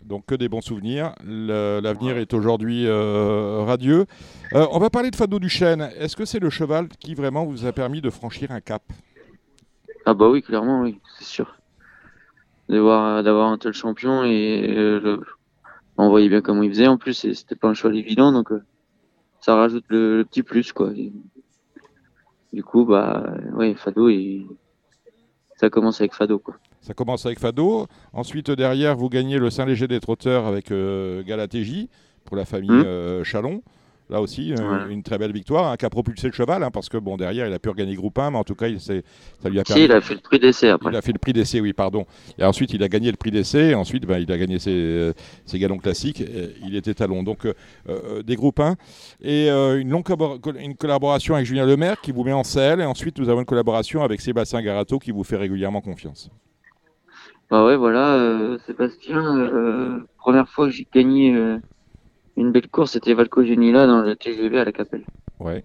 Donc 0.06 0.26
que 0.26 0.36
des 0.36 0.48
bons 0.48 0.62
souvenirs. 0.62 1.14
L'avenir 1.26 2.18
est 2.18 2.34
aujourd'hui 2.34 2.88
euh, 2.88 3.64
radieux. 3.64 4.06
Euh, 4.54 4.66
on 4.72 4.80
va 4.80 4.90
parler 4.90 5.12
de 5.12 5.18
Fado 5.18 5.38
Duchesne. 5.38 5.90
Est-ce 5.98 6.16
que 6.16 6.24
c'est 6.24 6.40
le 6.40 6.50
cheval 6.50 6.88
qui 6.88 7.14
vraiment 7.14 7.46
vous 7.46 7.66
a 7.66 7.74
permis 7.74 8.00
de 8.00 8.10
franchir 8.10 8.52
un 8.52 8.62
cap? 8.62 8.84
Ah 10.06 10.14
bah 10.14 10.30
oui, 10.30 10.42
clairement, 10.42 10.82
oui, 10.82 10.98
c'est 11.18 11.26
sûr. 11.26 11.58
D'avoir 12.70 13.52
un 13.52 13.58
tel 13.58 13.74
champion 13.74 14.24
et 14.24 14.74
euh, 14.78 15.00
le- 15.02 15.22
on 15.98 16.10
voyait 16.10 16.30
bien 16.30 16.42
comment 16.42 16.64
il 16.64 16.70
faisait. 16.70 16.88
En 16.88 16.98
plus, 16.98 17.26
et 17.26 17.34
c'était 17.34 17.56
pas 17.56 17.68
un 17.68 17.74
cheval 17.74 17.98
évident, 17.98 18.32
donc 18.32 18.54
euh, 18.54 18.64
ça 19.42 19.56
rajoute 19.56 19.84
le, 19.90 20.18
le 20.20 20.24
petit 20.26 20.44
plus, 20.44 20.72
quoi. 20.72 20.92
Et 20.96 21.12
du 22.54 22.64
coup, 22.64 22.86
bah, 22.86 23.24
ouais, 23.54 23.76
Fado, 23.76 24.10
ça 25.56 25.70
commence 25.70 26.00
avec 26.02 26.14
Fado, 26.14 26.40
quoi. 26.40 26.56
Ça 26.82 26.94
commence 26.94 27.26
avec 27.26 27.40
Fado. 27.40 27.88
Ensuite, 28.14 28.52
derrière, 28.52 28.96
vous 28.96 29.10
gagnez 29.10 29.38
le 29.40 29.50
Saint-Léger 29.50 29.88
des 29.88 30.00
Trotteurs 30.00 30.46
avec 30.46 30.72
euh, 30.72 31.24
Galatégie 31.24 31.90
pour 32.26 32.38
la 32.38 32.46
famille 32.46 32.70
Mhm. 32.72 32.84
euh, 32.86 33.24
Chalon. 33.24 33.62
Là 34.10 34.22
aussi, 34.22 34.54
euh, 34.54 34.86
Ouais. 34.88 34.94
une 34.94 35.04
très 35.04 35.18
belle 35.18 35.34
victoire 35.34 35.70
hein, 35.70 35.76
qui 35.76 35.86
a 35.86 35.90
propulsé 35.90 36.28
le 36.28 36.34
cheval, 36.34 36.64
hein, 36.64 36.72
parce 36.72 36.88
que 36.88 36.98
bon, 36.98 37.18
derrière, 37.18 37.46
il 37.46 37.54
a 37.54 37.60
pu 37.60 37.68
regagner 37.68 37.94
groupe 37.96 38.18
1, 38.18 38.32
mais 38.32 38.38
en 38.38 38.46
tout 38.46 38.56
cas, 38.56 38.68
il 38.70 38.80
s'est- 38.80 39.04
ça 39.44 39.50
lui 39.50 39.60
a 39.60 39.64
permis. 39.64 39.82
Si, 39.82 39.86
il 39.86 39.92
a 39.92 40.00
fait 40.00 40.14
le 40.14 40.22
prix 40.22 40.40
d'essai 40.40 40.70
après. 40.70 40.92
Il 40.92 40.96
a 40.96 41.02
fait 41.02 41.12
le 41.12 41.18
prix 41.20 41.34
d'essai, 41.34 41.60
oui, 41.60 41.74
pardon. 41.74 42.06
Et 42.40 42.46
ensuite, 42.46 42.72
il 42.74 42.82
a 42.84 42.88
gagné 42.88 43.12
le 43.12 43.18
prix 43.18 43.32
d'essai. 43.32 43.72
Et 43.72 43.76
ensuite, 43.76 44.06
ben, 44.06 44.20
il 44.20 44.32
a 44.32 44.38
gagné 44.38 44.60
ses, 44.60 44.72
euh, 44.72 45.14
ses 45.46 45.60
galons 45.60 45.78
classiques. 45.78 46.22
Et 46.22 46.54
il 46.66 46.76
était 46.78 46.94
talon. 46.94 47.22
Donc, 47.24 47.46
euh, 47.46 48.24
des 48.24 48.36
groupes 48.38 48.62
1. 48.62 48.76
Et 49.22 49.52
euh, 49.52 49.78
une 49.80 49.90
longue 49.90 50.06
une 50.58 50.76
collaboration 50.76 51.36
avec 51.36 51.46
Julien 51.46 51.66
Lemaire 51.66 52.00
qui 52.00 52.14
vous 52.14 52.24
met 52.24 52.32
en 52.32 52.46
selle. 52.46 52.80
Et 52.80 52.86
ensuite, 52.86 53.20
nous 53.20 53.28
avons 53.28 53.42
une 53.42 53.46
collaboration 53.46 54.04
avec 54.04 54.22
Sébastien 54.22 54.62
Garato 54.62 55.00
qui 55.00 55.12
vous 55.12 55.26
fait 55.26 55.36
régulièrement 55.38 55.82
confiance. 55.82 56.30
Bah 57.50 57.66
ouais, 57.66 57.76
voilà, 57.76 58.58
Sébastien, 58.66 60.02
première 60.18 60.48
fois 60.50 60.68
que 60.68 60.72
j'ai 60.74 60.88
gagné 60.94 61.34
une 62.38 62.52
belle 62.52 62.68
course, 62.70 62.92
c'était 62.94 63.14
Valco 63.14 63.44
Genila 63.44 63.86
dans 63.88 64.02
le 64.02 64.16
TGV 64.16 64.60
à 64.60 64.66
la 64.66 64.72
Capelle. 64.72 65.04
Ouais. 65.40 65.64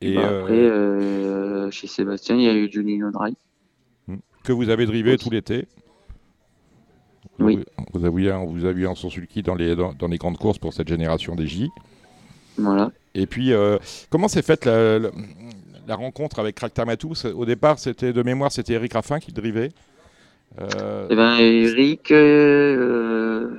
Et 0.00 0.12
Et 0.12 0.14
bah, 0.14 0.22
euh, 0.28 0.40
après, 0.42 0.54
euh, 0.54 1.70
chez 1.70 1.86
Sébastien, 1.86 2.36
il 2.36 2.42
y 2.42 2.48
a 2.48 2.54
eu 2.54 2.70
Johnny 2.70 2.98
Nodry. 2.98 3.36
que 4.44 4.52
vous 4.52 4.68
avez 4.68 4.86
drivé 4.86 5.14
aussi. 5.14 5.24
tout 5.24 5.30
l'été. 5.30 5.66
Oui. 7.40 7.64
Vous 7.92 8.04
avez, 8.04 8.32
on 8.32 8.46
vous 8.46 8.64
en 8.86 8.94
Sulky 8.94 9.42
dans 9.42 9.54
les, 9.54 9.76
dans, 9.76 9.92
dans 9.92 10.08
les 10.08 10.18
grandes 10.18 10.38
courses 10.38 10.58
pour 10.58 10.72
cette 10.72 10.88
génération 10.88 11.34
des 11.36 11.46
J. 11.46 11.68
Voilà. 12.56 12.90
Et 13.14 13.26
puis, 13.26 13.52
euh, 13.52 13.78
comment 14.10 14.26
s'est 14.28 14.42
faite 14.42 14.64
la, 14.64 14.98
la- 14.98 15.10
la 15.86 15.94
rencontre 15.96 16.38
avec 16.38 16.56
Cracktamatu 16.56 17.06
Au 17.34 17.44
départ, 17.46 17.78
c'était 17.78 18.12
de 18.12 18.22
mémoire, 18.22 18.52
c'était 18.52 18.74
Eric 18.74 18.92
Raffin 18.92 19.20
qui 19.20 19.30
le 19.30 19.36
drivait. 19.40 19.70
Euh, 20.60 21.08
Et 21.08 21.16
ben 21.16 21.36
Eric, 21.38 22.10
euh, 22.10 23.50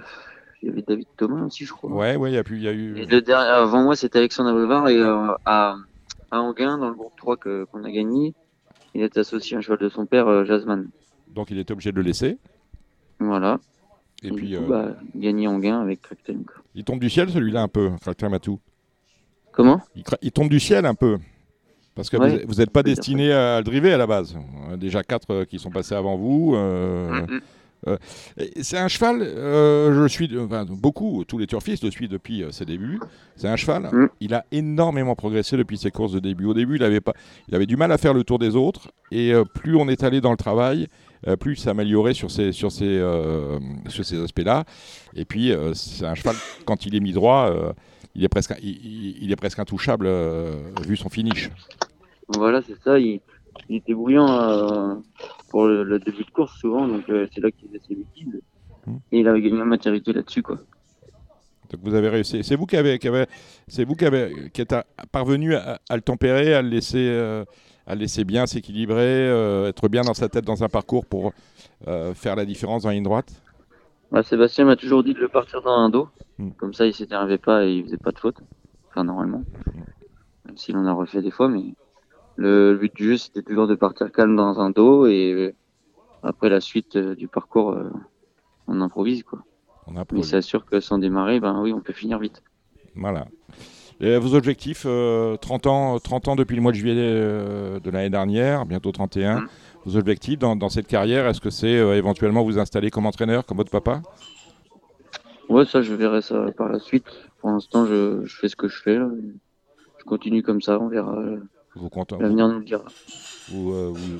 il 0.61 0.69
y 0.69 0.71
avait 0.71 0.81
David 0.81 1.07
Thomas 1.17 1.43
aussi, 1.45 1.65
je 1.65 1.71
crois. 1.73 1.91
ouais, 1.91 2.15
ouais, 2.15 2.31
il 2.31 2.35
y 2.35 2.37
a, 2.37 2.43
pu- 2.43 2.57
il 2.57 2.63
y 2.63 2.67
a 2.67 2.73
eu. 2.73 2.97
Et 2.97 3.05
le 3.05 3.21
dernier, 3.21 3.49
avant 3.49 3.83
moi, 3.83 3.95
c'était 3.95 4.19
Alexandre 4.19 4.49
Abrevard 4.49 4.89
et 4.89 4.97
euh, 4.97 5.27
à, 5.45 5.75
à 6.31 6.39
Anguin, 6.41 6.77
dans 6.77 6.89
le 6.89 6.95
groupe 6.95 7.13
3 7.17 7.37
que- 7.37 7.65
qu'on 7.65 7.83
a 7.83 7.91
gagné, 7.91 8.33
il 8.93 9.01
est 9.01 9.17
associé 9.17 9.55
à 9.55 9.59
un 9.59 9.61
cheval 9.61 9.79
de 9.79 9.89
son 9.89 10.05
père, 10.05 10.27
euh, 10.27 10.43
Jasmine. 10.45 10.89
Donc, 11.33 11.51
il 11.51 11.59
était 11.59 11.71
obligé 11.71 11.91
de 11.91 11.97
le 11.97 12.01
laisser. 12.03 12.37
Voilà. 13.19 13.59
Et, 14.23 14.27
Et 14.27 14.31
puis, 14.31 14.53
coup, 14.55 14.63
euh, 14.63 14.67
bah, 14.67 14.95
gagné 15.15 15.47
Anguin 15.47 15.81
avec 15.81 16.01
quoi. 16.01 16.17
il 16.75 16.83
tombe 16.83 16.99
du 16.99 17.09
ciel, 17.09 17.29
celui-là, 17.29 17.61
un 17.61 17.67
peu, 17.67 17.91
Cracktamatu. 18.01 18.51
Comment? 19.51 19.81
Il, 19.95 20.03
cra- 20.03 20.17
il 20.21 20.31
tombe 20.31 20.49
du 20.49 20.59
ciel 20.59 20.85
un 20.85 20.95
peu. 20.95 21.17
Parce 21.95 22.09
que 22.09 22.17
Ouais, 22.17 22.45
vous 22.47 22.55
n'êtes 22.55 22.69
pas 22.69 22.83
destiné 22.83 23.31
à 23.33 23.57
le 23.57 23.63
driver 23.63 23.93
à 23.93 23.97
la 23.97 24.07
base. 24.07 24.37
Déjà 24.77 25.03
quatre 25.03 25.31
euh, 25.31 25.45
qui 25.45 25.59
sont 25.59 25.69
passés 25.69 25.95
avant 25.95 26.15
vous. 26.17 26.53
euh, 26.55 27.11
euh, 27.29 27.39
et 27.39 27.41
c'est 28.61 28.77
un 28.77 28.87
cheval, 28.87 29.21
euh, 29.21 30.01
je 30.03 30.07
suis, 30.07 30.29
enfin, 30.37 30.65
beaucoup, 30.67 31.23
tous 31.27 31.37
les 31.37 31.47
turfistes 31.47 31.83
le 31.83 31.91
suivent 31.91 32.09
depuis 32.09 32.43
euh, 32.43 32.51
ses 32.51 32.65
débuts. 32.65 32.99
C'est 33.35 33.47
un 33.47 33.55
cheval, 33.55 33.89
Mhm. 33.91 34.09
il 34.19 34.33
a 34.33 34.45
énormément 34.51 35.15
progressé 35.15 35.55
depuis 35.57 35.77
ses 35.77 35.91
courses 35.91 36.11
de 36.11 36.19
début. 36.19 36.45
Au 36.45 36.53
début, 36.53 36.75
il 36.75 36.83
avait, 36.83 37.01
pas, 37.01 37.13
il 37.47 37.55
avait 37.55 37.65
du 37.65 37.77
mal 37.77 37.91
à 37.91 37.97
faire 37.97 38.13
le 38.13 38.23
tour 38.23 38.37
des 38.39 38.55
autres. 38.55 38.91
Et 39.11 39.33
euh, 39.33 39.43
plus 39.45 39.75
on 39.75 39.87
est 39.87 40.03
allé 40.03 40.21
dans 40.21 40.31
le 40.31 40.37
travail, 40.37 40.87
euh, 41.27 41.35
plus 41.35 41.53
il 41.53 41.59
s'est 41.59 41.69
amélioré 41.69 42.13
sur 42.13 42.29
ces, 42.31 42.51
sur 42.51 42.71
ces, 42.71 42.85
euh, 42.85 43.59
sur 43.87 44.05
ces 44.05 44.21
aspects-là. 44.21 44.65
Et 45.15 45.25
puis, 45.25 45.51
euh, 45.51 45.73
c'est 45.73 46.05
un 46.05 46.15
cheval, 46.15 46.35
quand 46.65 46.85
il 46.85 46.95
est 46.95 46.99
mis 46.99 47.13
droit, 47.13 47.49
euh, 47.49 47.73
il, 48.15 48.23
est 48.23 48.29
presque, 48.29 48.53
il, 48.61 49.31
est 49.31 49.35
presque 49.35 49.59
intouchable 49.59 50.05
euh, 50.07 50.53
vu 50.85 50.95
son 50.97 51.09
finish. 51.09 51.49
Voilà, 52.27 52.61
c'est 52.61 52.79
ça. 52.83 52.99
Il, 52.99 53.21
il 53.69 53.77
était 53.77 53.93
bouillant 53.93 54.27
euh, 54.29 54.95
pour 55.49 55.67
le, 55.67 55.83
le 55.83 55.99
début 55.99 56.23
de 56.23 56.31
course 56.31 56.57
souvent, 56.59 56.87
donc 56.87 57.09
euh, 57.09 57.27
c'est 57.33 57.41
là 57.41 57.51
qu'il 57.51 57.67
faisait 57.67 57.81
ses 57.87 57.95
bêtises. 57.95 58.41
Mhm. 58.87 58.99
Et 59.11 59.19
il 59.19 59.27
avait 59.27 59.41
gagné 59.41 59.61
en 59.61 59.65
maturité 59.65 60.13
là-dessus, 60.13 60.41
quoi. 60.43 60.57
Donc 61.71 61.81
vous 61.83 61.93
avez 61.93 62.09
réussi. 62.09 62.43
C'est 62.43 62.55
vous 62.55 62.65
qui 62.65 62.77
avez, 62.77 62.97
qui 62.97 63.07
avez- 63.07 63.27
c'est 63.67 63.83
vous 63.85 63.95
qui 63.95 64.05
avez, 64.05 64.49
qui 64.51 64.61
êtes 64.61 64.73
à- 64.73 64.85
parvenu 65.11 65.53
à, 65.55 65.79
à 65.89 65.95
le 65.95 66.01
tempérer, 66.01 66.53
à 66.55 66.61
le 66.61 66.69
laisser, 66.69 67.07
euh, 67.09 67.45
à 67.85 67.93
le 67.93 68.01
laisser 68.01 68.23
bien 68.23 68.47
s'équilibrer, 68.47 69.29
euh, 69.29 69.67
être 69.69 69.87
bien 69.87 70.01
dans 70.01 70.15
sa 70.15 70.29
tête 70.29 70.45
dans 70.45 70.63
un 70.63 70.69
parcours 70.69 71.05
pour 71.05 71.31
euh, 71.87 72.13
faire 72.15 72.35
la 72.35 72.45
différence 72.45 72.83
dans 72.83 72.89
ligne 72.89 73.03
droite? 73.03 73.31
Bah, 74.11 74.23
Sébastien 74.23 74.65
m'a 74.65 74.75
toujours 74.75 75.03
dit 75.03 75.13
de 75.13 75.19
le 75.19 75.27
partir 75.27 75.61
dans 75.61 75.77
un 75.77 75.89
dos. 75.89 76.09
Mhm. 76.39 76.53
Comme 76.53 76.73
ça, 76.73 76.87
il 76.87 76.93
s'énervait 76.93 77.37
pas 77.37 77.65
et 77.65 77.73
il 77.73 77.83
faisait 77.83 77.97
pas 77.97 78.11
de 78.11 78.19
faute. 78.19 78.37
Enfin, 78.89 79.03
normalement. 79.03 79.43
Même 80.45 80.57
s'il 80.57 80.75
en 80.75 80.85
a 80.87 80.93
refait 80.93 81.21
des 81.21 81.29
fois, 81.29 81.47
mais 81.49 81.75
le, 82.39 82.77
but 82.77 82.95
du 82.95 83.03
jeu, 83.09 83.17
c'était 83.17 83.41
toujours 83.41 83.67
de 83.67 83.75
partir 83.75 84.11
calme 84.11 84.35
dans 84.35 84.59
un 84.59 84.69
dos 84.69 85.05
et 85.07 85.33
euh, 85.33 85.53
après 86.23 86.49
la 86.49 86.61
suite 86.61 86.95
euh, 86.95 87.15
du 87.15 87.27
parcours, 87.27 87.71
euh, 87.71 87.89
on 88.67 88.81
improvise, 88.81 89.23
quoi. 89.23 89.39
On 89.87 89.93
Mais 89.93 89.99
improvise. 89.99 90.29
c'est 90.29 90.41
sûr 90.41 90.65
que 90.65 90.79
sans 90.79 90.97
démarrer, 90.97 91.39
ben 91.39 91.59
oui, 91.61 91.73
on 91.73 91.81
peut 91.81 91.93
finir 91.93 92.19
vite. 92.19 92.43
Voilà. 92.95 93.27
Et 94.01 94.17
vos 94.17 94.33
objectifs, 94.35 94.83
euh, 94.85 95.35
30, 95.37 95.67
ans, 95.67 95.99
30 95.99 96.29
ans 96.29 96.35
depuis 96.35 96.55
le 96.55 96.61
mois 96.61 96.71
de 96.71 96.77
juillet 96.77 96.95
de 96.95 97.89
l'année 97.89 98.09
dernière, 98.09 98.65
bientôt 98.65 98.91
31. 98.91 99.41
Mm. 99.41 99.47
Vos 99.85 99.97
objectifs 99.97 100.39
dans, 100.39 100.55
dans 100.55 100.69
cette 100.69 100.87
carrière, 100.87 101.27
est-ce 101.27 101.41
que 101.41 101.49
c'est 101.49 101.77
euh, 101.77 101.95
éventuellement 101.97 102.43
vous 102.43 102.59
installer 102.59 102.89
comme 102.91 103.05
entraîneur, 103.05 103.45
comme 103.45 103.57
votre 103.57 103.71
papa? 103.71 104.01
Ouais, 105.49 105.65
ça, 105.65 105.81
je 105.81 105.93
verrai 105.93 106.21
ça 106.21 106.45
par 106.55 106.69
la 106.69 106.79
suite. 106.79 107.05
Pour 107.39 107.49
l'instant, 107.49 107.85
je, 107.85 108.23
je 108.25 108.35
fais 108.37 108.49
ce 108.49 108.55
que 108.55 108.67
je 108.67 108.81
fais. 108.81 108.97
là. 108.97 109.09
Je 109.97 110.03
continue 110.03 110.43
comme 110.43 110.61
ça, 110.61 110.79
on 110.79 110.87
verra. 110.87 111.17
Vous, 111.79 111.89
L'avenir 112.19 112.47
nous 112.47 112.63
dira. 112.63 112.83
vous, 113.49 113.73
euh, 113.73 113.91
vous, 113.93 114.19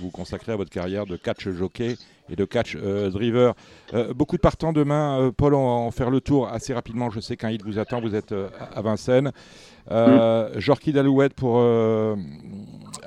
vous 0.00 0.10
consacrez 0.10 0.52
à 0.52 0.56
votre 0.56 0.70
carrière 0.70 1.06
de 1.06 1.16
catch 1.16 1.48
jockey 1.48 1.96
et 2.30 2.36
de 2.36 2.44
catch 2.44 2.76
euh, 2.76 3.10
driver. 3.10 3.54
Euh, 3.94 4.12
beaucoup 4.14 4.36
de 4.36 4.40
partants 4.40 4.72
demain. 4.72 5.20
Euh, 5.20 5.30
Paul, 5.30 5.54
on 5.54 5.64
va 5.64 5.72
en 5.72 5.90
faire 5.90 6.10
le 6.10 6.20
tour 6.20 6.48
assez 6.48 6.74
rapidement. 6.74 7.10
Je 7.10 7.20
sais 7.20 7.36
qu'un 7.36 7.50
hit 7.50 7.62
vous 7.64 7.78
attend. 7.78 8.00
Vous 8.00 8.14
êtes 8.14 8.32
à 8.32 8.82
Vincennes. 8.82 9.32
Euh, 9.90 10.50
Jorki 10.58 10.92
Dalouette 10.92 11.34
pour 11.34 11.58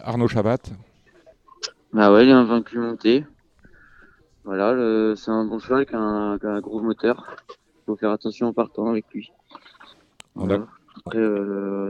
Arnaud 0.03 0.27
Chabat. 0.27 0.57
Bah 1.93 2.11
ouais, 2.11 2.23
il 2.25 2.29
est 2.29 2.33
invaincu 2.33 2.77
monté. 2.79 3.25
Voilà, 4.43 5.15
c'est 5.15 5.29
un 5.29 5.45
bon 5.45 5.59
cheval 5.59 5.85
qui 5.85 5.93
a 5.93 5.99
un, 5.99 6.39
qui 6.39 6.45
a 6.45 6.49
un 6.49 6.61
gros 6.61 6.81
moteur. 6.81 7.35
Faut 7.85 7.95
faire 7.95 8.11
attention 8.11 8.47
en 8.47 8.53
partant 8.53 8.89
avec 8.89 9.05
lui. 9.13 9.31
Voilà. 10.35 10.65
Après, 11.05 11.19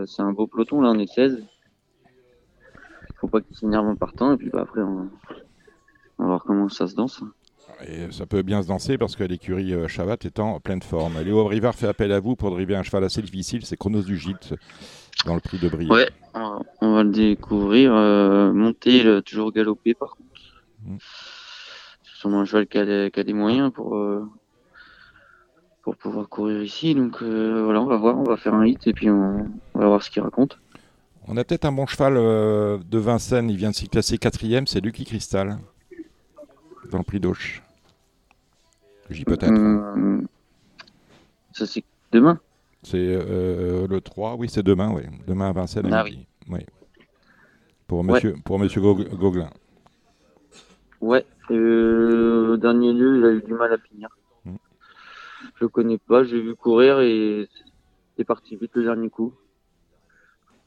c'est 0.08 0.22
un 0.22 0.32
beau 0.34 0.48
peloton, 0.48 0.82
là, 0.82 0.90
on 0.90 1.00
est 1.00 1.08
16. 1.08 1.44
Faut 3.22 3.28
pas 3.28 3.40
qu'il 3.42 3.56
s'énerve 3.56 3.88
en 3.88 3.96
partant, 3.96 4.34
et 4.34 4.38
puis 4.38 4.50
bah, 4.50 4.62
après, 4.64 4.82
on, 4.82 5.10
on 6.18 6.24
va 6.24 6.26
voir 6.28 6.44
comment 6.44 6.68
ça 6.70 6.88
se 6.88 6.96
danse. 6.96 7.24
Et 7.88 8.12
ça 8.12 8.26
peut 8.26 8.42
bien 8.42 8.62
se 8.62 8.68
danser 8.68 8.98
parce 8.98 9.16
que 9.16 9.24
l'écurie 9.24 9.74
euh, 9.74 9.88
Chabat 9.88 10.18
est 10.24 10.40
en 10.40 10.60
pleine 10.60 10.82
forme. 10.82 11.20
Léo 11.24 11.44
Brivard 11.46 11.74
fait 11.76 11.88
appel 11.88 12.12
à 12.12 12.20
vous 12.20 12.36
pour 12.36 12.52
driver 12.52 12.76
un 12.76 12.84
cheval 12.84 13.04
assez 13.04 13.22
difficile. 13.22 13.66
C'est 13.66 13.78
Chronos 13.78 14.04
du 14.04 14.18
Gîte 14.18 14.54
dans 15.26 15.36
le 15.36 15.40
prix 15.40 15.58
de 15.58 15.70
Brie. 15.70 15.88
Ouais, 15.88 16.10
on 16.34 16.94
va- 16.94 17.04
le 17.04 17.10
découvrir. 17.12 17.94
Euh, 17.96 18.52
monter, 18.52 19.08
a 19.08 19.22
toujours 19.22 19.52
galopé, 19.52 19.94
par 19.94 20.16
contre. 20.16 20.30
Mm. 20.86 20.98
C'est 21.00 22.20
sûrement 22.20 22.42
un 22.42 22.46
cheval 22.46 22.68
qui 22.68 22.78
a 22.78 22.86
des, 22.86 23.10
qui 23.12 23.20
a 23.20 23.24
des 23.24 23.34
moyens 23.34 23.72
pour, 23.72 23.96
euh, 23.96 24.28
pour 25.84 25.96
pouvoir 25.96 26.28
courir 26.30 26.62
ici. 26.62 26.94
Donc 26.94 27.22
euh, 27.22 27.64
voilà, 27.64 27.82
on 27.82 27.86
va 27.88 27.98
voir, 27.98 28.18
on 28.18 28.24
va 28.24 28.38
faire 28.38 28.54
un 28.54 28.66
hit, 28.66 28.86
et 28.88 28.94
puis 28.94 29.10
on, 29.10 29.48
on 29.74 29.80
va 29.80 29.88
voir 29.88 30.04
ce 30.04 30.10
qu'il 30.12 30.22
raconte. 30.22 30.60
On 31.34 31.38
a 31.38 31.46
peut-être 31.46 31.64
un 31.64 31.72
bon 31.72 31.86
cheval 31.86 32.18
euh, 32.18 32.78
de 32.90 32.98
Vincennes. 32.98 33.50
Il 33.50 33.56
vient 33.56 33.70
de 33.70 33.76
s'y 33.76 33.88
classer 33.88 34.18
quatrième. 34.18 34.68
C'est 34.68 34.82
Lucky 34.82 35.06
Cristal 35.06 35.60
dans 36.92 36.98
le 36.98 37.06
prix 37.06 37.22
d'Auch. 37.22 37.64
J'y 39.10 39.24
peut-être. 39.24 39.48
Hum, 39.48 40.28
ça, 41.54 41.66
c'est 41.66 41.86
demain 42.12 42.38
C'est 42.84 42.98
euh, 42.98 43.88
le 43.88 44.02
3, 44.02 44.36
oui, 44.36 44.50
c'est 44.50 44.62
demain, 44.62 44.92
oui. 44.94 45.04
Demain 45.26 45.48
à 45.48 45.54
Vincennes 45.54 45.90
Ah. 45.94 46.04
Oui. 46.50 46.66
Pour 47.88 48.04
monsieur, 48.04 48.36
pour 48.44 48.60
monsieur 48.60 48.82
Gauguelin. 48.82 49.52
Ouais, 51.00 51.26
euh, 51.50 52.54
au 52.54 52.58
dernier 52.58 52.92
lieu, 52.92 53.18
il 53.18 53.26
a 53.26 53.32
eu 53.32 53.42
du 53.42 53.54
mal 53.54 53.72
à 53.72 53.78
finir. 53.78 54.10
Mm. 54.44 54.56
Je 55.56 55.64
le 55.64 55.70
connais 55.70 55.98
pas, 55.98 56.26
j'ai 56.26 56.42
vu 56.42 56.56
courir 56.56 57.00
et 57.00 57.48
c'est 58.18 58.26
parti 58.26 58.58
vite 58.58 58.72
le 58.76 58.84
dernier 58.84 59.10
coup. 59.10 59.34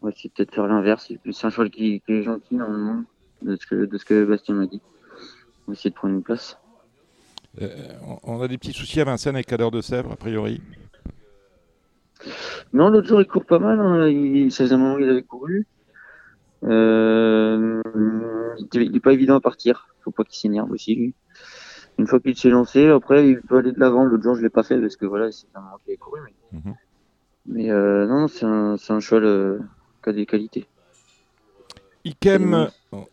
On 0.04 0.08
va 0.08 0.12
essayer 0.12 0.28
de 0.28 0.34
peut-être 0.34 0.54
faire 0.54 0.66
l'inverse. 0.66 1.10
C'est 1.32 1.46
un 1.46 1.48
cheval 1.50 1.70
qui, 1.70 2.02
qui 2.02 2.12
est 2.12 2.22
gentil 2.22 2.56
normalement, 2.56 3.04
de 3.40 3.56
ce 3.56 3.66
que, 3.66 3.86
de 3.86 3.96
ce 3.96 4.04
que 4.04 4.22
Bastien 4.26 4.54
m'a 4.54 4.66
dit. 4.66 4.82
On 5.66 5.70
va 5.70 5.72
essayer 5.72 5.88
de 5.88 5.94
prendre 5.94 6.12
une 6.12 6.22
place. 6.22 6.58
Euh, 7.62 7.68
on 8.22 8.38
a 8.42 8.46
des 8.46 8.58
petits 8.58 8.74
soucis 8.74 9.00
à 9.00 9.04
Vincennes 9.04 9.34
avec 9.36 9.46
Cadeur 9.46 9.70
de 9.70 9.80
Sèvres, 9.80 10.12
a 10.12 10.16
priori. 10.16 10.60
Non, 12.74 12.90
l'autre 12.90 13.08
jour, 13.08 13.22
il 13.22 13.26
court 13.26 13.46
pas 13.46 13.58
mal. 13.58 13.80
Hein. 13.80 14.08
Il, 14.08 14.52
ça 14.52 14.64
faisait 14.64 14.74
un 14.74 14.78
moment 14.78 14.98
qu'il 14.98 15.08
avait 15.08 15.22
couru. 15.22 15.66
Euh, 16.64 17.80
il 18.58 18.66
était- 18.66 18.84
il 18.84 18.94
est 18.94 19.00
pas 19.00 19.14
évident 19.14 19.36
à 19.36 19.40
partir. 19.40 19.88
Faut 20.02 20.10
pas 20.10 20.24
qu'il 20.24 20.36
s'énerve 20.36 20.70
aussi, 20.70 20.94
lui. 20.96 21.14
Une 21.96 22.06
fois 22.06 22.20
qu'il 22.20 22.36
s'est 22.36 22.50
lancé, 22.50 22.88
après, 22.88 23.26
il 23.30 23.40
peut 23.40 23.56
aller 23.56 23.72
de 23.72 23.80
l'avant. 23.80 24.04
L'autre 24.04 24.22
jour, 24.22 24.34
je 24.34 24.42
l'ai 24.42 24.50
pas 24.50 24.64
fait 24.64 24.78
parce 24.78 24.96
que 24.96 25.06
voilà, 25.06 25.32
c'est 25.32 25.46
un 25.54 25.62
moment 25.62 25.78
qu'il 25.78 25.92
avait 25.92 25.96
couru. 25.96 26.20
Mais, 26.52 26.58
Mhm. 26.58 26.74
mais 27.46 27.70
euh, 27.70 28.06
non, 28.06 28.28
c'est 28.28 28.44
un, 28.44 28.74
un 28.86 29.00
cheval 29.00 29.60
qui 30.04 30.10
a 30.10 30.12
des 30.12 30.26
qualités. 30.26 30.66
Ikem, 32.04 32.68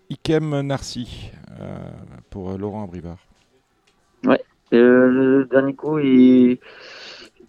Ikem 0.10 0.60
Narcy 0.62 1.32
euh, 1.60 1.80
pour 2.30 2.52
euh, 2.52 2.58
Laurent 2.58 2.86
Brivard. 2.88 3.18
Euh, 4.74 5.10
le 5.10 5.46
dernier 5.52 5.74
coup, 5.74 6.00
il, 6.00 6.58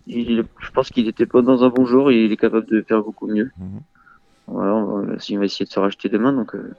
il- 0.09 0.45
je 0.59 0.71
pense 0.73 0.91
qu'il 0.91 1.07
était 1.07 1.27
pas 1.27 1.41
dans 1.41 1.63
un 1.63 1.69
bon 1.69 1.85
jour 1.87 2.11
et 2.11 2.25
il 2.25 2.33
est 2.33 2.37
capable 2.37 2.67
de 2.67 2.83
faire 2.83 3.01
beaucoup 3.03 3.29
mieux. 3.29 3.51
Mhm. 3.59 3.81
Voilà, 4.49 4.75
on 4.75 5.03
va, 5.03 5.15
il 5.29 5.39
va 5.39 5.45
essayer 5.45 5.65
de 5.65 5.71
se 5.71 5.79
racheter 5.79 6.09
demain. 6.09 6.33
Donc, 6.33 6.55
euh, 6.57 6.75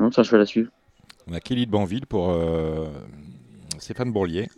non, 0.00 0.10
c'est 0.10 0.22
un 0.22 0.24
cheval 0.24 0.40
à 0.40 0.46
suivre. 0.46 0.70
On 1.28 1.34
a 1.34 1.40
Kelly 1.40 1.66
de 1.66 1.70
Banville 1.70 2.06
pour 2.06 2.30
euh, 2.30 2.86
Stéphane 3.78 4.10
Bourlier 4.10 4.48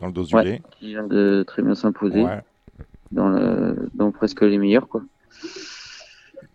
dans 0.00 0.06
le 0.06 0.12
dos 0.12 0.24
du 0.24 0.34
Ouais. 0.34 0.44
lait. 0.44 0.62
qui 0.78 0.88
vient 0.88 1.06
de 1.06 1.44
très 1.46 1.62
bien 1.62 1.74
s'imposer 1.74 2.24
Ouais. 2.24 2.40
dans, 3.12 3.28
le, 3.28 3.90
dans 3.94 4.10
presque 4.12 4.40
les 4.40 4.56
meilleurs. 4.56 4.88
Quoi. 4.88 5.02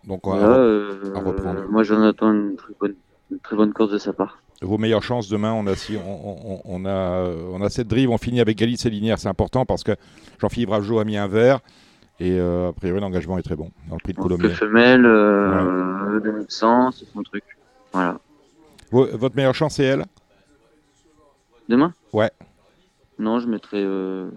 Donc 0.06 0.26
euh, 0.26 1.12
à 1.14 1.20
reprendre. 1.20 1.64
moi, 1.70 1.82
j'en 1.82 2.02
attends 2.02 2.32
une 2.32 2.56
très, 2.56 2.72
bonne, 2.78 2.94
une 3.30 3.38
très 3.38 3.56
bonne 3.56 3.72
course 3.72 3.90
de 3.92 3.98
sa 3.98 4.12
part. 4.12 4.38
vos 4.62 4.76
meilleures 4.78 5.02
chances 5.02 5.28
demain. 5.28 5.52
On 5.52 5.66
a, 5.66 5.74
si, 5.74 5.96
on, 5.96 6.28
on- 6.56 6.60
on 6.64 6.84
a, 6.84 7.24
on 7.52 7.60
a 7.62 7.70
cette 7.70 7.88
drive. 7.88 8.10
On 8.10 8.18
finit 8.18 8.40
avec 8.40 8.58
Galice 8.58 8.84
et 8.86 8.90
Linière. 8.90 9.18
C'est 9.18 9.28
important 9.28 9.64
parce 9.64 9.82
que 9.82 9.92
Jean-Philippe 10.40 10.70
Ravgeot 10.70 10.98
a 10.98 11.04
mis 11.04 11.16
un 11.16 11.26
verre. 11.28 11.60
Et 12.20 12.38
euh, 12.38 12.68
a 12.68 12.72
priori, 12.72 13.00
l'engagement 13.00 13.38
est 13.38 13.42
très 13.42 13.56
bon 13.56 13.70
dans 13.88 13.96
le 13.96 14.00
prix 14.00 14.12
de 14.12 14.20
le 14.42 14.48
femelle, 14.50 15.04
euh, 15.04 16.20
2100, 16.20 16.92
c'est 16.92 17.06
son 17.12 17.22
truc. 17.24 17.42
Voilà. 17.92 18.18
Vo- 18.92 19.08
Votre 19.16 19.34
meilleure 19.34 19.54
chance, 19.54 19.74
c'est 19.74 19.84
elle? 19.84 20.04
Demain? 21.68 21.92
Ouais. 22.12 22.30
Non, 23.18 23.40
je 23.40 23.48
mettrai 23.48 23.82
euh, 23.82 24.28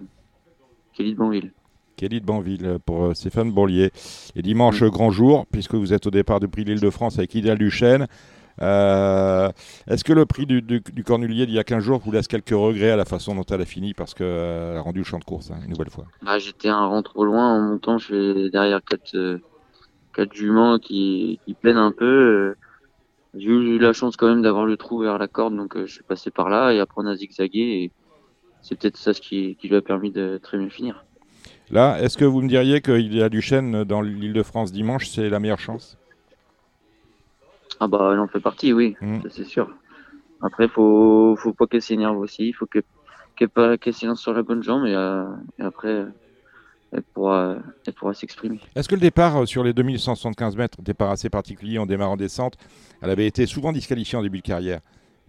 Kelly 0.94 1.12
de 1.12 1.18
Banville. 1.18 1.52
Kelly 1.98 2.20
de 2.20 2.26
Banville 2.26 2.78
pour 2.86 3.06
euh, 3.06 3.14
Stéphane 3.14 3.50
Bourlier. 3.52 3.90
Et 4.36 4.42
dimanche, 4.42 4.82
grand 4.84 5.10
jour, 5.10 5.46
puisque 5.50 5.74
vous 5.74 5.92
êtes 5.92 6.06
au 6.06 6.10
départ 6.10 6.38
du 6.40 6.48
prix 6.48 6.64
de 6.64 6.70
l'Île-de-France 6.70 7.18
avec 7.18 7.34
Idéal 7.34 7.58
Duchesne. 7.58 8.06
Euh, 8.62 9.50
Est-ce 9.88 10.02
que 10.04 10.12
le 10.12 10.24
prix 10.24 10.46
du, 10.46 10.62
du, 10.62 10.80
du 10.80 11.04
Cornulier 11.04 11.46
d'il 11.46 11.54
y 11.54 11.58
a 11.58 11.64
15 11.64 11.82
jours 11.82 12.00
vous 12.04 12.10
laisse 12.12 12.26
quelques 12.28 12.50
regrets 12.50 12.90
à 12.90 12.96
la 12.96 13.04
façon 13.04 13.34
dont 13.34 13.44
elle 13.50 13.60
a 13.60 13.64
fini 13.64 13.94
Parce 13.94 14.14
qu'elle 14.14 14.76
a 14.76 14.80
rendu 14.80 15.00
le 15.00 15.04
champ 15.04 15.18
de 15.18 15.24
course, 15.24 15.50
hein, 15.50 15.58
une 15.64 15.70
nouvelle 15.70 15.90
fois? 15.90 16.04
Bah, 16.22 16.38
J'étais 16.38 16.68
un 16.68 16.86
rang 16.86 17.02
trop 17.02 17.24
loin 17.24 17.52
en 17.54 17.60
montant. 17.60 17.98
Je 17.98 18.04
suis 18.04 18.50
derrière 18.50 18.80
quatre, 18.82 19.14
euh, 19.16 19.38
quatre 20.14 20.32
juments 20.34 20.78
qui, 20.78 21.40
qui 21.44 21.54
peinent 21.54 21.76
un 21.76 21.92
peu. 21.92 22.54
J'ai 23.34 23.50
eu 23.50 23.78
la 23.78 23.92
chance 23.92 24.16
quand 24.16 24.28
même 24.28 24.42
d'avoir 24.42 24.66
le 24.66 24.76
trou 24.76 25.00
vers 25.00 25.18
la 25.18 25.28
corde, 25.28 25.54
donc 25.56 25.76
je 25.78 25.92
suis 25.92 26.02
passé 26.02 26.30
par 26.30 26.48
là 26.48 26.72
et 26.72 26.80
après 26.80 27.02
on 27.02 27.06
a 27.06 27.14
zigzagué. 27.16 27.60
Et 27.60 27.92
c'est 28.62 28.76
peut-être 28.78 28.96
ça 28.96 29.12
ce 29.14 29.20
qui, 29.20 29.56
qui 29.56 29.68
lui 29.68 29.76
a 29.76 29.82
permis 29.82 30.10
de 30.10 30.38
très 30.42 30.58
bien 30.58 30.68
finir. 30.70 31.04
Là, 31.70 32.00
est-ce 32.00 32.16
que 32.16 32.24
vous 32.24 32.40
me 32.40 32.48
diriez 32.48 32.80
qu'Idéal 32.80 33.30
Duchesne 33.30 33.84
dans 33.84 34.00
l'Île-de-France 34.00 34.72
dimanche, 34.72 35.06
c'est 35.08 35.28
la 35.28 35.38
meilleure 35.38 35.58
chance? 35.60 35.98
Ah 37.80 37.86
bah 37.86 38.10
elle 38.12 38.18
en 38.18 38.26
fait 38.26 38.40
partie, 38.40 38.72
oui, 38.72 38.96
Mm. 39.00 39.22
ça 39.22 39.28
c'est 39.30 39.44
sûr. 39.44 39.68
Après, 40.42 40.68
faut 40.68 41.36
faut 41.36 41.52
pas 41.52 41.66
qu'elle 41.66 41.82
s'énerve 41.82 42.18
aussi. 42.18 42.48
Il 42.48 42.52
faut 42.52 42.66
que 42.66 42.80
qu'elle 43.36 43.50
pas 43.50 43.76
qu'elle 43.78 43.94
s'élance 43.94 44.20
sur 44.20 44.32
la 44.32 44.42
bonne 44.42 44.62
jambe 44.62 44.86
et, 44.86 44.94
euh, 44.94 45.24
et 45.58 45.62
après 45.62 45.88
euh, 45.88 46.06
elle 46.92 47.02
pourra 47.14 47.56
elle 47.86 47.92
pourra 47.92 48.14
s'exprimer. 48.14 48.58
Est-ce 48.74 48.88
que 48.88 48.94
le 48.94 49.00
départ 49.00 49.42
euh, 49.42 49.46
sur 49.46 49.62
les 49.62 49.72
2175 49.72 50.56
mètres, 50.56 50.80
départ 50.82 51.10
assez 51.10 51.28
particulier 51.30 51.78
en 51.78 51.86
démarrant 51.86 52.16
descente, 52.16 52.54
elle 53.02 53.10
avait 53.10 53.26
été 53.26 53.46
souvent 53.46 53.72
disqualifiée 53.72 54.18
en 54.18 54.22
début 54.22 54.38
de 54.38 54.42
carrière? 54.42 54.80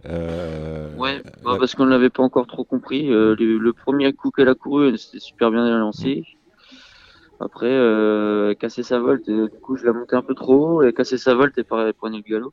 Euh, 0.06 0.96
Ouais, 0.96 1.18
euh, 1.18 1.30
bah, 1.44 1.56
parce 1.58 1.74
qu'on 1.74 1.86
ne 1.86 1.90
l'avait 1.90 2.10
pas 2.10 2.22
encore 2.22 2.46
trop 2.46 2.64
compris. 2.64 3.10
Euh, 3.10 3.34
le, 3.38 3.58
le 3.58 3.72
premier 3.72 4.12
coup 4.12 4.30
qu'elle 4.30 4.48
a 4.48 4.54
couru, 4.54 4.88
elle 4.88 4.98
s'était 4.98 5.20
super 5.20 5.50
bien 5.50 5.78
lancée. 5.78 6.24
Après, 7.40 7.70
euh, 7.70 8.54
cassait 8.54 8.82
sa 8.82 8.98
volte, 8.98 9.26
et, 9.28 9.32
du 9.32 9.60
coup 9.62 9.76
je 9.76 9.86
l'ai 9.86 9.92
montée 9.92 10.14
un 10.14 10.22
peu 10.22 10.34
trop 10.34 10.54
haut, 10.56 10.82
elle 10.82 10.88
a 10.88 10.92
cassé 10.92 11.16
sa 11.16 11.34
volte 11.34 11.56
et 11.56 11.64
par- 11.64 11.86
elle 11.86 11.94
prenait 11.94 12.18
le 12.18 12.22
galop. 12.22 12.52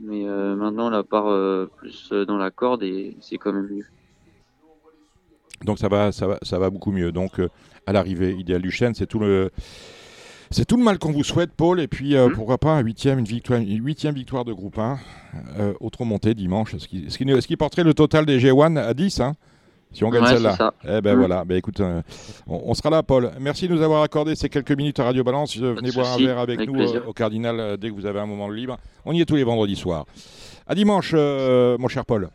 Mais 0.00 0.26
euh, 0.26 0.56
maintenant, 0.56 0.90
elle 0.92 1.04
part 1.04 1.28
euh, 1.28 1.70
plus 1.76 2.08
euh, 2.12 2.24
dans 2.24 2.38
la 2.38 2.50
corde 2.50 2.82
et 2.82 3.16
c'est 3.20 3.36
quand 3.36 3.52
même 3.52 3.68
mieux. 3.70 3.84
Donc 5.64 5.78
ça 5.78 5.88
va, 5.88 6.12
ça 6.12 6.26
va, 6.26 6.38
ça 6.42 6.58
va 6.58 6.70
beaucoup 6.70 6.92
mieux. 6.92 7.12
Donc 7.12 7.38
euh, 7.40 7.48
à 7.86 7.92
l'arrivée, 7.92 8.34
Idéal 8.34 8.62
Duchesne, 8.62 8.94
c'est 8.94 9.06
tout 9.06 9.18
le, 9.18 9.50
c'est 10.54 10.64
tout 10.64 10.76
le 10.76 10.82
mal 10.84 10.98
qu'on 10.98 11.12
vous 11.12 11.24
souhaite, 11.24 11.50
Paul. 11.52 11.80
Et 11.80 11.88
puis 11.88 12.16
euh, 12.16 12.28
Mhm. 12.28 12.34
pourquoi 12.34 12.58
pas 12.58 12.72
un 12.72 12.80
huitième, 12.80 13.18
une 13.18 13.24
victoire, 13.24 13.60
une 13.60 13.84
huitième 13.84 14.14
victoire 14.14 14.44
de 14.44 14.52
groupe 14.52 14.78
1 14.78 14.98
euh, 15.58 15.74
au 15.80 15.90
trop 15.90 16.04
monté 16.04 16.34
dimanche, 16.34 16.76
ce 16.76 16.86
qui, 16.88 17.10
ce 17.10 17.18
qui, 17.18 17.24
ce 17.28 17.46
qui 17.46 17.56
porterait 17.56 17.84
le 17.84 17.94
total 17.94 18.24
des 18.26 18.38
G1 18.38 18.76
à 18.78 18.94
10, 18.94 19.20
hein, 19.20 19.34
si 19.92 20.04
on 20.04 20.10
gagne 20.10 20.22
Ouais, 20.22 20.28
celle-là. 20.30 20.72
Eh 20.84 21.00
ben 21.00 21.12
Mhm. 21.14 21.18
voilà. 21.18 21.44
Ben 21.44 21.56
écoute, 21.56 21.80
euh, 21.80 22.02
on, 22.46 22.62
on 22.66 22.74
sera 22.74 22.90
là, 22.90 23.02
Paul. 23.02 23.30
Merci 23.40 23.68
de 23.68 23.74
nous 23.74 23.82
avoir 23.82 24.02
accordé 24.02 24.34
ces 24.36 24.48
quelques 24.48 24.72
minutes 24.72 24.98
à 25.00 25.04
Radio 25.04 25.22
Balance. 25.24 25.56
Venez 25.56 25.90
boire 25.92 26.12
un 26.12 26.18
verre 26.18 26.38
avec, 26.38 26.58
avec 26.58 26.70
nous 26.70 26.80
euh, 26.80 27.00
au 27.06 27.12
Cardinal 27.12 27.58
euh, 27.60 27.76
dès 27.76 27.90
que 27.90 27.94
vous 27.94 28.06
avez 28.06 28.20
un 28.20 28.26
moment 28.26 28.48
de 28.48 28.54
libre. 28.54 28.76
On 29.04 29.12
y 29.12 29.20
est 29.20 29.24
tous 29.26 29.36
les 29.36 29.44
vendredis 29.44 29.76
soirs. 29.76 30.06
À 30.66 30.74
dimanche, 30.74 31.12
euh, 31.14 31.76
mon 31.78 31.88
cher 31.88 32.04
Paul. 32.06 32.28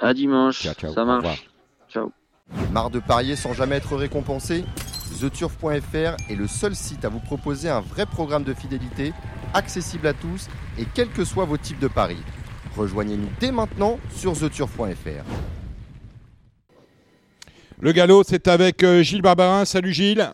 À 0.00 0.14
dimanche. 0.14 0.62
Ciao, 0.62 0.74
ciao. 0.74 0.92
Ça 0.92 1.04
marche. 1.04 1.48
Ciao. 1.90 2.12
Marre 2.72 2.90
de 2.90 3.00
parier 3.00 3.36
sans 3.36 3.52
jamais 3.52 3.76
être 3.76 3.96
récompensé? 3.96 4.64
TheTurf.fr 5.20 6.16
est 6.30 6.34
le 6.36 6.46
seul 6.46 6.74
site 6.74 7.04
à 7.04 7.08
vous 7.08 7.18
proposer 7.20 7.68
un 7.68 7.80
vrai 7.80 8.06
programme 8.06 8.44
de 8.44 8.54
fidélité, 8.54 9.12
accessible 9.54 10.06
à 10.06 10.12
tous 10.12 10.48
et 10.78 10.84
quels 10.94 11.08
que 11.08 11.24
soient 11.24 11.44
vos 11.44 11.56
types 11.56 11.80
de 11.80 11.88
paris. 11.88 12.22
Rejoignez-nous 12.76 13.28
dès 13.40 13.50
maintenant 13.50 13.98
sur 14.14 14.38
TheTurf.fr. 14.38 15.24
Le 17.80 17.92
galop, 17.92 18.22
c'est 18.24 18.48
avec 18.48 18.82
euh, 18.82 19.02
Gilles 19.02 19.22
Barbarin. 19.22 19.64
Salut 19.64 19.92
Gilles. 19.92 20.30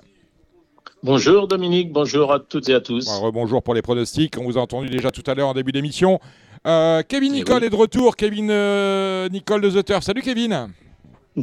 Bonjour 1.02 1.46
Dominique, 1.48 1.92
bonjour 1.92 2.32
à 2.32 2.40
toutes 2.40 2.68
et 2.70 2.74
à 2.74 2.80
tous. 2.80 3.06
bonjour 3.32 3.62
pour 3.62 3.74
les 3.74 3.82
pronostics. 3.82 4.36
On 4.38 4.44
vous 4.44 4.56
a 4.56 4.62
entendu 4.62 4.88
déjà 4.88 5.10
tout 5.10 5.22
à 5.26 5.34
l'heure 5.34 5.48
en 5.48 5.52
début 5.54 5.72
d'émission. 5.72 6.18
Euh, 6.66 7.02
Kevin 7.06 7.32
Eh 7.34 7.38
Nicole 7.38 7.60
oui. 7.60 7.66
est 7.66 7.70
de 7.70 7.76
retour. 7.76 8.16
Kevin 8.16 8.48
euh, 8.50 9.28
Nicole 9.28 9.60
de 9.60 9.70
The 9.70 9.84
Turf. 9.84 10.02
Salut 10.04 10.22
Kevin. 10.22 10.70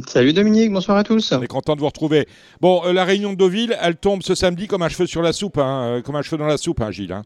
Salut 0.06 0.32
Dominique, 0.32 0.72
bonsoir 0.72 0.96
à 0.96 1.04
tous. 1.04 1.32
On 1.32 1.42
est 1.42 1.46
content 1.46 1.74
de 1.74 1.80
vous 1.80 1.86
retrouver. 1.86 2.26
Bon, 2.62 2.80
euh, 2.86 2.94
la 2.94 3.04
réunion 3.04 3.32
de 3.32 3.36
Deauville, 3.36 3.76
elle 3.80 3.96
tombe 3.96 4.22
ce 4.22 4.34
samedi 4.34 4.66
comme 4.66 4.80
un 4.80 4.88
cheveu 4.88 5.06
sur 5.06 5.20
la 5.20 5.34
soupe, 5.34 5.58
hein, 5.58 5.82
euh, 5.98 6.00
comme 6.00 6.16
un 6.16 6.22
cheveu 6.22 6.38
dans 6.38 6.46
la 6.46 6.56
soupe, 6.56 6.80
hein, 6.80 6.90
Gilles. 6.90 7.12
hein. 7.12 7.24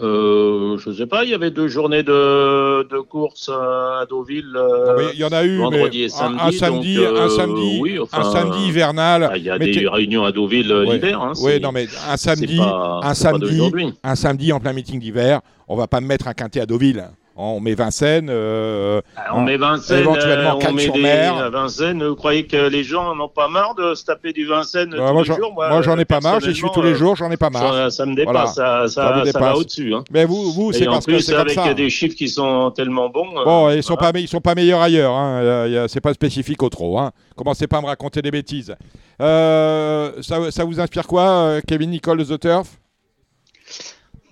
Euh, 0.00 0.78
je 0.78 0.92
sais 0.92 1.06
pas, 1.06 1.24
il 1.24 1.30
y 1.30 1.34
avait 1.34 1.50
deux 1.50 1.66
journées 1.66 2.04
de, 2.04 2.84
de 2.88 3.00
course 3.00 3.50
à 3.52 4.06
Deauville. 4.08 4.52
euh, 4.56 5.10
Il 5.12 5.18
y 5.18 5.24
en 5.24 5.32
a 5.32 5.44
eu, 5.44 5.58
vendredi 5.58 5.98
mais 5.98 6.04
et 6.04 6.08
samedi. 6.08 6.38
un, 6.40 6.46
un 6.46 6.52
samedi, 6.52 6.94
donc, 6.96 7.04
euh, 7.04 7.24
un 7.24 7.28
samedi, 7.28 7.78
oui, 7.82 7.98
enfin, 7.98 8.18
un 8.20 8.32
samedi 8.32 8.66
hivernal. 8.68 9.28
ah, 9.32 9.36
Il 9.36 9.42
y 9.42 9.50
a 9.50 9.58
Mais 9.58 9.70
des 9.72 9.88
réunions 9.88 10.24
à 10.24 10.30
Deauville 10.30 10.72
Ouais. 10.72 10.94
l'hiver. 10.94 11.20
Hein, 11.20 11.32
Oui, 11.42 11.60
non, 11.60 11.72
mais 11.72 11.86
un 12.08 12.16
samedi, 12.16 12.56
pas- 12.58 13.00
un 13.02 13.14
samedi, 13.14 13.60
un 14.04 14.14
samedi 14.14 14.52
en 14.52 14.60
plein 14.60 14.72
meeting 14.72 15.00
d'hiver, 15.00 15.40
on 15.66 15.74
va 15.76 15.88
pas 15.88 16.00
mettre 16.00 16.28
un 16.28 16.32
quintet 16.34 16.60
à 16.60 16.66
Deauville. 16.66 17.04
On 17.36 17.58
met 17.58 17.74
Vincennes. 17.74 18.28
euh, 18.30 19.00
On 19.32 19.40
met 19.40 19.56
Vincennes, 19.56 19.98
éventuellement 20.00 20.58
euh, 20.62 20.68
on 20.68 20.72
met 20.72 20.88
des 20.88 21.50
Vincennes. 21.50 22.04
Vous 22.06 22.14
croyez 22.14 22.46
que 22.46 22.68
les 22.68 22.84
gens 22.84 23.12
n'en 23.14 23.24
ont 23.24 23.28
pas 23.28 23.48
marre 23.48 23.74
de 23.74 23.94
se 23.94 24.04
taper 24.04 24.32
du 24.32 24.46
Vincennes 24.46 24.92
Ouais, 24.94 24.98
tous 25.04 25.12
moi, 25.12 25.22
les 25.22 25.34
jours 25.34 25.52
moi, 25.52 25.82
j'en 25.82 25.98
ai 25.98 26.04
pas 26.04 26.20
marre, 26.20 26.38
j'y 26.40 26.54
suis 26.54 26.68
tous 26.72 26.82
les 26.82 26.94
jours, 26.94 27.16
j'en 27.16 27.30
ai 27.32 27.36
pas 27.36 27.50
marre. 27.50 27.72
Ça, 27.74 27.90
ça 27.90 28.06
me 28.06 28.14
dépasse, 28.14 28.54
Voilà. 28.54 28.86
ça, 28.86 28.88
ça, 28.88 28.88
ça 28.88 29.10
va 29.10 29.22
dépasse. 29.24 29.56
au-dessus. 29.58 29.94
Hein. 29.94 30.04
Mais 30.12 30.24
vous, 30.26 30.52
vous 30.52 30.72
c'est 30.72 30.84
parce 30.84 31.06
que 31.06 31.10
plus, 31.12 31.20
c'est 31.22 31.32
comme 31.32 31.40
avec 31.40 31.54
ça. 31.54 31.74
des 31.74 31.90
chiffres 31.90 32.14
qui 32.16 32.28
sont 32.28 32.70
tellement 32.70 33.08
bons. 33.08 33.26
euh, 33.36 33.44
Bon, 33.44 33.70
ils 33.70 33.82
sont 33.82 33.94
voilà. 33.94 34.12
pas, 34.12 34.18
ils 34.20 34.28
sont 34.28 34.40
pas 34.40 34.54
meilleurs 34.54 34.80
ailleurs. 34.80 35.12
Hein. 35.14 35.40
Euh, 35.42 35.88
C'est 35.88 36.00
pas 36.00 36.14
spécifique 36.14 36.62
au 36.62 36.68
trop. 36.68 36.98
Hein. 37.00 37.10
Commencez 37.36 37.66
pas 37.66 37.78
à 37.78 37.80
me 37.80 37.86
raconter 37.86 38.22
des 38.22 38.30
bêtises. 38.30 38.76
Euh, 39.20 40.12
ça, 40.22 40.50
ça 40.52 40.64
vous 40.64 40.78
inspire 40.80 41.06
quoi, 41.06 41.22
euh, 41.28 41.60
Kevin 41.66 41.90
Nicole 41.90 42.18
de 42.18 42.36
The 42.36 42.40
Turf? 42.40 42.68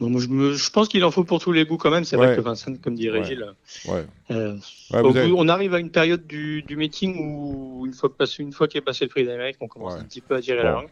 Bon, 0.03 0.11
moi, 0.11 0.21
je, 0.21 0.27
me- 0.27 0.53
je 0.53 0.71
pense 0.71 0.89
qu'il 0.89 1.05
en 1.05 1.13
faut 1.13 1.23
pour 1.23 1.39
tous 1.41 1.53
les 1.53 1.65
goûts 1.65 1.77
quand 1.77 1.91
même. 1.93 2.03
C'est 2.05 2.17
Ouais. 2.17 2.27
vrai 2.27 2.37
que 2.37 2.41
Vincent, 2.41 2.75
comme. 2.83 2.97
Gilles, 2.97 3.13
Ouais. 3.87 4.05
euh, 4.33 4.57
Ouais, 4.91 5.01
au 5.01 5.11
vous 5.11 5.17
avez- 5.17 5.29
bout- 5.29 5.37
on 5.39 5.49
arrive 5.49 5.75
à 5.75 5.79
une 5.79 5.91
période 5.91 6.27
du, 6.27 6.63
du 6.65 6.77
meeting 6.77 7.17
où 7.21 7.87
une 7.87 7.95
fois, 7.95 8.15
passé, 8.15 8.43
une 8.43 8.53
fois 8.53 8.67
qu'il 8.67 8.79
est 8.79 8.83
passé 8.83 9.05
le 9.05 9.11
prix 9.11 9.25
d'Amérique, 9.25 9.57
on 9.61 9.69
commence 9.69 9.95
un 9.95 10.05
petit 10.05 10.21
peu 10.21 10.35
à 10.35 10.41
tirer 10.41 10.63
la 10.65 10.73
langue. 10.73 10.89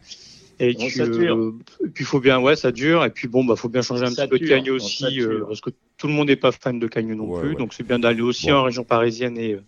Et 0.63 0.75
Bon, 0.75 0.89
que, 0.89 1.01
euh, 1.03 1.53
et 1.87 1.89
puis 1.89 2.05
faut 2.05 2.21
bien, 2.21 2.39
ouais, 2.39 2.55
ça 2.55 2.71
dure. 2.71 3.03
Et 3.07 3.11
puis 3.11 3.29
bon, 3.29 3.45
bah 3.45 3.57
faut 3.57 3.71
bien 3.71 3.81
changer 3.81 4.05
un 4.05 4.11
Ça 4.11 4.29
petit 4.29 4.39
peu 4.39 4.39
de 4.39 4.69
bon, 4.69 4.75
aussi, 4.75 5.21
euh, 5.21 5.45
parce 5.47 5.63
que 5.63 5.71
tout 5.97 6.07
le 6.07 6.13
monde 6.13 6.29
n'est 6.29 6.37
pas 6.37 6.53
fan 6.53 6.79
de 6.79 6.87
Cagnes 6.87 7.15
non 7.15 7.25
Ouais, 7.25 7.41
plus. 7.41 7.49
ouais. 7.51 7.57
Donc 7.57 7.73
c'est 7.73 7.83
bien 7.83 7.99
d'aller 7.99 8.21
aussi 8.21 8.49
Bon. 8.49 8.57
en 8.59 8.63
région 8.65 8.85
parisienne 8.85 9.39
et 9.39 9.55
euh, 9.55 9.63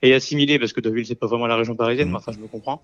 et 0.00 0.14
assimiler 0.14 0.58
parce 0.60 0.72
que 0.72 0.80
Deauville 0.80 1.04
c'est 1.06 1.16
pas 1.16 1.26
vraiment 1.26 1.46
la 1.48 1.56
région 1.56 1.74
parisienne, 1.74 2.06
Mhm. 2.06 2.12
mais 2.12 2.18
enfin 2.18 2.32
je 2.32 2.38
me 2.38 2.46
comprends. 2.46 2.80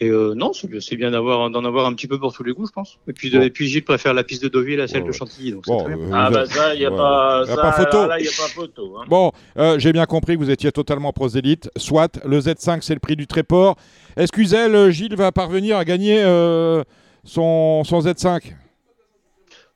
Et 0.00 0.08
euh, 0.08 0.34
non, 0.34 0.52
c'est 0.52 0.96
bien 0.96 1.10
d'avoir 1.10 1.50
d'en 1.50 1.64
avoir 1.64 1.86
un 1.86 1.94
petit 1.94 2.06
peu 2.06 2.18
pour 2.18 2.32
tous 2.32 2.44
les 2.44 2.52
goûts, 2.52 2.66
je 2.66 2.72
pense. 2.72 2.98
Et 3.08 3.12
puis, 3.12 3.30
de- 3.30 3.38
Bon. 3.38 3.44
et 3.44 3.50
puis 3.50 3.66
Gilles 3.68 3.84
préfère 3.84 4.14
la 4.14 4.22
piste 4.24 4.42
de 4.44 4.48
Deauville 4.48 4.80
à 4.80 4.86
celle 4.88 5.02
Ouais, 5.02 5.08
de. 5.08 5.12
Chantilly, 5.12 5.52
donc 5.52 5.64
Bon, 5.66 5.78
c'est 5.80 5.84
très 5.86 5.96
bien. 5.96 6.06
euh, 6.06 6.10
Ah 6.14 6.30
bah 6.30 6.46
ça, 6.46 6.74
il 6.74 6.78
n'y 6.80 6.84
a 6.86 6.90
ouais. 6.90 6.96
pas, 6.96 7.44
ça, 7.46 7.72
photo. 7.72 8.06
Là, 8.06 8.18
il 8.18 8.22
n'y 8.22 8.28
a 8.28 8.30
pas 8.30 8.48
photo. 8.48 8.96
Hein. 8.98 9.04
Bon, 9.08 9.32
euh, 9.58 9.78
j'ai 9.78 9.92
bien 9.92 10.06
compris 10.06 10.34
que 10.34 10.38
vous 10.38 10.50
étiez 10.50 10.70
totalement 10.72 11.12
prosélite. 11.12 11.70
Soit, 11.76 12.20
le 12.24 12.38
Z5, 12.40 12.82
c'est 12.82 12.94
le 12.94 13.00
prix 13.00 13.16
du 13.16 13.26
Tréport. 13.26 13.76
Est-ce 14.16 14.30
qu'Uzel, 14.30 14.74
euh, 14.74 14.90
Gilles, 14.90 15.16
va 15.16 15.32
parvenir 15.32 15.76
à 15.76 15.84
gagner 15.84 16.22
euh, 16.22 16.82
son, 17.24 17.82
son 17.84 18.00
Z5 18.00 18.52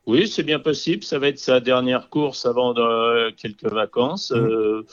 Oui, 0.06 0.26
c'est 0.26 0.42
bien 0.42 0.58
possible. 0.58 1.02
Ça 1.04 1.18
va 1.18 1.28
être 1.28 1.38
sa 1.38 1.60
dernière 1.60 2.08
course 2.08 2.46
avant 2.46 2.72
de, 2.72 3.30
quelques 3.32 3.70
vacances. 3.70 4.32
Euh, 4.32 4.84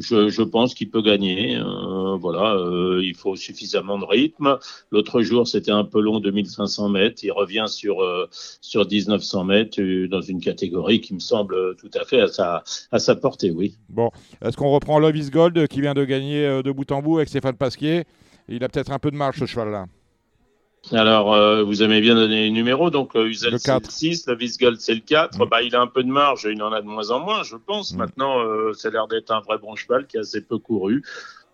je, 0.00 0.42
pense 0.42 0.74
qu'il 0.74 0.90
peut 0.90 1.02
gagner. 1.02 1.56
Euh, 1.56 2.16
voilà, 2.16 2.54
euh, 2.54 3.00
il 3.04 3.14
faut 3.14 3.36
suffisamment 3.36 3.98
de 3.98 4.04
rythme. 4.04 4.58
L'autre 4.90 5.22
jour, 5.22 5.46
c'était 5.46 5.70
un 5.70 5.84
peu 5.84 6.00
long, 6.00 6.20
2500 6.20 6.88
mètres. 6.88 7.22
Il 7.22 7.32
revient 7.32 7.66
sur 7.68 8.00
euh, 8.00 8.26
sur 8.60 8.86
1900 8.86 9.44
mètres 9.44 10.06
dans 10.08 10.22
une 10.22 10.40
catégorie 10.40 11.00
qui 11.00 11.14
me 11.14 11.20
semble 11.20 11.76
tout 11.76 11.90
à 11.94 12.04
fait 12.04 12.20
à 12.20 12.28
sa 12.28 12.64
à 12.90 12.98
sa 12.98 13.14
portée. 13.14 13.50
Oui. 13.50 13.76
Bon, 13.88 14.10
est-ce 14.42 14.56
qu'on 14.56 14.70
reprend 14.70 14.98
Love 14.98 15.16
is 15.16 15.30
Gold 15.30 15.68
qui 15.68 15.80
vient 15.80 15.94
de 15.94 16.04
gagner 16.04 16.62
de 16.62 16.72
bout 16.72 16.90
en 16.92 17.02
bout 17.02 17.18
avec 17.18 17.28
Stéphane 17.28 17.56
Pasquier? 17.56 18.04
Il 18.48 18.64
a 18.64 18.68
peut-être 18.68 18.90
un 18.90 18.98
peu 18.98 19.10
de 19.10 19.16
marge, 19.16 19.38
ce 19.38 19.46
cheval-là. 19.46 19.86
Alors, 20.92 21.34
euh, 21.34 21.62
vous 21.62 21.82
aimez 21.82 22.00
bien 22.00 22.14
donner 22.14 22.44
les 22.44 22.50
numéros. 22.50 22.90
Donc, 22.90 23.14
euh, 23.14 23.26
Uzel, 23.26 23.58
c'est 23.58 23.72
le 23.72 23.80
4. 23.80 23.90
6, 23.90 24.26
la 24.26 24.34
Visgold, 24.34 24.80
c'est 24.80 24.94
le 24.94 25.00
4. 25.00 25.38
Mm. 25.38 25.48
Bah, 25.48 25.62
il 25.62 25.74
a 25.76 25.80
un 25.80 25.86
peu 25.86 26.02
de 26.02 26.08
marge. 26.08 26.48
Il 26.50 26.62
en 26.62 26.72
a 26.72 26.80
de 26.80 26.86
moins 26.86 27.10
en 27.10 27.20
moins, 27.20 27.42
je 27.42 27.56
pense. 27.56 27.92
Mm. 27.92 27.98
Maintenant, 27.98 28.38
euh, 28.40 28.72
ça 28.72 28.88
a 28.88 28.90
l'air 28.90 29.06
d'être 29.06 29.30
un 29.30 29.40
vrai 29.40 29.58
bon 29.58 29.76
cheval 29.76 30.06
qui 30.06 30.16
a 30.16 30.20
assez 30.20 30.40
peu 30.40 30.58
couru. 30.58 31.02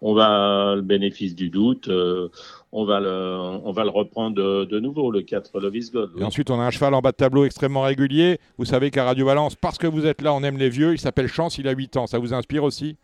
On 0.02 0.14
va 0.14 0.74
le 0.76 0.82
bénéfice 0.82 1.34
du 1.34 1.48
doute. 1.48 1.88
euh, 1.88 2.28
on, 2.70 2.84
va 2.84 3.00
le, 3.00 3.08
on 3.64 3.72
va 3.72 3.82
le 3.84 3.90
reprendre 3.90 4.36
de, 4.36 4.64
de 4.64 4.78
nouveau, 4.78 5.10
le 5.10 5.22
4, 5.22 5.58
le 5.58 5.70
Visgold. 5.70 6.10
Et 6.18 6.22
ensuite, 6.22 6.50
on 6.50 6.60
a 6.60 6.64
un 6.64 6.70
cheval 6.70 6.94
en 6.94 7.00
bas 7.00 7.12
de 7.12 7.16
tableau 7.16 7.44
extrêmement 7.46 7.82
régulier. 7.82 8.38
Vous 8.58 8.66
savez 8.66 8.90
qu'à 8.90 9.04
Radio 9.04 9.26
Valence, 9.26 9.54
parce 9.56 9.78
que 9.78 9.86
vous 9.86 10.06
êtes 10.06 10.20
là, 10.22 10.34
on 10.34 10.42
aime 10.42 10.58
les 10.58 10.68
vieux. 10.68 10.92
Il 10.92 10.98
s'appelle 11.00 11.28
Chance, 11.28 11.58
il 11.58 11.66
a 11.66 11.72
8 11.72 11.96
ans. 11.96 12.06
Ça 12.06 12.18
vous 12.18 12.32
inspire 12.34 12.62
aussi? 12.64 12.96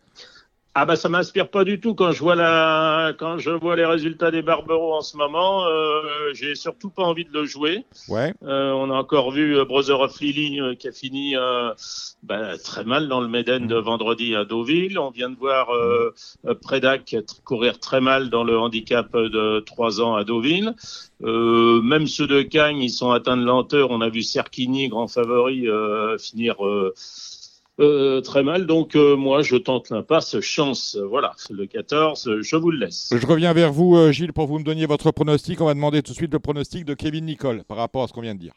Ah 0.75 0.87
bah 0.87 0.97
ça 0.97 1.11
m'inspire 1.11 1.51
pas 1.51 1.65
du 1.65 1.81
tout 1.81 1.95
quand 1.95 2.13
je 2.13 2.21
vois 2.21 2.35
la 2.35 3.13
quand 3.19 3.37
je 3.37 3.51
vois 3.51 3.77
les 3.77 3.85
résultats 3.85 4.31
des 4.31 4.41
Barberos 4.41 4.95
en 4.95 5.03
ce 5.03 5.19
moment. 5.19 5.67
Euh, 5.67 6.33
J'ai 6.33 6.55
surtout 6.55 6.89
pas 6.89 7.03
envie 7.03 7.27
de 7.27 7.33
le 7.33 7.45
jouer. 7.45 7.85
Ouais. 8.09 8.33
Euh, 8.43 8.73
on 8.73 8.91
a 8.91 8.95
encore 8.95 9.33
vu 9.33 9.55
euh, 9.55 9.67
Brother 9.67 10.01
of 10.01 10.19
Lily 10.19 10.61
euh, 10.63 10.75
qui 10.75 10.89
a 10.89 10.93
fini 10.93 11.37
euh, 11.37 11.75
bah, 12.23 12.57
très 12.57 12.85
mal 12.85 13.09
dans 13.09 13.21
le 13.21 13.29
Méden 13.29 13.67
de 13.67 13.77
vendredi 13.77 14.35
à 14.35 14.47
Deauville. 14.47 14.99
On 14.99 15.11
vient 15.11 15.29
de 15.29 15.37
voir 15.37 15.69
euh, 15.75 16.15
euh, 16.47 16.55
Predac 16.55 17.17
courir 17.45 17.79
très 17.79 18.01
mal 18.01 18.31
dans 18.31 18.43
le 18.43 18.59
handicap 18.59 19.15
de 19.15 19.61
3 19.61 20.01
ans 20.01 20.15
à 20.15 20.25
Deauville. 20.25 20.75
Euh, 21.23 21.83
même 21.83 22.07
ceux 22.07 22.27
de 22.27 22.41
Cagnes, 22.41 22.81
ils 22.81 22.91
sont 22.91 23.11
atteints 23.11 23.37
de 23.37 23.45
lenteur. 23.45 23.91
On 23.91 24.01
a 24.01 24.09
vu 24.09 24.23
Cerchini, 24.23 24.89
grand 24.89 25.07
favori, 25.07 25.69
euh, 25.69 26.17
finir 26.17 26.57
euh, 27.81 28.21
très 28.21 28.43
mal. 28.43 28.67
Donc 28.67 28.95
euh, 28.97 29.17
moi, 29.17 29.43
je 29.43 29.57
tente 29.57 29.91
l'impasse. 29.91 30.39
Chance, 30.41 30.97
voilà, 31.09 31.33
c'est 31.37 31.53
le 31.53 31.67
14. 31.67 32.27
euh, 32.29 32.43
Je 32.43 32.57
vous 32.57 32.71
le 32.71 32.79
laisse. 32.79 33.13
Je 33.17 33.27
reviens 33.27 33.53
vers 33.53 33.73
vous, 33.73 33.97
euh, 33.97 34.13
Gilles, 34.13 34.33
pour 34.33 34.47
vous 34.47 34.59
me 34.59 34.65
donniez 34.65 34.87
votre 34.87 35.11
pronostic. 35.11 35.61
On 35.61 35.67
va 35.67 35.75
demander 35.75 36.03
tout 36.03 36.13
de 36.13 36.17
suite 36.17 36.33
le 36.33 36.39
pronostic 36.41 36.85
de 36.85 36.95
Kevin 36.95 37.25
Nicole 37.27 37.65
par 37.65 37.77
rapport 37.79 38.03
à 38.03 38.09
ce 38.09 38.13
qu'on 38.13 38.21
vient 38.23 38.35
de 38.35 38.41
dire. 38.41 38.53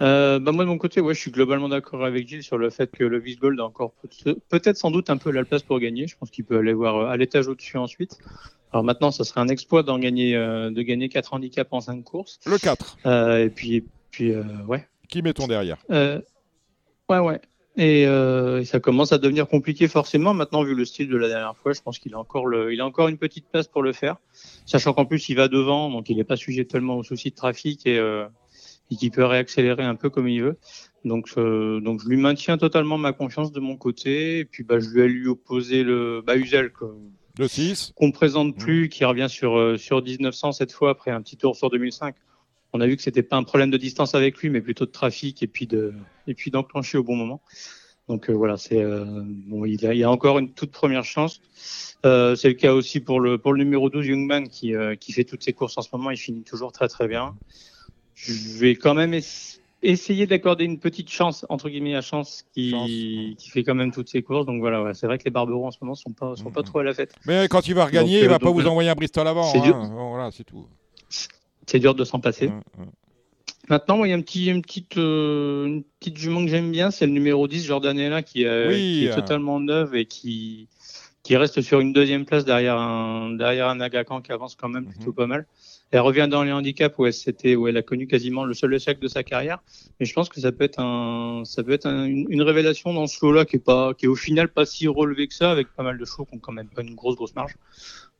Euh, 0.00 0.40
bah 0.40 0.50
moi 0.50 0.64
de 0.64 0.68
mon 0.68 0.76
côté, 0.76 1.00
ouais, 1.00 1.14
je 1.14 1.20
suis 1.20 1.30
globalement 1.30 1.68
d'accord 1.68 2.04
avec 2.04 2.26
Gilles 2.28 2.42
sur 2.42 2.58
le 2.58 2.68
fait 2.68 2.90
que 2.90 3.04
le 3.04 3.20
Vice 3.20 3.38
Gold 3.38 3.60
a 3.60 3.64
encore 3.64 3.92
peut- 4.24 4.36
peut-être 4.48 4.76
sans 4.76 4.90
doute 4.90 5.08
un 5.08 5.16
peu 5.16 5.30
la 5.30 5.44
place 5.44 5.62
pour 5.62 5.78
gagner. 5.78 6.08
Je 6.08 6.16
pense 6.18 6.30
qu'il 6.30 6.44
peut 6.44 6.58
aller 6.58 6.72
voir 6.72 7.08
à 7.08 7.16
l'étage 7.16 7.46
au-dessus 7.46 7.76
ensuite. 7.78 8.18
Alors 8.72 8.82
maintenant, 8.82 9.12
ça 9.12 9.22
serait 9.22 9.40
un 9.40 9.46
exploit 9.46 9.84
d'en 9.84 10.00
gagner, 10.00 10.34
euh, 10.34 10.70
de 10.72 10.82
gagner 10.82 11.08
quatre 11.08 11.32
handicaps 11.32 11.72
en 11.72 11.80
cinq 11.80 12.02
courses. 12.02 12.40
Le 12.44 12.58
4. 12.58 12.96
Euh, 13.06 13.44
et 13.44 13.50
puis, 13.50 13.76
et 13.76 13.84
puis 14.10 14.32
euh, 14.32 14.42
ouais. 14.66 14.84
Qui 15.08 15.22
mettons 15.22 15.46
derrière? 15.46 15.76
Euh, 15.92 16.20
ouais, 17.10 17.18
ouais. 17.18 17.40
Et, 17.76 18.06
euh, 18.06 18.60
et 18.60 18.64
ça 18.64 18.78
commence 18.78 19.12
à 19.12 19.18
devenir 19.18 19.48
compliqué 19.48 19.88
forcément. 19.88 20.32
Maintenant, 20.32 20.62
vu 20.62 20.74
le 20.76 20.84
style 20.84 21.08
de 21.08 21.16
la 21.16 21.26
dernière 21.28 21.56
fois, 21.56 21.72
je 21.72 21.80
pense 21.80 21.98
qu'il 21.98 22.14
a 22.14 22.18
encore 22.18 22.46
le, 22.46 22.72
il 22.72 22.80
a 22.80 22.86
encore 22.86 23.08
une 23.08 23.18
petite 23.18 23.48
place 23.50 23.66
pour 23.66 23.82
le 23.82 23.92
faire. 23.92 24.16
Sachant 24.64 24.92
qu'en 24.92 25.04
plus, 25.06 25.28
il 25.28 25.34
va 25.34 25.48
devant, 25.48 25.90
donc 25.90 26.08
il 26.08 26.16
n'est 26.16 26.24
pas 26.24 26.36
sujet 26.36 26.64
tellement 26.66 26.96
aux 26.98 27.02
soucis 27.02 27.30
de 27.30 27.34
trafic 27.34 27.84
et, 27.86 27.98
euh, 27.98 28.26
et 28.92 28.96
qu'il 28.96 29.10
peut 29.10 29.24
réaccélérer 29.24 29.82
un 29.82 29.96
peu 29.96 30.08
comme 30.08 30.28
il 30.28 30.42
veut. 30.42 30.56
Donc, 31.04 31.30
euh, 31.36 31.80
donc 31.80 32.00
je 32.00 32.08
lui 32.08 32.16
maintiens 32.16 32.58
totalement 32.58 32.96
ma 32.96 33.12
confiance 33.12 33.50
de 33.50 33.58
mon 33.58 33.76
côté. 33.76 34.38
Et 34.38 34.44
puis, 34.44 34.62
bah, 34.62 34.78
je 34.78 34.88
vais 34.90 35.08
lui 35.08 35.26
opposer 35.26 35.82
le, 35.82 36.22
bah, 36.24 36.36
Uzel, 36.36 36.70
que- 36.70 36.84
Le 37.40 37.48
6. 37.48 37.92
qu'on 37.96 38.12
présente 38.12 38.56
plus, 38.56 38.88
qui 38.88 39.04
revient 39.04 39.26
sur, 39.28 39.58
euh, 39.58 39.76
sur 39.76 40.00
1900 40.00 40.52
cette 40.52 40.70
fois 40.70 40.90
après 40.90 41.10
un 41.10 41.20
petit 41.22 41.36
tour 41.36 41.56
sur 41.56 41.70
2005. 41.70 42.14
On 42.76 42.80
a 42.80 42.86
vu 42.86 42.96
que 42.96 43.02
c'était 43.02 43.22
pas 43.22 43.36
un 43.36 43.44
problème 43.44 43.70
de 43.70 43.76
distance 43.76 44.14
avec 44.14 44.36
lui, 44.38 44.50
mais 44.50 44.60
plutôt 44.60 44.84
de 44.84 44.90
trafic 44.90 45.42
et 45.42 45.46
puis 45.46 45.66
de 45.66 45.94
et 46.26 46.34
puis 46.34 46.50
d'enclencher 46.50 46.98
au 46.98 47.04
bon 47.04 47.14
moment. 47.16 47.40
Donc 48.08 48.28
euh, 48.28 48.32
voilà, 48.34 48.56
c'est 48.58 48.82
euh, 48.82 49.04
bon, 49.24 49.64
il 49.64 49.86
a, 49.86 49.94
il 49.94 50.02
a 50.04 50.10
encore 50.10 50.38
une 50.38 50.52
toute 50.52 50.72
première 50.72 51.04
chance. 51.04 51.40
Euh, 52.04 52.34
c'est 52.36 52.48
le 52.48 52.54
cas 52.54 52.74
aussi 52.74 53.00
pour 53.00 53.20
le 53.20 53.38
pour 53.38 53.52
le 53.54 53.62
numéro 53.64 53.88
12 53.88 54.06
Youngman 54.08 54.48
qui 54.48 54.74
qui 55.00 55.12
fait 55.12 55.24
toutes 55.24 55.42
ses 55.44 55.52
courses 55.54 55.78
en 55.78 55.82
ce 55.82 55.88
moment. 55.92 56.10
Il 56.10 56.16
finit 56.18 56.42
toujours 56.42 56.72
très 56.72 56.88
très 56.88 57.06
bien. 57.08 57.34
Je 58.14 58.32
vais 58.58 58.74
quand 58.74 58.94
même 58.94 59.12
ess- 59.14 59.60
essayer 59.82 60.26
d'accorder 60.26 60.64
une 60.64 60.78
petite 60.78 61.10
chance 61.10 61.46
entre 61.48 61.68
guillemets 61.70 61.94
à 61.94 62.00
chance 62.02 62.44
qui 62.54 63.34
qui 63.38 63.50
fait 63.50 63.62
quand 63.62 63.74
même 63.74 63.92
toutes 63.92 64.08
ses 64.08 64.22
courses. 64.22 64.46
Donc 64.46 64.60
voilà, 64.60 64.82
ouais, 64.82 64.94
c'est 64.94 65.06
vrai 65.06 65.16
que 65.18 65.24
les 65.24 65.30
Barberos 65.30 65.66
en 65.66 65.70
ce 65.70 65.78
moment 65.80 65.94
sont 65.94 66.12
pas 66.12 66.34
sont 66.36 66.50
pas 66.50 66.62
trop 66.64 66.80
à 66.80 66.84
la 66.84 66.92
fête. 66.92 67.14
Mais 67.26 67.46
quand 67.48 67.68
il 67.68 67.74
va 67.74 67.84
regagner, 67.86 68.16
Donc, 68.18 68.24
il 68.24 68.28
va 68.28 68.38
pas 68.40 68.50
vous 68.50 68.66
envoyer 68.66 68.90
un 68.90 68.94
Bristol 68.94 69.26
avant. 69.28 69.44
c'est 69.44 69.58
hein. 69.58 69.90
voilà, 69.94 70.30
c'est 70.32 70.44
tout. 70.44 70.66
C'est 71.66 71.78
dur 71.78 71.94
de 71.94 72.04
s'en 72.04 72.20
passer. 72.20 72.48
Hum, 72.48 72.62
hum. 72.78 72.86
Maintenant, 73.70 73.96
moi, 73.96 74.06
il 74.06 74.10
y 74.10 74.12
a 74.12 74.52
une 74.52 74.60
petite, 74.62 74.98
euh, 74.98 75.64
une 75.64 75.84
petite 75.98 76.18
jument 76.18 76.44
que 76.44 76.50
j'aime 76.50 76.70
bien, 76.70 76.90
c'est 76.90 77.06
le 77.06 77.12
numéro 77.12 77.48
10, 77.48 77.64
Jordanella, 77.64 78.22
qui, 78.22 78.44
euh, 78.44 78.68
Oui. 78.68 78.74
qui 78.76 79.06
est 79.06 79.14
totalement 79.14 79.58
neuve 79.58 79.94
et 79.94 80.04
qui, 80.04 80.68
qui 81.22 81.34
reste 81.38 81.62
sur 81.62 81.80
une 81.80 81.94
deuxième 81.94 82.26
place 82.26 82.44
derrière 82.44 82.76
un, 82.78 83.30
derrière 83.30 83.68
un 83.68 83.80
Agacan 83.80 84.20
qui 84.20 84.32
avance 84.32 84.54
quand 84.54 84.68
même 84.68 84.84
plutôt 84.86 85.12
pas 85.14 85.26
mal. 85.26 85.46
Elle 85.92 86.00
revient 86.00 86.28
dans 86.30 86.42
les 86.42 86.52
handicaps 86.52 86.94
où 86.98 87.06
elle, 87.06 87.14
c'était, 87.14 87.54
où 87.56 87.66
elle 87.66 87.78
a 87.78 87.82
connu 87.82 88.06
quasiment 88.06 88.44
le 88.44 88.52
seul 88.52 88.74
échec 88.74 88.98
de 89.00 89.08
sa 89.08 89.22
carrière. 89.22 89.62
Mais 89.98 90.04
je 90.04 90.12
pense 90.12 90.28
que 90.28 90.40
ça 90.40 90.52
peut 90.52 90.64
être, 90.64 90.80
un, 90.80 91.42
ça 91.46 91.62
peut 91.62 91.72
être 91.72 91.86
un- 91.86 92.04
une, 92.04 92.26
une 92.28 92.42
révélation 92.42 92.92
dans 92.92 93.06
ce 93.06 93.24
lot-là 93.24 93.46
qui 93.46 93.56
est, 93.56 93.60
pas, 93.64 93.94
qui 93.94 94.04
est 94.04 94.08
au 94.08 94.16
final 94.16 94.48
pas 94.48 94.66
si 94.66 94.88
relevé 94.88 95.26
que 95.26 95.34
ça, 95.34 95.50
avec 95.50 95.68
pas 95.74 95.84
mal 95.84 95.96
de 95.96 96.04
chevaux 96.04 96.26
qui 96.26 96.34
ont 96.34 96.38
quand 96.40 96.52
même 96.52 96.68
pas 96.68 96.82
une 96.82 96.94
grosse, 96.96 97.16
grosse 97.16 97.34
marge. 97.34 97.54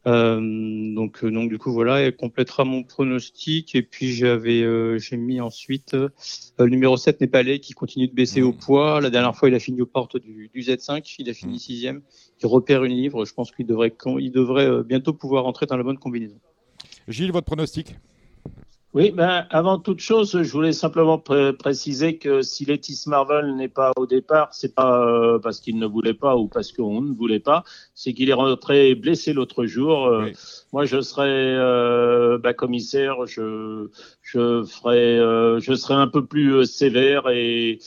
Euh, 0.06 0.94
donc, 0.94 1.24
euh, 1.24 1.30
donc 1.30 1.48
du 1.48 1.58
coup 1.58 1.72
voilà, 1.72 2.00
elle 2.00 2.14
complétera 2.14 2.64
mon 2.64 2.82
pronostic 2.82 3.74
et 3.74 3.82
puis 3.82 4.12
j'avais 4.12 4.62
euh, 4.62 4.98
j'ai 4.98 5.16
mis 5.16 5.40
ensuite 5.40 5.94
euh, 5.94 6.10
le 6.58 6.66
numéro 6.66 6.98
7 6.98 7.22
Népalais 7.22 7.58
qui 7.58 7.72
continue 7.72 8.06
de 8.08 8.12
baisser 8.14 8.42
au 8.42 8.52
poids. 8.52 9.00
La 9.00 9.08
dernière 9.08 9.34
fois 9.34 9.48
il 9.48 9.54
a 9.54 9.58
fini 9.58 9.80
aux 9.80 9.86
portes 9.86 10.18
du, 10.18 10.50
du 10.52 10.60
Z5, 10.60 11.16
il 11.18 11.30
a 11.30 11.34
fini 11.34 11.58
sixième. 11.58 12.02
Il 12.42 12.46
repère 12.46 12.84
une 12.84 12.92
livre. 12.92 13.24
Je 13.24 13.32
pense 13.32 13.50
qu'il 13.50 13.66
devrait 13.66 13.94
il 14.20 14.30
devrait 14.30 14.66
euh, 14.66 14.82
bientôt 14.82 15.14
pouvoir 15.14 15.46
entrer 15.46 15.64
dans 15.66 15.76
la 15.76 15.82
bonne 15.82 15.98
combinaison. 15.98 16.38
Gilles, 17.08 17.32
votre 17.32 17.46
pronostic? 17.46 17.96
Oui, 18.94 19.10
ben, 19.10 19.44
avant 19.50 19.80
toute 19.80 19.98
chose, 19.98 20.40
je 20.40 20.52
voulais 20.52 20.72
simplement 20.72 21.18
pré- 21.18 21.52
préciser 21.52 22.16
que 22.16 22.42
si 22.42 22.64
Letis 22.64 23.02
Marvel 23.06 23.56
n'est 23.56 23.68
pas 23.68 23.90
au 23.96 24.06
départ, 24.06 24.54
c'est 24.54 24.72
pas 24.72 25.04
euh, 25.04 25.40
parce 25.40 25.58
qu'il 25.58 25.80
ne 25.80 25.86
voulait 25.86 26.14
pas 26.14 26.36
ou 26.36 26.46
parce 26.46 26.70
qu'on 26.70 27.00
ne 27.00 27.12
voulait 27.12 27.40
pas, 27.40 27.64
c'est 27.94 28.12
qu'il 28.14 28.30
est 28.30 28.34
rentré 28.34 28.94
blessé 28.94 29.32
l'autre 29.32 29.66
jour. 29.66 30.06
Euh, 30.06 30.30
Moi, 30.72 30.84
je 30.84 31.00
serais 31.00 31.26
euh, 31.28 32.38
bah, 32.38 32.54
commissaire, 32.54 33.26
je, 33.26 33.88
je 34.24 34.64
ferai, 34.64 35.18
euh, 35.18 35.60
je 35.60 35.74
serai 35.74 35.94
un 35.94 36.08
peu 36.08 36.24
plus 36.24 36.54
euh, 36.54 36.64
sévère 36.64 37.28
et 37.28 37.78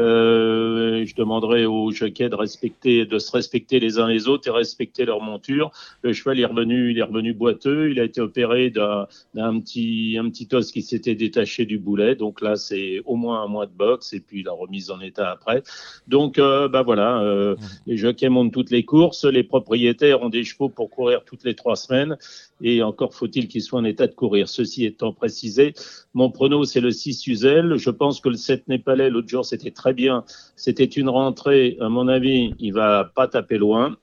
euh, 0.00 1.04
je 1.04 1.14
demanderai 1.14 1.66
aux 1.66 1.90
jockeys 1.90 2.30
de 2.30 2.34
respecter, 2.34 3.04
de 3.04 3.18
se 3.18 3.30
respecter 3.30 3.78
les 3.78 3.98
uns 3.98 4.08
les 4.08 4.26
autres 4.26 4.48
et 4.48 4.50
respecter 4.50 5.04
leur 5.04 5.20
monture. 5.20 5.70
Le 6.02 6.12
cheval 6.12 6.40
est 6.40 6.46
revenu, 6.46 6.90
il 6.92 6.98
est 6.98 7.02
revenu 7.02 7.34
boiteux. 7.34 7.90
Il 7.90 8.00
a 8.00 8.04
été 8.04 8.20
opéré 8.20 8.70
d'un 8.70 9.06
d'un 9.34 9.60
petit, 9.60 10.16
un 10.18 10.30
petit 10.30 10.48
os 10.52 10.72
qui 10.72 10.82
s'était 10.82 11.14
détaché 11.14 11.66
du 11.66 11.78
boulet. 11.78 12.14
Donc 12.14 12.40
là, 12.40 12.56
c'est 12.56 13.02
au 13.04 13.16
moins 13.16 13.42
un 13.42 13.48
mois 13.48 13.66
de 13.66 13.72
boxe 13.72 14.12
et 14.14 14.20
puis 14.20 14.42
la 14.42 14.52
remise 14.52 14.90
en 14.90 15.00
état 15.00 15.30
après. 15.30 15.62
Donc, 16.08 16.38
euh, 16.38 16.68
bah 16.68 16.82
voilà, 16.82 17.20
euh, 17.20 17.56
les 17.86 17.96
jockeys 17.96 18.30
montent 18.30 18.52
toutes 18.52 18.70
les 18.70 18.84
courses. 18.84 19.24
Les 19.24 19.42
propriétaires 19.42 20.22
ont 20.22 20.30
des 20.30 20.44
chevaux 20.44 20.70
pour 20.70 20.88
courir 20.88 21.24
toutes 21.24 21.44
les 21.44 21.54
trois 21.54 21.76
semaines. 21.76 22.16
Et 22.62 22.82
encore 22.82 23.14
faut-il 23.14 23.48
qu'ils 23.48 23.62
soient 23.62 23.80
en 23.80 23.84
état 23.84 24.06
de 24.06 24.14
courir. 24.14 24.48
Ceci 24.48 24.84
étant 24.84 25.12
précisé, 25.12 25.74
mon 26.14 26.30
prono, 26.30 26.64
c'est 26.64 26.80
le 26.80 26.90
6 26.90 27.26
Uzel. 27.26 27.76
Je 27.76 27.90
pense 27.90 28.20
que 28.20 28.28
le 28.28 28.36
7 28.36 28.68
Népalais, 28.68 29.10
l'autre 29.10 29.28
jour, 29.28 29.44
c'était 29.44 29.70
très 29.72 29.92
bien. 29.92 30.24
C'était 30.56 30.84
une 30.84 31.08
rentrée. 31.08 31.76
À 31.80 31.88
mon 31.88 32.08
avis, 32.08 32.54
il 32.58 32.72
va 32.72 33.10
pas 33.14 33.28
taper 33.28 33.58
loin. 33.58 33.96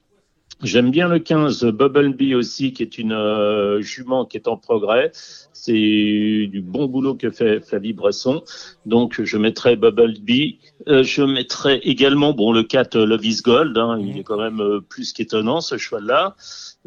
J'aime 0.61 0.91
bien 0.91 1.07
le 1.07 1.19
15 1.19 1.63
Bubblebee 1.67 2.35
aussi, 2.35 2.73
qui 2.73 2.83
est 2.83 2.97
une 2.97 3.13
euh, 3.13 3.79
jument 3.81 4.25
qui 4.25 4.35
est 4.35 4.49
en 4.49 4.57
progrès. 4.57 5.11
C'est 5.53 5.71
du 5.71 6.61
bon 6.61 6.87
boulot 6.87 7.15
que 7.15 7.31
fait 7.31 7.61
Flavie 7.61 7.93
Bresson. 7.93 8.43
Donc, 8.85 9.21
je 9.23 9.37
mettrai 9.37 9.77
Bubblebee. 9.77 10.59
Euh, 10.89 11.01
je 11.03 11.21
mettrai 11.23 11.77
également, 11.77 12.33
bon, 12.33 12.51
le 12.51 12.63
4 12.63 12.99
Love 12.99 13.25
is 13.25 13.41
Gold. 13.41 13.77
hein, 13.77 13.99
il 14.01 14.17
est 14.17 14.23
quand 14.23 14.37
même 14.37 14.59
euh, 14.59 14.81
plus 14.81 15.13
qu'étonnant, 15.13 15.61
ce 15.61 15.77
cheval-là. 15.77 16.35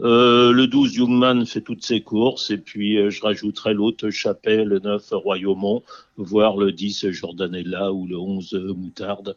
Euh, 0.00 0.52
le 0.52 0.66
12 0.66 0.94
Youngman 0.96 1.44
fait 1.44 1.60
toutes 1.60 1.84
ses 1.84 2.00
courses. 2.00 2.50
Et 2.50 2.56
puis, 2.58 2.96
euh, 2.98 3.10
je 3.10 3.20
rajouterai 3.22 3.74
l'autre 3.74 4.08
Chapelle, 4.10 4.64
le 4.68 4.78
9 4.78 5.02
Royaumont, 5.12 5.82
voire 6.16 6.56
le 6.56 6.72
10 6.72 7.10
Jordanella 7.10 7.92
ou 7.92 8.06
le 8.06 8.16
11 8.18 8.54
Moutarde. 8.76 9.34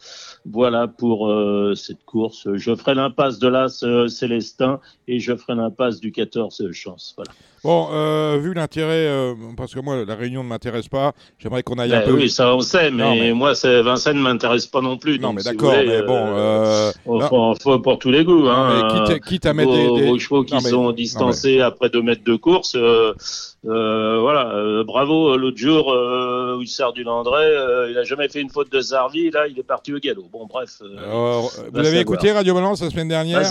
Voilà 0.50 0.88
pour 0.88 1.28
euh, 1.30 1.74
cette 1.76 2.04
course. 2.06 2.48
Je 2.54 2.74
ferai 2.76 2.96
l'impasse 2.96 3.38
de 3.40 3.48
l'As 3.50 3.84
Célestin 4.08 4.80
et 5.08 5.20
je 5.20 5.36
ferai 5.36 5.56
l'impasse 5.56 6.00
du 6.00 6.12
14 6.12 6.72
Chance. 6.72 7.14
Voilà. 7.18 7.32
Bon, 7.64 8.38
vu 8.38 8.54
l'intérêt, 8.54 9.34
parce 9.58 9.74
que 9.74 9.80
moi, 9.80 10.06
la 10.06 10.14
réunion 10.14 10.44
ne 10.44 10.50
m'intéresse 10.50 10.88
pas, 10.88 11.14
j'aimerais 11.40 11.64
qu'on 11.64 11.80
aille 11.80 11.96
un 11.96 12.02
Ben 12.02 12.06
peu. 12.10 12.14
oui, 12.14 12.30
ça 12.30 12.56
on 12.56 12.60
sait, 12.62 12.92
mais, 12.92 13.04
Non, 13.04 13.16
mais- 13.16 13.34
moi, 13.34 13.56
c'est- 13.56 13.82
Vincennes 13.82 14.18
ne 14.18 14.22
m'intéresse 14.22 14.68
pas 14.68 14.82
non 14.82 14.98
plus. 14.98 15.18
Non, 15.18 15.30
donc, 15.30 15.38
mais 15.38 15.42
si 15.42 15.48
d'accord, 15.50 15.74
mais 15.76 16.04
bon, 16.04 16.14
euh, 16.28 16.92
faut- 17.60 17.80
pour 17.80 17.98
tous 17.98 18.12
les 18.12 18.24
goûts. 18.24 18.48
Hein, 18.50 19.06
quitte- 19.08 19.24
quitte 19.24 19.46
à 19.48 19.54
mettre 19.56 19.72
des- 19.72 20.02
des- 20.12 20.20
qui 20.46 20.54
mais- 20.56 20.70
sont 20.70 20.92
distancés 20.92 21.60
après 21.62 21.90
deux 21.90 22.02
mètres 22.02 22.24
de 22.24 22.36
course, 22.36 22.76
euh, 22.76 23.14
euh, 23.68 24.20
voilà, 24.20 24.52
euh, 24.56 24.84
bravo. 24.84 25.36
L'autre 25.38 25.58
jour, 25.58 25.92
euh, 25.92 26.60
Hussard 26.62 26.94
du 26.94 27.04
Landré, 27.04 27.44
il 27.90 27.98
a 27.98 28.04
jamais 28.04 28.30
fait 28.30 28.42
une 28.42 28.50
faute 28.50 28.72
de 28.72 28.80
Zarvi, 28.80 29.32
là, 29.32 29.48
il 29.48 29.58
est 29.60 29.64
parti 29.64 29.94
au 29.94 30.00
galop. 30.00 30.28
Bon, 30.32 30.46
bref. 30.46 30.82
vous 30.82 31.80
avez 31.80 31.86
savoir. 31.86 32.02
écouté 32.02 32.32
Radio 32.32 32.54
Balance 32.54 32.82
la 32.82 32.90
semaine 32.90 33.08
dernière. 33.08 33.42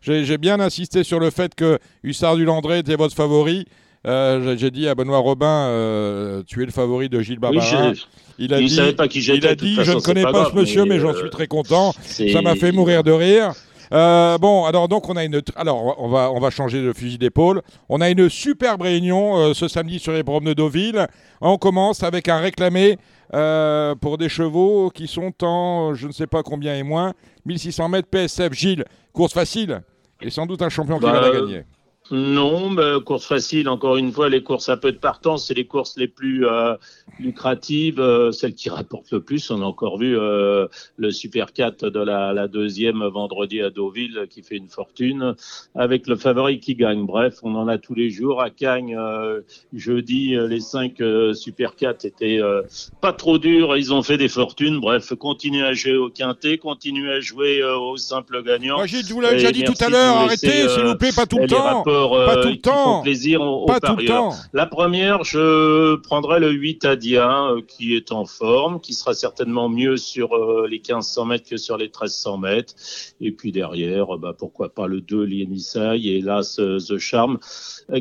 J'ai 0.00 0.38
bien 0.38 0.60
insisté 0.60 1.04
sur 1.04 1.20
le 1.20 1.30
fait 1.30 1.54
que 1.54 1.78
Hussard 2.02 2.36
du 2.36 2.44
Landré 2.44 2.78
était 2.78 2.96
votre 2.96 3.14
favori. 3.14 3.66
J'ai- 4.04 4.70
dit 4.70 4.88
à 4.88 4.94
Benoît 4.94 5.18
Robin, 5.18 6.42
tu 6.46 6.62
es 6.62 6.66
le 6.66 6.72
favori 6.72 7.08
de 7.08 7.20
Gilles 7.20 7.38
Barbarin. 7.38 7.92
il 8.38 8.54
a 8.54 8.60
il 8.60 8.68
dit, 8.68 8.74
savait 8.74 8.92
pas 8.92 9.08
qui 9.08 9.18
il 9.18 9.46
a 9.46 9.54
dit, 9.54 9.74
façon, 9.74 9.90
je 9.90 9.96
ne 9.96 10.00
connais 10.00 10.22
pas 10.22 10.32
pas, 10.32 10.40
grave, 10.40 10.52
ce 10.52 10.60
monsieur, 10.60 10.84
mais, 10.84 10.94
mais, 10.96 11.00
j'en 11.00 11.14
suis 11.14 11.30
très 11.30 11.46
content. 11.46 11.92
Ça 12.32 12.40
m'a 12.42 12.54
fait 12.54 12.72
mourir 12.72 13.02
de 13.02 13.12
rire. 13.12 13.52
Euh, 13.92 14.36
bon, 14.38 14.64
alors 14.66 14.88
donc 14.88 15.08
on 15.08 15.16
a 15.16 15.24
une, 15.24 15.40
alors 15.56 15.96
on 15.98 16.08
va 16.08 16.30
on 16.32 16.40
va 16.40 16.50
changer 16.50 16.82
de 16.82 16.92
fusil 16.92 17.18
d'épaule. 17.18 17.62
On 17.88 18.00
a 18.00 18.10
une 18.10 18.28
superbe 18.28 18.82
réunion 18.82 19.36
euh, 19.36 19.54
ce 19.54 19.68
samedi 19.68 19.98
sur 19.98 20.12
les 20.12 20.22
promenades 20.24 20.54
de 20.56 20.62
Deauville. 20.62 21.06
On 21.40 21.56
commence 21.56 22.02
avec 22.02 22.28
un 22.28 22.38
réclamé 22.38 22.98
euh, 23.34 23.94
pour 23.94 24.18
des 24.18 24.28
chevaux 24.28 24.90
qui 24.90 25.06
sont 25.06 25.32
en 25.42 25.94
je 25.94 26.06
ne 26.06 26.12
sais 26.12 26.26
pas 26.26 26.42
combien 26.42 26.74
et 26.76 26.82
moins 26.82 27.14
1600 27.46 27.88
mètres 27.88 28.08
PSF. 28.08 28.52
Gilles, 28.52 28.84
course 29.12 29.32
facile 29.32 29.82
et 30.20 30.30
sans 30.30 30.46
doute 30.46 30.62
un 30.62 30.68
champion 30.68 30.98
qui 30.98 31.04
Bah, 31.04 31.12
va 31.12 31.20
la 31.20 31.40
gagner. 31.40 31.64
Non, 32.10 32.70
mais 32.70 33.00
course 33.04 33.26
facile, 33.26 33.68
encore 33.68 33.96
une 33.96 34.12
fois, 34.12 34.28
les 34.28 34.42
courses 34.42 34.68
à 34.68 34.76
peu 34.76 34.92
de 34.92 34.98
partance, 34.98 35.46
c'est 35.46 35.54
les 35.54 35.66
courses 35.66 35.96
les 35.96 36.08
plus 36.08 36.46
euh, 36.46 36.74
lucratives, 37.18 38.00
euh, 38.00 38.32
celles 38.32 38.54
qui 38.54 38.70
rapportent 38.70 39.10
le 39.10 39.20
plus. 39.20 39.50
On 39.50 39.60
a 39.60 39.64
encore 39.64 39.98
vu 39.98 40.18
euh, 40.18 40.66
le 40.96 41.10
Super 41.10 41.52
4 41.52 41.90
de 41.90 42.00
la, 42.00 42.32
la 42.32 42.48
deuxième 42.48 43.04
vendredi 43.04 43.60
à 43.60 43.70
Deauville 43.70 44.26
qui 44.30 44.42
fait 44.42 44.56
une 44.56 44.68
fortune, 44.68 45.34
avec 45.74 46.06
le 46.06 46.16
favori 46.16 46.60
qui 46.60 46.74
gagne. 46.74 47.04
Bref, 47.04 47.40
on 47.42 47.54
en 47.54 47.68
a 47.68 47.76
tous 47.76 47.94
les 47.94 48.10
jours. 48.10 48.40
À 48.40 48.50
Cagnes, 48.50 48.96
euh, 48.98 49.40
jeudi, 49.74 50.34
les 50.34 50.60
cinq 50.60 51.02
Super 51.34 51.76
4 51.76 52.04
étaient 52.04 52.40
euh, 52.40 52.62
pas 53.00 53.12
trop 53.12 53.38
durs, 53.38 53.76
ils 53.76 53.92
ont 53.92 54.02
fait 54.02 54.16
des 54.16 54.28
fortunes. 54.28 54.80
Bref, 54.80 55.12
continuez 55.14 55.64
à 55.64 55.74
jouer 55.74 55.96
au 55.96 56.08
quintet, 56.08 56.58
continuez 56.58 57.12
à 57.12 57.20
jouer 57.20 57.62
au 57.62 57.96
simple 57.96 58.42
gagnant. 58.42 58.76
Moi, 58.76 58.86
Gilles, 58.86 59.06
je 59.06 59.12
vous 59.12 59.20
l'avais 59.20 59.36
déjà 59.36 59.52
dit 59.52 59.64
tout 59.64 59.74
à 59.80 59.90
l'heure, 59.90 60.16
arrêtez, 60.16 60.68
s'il 60.68 60.84
vous 60.84 60.96
plaît, 60.96 61.10
pas 61.14 61.26
tout 61.26 61.38
le 61.38 61.46
temps. 61.46 61.62
rapports, 61.62 61.97
Pas 62.06 62.36
euh, 62.36 62.42
tout 62.42 62.48
le 62.48 62.54
qui 62.54 62.60
temps. 62.60 62.96
font 62.98 63.02
plaisir 63.02 63.40
aux, 63.42 63.66
Pas 63.66 63.80
tout 63.80 63.92
le 63.96 64.04
parieurs. 64.06 64.28
temps. 64.30 64.34
La 64.52 64.66
première, 64.66 65.24
je 65.24 65.96
prendrai 65.96 66.40
le 66.40 66.50
8 66.50 66.84
Adia, 66.84 67.46
euh, 67.50 67.60
qui 67.66 67.94
est 67.96 68.12
en 68.12 68.24
forme, 68.24 68.80
qui 68.80 68.94
sera 68.94 69.14
certainement 69.14 69.68
mieux 69.68 69.96
sur 69.96 70.34
euh, 70.34 70.66
les 70.68 70.78
1500 70.78 71.24
mètres 71.26 71.48
que 71.48 71.56
sur 71.56 71.76
les 71.76 71.86
1300 71.86 72.38
mètres. 72.38 72.74
Et 73.20 73.32
puis 73.32 73.52
derrière, 73.52 74.14
euh, 74.14 74.18
bah, 74.18 74.34
pourquoi 74.38 74.68
pas 74.68 74.86
le 74.86 75.00
2 75.00 75.22
Lienisai 75.24 75.96
et 76.04 76.22
euh, 76.60 76.78
The 76.78 76.98
Charm, 76.98 77.38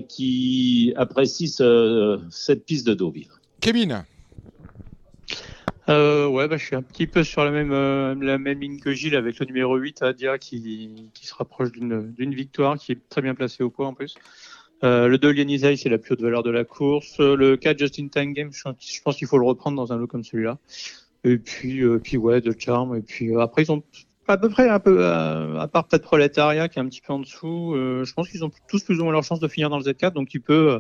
qui 0.07 0.93
apprécie 0.95 1.47
ce- 1.47 2.19
cette 2.29 2.65
piste 2.65 2.85
de 2.87 2.93
Deauville. 2.93 3.27
Kevin 3.61 4.03
Euh, 5.89 6.27
ouais, 6.27 6.47
bah, 6.47 6.57
je 6.57 6.65
suis 6.65 6.75
un 6.75 6.81
petit 6.81 7.07
peu 7.07 7.23
sur 7.23 7.45
la 7.45 7.51
même, 7.51 7.71
euh, 7.71 8.13
la 8.19 8.37
même 8.37 8.59
ligne 8.59 8.79
que 8.79 8.91
Gilles 8.93 9.15
avec 9.15 9.39
le 9.39 9.45
numéro 9.45 9.77
8, 9.77 10.01
Adia, 10.01 10.37
qui, 10.37 11.11
qui 11.13 11.27
se 11.27 11.33
rapproche 11.33 11.71
d'une 11.71 12.35
victoire, 12.35 12.77
qui 12.77 12.91
est 12.91 13.09
très 13.09 13.21
bien 13.21 13.35
placé 13.35 13.63
au 13.63 13.69
poids 13.69 13.87
en 13.87 13.93
plus. 13.93 14.15
Euh, 14.83 15.07
le 15.07 15.17
2, 15.17 15.31
Lianizai, 15.31 15.75
c'est 15.77 15.89
la 15.89 15.97
plus 15.97 16.13
haute 16.13 16.21
valeur 16.21 16.43
de 16.43 16.51
la 16.51 16.65
course. 16.65 17.19
Le 17.19 17.55
4, 17.55 17.79
Justin 17.79 18.09
Time 18.09 18.33
Game, 18.33 18.51
je, 18.51 18.63
je 18.79 19.01
pense 19.01 19.17
qu'il 19.17 19.27
faut 19.27 19.37
le 19.37 19.45
reprendre 19.45 19.77
dans 19.77 19.93
un 19.93 19.97
lot 19.97 20.07
comme 20.07 20.23
celui-là. 20.23 20.59
Et 21.23 21.37
puis, 21.37 21.81
euh, 21.83 21.99
puis 21.99 22.17
ouais, 22.17 22.41
de 22.41 22.53
Charm. 22.57 22.95
Et 22.95 23.01
puis 23.01 23.31
euh, 23.35 23.39
après, 23.39 23.63
ils 23.63 23.71
ont 23.71 23.83
à 24.33 24.37
peu 24.37 24.49
près 24.49 24.69
un 24.69 24.79
peu, 24.79 24.97
euh, 24.99 25.59
à 25.59 25.67
part 25.67 25.87
peut-être 25.87 26.03
Proletariat 26.03 26.67
qui 26.67 26.79
est 26.79 26.81
un 26.81 26.87
petit 26.87 27.01
peu 27.01 27.13
en 27.13 27.19
dessous, 27.19 27.73
euh, 27.75 28.03
je 28.03 28.13
pense 28.13 28.29
qu'ils 28.29 28.43
ont 28.43 28.51
tous 28.67 28.83
plus 28.83 28.99
ou 28.99 29.03
moins 29.03 29.13
leur 29.13 29.23
chance 29.23 29.39
de 29.39 29.47
finir 29.47 29.69
dans 29.69 29.77
le 29.77 29.83
Z4. 29.83 30.13
Donc, 30.13 30.33
il 30.33 30.41
peut, 30.41 30.71
euh, 30.71 30.79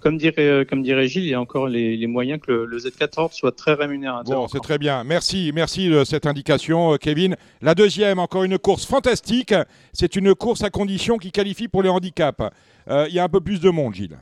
comme 0.00 0.18
dirait, 0.18 0.66
comme 0.68 0.82
dirait 0.82 1.08
Gilles, 1.08 1.24
il 1.24 1.30
y 1.30 1.34
a 1.34 1.40
encore 1.40 1.66
les, 1.66 2.06
moyens 2.06 2.40
que 2.40 2.52
le, 2.52 2.64
le 2.66 2.78
Z4 2.78 3.32
soit 3.32 3.56
très 3.56 3.74
rémunérateur. 3.74 4.40
Bon, 4.40 4.48
c'est 4.48 4.60
très 4.60 4.78
bien. 4.78 5.02
Merci, 5.04 5.50
merci 5.54 5.88
de 5.88 6.04
cette 6.04 6.26
indication, 6.26 6.96
Kevin. 6.98 7.36
La 7.62 7.74
deuxième, 7.74 8.18
encore 8.18 8.44
une 8.44 8.58
course 8.58 8.84
fantastique. 8.86 9.54
C'est 9.92 10.16
une 10.16 10.34
course 10.34 10.62
à 10.62 10.70
condition 10.70 11.16
qui 11.18 11.32
qualifie 11.32 11.68
pour 11.68 11.82
les 11.82 11.88
handicaps. 11.88 12.42
Il 12.88 13.14
y 13.14 13.18
a 13.18 13.24
un 13.24 13.28
peu 13.28 13.40
plus 13.40 13.60
de 13.60 13.70
monde, 13.70 13.94
Gilles. 13.94 14.18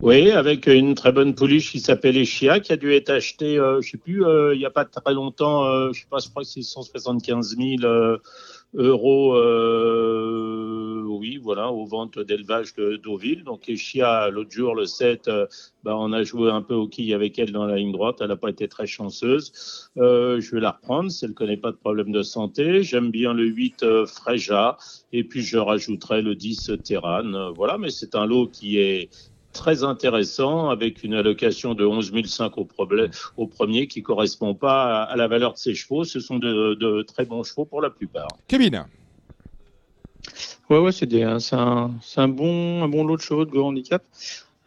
Oui, 0.00 0.30
avec 0.30 0.66
une 0.66 0.94
très 0.94 1.12
bonne 1.12 1.34
pouliche 1.34 1.70
qui 1.70 1.80
s'appelle 1.80 2.16
Echia, 2.16 2.60
qui 2.60 2.72
a 2.72 2.76
dû 2.76 2.92
être 2.92 3.10
achetée, 3.10 3.58
euh, 3.58 3.80
je 3.80 3.90
sais 3.90 3.98
plus, 3.98 4.24
euh, 4.24 4.54
il 4.54 4.58
n'y 4.58 4.66
a 4.66 4.70
pas 4.70 4.84
très 4.84 5.14
longtemps, 5.14 5.64
euh, 5.64 5.92
je 5.92 6.00
sais 6.00 6.06
pas, 6.10 6.18
je 6.18 6.28
crois 6.28 6.42
que 6.42 6.48
c'est 6.48 6.62
175 6.62 7.56
000 7.56 7.84
euh, 7.84 8.18
euros, 8.74 9.36
euh, 9.36 11.02
oui, 11.06 11.38
voilà, 11.38 11.70
aux 11.70 11.86
ventes 11.86 12.18
d'élevage 12.18 12.74
de 12.74 12.96
Deauville. 12.96 13.44
Donc 13.44 13.68
Echia, 13.68 14.28
l'autre 14.30 14.50
jour, 14.50 14.74
le 14.74 14.84
7, 14.84 15.28
euh, 15.28 15.46
bah, 15.84 15.96
on 15.96 16.12
a 16.12 16.22
joué 16.22 16.50
un 16.50 16.62
peu 16.62 16.74
au 16.74 16.88
quilles 16.88 17.14
avec 17.14 17.38
elle 17.38 17.52
dans 17.52 17.66
la 17.66 17.76
ligne 17.76 17.92
droite. 17.92 18.16
Elle 18.20 18.28
n'a 18.28 18.36
pas 18.36 18.50
été 18.50 18.68
très 18.68 18.86
chanceuse. 18.86 19.90
Je 19.96 20.54
vais 20.54 20.60
la 20.60 20.72
reprendre 20.72 21.10
si 21.10 21.24
elle 21.24 21.30
ne 21.30 21.34
connaît 21.34 21.56
pas 21.56 21.70
de 21.70 21.76
problème 21.76 22.12
de 22.12 22.22
santé. 22.22 22.82
J'aime 22.82 23.10
bien 23.10 23.32
le 23.32 23.44
8 23.44 23.82
euh, 23.82 24.06
Fréja. 24.06 24.76
Et 25.12 25.24
puis 25.24 25.42
je 25.42 25.56
rajouterai 25.56 26.22
le 26.22 26.34
10 26.34 26.72
Terran. 26.84 27.52
Voilà, 27.54 27.78
mais 27.78 27.90
c'est 27.90 28.14
un 28.14 28.26
lot 28.26 28.48
qui 28.48 28.78
est 28.78 29.08
très 29.54 29.82
intéressant 29.84 30.68
avec 30.68 31.02
une 31.02 31.14
allocation 31.14 31.72
de 31.74 31.86
11 31.86 32.12
500 32.26 32.52
au, 32.58 32.64
problème, 32.66 33.10
au 33.38 33.46
premier 33.46 33.86
qui 33.88 34.02
correspond 34.02 34.54
pas 34.54 35.02
à, 35.04 35.04
à 35.04 35.16
la 35.16 35.26
valeur 35.28 35.54
de 35.54 35.58
ces 35.58 35.74
chevaux. 35.74 36.04
Ce 36.04 36.20
sont 36.20 36.38
de, 36.38 36.74
de 36.74 37.02
très 37.02 37.24
bons 37.24 37.42
chevaux 37.42 37.64
pour 37.64 37.80
la 37.80 37.88
plupart. 37.88 38.28
Kevin 38.48 38.84
Ouais, 40.70 40.78
ouais, 40.78 40.92
c'est 40.92 41.08
c'est 41.40 41.56
un, 41.56 41.90
un 42.16 42.28
bon, 42.28 42.82
un 42.82 42.88
bon 42.88 43.04
lot 43.04 43.16
de 43.16 43.22
chevaux 43.22 43.44
de 43.44 43.50
gros 43.50 43.64
handicap. 43.64 44.02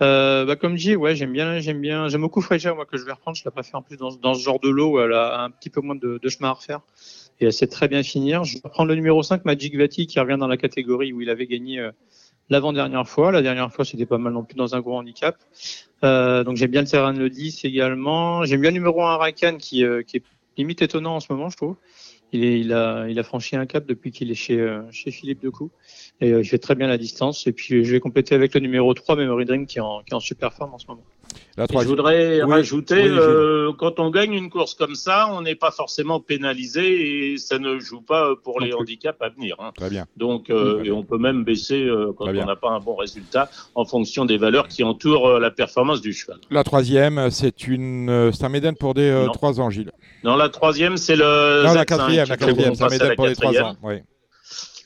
Euh, 0.03 0.45
bah, 0.45 0.55
comme 0.55 0.75
dit, 0.75 0.95
ouais, 0.95 1.15
j'aime 1.15 1.33
bien, 1.33 1.59
j'aime 1.59 1.81
bien, 1.81 2.07
j'aime 2.07 2.21
beaucoup 2.21 2.41
Freja, 2.41 2.73
moi, 2.75 2.85
que 2.85 2.97
je 2.97 3.03
vais 3.03 3.13
reprendre. 3.13 3.35
Je 3.35 3.41
la 3.43 3.49
préfère 3.51 3.79
en 3.79 3.81
plus 3.81 3.97
dans, 3.97 4.11
ce- 4.11 4.19
dans 4.19 4.35
ce 4.35 4.43
genre 4.43 4.59
de 4.59 4.69
lot 4.69 4.91
où 4.91 4.99
elle 4.99 5.13
a 5.13 5.41
un 5.41 5.49
petit 5.49 5.71
peu 5.71 5.81
moins 5.81 5.95
de, 5.95 6.19
de 6.21 6.29
chemin 6.29 6.49
à 6.49 6.53
refaire. 6.53 6.81
Et 7.39 7.45
elle 7.45 7.53
sait 7.53 7.65
très 7.67 7.87
bien 7.87 8.03
finir. 8.03 8.43
Je 8.43 8.55
vais 8.59 8.69
prendre 8.69 8.89
le 8.89 8.95
numéro 8.95 9.23
5, 9.23 9.43
Magic 9.45 9.75
Vati, 9.75 10.05
qui 10.05 10.19
revient 10.19 10.37
dans 10.39 10.47
la 10.47 10.57
catégorie 10.57 11.13
où 11.13 11.21
il 11.21 11.31
avait 11.31 11.47
gagné 11.47 11.79
euh, 11.79 11.91
l'avant-dernière 12.49 13.07
fois. 13.07 13.31
La 13.31 13.41
dernière 13.41 13.71
fois, 13.71 13.85
c'était 13.85 14.05
pas 14.05 14.17
mal 14.17 14.33
non 14.33 14.43
plus 14.43 14.55
dans 14.55 14.75
un 14.75 14.79
gros 14.81 14.97
handicap. 14.97 15.37
Euh, 16.03 16.43
donc 16.43 16.57
j'aime 16.57 16.71
bien 16.71 16.81
le 16.81 16.87
terrain 16.87 17.13
le 17.13 17.29
10 17.29 17.65
également. 17.65 18.45
J'aime 18.45 18.61
bien 18.61 18.71
le 18.71 18.75
numéro 18.75 19.03
1 19.03 19.17
Rakan 19.17 19.57
qui, 19.57 19.83
euh, 19.83 20.03
qui 20.03 20.17
est 20.17 20.23
limite 20.57 20.81
étonnant 20.81 21.15
en 21.15 21.19
ce 21.19 21.31
moment, 21.31 21.49
je 21.49 21.57
trouve. 21.57 21.75
Il, 22.33 22.43
est, 22.43 22.59
il, 22.59 22.73
a, 22.73 23.07
il 23.07 23.17
a 23.19 23.23
franchi 23.23 23.55
un 23.55 23.65
cap 23.65 23.85
depuis 23.85 24.11
qu'il 24.11 24.29
est 24.29 24.35
chez, 24.35 24.59
euh, 24.59 24.81
chez 24.91 25.11
Philippe 25.11 25.41
Decou. 25.41 25.71
Et 26.19 26.29
il 26.29 26.45
fait 26.45 26.57
très 26.57 26.75
bien 26.75 26.87
la 26.87 26.97
distance. 26.97 27.47
Et 27.47 27.53
puis 27.53 27.85
je 27.85 27.91
vais 27.91 27.99
compléter 27.99 28.35
avec 28.35 28.53
le 28.53 28.59
numéro 28.59 28.93
3, 28.93 29.15
Memory 29.15 29.45
Dream, 29.45 29.65
qui 29.65 29.77
est 29.77 29.81
en, 29.81 30.01
qui 30.03 30.11
est 30.11 30.15
en 30.15 30.19
super 30.19 30.53
forme 30.53 30.73
en 30.73 30.77
ce 30.77 30.87
moment. 30.87 31.03
La 31.57 31.65
je 31.69 31.87
voudrais 31.87 32.43
Oui, 32.43 32.51
rajouter, 32.51 33.01
oui, 33.09 33.17
euh, 33.17 33.71
quand 33.79 33.99
on 33.99 34.11
gagne 34.11 34.33
une 34.33 34.49
course 34.51 34.75
comme 34.75 34.93
ça, 34.93 35.27
on 35.31 35.41
n'est 35.41 35.55
pas 35.55 35.71
forcément 35.71 36.19
pénalisé 36.19 37.31
et 37.33 37.37
ça 37.39 37.57
ne 37.57 37.79
joue 37.79 38.01
pas 38.01 38.35
pour 38.43 38.59
les 38.59 38.73
handicaps 38.73 39.19
à 39.21 39.29
venir. 39.29 39.55
hein. 39.59 39.71
Très 39.75 39.89
bien. 39.89 40.05
Donc, 40.17 40.49
euh, 40.51 40.77
Très 40.79 40.87
et 40.87 40.91
on 40.91 41.03
peut 41.03 41.17
même 41.17 41.43
baisser 41.43 41.81
euh, 41.83 42.13
quand 42.15 42.25
Très 42.25 42.39
on 42.41 42.45
n'a 42.45 42.55
pas 42.55 42.69
un 42.69 42.79
bon 42.79 42.95
résultat 42.95 43.49
en 43.73 43.85
fonction 43.85 44.25
des 44.25 44.37
valeurs 44.37 44.67
qui 44.67 44.83
entourent 44.83 45.27
euh, 45.27 45.39
la 45.39 45.49
performance 45.49 45.99
du 46.01 46.13
cheval. 46.13 46.37
La 46.51 46.63
troisième, 46.63 47.29
c'est 47.31 47.67
une, 47.67 48.09
euh, 48.09 48.31
c'est 48.31 48.43
un 48.43 48.49
médaine 48.49 48.75
pour 48.75 48.93
des 48.93 49.09
euh, 49.09 49.25
Non. 49.25 49.31
3 49.31 49.59
ans, 49.59 49.69
Gilles. 49.71 49.91
Non, 50.23 50.35
la 50.35 50.49
troisième, 50.49 50.97
c'est 50.97 51.15
le. 51.15 51.63
non, 51.65 51.73
la 51.73 51.81
Z5, 51.83 51.85
quatrième, 51.85 52.27
la 52.29 52.37
quatrième, 52.37 52.75
c'est 52.75 52.83
un 52.83 53.07
la 53.07 53.15
pour 53.15 53.25
des 53.27 53.33
3 53.35 53.51
quatrième. 53.51 53.65
ans. 53.71 53.75
Oui. 53.81 53.95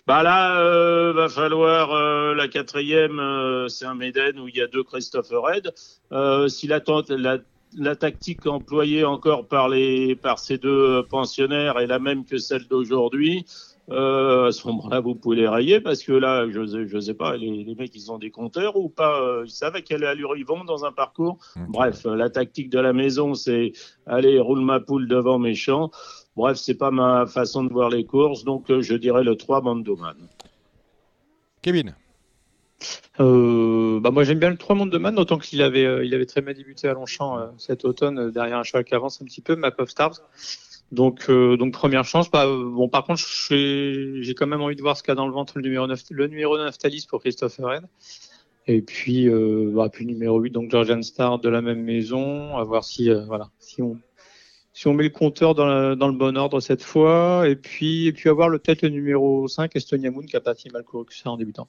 Bah 0.08 0.24
là, 0.24 0.60
euh, 0.60 1.14
va 1.14 1.30
falloir 1.30 1.92
euh, 1.94 2.34
la 2.34 2.48
quatrième, 2.48 3.20
euh, 3.20 3.68
c'est 3.68 3.86
un 3.86 3.96
Méden 3.96 4.40
où 4.40 4.48
il 4.48 4.56
y 4.56 4.62
a 4.62 4.68
deux 4.68 4.84
Christopher 4.84 5.42
Red. 5.42 5.74
Euh, 6.12 6.48
si 6.48 6.68
la, 6.68 6.82
la, 7.10 7.38
la 7.78 7.96
tactique 7.96 8.48
employée 8.48 9.06
encore 9.06 9.48
par 9.48 9.70
les 9.70 10.16
par 10.16 10.40
ces 10.40 10.58
deux 10.58 11.04
pensionnaires 11.04 11.80
est 11.80 11.88
la 11.88 12.00
même 12.00 12.26
que 12.26 12.38
celle 12.40 12.68
d'aujourd'hui, 12.68 13.46
euh, 13.92 14.48
à 14.48 14.52
ce 14.52 14.68
moment-là, 14.68 15.02
vous 15.02 15.16
pouvez 15.16 15.38
les 15.38 15.48
rayer 15.48 15.82
parce 15.82 16.02
que 16.04 16.14
là, 16.14 16.48
je 16.50 16.66
sais, 16.66 16.88
je 16.88 17.00
sais 17.00 17.14
pas, 17.14 17.36
les, 17.36 17.64
les 17.64 17.76
mecs, 17.76 17.94
ils 17.96 18.12
ont 18.12 18.18
des 18.18 18.32
compteurs 18.32 18.78
ou 18.78 18.90
pas 18.90 19.22
euh, 19.22 19.44
Ils 19.46 19.52
savent 19.52 19.76
à 19.76 19.82
quelle 19.82 20.06
allure 20.06 20.38
ils 20.38 20.46
vont 20.46 20.64
dans 20.64 20.86
un 20.86 20.92
parcours. 20.92 21.38
Bref, 21.68 22.06
la 22.06 22.30
tactique 22.30 22.70
de 22.70 22.80
la 22.80 22.94
maison, 22.94 23.34
c'est 23.34 23.74
allez, 24.06 24.40
roule 24.40 24.62
ma 24.62 24.80
poule 24.80 25.08
devant 25.08 25.40
mes 25.40 25.56
champs. 25.56 25.92
Bref, 26.36 26.58
c'est 26.58 26.76
pas 26.76 26.92
ma 26.92 27.26
façon 27.26 27.64
de 27.64 27.72
voir 27.72 27.90
les 27.90 28.06
courses, 28.06 28.44
donc 28.44 28.70
euh, 28.72 28.82
je 28.82 28.96
dirais 28.96 29.24
le 29.24 29.36
3 29.36 29.62
Mandoman. 29.62 30.16
Kevin. 31.62 31.96
Euh, 33.20 34.00
bah 34.00 34.10
moi 34.10 34.24
j'aime 34.24 34.40
bien 34.40 34.50
le 34.50 34.58
3 34.58 34.76
Monde 34.76 34.92
de 34.92 34.98
Man, 34.98 35.20
autant 35.20 35.38
qu'il 35.38 35.62
avait, 35.62 35.86
euh, 35.86 36.04
il 36.04 36.16
avait 36.16 36.26
très 36.26 36.42
bien 36.42 36.54
débuté 36.54 36.88
à 36.88 36.94
Longchamp 36.94 37.38
euh, 37.38 37.48
cet 37.58 37.86
automne 37.86 38.18
euh, 38.18 38.32
derrière 38.32 38.58
un 38.58 38.64
cheval 38.64 38.84
qui 38.84 38.96
avance 38.96 39.22
un 39.22 39.26
petit 39.26 39.42
peu, 39.42 39.56
Map 39.56 39.74
of 39.78 39.90
Stars. 39.90 40.22
Donc, 40.92 41.30
euh, 41.30 41.58
donc 41.58 41.74
première 41.74 42.04
chance. 42.04 42.30
Bah, 42.30 42.46
bon, 42.48 42.90
par 42.90 43.06
contre, 43.06 43.22
j'ai 43.50 44.34
quand 44.36 44.48
même 44.48 44.62
envie 44.62 44.76
de 44.76 44.82
voir 44.82 44.98
ce 44.98 45.04
qu'il 45.04 45.12
y 45.12 45.14
a 45.14 45.16
dans 45.16 45.28
le 45.28 45.34
ventre 45.34 45.54
le 45.56 45.62
numéro 45.62 45.88
9, 45.88 46.02
le 46.10 46.28
numéro 46.28 46.58
9 46.58 46.78
Thalys 46.78 47.06
pour 47.08 47.22
Christopher 47.22 47.66
Red. 47.66 47.84
Et 48.68 48.82
puis, 48.82 49.28
euh, 49.28 49.72
bah, 49.74 49.90
puis 49.92 50.06
numéro 50.06 50.40
8, 50.40 50.52
donc 50.52 50.70
Georgian 50.70 51.02
Star 51.02 51.40
de 51.40 51.50
la 51.50 51.62
même 51.62 51.82
maison. 51.82 52.58
À 52.58 52.64
voir 52.64 52.84
si, 52.84 53.10
euh, 53.10 53.24
voilà, 53.26 53.50
si 53.60 53.82
on, 53.82 53.98
si 54.74 54.88
on 54.88 54.94
met 54.94 55.04
le 55.04 55.10
compteur 55.10 55.56
dans, 55.56 56.08
le 56.08 56.12
bon 56.14 56.38
ordre 56.38 56.60
cette 56.60 56.84
fois. 56.84 57.48
Et 57.48 57.56
puis, 57.56 58.14
avoir 58.26 58.50
peut-être 58.52 58.82
le 58.84 58.90
numéro 58.90 59.48
5, 59.48 59.76
Estonia 59.76 60.12
Moon, 60.12 60.24
qui 60.24 60.36
a 60.36 60.42
pas 60.42 60.56
si 60.56 60.70
mal 60.70 60.84
couru 60.84 61.06
que 61.06 61.14
ça 61.14 61.30
en 61.30 61.38
débutant. 61.38 61.68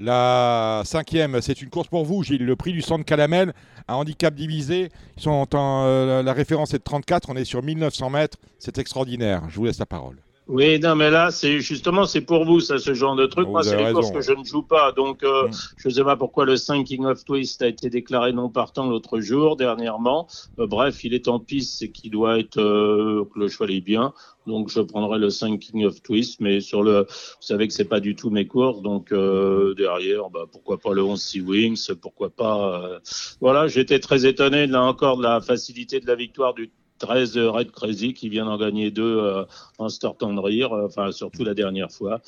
La 0.00 0.82
cinquième, 0.84 1.40
c'est 1.40 1.60
une 1.60 1.70
course 1.70 1.88
pour 1.88 2.04
vous, 2.04 2.22
Gilles. 2.22 2.44
Le 2.44 2.54
prix 2.54 2.72
du 2.72 2.82
centre 2.82 3.04
Calamel, 3.04 3.52
un 3.88 3.94
handicap 3.94 4.32
divisé. 4.32 4.90
Sont 5.16 5.48
euh, 5.54 6.22
la 6.22 6.32
référence 6.32 6.72
est 6.72 6.78
de 6.78 6.84
34, 6.84 7.30
on 7.30 7.36
est 7.36 7.44
sur 7.44 7.64
1900 7.64 8.10
mètres. 8.10 8.38
C'est 8.60 8.78
extraordinaire. 8.78 9.42
Je 9.48 9.56
vous 9.56 9.64
laisse 9.64 9.80
la 9.80 9.86
parole. 9.86 10.18
Oui, 10.48 10.80
non, 10.80 10.96
mais 10.96 11.10
là, 11.10 11.30
c'est 11.30 11.60
justement, 11.60 12.06
c'est 12.06 12.22
pour 12.22 12.46
vous, 12.46 12.60
ça, 12.60 12.78
ce 12.78 12.94
genre 12.94 13.14
de 13.14 13.26
truc. 13.26 13.44
Vous 13.44 13.52
Moi, 13.52 13.62
c'est 13.62 13.76
les 13.76 13.92
courses 13.92 14.06
raison, 14.06 14.12
que 14.12 14.16
ouais. 14.16 14.22
je 14.22 14.32
ne 14.32 14.44
joue 14.44 14.62
pas. 14.62 14.92
Donc, 14.92 15.22
euh, 15.22 15.46
je 15.76 15.88
ne 15.88 15.92
sais 15.92 16.04
pas 16.04 16.16
pourquoi 16.16 16.46
le 16.46 16.56
5 16.56 16.84
King 16.84 17.04
of 17.04 17.22
Twist 17.22 17.60
a 17.60 17.68
été 17.68 17.90
déclaré 17.90 18.32
non 18.32 18.48
partant 18.48 18.88
l'autre 18.88 19.20
jour, 19.20 19.56
dernièrement. 19.56 20.26
Euh, 20.58 20.66
bref, 20.66 21.04
il 21.04 21.12
est 21.12 21.28
en 21.28 21.38
piste, 21.38 21.78
c'est 21.78 21.90
qu'il 21.90 22.10
doit 22.12 22.38
être, 22.38 22.58
euh, 22.58 23.26
que 23.34 23.38
le 23.38 23.48
cheval 23.48 23.72
est 23.72 23.82
bien. 23.82 24.14
Donc, 24.46 24.70
je 24.70 24.80
prendrai 24.80 25.18
le 25.18 25.28
5 25.28 25.58
King 25.60 25.84
of 25.84 26.02
Twist. 26.02 26.40
Mais 26.40 26.62
sur 26.62 26.82
le, 26.82 27.00
vous 27.02 27.06
savez 27.40 27.68
que 27.68 27.74
c'est 27.74 27.84
pas 27.84 28.00
du 28.00 28.16
tout 28.16 28.30
mes 28.30 28.46
courses. 28.46 28.80
Donc, 28.80 29.12
euh, 29.12 29.74
derrière, 29.74 30.30
bah, 30.30 30.46
pourquoi 30.50 30.78
pas 30.78 30.94
le 30.94 31.02
11 31.02 31.20
Sea 31.20 31.42
Wings, 31.42 31.90
pourquoi 32.00 32.30
pas, 32.30 32.84
euh, 32.84 32.98
voilà, 33.42 33.68
j'étais 33.68 33.98
très 33.98 34.24
étonné, 34.24 34.66
là 34.66 34.82
encore, 34.82 35.18
de 35.18 35.24
la 35.24 35.42
facilité 35.42 36.00
de 36.00 36.06
la 36.06 36.14
victoire 36.14 36.54
du 36.54 36.70
13 36.98 37.38
Red 37.38 37.70
Crazy 37.70 38.14
qui 38.14 38.28
vient 38.28 38.44
d'en 38.44 38.58
gagner 38.58 38.90
deux 38.90 39.18
euh, 39.18 39.44
en 39.78 39.88
startant 39.88 40.32
de 40.32 40.40
rire, 40.40 40.72
euh, 40.72 40.86
enfin 40.86 41.12
surtout 41.12 41.44
la 41.44 41.54
dernière 41.54 41.90
fois. 41.90 42.20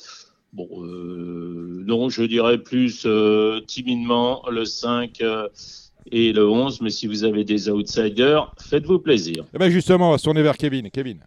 Bon, 0.53 0.67
euh, 0.83 1.81
non, 1.85 2.09
je 2.09 2.23
dirais 2.23 2.57
plus 2.57 3.03
euh, 3.05 3.61
timidement 3.61 4.43
le 4.49 4.65
5 4.65 5.21
euh, 5.21 5.47
et 6.11 6.33
le 6.33 6.47
11, 6.47 6.81
mais 6.81 6.89
si 6.89 7.07
vous 7.07 7.23
avez 7.23 7.45
des 7.45 7.69
outsiders, 7.69 8.51
faites-vous 8.59 8.99
plaisir. 8.99 9.45
Eh 9.53 9.57
ben 9.57 9.69
justement, 9.69 10.09
on 10.09 10.11
va 10.11 10.17
se 10.17 10.23
tourner 10.23 10.41
vers 10.41 10.57
Kevin. 10.57 10.89
Kevin. 10.91 11.19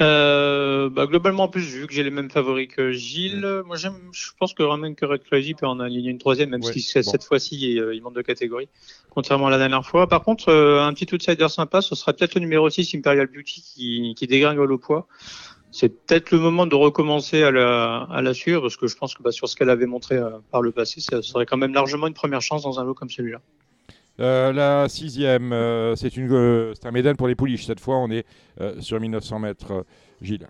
Euh, 0.00 0.88
bah, 0.88 1.06
globalement, 1.06 1.44
en 1.44 1.48
plus, 1.48 1.62
vu 1.62 1.86
que 1.86 1.92
j'ai 1.92 2.02
les 2.02 2.10
mêmes 2.10 2.30
favoris 2.30 2.68
que 2.68 2.92
Gilles, 2.92 3.62
moi 3.66 3.76
j'aime, 3.76 3.94
je 4.12 4.30
pense 4.38 4.54
que 4.54 4.62
Red 4.62 5.22
Crazy 5.24 5.54
peut 5.54 5.66
en 5.66 5.80
aligner 5.80 6.10
une 6.10 6.18
troisième, 6.18 6.50
même 6.50 6.62
Ouais, 6.62 6.72
si 6.72 6.92
bon. 6.94 7.02
cette 7.02 7.24
fois-ci 7.24 7.58
il, 7.60 7.78
euh, 7.78 7.94
il 7.94 8.02
monte 8.02 8.14
de 8.14 8.22
catégorie, 8.22 8.68
contrairement 9.10 9.48
à 9.48 9.50
la 9.50 9.58
dernière 9.58 9.84
fois. 9.84 10.06
Par 10.08 10.22
contre, 10.22 10.48
euh, 10.48 10.82
un 10.82 10.94
petit 10.94 11.14
outsider 11.14 11.48
sympa, 11.48 11.82
ce 11.82 11.94
sera 11.94 12.14
peut-être 12.14 12.34
le 12.34 12.40
numéro 12.40 12.68
6, 12.70 12.94
Imperial 12.94 13.26
Beauty, 13.26 13.60
qui, 13.62 14.14
qui 14.16 14.26
dégringole 14.26 14.72
au 14.72 14.78
poids. 14.78 15.06
C'est 15.70 15.88
peut-être 15.88 16.30
le 16.32 16.38
moment 16.38 16.66
de 16.66 16.74
recommencer 16.74 17.42
à 17.42 17.50
la, 17.50 18.06
à 18.10 18.22
la 18.22 18.34
suivre, 18.34 18.62
parce 18.62 18.76
que 18.76 18.86
je 18.86 18.96
pense 18.96 19.14
que 19.14 19.22
bah, 19.22 19.30
sur 19.30 19.48
ce 19.48 19.56
qu'elle 19.56 19.70
avait 19.70 19.86
montré 19.86 20.18
par 20.50 20.62
le 20.62 20.72
passé, 20.72 21.00
ça 21.00 21.22
serait 21.22 21.46
quand 21.46 21.56
même 21.56 21.72
largement 21.74 22.06
une 22.06 22.14
première 22.14 22.42
chance 22.42 22.62
dans 22.62 22.78
un 22.80 22.84
lot 22.84 22.94
comme 22.94 23.08
celui-là. 23.10 23.40
Euh, 24.20 24.52
la 24.52 24.88
sixième, 24.88 25.52
euh, 25.52 25.94
euh, 25.94 26.72
c'est 26.74 26.86
un 26.86 26.90
médaille 26.90 27.14
pour 27.14 27.28
les 27.28 27.34
pouliches. 27.34 27.64
Cette 27.64 27.80
fois, 27.80 27.96
on 27.96 28.10
est 28.10 28.24
sur 28.80 29.00
1900 29.00 29.38
mètres. 29.38 29.84
Gilles. 30.20 30.48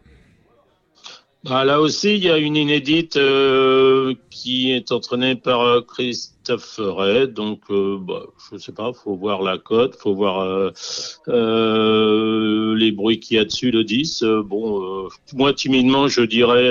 Bah, 1.45 1.65
là 1.65 1.81
aussi, 1.81 2.15
il 2.15 2.23
y 2.23 2.31
a 2.31 2.37
une 2.37 2.57
inédite 2.57 3.19
qui 4.31 4.71
est 4.71 4.93
entraînée 4.93 5.35
par 5.35 5.87
Christophe 5.87 6.77
Red. 6.79 7.33
Donc, 7.33 7.63
bah, 7.71 8.27
je 8.51 8.59
sais 8.59 8.73
pas, 8.73 8.93
faut 8.93 9.17
voir 9.17 9.43
la 9.43 9.57
cote, 9.59 9.97
faut 9.97 10.15
voir 10.15 10.73
les 11.27 12.93
bruits 12.93 13.19
qu'il 13.19 13.39
y 13.39 13.41
a 13.41 13.45
dessus, 13.45 13.71
le 13.71 13.83
10. 13.83 14.23
Euh, 14.23 14.43
bon, 14.43 15.09
moi, 15.33 15.55
timidement, 15.55 16.07
je 16.09 16.23
dirais... 16.23 16.71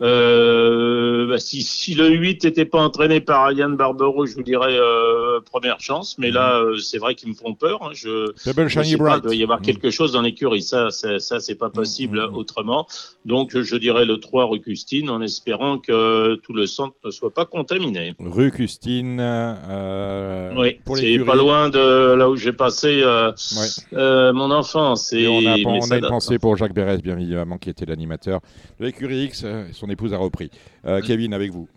Euh, 0.00 1.26
bah, 1.28 1.38
si, 1.38 1.62
si 1.62 1.94
le 1.94 2.08
8 2.08 2.44
n'était 2.44 2.64
pas 2.64 2.80
entraîné 2.80 3.20
par 3.20 3.42
Ariane 3.42 3.76
Barbero, 3.76 4.26
je 4.26 4.34
vous 4.34 4.42
dirais 4.42 4.76
euh, 4.78 5.40
première 5.40 5.80
chance. 5.80 6.16
Mais 6.18 6.30
là, 6.30 6.60
euh, 6.60 6.76
c'est 6.78 6.98
vrai 6.98 7.14
qu'ils 7.14 7.30
me 7.30 7.34
font 7.34 7.54
peur. 7.54 7.82
hein. 7.82 7.90
Je, 7.94 8.32
Double 8.46 8.68
je 8.68 8.74
Shiny 8.80 8.90
sais 8.92 8.96
pas, 8.98 9.04
Bright. 9.04 9.18
il 9.18 9.22
doit 9.26 9.34
y 9.34 9.42
avoir 9.42 9.58
Mm. 9.60 9.62
quelque 9.62 9.90
chose 9.90 10.12
dans 10.12 10.22
l'écurie. 10.22 10.62
Ça, 10.62 10.90
ça, 10.90 11.18
ça 11.18 11.40
c'est 11.40 11.54
pas 11.56 11.70
possible 11.70 12.20
autrement. 12.32 12.86
Donc, 13.24 13.58
je 13.60 13.76
dirais 13.76 14.04
le 14.04 14.18
3 14.18 14.46
rue 14.46 14.60
Custine 14.60 15.10
en 15.10 15.20
espérant 15.20 15.78
que 15.78 16.36
tout 16.36 16.52
le 16.52 16.66
centre 16.66 16.94
ne 17.04 17.10
soit 17.10 17.32
pas 17.34 17.44
contaminé. 17.44 18.14
Rue 18.18 18.50
Custine. 18.50 19.18
euh, 19.20 20.52
oui, 20.56 20.78
c'est 20.96 21.18
pas 21.24 21.34
loin 21.36 21.68
de 21.68 22.14
là 22.14 22.28
où 22.30 22.36
j'ai 22.36 22.52
passé 22.52 23.02
Ouais. 23.04 24.32
mon 24.32 24.50
enfance. 24.50 25.12
Et 25.12 25.26
on 25.28 25.44
a, 25.46 25.56
on 25.64 25.90
a 25.90 25.96
une 25.98 26.06
pensée 26.08 26.38
pour 26.38 26.56
Jacques 26.56 26.74
Bérès, 26.74 27.02
bien 27.02 27.18
évidemment, 27.18 27.58
qui 27.58 27.70
était 27.70 27.84
l'animateur 27.86 28.40
de 28.80 28.86
l'écurie 28.86 29.24
X. 29.24 29.42
euh, 29.44 29.64
Épouse 29.88 30.12
a 30.14 30.18
repris. 30.18 30.50
Euh, 30.84 31.00
Kevin, 31.00 31.34
avec 31.34 31.50
vous. 31.50 31.68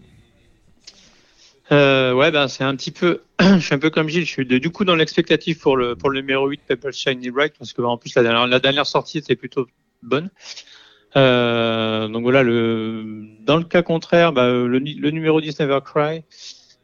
Euh, 1.72 2.14
ouais, 2.14 2.32
ben 2.32 2.50
c'est 2.50 2.66
un 2.66 2.76
petit 2.76 2.92
peu, 2.92 3.22
je 3.40 3.60
suis 3.60 3.74
un 3.74 3.80
peu 3.80 3.90
comme 3.90 4.10
Gilles, 4.10 4.26
je 4.26 4.32
suis 4.32 4.46
du 4.46 4.70
coup 4.72 4.84
dans 4.84 4.96
l'expectative 4.96 5.58
pour 5.58 5.78
le 5.78 5.96
pour 5.96 6.10
le 6.10 6.20
numéro 6.20 6.46
8 6.48 6.62
Pebble 6.68 6.92
Shiny 6.92 7.30
Bright 7.30 7.54
parce 7.58 7.72
que 7.72 7.82
en 7.82 7.98
plus 7.98 8.14
la 8.16 8.24
dernière, 8.24 8.46
la 8.46 8.60
dernière 8.60 8.86
sortie 8.86 9.20
était 9.20 9.38
plutôt 9.38 9.68
bonne. 10.04 10.30
Euh, 11.16 12.08
donc 12.08 12.24
voilà, 12.24 12.44
le, 12.44 13.26
dans 13.42 13.58
le 13.58 13.64
cas 13.64 13.84
contraire, 13.84 14.34
bah, 14.34 14.48
le, 14.48 14.80
le 14.80 15.12
numéro 15.12 15.40
10 15.40 15.60
Never 15.60 15.80
Cry, 15.84 16.24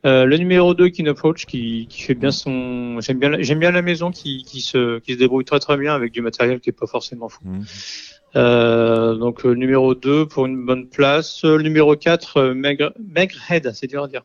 euh, 0.05 0.25
le 0.25 0.37
numéro 0.37 0.73
2 0.73 0.89
Kin 0.89 1.05
Approach 1.07 1.45
qui, 1.45 1.87
qui 1.89 2.01
fait 2.03 2.13
bien 2.13 2.31
son, 2.31 2.99
j'aime 3.01 3.19
bien, 3.19 3.29
la- 3.29 3.41
j'aime 3.41 3.59
bien 3.59 3.71
la 3.71 3.81
maison 3.81 4.11
qui, 4.11 4.43
qui 4.43 4.61
se, 4.61 4.99
qui 4.99 5.13
se 5.13 5.17
débrouille 5.17 5.45
très 5.45 5.59
très 5.59 5.75
bien 5.77 5.93
avec 5.95 6.11
du 6.13 6.21
matériel 6.21 6.59
qui 6.59 6.69
est 6.69 6.73
pas 6.73 6.87
forcément 6.87 7.29
fou. 7.29 7.39
Mhm. 7.45 7.65
Euh, 8.35 9.15
donc 9.15 9.45
euh, 9.45 9.53
numéro 9.53 9.95
2 9.95 10.27
pour 10.27 10.45
une 10.45 10.65
bonne 10.65 10.87
place. 10.89 11.43
Euh, 11.45 11.57
le 11.57 11.63
numéro 11.63 11.95
4, 11.95 12.37
euh, 12.37 12.53
Maigre, 12.53 12.93
Maigrehead, 12.99 13.71
c'est 13.73 13.87
dur 13.87 14.03
à 14.03 14.07
dire. 14.07 14.23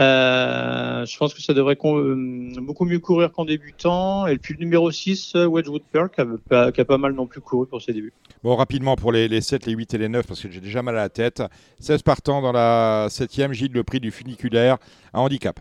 Euh, 0.00 1.04
je 1.04 1.16
pense 1.18 1.34
que 1.34 1.42
ça 1.42 1.52
devrait 1.52 1.76
euh, 1.84 2.52
beaucoup 2.62 2.84
mieux 2.84 2.98
courir 3.00 3.30
qu'en 3.32 3.44
débutant. 3.44 4.26
Et 4.26 4.38
puis 4.38 4.54
le 4.54 4.60
numéro 4.60 4.90
6, 4.90 5.32
euh, 5.36 5.46
Wedgwood 5.46 5.82
Pearl, 5.92 6.08
qui 6.10 6.20
a, 6.22 6.26
pas- 6.48 6.72
qui 6.72 6.80
a 6.80 6.84
pas 6.84 6.98
mal 6.98 7.12
non 7.12 7.26
plus 7.26 7.40
couru 7.40 7.66
pour 7.66 7.82
ses 7.82 7.92
débuts. 7.92 8.12
Bon, 8.42 8.56
rapidement 8.56 8.96
pour 8.96 9.12
les, 9.12 9.28
les 9.28 9.40
7, 9.42 9.66
les 9.66 9.74
8 9.74 9.94
et 9.94 9.98
les 9.98 10.08
9, 10.08 10.26
parce 10.26 10.40
que 10.40 10.50
j'ai 10.50 10.60
déjà 10.60 10.82
mal 10.82 10.96
à 10.96 11.02
la 11.02 11.08
tête. 11.10 11.42
16 11.80 12.02
partants 12.02 12.40
dans 12.40 12.52
la 12.52 13.08
7e, 13.10 13.52
Gilles, 13.52 13.72
le 13.72 13.84
prix 13.84 14.00
du 14.00 14.10
funiculaire, 14.10 14.78
un 15.12 15.20
handicap. 15.20 15.60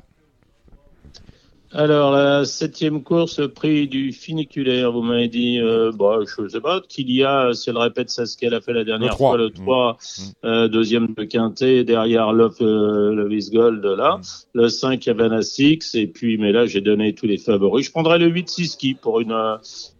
Alors, 1.71 2.11
la 2.11 2.45
septième 2.45 3.03
course, 3.03 3.41
prix 3.53 3.87
du 3.87 4.11
funiculaire, 4.11 4.91
vous 4.91 5.03
m'avez 5.03 5.27
dit, 5.27 5.59
euh, 5.59 5.91
bon, 5.93 6.25
je 6.25 6.47
sais 6.47 6.61
pas, 6.61 6.81
qu'il 6.81 7.11
y 7.11 7.23
a, 7.23 7.53
si 7.53 7.69
elle 7.69 7.77
répète 7.77 8.09
ça, 8.09 8.25
ce 8.25 8.35
qu'elle 8.35 8.55
a 8.55 8.61
fait 8.61 8.73
la 8.73 8.83
dernière 8.83 9.11
Le 9.11 9.15
fois, 9.17 9.37
le 9.37 9.51
3, 9.51 9.97
euh, 10.45 10.67
deuxième 10.67 11.13
de 11.15 11.23
Quintet, 11.25 11.83
derrière 11.83 12.33
Love, 12.33 12.57
euh, 12.61 13.13
Love 13.13 13.51
Gold, 13.51 13.85
là, 13.85 14.19
le 14.53 14.67
5, 14.67 15.07
Havana 15.07 15.43
6, 15.43 15.93
et 15.93 16.07
puis, 16.07 16.39
mais 16.39 16.51
là, 16.51 16.65
j'ai 16.65 16.81
donné 16.81 17.13
tous 17.13 17.27
les 17.27 17.37
favoris. 17.37 17.85
Je 17.85 17.91
prendrai 17.91 18.17
le 18.17 18.27
8, 18.27 18.49
Siski 18.49 18.95
pour 18.95 19.19
une, 19.19 19.35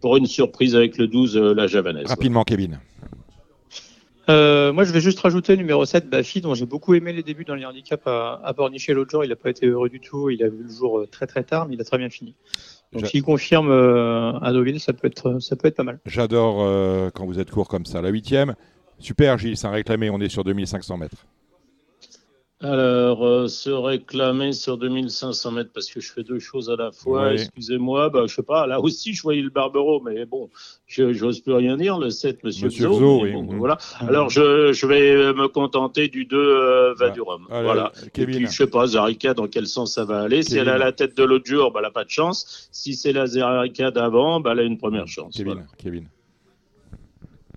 pour 0.00 0.16
une 0.16 0.26
surprise 0.26 0.74
avec 0.74 0.98
le 0.98 1.06
12, 1.06 1.36
euh, 1.36 1.54
la 1.54 1.68
Javanaise. 1.68 2.08
Rapidement, 2.08 2.42
Kevin. 2.42 2.80
Euh, 4.30 4.72
moi, 4.72 4.84
je 4.84 4.92
vais 4.92 5.00
juste 5.00 5.18
rajouter 5.20 5.52
le 5.52 5.58
numéro 5.58 5.84
7, 5.84 6.08
Bafi, 6.08 6.40
dont 6.40 6.54
j'ai 6.54 6.66
beaucoup 6.66 6.94
aimé 6.94 7.12
les 7.12 7.22
débuts 7.22 7.44
dans 7.44 7.54
les 7.54 7.64
handicaps 7.64 8.06
à, 8.06 8.40
à 8.44 8.54
l'autre 8.54 9.10
jour. 9.10 9.24
Il 9.24 9.28
n'a 9.28 9.36
pas 9.36 9.50
été 9.50 9.66
heureux 9.66 9.88
du 9.88 10.00
tout. 10.00 10.30
Il 10.30 10.42
a 10.42 10.48
vu 10.48 10.62
le 10.62 10.70
jour 10.70 11.00
euh, 11.00 11.06
très 11.06 11.26
très 11.26 11.42
tard, 11.42 11.66
mais 11.68 11.74
il 11.74 11.80
a 11.80 11.84
très 11.84 11.98
bien 11.98 12.10
fini. 12.10 12.34
Donc, 12.92 13.06
s'il 13.06 13.22
confirme 13.22 13.70
euh, 13.70 14.32
à 14.40 14.52
Deauville, 14.52 14.80
ça 14.80 14.92
peut 14.92 15.06
être, 15.06 15.38
ça 15.40 15.56
peut 15.56 15.68
être 15.68 15.76
pas 15.76 15.84
mal. 15.84 16.00
J'adore 16.06 16.58
euh, 16.60 17.10
quand 17.14 17.24
vous 17.24 17.38
êtes 17.38 17.50
court 17.50 17.68
comme 17.68 17.86
ça. 17.86 18.02
La 18.02 18.10
8e, 18.10 18.54
super, 18.98 19.38
Gilles, 19.38 19.56
c'est 19.56 19.66
un 19.66 19.72
réclamé, 19.72 20.10
on 20.10 20.20
est 20.20 20.28
sur 20.28 20.44
2500 20.44 20.96
mètres. 20.96 21.26
Alors, 22.62 23.24
euh, 23.26 23.48
se 23.48 23.70
réclamer 23.70 24.52
sur 24.52 24.76
2500 24.76 25.50
mètres 25.52 25.70
parce 25.72 25.90
que 25.90 25.98
je 26.00 26.12
fais 26.12 26.22
deux 26.22 26.38
choses 26.38 26.68
à 26.68 26.76
la 26.76 26.92
fois. 26.92 27.28
Oui. 27.28 27.32
Excusez-moi, 27.34 28.10
bah, 28.10 28.24
je 28.26 28.34
sais 28.34 28.42
pas. 28.42 28.66
Là 28.66 28.80
aussi, 28.80 29.14
je 29.14 29.22
voyais 29.22 29.40
le 29.40 29.48
Barbero, 29.48 30.02
mais 30.02 30.26
bon, 30.26 30.50
je 30.86 31.10
j'ose 31.14 31.40
plus 31.40 31.54
rien 31.54 31.78
dire. 31.78 31.98
Le 31.98 32.10
7, 32.10 32.44
Monsieur, 32.44 32.66
Monsieur 32.66 32.88
oui. 32.88 33.32
bon, 33.32 33.44
Mhm. 33.44 33.56
Voilà. 33.58 33.78
Alors, 34.00 34.28
je, 34.28 34.74
je 34.74 34.86
vais 34.86 35.32
me 35.32 35.48
contenter 35.48 36.08
du 36.08 36.26
2 36.26 36.36
euh, 36.36 36.94
Vadurum. 36.98 37.46
Allez, 37.50 37.64
voilà. 37.64 37.92
Kevin. 38.12 38.34
Et 38.34 38.36
puis, 38.40 38.46
je 38.46 38.52
sais 38.52 38.66
pas, 38.66 38.86
Zarika, 38.88 39.32
dans 39.32 39.46
quel 39.48 39.66
sens 39.66 39.94
ça 39.94 40.04
va 40.04 40.20
aller. 40.20 40.42
Si 40.42 40.58
elle 40.58 40.68
a 40.68 40.76
la 40.76 40.92
tête 40.92 41.16
de 41.16 41.24
l'autre 41.24 41.46
jour, 41.46 41.72
bah, 41.72 41.80
elle 41.80 41.86
a 41.86 41.90
pas 41.90 42.04
de 42.04 42.10
chance. 42.10 42.68
Si 42.72 42.94
c'est 42.94 43.12
la 43.14 43.26
Zarika 43.26 43.90
d'avant, 43.90 44.40
bah, 44.40 44.50
elle 44.52 44.60
a 44.60 44.62
une 44.64 44.76
première 44.76 45.08
chance. 45.08 45.34
Kevin, 45.34 45.52
Voilà. 45.54 45.66
Kevin. 45.78 46.04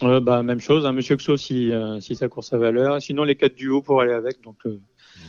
Euh, 0.01 0.19
bah, 0.19 0.43
même 0.43 0.59
chose, 0.59 0.85
hein, 0.85 0.91
Monsieur 0.91 1.15
Xo, 1.17 1.37
si, 1.37 1.71
euh, 1.71 1.99
si 1.99 2.15
ça 2.15 2.27
court 2.27 2.43
sa 2.43 2.57
valeur. 2.57 3.01
Sinon, 3.01 3.23
les 3.23 3.35
quatre 3.35 3.55
duos 3.55 3.81
pour 3.81 4.01
aller 4.01 4.11
avec. 4.13 4.41
Donc, 4.43 4.55
euh, 4.65 4.79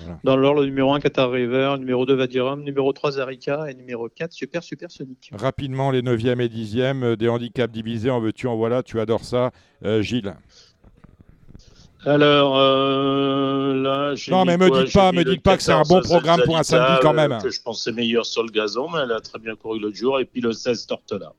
Voilà. 0.00 0.18
dans 0.24 0.36
l'ordre, 0.36 0.60
le 0.62 0.66
numéro 0.66 0.92
1, 0.92 1.00
Qatar 1.00 1.30
River, 1.30 1.76
numéro 1.78 2.04
2, 2.06 2.14
Vadirum, 2.14 2.62
numéro 2.62 2.92
3, 2.92 3.12
Zarika, 3.12 3.70
et 3.70 3.74
numéro 3.74 4.08
4, 4.08 4.32
Super 4.32 4.62
Super 4.62 4.90
Sonic. 4.90 5.30
Rapidement, 5.32 5.90
les 5.90 6.02
9e 6.02 6.40
et 6.40 6.48
10e, 6.48 7.02
euh, 7.02 7.16
des 7.16 7.28
handicaps 7.28 7.72
divisés, 7.72 8.10
en 8.10 8.20
veux-tu, 8.20 8.46
en 8.46 8.56
voilà, 8.56 8.82
tu 8.82 9.00
adores 9.00 9.24
ça. 9.24 9.50
Euh, 9.84 10.02
Gilles. 10.02 10.34
Alors 12.06 12.58
euh, 12.58 13.74
là, 13.82 14.14
j'ai 14.14 14.30
Non, 14.30 14.44
mais 14.44 14.58
me 14.58 14.68
quoi 14.68 14.84
dites 14.84 14.92
pas- 14.92 15.12
me 15.12 15.24
dites 15.24 15.42
pas 15.42 15.56
que 15.56 15.62
c'est 15.62 15.72
un 15.72 15.78
14, 15.78 15.88
bon 15.88 16.00
programme 16.06 16.40
pour 16.44 16.58
un 16.58 16.62
samedi 16.62 16.98
quand 17.00 17.12
euh, 17.12 17.28
même. 17.28 17.38
Que 17.42 17.48
je 17.50 17.62
pensais 17.62 17.92
meilleur 17.92 18.26
sur 18.26 18.42
le 18.42 18.50
gazon, 18.50 18.90
mais 18.90 19.00
elle 19.04 19.12
a 19.12 19.20
très 19.20 19.38
bien 19.38 19.56
couru 19.56 19.78
l'autre 19.80 19.96
jour. 19.96 20.20
Et 20.20 20.26
puis 20.26 20.42
le 20.42 20.52
16 20.52 20.86
Tortola. 20.86 21.32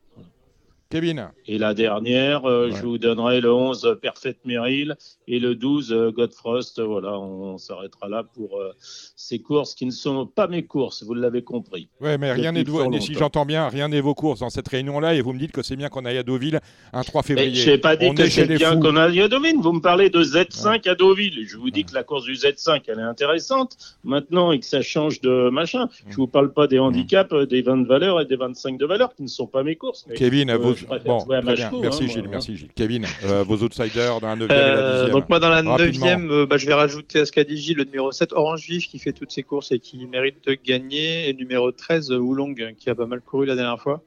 Kevin. 0.88 1.30
Et 1.46 1.58
la 1.58 1.74
dernière, 1.74 2.44
euh, 2.44 2.70
je 2.70 2.82
vous 2.82 2.98
donnerai 2.98 3.40
le 3.40 3.52
11 3.52 3.84
euh, 3.84 3.94
Perfect 3.96 4.38
Merrill 4.44 4.96
et 5.26 5.40
le 5.40 5.56
12 5.56 5.92
euh, 5.92 6.12
Godfrost. 6.12 6.80
Voilà, 6.80 7.18
on 7.18 7.58
s'arrêtera 7.58 8.08
là 8.08 8.22
pour 8.22 8.60
euh, 8.60 8.72
ces 9.16 9.40
courses 9.40 9.74
qui 9.74 9.84
ne 9.86 9.90
sont 9.90 10.26
pas 10.26 10.46
mes 10.46 10.64
courses, 10.64 11.02
vous 11.02 11.14
l'avez 11.14 11.42
compris. 11.42 11.88
Ouais, 12.00 12.18
mais 12.18 12.32
rien 12.32 12.52
n'est 12.52 12.64
si 13.00 13.14
j'entends 13.14 13.46
bien, 13.46 13.68
rien 13.68 13.88
n'est 13.88 14.00
vos 14.00 14.14
courses 14.14 14.40
dans 14.40 14.50
cette 14.50 14.68
réunion-là, 14.68 15.14
et 15.14 15.20
vous 15.20 15.32
me 15.32 15.38
dites 15.38 15.52
que 15.52 15.62
c'est 15.62 15.76
bien 15.76 15.88
qu'on 15.88 16.04
aille 16.04 16.18
à 16.18 16.22
Deauville 16.22 16.60
un 16.92 17.02
3 17.02 17.22
Mais 17.22 17.26
février. 17.26 17.54
je 17.54 17.70
n'ai 17.70 17.78
pas 17.78 17.96
dit 17.96 18.06
On 18.06 18.14
que 18.14 18.28
c'est 18.28 18.46
bien 18.46 18.78
qu'on 18.78 18.96
a 18.96 19.04
à 19.04 19.28
Deauville. 19.28 19.56
Vous 19.60 19.72
me 19.72 19.80
parlez 19.80 20.10
de 20.10 20.22
Z5 20.22 20.88
à 20.88 20.94
Deauville. 20.94 21.46
Je 21.48 21.56
vous 21.56 21.70
dis 21.70 21.84
que 21.84 21.94
la 21.94 22.04
course 22.04 22.24
du 22.24 22.34
Z5, 22.34 22.82
elle 22.86 23.00
est 23.00 23.02
intéressante 23.02 23.76
maintenant 24.04 24.52
et 24.52 24.60
que 24.60 24.66
ça 24.66 24.82
change 24.82 25.20
de 25.20 25.50
machin. 25.50 25.88
Je 26.08 26.16
vous 26.16 26.28
parle 26.28 26.52
pas 26.52 26.68
des 26.68 26.78
handicaps, 26.78 27.34
des 27.48 27.62
20 27.62 27.78
de 27.78 27.86
valeur 27.88 28.20
et 28.20 28.24
des 28.24 28.36
25 28.36 28.78
de 28.78 28.86
valeur 28.86 29.14
qui 29.14 29.22
ne 29.22 29.28
sont 29.28 29.46
pas 29.46 29.62
mes 29.62 29.76
courses. 29.76 30.06
Mais, 30.08 30.14
Kevin, 30.14 30.50
euh, 30.50 30.58
vos... 30.76 30.80
je 30.80 30.86
préfère 30.86 31.12
bon, 31.12 31.24
jouer 31.24 31.36
à 31.36 31.42
très 31.42 31.54
bien. 31.54 31.64
Machko, 31.64 31.80
merci 31.80 32.04
hein, 32.04 32.06
Gilles, 32.08 32.22
moi. 32.22 32.30
merci 32.32 32.56
Gilles. 32.56 32.68
Kevin, 32.74 33.06
euh, 33.24 33.42
vos 33.42 33.56
outsiders 33.62 34.20
dans 34.20 34.28
la 34.28 34.36
9e 34.36 34.44
et 34.44 34.52
Euh, 34.52 35.02
la 35.02 35.08
10e. 35.08 35.12
donc 35.12 35.28
moi 35.28 35.38
dans 35.40 35.48
la 35.48 35.62
Rapidement. 35.62 36.06
9e, 36.06 36.30
euh, 36.30 36.46
bah, 36.46 36.56
je 36.56 36.66
vais 36.66 36.74
rajouter 36.74 37.20
à 37.20 37.26
ce 37.26 37.32
qu'a 37.32 37.44
dit 37.44 37.56
Gilles, 37.56 37.76
le 37.78 37.84
numéro 37.84 38.12
7 38.12 38.32
Orange 38.32 38.66
Vif 38.68 38.86
qui 38.88 38.98
fait 38.98 39.12
toutes 39.12 39.32
ses 39.32 39.42
courses 39.42 39.72
et 39.72 39.78
qui 39.78 40.06
mérite 40.06 40.46
de 40.46 40.54
gagner, 40.64 41.28
et 41.28 41.32
le 41.32 41.38
numéro 41.38 41.72
13 41.72 42.10
euh, 42.12 42.18
Oolong 42.18 42.54
qui 42.78 42.90
a 42.90 42.94
pas 42.94 43.06
mal 43.06 43.20
couru 43.20 43.46
la 43.46 43.54
dernière 43.56 43.80
fois. 43.80 44.02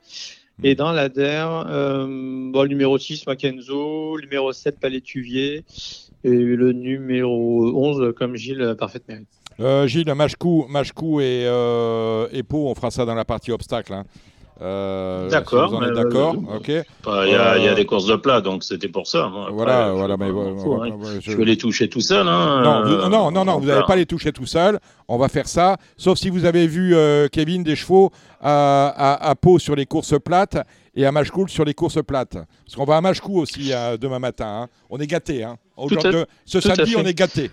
Hmm. 0.60 0.66
Et 0.66 0.76
dans 0.76 0.92
la 0.92 1.08
DER, 1.10 1.66
euh, 1.70 2.06
bon, 2.52 2.64
le 2.64 2.68
numéro 2.68 2.98
6 2.98 3.28
Mackenzo, 3.28 4.18
le 4.18 4.24
numéro 4.24 4.52
7 4.52 4.80
Palétuvier 4.80 5.64
et 6.24 6.30
le 6.30 6.74
numéro 6.74 7.72
11 7.76 8.14
comme 8.18 8.36
Gilles 8.36 8.62
euh, 8.62 8.76
Parfait 8.76 9.00
Mérite. 9.08 9.28
Euh, 9.62 9.88
Gilles, 9.88 10.14
Machkou, 10.14 10.66
Machkou 10.70 11.20
et, 11.22 11.44
euh, 11.46 12.28
et 12.32 12.44
Pau, 12.44 12.68
on 12.70 12.76
fera 12.76 12.92
ça 12.92 13.06
dans 13.06 13.16
la 13.16 13.26
partie 13.26 13.52
obstacle. 13.52 13.94
hein. 13.94 14.06
Euh, 14.62 15.30
D'accord, 15.30 15.70
si 15.70 15.76
vous 15.76 15.82
en 15.82 15.84
êtes 15.84 15.90
mais, 15.96 16.04
d'accord, 16.04 16.36
euh, 16.36 16.58
ok. 16.58 16.68
Il 16.68 16.74
y, 16.74 17.36
a- 17.36 17.58
il 17.58 17.64
y 17.64 17.68
a 17.68 17.72
Euh, 17.72 17.76
des 17.76 17.86
courses 17.86 18.06
de 18.08 18.16
plat, 18.16 18.42
donc 18.42 18.64
c'était 18.64 18.90
pour 18.90 19.08
ça. 19.08 19.26
Après, 19.28 19.52
Voilà, 19.54 19.88
je- 19.88 19.94
voilà, 19.94 20.18
mais 20.18 20.28
je- 20.28 20.34
je- 20.34 20.38
hein. 20.40 20.96
voilà, 20.98 21.20
je 21.22 21.32
vais 21.32 21.46
les 21.46 21.58
toucher 21.58 21.88
tout 21.88 22.02
seul. 22.02 22.28
Hein, 22.28 22.62
Non, 22.64 22.84
vous- 22.84 23.10
non, 23.10 23.32
non, 23.32 23.46
non, 23.46 23.60
vous 23.60 23.68
n'allez 23.68 23.86
pas 23.88 23.96
les 23.96 24.06
toucher 24.06 24.32
tout 24.34 24.46
seul. 24.46 24.80
On 25.08 25.18
va 25.18 25.30
faire 25.30 25.48
ça, 25.48 25.78
sauf 25.98 26.18
si 26.18 26.30
vous 26.30 26.44
avez 26.46 26.68
vu 26.68 26.94
Kevin 27.32 27.64
des 27.64 27.76
chevaux 27.76 28.12
à, 28.42 28.88
à, 29.16 29.30
à 29.30 29.36
Pau 29.36 29.60
sur 29.60 29.76
les 29.76 29.86
courses 29.86 30.16
plates 30.20 30.58
et 30.96 31.06
à 31.06 31.12
Machecoul 31.12 31.50
sur 31.50 31.64
les 31.64 31.74
courses 31.74 32.04
plates. 32.04 32.34
Parce 32.34 32.76
qu'on 32.76 32.86
va 32.86 32.98
à 32.98 33.02
Machecou 33.02 33.40
aussi 33.40 33.72
demain 34.00 34.20
matin. 34.20 34.64
hein. 34.64 34.68
On 34.90 35.00
est. 35.00 35.44
Hein. 35.44 35.56
Aujourd'hui, 35.78 36.20
à- 36.20 36.26
ce 36.46 36.58
tout 36.58 36.68
samedi, 36.68 36.96
on 36.98 37.04
est 37.06 37.14
gâtés. 37.18 37.52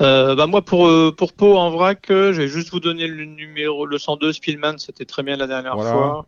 Euh, 0.00 0.34
bah 0.34 0.46
moi 0.46 0.62
pour 0.62 0.86
euh, 0.86 1.14
pour 1.14 1.32
Pau 1.34 1.56
en 1.56 1.70
vrac, 1.70 2.10
euh, 2.10 2.32
je 2.32 2.42
vais 2.42 2.48
juste 2.48 2.70
vous 2.70 2.80
donner 2.80 3.06
le 3.06 3.24
numéro 3.24 3.84
le 3.84 3.98
102 3.98 4.32
Spielman, 4.32 4.78
c'était 4.78 5.04
très 5.04 5.22
bien 5.22 5.36
la 5.36 5.46
dernière 5.46 5.76
Voilà. 5.76 5.90
fois. 5.92 6.26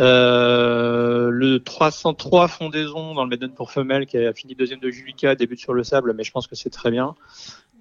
Euh, 0.00 1.30
le 1.30 1.58
303 1.58 2.48
Fondaison 2.48 3.14
dans 3.14 3.24
le 3.24 3.30
Maiden 3.30 3.50
pour 3.50 3.72
femelles 3.72 4.06
qui 4.06 4.18
a 4.18 4.32
fini 4.32 4.54
deuxième 4.54 4.78
de 4.78 4.90
Julica, 4.90 5.34
débute 5.34 5.58
sur 5.58 5.72
le 5.72 5.82
sable, 5.84 6.12
mais 6.12 6.22
je 6.22 6.30
pense 6.30 6.46
que 6.46 6.54
c'est 6.54 6.70
très 6.70 6.90
bien. 6.90 7.14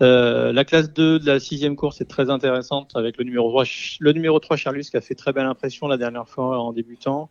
Euh, 0.01 0.53
la 0.53 0.63
classe 0.63 0.93
2 0.93 1.19
de 1.19 1.25
la 1.25 1.39
sixième 1.39 1.75
course 1.75 2.01
est 2.01 2.05
très 2.05 2.29
intéressante 2.29 2.91
avec 2.95 3.17
le 3.17 3.23
numéro 3.23 3.49
3, 3.49 3.65
Ch- 3.65 3.97
le 3.99 4.13
numéro 4.13 4.39
3 4.39 4.55
Charlus 4.55 4.83
qui 4.91 4.97
a 4.97 5.01
fait 5.01 5.15
très 5.15 5.33
belle 5.33 5.47
impression 5.47 5.87
la 5.87 5.97
dernière 5.97 6.27
fois 6.29 6.59
en 6.59 6.71
débutant. 6.71 7.29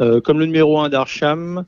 Euh, 0.00 0.20
comme 0.22 0.38
le 0.38 0.46
numéro 0.46 0.78
1 0.78 0.88
d'Archam. 0.88 1.64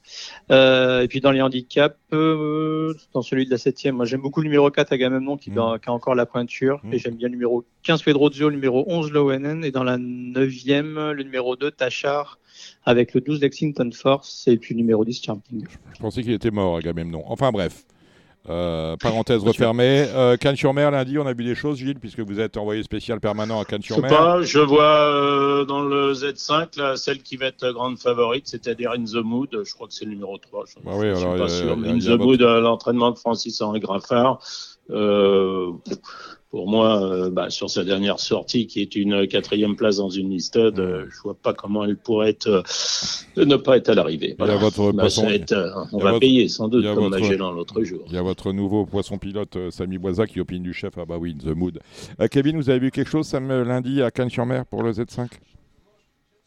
Euh, 0.51 1.03
et 1.03 1.09
puis 1.09 1.21
dans 1.21 1.31
les 1.31 1.43
handicaps, 1.43 1.97
dans 2.11 3.23
celui 3.23 3.45
de 3.45 3.51
la 3.51 3.59
septième, 3.59 3.97
moi 3.97 4.05
j'aime 4.07 4.21
beaucoup 4.23 4.41
le 4.41 4.45
numéro 4.47 4.71
4 4.71 4.93
Agamemnon 4.93 5.37
qui, 5.37 5.51
Mm. 5.51 5.79
qui 5.83 5.89
a 5.89 5.93
encore 5.93 6.15
la 6.15 6.27
pointure. 6.27 6.81
Mm. 6.85 6.95
Et 6.95 6.99
j'aime 6.99 7.17
bien 7.17 7.29
le 7.29 7.33
numéro 7.35 7.65
15 7.83 8.03
Pedrozio, 8.03 8.49
le 8.49 8.55
numéro 8.55 8.85
11 8.87 9.11
Lowenen. 9.13 9.65
Et 9.65 9.71
dans 9.71 9.85
la 9.85 9.99
neuvième, 9.99 11.11
le 11.11 11.23
numéro 11.23 11.57
2 11.57 11.71
Tachar 11.71 12.39
avec 12.85 13.15
le 13.15 13.21
12 13.21 13.41
Lexington 13.41 13.91
Force 13.93 14.47
et 14.49 14.57
puis 14.57 14.75
le 14.75 14.79
numéro 14.81 15.05
10 15.05 15.23
Champion. 15.23 15.59
Je 15.93 15.99
pensais 16.01 16.23
qu'il 16.23 16.33
était 16.33 16.51
mort, 16.51 16.77
Agamemnon. 16.77 17.23
Enfin 17.27 17.51
bref. 17.53 17.85
Euh, 18.49 18.97
parenthèse 18.97 19.43
refermée. 19.45 20.07
Euh, 20.15 20.37
Cannes-sur-Mer, 20.39 20.91
lundi, 20.91 21.19
on 21.19 21.27
a 21.27 21.35
vu 21.35 21.45
des 21.45 21.55
choses, 21.55 21.77
Gilles, 21.77 21.99
puisque 22.01 22.21
vous 22.21 22.41
êtes 22.41 22.57
envoyé 22.57 22.83
spécial 22.83 23.21
permanent 23.21 23.57
à 23.57 23.59
Je 23.59 23.65
sais 23.65 23.71
Cannes-sur-Mer. 23.71 24.09
pas, 24.11 24.43
je 24.43 24.59
vois 24.61 24.83
euh, 24.85 25.65
dans 25.67 25.83
le 25.83 26.15
Z5, 26.15 26.79
là, 26.79 26.97
celle 26.97 27.23
qui 27.23 27.37
va 27.37 27.47
être 27.47 27.71
grande 27.73 27.99
favorite, 27.99 28.47
c'est-à-dire 28.49 28.93
In 28.93 29.05
the 29.05 29.23
Mood. 29.23 29.51
Je 29.63 29.75
crois 29.75 29.87
que 29.89 29.93
c'est 29.93 30.07
le 30.07 30.13
numéro 30.13 30.39
3. 30.39 30.65
Je, 30.67 30.75
Bah 30.83 30.93
oui, 30.95 31.09
je 31.11 31.15
suis 31.17 31.25
alors, 31.27 31.37
pas 31.37 31.45
il 31.45 31.51
y 31.51 31.55
a- 31.55 31.59
sûr. 31.59 31.71
a- 31.73 31.89
In 31.91 31.99
the 31.99 32.19
Mood, 32.19 32.41
euh, 32.43 32.61
l'entraînement 32.61 33.11
de 33.11 33.19
Francis-Henri 33.19 33.81
Graffard. 33.81 34.41
Pour 36.51 36.69
moi, 36.69 37.01
euh, 37.05 37.31
bah, 37.31 37.49
sur 37.49 37.71
sa 37.71 37.85
dernière 37.85 38.19
sortie, 38.19 38.67
qui 38.67 38.81
est 38.83 38.97
une 38.97 39.29
quatrième 39.29 39.77
place 39.77 39.99
dans 39.99 40.09
une 40.11 40.31
listade, 40.31 40.81
euh, 40.81 41.07
je 41.09 41.21
vois 41.23 41.37
pas 41.41 41.55
comment 41.55 41.85
elle 41.85 41.97
pourrait 41.97 42.31
être, 42.31 42.49
euh, 43.37 43.45
ne 43.45 43.55
pas 43.55 43.77
être 43.77 43.89
à 43.91 43.95
l'arrivée. 43.95 44.35
Il 44.37 44.45
y 44.47 44.51
a 44.51 44.57
votre 44.57 44.91
Bah, 44.91 45.05
euh, 45.05 45.71
on 45.93 45.99
va 45.99 46.11
votre- 46.11 46.19
payer 46.19 46.49
sans 46.49 46.67
doute, 46.67 46.85
comme 46.93 47.05
votre- 47.05 47.21
Magellan 47.21 47.53
l'autre 47.53 47.85
jour. 47.85 48.01
Il 48.09 48.15
y 48.15 48.19
a 48.19 48.23
votre 48.23 48.53
nouveau 48.53 48.85
poisson 48.85 49.17
pilote, 49.17 49.57
Samy 49.71 49.99
Boisa, 49.99 50.27
qui 50.27 50.41
opine 50.41 50.65
du 50.65 50.73
chef. 50.75 50.95
Ah 50.99 51.05
bah 51.05 51.19
oui, 51.21 51.37
The 51.37 51.55
Mood. 51.55 51.79
Euh, 52.21 52.27
Kevin, 52.27 52.57
vous 52.57 52.69
avez 52.69 52.81
vu 52.81 52.91
quelque 52.91 53.11
chose 53.11 53.27
sam- 53.29 53.63
lundi 53.63 54.03
à 54.03 54.11
Cannes-sur-Mer 54.11 54.67
pour 54.67 54.83
le 54.83 54.91
Z5 54.93 55.29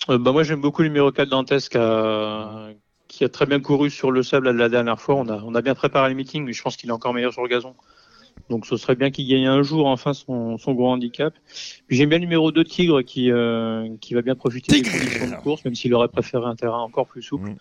Euh, 0.09 0.17
bah 0.17 0.33
moi 0.33 0.43
j'aime 0.43 0.59
beaucoup 0.59 0.81
le 0.81 0.89
numéro 0.89 1.13
4 1.13 1.29
Dantès 1.29 1.69
qui 1.69 1.77
a, 1.77 2.71
qui 3.07 3.23
a 3.23 3.29
très 3.29 3.45
bien 3.45 3.61
couru 3.61 3.89
sur 3.89 4.11
le 4.11 4.21
sable 4.21 4.51
la 4.51 4.67
dernière 4.67 4.99
fois. 4.99 5.15
On 5.15 5.29
a, 5.29 5.41
on 5.45 5.55
a 5.55 5.61
bien 5.61 5.75
préparé 5.75 6.09
le 6.09 6.15
meeting, 6.15 6.43
mais 6.43 6.51
je 6.51 6.61
pense 6.61 6.75
qu'il 6.75 6.89
est 6.89 6.93
encore 6.93 7.13
meilleur 7.13 7.31
sur 7.31 7.41
le 7.41 7.47
gazon. 7.47 7.73
Donc 8.49 8.65
ce 8.65 8.77
serait 8.77 8.95
bien 8.95 9.09
qu'il 9.09 9.27
gagne 9.27 9.47
un 9.47 9.63
jour 9.63 9.87
enfin 9.87 10.13
son, 10.13 10.57
son 10.57 10.73
gros 10.73 10.89
handicap. 10.89 11.33
Puis 11.87 11.97
j'aime 11.97 12.09
bien 12.09 12.17
le 12.17 12.23
numéro 12.23 12.51
2 12.51 12.63
Tigre 12.63 13.01
qui, 13.01 13.31
euh, 13.31 13.87
qui 14.01 14.13
va 14.13 14.21
bien 14.21 14.35
profiter 14.35 14.81
des 14.81 14.89
conditions 14.89 15.29
de 15.29 15.35
course, 15.41 15.63
même 15.65 15.75
s'il 15.75 15.93
aurait 15.93 16.09
préféré 16.09 16.45
un 16.45 16.55
terrain 16.55 16.79
encore 16.79 17.07
plus 17.07 17.21
souple. 17.21 17.51
Mmh, 17.51 17.55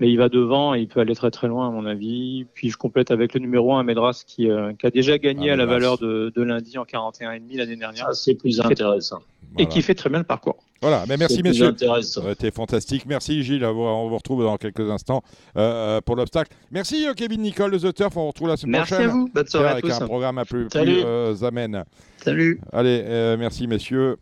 Mais 0.00 0.10
il 0.10 0.16
va 0.16 0.28
devant 0.28 0.74
et 0.74 0.80
il 0.80 0.88
peut 0.88 1.00
aller 1.00 1.14
très 1.14 1.30
très 1.30 1.46
loin 1.46 1.68
à 1.68 1.70
mon 1.70 1.86
avis. 1.86 2.46
Puis 2.54 2.70
je 2.70 2.76
complète 2.76 3.10
avec 3.10 3.34
le 3.34 3.40
numéro 3.40 3.74
1 3.74 3.84
Medras 3.84 4.24
qui, 4.26 4.50
euh, 4.50 4.72
qui 4.74 4.86
a 4.86 4.90
déjà 4.90 5.18
gagné 5.18 5.50
à 5.50 5.56
la 5.56 5.66
valeur 5.66 5.98
de, 5.98 6.32
de 6.34 6.42
lundi 6.42 6.78
en 6.78 6.84
41,5 6.84 7.56
l'année 7.56 7.76
dernière. 7.76 8.06
Ah, 8.08 8.14
c'est 8.14 8.34
plus 8.34 8.60
intéressant. 8.60 9.20
Et 9.58 9.66
qui 9.66 9.82
fait 9.82 9.94
très 9.94 10.10
bien 10.10 10.18
le 10.18 10.24
parcours. 10.24 10.64
Voilà, 10.82 11.04
mais 11.08 11.16
merci 11.16 11.36
C'est 11.36 11.42
plus 11.42 11.48
messieurs. 11.50 12.34
T'es 12.38 12.50
fantastique. 12.50 13.06
Merci 13.06 13.42
Gilles. 13.42 13.64
On 13.64 14.08
vous 14.08 14.16
retrouve 14.16 14.42
dans 14.42 14.56
quelques 14.58 14.90
instants 14.90 15.22
euh, 15.56 16.00
pour 16.02 16.14
l'obstacle. 16.16 16.50
Merci 16.70 17.06
euh, 17.08 17.14
Kevin 17.14 17.40
Nicole 17.40 17.70
de 17.70 17.78
The 17.78 17.94
Turf. 17.94 18.16
On 18.16 18.22
vous 18.22 18.26
retrouve 18.28 18.48
la 18.48 18.56
semaine 18.58 18.72
Merci 18.72 18.92
prochaine. 18.92 19.10
à 19.10 19.12
vous. 19.12 19.30
Bonne 19.34 19.46
soirée 19.46 19.68
à 19.68 19.70
Avec 19.72 19.84
tous. 19.86 19.92
un 19.92 20.06
programme 20.06 20.36
un 20.38 20.44
peu 20.44 20.66
plus 20.68 20.78
Salut. 20.78 21.00
euh, 21.04 21.34
amène. 21.42 21.84
Salut. 22.22 22.60
Allez, 22.72 23.02
euh, 23.06 23.36
merci 23.38 23.66
messieurs. 23.66 24.16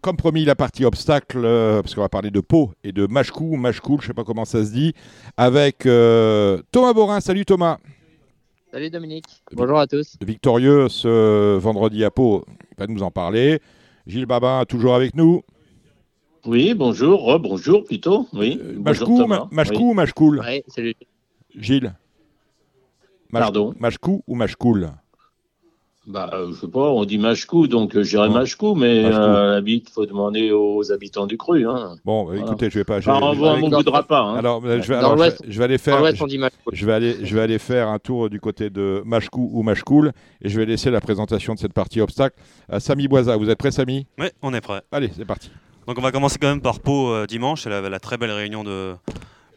Comme 0.00 0.16
promis, 0.16 0.44
la 0.44 0.56
partie 0.56 0.84
obstacle, 0.84 1.42
euh, 1.44 1.80
parce 1.80 1.94
qu'on 1.94 2.00
va 2.00 2.08
parler 2.08 2.32
de 2.32 2.40
Pau 2.40 2.72
et 2.82 2.90
de 2.90 3.06
Machkou, 3.06 3.54
Machkoul, 3.54 4.00
je 4.00 4.08
sais 4.08 4.14
pas 4.14 4.24
comment 4.24 4.44
ça 4.44 4.64
se 4.64 4.72
dit, 4.72 4.94
avec 5.36 5.86
euh, 5.86 6.60
Thomas 6.72 6.92
Borin. 6.92 7.20
Salut 7.20 7.44
Thomas. 7.44 7.78
Salut 8.72 8.90
Dominique. 8.90 9.26
Bonjour 9.52 9.78
à 9.78 9.86
tous. 9.86 10.16
Victorieux 10.24 10.88
ce 10.88 11.56
vendredi 11.58 12.04
à 12.04 12.10
Pau, 12.10 12.44
il 12.48 12.76
va 12.78 12.86
nous 12.86 13.02
en 13.02 13.10
parler. 13.10 13.60
Gilles 14.06 14.24
Babin, 14.26 14.64
toujours 14.64 14.94
avec 14.94 15.14
nous. 15.14 15.42
Oui, 16.46 16.72
bonjour, 16.74 17.38
bonjour 17.38 17.84
plutôt. 17.84 18.26
Oui. 18.32 18.58
bonjour, 18.76 19.28
Machkou, 19.28 19.76
Oui. 19.76 19.82
ou 19.90 19.92
Machkoul 19.94 20.38
Ouais, 20.40 20.64
salut. 20.68 20.94
Gilles 21.54 21.94
Mach- 23.30 23.42
Pardon 23.42 23.74
Machkou 23.78 24.22
ou 24.26 24.34
Machkoul? 24.34 24.90
Bah, 26.04 26.30
euh, 26.34 26.48
je 26.52 26.60
sais 26.60 26.66
pas, 26.68 26.90
on 26.90 27.04
dit 27.04 27.16
Machkou, 27.16 27.68
donc 27.68 27.94
euh, 27.94 28.02
j'irai 28.02 28.26
Bon. 28.26 28.34
Machkou, 28.34 28.74
mais 28.74 29.04
euh, 29.04 29.60
bite, 29.60 29.88
faut 29.88 30.04
demander 30.04 30.50
aux 30.50 30.90
habitants 30.90 31.28
du 31.28 31.36
cru. 31.36 31.64
Hein. 31.68 31.94
Bon, 32.04 32.24
Voilà. 32.24 32.40
écoutez, 32.40 32.70
je 32.70 32.78
vais 32.80 32.84
pas. 32.84 33.00
je- 33.00 33.08
on 33.08 33.68
ne 33.68 33.76
voudra 33.76 34.02
pas. 34.02 34.20
Hein. 34.20 34.34
Alors, 34.36 34.60
euh, 34.64 34.82
je 34.82 34.88
vais, 34.88 34.94
Dans 34.94 35.12
alors, 35.12 35.12
je 35.12 35.16
l'Ouest- 35.22 35.44
vais- 35.44 35.52
je 35.52 35.58
vais 35.58 35.64
aller 35.64 35.78
faire. 35.78 36.04
je- 36.16 36.22
on 36.24 36.26
dit 36.26 36.38
Machkoul. 36.38 36.74
Je 36.74 36.86
vais 36.86 36.92
aller, 36.92 37.16
je 37.24 37.34
vais 37.36 37.40
aller 37.42 37.58
faire 37.60 37.86
un 37.86 38.00
tour 38.00 38.28
du 38.30 38.40
côté 38.40 38.68
de 38.68 39.00
Machkou 39.06 39.48
ou 39.52 39.62
Machkoul 39.62 40.10
et 40.42 40.48
je 40.48 40.58
vais 40.58 40.66
laisser 40.66 40.90
la 40.90 41.00
présentation 41.00 41.54
de 41.54 41.60
cette 41.60 41.72
partie 41.72 42.00
obstacle 42.00 42.36
à 42.68 42.80
Samy 42.80 43.06
Boisa. 43.06 43.36
Vous 43.36 43.48
êtes 43.48 43.58
prêt, 43.58 43.70
Samy? 43.70 44.06
Oui, 44.18 44.26
on 44.42 44.52
est 44.54 44.60
prêt. 44.60 44.82
Allez, 44.90 45.10
c'est 45.16 45.24
parti. 45.24 45.52
Donc 45.86 45.96
on 45.98 46.02
va 46.02 46.10
commencer 46.10 46.38
quand 46.40 46.48
même 46.48 46.60
par 46.62 46.80
Pau 46.80 47.10
euh, 47.12 47.26
dimanche, 47.26 47.62
c'est 47.62 47.70
la, 47.70 47.80
la 47.80 48.00
très 48.00 48.16
belle 48.18 48.30
réunion 48.32 48.64
de, 48.64 48.94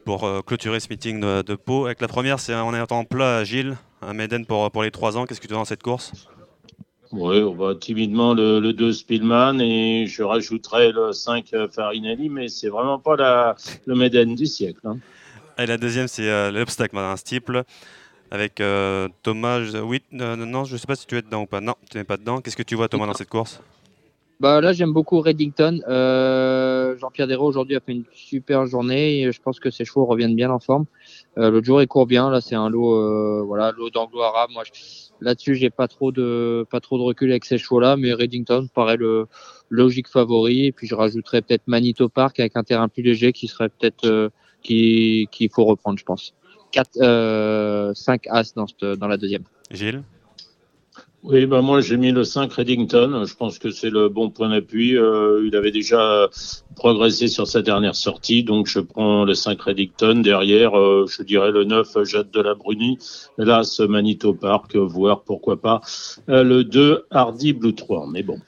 pour 0.05 0.23
euh, 0.25 0.41
clôturer 0.45 0.79
ce 0.79 0.89
meeting 0.91 1.19
de, 1.19 1.41
de 1.41 1.55
Pau. 1.55 1.85
Avec 1.87 2.01
la 2.01 2.07
première, 2.07 2.39
c'est 2.39 2.53
on 2.53 2.73
est 2.75 2.91
en 2.91 3.03
plat 3.03 3.37
à 3.37 3.43
Gilles, 3.43 3.77
un 4.03 4.13
Méden 4.13 4.45
pour, 4.45 4.69
pour 4.69 4.83
les 4.83 4.91
3 4.91 5.17
ans. 5.17 5.25
Qu'est-ce 5.25 5.41
que 5.41 5.47
tu 5.47 5.53
as 5.53 5.57
dans 5.57 5.65
cette 5.65 5.81
course? 5.81 6.11
Oui, 7.17 7.37
on 7.43 7.53
va 7.53 7.75
timidement 7.75 8.33
le, 8.33 8.59
le 8.59 8.73
2 8.73 8.91
Spielman 8.91 9.59
et 9.61 10.05
je 10.05 10.21
rajouterai 10.21 10.91
le 10.91 11.13
5 11.13 11.53
euh, 11.53 11.67
Farinelli, 11.69 12.27
mais 12.29 12.49
c'est 12.49 12.67
vraiment 12.67 12.99
pas 12.99 13.15
la, 13.15 13.55
le 13.85 13.95
Méden 13.95 14.35
du 14.35 14.45
siècle. 14.45 14.81
hein. 14.83 14.97
Et 15.57 15.65
la 15.65 15.77
deuxième, 15.77 16.07
c'est 16.09 16.29
euh, 16.29 16.51
l'obstacle, 16.51 16.97
un 16.97 17.15
steeple. 17.15 17.63
Avec 18.31 18.59
euh, 18.59 19.07
Thomas, 19.23 19.61
je- 19.63 19.77
oui, 19.77 20.01
euh, 20.15 20.35
non, 20.35 20.65
je 20.65 20.75
sais 20.75 20.87
pas 20.87 20.95
si 20.95 21.05
tu 21.07 21.15
es 21.15 21.21
dedans 21.21 21.43
ou 21.43 21.45
pas. 21.45 21.61
Non, 21.61 21.75
tu 21.89 21.97
n'es 21.97 22.03
pas 22.03 22.17
dedans. 22.17 22.41
Qu'est-ce 22.41 22.57
que 22.57 22.63
tu 22.63 22.75
vois, 22.75 22.89
Thomas, 22.89 23.05
dans 23.05 23.13
cette 23.13 23.29
course? 23.29 23.61
Bah 24.41 24.59
là, 24.59 24.73
j'aime 24.73 24.91
beaucoup 24.91 25.21
Reddington. 25.21 25.79
Euh, 25.87 26.97
Jean-Pierre 26.97 27.27
Desraux 27.27 27.47
aujourd'hui 27.47 27.77
a 27.77 27.79
fait 27.79 27.93
une 27.93 28.03
super 28.13 28.65
journée. 28.65 29.21
Et 29.21 29.31
je 29.31 29.41
pense 29.41 29.61
que 29.61 29.69
ses 29.69 29.85
chevaux 29.85 30.05
reviennent 30.05 30.35
bien 30.35 30.49
en 30.51 30.59
forme. 30.59 30.85
Euh, 31.37 31.49
L'autre 31.51 31.65
jour, 31.65 31.81
il 31.81 31.87
court 31.87 32.07
bien. 32.07 32.29
Là, 32.29 32.41
c'est 32.41 32.55
un 32.55 32.67
lot, 32.69 32.95
euh, 32.95 33.43
voilà, 33.45 33.71
lot 33.71 33.89
d'anglo-arabe. 33.89 34.49
Moi, 34.51 34.63
je- 34.65 35.04
là-dessus, 35.21 35.55
j'ai 35.55 35.69
pas 35.69 35.87
trop 35.87 36.11
de, 36.11 36.65
pas 36.69 36.79
trop 36.79 36.97
de 36.97 37.03
recul 37.03 37.29
avec 37.31 37.45
ces 37.45 37.57
chevaux-là, 37.57 37.97
mais 37.97 38.13
Reddington 38.13 38.67
paraît 38.73 38.97
le 38.97 39.27
logique 39.69 40.07
favori. 40.07 40.65
Et 40.65 40.71
puis, 40.71 40.87
je 40.87 40.95
rajouterais 40.95 41.41
peut-être 41.41 41.63
Manito 41.67 42.09
Park 42.09 42.39
avec 42.39 42.55
un 42.55 42.63
terrain 42.63 42.87
plus 42.87 43.03
léger 43.03 43.33
qui 43.33 43.47
serait 43.47 43.69
peut-être, 43.69 44.05
euh, 44.05 44.29
qui, 44.63 45.27
qu'il 45.31 45.49
faut 45.49 45.65
reprendre, 45.65 45.97
je 45.97 46.05
pense. 46.05 46.33
4, 46.71 46.89
euh, 47.01 47.93
5 47.93 48.27
As 48.27 48.53
dans, 48.53 48.65
dans 48.95 49.07
la 49.07 49.17
deuxième. 49.17 49.43
Gilles? 49.71 50.03
Oui, 51.27 51.47
bah 51.47 51.63
moi 51.63 51.81
j'ai 51.81 51.97
mis 51.97 52.11
le 52.11 52.23
5 52.23 52.53
Reddington. 52.53 53.25
Je 53.25 53.33
pense 53.33 53.57
que 53.57 53.71
c'est 53.71 53.89
le 53.89 54.09
bon 54.09 54.29
point 54.29 54.49
d'appui. 54.49 54.95
Euh, 54.95 55.43
il 55.43 55.55
avait 55.55 55.71
déjà 55.71 56.29
progressé 56.75 57.27
sur 57.27 57.47
sa 57.47 57.63
dernière 57.63 57.95
sortie, 57.95 58.43
donc 58.43 58.67
je 58.67 58.79
prends 58.79 59.25
le 59.25 59.33
5 59.33 59.59
Reddington. 59.59 60.21
Derrière, 60.21 60.77
euh, 60.77 61.07
je 61.09 61.23
dirais 61.23 61.49
le 61.51 61.63
9 61.63 62.03
Jade 62.03 62.29
de 62.29 62.41
la 62.41 62.53
Bruni. 62.53 62.99
Là, 63.39 63.63
ce 63.63 63.81
Manito 63.81 64.35
Park, 64.35 64.75
euh, 64.75 64.85
voire 64.85 65.21
pourquoi 65.23 65.59
pas 65.59 65.81
euh, 66.29 66.43
le 66.43 66.63
2 66.63 67.07
Hardy 67.09 67.53
Blue 67.53 67.73
3. 67.73 68.05
Mais 68.11 68.21
bon. 68.21 68.39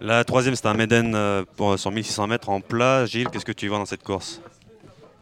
La 0.00 0.24
troisième, 0.24 0.56
c'est 0.56 0.66
un 0.66 0.74
Méden 0.74 1.14
euh, 1.14 1.44
pour, 1.56 1.78
sur 1.78 1.92
1600 1.92 2.26
mètres 2.26 2.48
en 2.48 2.60
plat. 2.60 3.06
Gilles, 3.06 3.28
qu'est-ce 3.28 3.44
que 3.44 3.52
tu 3.52 3.68
vois 3.68 3.78
dans 3.78 3.86
cette 3.86 4.02
course? 4.02 4.40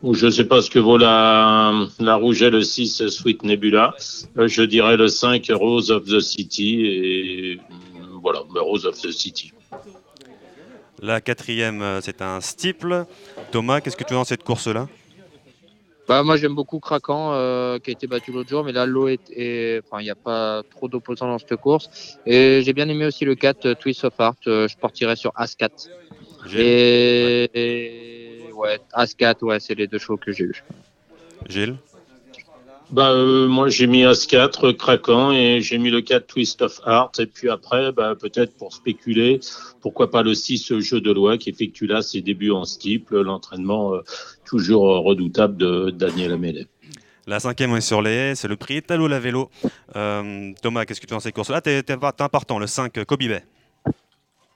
Ou 0.02 0.14
Je 0.14 0.26
ne 0.26 0.30
sais 0.30 0.44
pas 0.44 0.60
ce 0.62 0.70
que 0.70 0.78
vaut 0.80 0.98
la, 0.98 1.72
la 2.00 2.16
rouge 2.16 2.42
et 2.42 2.50
le 2.50 2.62
6 2.62 3.06
Sweet 3.08 3.44
Nebula. 3.44 3.94
Euh, 4.36 4.48
je 4.48 4.62
dirais 4.62 4.96
le 4.96 5.06
5 5.08 5.46
Rose 5.52 5.90
of 5.92 6.04
the 6.06 6.18
City. 6.20 6.84
Et 6.86 7.58
euh, 7.70 8.04
voilà, 8.20 8.40
bah, 8.52 8.60
Rose 8.62 8.84
of 8.84 9.00
the 9.00 9.12
City. 9.12 9.52
La 11.00 11.20
quatrième, 11.20 11.82
euh, 11.82 12.00
c'est 12.00 12.20
un 12.22 12.40
steeple. 12.40 13.04
Thomas, 13.52 13.80
qu'est-ce 13.80 13.96
que 13.96 14.04
tu 14.04 14.14
vois 14.14 14.20
dans 14.22 14.24
cette 14.24 14.42
course-là? 14.42 14.88
Bah, 16.08 16.24
moi, 16.24 16.36
j'aime 16.36 16.54
beaucoup 16.56 16.80
Krakan, 16.80 17.32
euh, 17.34 17.78
qui 17.78 17.90
a 17.90 17.92
été 17.92 18.08
battu 18.08 18.32
l'autre 18.32 18.48
jour, 18.50 18.64
mais 18.64 18.72
là, 18.72 18.86
l'eau 18.86 19.06
est, 19.06 19.20
il 19.36 19.82
n'y 20.02 20.10
a 20.10 20.14
pas 20.16 20.62
trop 20.68 20.88
d'opposants 20.88 21.28
dans 21.28 21.38
cette 21.38 21.56
course. 21.56 22.18
Et 22.26 22.60
j'ai 22.64 22.72
bien 22.72 22.88
aimé 22.88 23.06
aussi 23.06 23.24
le 23.24 23.36
4, 23.36 23.66
euh, 23.66 23.74
Twist 23.74 24.04
of 24.04 24.14
Heart. 24.18 24.48
euh, 24.48 24.66
je 24.66 24.76
partirais 24.76 25.14
sur 25.14 25.30
As-4. 25.36 25.88
Et, 26.56 27.48
et- 27.54 28.41
ouais, 28.54 28.80
As-4, 28.92 29.44
ouais, 29.44 29.60
c'est 29.60 29.74
les 29.74 29.86
deux 29.86 29.98
chevaux 29.98 30.16
que 30.16 30.32
j'ai 30.32 30.44
eu. 30.44 30.64
Gilles 31.48 31.76
Bah, 32.90 33.10
euh, 33.10 33.46
moi, 33.48 33.68
j'ai 33.68 33.86
mis 33.86 34.04
As-4, 34.04 34.76
craquant, 34.76 35.32
et 35.32 35.60
j'ai 35.60 35.78
mis 35.78 35.90
le 35.90 36.00
4 36.00 36.26
Twist 36.26 36.62
of 36.62 36.80
Heart. 36.86 37.20
Et 37.20 37.26
puis 37.26 37.48
après, 37.48 37.92
bah, 37.92 38.14
peut-être 38.14 38.56
pour 38.56 38.72
spéculer, 38.72 39.40
pourquoi 39.80 40.10
pas 40.10 40.22
le 40.22 40.34
6 40.34 40.80
Jeu 40.80 41.00
de 41.00 41.12
loi 41.12 41.38
qui 41.38 41.50
effectue 41.50 41.86
là 41.86 42.02
ses 42.02 42.20
débuts 42.20 42.52
en 42.52 42.64
steeple, 42.64 43.20
l'entraînement 43.20 43.94
euh, 43.94 44.00
toujours 44.44 44.88
euh, 44.90 44.98
redoutable 44.98 45.56
de 45.56 45.90
Daniel 45.90 46.32
Amélie. 46.32 46.66
La 47.26 47.38
cinquième, 47.38 47.74
est 47.76 47.80
sur 47.80 48.02
les 48.02 48.10
haies, 48.10 48.34
c'est 48.34 48.48
le 48.48 48.56
prix 48.56 48.78
Italo 48.78 49.06
la 49.06 49.20
vélo. 49.20 49.48
Euh, 49.94 50.52
Thomas, 50.60 50.84
qu'est-ce 50.84 51.00
que 51.00 51.06
tu 51.06 51.10
vois 51.10 51.18
dans 51.18 51.20
cette 51.20 51.34
course-là 51.34 51.60
T'es 51.60 51.82
t'es 51.82 51.92
important, 51.92 52.58
le 52.58 52.66
5 52.66 53.04
Kobe 53.04 53.20
Bay. 53.20 53.44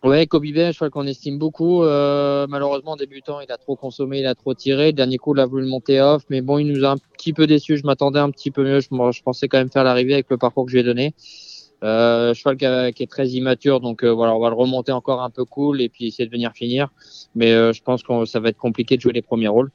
Ouais, 0.07 0.29
Kobe 0.29 0.45
Bay, 0.45 0.67
un 0.67 0.71
cheval 0.71 0.91
qu'on 0.91 1.05
estime 1.09 1.37
beaucoup. 1.37 1.83
Euh, 1.83 2.47
malheureusement, 2.49 2.93
en 2.93 2.97
débutant, 2.97 3.41
il 3.41 3.51
a 3.51 3.57
trop 3.57 3.75
consommé, 3.75 4.21
il 4.21 4.27
a 4.27 4.37
trop 4.37 4.55
tiré. 4.55 4.87
Le 4.87 4.93
dernier 4.93 5.19
coup, 5.19 5.35
il 5.35 5.41
a 5.41 5.47
voulu 5.47 5.65
le 5.65 5.69
monter 5.69 6.01
off, 6.01 6.23
mais 6.31 6.43
bon, 6.43 6.59
il 6.59 6.69
nous 6.69 6.85
a 6.85 6.91
un 6.91 6.97
petit 6.97 7.33
peu 7.33 7.49
déçus. 7.49 7.77
Je 7.79 7.85
m'attendais 7.85 8.21
un 8.21 8.31
petit 8.31 8.53
peu 8.53 8.63
mieux. 8.63 8.79
Je, 8.79 8.87
je 8.87 9.23
pensais 9.25 9.49
quand 9.49 9.59
même 9.59 9.69
faire 9.69 9.83
l'arrivée 9.83 10.15
avec 10.15 10.31
le 10.31 10.39
parcours 10.39 10.65
que 10.65 10.71
je 10.71 10.77
lui 10.77 10.83
ai 10.83 10.85
donné. 10.85 11.13
Euh, 11.83 12.35
cheval 12.35 12.57
qui 12.93 13.03
est 13.03 13.11
très 13.11 13.31
immature, 13.31 13.81
donc 13.81 14.05
euh, 14.05 14.11
voilà, 14.11 14.33
on 14.33 14.39
va 14.39 14.49
le 14.49 14.55
remonter 14.55 14.93
encore 14.93 15.23
un 15.23 15.29
peu 15.29 15.45
cool 15.45 15.81
et 15.81 15.89
puis 15.89 16.07
essayer 16.07 16.25
de 16.25 16.31
venir 16.31 16.53
finir. 16.53 16.89
Mais 17.35 17.51
euh, 17.51 17.73
je 17.73 17.83
pense 17.83 18.05
que 18.05 18.27
ça 18.27 18.39
va 18.39 18.51
être 18.51 18.59
compliqué 18.59 18.97
de 18.97 19.01
jouer 19.01 19.13
les 19.13 19.23
premiers 19.23 19.49
rôles. 19.49 19.73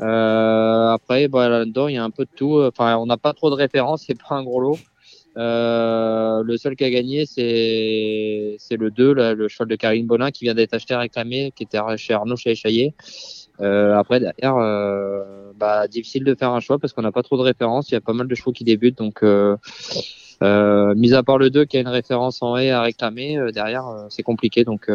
Euh, 0.00 0.90
après, 0.90 1.26
bah, 1.28 1.48
là-dedans, 1.48 1.88
il 1.88 1.94
y 1.94 1.98
a 1.98 2.04
un 2.04 2.10
peu 2.10 2.26
de 2.26 2.30
tout. 2.36 2.60
Enfin, 2.60 2.98
on 2.98 3.06
n'a 3.06 3.16
pas 3.16 3.32
trop 3.32 3.48
de 3.48 3.54
références, 3.54 4.04
c'est 4.06 4.18
pas 4.20 4.34
un 4.34 4.44
gros 4.44 4.60
lot. 4.60 4.78
Euh, 5.36 6.42
le 6.44 6.56
seul 6.56 6.76
qui 6.76 6.84
a 6.84 6.90
gagné, 6.90 7.26
c'est 7.26 8.76
le 8.76 8.90
2, 8.90 9.14
là, 9.14 9.34
le 9.34 9.48
cheval 9.48 9.68
de 9.68 9.76
Karine 9.76 10.06
Bonin, 10.06 10.30
qui 10.30 10.44
vient 10.44 10.54
d'être 10.54 10.74
acheté 10.74 10.94
réclamé, 10.94 11.52
qui 11.54 11.64
était 11.64 11.78
chez 11.96 12.14
Arnaud 12.14 12.36
chez. 12.36 12.54
Euh, 13.60 13.96
après, 13.96 14.20
derrière, 14.20 14.56
euh, 14.56 15.52
bah, 15.56 15.88
difficile 15.88 16.24
de 16.24 16.34
faire 16.34 16.50
un 16.50 16.60
choix 16.60 16.78
parce 16.78 16.92
qu'on 16.92 17.02
n'a 17.02 17.12
pas 17.12 17.22
trop 17.22 17.36
de 17.36 17.42
références. 17.42 17.90
Il 17.90 17.94
y 17.94 17.96
a 17.96 18.00
pas 18.00 18.12
mal 18.12 18.28
de 18.28 18.34
chevaux 18.34 18.52
qui 18.52 18.64
débutent. 18.64 18.98
Donc, 18.98 19.22
euh, 19.22 19.56
mis 20.40 21.14
à 21.14 21.22
part 21.22 21.38
le 21.38 21.50
2 21.50 21.64
qui 21.64 21.76
a 21.76 21.80
une 21.80 21.88
référence 21.88 22.42
en 22.42 22.56
haie 22.56 22.70
à 22.70 22.82
réclamer, 22.82 23.38
derrière, 23.52 24.06
c'est 24.08 24.22
compliqué. 24.22 24.64
Donc, 24.64 24.90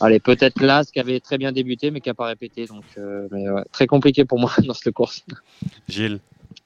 allez, 0.00 0.20
peut-être 0.20 0.60
Las 0.60 0.90
qui 0.90 1.00
avait 1.00 1.20
très 1.20 1.38
bien 1.38 1.52
débuté 1.52 1.90
mais 1.90 2.00
qui 2.00 2.08
n'a 2.08 2.14
pas 2.14 2.26
répété. 2.26 2.66
Donc, 2.66 2.84
mais, 3.30 3.44
très 3.72 3.86
compliqué 3.86 4.24
pour 4.24 4.38
moi 4.38 4.50
dans 4.66 4.74
cette 4.74 4.92
course. 4.94 5.24
Gilles 5.88 6.20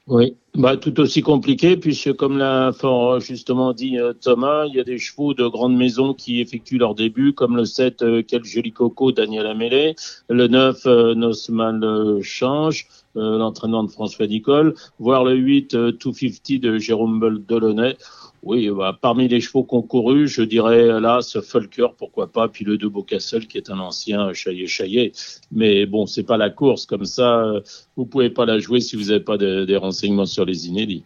Oui, 0.07 0.35
bah, 0.57 0.77
tout 0.77 0.99
aussi 0.99 1.23
compliqué, 1.23 1.77
puisque 1.77 2.13
comme 2.15 2.37
l'a 2.37 2.73
fort 2.73 3.21
justement 3.21 3.73
dit 3.73 3.97
euh, 3.97 4.13
Thomas, 4.13 4.67
il 4.67 4.75
y 4.75 4.81
a 4.81 4.85
des 4.85 4.99
chevaux 4.99 5.35
de 5.35 5.47
grandes 5.47 5.77
maisons 5.77 6.15
qui 6.15 6.41
effectuent 6.41 6.79
leur 6.79 6.97
début, 6.97 7.33
comme 7.33 7.57
le 7.57 7.65
7 7.65 8.03
euh, 8.03 8.23
Quel 8.27 8.45
joli 8.45 8.73
coco 8.73 9.13
Daniel 9.13 9.47
Amélé, 9.47 9.95
le 10.29 10.49
9 10.49 10.87
euh, 10.87 11.15
Nosman 11.15 12.21
Change, 12.23 12.89
l'entraînement 13.15 13.85
de 13.85 13.91
François 13.91 14.27
Nicole, 14.27 14.75
voire 14.99 15.25
le 15.25 15.35
8 15.35 15.75
euh, 15.75 15.93
250 15.93 16.61
de 16.61 16.79
Jérôme 16.79 17.45
Delaunay. 17.49 17.97
Oui, 18.43 18.71
bah, 18.71 18.97
parmi 18.99 19.29
les 19.29 19.41
chevaux 19.41 19.65
concourus, 19.65 20.27
je 20.29 20.43
dirais 20.43 20.99
là, 21.01 21.21
ce 21.21 21.41
Fulker, 21.43 21.89
pourquoi 21.99 22.33
pas, 22.33 22.49
puis 22.49 22.65
le 22.65 22.79
de 22.79 22.89
Beaucastle, 22.89 23.47
qui 23.47 23.59
est 23.59 23.69
un 23.71 23.79
ancien 23.79 24.33
chaillé-chaillé. 24.33 25.13
Mais 25.53 25.85
bon, 25.85 26.07
c'est 26.07 26.23
pas 26.23 26.39
la 26.39 26.49
course, 26.49 26.87
comme 26.87 27.05
ça, 27.05 27.53
vous 27.97 28.07
pouvez 28.07 28.31
pas 28.31 28.47
la 28.47 28.59
jouer 28.59 28.81
si 28.81 28.97
vous 28.97 29.05
n'avez 29.05 29.21
pas 29.21 29.37
de- 29.37 29.67
des 29.67 29.77
renseignements 29.77 30.25
sur 30.27 30.47
les 30.47 30.69
inédits. 30.69 31.05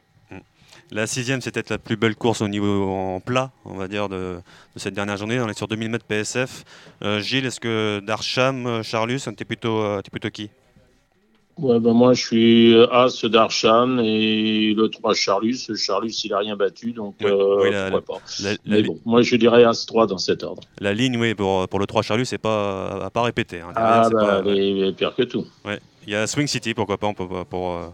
La 0.90 1.06
sixième, 1.08 1.40
c'est 1.40 1.50
peut-être 1.50 1.70
la 1.70 1.78
plus 1.78 1.96
belle 1.96 2.14
course 2.14 2.40
au 2.40 2.46
niveau 2.46 2.84
en 2.88 3.18
plat, 3.18 3.50
on 3.64 3.74
va 3.74 3.88
dire, 3.88 4.08
de, 4.08 4.36
cette 4.76 4.94
dernière 4.94 5.16
journée. 5.16 5.40
On 5.40 5.48
est 5.48 5.56
sur 5.56 5.66
2000 5.66 5.90
mètres 5.90 6.04
PSF. 6.04 6.64
Euh, 7.02 7.20
Gilles, 7.20 7.46
est-ce 7.46 7.58
que 7.58 8.00
Darcham, 8.06 8.66
euh, 8.66 8.82
Charlus, 8.82 9.20
t'es 9.36 9.44
plutôt, 9.44 9.80
euh, 9.80 10.02
plutôt 10.12 10.30
qui? 10.30 10.50
Ouais, 11.56 11.78
ben 11.78 11.92
moi, 11.92 12.14
je 12.14 12.20
suis 12.22 12.74
As 12.90 13.24
d'Archam 13.26 14.00
et 14.00 14.74
le 14.74 14.88
3 14.88 15.14
Charlus. 15.14 15.56
Charlus, 15.76 16.12
il 16.24 16.32
a 16.32 16.38
rien 16.38 16.56
battu, 16.56 16.92
donc 16.92 17.14
Oui, 17.20 17.30
euh, 17.30 17.62
oui, 17.62 17.70
la- 17.70 17.90
pourquoi 17.92 18.18
pas. 18.18 18.24
la- 18.42 18.56
Mais 18.66 18.82
bon, 18.82 18.98
moi, 19.04 19.22
je 19.22 19.36
dirais 19.36 19.62
As 19.64 19.86
3 19.86 20.06
dans 20.08 20.18
cet 20.18 20.42
ordre. 20.42 20.62
La 20.80 20.92
ligne, 20.92 21.16
oui, 21.16 21.34
pour, 21.34 21.68
pour 21.68 21.78
le 21.78 21.86
3 21.86 22.02
Charlus, 22.02 22.24
c'est 22.26 22.38
pas 22.38 23.04
à 23.04 23.10
pas 23.10 23.22
répéter. 23.22 23.60
hein. 23.60 23.72
Ah, 23.76 24.08
bah, 24.12 24.42
pas- 24.42 24.50
elle 24.50 24.58
est- 24.58 24.92
pire 24.96 25.14
que 25.14 25.22
tout. 25.22 25.46
Ouais. 25.64 25.78
Il 26.06 26.12
y 26.12 26.16
a 26.16 26.26
Swing 26.26 26.48
City, 26.48 26.74
pourquoi 26.74 26.98
pas, 26.98 27.12
pour, 27.14 27.76
euh, 27.76 27.86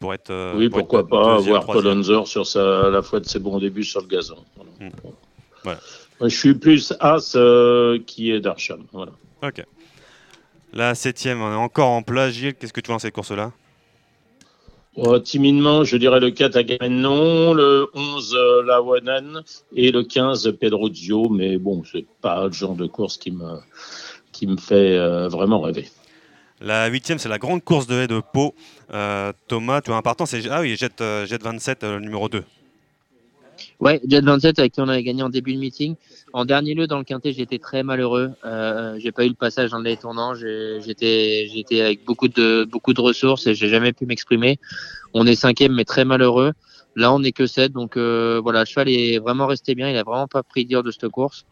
pour 0.00 0.12
être. 0.12 0.30
euh, 0.30 0.54
oui, 0.56 0.68
pour 0.68 0.80
être 0.80 0.88
pourquoi 0.88 1.06
pas 1.08 1.36
deuxième, 1.36 1.60
voir. 1.62 1.86
Hunzer 1.86 2.26
sur 2.26 2.44
sa, 2.46 2.90
la 2.90 3.02
fois 3.02 3.20
de 3.20 3.26
ses 3.26 3.38
bons 3.38 3.58
débuts 3.60 3.84
sur 3.84 4.00
le 4.00 4.08
gazon. 4.08 4.36
Voilà. 4.56 4.70
Mm. 4.80 4.92
Voilà. 5.62 5.78
Moi, 6.20 6.28
je 6.28 6.36
suis 6.36 6.54
plus 6.54 6.92
As 7.00 7.34
euh, 7.36 7.98
qui 8.06 8.30
est 8.32 8.40
d'Archam. 8.40 8.82
Voilà. 8.92 9.12
Ok. 9.42 9.64
La 10.74 10.96
septième, 10.96 11.40
on 11.40 11.52
est 11.52 11.56
encore 11.56 11.88
en 11.88 12.02
plat. 12.02 12.30
Gilles, 12.30 12.54
qu'est-ce 12.54 12.72
que 12.72 12.80
tu 12.80 12.88
vois 12.88 12.96
dans 12.96 12.98
cette 12.98 13.14
course-là? 13.14 13.52
Oh, 14.96 15.20
timidement, 15.20 15.84
je 15.84 15.96
dirais 15.96 16.18
le 16.18 16.32
4 16.32 16.56
Agamemnon, 16.56 17.54
le 17.54 17.86
11 17.94 18.34
euh, 18.34 18.62
Lawanen 18.64 19.42
et 19.74 19.92
le 19.92 20.02
15 20.02 20.56
Pedrozio, 20.60 21.28
mais 21.28 21.58
bon, 21.58 21.84
c'est 21.84 22.06
pas 22.20 22.46
le 22.46 22.52
genre 22.52 22.74
de 22.74 22.86
course 22.86 23.16
qui 23.18 23.30
me, 23.30 23.58
qui 24.32 24.48
me 24.48 24.56
fait 24.56 24.96
euh, 24.96 25.28
vraiment 25.28 25.60
rêver. 25.60 25.88
La 26.60 26.86
huitième, 26.88 27.18
c'est 27.18 27.28
la 27.28 27.38
grande 27.38 27.62
course 27.62 27.86
de 27.86 27.94
haie 27.94 28.06
de 28.08 28.20
Pau. 28.20 28.54
Euh, 28.92 29.32
Thomas, 29.46 29.80
tu 29.80 29.92
as 29.92 29.96
un 29.96 30.02
partant, 30.02 30.26
c'est 30.26 30.48
ah 30.50 30.60
oui, 30.60 30.76
Jet, 30.76 31.02
Jet 31.26 31.42
27, 31.42 31.84
euh, 31.84 31.98
le 31.98 32.00
numéro 32.00 32.28
2. 32.28 32.42
Ouais, 33.84 34.00
Jet 34.08 34.24
27 34.24 34.58
avec 34.60 34.72
qui 34.72 34.80
on 34.80 34.88
avait 34.88 35.02
gagné 35.02 35.22
en 35.22 35.28
début 35.28 35.52
de 35.52 35.58
meeting. 35.58 35.96
En 36.32 36.46
dernier 36.46 36.72
lieu 36.72 36.86
dans 36.86 36.96
le 36.96 37.04
quintet, 37.04 37.34
j'étais 37.34 37.58
très 37.58 37.82
malheureux. 37.82 38.32
Euh, 38.46 38.96
j'ai 38.98 39.12
pas 39.12 39.26
eu 39.26 39.28
le 39.28 39.34
passage 39.34 39.72
dans 39.72 39.78
les 39.80 39.98
tournants. 39.98 40.32
J'étais, 40.34 41.46
j'étais 41.52 41.82
avec 41.82 42.02
beaucoup 42.06 42.28
de 42.28 42.64
beaucoup 42.64 42.94
de 42.94 43.02
ressources 43.02 43.46
et 43.46 43.54
j'ai 43.54 43.68
jamais 43.68 43.92
pu 43.92 44.06
m'exprimer. 44.06 44.58
On 45.12 45.26
est 45.26 45.34
cinquième, 45.34 45.74
mais 45.74 45.84
très 45.84 46.06
malheureux. 46.06 46.52
Là, 46.96 47.12
on 47.12 47.22
est 47.22 47.32
que 47.32 47.46
7 47.46 47.72
donc 47.72 47.98
euh, 47.98 48.40
voilà, 48.42 48.64
cheval 48.64 48.88
est 48.88 49.18
vraiment 49.18 49.46
resté 49.46 49.74
bien. 49.74 49.90
Il 49.90 49.96
a 49.98 50.02
vraiment 50.02 50.28
pas 50.28 50.42
pris 50.42 50.64
dur 50.64 50.82
de 50.82 50.90
cette 50.90 51.08
course. 51.10 51.44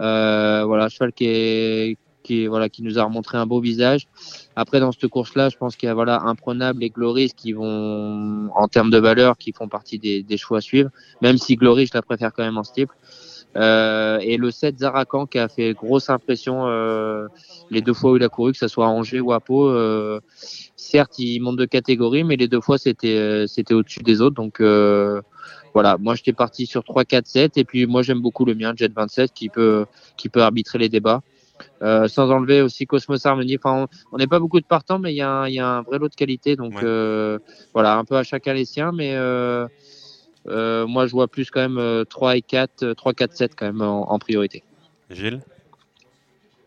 Euh, 0.00 0.64
voilà, 0.64 0.88
cheval 0.88 1.12
qui 1.12 1.26
est 1.26 1.96
qui 2.28 2.46
voilà 2.46 2.68
qui 2.68 2.82
nous 2.82 2.98
a 2.98 3.04
remontré 3.04 3.38
un 3.38 3.46
beau 3.46 3.60
visage. 3.60 4.06
Après 4.54 4.80
dans 4.80 4.92
cette 4.92 5.08
course-là, 5.08 5.48
je 5.48 5.56
pense 5.56 5.76
qu'il 5.76 5.86
y 5.88 5.90
a 5.90 5.94
voilà 5.94 6.20
imprenable 6.22 6.84
et 6.84 6.90
Gloris 6.90 7.32
qui 7.34 7.52
vont 7.52 8.50
en 8.54 8.68
termes 8.68 8.90
de 8.90 8.98
valeur, 8.98 9.38
qui 9.38 9.52
font 9.52 9.68
partie 9.68 9.98
des, 9.98 10.36
choix 10.36 10.58
à 10.58 10.60
suivre. 10.60 10.90
Même 11.22 11.38
si 11.38 11.56
Glory, 11.56 11.86
je 11.86 11.92
la 11.94 12.02
préfère 12.02 12.32
quand 12.32 12.44
même 12.44 12.58
en 12.58 12.64
steeple. 12.64 12.94
Euh, 13.56 14.18
et 14.20 14.36
le 14.36 14.50
7 14.50 14.78
Zarakan 14.80 15.26
qui 15.26 15.38
a 15.38 15.48
fait 15.48 15.72
grosse 15.72 16.10
impression 16.10 16.66
euh, 16.66 17.28
les 17.70 17.80
deux 17.80 17.94
fois 17.94 18.12
où 18.12 18.16
il 18.16 18.22
a 18.22 18.28
couru, 18.28 18.52
que 18.52 18.58
ce 18.58 18.68
soit 18.68 18.86
à 18.86 18.90
Angers 18.90 19.20
ou 19.20 19.32
à 19.32 19.40
Pau. 19.40 19.68
Euh, 19.70 20.20
certes, 20.76 21.18
il 21.18 21.40
monte 21.40 21.56
de 21.56 21.64
catégorie, 21.64 22.24
mais 22.24 22.36
les 22.36 22.46
deux 22.46 22.60
fois 22.60 22.76
c'était 22.76 23.16
euh, 23.16 23.46
c'était 23.46 23.74
au-dessus 23.74 24.02
des 24.02 24.20
autres. 24.20 24.36
Donc 24.36 24.60
voilà, 25.74 25.96
moi 25.98 26.14
j'étais 26.14 26.32
parti 26.32 26.66
sur 26.66 26.84
3, 26.84 27.04
4, 27.04 27.26
7 27.26 27.56
et 27.56 27.64
puis 27.64 27.86
moi 27.86 28.02
j'aime 28.02 28.20
beaucoup 28.20 28.44
le 28.44 28.54
mien, 28.54 28.72
Jet 28.76 28.92
27, 28.92 29.32
qui 29.32 29.48
peut 29.48 29.86
qui 30.16 30.28
peut 30.28 30.42
arbitrer 30.42 30.78
les 30.78 30.88
débats. 30.88 31.22
Euh, 31.82 32.08
sans 32.08 32.30
enlever 32.30 32.62
aussi 32.62 32.86
Cosmos 32.86 33.24
Harmony. 33.24 33.56
Enfin, 33.62 33.86
on- 34.12 34.18
n'est 34.18 34.26
pas 34.26 34.38
beaucoup 34.40 34.60
de 34.60 34.66
partants, 34.66 34.98
mais 34.98 35.12
il 35.12 35.16
y, 35.16 35.22
a 35.22 35.30
un- 35.30 35.48
il 35.48 35.54
y 35.54 35.58
a 35.60 35.68
un 35.68 35.82
vrai 35.82 35.98
lot 35.98 36.08
de 36.08 36.14
qualité. 36.14 36.56
Donc 36.56 36.74
Ouais. 36.74 36.80
euh, 36.84 37.38
voilà, 37.74 37.96
un 37.96 38.04
peu 38.04 38.16
à 38.16 38.22
chacun 38.22 38.52
les 38.54 38.64
siens, 38.64 38.92
mais 38.92 39.14
euh, 39.14 39.66
euh, 40.48 40.86
moi 40.86 41.06
je 41.06 41.12
vois 41.12 41.28
plus 41.28 41.50
quand 41.50 41.60
même 41.60 41.78
euh, 41.78 42.04
3 42.04 42.36
et 42.36 42.42
4, 42.42 42.82
euh, 42.82 42.94
3, 42.94 43.12
4, 43.12 43.32
7 43.34 43.52
quand 43.56 43.66
même 43.66 43.82
en, 43.82 44.10
en 44.10 44.18
priorité. 44.18 44.62
Gilles? 45.10 45.40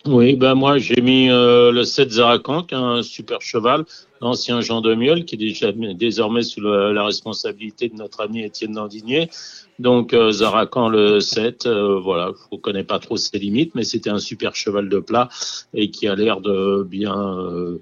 Oui, 0.08 0.36
ben 0.36 0.56
moi 0.56 0.80
j'ai 0.80 1.00
mis 1.00 1.30
euh, 1.30 1.72
le 1.72 1.84
7 1.84 2.10
Zarakan, 2.10 2.64
qui 2.64 2.74
est 2.74 2.78
un 2.78 3.04
super 3.04 3.40
cheval, 3.42 3.86
l'ancien 4.20 4.60
Jean 4.60 4.82
de 4.82 4.96
Miel, 4.96 5.26
qui 5.26 5.36
est 5.36 5.38
déjà 5.38 5.72
désormais 5.72 6.42
sous 6.42 6.62
la 6.62 7.06
responsabilité 7.06 7.88
de 7.88 7.96
notre 7.96 8.22
ami 8.22 8.42
Étienne 8.44 8.74
Dandinier. 8.74 9.30
Donc 9.78 10.14
euh, 10.14 10.32
Zarakan 10.32 10.90
le 10.90 11.20
7, 11.20 11.68
euh, 11.68 12.00
voilà, 12.00 12.32
je 12.52 12.56
ne 12.56 12.62
connais 12.62 12.84
pas 12.84 12.98
trop 12.98 13.16
ses 13.16 13.38
limites, 13.38 13.76
mais 13.76 13.84
c'était 13.84 14.10
un 14.10 14.18
super 14.18 14.56
cheval 14.56 14.90
de 14.90 15.00
plat 15.00 15.30
et 15.76 15.92
qui 15.92 16.08
a 16.08 16.16
l'air 16.16 16.42
de 16.42 16.84
bien... 16.84 17.16
euh, 17.38 17.80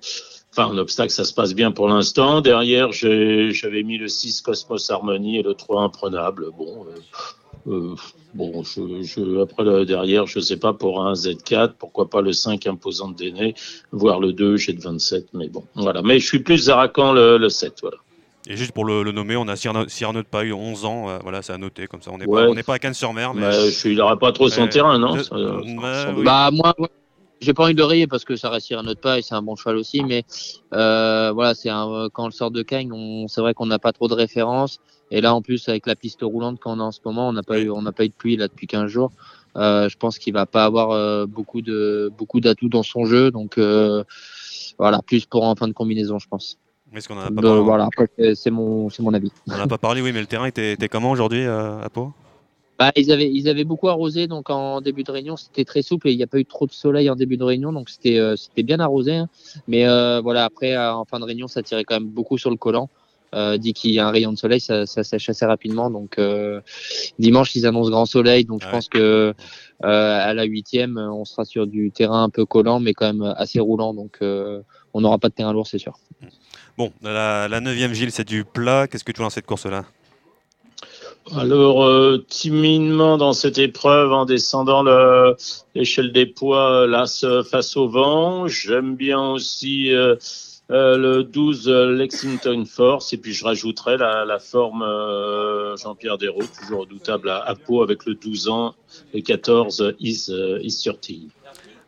Enfin, 0.52 0.66
en 0.66 0.78
obstacle, 0.80 1.12
ça 1.12 1.26
se 1.26 1.34
passe 1.34 1.54
bien 1.54 1.72
pour 1.72 1.88
l'instant. 1.88 2.42
Derrière, 2.42 2.92
j'avais 2.92 3.84
mis 3.84 3.98
le 4.00 4.08
6 4.08 4.42
Cosmos 4.42 4.90
Harmony 4.90 5.38
et 5.38 5.44
le 5.44 5.54
3 5.54 5.84
Imprenable. 5.84 6.48
Bon, 6.58 6.88
euh, 7.68 7.72
euh, 7.72 7.96
bon 8.34 8.64
je, 8.64 9.02
je, 9.04 9.42
après 9.42 9.64
le 9.64 9.86
derrière, 9.86 10.28
je 10.28 10.40
sais 10.40 10.58
pas, 10.58 10.74
pour 10.74 11.04
un 11.06 11.14
Z4, 11.14 11.74
pourquoi 11.80 12.10
pas 12.10 12.22
le 12.22 12.34
5 12.34 12.68
Imposante 12.68 13.18
d'aîné, 13.18 13.56
voire 13.92 14.20
le 14.20 14.34
2 14.34 14.58
j'ai 14.58 14.74
de 14.74 14.82
27, 14.82 15.28
mais 15.34 15.48
bon, 15.50 15.64
voilà. 15.76 16.02
Mais 16.02 16.20
je 16.20 16.26
suis 16.28 16.40
plus 16.40 16.58
Zarakan 16.66 17.14
le, 17.14 17.38
le 17.38 17.50
7, 17.50 17.74
voilà. 17.82 17.98
Et 18.48 18.56
juste 18.58 18.72
pour 18.72 18.86
le, 18.86 19.04
le 19.04 19.12
nommer, 19.12 19.36
on 19.36 19.48
a 19.48 19.56
Cyrano, 19.56 19.88
Cyrano 19.90 20.22
de 20.24 20.28
Paille, 20.28 20.52
11 20.54 20.86
ans. 20.86 21.10
euh, 21.10 21.20
voilà, 21.22 21.42
c'est 21.42 21.54
à 21.54 21.58
noter 21.58 21.88
comme 21.88 22.02
ça. 22.02 22.10
On 22.12 22.18
n'est 22.18 22.26
Ouais. 22.26 22.46
pas, 22.46 22.50
on 22.50 22.56
n'est 22.56 22.64
pas 22.64 22.76
à 22.76 22.80
Cannes-sur-Mer, 22.80 23.34
mais. 23.34 23.42
Mais 23.42 23.52
je 23.52 23.70
suis- 23.70 23.92
il 23.92 23.98
n'aura 23.98 24.18
pas 24.18 24.32
trop 24.32 24.50
son 24.50 24.62
Ouais. 24.64 24.70
terrain, 24.70 24.98
non 24.98 25.22
Ça-. 25.22 25.36
Bah 26.24 26.50
moi, 26.52 26.74
ouais, 26.80 26.88
j'ai 27.42 27.54
pas 27.54 27.64
envie 27.64 27.74
de 27.74 27.80
le 27.80 27.86
rayer 27.86 28.08
parce 28.08 28.26
que 28.26 28.36
ça 28.36 28.50
reste 28.50 28.72
un 28.72 28.86
autre 28.88 29.02
pas 29.02 29.18
et 29.18 29.22
c'est 29.22 29.36
un 29.36 29.42
bon 29.42 29.56
cheval 29.56 29.78
aussi, 29.78 30.04
mais 30.04 30.24
euh, 30.74 31.32
voilà, 31.34 31.54
c'est 31.54 31.70
un, 31.70 32.10
quand 32.12 32.24
on 32.24 32.28
le 32.28 32.32
sort 32.32 32.52
de 32.52 32.62
Cagnes, 32.62 33.28
c'est 33.28 33.42
vrai 33.42 33.54
qu'on 33.54 33.66
n'a 33.66 33.80
pas 33.80 33.92
trop 33.92 34.08
de 34.08 34.14
références. 34.14 34.80
Et 35.12 35.22
là, 35.22 35.34
en 35.34 35.42
plus, 35.42 35.68
avec 35.70 35.88
la 35.88 35.96
piste 35.96 36.20
roulante 36.22 36.60
qu'on 36.60 36.80
a 36.80 36.84
en 36.84 36.92
ce 36.92 37.00
moment, 37.04 37.28
on 37.30 37.34
n'a 37.34 37.44
pas 37.44 37.60
eu, 37.60 37.70
on 37.72 37.82
n'a 37.82 37.92
pas 37.92 38.06
eu 38.06 38.10
de 38.10 38.14
pluie 38.14 38.38
là 38.38 38.48
depuis 38.48 38.68
15 38.68 38.88
jours. 38.88 39.12
Euh, 39.56 39.90
je 39.90 39.98
pense 39.98 40.20
qu'il 40.20 40.34
va 40.34 40.46
pas 40.46 40.66
avoir 40.66 40.92
euh, 40.92 41.26
beaucoup 41.26 41.62
de 41.62 42.12
beaucoup 42.16 42.40
d'atouts 42.40 42.70
dans 42.70 42.84
son 42.84 43.06
jeu, 43.06 43.32
donc 43.32 43.58
euh, 43.58 44.04
voilà, 44.78 45.02
plus 45.02 45.26
pour 45.26 45.44
en 45.44 45.56
fin 45.56 45.68
de 45.68 45.74
combinaison, 45.74 46.20
je 46.20 46.28
pense. 46.28 46.58
Est-ce 46.94 47.08
qu'on 47.08 47.20
a 47.20 47.30
pas 47.30 47.42
parlé 47.42 47.62
voilà, 47.62 47.90
c'est 48.34 48.50
mon, 48.50 48.90
c'est 48.90 49.04
mon 49.04 49.14
avis. 49.14 49.32
On 49.48 49.58
n'a 49.58 49.68
pas 49.68 49.78
parlé, 49.78 50.02
oui, 50.02 50.12
mais 50.12 50.22
le 50.22 50.26
terrain 50.26 50.46
était, 50.46 50.74
était 50.74 50.90
comment 50.90 51.12
aujourd'hui 51.12 51.44
euh, 51.46 51.82
à 51.82 51.90
Pau? 51.90 52.14
Bah, 52.80 52.94
ils 52.96 53.12
avaient, 53.12 53.30
ils 53.30 53.50
avaient 53.50 53.66
beaucoup 53.66 53.90
arrosé, 53.90 54.28
donc 54.28 54.50
en 54.50 54.80
début 54.80 55.04
de 55.04 55.12
réunion, 55.12 55.36
c'était 55.36 55.66
très 55.66 55.82
souple 55.82 56.08
et 56.08 56.12
il 56.14 56.18
n'y 56.18 56.24
a 56.24 56.28
pas 56.28 56.40
eu 56.40 56.46
trop 56.46 56.66
de 56.66 56.72
soleil 56.72 57.10
en 57.10 57.16
début 57.18 57.36
de 57.36 57.44
réunion, 57.44 57.74
donc 57.74 57.90
c'était, 57.90 58.18
euh, 58.18 58.38
c'était 58.38 58.64
bien 58.64 58.80
arrosé. 58.80 59.16
hein. 59.16 59.28
Mais 59.68 59.86
euh, 59.86 60.22
voilà, 60.22 60.46
après, 60.46 60.74
euh, 60.76 60.94
en 60.94 61.04
fin 61.04 61.20
de 61.20 61.26
réunion, 61.26 61.50
ça 61.50 61.62
tirait 61.62 61.84
quand 61.84 61.96
même 61.96 62.08
beaucoup 62.10 62.38
sur 62.38 62.50
le 62.50 62.56
collant. 62.56 62.90
Euh, 63.36 63.58
dit 63.58 63.74
qu'il 63.74 63.92
y 63.92 64.00
a 64.00 64.08
un 64.08 64.12
rayon 64.12 64.32
de 64.32 64.38
soleil, 64.38 64.60
ça, 64.60 64.88
ça 64.88 65.04
sèche 65.04 65.30
assez 65.30 65.46
rapidement. 65.46 65.92
Donc 65.92 66.18
euh, 66.18 66.62
dimanche, 67.20 67.56
ils 67.56 67.68
annoncent 67.68 67.92
grand 67.92 68.08
soleil, 68.08 68.44
donc 68.46 68.64
je 68.64 68.70
pense 68.70 68.88
que 68.90 68.98
euh, 68.98 69.34
à 69.84 70.34
la 70.34 70.44
huitième, 70.46 70.98
on 70.98 71.26
sera 71.26 71.46
sur 71.46 71.68
du 71.68 71.92
terrain 71.92 72.24
un 72.24 72.30
peu 72.30 72.46
collant, 72.46 72.80
mais 72.80 72.94
quand 72.96 73.06
même 73.14 73.34
assez 73.38 73.60
roulant. 73.60 73.94
Donc 73.94 74.18
euh, 74.24 74.62
on 74.96 75.02
n'aura 75.02 75.20
pas 75.20 75.30
de 75.30 75.36
terrain 75.36 75.54
lourd, 75.54 75.68
c'est 75.68 75.78
sûr. 75.78 76.00
Bon, 76.76 76.92
la, 77.04 77.48
la 77.48 77.60
neuvième 77.60 77.94
Gilles, 77.94 78.12
c'est 78.12 78.28
du 78.28 78.46
plat. 78.46 78.88
Qu'est-ce 78.88 79.04
que 79.04 79.12
tu 79.12 79.18
vois 79.18 79.26
dans 79.26 79.30
cette 79.30 79.46
course-là? 79.46 79.86
Alors, 81.38 81.84
euh, 81.84 82.26
timidement 82.28 83.18
dans 83.18 83.34
cette 83.34 83.60
épreuve, 83.60 84.12
en 84.12 84.26
descendant 84.26 84.82
le- 84.82 85.36
l'échelle 85.76 86.12
des 86.12 86.26
poids, 86.26 86.88
l'As 86.88 87.24
euh, 87.24 87.44
face 87.44 87.78
au 87.78 87.88
vent, 87.88 88.48
j'aime 88.48 88.96
bien 88.96 89.22
aussi 89.22 89.94
euh, 89.94 90.16
le 90.70 91.22
12 91.22 91.68
euh, 91.70 91.96
Lexington 91.96 92.64
Force, 92.66 93.14
et 93.14 93.18
puis 93.18 93.34
je 93.34 93.44
rajouterai 93.46 93.98
la, 93.98 94.40
forme 94.40 94.84
Jean-Pierre 95.78 96.18
Desraux, 96.18 96.44
toujours 96.62 96.82
redoutable 96.82 97.30
à, 97.30 97.54
Pau, 97.56 97.84
avec 97.84 98.06
le 98.06 98.16
12 98.16 98.50
ans, 98.50 98.74
le 99.14 99.22
14 99.22 99.94
Is, 100.00 100.32
Is. 100.64 100.90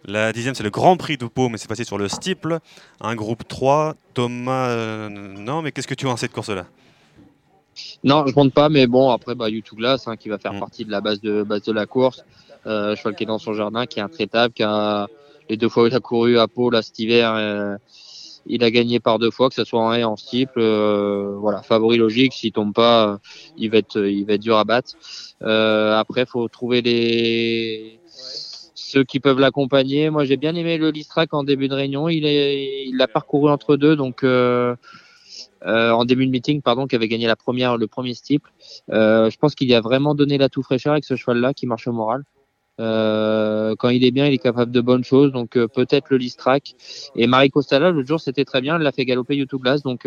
La 0.06 0.34
dixième, 0.34 0.54
c'est 0.56 0.64
le 0.64 0.70
Grand 0.70 0.98
Prix 0.98 1.18
de 1.18 1.26
Pau, 1.26 1.50
mais 1.50 1.58
c'est 1.58 1.68
passé 1.68 1.84
sur 1.84 1.98
le 1.98 2.10
steeple. 2.10 2.60
Un 3.00 3.16
groupe 3.16 3.48
3. 3.48 3.96
Thomas, 4.14 5.10
non, 5.10 5.62
mais 5.62 5.72
qu'est-ce 5.72 5.88
que 5.88 5.94
tu 5.94 6.06
vois 6.06 6.14
dans 6.14 6.18
cette 6.18 6.34
course-là 6.34 6.66
Non, 8.04 8.26
je 8.26 8.34
monte 8.36 8.54
pas, 8.54 8.70
mais 8.70 8.88
bon, 8.88 9.12
après, 9.12 9.36
bah, 9.36 9.50
YouTube 9.50 9.78
Glass, 9.78 10.08
hein, 10.08 10.18
qui 10.18 10.30
va 10.30 10.38
faire 10.38 10.54
Mm. 10.54 10.60
partie 10.60 10.86
de 10.86 10.92
la 10.92 11.02
base 11.02 11.22
de, 11.22 11.44
base 11.44 11.64
de 11.64 11.72
la 11.74 11.86
course. 11.86 12.24
Euh, 12.68 12.96
cheval 12.96 13.16
qui 13.16 13.24
est 13.24 13.28
dans 13.28 13.40
son 13.40 13.54
jardin, 13.54 13.86
qui 13.86 14.00
est 14.00 14.04
intraitable, 14.04 14.54
qui 14.54 14.64
a 14.64 15.08
les 15.50 15.58
deux 15.58 15.70
fois 15.70 15.84
où 15.84 15.88
il 15.88 15.96
a 15.96 16.00
couru 16.00 16.38
à 16.38 16.48
Pau, 16.48 16.70
là, 16.70 16.82
cet 16.82 16.98
hiver, 17.00 17.34
euh, 17.36 17.76
il 18.46 18.64
a 18.64 18.72
gagné 18.72 19.00
par 19.00 19.20
deux 19.20 19.32
fois, 19.32 19.50
que 19.50 19.56
ce 19.56 19.64
soit 19.64 19.82
en 19.82 19.94
haie, 19.94 20.04
en 20.04 20.16
steeple. 20.16 20.60
Euh, 20.60 21.36
voilà, 21.38 21.62
favori 21.62 21.98
logique. 21.98 22.34
S'il 22.34 22.52
tombe 22.52 22.74
pas, 22.74 23.20
il 23.58 23.70
va 23.70 23.78
être, 23.78 24.00
il 24.00 24.26
va 24.26 24.34
être 24.34 24.42
dur 24.42 24.58
à 24.58 24.64
battre. 24.64 24.94
Euh, 25.44 25.96
après, 25.98 26.26
faut 26.26 26.48
trouver 26.48 26.82
les 26.82 28.00
ceux 28.74 29.04
qui 29.04 29.20
peuvent 29.20 29.40
l'accompagner. 29.40 30.10
Moi, 30.10 30.26
j'ai 30.26 30.38
bien 30.38 30.54
aimé 30.56 30.78
le 30.78 30.90
Listrac 30.90 31.34
en 31.34 31.44
début 31.44 31.68
de 31.68 31.76
réunion. 31.76 32.10
Il 32.10 32.26
est, 32.26 32.86
il 32.88 32.98
l'a 32.98 33.08
parcouru 33.08 33.52
entre 33.52 33.76
deux, 33.76 33.96
donc. 33.96 34.24
Euh, 34.24 34.76
euh, 35.66 35.92
en 35.92 36.06
début 36.06 36.26
de 36.26 36.32
meeting, 36.32 36.62
pardon, 36.62 36.88
qui 36.88 36.96
avait 36.96 37.08
gagné 37.08 37.28
la 37.28 37.36
première, 37.36 37.78
le 37.78 37.88
premier 37.88 38.14
steeple. 38.14 38.50
Euh, 38.92 39.30
je 39.30 39.38
pense 39.38 39.56
qu'il 39.56 39.68
y 39.70 39.76
a 39.76 39.82
vraiment 39.82 40.16
donné 40.16 40.38
la 40.38 40.50
tout 40.50 40.64
fraîcheur 40.64 40.94
avec 40.94 41.06
ce 41.06 41.16
cheval-là 41.16 41.54
qui 41.54 41.68
marche 41.68 41.88
au 41.88 41.92
moral. 41.92 42.24
Euh, 42.80 43.76
quand 43.78 43.90
il 43.90 44.04
est 44.04 44.12
bien, 44.12 44.26
il 44.26 44.34
est 44.34 44.38
capable 44.40 44.72
de 44.72 44.82
bonnes 44.82 45.04
choses, 45.04 45.32
donc 45.32 45.52
peut-être 45.52 46.10
le 46.10 46.18
Listrack. 46.18 46.74
Et 47.16 47.28
Marie 47.28 47.52
Costala, 47.52 47.92
l'autre 47.92 48.08
jour, 48.08 48.20
c'était 48.20 48.46
très 48.46 48.62
bien, 48.62 48.76
elle 48.78 48.82
l'a 48.82 48.92
fait 48.92 49.06
galoper 49.06 49.36
YouTube 49.36 49.62
Glass, 49.62 49.84
donc 49.84 50.06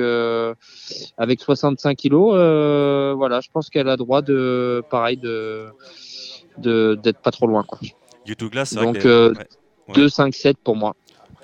avec 1.19 1.41
65 1.41 1.97
kilos, 1.97 2.33
voilà, 3.17 3.41
je 3.41 3.49
pense 3.53 3.71
qu'elle 3.71 3.89
a 3.89 3.97
droit 3.97 4.23
de, 4.23 4.83
pareil, 4.91 5.17
de 5.19 5.67
de- 6.59 6.99
d'être 7.03 7.19
pas 7.19 7.31
trop 7.31 7.47
loin. 7.47 7.65
Quoi. 7.65 7.79
YouTube 8.27 8.51
Glass, 8.53 8.75
Donc 8.75 8.99
que 8.99 9.03
les- 9.03 9.07
euh, 9.09 9.29
ouais, 9.31 9.47
ouais. 9.89 9.95
2, 9.95 10.09
5, 10.09 10.35
7 10.35 10.57
pour 10.63 10.77
moi. 10.77 10.95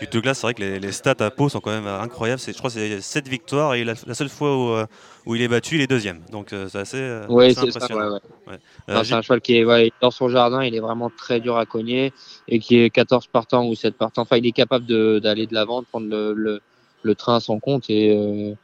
YouTube 0.00 0.22
Glass, 0.22 0.38
c'est 0.38 0.46
vrai 0.46 0.54
que 0.54 0.60
les, 0.60 0.80
les 0.80 0.92
stats 0.92 1.14
à 1.20 1.30
Pau 1.30 1.48
sont 1.48 1.60
quand 1.60 1.70
même 1.70 1.86
incroyables. 1.86 2.40
Je 2.44 2.52
crois 2.52 2.70
que 2.70 2.74
c'est 2.74 3.00
7 3.00 3.28
victoires 3.28 3.74
et 3.74 3.84
la, 3.84 3.94
la 4.06 4.14
seule 4.14 4.28
fois 4.28 4.56
où, 4.56 4.70
euh, 4.70 4.86
où 5.26 5.34
il 5.34 5.42
est 5.42 5.48
battu, 5.48 5.74
il 5.76 5.80
est 5.80 5.86
deuxième. 5.86 6.20
Donc 6.30 6.52
euh, 6.52 6.68
c'est 6.68 6.78
assez, 6.78 6.96
euh, 6.98 7.26
Oui, 7.28 7.46
assez 7.46 7.60
impressionnant. 7.68 8.00
ouais, 8.00 8.20
ouais. 8.46 8.52
Ouais. 8.88 8.94
Non, 8.94 9.04
c'est 9.04 9.14
un 9.14 9.22
cheval 9.22 9.40
qui 9.40 9.56
est 9.56 9.92
dans 10.00 10.10
son 10.10 10.28
jardin, 10.28 10.62
il 10.64 10.74
est 10.74 10.80
vraiment 10.80 11.10
très 11.10 11.40
dur 11.40 11.56
à 11.56 11.66
cogner 11.66 12.12
et 12.48 12.58
qui 12.58 12.78
est 12.78 12.90
14 12.90 13.26
partants 13.26 13.66
ou 13.66 13.74
7 13.74 13.96
partants. 13.96 14.22
Enfin, 14.22 14.36
il 14.38 14.46
est 14.46 14.52
capable 14.52 14.86
d'aller 15.20 15.46
de 15.46 15.54
l'avant, 15.54 15.82
de 15.82 15.86
prendre 15.86 16.08
le, 16.08 16.32
le, 16.34 16.60
le 17.02 17.14
train 17.14 17.36
à 17.36 17.40
son 17.40 17.60
compte 17.60 17.90
et 17.90 18.16
euh, 18.16 18.54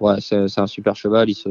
ouais, 0.00 0.20
c'est 0.20 0.58
un 0.58 0.66
super 0.66 0.96
cheval. 0.96 1.30
Il 1.30 1.34
se 1.34 1.48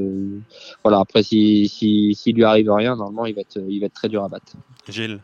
voilà. 0.83 0.99
Après, 0.99 1.23
si 1.23 1.67
si 1.69 2.13
s'il 2.13 2.35
lui 2.35 2.43
arrive 2.43 2.71
rien, 2.71 2.95
normalement, 2.95 3.25
il 3.25 3.35
va 3.35 3.41
être 3.41 3.59
il 3.67 3.79
va 3.79 3.85
être 3.85 3.93
très 3.93 4.09
dur 4.09 4.23
à 4.23 4.29
battre. 4.29 4.53
Gilles. 4.89 5.19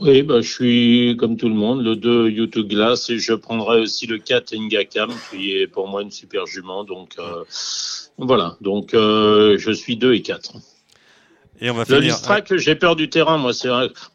Oui, 0.00 0.22
bah, 0.22 0.40
je 0.40 0.50
suis 0.50 1.16
comme 1.18 1.36
tout 1.36 1.48
le 1.48 1.54
monde, 1.54 1.82
le 1.82 1.94
2 1.94 2.30
YouTube 2.30 2.68
Glass 2.68 3.10
et 3.10 3.18
je 3.18 3.34
prendrai 3.34 3.80
aussi 3.80 4.06
le 4.06 4.18
4 4.18 4.54
Ingakam 4.54 5.10
qui 5.30 5.52
est 5.52 5.66
pour 5.66 5.88
moi 5.88 6.02
une 6.02 6.10
super 6.10 6.46
jument. 6.46 6.84
Donc 6.84 7.16
euh, 7.18 7.44
voilà, 8.16 8.56
donc 8.62 8.94
euh, 8.94 9.58
je 9.58 9.70
suis 9.70 9.96
2 9.96 10.14
et 10.14 10.22
4. 10.22 10.54
Et 11.62 11.68
on 11.68 11.74
va 11.74 11.80
Le 11.80 11.84
finir. 11.84 12.00
Listrac, 12.00 12.56
j'ai 12.56 12.74
peur 12.74 12.96
du 12.96 13.10
terrain, 13.10 13.36
moi. 13.36 13.52
C'est. 13.52 13.68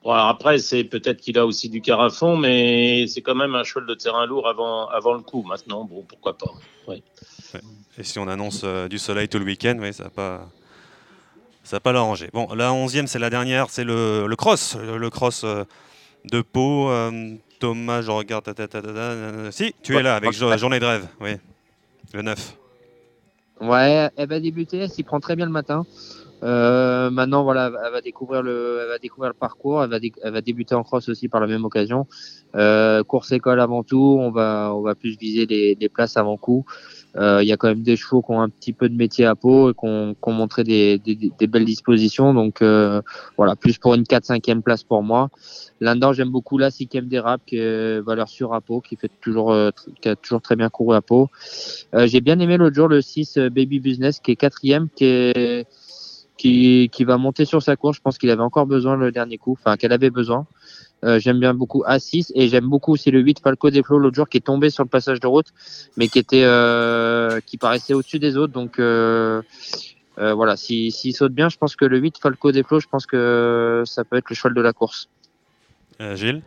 Bon, 0.04 0.12
après, 0.12 0.58
c'est 0.58 0.84
peut-être 0.84 1.22
qu'il 1.22 1.38
a 1.38 1.46
aussi 1.46 1.70
du 1.70 1.80
carafon, 1.80 2.38
mais 2.38 3.06
c'est 3.08 3.22
quand 3.22 3.36
même 3.36 3.54
un 3.54 3.64
cheval 3.64 3.86
de 3.86 3.94
terrain 3.94 4.26
lourd 4.26 4.48
avant, 4.48 4.88
avant 4.88 5.14
le 5.14 5.22
coup. 5.22 5.44
Maintenant, 5.44 5.84
bon, 5.84 6.04
pourquoi 6.08 6.36
pas. 6.36 6.52
Ouais. 6.88 7.04
Et 7.98 8.04
si 8.04 8.18
on 8.18 8.28
annonce 8.28 8.62
euh, 8.64 8.88
du 8.88 8.98
soleil 8.98 9.30
tout 9.30 9.38
le 9.38 9.46
week-end, 9.46 9.78
oui, 9.80 9.94
ça 9.94 10.06
va 10.06 10.10
pas. 10.10 10.50
Ça 11.66 11.78
va 11.78 11.80
pas 11.82 11.92
l'arranger. 11.92 12.30
Bon, 12.32 12.48
la 12.56 12.72
onzième, 12.72 13.08
c'est 13.08 13.20
la 13.20 13.30
dernière, 13.30 13.70
c'est 13.70 13.84
le, 13.84 14.28
le 14.28 14.36
cross. 14.36 14.78
Le, 14.82 14.98
le 14.98 15.10
cross 15.10 15.44
euh, 15.44 15.64
de 16.32 16.42
Pau. 16.42 16.90
euh, 16.90 17.34
Thomas, 17.60 18.02
je 18.02 18.12
regarde. 18.12 18.46
ta, 18.46 18.54
ta, 18.54 18.68
ta, 18.68 18.82
ta, 18.82 18.94
ta, 18.94 19.52
si, 19.52 19.74
tu 19.82 19.98
es 19.98 20.04
là 20.04 20.16
avec 20.16 20.32
Jo- 20.32 20.56
Journée 20.58 20.80
de 20.80 20.86
rêve. 20.86 21.08
Oui. 21.20 21.32
Le 22.14 22.22
9. 22.22 22.58
Ouais, 23.62 24.10
elle 24.16 24.30
va 24.30 24.40
débuter, 24.40 24.78
elle 24.80 24.90
s'y 24.90 25.04
prend 25.04 25.20
très 25.20 25.36
bien 25.36 25.46
le 25.46 25.52
matin. 25.52 25.86
Euh, 26.44 27.10
maintenant, 27.10 27.44
voilà, 27.44 27.72
elle 27.86 27.92
va 27.94 28.02
découvrir 28.02 28.44
le, 28.44 28.80
elle 28.84 28.90
va 28.90 28.98
découvrir 29.00 29.30
le 29.30 29.38
parcours, 29.38 29.82
elle 29.84 29.90
va, 29.90 29.98
elle 30.24 30.34
va 30.34 30.42
débuter 30.42 30.76
en 30.76 30.84
cross 30.84 31.08
aussi 31.10 31.30
par 31.30 31.40
la 31.42 31.48
même 31.48 31.64
occasion. 31.66 32.06
Euh, 32.56 33.04
course 33.04 33.32
école 33.32 33.60
avant 33.62 33.84
tout, 33.84 34.18
on 34.20 34.30
va, 34.32 34.72
on 34.76 34.82
va 34.82 34.94
plus 34.94 35.18
viser 35.18 35.46
les, 35.46 35.76
les 35.80 35.90
places 35.90 36.18
avant 36.18 36.38
coup. 36.38 36.66
Euh, 37.18 37.42
Il 37.42 37.48
y 37.48 37.54
a 37.54 37.58
quand 37.58 37.68
même 37.68 37.84
des 37.84 37.96
chevaux 37.96 38.22
qui 38.22 38.32
ont 38.32 38.42
un 38.42 38.50
petit 38.50 38.74
peu 38.74 38.90
de 38.90 38.96
métier 38.96 39.26
à 39.26 39.36
peau 39.36 39.72
et 39.72 39.74
qui 39.74 39.86
ont, 39.86 40.16
montré 40.28 40.64
des, 40.64 40.98
des, 41.00 41.16
des 41.16 41.48
belles 41.48 41.66
dispositions. 41.66 42.34
Donc 42.34 42.62
euh, 42.62 43.02
voilà, 43.38 43.56
plus 43.56 43.78
pour 43.78 43.94
une 43.94 44.04
4-5e 44.04 44.62
place 44.62 44.84
pour 44.84 45.04
moi. 45.04 45.30
Là-dedans, 45.80 46.14
j'aime 46.14 46.30
beaucoup 46.30 46.58
la 46.58 46.70
6e 46.70 47.08
dérap 47.08 47.42
qui 47.46 47.58
est 47.58 48.02
valeur 48.02 48.28
sûre 48.28 48.54
à 48.54 48.62
peau, 48.62 48.82
qui 48.82 48.96
fait 48.96 49.12
toujours, 49.22 49.52
euh, 49.52 49.72
qui 50.02 50.10
a 50.10 50.16
toujours 50.16 50.42
très 50.42 50.56
bien 50.56 50.70
couru 50.70 50.96
à 50.96 51.02
peau. 51.02 51.30
J'ai 51.94 52.22
bien 52.22 52.40
aimé 52.40 52.58
l'autre 52.58 52.76
jour 52.76 52.88
le 52.88 53.02
6 53.02 53.38
euh, 53.38 53.50
Baby 53.50 53.80
Business 53.80 54.20
qui 54.20 54.32
est 54.32 54.36
quatrième, 54.36 54.90
qui 54.96 55.06
est 55.06 55.68
qui, 56.38 56.90
qui 56.92 57.04
va 57.06 57.18
monter 57.18 57.46
sur 57.46 57.62
sa 57.62 57.76
course. 57.76 57.98
Je 57.98 58.02
pense 58.02 58.18
qu'il 58.18 58.30
avait 58.30 58.42
encore 58.42 58.66
besoin 58.66 58.98
le 58.98 59.12
dernier 59.12 59.38
coup, 59.38 59.54
enfin 59.54 59.78
qu'elle 59.78 59.94
avait 59.94 60.10
besoin. 60.10 60.46
Euh, 61.06 61.20
j'aime 61.20 61.40
bien 61.40 61.54
beaucoup 61.54 61.84
A6 61.84 62.32
et 62.34 62.48
j'aime 62.48 62.68
beaucoup 62.68 62.94
aussi 62.94 63.12
le 63.12 63.20
8 63.20 63.40
Falco 63.40 63.70
des 63.70 63.84
Flots 63.84 64.00
l'autre 64.00 64.16
jour 64.16 64.28
qui 64.28 64.38
est 64.38 64.42
tombé 64.42 64.70
sur 64.70 64.84
le 64.84 64.90
passage 64.90 65.20
de 65.20 65.28
route, 65.28 65.48
mais 65.98 66.08
qui 66.08 66.20
était 66.20 66.44
euh, 66.44 67.40
qui 67.46 67.58
paraissait 67.58 67.94
au-dessus 67.94 68.20
des 68.20 68.38
autres. 68.38 68.54
Donc 68.54 68.80
euh, 68.80 69.42
voilà, 70.18 70.58
s'il 70.58 70.92
si, 70.92 71.00
s'il 71.00 71.16
saute 71.16 71.34
bien, 71.34 71.50
je 71.50 71.58
pense 71.58 71.76
que 71.76 71.86
le 71.86 72.00
8 72.00 72.18
Falco 72.18 72.52
des 72.52 72.64
Flots, 72.64 72.80
je 72.80 72.88
pense 72.88 73.06
que 73.06 73.84
ça 73.86 74.04
peut 74.04 74.18
être 74.18 74.30
le 74.30 74.36
cheval 74.36 74.54
de 74.54 74.62
la 74.62 74.74
course. 74.74 75.10
Gilles? 76.00 76.42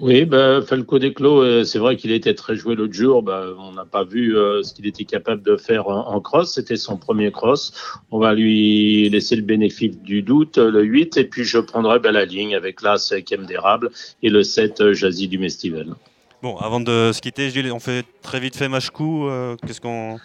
Oui, 0.00 0.24
bah, 0.24 0.60
Falco 0.60 0.98
Desclos, 0.98 1.42
euh, 1.42 1.62
c'est 1.62 1.78
vrai 1.78 1.96
qu'il 1.96 2.10
était 2.10 2.34
très 2.34 2.56
joué 2.56 2.74
l'autre 2.74 2.94
jour. 2.94 3.22
Bah, 3.22 3.46
on 3.58 3.72
n'a 3.72 3.84
pas 3.84 4.02
vu 4.02 4.36
euh, 4.36 4.62
ce 4.64 4.74
qu'il 4.74 4.86
était 4.88 5.04
capable 5.04 5.42
de 5.42 5.56
faire 5.56 5.86
en, 5.86 6.20
cross. 6.20 6.54
C'était 6.54 6.76
son 6.76 6.96
premier 6.96 7.30
cross. 7.30 7.72
On 8.10 8.18
va 8.18 8.34
lui 8.34 9.08
laisser 9.08 9.36
le 9.36 9.42
bénéfice 9.42 9.96
du 9.98 10.22
doute, 10.22 10.58
euh, 10.58 10.70
le 10.70 10.82
8. 10.82 11.16
Et 11.16 11.24
puis 11.24 11.44
je 11.44 11.58
prendrai 11.58 12.00
bah, 12.00 12.10
la 12.10 12.24
ligne 12.24 12.56
avec 12.56 12.82
l'As 12.82 13.14
Kem 13.24 13.46
d'érable 13.46 13.90
et 14.22 14.30
le 14.30 14.42
7 14.42 14.80
euh, 14.80 14.94
Jazzy 14.94 15.28
du 15.28 15.38
Mestival. 15.38 15.94
Bon, 16.42 16.56
avant 16.56 16.80
de 16.80 17.12
se 17.14 17.20
quitter, 17.20 17.50
on 17.72 17.78
fait 17.78 18.04
très 18.20 18.40
vite 18.40 18.56
fait 18.56 18.68
Machkou. 18.68 19.28
euh, 19.28 19.56
Qu'est-ce 19.64 19.80
qu'on. 19.80 20.18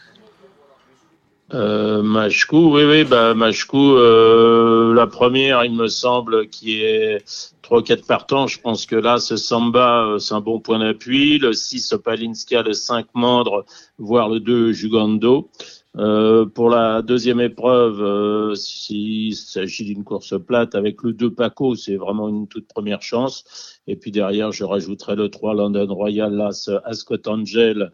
Euh, 1.53 2.03
Machkou, 2.03 2.75
oui, 2.75 2.83
oui, 2.83 3.03
bah, 3.03 3.33
Machkou, 3.33 3.95
euh, 3.95 4.93
la 4.93 5.07
première, 5.07 5.65
il 5.65 5.73
me 5.73 5.87
semble, 5.87 6.47
qui 6.49 6.81
est 6.83 7.23
3 7.63 7.81
4 7.83 8.05
partants. 8.05 8.47
Je 8.47 8.59
pense 8.59 8.85
que 8.85 8.95
là, 8.95 9.17
ce 9.17 9.35
Samba, 9.35 10.05
euh, 10.05 10.19
c'est 10.19 10.35
un 10.35 10.41
bon 10.41 10.59
point 10.59 10.79
d'appui. 10.79 11.39
Le 11.39 11.53
6, 11.53 11.93
Opalinska, 11.93 12.61
le 12.61 12.73
5, 12.73 13.07
Mandre, 13.15 13.65
voire 13.97 14.29
le 14.29 14.39
2, 14.39 14.73
Jugando. 14.73 15.49
Euh, 15.97 16.45
pour 16.45 16.69
la 16.69 17.01
deuxième 17.01 17.41
épreuve, 17.41 17.99
euh, 18.01 18.53
s'il 18.53 19.35
s'agit 19.35 19.85
d'une 19.85 20.03
course 20.03 20.35
plate 20.39 20.75
avec 20.75 21.01
le 21.01 21.13
2 21.13 21.33
Paco, 21.33 21.75
c'est 21.75 21.95
vraiment 21.95 22.29
une 22.29 22.47
toute 22.47 22.67
première 22.67 23.01
chance. 23.01 23.79
Et 23.87 23.95
puis 23.95 24.11
derrière, 24.11 24.51
je 24.51 24.63
rajouterai 24.63 25.15
le 25.15 25.29
3 25.29 25.55
London 25.55 25.87
Royal, 25.93 26.31
l'As 26.31 26.69
Ascot 26.85 27.17
Angel, 27.25 27.91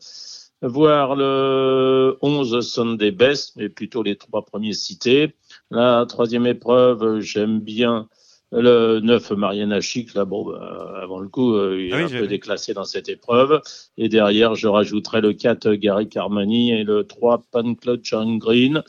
voir 0.61 1.15
le 1.15 2.17
11 2.21 2.61
Sunday 2.61 3.11
Best, 3.11 3.53
mais 3.55 3.69
plutôt 3.69 4.03
les 4.03 4.15
trois 4.15 4.45
premiers 4.45 4.73
cités. 4.73 5.35
La 5.71 6.05
troisième 6.07 6.47
épreuve, 6.47 7.19
j'aime 7.19 7.59
bien 7.59 8.07
le 8.51 8.99
9 8.99 9.31
Mariana 9.31 9.81
Chic, 9.81 10.13
là, 10.13 10.23
bon, 10.23 10.45
bah, 10.45 10.99
avant 11.01 11.19
le 11.19 11.27
coup, 11.27 11.55
euh, 11.55 11.81
il 11.81 11.89
est 11.89 11.93
Ah 11.93 11.97
oui, 11.97 12.03
un 12.03 12.07
peu 12.09 12.21
vu. 12.21 12.27
déclassé 12.27 12.73
dans 12.73 12.85
cette 12.85 13.09
épreuve. 13.09 13.61
Et 13.97 14.07
derrière, 14.07 14.55
je 14.55 14.67
rajouterai 14.67 15.19
le 15.21 15.33
4 15.33 15.73
Gary 15.73 16.07
Carmani 16.07 16.71
et 16.71 16.83
le 16.83 17.05
3 17.05 17.43
Pan 17.51 17.73
Claude 17.75 18.01
John 18.03 18.37
Green. 18.37 18.83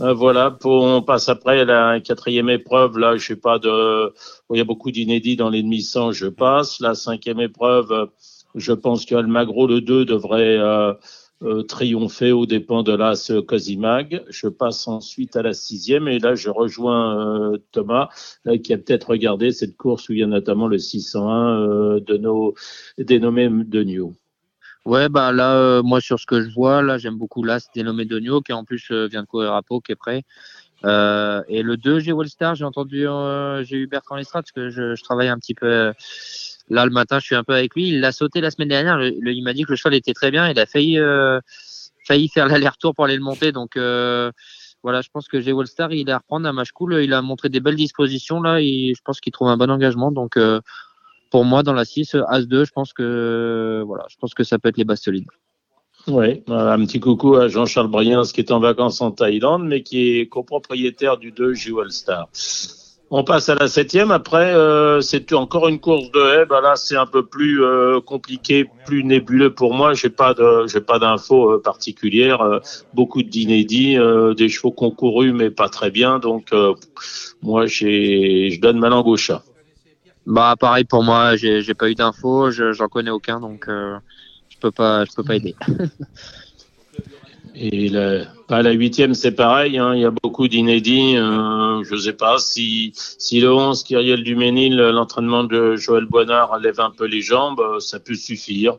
Euh, 0.00 0.12
voilà, 0.12 0.50
pour, 0.50 0.82
on 0.82 1.02
passe 1.02 1.28
après 1.28 1.64
la 1.64 2.00
quatrième 2.00 2.50
épreuve. 2.50 2.98
Là, 2.98 3.16
je 3.16 3.26
sais 3.26 3.36
pas 3.36 3.58
de, 3.58 4.12
bon, 4.48 4.54
il 4.54 4.58
y 4.58 4.62
a 4.62 4.64
beaucoup 4.64 4.90
d'inédits 4.90 5.36
dans 5.36 5.50
les 5.50 5.62
demi-cents, 5.62 6.12
je 6.12 6.26
passe. 6.26 6.80
La 6.80 6.94
cinquième 6.94 7.40
épreuve, 7.40 8.08
je 8.54 8.72
pense 8.72 9.04
qu'Almagro 9.04 9.66
le 9.66 9.80
2 9.80 10.04
devrait 10.04 10.58
euh, 10.58 10.92
euh, 11.42 11.62
triompher 11.62 12.32
aux 12.32 12.46
dépens 12.46 12.82
de 12.82 12.92
l'As 12.92 13.32
Cosimag. 13.46 14.22
Je 14.28 14.48
passe 14.48 14.86
ensuite 14.88 15.36
à 15.36 15.42
la 15.42 15.52
sixième 15.52 16.08
et 16.08 16.18
là, 16.18 16.34
je 16.34 16.50
rejoins 16.50 17.52
euh, 17.52 17.58
Thomas 17.72 18.08
qui 18.62 18.72
a 18.72 18.78
peut-être 18.78 19.10
regardé 19.10 19.52
cette 19.52 19.76
course 19.76 20.08
où 20.08 20.12
il 20.12 20.18
y 20.18 20.22
a 20.22 20.26
notamment 20.26 20.66
le 20.66 20.78
601 20.78 21.60
euh, 21.60 22.00
de 22.00 22.16
nos 22.16 22.54
dénommé 22.98 23.48
de 23.48 23.82
New. 23.82 24.14
Ouais, 24.86 25.10
bah 25.10 25.30
là, 25.30 25.56
euh, 25.56 25.82
moi 25.82 26.00
sur 26.00 26.18
ce 26.18 26.24
que 26.24 26.40
je 26.40 26.48
vois, 26.54 26.80
là 26.82 26.96
j'aime 26.96 27.16
beaucoup 27.16 27.44
l'As 27.44 27.68
dénommé 27.74 28.06
Donio 28.06 28.40
qui 28.40 28.52
en 28.54 28.64
plus 28.64 28.90
euh, 28.90 29.06
vient 29.08 29.22
de 29.22 29.26
courir 29.26 29.52
à 29.52 29.62
Pau, 29.62 29.80
qui 29.80 29.92
est 29.92 29.96
prêt. 29.96 30.22
Euh, 30.84 31.42
et 31.48 31.62
le 31.62 31.76
2, 31.76 32.00
j'ai 32.00 32.12
Wallstar, 32.12 32.54
j'ai 32.54 32.64
entendu, 32.64 33.06
j'ai 33.62 33.76
eu 33.76 33.86
Bertrand 33.86 34.16
Lestrade 34.16 34.44
parce 34.44 34.52
que 34.52 34.70
je, 34.70 34.94
je 34.94 35.02
travaille 35.04 35.28
un 35.28 35.38
petit 35.38 35.54
peu. 35.54 35.92
Là 36.70 36.86
le 36.86 36.92
matin, 36.92 37.18
je 37.18 37.26
suis 37.26 37.34
un 37.34 37.44
peu 37.44 37.52
avec 37.52 37.74
lui. 37.74 37.88
Il 37.88 38.00
l'a 38.00 38.12
sauté 38.12 38.40
la 38.40 38.50
semaine 38.50 38.68
dernière. 38.68 39.02
Il 39.02 39.42
m'a 39.42 39.52
dit 39.52 39.64
que 39.64 39.70
le 39.70 39.76
cheval 39.76 39.94
était 39.94 40.14
très 40.14 40.30
bien. 40.30 40.48
Il 40.48 40.58
a 40.58 40.66
failli, 40.66 40.98
euh, 40.98 41.40
failli 42.06 42.28
faire 42.28 42.46
l'aller-retour 42.46 42.94
pour 42.94 43.04
aller 43.04 43.16
le 43.16 43.22
monter. 43.22 43.52
Donc 43.52 43.76
euh, 43.76 44.30
voilà, 44.82 45.02
je 45.02 45.08
pense 45.12 45.28
que 45.28 45.40
j'ai 45.40 45.52
Wallstar, 45.52 45.92
il 45.92 46.08
est 46.08 46.12
à 46.12 46.18
reprendre 46.18 46.48
à 46.48 46.52
match 46.52 46.70
cool. 46.70 47.02
Il 47.02 47.12
a 47.12 47.20
montré 47.20 47.48
des 47.48 47.60
belles 47.60 47.76
dispositions 47.76 48.40
là. 48.40 48.60
Je 48.60 49.00
pense 49.04 49.20
qu'il 49.20 49.32
trouve 49.32 49.48
un 49.48 49.56
bon 49.56 49.70
engagement. 49.70 50.12
Donc 50.12 50.36
euh, 50.36 50.60
pour 51.30 51.44
moi, 51.44 51.62
dans 51.62 51.74
la 51.74 51.84
6, 51.84 52.16
As-2, 52.28 52.64
je 52.66 52.72
pense 52.72 52.92
que 52.92 53.82
voilà, 53.86 54.06
je 54.08 54.16
pense 54.16 54.32
que 54.32 54.44
ça 54.44 54.58
peut 54.58 54.68
être 54.68 54.78
les 54.78 54.84
bases 54.84 55.02
solides. 55.02 55.26
Oui, 56.06 56.42
un 56.48 56.78
petit 56.86 56.98
coucou 56.98 57.36
à 57.36 57.48
Jean-Charles 57.48 57.88
Briens 57.88 58.22
qui 58.22 58.40
est 58.40 58.52
en 58.52 58.58
vacances 58.58 59.02
en 59.02 59.10
Thaïlande, 59.10 59.66
mais 59.66 59.82
qui 59.82 60.18
est 60.18 60.28
copropriétaire 60.28 61.18
du 61.18 61.30
2 61.30 61.52
Jewel 61.52 61.92
Star. 61.92 62.28
On 63.12 63.24
passe 63.24 63.48
à 63.48 63.56
la 63.56 63.66
septième. 63.66 64.12
Après, 64.12 64.54
euh, 64.54 65.00
c'est 65.00 65.32
encore 65.32 65.68
une 65.68 65.80
course 65.80 66.10
de 66.12 66.20
haie. 66.42 66.46
Ben 66.46 66.60
là, 66.60 66.76
c'est 66.76 66.96
un 66.96 67.06
peu 67.06 67.26
plus 67.26 67.62
euh, 67.62 68.00
compliqué, 68.00 68.70
plus 68.84 69.02
nébuleux 69.02 69.52
pour 69.52 69.74
moi. 69.74 69.94
J'ai 69.94 70.10
pas 70.10 70.32
de, 70.32 70.66
j'ai 70.68 70.80
pas 70.80 71.00
d'infos 71.00 71.54
euh, 71.54 71.60
particulières. 71.60 72.40
Euh, 72.40 72.60
beaucoup 72.92 73.22
d'inédits, 73.24 73.98
euh, 73.98 74.32
des 74.34 74.48
chevaux 74.48 74.70
concourus, 74.70 75.32
mais 75.32 75.50
pas 75.50 75.68
très 75.68 75.90
bien. 75.90 76.20
Donc, 76.20 76.52
euh, 76.52 76.74
moi, 77.42 77.66
j'ai, 77.66 78.50
je 78.50 78.60
donne 78.60 78.78
ma 78.78 78.88
langue 78.88 79.08
au 79.08 79.16
chat. 79.16 79.42
Bah 80.26 80.54
pareil 80.60 80.84
pour 80.84 81.02
moi, 81.02 81.34
j'ai 81.36 81.62
j'ai 81.62 81.74
pas 81.74 81.90
eu 81.90 81.94
d'infos, 81.94 82.50
je- 82.50 82.72
j'en 82.72 82.88
connais 82.88 83.10
aucun 83.10 83.40
donc 83.40 83.64
je 83.68 84.56
peux 84.60 84.70
pas 84.70 85.04
je 85.04 85.12
peux 85.16 85.24
pas 85.24 85.36
aider. 85.36 85.56
Et 87.54 87.88
la, 87.88 88.26
pas 88.48 88.62
la 88.62 88.70
huitième, 88.72 89.14
c'est 89.14 89.32
pareil. 89.32 89.76
hein, 89.78 89.94
Il 89.94 90.00
y 90.00 90.04
a 90.04 90.10
beaucoup 90.10 90.48
d'inédits. 90.48 91.16
euh, 91.16 91.82
je 91.84 91.94
ne 91.94 92.00
sais 92.00 92.12
pas 92.12 92.38
si, 92.38 92.92
si 92.94 93.40
le 93.40 93.52
11, 93.52 93.82
Kyriel 93.82 94.22
Duménil, 94.22 94.76
l'entraînement 94.76 95.44
de 95.44 95.76
Joël 95.76 96.04
Boinard 96.06 96.58
lève 96.58 96.80
un 96.80 96.90
peu 96.90 97.06
les 97.06 97.20
jambes, 97.22 97.60
euh, 97.60 97.80
ça 97.80 97.98
peut 98.00 98.14
suffire. 98.14 98.76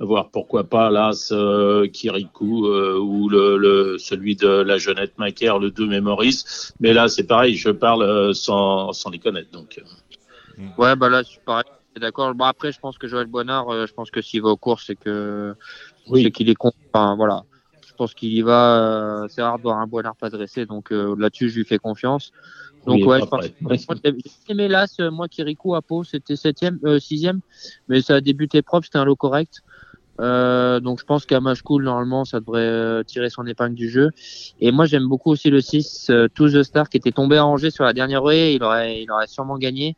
Voir 0.00 0.30
pourquoi 0.30 0.64
pas 0.64 0.90
l'As 0.90 1.30
euh, 1.32 1.86
Kirikou 1.86 2.66
euh, 2.66 2.98
ou 2.98 3.28
le, 3.28 3.56
le, 3.58 3.98
celui 3.98 4.34
de 4.36 4.48
la 4.48 4.78
Jeannette 4.78 5.18
Macaire, 5.18 5.58
le 5.58 5.70
2 5.70 5.86
Mémoris. 5.86 6.72
Mais 6.80 6.92
là, 6.92 7.08
c'est 7.08 7.26
pareil, 7.26 7.56
je 7.56 7.70
parle 7.70 8.02
euh, 8.02 8.32
sans, 8.32 8.92
sans 8.92 9.10
les 9.10 9.18
connaître. 9.20 9.50
Donc, 9.52 9.78
euh. 9.78 10.62
Ouais, 10.78 10.96
bah 10.96 11.08
là, 11.08 11.22
suis 11.22 11.38
pareil. 11.44 11.64
D'accord. 12.00 12.34
Bon, 12.34 12.44
après, 12.44 12.72
je 12.72 12.80
pense 12.80 12.98
que 12.98 13.06
Joël 13.06 13.26
Bonnard, 13.26 13.68
euh, 13.70 13.86
je 13.86 13.92
pense 13.94 14.10
que 14.10 14.20
s'il 14.20 14.42
va 14.42 14.48
aux 14.48 14.56
courses, 14.56 14.84
c'est 14.86 14.96
que 14.96 15.54
c'est 16.12 16.30
qu'il 16.32 16.48
est 16.50 16.54
con. 16.56 16.72
Enfin, 16.92 17.14
voilà. 17.14 17.42
Je 17.94 17.98
pense 17.98 18.12
qu'il 18.12 18.32
y 18.32 18.42
va. 18.42 19.22
euh, 19.22 19.28
c'est 19.28 19.40
rare 19.40 19.58
de 19.58 19.62
voir 19.62 19.78
un 19.78 19.86
Bonnard 19.86 20.16
pas 20.16 20.28
dressé, 20.28 20.66
donc 20.66 20.90
euh, 20.90 21.14
là-dessus, 21.16 21.48
je 21.48 21.58
lui 21.58 21.64
fais 21.64 21.78
confiance. 21.78 22.32
Donc 22.86 22.96
Oui, 22.96 23.04
ouais, 23.04 23.20
je 23.20 23.26
pense. 23.86 23.98
Aimé 24.48 24.66
l'As, 24.66 24.96
euh, 24.98 25.12
moi, 25.12 25.28
Kirikou 25.28 25.76
à 25.76 25.80
Pau, 25.80 26.02
c'était 26.02 26.34
septième, 26.34 26.80
euh, 26.84 26.98
sixième, 26.98 27.38
mais 27.88 28.02
ça 28.02 28.16
a 28.16 28.20
débuté 28.20 28.62
propre, 28.62 28.84
c'était 28.86 28.98
un 28.98 29.04
lot 29.04 29.14
correct. 29.14 29.62
Euh, 30.20 30.80
donc 30.80 31.00
je 31.00 31.04
pense 31.04 31.26
qu'à 31.26 31.40
match 31.40 31.62
cool 31.62 31.82
normalement 31.82 32.24
ça 32.24 32.38
devrait 32.38 32.60
euh, 32.60 33.02
tirer 33.02 33.30
son 33.30 33.44
épingle 33.48 33.74
du 33.74 33.90
jeu 33.90 34.10
et 34.60 34.70
moi 34.70 34.86
j'aime 34.86 35.08
beaucoup 35.08 35.32
aussi 35.32 35.50
le 35.50 35.60
6 35.60 36.08
euh, 36.10 36.28
To 36.32 36.48
The 36.48 36.62
Star 36.62 36.88
qui 36.88 36.98
était 36.98 37.10
tombé 37.10 37.36
à 37.36 37.44
Angers 37.44 37.72
sur 37.72 37.82
la 37.82 37.92
dernière 37.92 38.22
ruée 38.22 38.54
il 38.54 38.62
aurait 38.62 39.02
il 39.02 39.10
aurait 39.10 39.26
sûrement 39.26 39.58
gagné 39.58 39.96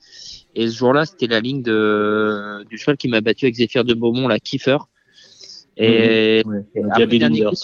et 0.54 0.68
ce 0.68 0.74
jour-là 0.74 1.04
c'était 1.04 1.26
la 1.26 1.40
ligne 1.40 1.62
de 1.62 2.64
du 2.70 2.78
cheval 2.78 2.96
qui 2.96 3.08
m'a 3.08 3.20
battu 3.20 3.44
avec 3.44 3.56
Zéphyr 3.56 3.84
de 3.84 3.92
Beaumont 3.92 4.26
la 4.26 4.40
Kiefer 4.40 4.78
et 5.76 6.42
Mhm. 6.44 6.52
Ouais, 6.52 6.64
après, 6.90 7.00
Gabi 7.00 7.18
le 7.18 7.18
dernier 7.20 7.44
coup, 7.44 7.54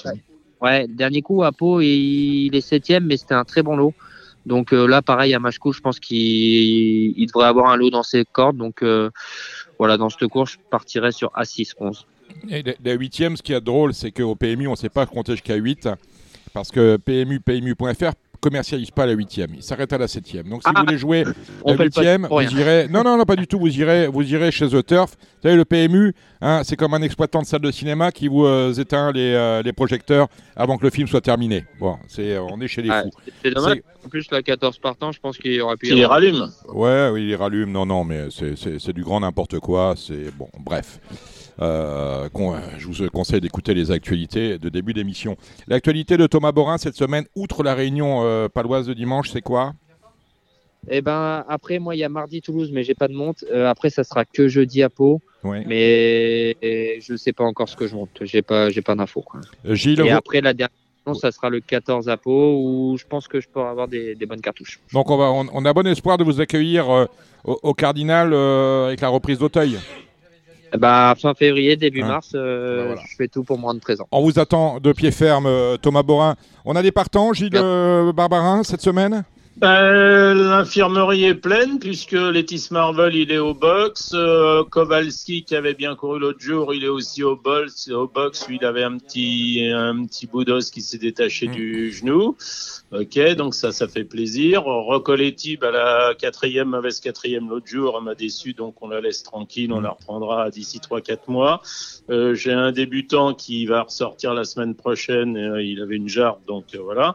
ouais, 0.61 0.87
le 0.87 0.95
dernier 0.95 1.23
coup 1.23 1.43
à 1.43 1.53
Pau 1.53 1.81
il, 1.81 2.47
il 2.47 2.55
est 2.57 2.61
septième 2.61 3.07
mais 3.07 3.17
c'était 3.17 3.35
un 3.35 3.45
très 3.45 3.63
bon 3.63 3.77
lot. 3.77 3.95
Donc 4.45 4.73
euh, 4.73 4.87
là 4.87 5.03
pareil 5.03 5.35
à 5.35 5.39
match 5.39 5.59
cool 5.59 5.73
je 5.75 5.81
pense 5.81 6.01
qu'il 6.01 6.17
il 6.19 7.27
devrait 7.27 7.47
avoir 7.47 7.71
un 7.71 7.77
lot 7.77 7.91
dans 7.91 8.03
ses 8.03 8.25
cordes. 8.25 8.57
Donc 8.57 8.83
euh, 8.83 9.11
voilà 9.79 9.97
dans 9.97 10.09
cette 10.11 10.27
course 10.29 10.53
je 10.53 10.57
partirais 10.71 11.13
sur 11.13 11.31
A6 11.37 11.73
11 11.79 12.07
Et 12.49 12.63
la- 12.63 12.75
la 12.85 12.93
huitième, 12.95 13.37
ce 13.37 13.43
qui 13.43 13.53
est 13.53 13.61
drôle, 13.61 13.93
c'est 13.95 14.11
qu'au 14.11 14.35
PMU, 14.35 14.67
on 14.67 14.73
ne 14.73 14.77
sait 14.77 14.89
pas 14.89 15.07
compter 15.07 15.33
jusqu'à 15.33 15.55
8, 15.57 15.89
parce 16.55 16.71
que 16.71 16.97
PMU, 16.97 17.41
PMU.fr 17.41 18.13
commercialise 18.43 18.91
pas 18.91 19.07
la 19.07 19.13
huitième, 19.13 19.55
il 19.55 19.63
s'arrête 19.63 19.93
à 19.93 19.99
la 19.99 20.09
septième. 20.09 20.49
Donc 20.49 20.63
si 20.63 20.69
Ah, 20.69 20.79
vous 20.81 20.85
voulez 20.85 20.99
jouer 20.99 21.25
la 21.65 21.75
huitième, 21.75 22.27
vous 22.29 22.35
rien. 22.35 22.51
irez... 22.51 22.89
Non, 22.89 23.03
non, 23.05 23.17
non, 23.17 23.25
pas 23.25 23.37
du 23.37 23.47
tout, 23.47 23.59
vous 23.59 23.75
irez, 23.79 24.09
vous 24.09 24.23
irez 24.35 24.51
chez 24.51 24.69
The 24.69 24.85
Turf. 24.85 25.13
Vous 25.21 25.49
savez, 25.49 25.57
le 25.57 25.65
PMU, 25.65 26.13
hein, 26.41 26.63
c'est 26.65 26.77
comme 26.77 26.93
un 26.95 27.03
exploitant 27.03 27.41
de 27.41 27.47
salle 27.47 27.61
de 27.61 27.71
cinéma 27.71 28.11
qui 28.13 28.27
vous 28.29 28.45
euh, 28.45 28.73
éteint 28.75 29.13
les, 29.13 29.33
euh, 29.33 29.63
les 29.63 29.73
projecteurs 29.73 30.27
avant 30.57 30.77
que 30.77 30.85
le 30.85 30.91
film 30.91 31.07
soit 31.09 31.21
terminé. 31.21 31.65
Bon, 31.81 31.97
c'est, 32.09 32.37
on 32.39 32.61
est 32.61 32.69
chez 32.69 32.83
les 32.83 32.91
fous. 32.91 33.11
c'est 33.43 33.51
dommage 33.53 33.79
en 34.05 34.09
plus 34.09 34.27
la 34.33 34.43
14 34.43 34.79
partant 34.79 35.13
je 35.13 35.21
pense 35.21 35.39
qu'il 35.39 35.53
y 35.53 35.61
aurait 35.61 35.77
pu 35.77 35.87
y 35.87 35.91
Qui 35.91 35.95
les 35.95 36.05
rallume. 36.07 36.51
Ouais, 36.75 37.09
oui, 37.13 37.29
il 37.29 37.37
rallume. 37.37 37.71
Non, 37.71 37.87
non, 37.87 38.03
mais 38.05 38.27
c'est- 38.31 38.57
c'est 38.57 38.81
c'est 38.81 38.93
du 38.93 39.05
grand 39.05 39.21
n'importe 39.21 39.61
quoi. 39.61 39.95
C'est 39.97 40.37
bon, 40.37 40.49
bref. 40.59 40.99
Euh, 41.61 42.29
con- 42.31 42.55
je 42.79 42.87
vous 42.87 43.09
conseille 43.11 43.41
d'écouter 43.41 43.75
les 43.75 43.91
actualités 43.91 44.59
de 44.59 44.69
début 44.69 44.93
d'émission. 44.95 45.37
L'actualité 45.69 46.17
de 46.17 46.27
Thomas 46.27 46.53
Borin 46.53 46.79
cette 46.79 46.97
semaine, 46.97 47.25
outre 47.37 47.63
la 47.63 47.75
réunion 47.75 48.23
euh, 48.25 48.49
paloise 48.49 48.87
de 48.87 48.95
dimanche, 48.95 49.31
c'est 49.31 49.43
quoi? 49.43 49.73
Eh 50.91 51.01
ben 51.01 51.45
après 51.49 51.79
moi 51.79 51.95
il 51.95 51.99
y 51.99 52.05
a 52.05 52.09
mardi 52.09 52.41
Toulouse 52.43 52.71
mais 52.73 52.83
j'ai 52.83 52.95
pas 52.95 53.07
de 53.07 53.13
monte. 53.15 53.45
Euh, 53.53 53.69
après 53.69 53.89
ça 53.91 54.03
sera 54.03 54.25
que 54.25 54.49
jeudi 54.49 54.83
à 54.83 54.89
Pau. 54.89 55.21
Ouais. 55.45 55.63
Mais 55.67 56.57
et 56.61 56.99
je 57.01 57.15
sais 57.17 57.33
pas 57.33 57.45
encore 57.45 57.69
ce 57.69 57.77
que 57.77 57.87
je 57.87 57.95
monte. 57.95 58.11
J'ai 58.23 58.43
pas 58.43 58.69
j'ai 58.71 58.83
pas 58.83 58.95
d'infos. 58.97 59.25
Euh, 59.65 59.75
Et 59.77 59.95
vous- 59.95 60.09
après 60.11 60.41
la 60.41 60.55
dernière 60.55 60.75
non, 61.07 61.15
ça 61.15 61.33
sera 61.33 61.51
le 61.51 61.59
14 61.61 62.09
à 62.09 62.17
Pau 62.17 62.57
où 62.63 62.97
je 62.97 63.05
pense 63.05 63.27
que 63.29 63.41
je 63.41 63.49
pourrai 63.49 63.67
avoir 63.69 63.89
des, 63.89 64.15
des 64.15 64.25
bonnes 64.25 64.41
cartouches. 64.41 64.79
donc 64.93 65.11
on, 65.11 65.17
va, 65.17 65.33
on, 65.33 65.47
on 65.53 65.65
a 65.65 65.73
bon 65.73 65.85
espoir 65.89 66.17
de 66.17 66.23
vous 66.23 66.41
accueillir 66.41 66.89
euh, 66.91 67.07
au, 67.45 67.59
au 67.63 67.75
Cardinal 67.75 68.33
euh, 68.33 68.87
avec 68.87 69.01
la 69.01 69.09
reprise 69.09 69.39
d'Auteuil. 69.41 69.79
Ben, 70.79 71.15
fin 71.17 71.35
février 71.35 71.77
début 71.77 72.03
Hein. 72.03 72.09
mars 72.09 72.33
euh, 72.35 72.79
Ben 72.79 72.87
voilà. 72.87 73.03
je 73.07 73.17
fais 73.17 73.29
tout 73.29 73.45
pour 73.45 73.59
me 73.59 73.65
rendre 73.65 73.81
présent. 73.81 74.07
On 74.11 74.23
vous 74.23 74.39
attend 74.39 74.81
de 74.81 74.93
pied 74.93 75.11
ferme, 75.11 75.47
euh, 75.47 75.77
Thomas 75.77 76.03
Borin. 76.03 76.37
On 76.65 76.77
a 76.77 76.83
des 76.83 76.93
partants, 76.93 77.33
Gilles 77.33 77.51
euh, 77.55 78.13
Barbarin, 78.13 78.63
cette 78.63 78.81
semaine? 78.81 79.25
Euh, 79.63 80.35
L'infirmerie 80.35 81.25
est 81.27 81.35
pleine 81.35 81.79
puisque 81.79 82.13
Letis 82.13 82.69
Marvel 82.71 83.15
il 83.15 83.31
est 83.31 83.39
au 83.39 83.53
box, 83.55 84.13
euh, 84.15 84.65
Kowalski 84.65 85.45
qui 85.45 85.55
avait 85.55 85.75
bien 85.75 85.95
couru 85.95 86.19
l'autre 86.19 86.41
jour 86.41 86.73
il 86.75 86.85
est 86.85 86.89
aussi 86.89 87.23
au 87.23 87.37
box. 87.37 87.89
Au 87.91 88.09
box 88.09 88.47
il 88.49 88.65
avait 88.65 88.83
un 88.83 88.97
petit 88.97 89.71
un 89.73 90.05
petit 90.07 90.27
bout 90.27 90.45
d'os 90.45 90.71
qui 90.71 90.81
s'est 90.81 90.99
détaché 90.99 91.49
du 91.49 91.93
genou. 91.93 92.35
Ok 92.93 93.19
donc 93.37 93.55
ça 93.55 93.73
ça 93.73 93.89
fait 93.89 94.05
plaisir. 94.05 94.65
Recoletti 94.65 95.59
bah, 95.59 95.71
la 95.71 96.15
quatrième 96.19 96.69
mauvaise 96.69 97.01
quatrième 97.01 97.49
l'autre 97.49 97.67
jour 97.67 97.97
elle 97.99 98.05
m'a 98.05 98.15
déçu 98.15 98.55
donc 98.55 98.77
on 98.81 98.89
la 98.89 99.01
laisse 99.01 99.23
tranquille 99.23 99.73
on 99.73 99.81
la 99.81 99.91
reprendra 99.91 100.51
d'ici 100.51 100.79
3-4 100.79 101.19
mois. 101.29 101.61
Euh, 102.11 102.35
J'ai 102.35 102.53
un 102.53 102.73
débutant 102.73 103.35
qui 103.35 103.67
va 103.67 103.83
ressortir 103.83 104.33
la 104.35 104.45
semaine 104.45 104.75
prochaine 104.75 105.37
euh, 105.37 105.63
il 105.63 105.81
avait 105.83 105.97
une 105.97 106.09
jarre 106.09 106.39
donc 106.49 106.75
euh, 106.75 106.79
voilà. 106.83 107.15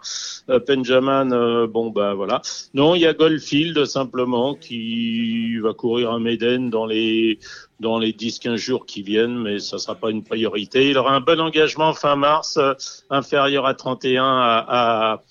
Benjamin, 0.67 1.67
bon 1.67 1.89
bah 1.89 2.13
voilà. 2.13 2.26
Non, 2.73 2.95
il 2.95 3.01
y 3.01 3.05
a 3.05 3.13
Goldfield 3.13 3.85
simplement 3.85 4.55
qui 4.55 5.57
va 5.59 5.73
courir 5.73 6.11
un 6.11 6.19
Méden 6.19 6.69
dans 6.69 6.85
les 6.85 7.39
dans 7.79 7.99
les 7.99 8.11
10-15 8.11 8.55
jours 8.57 8.85
qui 8.85 9.01
viennent, 9.03 9.37
mais 9.37 9.59
ça 9.59 9.77
sera 9.77 9.95
pas 9.95 10.09
une 10.09 10.23
priorité. 10.23 10.89
Il 10.89 10.97
aura 10.97 11.13
un 11.15 11.21
bon 11.21 11.39
engagement 11.39 11.93
fin 11.93 12.15
mars, 12.15 12.57
euh, 12.57 12.73
inférieur 13.09 13.65
à 13.67 13.73
31 13.75 14.23
à, 14.25 14.65
à 14.67 15.21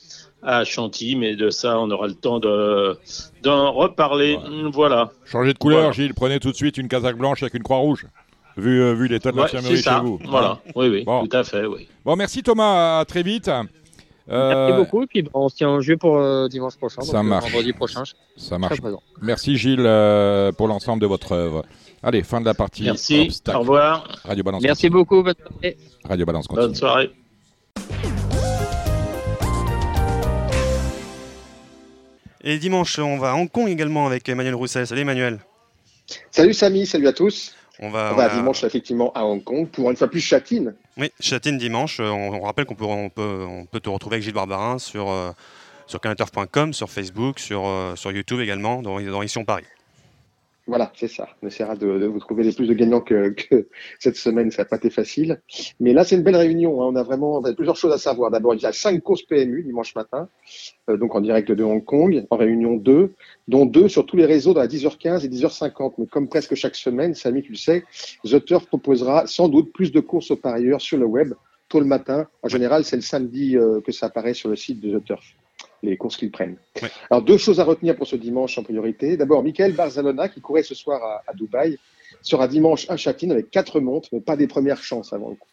à 0.42 0.64
Chantilly, 0.64 1.16
mais 1.16 1.34
de 1.34 1.50
ça 1.50 1.78
on 1.80 1.90
aura 1.90 2.06
le 2.06 2.14
temps 2.14 2.38
de 2.38 2.96
d'en 3.42 3.72
reparler. 3.72 4.38
Voilà. 4.72 5.10
Changez 5.24 5.52
de 5.54 5.58
couleur, 5.58 5.78
Voilà. 5.80 5.92
Gilles. 5.92 6.14
Prenez 6.14 6.38
tout 6.38 6.50
de 6.52 6.56
suite 6.56 6.76
une 6.78 6.88
casaque 6.88 7.16
blanche 7.18 7.42
avec 7.42 7.54
une 7.54 7.62
croix 7.64 7.78
rouge. 7.78 8.06
Vu, 8.56 8.80
euh, 8.80 8.94
vu 8.94 9.06
l'état 9.08 9.32
de 9.32 9.36
Ouais, 9.36 9.42
l'infirmerie 9.42 9.82
chez 9.82 9.90
vous. 10.00 10.18
Voilà. 10.24 10.60
Oui, 10.76 10.88
oui, 10.88 11.04
Bon. 11.04 11.26
tout 11.26 11.36
à 11.36 11.44
fait, 11.44 11.66
oui. 11.66 11.88
Bon, 12.04 12.16
merci 12.16 12.42
Thomas. 12.42 13.00
À 13.00 13.04
très 13.04 13.22
vite. 13.22 13.50
Euh, 14.28 14.66
Merci 14.68 14.76
beaucoup 14.78 15.02
et 15.04 15.06
puis 15.06 15.28
on 15.34 15.48
se 15.48 15.54
tient 15.56 15.68
en 15.68 15.80
jeu 15.80 15.96
pour 15.96 16.16
euh, 16.18 16.48
dimanche 16.48 16.76
prochain. 16.76 17.00
Ça 17.02 17.12
donc, 17.12 17.24
euh, 17.24 17.28
marche. 17.28 17.44
vendredi 17.44 17.72
prochain. 17.72 18.02
je- 18.04 18.12
Ça 18.42 18.58
marche. 18.58 18.78
Merci 19.22 19.56
Gilles 19.56 19.84
euh, 19.86 20.50
pour 20.52 20.66
l'ensemble 20.68 21.00
de 21.00 21.06
votre 21.06 21.32
œuvre. 21.32 21.64
Allez, 22.02 22.22
fin 22.22 22.40
de 22.40 22.44
la 22.46 22.54
partie. 22.54 22.82
Merci. 22.84 23.26
Obstacle. 23.26 23.56
Au 23.56 23.60
revoir. 23.60 24.08
Radio 24.24 24.42
Balance. 24.44 24.62
Merci 24.62 24.88
continue. 24.88 24.98
beaucoup. 24.98 25.22
bonne 25.22 25.34
soirée. 25.38 25.76
Radio 26.08 26.26
Balance 26.26 26.46
continue. 26.48 26.66
Bonne 26.66 26.74
soirée. 26.74 27.10
Et 32.42 32.58
dimanche, 32.58 32.98
on 32.98 33.18
va 33.18 33.32
à 33.32 33.34
Hong 33.34 33.50
Kong 33.50 33.68
également 33.68 34.06
avec 34.06 34.28
Emmanuel 34.28 34.54
Roussel. 34.54 34.86
Salut 34.86 35.00
Emmanuel. 35.00 35.40
Salut 36.30 36.54
Samy, 36.54 36.86
salut 36.86 37.08
à 37.08 37.12
tous. 37.12 37.52
On 37.80 37.90
va, 37.90 38.08
On 38.10 38.14
on 38.14 38.16
va 38.16 38.24
a- 38.32 38.34
dimanche 38.34 38.64
effectivement 38.64 39.12
à 39.14 39.24
Hong 39.24 39.42
Kong 39.44 39.68
pour 39.68 39.90
une 39.90 39.96
fois 39.96 40.08
plus 40.08 40.20
châtine. 40.20 40.74
Oui, 40.96 41.10
Châtine 41.20 41.58
dimanche. 41.58 42.00
Euh, 42.00 42.08
On, 42.08 42.34
on 42.34 42.40
rappelle 42.42 42.64
qu'on 42.64 42.74
peut, 42.74 42.84
on 42.84 43.10
peut, 43.10 43.44
on 43.48 43.66
peut 43.66 43.80
te 43.80 43.88
retrouver 43.90 44.14
avec 44.16 44.24
Gilles 44.24 44.32
Barbarin 44.34 44.78
sur, 44.78 45.10
euh, 45.10 45.30
sur 45.86 46.00
Facebook, 46.90 47.38
sur, 47.38 47.66
euh, 47.66 47.94
sur 47.96 48.10
YouTube 48.12 48.40
également, 48.40 48.80
dans, 48.82 48.98
dans 49.00 49.22
Ici 49.22 49.38
Paris. 49.44 49.64
Voilà, 50.68 50.90
c'est 50.96 51.06
ça. 51.06 51.28
On 51.42 51.46
essaiera 51.46 51.76
de, 51.76 51.86
de 51.98 52.06
vous 52.06 52.18
trouver 52.18 52.42
les 52.42 52.52
plus 52.52 52.66
de 52.66 52.74
gagnants 52.74 53.00
que, 53.00 53.34
cette 54.00 54.16
semaine. 54.16 54.50
Ça 54.50 54.62
n'a 54.62 54.66
pas 54.68 54.76
été 54.76 54.90
facile. 54.90 55.40
Mais 55.78 55.92
là, 55.92 56.02
c'est 56.02 56.16
une 56.16 56.24
belle 56.24 56.36
réunion. 56.36 56.82
hein. 56.82 56.86
On 56.86 56.96
a 56.96 57.04
vraiment 57.04 57.38
on 57.38 57.54
plusieurs 57.54 57.76
choses 57.76 57.92
à 57.92 57.98
savoir. 57.98 58.32
D'abord, 58.32 58.54
il 58.54 58.60
y 58.60 58.66
a 58.66 58.72
cinq 58.72 59.00
courses 59.00 59.22
PMU 59.22 59.62
dimanche 59.62 59.94
matin, 59.94 60.28
euh, 60.90 60.96
donc 60.96 61.14
en 61.14 61.20
direct 61.20 61.52
de 61.52 61.62
Hong 61.62 61.84
Kong, 61.84 62.26
en 62.30 62.36
réunion 62.36 62.74
2, 62.76 63.14
dont 63.46 63.64
deux 63.64 63.88
sur 63.88 64.06
tous 64.06 64.16
les 64.16 64.26
réseaux 64.26 64.54
dans 64.54 64.60
la 64.60 64.66
10h15 64.66 65.24
et 65.24 65.28
10h50. 65.28 65.94
Mais 65.98 66.06
comme 66.06 66.28
presque 66.28 66.56
chaque 66.56 66.74
semaine, 66.74 67.14
Samy, 67.14 67.42
tu 67.42 67.52
le 67.52 67.58
sais, 67.58 67.84
The 68.24 68.44
Turf 68.44 68.66
proposera 68.66 69.26
sans 69.28 69.48
doute 69.48 69.72
plus 69.72 69.92
de 69.92 70.00
courses 70.00 70.32
aux 70.32 70.36
parieurs 70.36 70.80
sur 70.80 70.98
le 70.98 71.06
web 71.06 71.32
tôt 71.68 71.78
le 71.80 71.86
matin. 71.86 72.26
En 72.42 72.48
général, 72.48 72.84
c'est 72.84 72.96
le 72.96 73.02
samedi 73.02 73.56
euh, 73.56 73.80
que 73.80 73.92
ça 73.92 74.06
apparaît 74.06 74.34
sur 74.34 74.48
le 74.48 74.56
site 74.56 74.80
de 74.80 74.98
The 74.98 75.04
Turf, 75.04 75.24
les 75.82 75.96
courses 75.96 76.16
qu'ils 76.16 76.30
prennent. 76.30 76.56
Ouais. 76.82 76.88
Alors, 77.10 77.22
deux 77.22 77.38
choses 77.38 77.60
à 77.60 77.64
retenir 77.64 77.96
pour 77.96 78.06
ce 78.06 78.16
dimanche 78.16 78.58
en 78.58 78.62
priorité. 78.62 79.16
D'abord, 79.16 79.42
Michael 79.42 79.72
Barzalona, 79.72 80.28
qui 80.28 80.40
courait 80.40 80.62
ce 80.62 80.74
soir 80.74 81.02
à, 81.02 81.22
à 81.26 81.34
Dubaï, 81.34 81.78
sera 82.22 82.48
dimanche 82.48 82.88
à 82.90 82.96
Châtine 82.96 83.32
avec 83.32 83.50
quatre 83.50 83.80
montres, 83.80 84.08
mais 84.12 84.20
pas 84.20 84.36
des 84.36 84.46
premières 84.46 84.82
chances 84.82 85.12
avant 85.12 85.30
le 85.30 85.36
coup. 85.36 85.48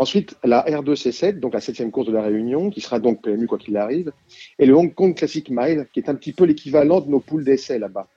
Ensuite, 0.00 0.34
la 0.44 0.64
R2C7, 0.64 1.40
donc 1.40 1.52
la 1.52 1.60
septième 1.60 1.90
course 1.90 2.06
de 2.06 2.12
la 2.12 2.22
Réunion, 2.22 2.70
qui 2.70 2.80
sera 2.80 2.98
donc 3.00 3.22
PMU 3.22 3.46
quoi 3.46 3.58
qu'il 3.58 3.76
arrive, 3.76 4.12
et 4.58 4.64
le 4.64 4.74
Hong 4.74 4.94
Kong 4.94 5.14
Classic 5.14 5.46
Mile, 5.50 5.88
qui 5.92 6.00
est 6.00 6.08
un 6.08 6.14
petit 6.14 6.32
peu 6.32 6.44
l'équivalent 6.44 7.02
de 7.02 7.10
nos 7.10 7.20
poules 7.20 7.44
d'essai 7.44 7.78
là-bas. 7.78 8.08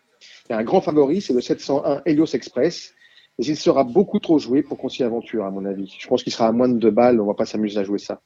Il 0.48 0.53
y 0.53 0.56
a 0.56 0.59
un 0.59 0.64
grand 0.64 0.80
favori, 0.80 1.19
c'est 1.19 1.33
le 1.33 1.42
701 1.42 2.01
Helios 2.06 2.33
Express, 2.33 2.93
mais 3.38 3.45
il 3.45 3.58
sera 3.58 3.83
beaucoup 3.83 4.19
trop 4.19 4.40
joué 4.40 4.64
pour 4.64 4.77
qu'on 4.77 4.88
s'y 4.88 5.03
aventure, 5.03 5.43
à 5.43 5.51
mon 5.51 5.66
avis. 5.66 5.93
Je 6.00 6.08
pense 6.08 6.24
qu'il 6.24 6.32
sera 6.32 6.48
à 6.48 6.51
moins 6.53 6.69
de 6.69 6.77
deux 6.77 6.90
balles, 6.90 7.19
on 7.19 7.25
va 7.25 7.33
pas 7.33 7.45
s'amuser 7.45 7.80
à 7.80 7.83
jouer 7.83 8.00
ça. 8.00 8.22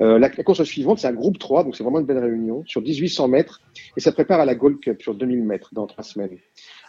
Euh, 0.00 0.18
la, 0.18 0.28
la 0.28 0.44
course 0.44 0.62
suivante, 0.64 0.98
c'est 0.98 1.08
un 1.08 1.12
groupe 1.12 1.38
3, 1.38 1.64
donc 1.64 1.76
c'est 1.76 1.82
vraiment 1.82 2.00
une 2.00 2.06
belle 2.06 2.18
réunion, 2.18 2.64
sur 2.66 2.80
1800 2.80 3.28
mètres, 3.28 3.60
et 3.96 4.00
ça 4.00 4.12
prépare 4.12 4.40
à 4.40 4.44
la 4.44 4.54
Gold 4.54 4.80
Cup 4.80 5.02
sur 5.02 5.14
2000 5.14 5.42
mètres 5.44 5.70
dans 5.72 5.86
trois 5.86 6.04
semaines. 6.04 6.38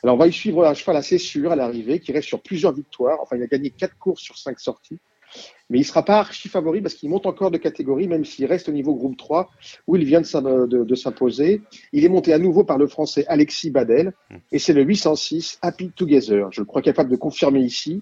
Alors, 0.03 0.15
on 0.15 0.19
va 0.19 0.27
y 0.27 0.33
suivre 0.33 0.65
un 0.65 0.73
cheval 0.73 0.97
assez 0.97 1.17
sûr 1.17 1.51
à 1.51 1.55
l'arrivée, 1.55 1.99
qui 1.99 2.11
reste 2.11 2.27
sur 2.27 2.41
plusieurs 2.41 2.73
victoires. 2.73 3.19
Enfin, 3.21 3.35
il 3.35 3.43
a 3.43 3.47
gagné 3.47 3.69
quatre 3.69 3.97
courses 3.97 4.21
sur 4.21 4.37
cinq 4.37 4.59
sorties. 4.59 4.99
Mais 5.69 5.77
il 5.77 5.81
ne 5.81 5.85
sera 5.85 6.03
pas 6.03 6.19
archi 6.19 6.49
favori 6.49 6.81
parce 6.81 6.95
qu'il 6.95 7.09
monte 7.09 7.25
encore 7.25 7.51
de 7.51 7.57
catégorie, 7.57 8.07
même 8.07 8.25
s'il 8.25 8.45
reste 8.45 8.67
au 8.67 8.73
niveau 8.73 8.93
groupe 8.93 9.17
3, 9.17 9.49
où 9.87 9.95
il 9.95 10.03
vient 10.03 10.21
de, 10.21 10.95
s'imposer. 10.95 11.61
Il 11.93 12.03
est 12.03 12.09
monté 12.09 12.33
à 12.33 12.37
nouveau 12.37 12.63
par 12.63 12.77
le 12.77 12.87
français 12.87 13.25
Alexis 13.27 13.71
Badel, 13.71 14.13
et 14.51 14.59
c'est 14.59 14.73
le 14.73 14.83
806 14.83 15.59
Happy 15.61 15.91
Together. 15.91 16.51
Je 16.51 16.61
le 16.61 16.65
crois 16.65 16.81
capable 16.81 17.09
de 17.09 17.15
confirmer 17.15 17.61
ici. 17.61 18.01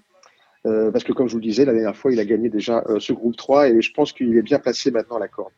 Euh, 0.66 0.90
parce 0.90 1.04
que 1.04 1.12
comme 1.12 1.26
je 1.26 1.32
vous 1.32 1.38
le 1.38 1.44
disais, 1.44 1.64
la 1.64 1.72
dernière 1.72 1.96
fois, 1.96 2.12
il 2.12 2.20
a 2.20 2.24
gagné 2.24 2.50
déjà 2.50 2.84
euh, 2.88 3.00
ce 3.00 3.12
groupe 3.12 3.36
3 3.36 3.70
et 3.70 3.80
je 3.80 3.92
pense 3.92 4.12
qu'il 4.12 4.36
est 4.36 4.42
bien 4.42 4.58
placé 4.58 4.90
maintenant 4.90 5.16
à 5.16 5.20
la 5.20 5.28
corde. 5.28 5.52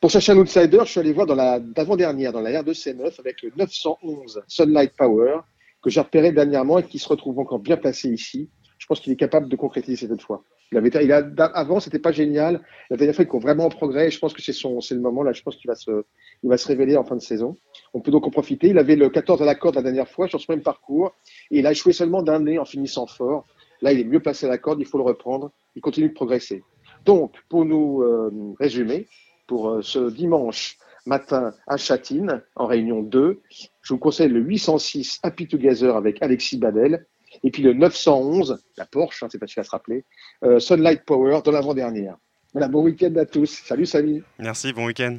Pour 0.00 0.10
chercher 0.10 0.32
un 0.32 0.38
outsider, 0.38 0.80
je 0.84 0.90
suis 0.90 1.00
allé 1.00 1.12
voir 1.12 1.26
dans 1.26 1.34
la 1.34 1.60
d'avant-dernière, 1.60 2.32
dans 2.32 2.40
la 2.40 2.62
R2C9, 2.62 3.20
avec 3.20 3.42
le 3.42 3.52
911 3.56 4.42
Sunlight 4.48 4.92
Power, 4.96 5.40
que 5.82 5.90
j'ai 5.90 6.00
repéré 6.00 6.32
dernièrement 6.32 6.78
et 6.78 6.82
qui 6.82 6.98
se 6.98 7.08
retrouve 7.08 7.38
encore 7.38 7.58
bien 7.58 7.76
placé 7.76 8.08
ici. 8.08 8.48
Je 8.78 8.86
pense 8.86 9.00
qu'il 9.00 9.12
est 9.12 9.16
capable 9.16 9.48
de 9.48 9.56
concrétiser 9.56 10.08
cette 10.08 10.22
fois. 10.22 10.42
Il 10.72 10.78
avait, 10.78 10.90
il 11.02 11.12
a, 11.12 11.18
avant, 11.54 11.80
c'était 11.80 11.98
pas 11.98 12.12
génial. 12.12 12.62
La 12.90 12.96
dernière 12.96 13.14
fois, 13.14 13.24
il 13.24 13.28
court 13.28 13.40
vraiment 13.40 13.66
en 13.66 13.68
progrès. 13.68 14.06
Et 14.06 14.10
je 14.10 14.18
pense 14.18 14.32
que 14.32 14.40
c'est 14.40 14.52
son, 14.52 14.80
c'est 14.80 14.94
le 14.94 15.00
moment 15.00 15.22
là. 15.22 15.32
Je 15.32 15.42
pense 15.42 15.56
qu'il 15.56 15.68
va 15.68 15.74
se, 15.74 16.04
il 16.42 16.48
va 16.48 16.56
se 16.56 16.66
révéler 16.68 16.96
en 16.96 17.04
fin 17.04 17.16
de 17.16 17.20
saison. 17.20 17.56
On 17.92 18.00
peut 18.00 18.10
donc 18.10 18.26
en 18.26 18.30
profiter. 18.30 18.68
Il 18.68 18.78
avait 18.78 18.96
le 18.96 19.10
14 19.10 19.42
à 19.42 19.44
la 19.44 19.54
corde 19.54 19.74
la 19.74 19.82
dernière 19.82 20.08
fois 20.08 20.28
sur 20.28 20.40
ce 20.40 20.50
même 20.50 20.62
parcours 20.62 21.14
et 21.50 21.58
il 21.58 21.66
a 21.66 21.72
échoué 21.72 21.92
seulement 21.92 22.22
d'un 22.22 22.40
nez 22.40 22.58
en 22.58 22.64
finissant 22.64 23.06
fort. 23.06 23.46
Là, 23.82 23.92
il 23.92 24.00
est 24.00 24.04
mieux 24.04 24.20
placé 24.20 24.46
à 24.46 24.48
la 24.48 24.58
corde. 24.58 24.80
Il 24.80 24.86
faut 24.86 24.98
le 24.98 25.04
reprendre. 25.04 25.52
Il 25.76 25.82
continue 25.82 26.08
de 26.08 26.14
progresser. 26.14 26.62
Donc, 27.04 27.34
pour 27.48 27.64
nous 27.64 28.02
euh, 28.02 28.30
résumer, 28.58 29.06
pour 29.46 29.70
euh, 29.70 29.82
ce 29.82 30.10
dimanche 30.10 30.78
matin 31.06 31.52
à 31.66 31.76
Châtine, 31.76 32.42
en 32.56 32.66
réunion 32.66 33.02
2. 33.02 33.40
Je 33.82 33.94
vous 33.94 33.98
conseille 33.98 34.28
le 34.28 34.40
806 34.40 35.20
Happy 35.22 35.46
Together 35.48 35.96
avec 35.96 36.22
Alexis 36.22 36.58
Badel. 36.58 37.06
Et 37.44 37.50
puis 37.50 37.62
le 37.62 37.72
911, 37.72 38.62
la 38.76 38.86
Porsche, 38.86 39.22
hein, 39.22 39.28
c'est 39.30 39.38
facile 39.38 39.60
à 39.60 39.64
se 39.64 39.70
rappeler, 39.70 40.04
euh, 40.44 40.58
Sunlight 40.58 41.04
Power 41.04 41.40
dans 41.44 41.52
l'avant-dernière. 41.52 42.16
Voilà, 42.52 42.68
bon 42.68 42.82
week-end 42.82 43.14
à 43.16 43.24
tous. 43.24 43.62
Salut 43.64 43.86
Samy. 43.86 44.22
Merci, 44.38 44.72
bon 44.72 44.86
week-end. 44.86 45.18